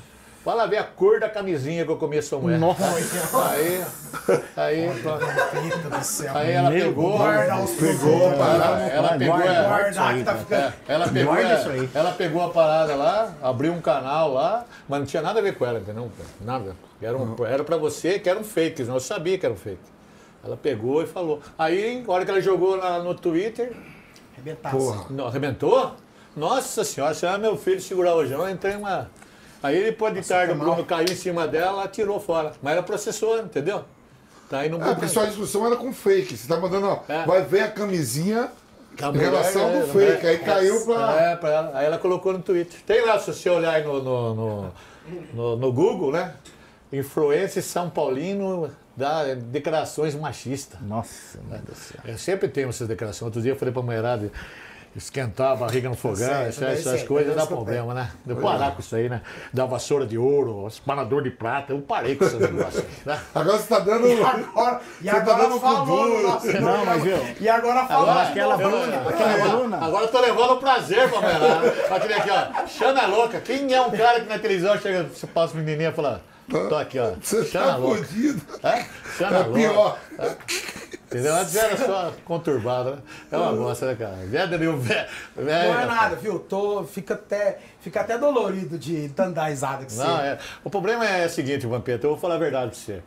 Vai 0.46 0.56
lá 0.56 0.66
ver 0.66 0.78
a 0.78 0.84
cor 0.84 1.20
da 1.20 1.30
camisinha 1.30 1.84
que 1.86 1.92
eu 1.92 1.98
comi 1.98 2.18
a 2.18 2.22
sua 2.24 2.40
mulher. 2.40 2.58
Nossa. 2.58 2.82
Aí, 3.52 3.84
aí, 4.56 4.90
aí 6.34 6.52
ela 6.54 6.70
Meu 6.70 6.88
pegou. 6.88 7.18
Guarda 7.18 7.58
os 7.58 7.72
pegou, 7.72 8.22
Ela, 8.22 8.38
parada. 8.38 8.82
ela 8.84 9.10
pegou, 9.18 9.42
é, 9.42 9.48
é, 9.48 10.72
ela 10.88 11.08
pegou, 11.10 11.34
Guarda 11.34 11.50
é, 11.54 11.60
isso 11.60 11.70
aí. 11.70 11.90
ela 11.94 12.12
pegou 12.12 12.42
a 12.44 12.50
parada 12.50 12.96
lá, 12.96 13.34
abriu 13.42 13.74
um 13.74 13.82
canal 13.82 14.34
lá, 14.34 14.66
mas 14.88 15.00
não 15.00 15.06
tinha 15.06 15.22
nada 15.22 15.40
a 15.40 15.42
ver 15.44 15.58
com 15.58 15.66
ela, 15.66 15.80
entendeu? 15.80 16.10
Nada. 16.40 16.76
Era, 17.02 17.18
um, 17.18 17.36
era 17.46 17.64
pra 17.64 17.76
você 17.78 18.18
que 18.18 18.30
era 18.30 18.40
um 18.40 18.44
fake, 18.44 18.82
eu 18.84 19.00
sabia 19.00 19.38
que 19.38 19.46
era 19.46 19.54
um 19.54 19.58
fake. 19.58 19.80
Ela 20.44 20.56
pegou 20.56 21.04
e 21.04 21.08
falou. 21.08 21.42
Aí, 21.58 22.04
a 22.08 22.12
hora 22.12 22.24
que 22.24 22.32
ela 22.32 22.42
jogou 22.42 22.76
lá 22.76 23.00
no 23.00 23.14
Twitter, 23.14 23.74
Arrebentaço. 24.34 24.78
porra. 24.78 25.06
não, 25.10 25.28
arrebentou? 25.28 25.96
Nossa 26.36 26.84
senhora, 26.86 27.14
se 27.14 27.26
era 27.26 27.38
meu 27.38 27.58
filho 27.58 27.82
segurar 27.82 28.16
o 28.16 28.26
João, 28.26 28.48
eu 28.48 28.50
entrei 28.54 28.76
uma. 28.76 29.10
Aí 29.62 29.84
depois 29.84 30.14
de 30.14 30.22
tarde 30.22 30.54
o 30.54 30.56
mal. 30.56 30.68
Bruno 30.68 30.86
caiu 30.86 31.12
em 31.12 31.16
cima 31.16 31.48
dela, 31.48 31.82
ela 31.82 31.88
tirou 31.88 32.20
fora. 32.20 32.54
Mas 32.62 32.74
ela 32.74 32.84
processou, 32.84 33.40
entendeu? 33.40 33.84
Tá 34.50 34.60
aí 34.60 34.70
no 34.70 34.82
É, 34.82 34.94
porque 34.94 35.08
sua 35.08 35.26
discussão 35.28 35.66
era 35.66 35.76
com 35.76 35.94
fake. 35.94 36.36
Você 36.38 36.48
tá 36.48 36.58
mandando, 36.58 36.88
ó, 36.88 37.00
É. 37.08 37.26
vai 37.26 37.44
ver 37.44 37.62
a 37.62 37.68
camisinha 37.72 38.50
em 38.98 39.18
relação 39.18 39.70
do 39.72 39.88
né, 39.88 39.94
fake. 39.94 40.26
Aí 40.28 40.38
caiu 40.40 40.86
pra. 40.86 41.22
É, 41.22 41.36
pra 41.36 41.50
ela. 41.50 41.72
Aí 41.76 41.86
ela 41.86 41.98
colocou 41.98 42.34
no 42.34 42.40
Twitter. 42.40 42.80
Tem 42.86 43.06
lá, 43.06 43.20
se 43.20 43.34
você 43.34 43.50
olhar 43.50 43.74
aí 43.76 43.84
no, 43.84 44.02
no, 44.02 44.34
no, 44.36 44.72
no- 45.34 45.56
no 45.58 45.72
Google, 45.74 46.12
né? 46.12 46.34
Influência 46.92 47.62
São 47.62 47.90
Paulino 47.90 48.72
dá 48.98 49.36
declarações 49.36 50.16
machistas. 50.16 50.80
Nossa, 50.82 51.38
meu 51.48 51.60
Deus 51.60 51.78
do 51.78 51.84
céu. 51.84 52.00
Eu 52.06 52.18
sempre 52.18 52.48
tenho 52.48 52.70
essas 52.70 52.88
declarações. 52.88 53.28
Outro 53.28 53.42
dia 53.42 53.52
eu 53.52 53.56
falei 53.56 53.72
pra 53.72 53.84
mulherada 53.84 54.32
esquentar 54.96 55.52
a 55.52 55.56
barriga 55.56 55.88
no 55.90 55.96
fogão, 55.96 56.18
sei, 56.28 56.48
essas, 56.48 56.62
essas 56.86 57.04
coisas 57.04 57.34
é 57.34 57.36
dá 57.36 57.46
problema, 57.46 57.94
né? 57.94 58.12
Eu 58.28 58.36
parar 58.38 58.72
com 58.72 58.80
isso 58.82 58.96
aí, 58.96 59.08
né? 59.08 59.22
Da 59.54 59.66
vassoura 59.66 60.06
de 60.06 60.18
ouro, 60.18 60.68
espanador 60.68 61.22
de 61.24 61.30
prata, 61.32 61.74
eu 61.74 61.80
parei 61.82 62.16
com 62.16 62.26
esses 62.26 62.40
negócios 62.40 62.84
né? 63.06 63.20
Agora 63.34 63.58
você 63.58 63.68
tá 63.68 63.80
dando. 63.80 64.08
E 64.08 64.22
agora, 64.22 64.82
e 65.02 65.06
tá 65.06 65.18
agora 65.18 65.38
dando 65.44 65.60
falou 65.60 65.80
com 65.80 65.86
duro. 65.86 66.18
no 66.18 66.24
nosso 66.24 66.48
Não, 66.62 66.86
mas 66.86 67.04
viu? 67.04 67.18
E 67.40 67.48
agora 67.50 67.86
falou. 67.86 68.10
Agora 68.10 68.28
aquela. 68.30 68.58
Bruna, 68.58 69.10
aquela 69.10 69.48
Bruna. 69.50 69.78
Agora 69.86 70.04
eu 70.06 70.12
tô 70.12 70.20
levando 70.20 70.52
o 70.52 70.58
prazer 70.58 71.10
pra 71.10 71.22
mulherada. 71.22 71.74
Aquele 71.96 72.14
aqui, 72.14 72.30
ó. 72.32 72.68
Xana 72.68 73.06
louca. 73.08 73.40
Quem 73.42 73.74
é 73.74 73.82
um 73.82 73.92
cara 73.92 74.22
que 74.22 74.28
na 74.30 74.40
televisão 74.40 74.78
chega, 74.80 75.04
você 75.04 75.28
passa 75.28 75.54
o 75.54 75.58
menininha 75.58 75.90
e 75.90 75.94
fala, 75.94 76.22
tô 76.50 76.76
aqui, 76.76 76.98
ó. 77.00 77.12
Você 77.22 77.46
Xana 77.46 77.66
tá 77.68 77.76
louca. 77.78 77.98
fodido. 78.04 78.42
É? 78.64 78.86
Xana 79.18 79.38
É 79.38 79.44
louca. 79.44 79.54
pior. 79.54 80.00
Entendeu? 81.10 81.34
Antes 81.36 81.56
era 81.56 81.76
só 81.76 82.14
conturbada, 82.24 82.92
né? 82.92 82.98
É 83.32 83.38
uma 83.38 83.52
bosta, 83.54 83.88
né, 83.88 83.96
cara? 83.96 84.16
Velho, 84.28 84.58
velho, 84.60 84.78
velho. 84.78 85.08
Não 85.74 85.80
é 85.80 85.86
nada, 85.86 86.16
viu? 86.16 86.38
Tô, 86.40 86.84
fica, 86.84 87.16
até, 87.16 87.58
fica 87.82 88.02
até 88.02 88.16
dolorido 88.16 88.78
de 88.78 89.10
tanto 89.10 89.32
dar 89.34 89.46
risada 89.46 89.86
que 89.86 89.92
você. 89.92 90.04
Não, 90.04 90.20
é. 90.20 90.38
O 90.64 90.70
problema 90.70 91.04
é 91.08 91.26
o 91.26 91.30
seguinte, 91.30 91.66
Vampeta, 91.66 92.06
eu 92.06 92.12
vou 92.12 92.20
falar 92.20 92.36
a 92.36 92.38
verdade 92.38 92.70
pra 92.72 92.80
você. 92.80 93.02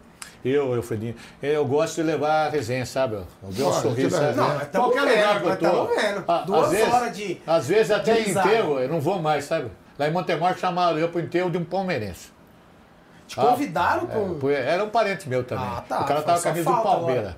Eu, 0.44 0.74
eu, 0.74 0.82
Fredinho, 0.82 1.14
eu 1.40 1.64
gosto 1.64 1.94
de 1.94 2.02
levar 2.02 2.46
a 2.46 2.50
resenha, 2.50 2.84
sabe? 2.84 3.14
Eu 3.14 3.26
ver 3.44 3.62
um 3.62 3.72
sorriso, 3.72 4.10
sabe? 4.10 4.34
Não, 4.34 4.48
mas 4.48 4.68
tamo 4.70 4.84
Qualquer 4.90 5.00
lugar 5.02 5.58
que 5.58 5.64
eu 5.64 5.84
mas 6.26 6.26
tô. 6.26 6.44
Duas 6.46 6.70
vezes, 6.72 6.92
horas 6.92 7.16
de- 7.16 7.40
Às 7.46 7.68
vezes 7.68 7.92
até 7.92 8.18
em 8.18 8.30
enterro, 8.30 8.80
eu 8.80 8.88
não 8.88 9.00
vou 9.00 9.22
mais, 9.22 9.44
sabe? 9.44 9.70
Lá 9.96 10.08
em 10.08 10.10
Montemor 10.10 10.56
chamaram 10.58 10.98
eu 10.98 11.08
pro 11.08 11.20
enterro 11.20 11.48
de 11.48 11.58
um 11.58 11.64
palmeirense. 11.64 12.32
Te 13.28 13.36
convidaram 13.36 14.06
pra 14.06 14.18
um. 14.18 14.36
É, 14.36 14.40
foi- 14.40 14.54
era 14.54 14.82
um 14.82 14.88
parente 14.90 15.28
meu 15.28 15.44
também. 15.44 15.64
Ah, 15.64 15.84
tá. 15.88 16.00
O 16.00 16.04
cara 16.06 16.22
tava 16.22 16.40
com 16.42 16.48
a 16.48 16.52
camisa 16.52 16.70
do 16.70 16.82
Palmeiras. 16.82 17.18
agora. 17.20 17.36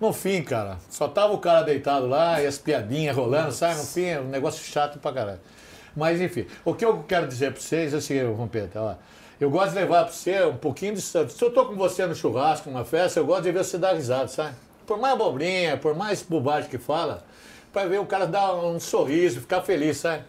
No 0.00 0.12
fim, 0.12 0.42
cara, 0.42 0.78
só 0.88 1.08
tava 1.08 1.32
o 1.32 1.38
cara 1.38 1.62
deitado 1.62 2.06
lá 2.06 2.40
e 2.40 2.46
as 2.46 2.56
piadinhas 2.56 3.16
rolando, 3.16 3.50
sabe? 3.50 3.78
No 3.78 3.84
fim, 3.84 4.04
é 4.04 4.20
um 4.20 4.28
negócio 4.28 4.64
chato 4.64 4.98
pra 5.00 5.12
caralho. 5.12 5.40
Mas 5.96 6.20
enfim, 6.20 6.46
o 6.64 6.72
que 6.72 6.84
eu 6.84 7.02
quero 7.02 7.26
dizer 7.26 7.52
pra 7.52 7.60
vocês 7.60 7.92
é 7.92 7.96
o 7.96 8.00
seguinte, 8.00 8.32
Rompeta, 8.32 8.80
ó. 8.80 8.94
Eu 9.40 9.50
gosto 9.50 9.70
de 9.70 9.76
levar 9.76 10.04
pra 10.04 10.12
você 10.12 10.44
um 10.44 10.56
pouquinho 10.56 10.94
de. 10.94 11.00
Se 11.00 11.16
eu 11.18 11.50
tô 11.50 11.66
com 11.66 11.74
você 11.74 12.06
no 12.06 12.14
churrasco, 12.14 12.70
numa 12.70 12.84
festa, 12.84 13.18
eu 13.18 13.26
gosto 13.26 13.42
de 13.44 13.52
ver 13.52 13.64
você 13.64 13.78
dar 13.78 13.94
risada, 13.94 14.28
sabe? 14.28 14.54
Por 14.86 14.98
mais 14.98 15.14
abobrinha, 15.14 15.76
por 15.76 15.94
mais 15.94 16.22
bobagem 16.22 16.70
que 16.70 16.78
fala, 16.78 17.24
pra 17.72 17.86
ver 17.86 17.98
o 18.00 18.06
cara 18.06 18.26
dar 18.26 18.54
um 18.54 18.78
sorriso, 18.80 19.40
ficar 19.40 19.62
feliz, 19.62 19.96
sabe? 19.98 20.22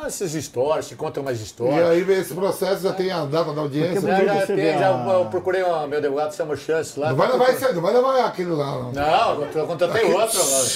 Ah, 0.00 0.06
essas 0.06 0.32
histórias, 0.32 0.86
se 0.86 0.94
contam 0.94 1.24
mais 1.24 1.40
E 1.40 1.42
histórias. 1.42 1.90
aí 1.90 2.04
vem 2.04 2.20
esse 2.20 2.32
processo, 2.32 2.84
já 2.84 2.92
tem 2.92 3.10
a 3.10 3.24
data 3.24 3.52
da 3.52 3.62
audiência. 3.62 4.00
Porque 4.00 4.06
Já, 4.12 4.24
já, 4.24 4.34
você 4.34 4.46
tem, 4.46 4.56
vê 4.56 4.72
já 4.78 4.90
a- 4.94 5.12
eu 5.12 5.24
procurei 5.26 5.60
o 5.64 5.86
meu 5.88 5.98
advogado 5.98 6.30
Samuel 6.30 6.56
Chance 6.56 7.00
lá. 7.00 7.08
Não 7.08 7.16
vai 7.16 7.26
tá 7.26 7.32
levar 7.32 7.50
esse 7.50 7.64
aí, 7.64 7.74
não 7.74 7.82
vai 7.82 7.92
levar 7.94 8.24
aquele 8.24 8.50
lá, 8.52 8.66
não. 8.78 8.92
Não, 8.92 9.42
eu 9.52 9.66
contratei 9.66 10.04
outro 10.12 10.40
agora. 10.40 10.66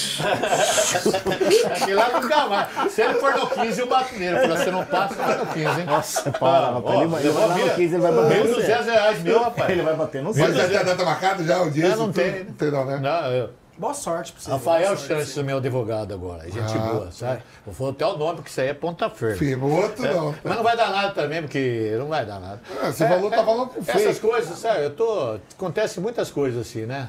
Aquele 1.77 1.95
lá 1.95 2.09
nunca 2.21 2.47
mais. 2.49 2.93
Se 2.93 3.01
ele 3.03 3.15
for 3.15 3.33
no 3.33 3.47
15, 3.47 3.81
eu 3.81 3.87
bato 3.87 4.13
nele. 4.17 4.41
Falei, 4.41 4.57
você 4.57 4.71
não 4.73 4.85
passa, 4.87 5.15
vai 5.15 5.39
no 5.39 5.47
15, 5.47 5.67
hein? 5.81 5.87
Nossa, 5.87 6.31
para, 6.33 6.71
rapaz. 6.73 6.97
Ele 7.01 7.07
vai- 7.07 7.21
ele 7.21 7.29
levou 7.29 7.41
vai 7.43 7.49
lá 7.49 7.55
no 7.57 7.65
mil- 7.65 7.75
15, 7.77 7.95
ele 7.95 8.03
vai 8.03 8.13
bater 8.13 8.35
mil 8.35 8.45
no 8.49 8.55
duzentos 8.57 8.87
reais 8.87 9.23
meu, 9.23 9.39
rapaz. 9.41 9.71
Ele 9.71 9.83
vai 9.83 9.95
bater 9.95 10.23
no 10.23 10.29
Mas 10.31 10.37
céu. 10.37 10.53
já 10.53 10.69
tem 10.69 10.77
a 10.79 10.83
data 10.83 11.05
marcada 11.05 11.45
já, 11.45 11.55
a 11.55 11.59
audiência? 11.61 11.93
Eu 11.93 11.97
não 11.97 12.07
tudo? 12.07 12.15
tenho. 12.17 12.45
Não 12.47 12.53
tem 12.55 12.71
não, 12.73 12.85
né? 12.87 12.99
Não, 13.01 13.31
eu. 13.33 13.51
Boa 13.83 13.95
sorte 13.95 14.31
pra 14.33 14.41
você. 14.41 14.51
Rafael 14.53 14.87
boa 14.87 14.97
sorte. 14.97 15.09
Chance, 15.25 15.43
meu 15.43 15.57
advogado 15.57 16.15
agora. 16.15 16.45
Gente 16.49 16.73
Ah, 16.73 16.93
boa, 16.93 17.11
sabe? 17.11 17.43
Eu 17.67 17.73
vou 17.73 17.91
até 17.91 18.07
o 18.07 18.17
nome, 18.17 18.37
porque 18.37 18.49
isso 18.49 18.61
aí 18.61 18.69
é 18.69 18.75
ponta 18.75 19.11
firme. 19.11 19.37
Firme, 19.37 19.65
o 19.65 19.71
outro 19.77 20.01
não. 20.03 20.33
Mas 20.45 20.57
não 20.57 20.63
vai 20.63 20.77
dar 20.77 20.91
nada 20.93 21.11
também, 21.13 21.43
porque 21.43 21.93
não 21.99 22.07
vai 22.07 22.25
dar 22.25 22.39
nada. 22.39 22.61
É, 22.81 22.93
você 22.93 23.09
falou, 23.09 23.29
tá 23.29 23.45
falando 23.45 23.71
com 23.71 23.81
Essas 23.81 24.03
fake. 24.03 24.21
coisas, 24.21 24.57
sabe? 24.57 24.85
Eu 24.85 24.95
tô. 24.95 25.37
Acontece 25.57 25.99
muitas 25.99 26.31
coisas 26.31 26.61
assim, 26.65 26.87
né? 26.87 27.09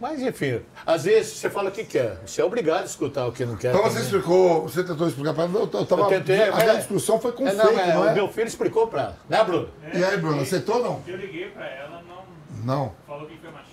Mas 0.00 0.20
enfim, 0.20 0.60
às 0.84 1.04
vezes 1.04 1.34
você 1.38 1.48
fala 1.48 1.68
o 1.68 1.72
que 1.72 1.84
quer. 1.84 2.18
Você 2.26 2.40
é 2.40 2.44
obrigado 2.44 2.82
a 2.82 2.86
escutar 2.86 3.24
o 3.26 3.30
que 3.32 3.44
não 3.46 3.54
quer. 3.56 3.68
Então 3.70 3.82
você 3.84 3.90
também. 4.00 4.04
explicou, 4.04 4.62
você 4.62 4.82
tentou 4.82 5.06
explicar 5.06 5.34
pra 5.34 5.44
ela, 5.44 5.52
eu 5.54 5.70
eu 5.72 5.86
tava. 5.86 6.02
Eu 6.02 6.06
tentei, 6.08 6.48
a 6.48 6.56
minha 6.56 6.74
discussão 6.78 7.20
foi 7.20 7.30
com 7.30 7.46
É, 7.46 7.50
fake, 7.52 7.62
não, 7.64 7.78
é, 7.80 7.94
não 7.94 8.02
o 8.02 8.08
é? 8.08 8.14
meu 8.14 8.26
filho 8.28 8.48
explicou 8.48 8.88
pra 8.88 9.02
ela, 9.02 9.16
né, 9.28 9.44
Bruno? 9.44 9.68
E 9.94 10.02
aí, 10.04 10.16
Bruno, 10.16 10.42
aceitou 10.42 10.76
ou 10.78 10.82
não? 10.82 11.02
Eu 11.06 11.16
liguei 11.16 11.48
pra 11.50 11.64
ela, 11.66 12.02
não 12.08 12.24
Não. 12.64 12.92
falou 13.06 13.26
que 13.28 13.36
foi 13.38 13.50
machista. 13.52 13.67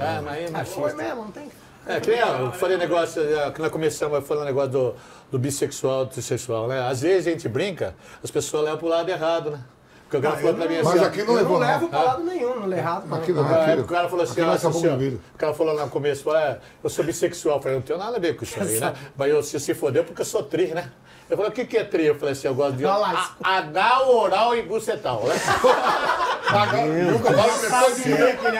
Ah, 0.00 0.20
mas 0.22 0.34
aí, 0.34 0.46
Ah, 0.46 0.50
mas 0.52 0.68
foi 0.68 0.92
mesmo, 0.94 1.24
não 1.24 1.30
tem. 1.30 1.50
É, 1.86 2.00
que 2.00 2.10
nem 2.10 2.18
eu 2.20 2.52
falei 2.52 2.76
negócio, 2.76 3.22
é, 3.22 3.50
que 3.50 3.60
nós 3.62 3.70
começamos 3.72 4.26
falando 4.26 4.44
negócio 4.44 4.70
do, 4.70 4.94
do 5.30 5.38
bissexual, 5.38 6.04
do 6.04 6.10
trissexual, 6.12 6.68
né? 6.68 6.86
Às 6.86 7.00
vezes 7.00 7.26
a 7.26 7.30
gente 7.30 7.48
brinca, 7.48 7.94
as 8.22 8.30
pessoas 8.30 8.64
levam 8.64 8.78
pro 8.78 8.88
lado 8.88 9.08
errado, 9.08 9.50
né? 9.52 9.60
Porque 10.02 10.16
o 10.16 10.22
cara 10.22 10.36
falou 10.36 10.54
pra 10.54 10.66
mim 10.68 10.76
assim, 10.76 10.88
Mas 10.88 11.02
aqui 11.02 11.18
não 11.18 11.24
Eu 11.24 11.26
não 11.26 11.34
levou, 11.34 11.58
levo 11.58 11.80
não. 11.82 11.88
pra 11.90 12.02
lado 12.02 12.24
nenhum, 12.24 12.60
não 12.60 12.72
é 12.72 12.78
errado. 12.78 13.14
Aqui 13.14 13.32
não, 13.32 13.44
Ah, 13.44 13.62
aqui 13.62 13.70
é, 13.70 13.74
o 13.82 13.84
cara 13.84 14.08
falou 14.08 14.24
assim, 14.24 14.40
ah, 14.40 14.44
é 14.46 14.54
assim, 14.54 14.88
ó, 14.88 14.96
milho. 14.96 15.20
o 15.34 15.38
cara 15.38 15.52
falou 15.52 15.74
no 15.78 15.90
começo, 15.90 16.24
falou, 16.24 16.38
é, 16.38 16.58
eu 16.82 16.88
sou 16.88 17.04
bissexual. 17.04 17.56
Eu 17.56 17.62
falei, 17.62 17.76
não 17.76 17.82
tenho 17.82 17.98
nada 17.98 18.16
a 18.16 18.20
ver 18.20 18.34
com 18.36 18.42
isso 18.44 18.58
aí, 18.58 18.80
né? 18.80 18.94
Mas 19.16 19.30
eu 19.30 19.42
se, 19.42 19.60
se 19.60 19.74
fodeu 19.74 20.04
porque 20.04 20.22
eu 20.22 20.26
sou 20.26 20.42
tri, 20.42 20.68
né? 20.68 20.90
Eu 21.30 21.36
falei, 21.36 21.50
o 21.50 21.54
que, 21.54 21.66
que 21.66 21.76
é 21.76 21.84
tri? 21.84 22.06
Eu 22.06 22.14
falei 22.14 22.32
assim, 22.32 22.46
eu 22.48 22.54
gosto 22.54 22.76
de 22.76 22.86
anal, 22.86 24.16
oral 24.16 24.56
e 24.56 24.62
bucetal, 24.62 25.22
né? 25.24 25.34
Agora, 26.48 26.86
nunca 26.86 27.30
depois 27.30 27.96
de 28.02 28.14
depois 28.14 28.52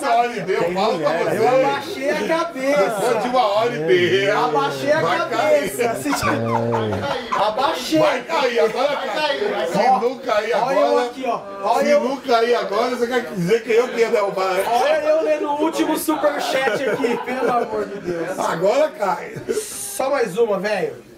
de 0.00 0.04
uma 0.04 0.14
hora 0.16 0.36
e 0.36 0.42
meia, 0.42 0.56
eu 0.58 0.74
falo 0.74 0.98
pra 0.98 1.34
Eu 1.34 1.42
você. 1.42 1.46
abaixei 1.64 2.10
a 2.10 2.14
Depois 2.14 2.22
de 2.22 2.28
cabeça. 2.28 3.28
uma 3.28 3.46
hora 3.46 3.76
e 3.76 3.78
meia. 3.78 4.30
Eu 4.30 4.44
abaixei 4.44 4.92
a 4.92 5.00
cabeça. 5.00 5.96
Abaixei. 7.46 7.98
Vai 8.00 8.22
cair, 8.22 8.58
agora 8.58 8.96
cai. 8.96 9.38
Se 9.68 9.76
não 9.78 10.18
cair 10.18 10.52
Olha 10.56 10.74
eu 10.74 10.86
agora. 10.88 11.06
aqui, 11.06 11.24
ó. 11.26 11.40
Olha 11.62 11.84
Se 11.84 11.90
eu, 11.90 12.04
não 12.04 12.16
cair 12.16 12.54
agora, 12.56 12.96
você 12.96 13.06
quer 13.06 13.22
dizer 13.32 13.62
que 13.62 13.70
eu 13.72 13.86
que 13.88 14.00
ia 14.00 14.08
derrubar. 14.10 14.56
olha 14.66 15.04
eu 15.04 15.22
lendo 15.22 15.46
o 15.48 15.62
último 15.62 15.96
superchat 15.96 16.88
aqui, 16.88 17.16
pelo 17.24 17.52
amor 17.52 17.84
de 17.86 18.00
Deus. 18.00 18.36
Agora 18.38 18.88
cai. 18.90 19.36
Só 19.54 20.10
mais 20.10 20.36
uma, 20.36 20.58
velho. 20.58 21.09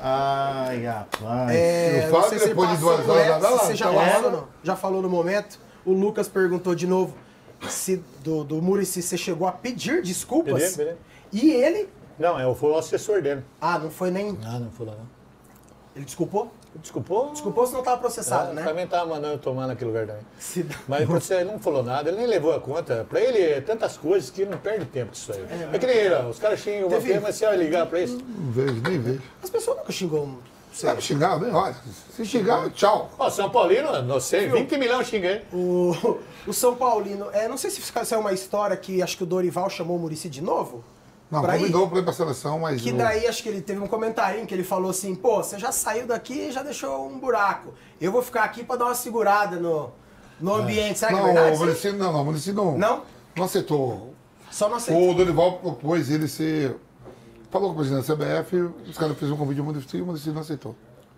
Ai, 0.00 0.84
rapaz. 0.84 1.50
É, 1.50 2.10
que 2.10 2.38
se 2.38 2.48
depois 2.48 2.70
de 2.70 2.76
duas 2.78 3.08
horas, 3.08 3.42
lá, 3.42 3.50
você 3.50 3.74
já 3.74 3.86
tá 3.92 3.92
falou, 3.92 4.24
ou 4.24 4.30
não. 4.32 4.48
já 4.62 4.76
falou 4.76 5.02
no 5.02 5.08
momento. 5.08 5.58
O 5.84 5.92
Lucas 5.92 6.28
perguntou 6.28 6.74
de 6.74 6.86
novo 6.86 7.14
se 7.68 8.02
do, 8.22 8.44
do 8.44 8.62
Murici 8.62 9.02
você 9.02 9.16
chegou 9.16 9.46
a 9.46 9.52
pedir 9.52 10.02
desculpas. 10.02 10.76
Pedi, 10.76 10.96
pedi. 11.30 11.46
E 11.46 11.50
ele. 11.52 11.88
Não, 12.18 12.38
eu 12.38 12.54
fui 12.54 12.70
o 12.70 12.76
assessor 12.76 13.22
dele. 13.22 13.42
Ah, 13.60 13.78
não 13.78 13.90
foi 13.90 14.10
nem. 14.10 14.38
Ah, 14.44 14.58
não 14.58 14.70
fui 14.70 14.86
lá 14.86 14.92
não. 14.92 15.08
Ele 15.94 16.04
desculpou? 16.04 16.52
Desculpou? 16.76 17.30
Desculpou 17.30 17.66
se 17.66 17.72
não 17.72 17.80
estava 17.80 17.98
processado, 17.98 18.50
Ah, 18.50 18.54
né? 18.54 18.62
Também 18.64 18.86
tava 18.86 19.06
mandando 19.06 19.34
eu 19.34 19.38
tomar 19.38 19.66
naquele 19.66 19.90
lugar 19.90 20.06
também. 20.06 20.22
Se- 20.38 20.64
Mas 20.88 21.06
você 21.06 21.34
ele 21.34 21.44
não 21.52 21.58
falou 21.58 21.82
nada, 21.82 22.08
ele 22.10 22.18
nem 22.18 22.26
levou 22.26 22.52
a 22.54 22.60
conta. 22.60 23.04
Pra 23.08 23.20
ele, 23.20 23.38
é 23.38 23.60
tantas 23.60 23.96
coisas 23.96 24.30
que 24.30 24.42
ele 24.42 24.50
não 24.50 24.58
perde 24.58 24.84
tempo 24.86 25.12
disso 25.12 25.32
aí. 25.32 25.44
É, 25.72 25.78
que 25.78 25.86
nem 25.86 25.96
ele, 25.96 26.14
ó, 26.14 26.28
os 26.28 26.38
caras 26.38 26.60
xingam 26.60 26.88
Teve- 26.88 27.00
vampiro, 27.00 27.22
mas 27.22 27.34
você 27.36 27.46
vai 27.46 27.56
ligar 27.56 27.86
pra 27.86 28.00
isso. 28.00 28.16
Não 28.16 28.52
vejo, 28.52 28.80
nem 28.82 28.98
vejo. 29.00 29.22
As 29.42 29.50
pessoas 29.50 29.76
nunca 29.78 29.92
xingam 29.92 30.38
você. 30.72 30.86
Sabe 30.86 31.02
xingar, 31.02 31.40
nem 31.40 31.52
olha. 31.52 31.74
Se 32.14 32.24
xingar, 32.24 32.70
tchau. 32.70 33.10
Ó, 33.18 33.28
São 33.28 33.50
Paulino, 33.50 34.00
não 34.02 34.20
sei, 34.20 34.48
20 34.48 34.76
milhões 34.78 35.08
xinguei. 35.08 35.42
O, 35.52 36.16
o 36.46 36.52
São 36.52 36.76
Paulino, 36.76 37.26
é, 37.32 37.48
não 37.48 37.56
sei 37.56 37.70
se 37.70 37.80
isso 37.80 38.14
é 38.14 38.16
uma 38.16 38.32
história 38.32 38.76
que 38.76 39.02
acho 39.02 39.16
que 39.16 39.24
o 39.24 39.26
Dorival 39.26 39.68
chamou 39.68 39.96
o 39.96 40.00
Murici 40.00 40.28
de 40.30 40.40
novo. 40.40 40.84
Não, 41.30 41.42
pra 41.42 41.56
convidou 41.56 41.88
pra 41.88 41.98
ir 42.00 42.02
pra 42.02 42.12
seleção, 42.12 42.58
mas. 42.58 42.80
Que 42.82 42.92
daí 42.92 43.26
acho 43.26 43.42
que 43.42 43.48
ele 43.48 43.60
teve 43.60 43.80
um 43.80 43.86
comentarinho 43.86 44.46
que 44.46 44.52
ele 44.52 44.64
falou 44.64 44.90
assim, 44.90 45.14
pô, 45.14 45.36
você 45.36 45.58
já 45.58 45.70
saiu 45.70 46.06
daqui 46.06 46.48
e 46.48 46.52
já 46.52 46.62
deixou 46.62 47.06
um 47.06 47.18
buraco. 47.18 47.72
Eu 48.00 48.10
vou 48.10 48.20
ficar 48.20 48.42
aqui 48.42 48.64
pra 48.64 48.74
dar 48.76 48.86
uma 48.86 48.94
segurada 48.94 49.56
no, 49.56 49.92
no 50.40 50.54
ambiente. 50.54 50.98
Será 50.98 51.12
que 51.12 51.18
é 51.18 51.20
Não, 51.20 51.26
verdade? 51.26 51.50
o 51.50 51.52
isso 51.52 51.62
aí? 51.62 51.68
Muricy 51.68 51.92
não, 51.92 52.12
não, 52.12 52.22
o 52.22 52.24
Muricy 52.24 52.52
não. 52.52 52.78
Não? 52.78 53.02
Não 53.36 53.44
aceitou. 53.44 54.12
Só 54.50 54.68
não 54.68 54.76
aceitou. 54.76 55.10
O 55.10 55.14
Dorival 55.14 55.58
propôs 55.58 56.10
ele 56.10 56.26
ser. 56.26 56.76
Falou 57.48 57.68
com 57.68 57.74
o 57.74 57.78
presidente 57.78 58.06
da 58.06 58.14
CBF, 58.14 58.56
os 58.88 58.98
caras 58.98 59.16
fizeram 59.16 59.34
um 59.36 59.38
convite 59.38 59.60
Muricy 59.60 59.96
e 59.98 60.02
o 60.02 60.06
Muricy 60.06 60.30
não 60.30 60.40
aceitou. 60.40 60.74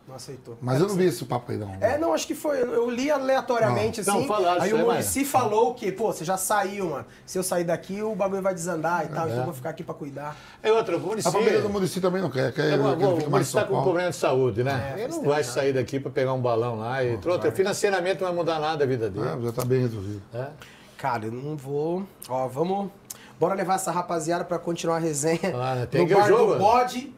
Não 0.06 0.16
aceitou. 0.16 0.58
Mas 0.60 0.80
eu 0.80 0.88
não 0.88 0.96
vi 0.96 1.04
esse 1.04 1.24
papo 1.24 1.52
aí, 1.52 1.56
não. 1.58 1.72
É, 1.80 1.96
não, 1.96 2.12
acho 2.12 2.26
que 2.26 2.34
foi. 2.34 2.60
Eu 2.60 2.90
li 2.90 3.08
aleatoriamente, 3.08 4.04
Não, 4.04 4.18
assim. 4.18 4.26
falaram 4.26 4.60
aí 4.60 4.72
o 4.72 4.76
aí, 4.76 4.82
Murici 4.82 5.24
falou 5.24 5.74
que, 5.74 5.92
pô, 5.92 6.12
você 6.12 6.24
já 6.24 6.36
saiu, 6.36 6.90
mano. 6.90 7.06
Se 7.24 7.38
eu 7.38 7.42
sair 7.44 7.62
daqui, 7.62 8.02
o 8.02 8.14
bagulho 8.14 8.42
vai 8.42 8.52
desandar 8.52 9.04
e 9.04 9.08
tal, 9.08 9.26
É. 9.26 9.28
então 9.28 9.38
eu 9.38 9.44
vou 9.44 9.54
ficar 9.54 9.70
aqui 9.70 9.84
pra 9.84 9.94
cuidar. 9.94 10.36
É 10.60 10.72
outra, 10.72 10.96
o 10.96 11.00
Muricy... 11.00 11.28
A 11.28 11.30
família 11.30 11.60
do 11.62 11.68
Muricy 11.70 12.00
também 12.00 12.20
não 12.20 12.30
quer, 12.30 12.52
quer 12.52 12.72
É, 12.72 12.76
que 12.76 12.78
bom, 12.78 13.14
fique 13.16 13.28
o 13.28 13.30
Muricy 13.30 13.52
tá 13.54 13.64
com 13.64 13.78
um 13.78 13.82
problema 13.82 14.10
de 14.10 14.16
saúde, 14.16 14.64
né? 14.64 14.94
É, 14.96 15.04
ele 15.04 15.12
não 15.12 15.22
vai 15.22 15.44
sair 15.44 15.72
daqui 15.72 16.00
pra 16.00 16.10
pegar 16.10 16.32
um 16.32 16.40
balão 16.42 16.78
lá 16.80 17.02
e 17.04 17.12
outra. 17.12 17.52
Financeiramente 17.52 18.20
não 18.20 18.26
vai 18.26 18.36
mudar 18.36 18.58
nada 18.58 18.82
a 18.82 18.86
vida 18.86 19.08
dele. 19.08 19.24
É, 19.26 19.40
já 19.46 19.52
tá 19.52 19.64
bem 19.64 19.82
resolvido. 19.82 20.20
né? 20.32 20.50
Cara, 20.98 21.26
eu 21.26 21.32
não 21.32 21.56
vou. 21.56 22.02
Ó, 22.28 22.48
vamos. 22.48 22.90
Bora 23.38 23.54
levar 23.54 23.74
essa 23.76 23.90
rapaziada 23.92 24.44
pra 24.44 24.58
continuar 24.58 24.96
a 24.96 25.00
resenha. 25.00 25.40
Ah? 25.54 25.86
Tem 25.88 26.02
no 26.02 26.06
que 26.08 26.14
bar 26.14 26.26
jogo, 26.28 26.46
do 26.46 26.52
né? 26.54 26.58
bode, 26.58 27.14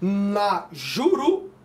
na 0.00 0.66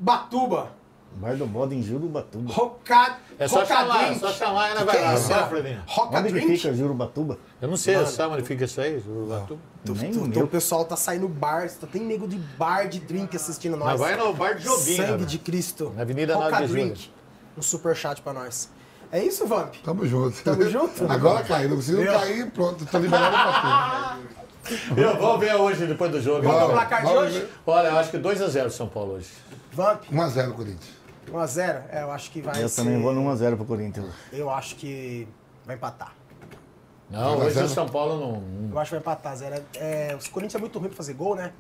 Jurubatuba. 0.04 0.72
Bar 1.16 1.36
do 1.36 1.46
bode 1.46 1.76
em 1.76 1.82
Jurubatuba. 1.84 2.52
Roca... 2.52 3.18
É 3.38 3.48
só 3.48 3.64
chamar, 3.66 4.02
é 4.04 4.06
Drink. 4.08 4.20
só 4.20 4.32
chamar 4.32 4.68
e 4.70 4.72
ela 4.72 4.80
Que 4.80 4.86
vai 4.86 5.02
lá. 5.02 5.14
é? 5.14 5.18
Vai, 5.18 5.50
Fredinho. 5.50 5.84
Roca 5.88 6.20
Onde 6.20 6.30
Drink. 6.32 6.58
fica 6.58 6.74
Jurubatuba? 6.74 7.38
Eu 7.62 7.68
não 7.68 7.78
sei, 7.78 8.06
sabe 8.08 8.34
onde 8.34 8.44
fica 8.44 8.66
isso 8.66 8.82
aí? 8.82 8.98
Urubatuba? 9.08 9.60
Tu, 9.86 9.94
Nem 9.96 10.12
tu- 10.12 10.20
o 10.20 10.24
tu- 10.24 10.30
meu. 10.30 10.46
o 10.46 10.48
pessoal 10.48 10.86
tá 10.86 10.96
saindo 10.96 11.28
bar, 11.28 11.70
só 11.70 11.86
tem 11.86 12.02
nego 12.02 12.28
de 12.28 12.38
bar 12.38 12.88
de 12.90 13.00
drink 13.00 13.36
assistindo 13.36 13.78
nós. 13.78 13.90
Mas 13.92 14.00
vai 14.00 14.16
no 14.16 14.34
bar 14.34 14.56
de 14.56 14.64
Jobim, 14.64 14.96
Sangue 14.96 15.12
né? 15.22 15.26
de 15.26 15.38
Cristo. 15.38 15.94
Na 15.96 16.02
Avenida 16.02 16.36
Roca 16.36 16.50
9 16.52 16.64
de 16.64 16.68
Julho. 16.72 16.84
Drink. 16.86 17.10
Um 17.58 17.62
superchat 17.62 18.22
pra 18.22 18.34
nós. 18.34 18.70
É 19.12 19.24
isso, 19.24 19.46
Vamp? 19.46 19.76
Tamo 19.84 20.08
junto. 20.08 20.42
Tamo 20.44 20.68
junto? 20.68 21.06
Agora 21.12 21.44
caiu. 21.44 21.80
Se 21.80 21.92
não 21.92 22.06
cair, 22.06 22.50
pronto, 22.52 22.84
tá 22.88 22.98
liberado 22.98 23.32
pra 23.36 24.18
Eu 24.98 25.18
vou 25.20 25.38
ver 25.38 25.54
hoje, 25.56 25.86
depois 25.86 26.10
do 26.12 26.20
jogo. 26.22 26.44
É 26.46 26.50
o 26.50 26.52
Vamos. 26.52 26.72
placar 26.72 27.02
de 27.02 27.08
Vamos 27.08 27.22
hoje? 27.36 27.48
Olha, 27.68 27.88
eu 27.90 27.98
acho 27.98 28.10
que 28.10 28.18
2x0 28.18 28.70
São 28.72 28.88
Paulo 28.88 29.14
hoje. 29.16 29.28
Vamp, 29.74 30.04
tudo. 30.04 30.16
1x0 30.16 30.54
Corinthians. 30.54 30.92
1x0? 31.32 31.82
É, 31.92 32.02
eu 32.04 32.12
acho 32.12 32.32
que 32.32 32.42
vai 32.42 32.62
Eu 32.62 32.70
ser... 32.70 32.82
também 32.82 33.02
vou 33.02 33.14
no 33.14 33.24
1x0 33.32 33.56
pro 33.56 33.66
Corinthians. 33.66 34.14
Eu 34.32 34.50
acho 34.50 34.76
que 34.76 35.28
vai 35.66 35.76
empatar. 35.76 36.14
Não, 37.10 37.36
2 37.38 37.42
a 37.42 37.46
hoje 37.46 37.54
0. 37.56 37.66
o 37.66 37.70
São 37.70 37.88
Paulo 37.88 38.20
não. 38.20 38.72
Eu 38.72 38.80
acho 38.80 38.90
que 38.90 38.96
vai 38.96 39.00
empatar. 39.02 39.36
Zero. 39.36 39.64
É, 39.76 40.16
o 40.20 40.30
Corinthians 40.32 40.56
é 40.56 40.60
muito 40.60 40.80
ruim 40.80 40.90
pra 40.90 40.98
fazer 40.98 41.14
gol, 41.14 41.36
né? 41.36 41.52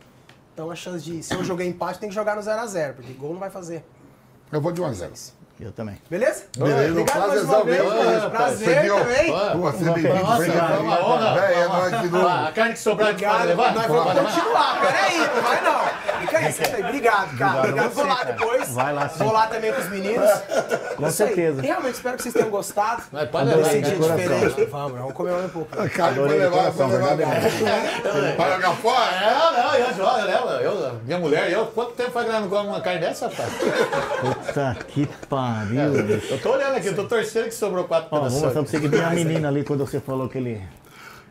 Então 0.53 0.69
a 0.71 0.75
chance 0.75 1.03
de. 1.03 1.21
Se 1.23 1.33
eu 1.33 1.43
jogar 1.43 1.65
empate, 1.65 1.99
tem 1.99 2.09
que 2.09 2.15
jogar 2.15 2.35
no 2.35 2.41
0x0, 2.41 2.93
porque 2.93 3.13
gol 3.13 3.33
não 3.33 3.39
vai 3.39 3.49
fazer. 3.49 3.83
Eu 4.51 4.61
vou 4.61 4.71
de 4.71 4.81
É 4.81 4.85
1x0. 4.85 5.11
isso. 5.13 5.43
Eu 5.59 5.71
também. 5.71 5.97
Beleza? 6.09 6.45
Beleza, 6.57 6.91
Obrigado 6.91 7.27
mais 7.27 7.43
uma 7.43 7.63
vez. 7.63 7.83
mesmo, 7.83 7.97
mano. 8.03 8.31
Prazer 8.31 8.67
Você 8.67 8.99
também. 8.99 9.31
Pô, 9.31 9.57
você 9.71 9.83
bem-vindo. 9.85 10.15
Nossa, 10.15 10.43
foi 10.45 10.79
uma 10.79 11.05
honra. 11.05 11.33
Véi, 11.41 11.53
é 11.53 11.67
nóis 11.67 12.01
de 12.01 12.09
novo. 12.09 12.27
A 12.27 12.51
carne 12.51 12.73
que 12.73 12.79
sobrar 12.79 13.07
pode 13.13 13.23
Obrigado. 13.25 13.47
levar? 13.47 13.73
Nós 13.75 13.85
vamos 13.87 14.13
continuar. 14.33 14.81
Peraí, 14.81 15.17
não 15.19 15.41
vai 15.43 15.61
não. 15.63 15.92
Aí, 16.35 16.51
senta 16.51 16.75
aí. 16.77 16.83
Obrigado, 16.83 17.37
cara. 17.37 17.59
Obrigado 17.59 17.85
a 17.85 17.89
Vou 17.89 18.05
lá 18.05 18.15
cara. 18.15 18.31
depois. 18.33 18.69
Vai 18.69 18.93
lá, 18.93 19.09
sim. 19.09 19.23
Vou 19.23 19.33
lá 19.33 19.47
também 19.47 19.73
com 19.73 19.81
os 19.81 19.89
meninos. 19.89 20.29
Com 20.95 21.07
Isso 21.07 21.23
aí. 21.23 21.29
certeza. 21.29 21.61
Realmente, 21.61 21.93
espero 21.95 22.17
que 22.17 22.23
vocês 22.23 22.33
tenham 22.33 22.49
gostado. 22.49 23.03
Mas 23.11 23.29
pode 23.29 23.45
levar, 23.49 23.61
Esse 23.67 23.81
dia 23.81 23.95
coração. 23.95 24.17
diferente. 24.17 24.65
Vamos, 24.71 24.97
vamos 24.97 25.13
comer 25.13 25.33
um 25.33 25.49
pouco. 25.49 25.79
A 25.81 25.89
carne 25.89 26.19
vai 26.19 26.37
levar, 26.37 26.69
vai 26.71 27.15
levar. 27.15 28.35
Para 28.37 28.55
jogar 28.55 28.75
fora? 28.75 29.11
É, 29.15 29.61
não, 29.61 29.75
eu 29.75 29.93
jogo, 29.95 30.17
eu 30.19 30.25
levo. 30.25 30.49
Eu, 30.63 30.99
minha 31.05 31.19
mulher, 31.19 31.51
eu, 31.51 31.65
quanto 31.67 31.91
tempo 31.93 32.11
faz 32.11 32.25
que 32.25 32.31
ela 32.31 32.41
não 32.41 32.49
come 32.49 32.67
uma 32.69 32.81
carne 32.81 32.99
dessa, 33.01 33.27
rapaz? 33.27 33.49
Puta 34.21 34.77
que 34.87 35.05
pariu, 35.29 36.03
bicho. 36.03 36.33
Eu 36.33 36.41
tô 36.41 36.51
olhando 36.53 36.75
aqui, 36.75 36.87
eu 36.87 36.95
tô 36.95 37.05
torcendo 37.05 37.45
que 37.45 37.53
sobrou 37.55 37.83
quatro 37.85 38.09
pedaços. 38.09 38.33
mostrar 38.33 38.51
pra 38.51 38.61
você 38.61 38.79
que 38.79 38.89
tem 38.89 38.99
uma 38.99 39.09
menina 39.11 39.47
ali 39.47 39.63
quando 39.63 39.85
você 39.85 39.99
falou 39.99 40.29
que 40.29 40.37
ele. 40.37 40.61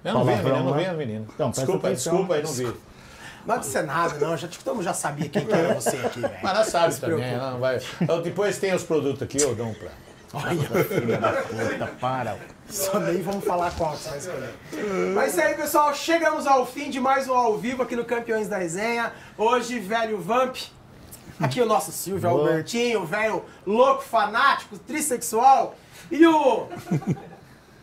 Eu 0.04 0.14
não 0.14 0.24
vi 0.24 0.32
a 0.32 0.36
menina, 0.36 0.62
não 0.62 0.74
vi 0.74 0.82
né? 0.82 0.88
a 0.90 0.92
menina. 0.94 1.24
Então, 1.32 1.50
desculpa, 1.50 1.90
desculpa 1.90 2.34
aí, 2.34 2.42
não 2.42 2.52
vi. 2.52 2.72
Não 3.46 3.54
pode 3.54 3.66
ser 3.66 3.82
nada, 3.82 4.18
não. 4.18 4.36
Já, 4.36 4.48
todo 4.48 4.74
mundo 4.76 4.84
já 4.84 4.94
sabia 4.94 5.28
quem 5.28 5.44
que 5.44 5.52
era 5.52 5.74
você 5.74 5.96
aqui, 5.96 6.20
velho. 6.20 6.34
Mas 6.42 6.54
ela 6.54 6.64
sabe 6.64 6.96
também, 6.96 7.34
ela 7.34 7.50
não 7.52 7.60
vai. 7.60 7.80
Então, 8.00 8.22
depois 8.22 8.58
tem 8.58 8.74
os 8.74 8.84
produtos 8.84 9.22
aqui, 9.22 9.40
eu 9.40 9.54
dou 9.54 9.66
um 9.66 9.74
pra. 9.74 9.90
Nossa, 10.32 10.84
filha 10.84 11.18
da 11.18 11.32
puta, 11.32 11.86
para. 12.00 12.38
Só 12.68 12.98
nem 13.00 13.20
vamos 13.20 13.44
falar 13.44 13.70
qual 13.72 13.92
que 13.92 13.98
você 13.98 14.08
vai 14.08 14.18
escolher. 14.18 14.54
Mas 15.14 15.24
é 15.24 15.28
isso 15.28 15.40
aí, 15.40 15.54
pessoal. 15.54 15.94
Chegamos 15.94 16.46
ao 16.46 16.64
fim 16.64 16.88
de 16.88 17.00
mais 17.00 17.28
um 17.28 17.34
ao 17.34 17.58
vivo 17.58 17.82
aqui 17.82 17.94
no 17.94 18.04
Campeões 18.04 18.48
da 18.48 18.56
Resenha. 18.56 19.12
Hoje, 19.36 19.78
velho 19.78 20.18
Vamp. 20.20 20.56
Aqui 21.38 21.60
o 21.60 21.66
nosso 21.66 21.92
Silvio 21.92 22.30
Boa. 22.30 22.48
Albertinho, 22.48 23.04
velho 23.04 23.44
louco, 23.66 24.02
fanático, 24.02 24.78
trissexual. 24.78 25.74
E 26.10 26.26
o. 26.26 26.68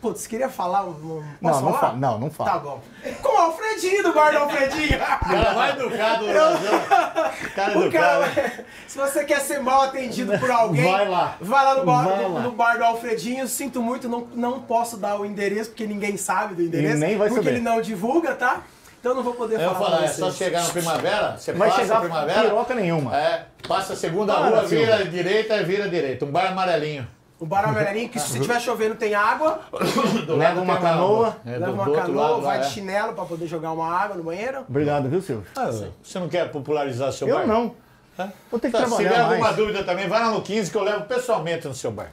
Putz, 0.00 0.26
queria 0.26 0.48
falar. 0.48 0.82
Posso 0.84 1.02
Não, 1.42 1.60
não 1.60 1.74
fala. 1.74 1.92
Não, 1.96 2.18
não 2.18 2.30
fala. 2.30 2.50
Tá 2.52 2.58
bom. 2.58 2.80
Com 3.22 3.28
o 3.34 3.38
Alfredinho 3.38 4.02
do 4.02 4.12
bar 4.14 4.30
do 4.32 4.38
Alfredinho. 4.38 4.98
Cara 4.98 5.52
mais 5.54 5.76
educado 5.78 6.24
do 6.26 6.32
Brasil. 6.32 6.70
Cara 7.54 7.78
O 7.78 7.92
cara, 7.92 8.26
educado. 8.26 8.64
se 8.88 8.96
você 8.98 9.24
quer 9.24 9.40
ser 9.40 9.60
mal 9.60 9.82
atendido 9.82 10.38
por 10.38 10.50
alguém, 10.50 10.90
Vai 10.90 11.06
lá. 11.06 11.36
vai 11.40 11.64
lá 11.66 11.74
no 11.74 11.84
bar, 11.84 12.04
Vai 12.04 12.22
no, 12.22 12.34
lá. 12.34 12.40
no 12.40 12.52
bar 12.52 12.78
do 12.78 12.84
Alfredinho. 12.84 13.46
Sinto 13.46 13.82
muito, 13.82 14.08
não, 14.08 14.26
não 14.34 14.60
posso 14.62 14.96
dar 14.96 15.20
o 15.20 15.26
endereço, 15.26 15.70
porque 15.70 15.86
ninguém 15.86 16.16
sabe 16.16 16.54
do 16.54 16.62
endereço. 16.62 16.96
nem 16.98 17.18
vai 17.18 17.28
porque 17.28 17.44
saber. 17.44 17.56
ele 17.56 17.64
não 17.64 17.82
divulga, 17.82 18.34
tá? 18.34 18.62
Então 18.98 19.12
eu 19.12 19.16
não 19.16 19.22
vou 19.22 19.34
poder 19.34 19.54
Eu 19.56 19.60
falar. 19.60 19.72
vou 19.74 19.86
falar, 19.86 20.04
é 20.04 20.08
só 20.08 20.30
chegar 20.30 20.62
na 20.62 20.68
primavera, 20.70 21.36
você 21.36 21.52
Vai 21.52 21.68
passa 21.68 21.80
chegar 21.82 21.96
a 21.96 22.00
primavera. 22.00 22.40
piroca 22.42 22.74
nenhuma. 22.74 23.16
É, 23.16 23.46
passa 23.68 23.92
a 23.92 23.96
segunda 23.96 24.32
Para, 24.34 24.46
rua, 24.48 24.60
Silvio. 24.60 24.78
vira 24.86 25.04
direita, 25.04 25.62
vira 25.62 25.88
direita. 25.90 26.24
Um 26.24 26.30
bar 26.30 26.46
amarelinho. 26.52 27.06
O 27.40 27.46
bar 27.46 27.64
amarelinho, 27.66 28.08
que 28.10 28.18
se 28.20 28.38
tiver 28.38 28.60
chovendo 28.60 28.94
tem 28.96 29.14
água, 29.14 29.60
Do 30.26 30.36
Leva 30.36 30.54
lado 30.56 30.62
uma 30.62 30.74
tem 30.76 30.82
canoa. 30.82 31.36
É, 31.46 31.54
do- 31.54 31.60
leva 31.60 31.72
uma 31.72 31.90
canoa, 31.90 32.28
lado 32.30 32.42
vai 32.42 32.58
é. 32.58 32.60
de 32.60 32.70
chinelo 32.70 33.14
pra 33.14 33.24
poder 33.24 33.46
jogar 33.46 33.72
uma 33.72 33.90
água 33.90 34.14
no 34.16 34.22
banheiro. 34.22 34.60
Obrigado, 34.68 35.08
viu, 35.08 35.22
Silvio? 35.22 35.46
Ah, 35.56 35.70
Você 36.02 36.18
não 36.18 36.28
quer 36.28 36.50
popularizar 36.52 37.10
seu 37.12 37.26
bar? 37.28 37.40
Eu 37.40 37.46
não. 37.46 37.74
Vou 38.50 38.60
ter 38.60 38.70
que 38.70 38.76
Tá, 38.76 38.86
se 38.86 38.96
tiver 38.96 39.08
trabalhar 39.08 39.30
alguma 39.30 39.52
dúvida 39.54 39.82
também, 39.82 40.06
vai 40.06 40.20
lá 40.20 40.30
no 40.30 40.42
15 40.42 40.70
que 40.70 40.76
eu 40.76 40.82
levo 40.84 41.04
pessoalmente 41.06 41.66
no 41.66 41.74
seu 41.74 41.90
bar. 41.90 42.10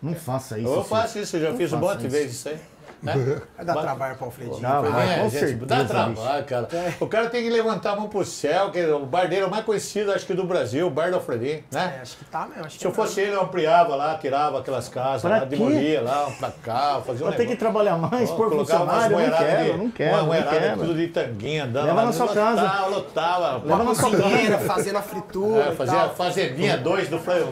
Não 0.00 0.14
faça 0.14 0.56
isso. 0.56 0.68
Eu 0.72 0.84
faço 0.84 1.18
isso, 1.18 1.36
eu 1.36 1.40
já 1.50 1.54
fiz 1.54 1.72
um 1.72 1.78
monte 1.78 1.98
de 2.02 2.08
vezes 2.08 2.36
isso 2.36 2.48
aí. 2.48 2.58
Né? 3.02 3.14
Vai 3.56 3.64
dar 3.64 3.74
Vai- 3.74 3.82
trabalho 3.84 4.16
pro 4.16 4.24
Alfredinho. 4.26 4.60
Dá, 4.60 4.80
Foi 4.80 4.90
vai, 4.90 5.06
bem, 5.06 5.16
com 5.18 5.30
gente, 5.30 5.38
certeza, 5.40 5.66
dá 5.66 5.76
bicho. 5.76 5.88
trabalho, 5.88 6.44
cara. 6.44 6.68
O 7.00 7.06
cara 7.06 7.30
tem 7.30 7.42
que 7.44 7.50
levantar 7.50 7.92
a 7.92 7.96
mão 7.96 8.08
pro 8.08 8.24
céu, 8.24 8.70
que 8.72 8.78
é 8.80 8.92
o 8.92 9.06
mais 9.50 9.64
conhecido, 9.64 10.12
acho 10.12 10.26
que 10.26 10.34
do 10.34 10.44
Brasil, 10.44 10.86
o 10.86 10.90
bar 10.90 11.10
do 11.10 11.16
Alfredinho, 11.16 11.62
É, 11.72 11.76
né? 11.76 11.98
acho 12.02 12.16
que 12.16 12.24
tá 12.24 12.46
mesmo. 12.46 12.64
Acho 12.66 12.74
que 12.74 12.80
Se 12.80 12.86
eu 12.86 12.92
fosse 12.92 13.20
ele, 13.20 13.32
eu 13.34 13.42
ampliava 13.42 13.94
lá, 13.94 14.16
tirava 14.18 14.58
aquelas 14.58 14.88
casas, 14.88 15.22
Pra 15.22 15.38
lá, 15.38 15.44
demolia 15.44 16.02
lá, 16.02 16.28
pra 16.40 16.50
cá, 16.62 17.00
fazia 17.06 17.26
um 17.26 17.32
ter 17.32 17.46
que 17.46 17.54
trabalhar 17.56 17.96
mais, 17.96 18.28
umas 18.30 18.48
funcionário. 18.50 19.18
Eu 19.18 19.30
não 19.30 19.38
quero, 19.38 19.62
de- 19.64 19.68
eu 19.70 19.78
não 19.78 19.90
quero, 19.90 20.10
Uma 20.10 20.18
não 20.18 20.26
moerada 20.26 20.58
quero. 20.58 20.80
tudo 20.80 20.94
de 20.94 21.06
tanguinha, 21.08 21.64
andando 21.64 21.86
Leva 21.86 22.00
lá, 22.00 22.06
na 22.06 22.12
sua 22.12 22.26
lotava, 22.26 22.56
casa. 22.56 22.86
Lotava, 22.88 23.62
Leva 23.64 23.84
na 23.84 23.94
sua 23.94 24.10
casa. 24.10 24.58
fazendo 24.66 24.96
a 24.98 25.02
fritura 25.02 25.62
É, 25.68 25.72
fazia 25.72 26.00
a 26.02 26.08
fazendinha 26.08 26.76
2 26.78 27.08
do. 27.08 27.18
Fazer 27.18 27.44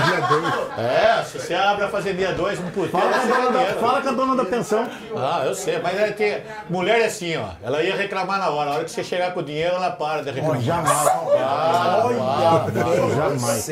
dia 0.00 0.20
dois. 0.28 0.78
É, 0.78 1.22
se 1.24 1.38
você 1.38 1.54
abre 1.54 1.84
a 1.84 1.88
fazendinha 1.88 2.32
2 2.32 2.58
no 2.58 2.70
puteiro, 2.70 3.06
Fala 3.38 3.52
com, 3.52 3.58
a 3.58 3.62
você 3.62 3.62
dona 3.62 3.64
da, 3.64 3.74
fala 3.80 4.00
com 4.02 4.08
a 4.08 4.12
dona 4.12 4.36
da 4.36 4.44
pensão. 4.44 4.88
Ah, 5.16 5.42
eu 5.44 5.54
sei, 5.54 5.78
mas 5.80 5.98
é 5.98 6.12
que 6.12 6.42
mulher 6.68 7.00
é 7.00 7.06
assim, 7.06 7.36
ó. 7.36 7.48
Ela 7.62 7.82
ia 7.82 7.96
reclamar 7.96 8.38
na 8.38 8.50
hora. 8.50 8.70
A 8.70 8.74
hora 8.74 8.84
que 8.84 8.90
você 8.90 9.04
chegar 9.04 9.32
com 9.32 9.40
o 9.40 9.42
dinheiro, 9.42 9.74
ela 9.76 9.90
para 9.90 10.22
de 10.22 10.30
reclamar. 10.30 10.60
Jamais. 10.60 11.02
Para. 11.02 12.64
Meu 12.72 12.84
Deus 12.84 13.10
do 13.10 13.14
Jamais. 13.16 13.68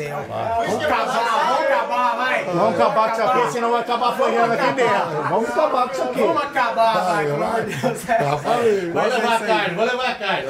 Vamos 0.67 0.83
acabar, 0.85 1.45
vamos 1.47 1.65
acabar, 1.65 2.15
vai. 2.17 2.43
Vamos 2.45 2.75
acabar 2.79 3.09
com 3.09 3.21
isso 3.21 3.29
aqui, 3.29 3.51
senão 3.51 3.71
vai 3.71 3.81
acabar 3.81 4.09
apanhando 4.09 4.51
aqui 4.53 4.73
dentro. 4.73 5.23
Vamos 5.29 5.49
acabar 5.49 5.87
com 5.87 5.93
isso 5.93 6.03
aqui. 6.03 6.19
Vamos 6.21 6.43
acabar, 6.43 6.93
vai, 7.05 7.25
pelo 7.25 7.43
amor 7.43 7.65
de 7.65 7.75
Deus. 7.75 8.01
Já 8.03 8.37
falei. 8.37 8.91
Vou 8.91 9.01
é 9.01 9.07
levar 9.07 9.35
a 9.35 9.39
carne, 9.39 9.75
vou 9.75 9.85
levar 9.85 10.09
a 10.09 10.15
carne. 10.15 10.47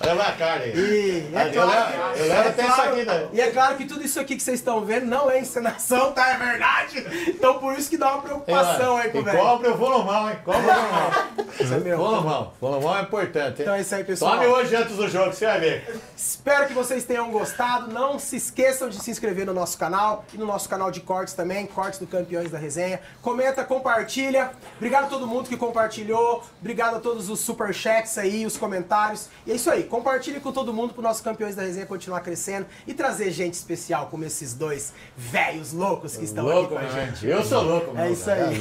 Vou 0.00 0.08
levar 0.08 0.28
a 0.28 0.32
carne. 0.32 0.72
E 0.74 1.30
é 1.34 1.48
claro, 1.50 2.48
até 2.48 2.62
isso 2.64 2.74
claro- 2.74 2.90
aqui, 2.92 3.04
né? 3.04 3.26
E 3.32 3.40
é 3.40 3.50
claro 3.50 3.76
que 3.76 3.84
tudo 3.84 4.04
isso 4.04 4.20
aqui 4.20 4.36
que 4.36 4.42
vocês 4.42 4.58
estão 4.60 4.84
vendo 4.84 5.06
não 5.06 5.30
é 5.30 5.38
encenação, 5.40 6.12
tá? 6.12 6.30
É 6.30 6.36
verdade. 6.36 7.04
Então 7.28 7.58
por 7.58 7.73
isso 7.74 7.90
que 7.90 7.96
dá 7.96 8.12
uma 8.14 8.22
preocupação 8.22 8.96
aí 8.96 9.10
com 9.10 9.18
o 9.18 9.22
velho. 9.22 9.38
compra 9.38 9.70
o 9.70 9.76
volumão, 9.76 10.30
hein? 10.30 10.38
Compra 10.44 10.60
o 10.60 10.64
volumão. 10.64 11.44
Isso 11.60 11.72
é 11.72 11.78
meu. 11.78 11.96
Volumão. 11.96 12.52
Volumão 12.60 12.98
é 12.98 13.02
importante, 13.02 13.58
hein? 13.58 13.62
Então 13.62 13.74
é 13.74 13.80
isso 13.80 13.94
aí, 13.94 14.02
pessoal. 14.02 14.32
Tome 14.34 14.46
hoje 14.48 14.74
antes 14.74 14.96
do 14.96 15.08
jogo, 15.08 15.32
você 15.32 15.46
vai 15.46 15.60
ver. 15.60 16.00
Espero 16.16 16.66
que 16.66 16.72
vocês 16.72 17.04
tenham 17.04 17.30
gostado. 17.30 17.92
Não 17.92 18.18
se 18.18 18.36
esqueçam 18.36 18.88
de 18.88 19.00
se 19.00 19.10
inscrever 19.10 19.46
no 19.46 19.54
nosso 19.54 19.78
canal 19.78 20.24
e 20.34 20.36
no 20.36 20.46
nosso 20.46 20.68
canal 20.68 20.90
de 20.90 21.00
cortes 21.00 21.32
também, 21.32 21.64
cortes 21.66 22.00
do 22.00 22.08
Campeões 22.08 22.50
da 22.50 22.58
Resenha. 22.58 23.00
Comenta, 23.22 23.62
compartilha. 23.62 24.50
Obrigado 24.76 25.04
a 25.04 25.06
todo 25.06 25.28
mundo 25.28 25.48
que 25.48 25.56
compartilhou. 25.56 26.42
Obrigado 26.60 26.96
a 26.96 27.00
todos 27.00 27.30
os 27.30 27.38
superchats 27.38 28.18
aí, 28.18 28.44
os 28.44 28.56
comentários. 28.56 29.28
E 29.46 29.52
é 29.52 29.54
isso 29.54 29.70
aí. 29.70 29.84
Compartilhe 29.84 30.40
com 30.40 30.50
todo 30.50 30.72
mundo 30.72 30.92
pro 30.92 31.02
nosso 31.02 31.22
Campeões 31.22 31.54
da 31.54 31.62
Resenha 31.62 31.86
continuar 31.86 32.20
crescendo 32.20 32.66
e 32.86 32.94
trazer 32.94 33.30
gente 33.30 33.54
especial 33.54 34.08
como 34.10 34.24
esses 34.24 34.54
dois 34.54 34.92
velhos 35.16 35.72
loucos 35.72 36.16
que 36.16 36.24
estão 36.24 36.44
Louco, 36.44 36.74
aqui 36.74 36.86
com 36.86 36.90
a 36.90 37.00
né, 37.00 37.06
gente? 37.06 37.26
Eu 37.26 37.44
sou 37.44 37.62
louco, 37.64 37.90
É 37.90 38.00
mano. 38.00 38.12
isso 38.12 38.30
aí. 38.30 38.60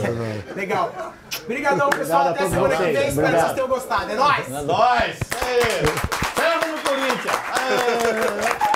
Legal. 0.55 0.91
Obrigadão, 1.43 1.89
pessoal. 1.89 2.27
Até 2.29 2.49
semana 2.49 2.75
que 2.75 2.83
vem. 2.83 3.07
Espero 3.07 3.27
que 3.27 3.39
vocês 3.39 3.53
tenham 3.53 3.67
gostado. 3.67 4.11
É 4.11 4.15
nóis! 4.15 4.47
É 4.51 4.61
nóis! 4.61 5.19
Ferro 6.35 6.67
no 6.71 6.77
Corinthians! 6.81 7.35
Aê! 7.53 8.73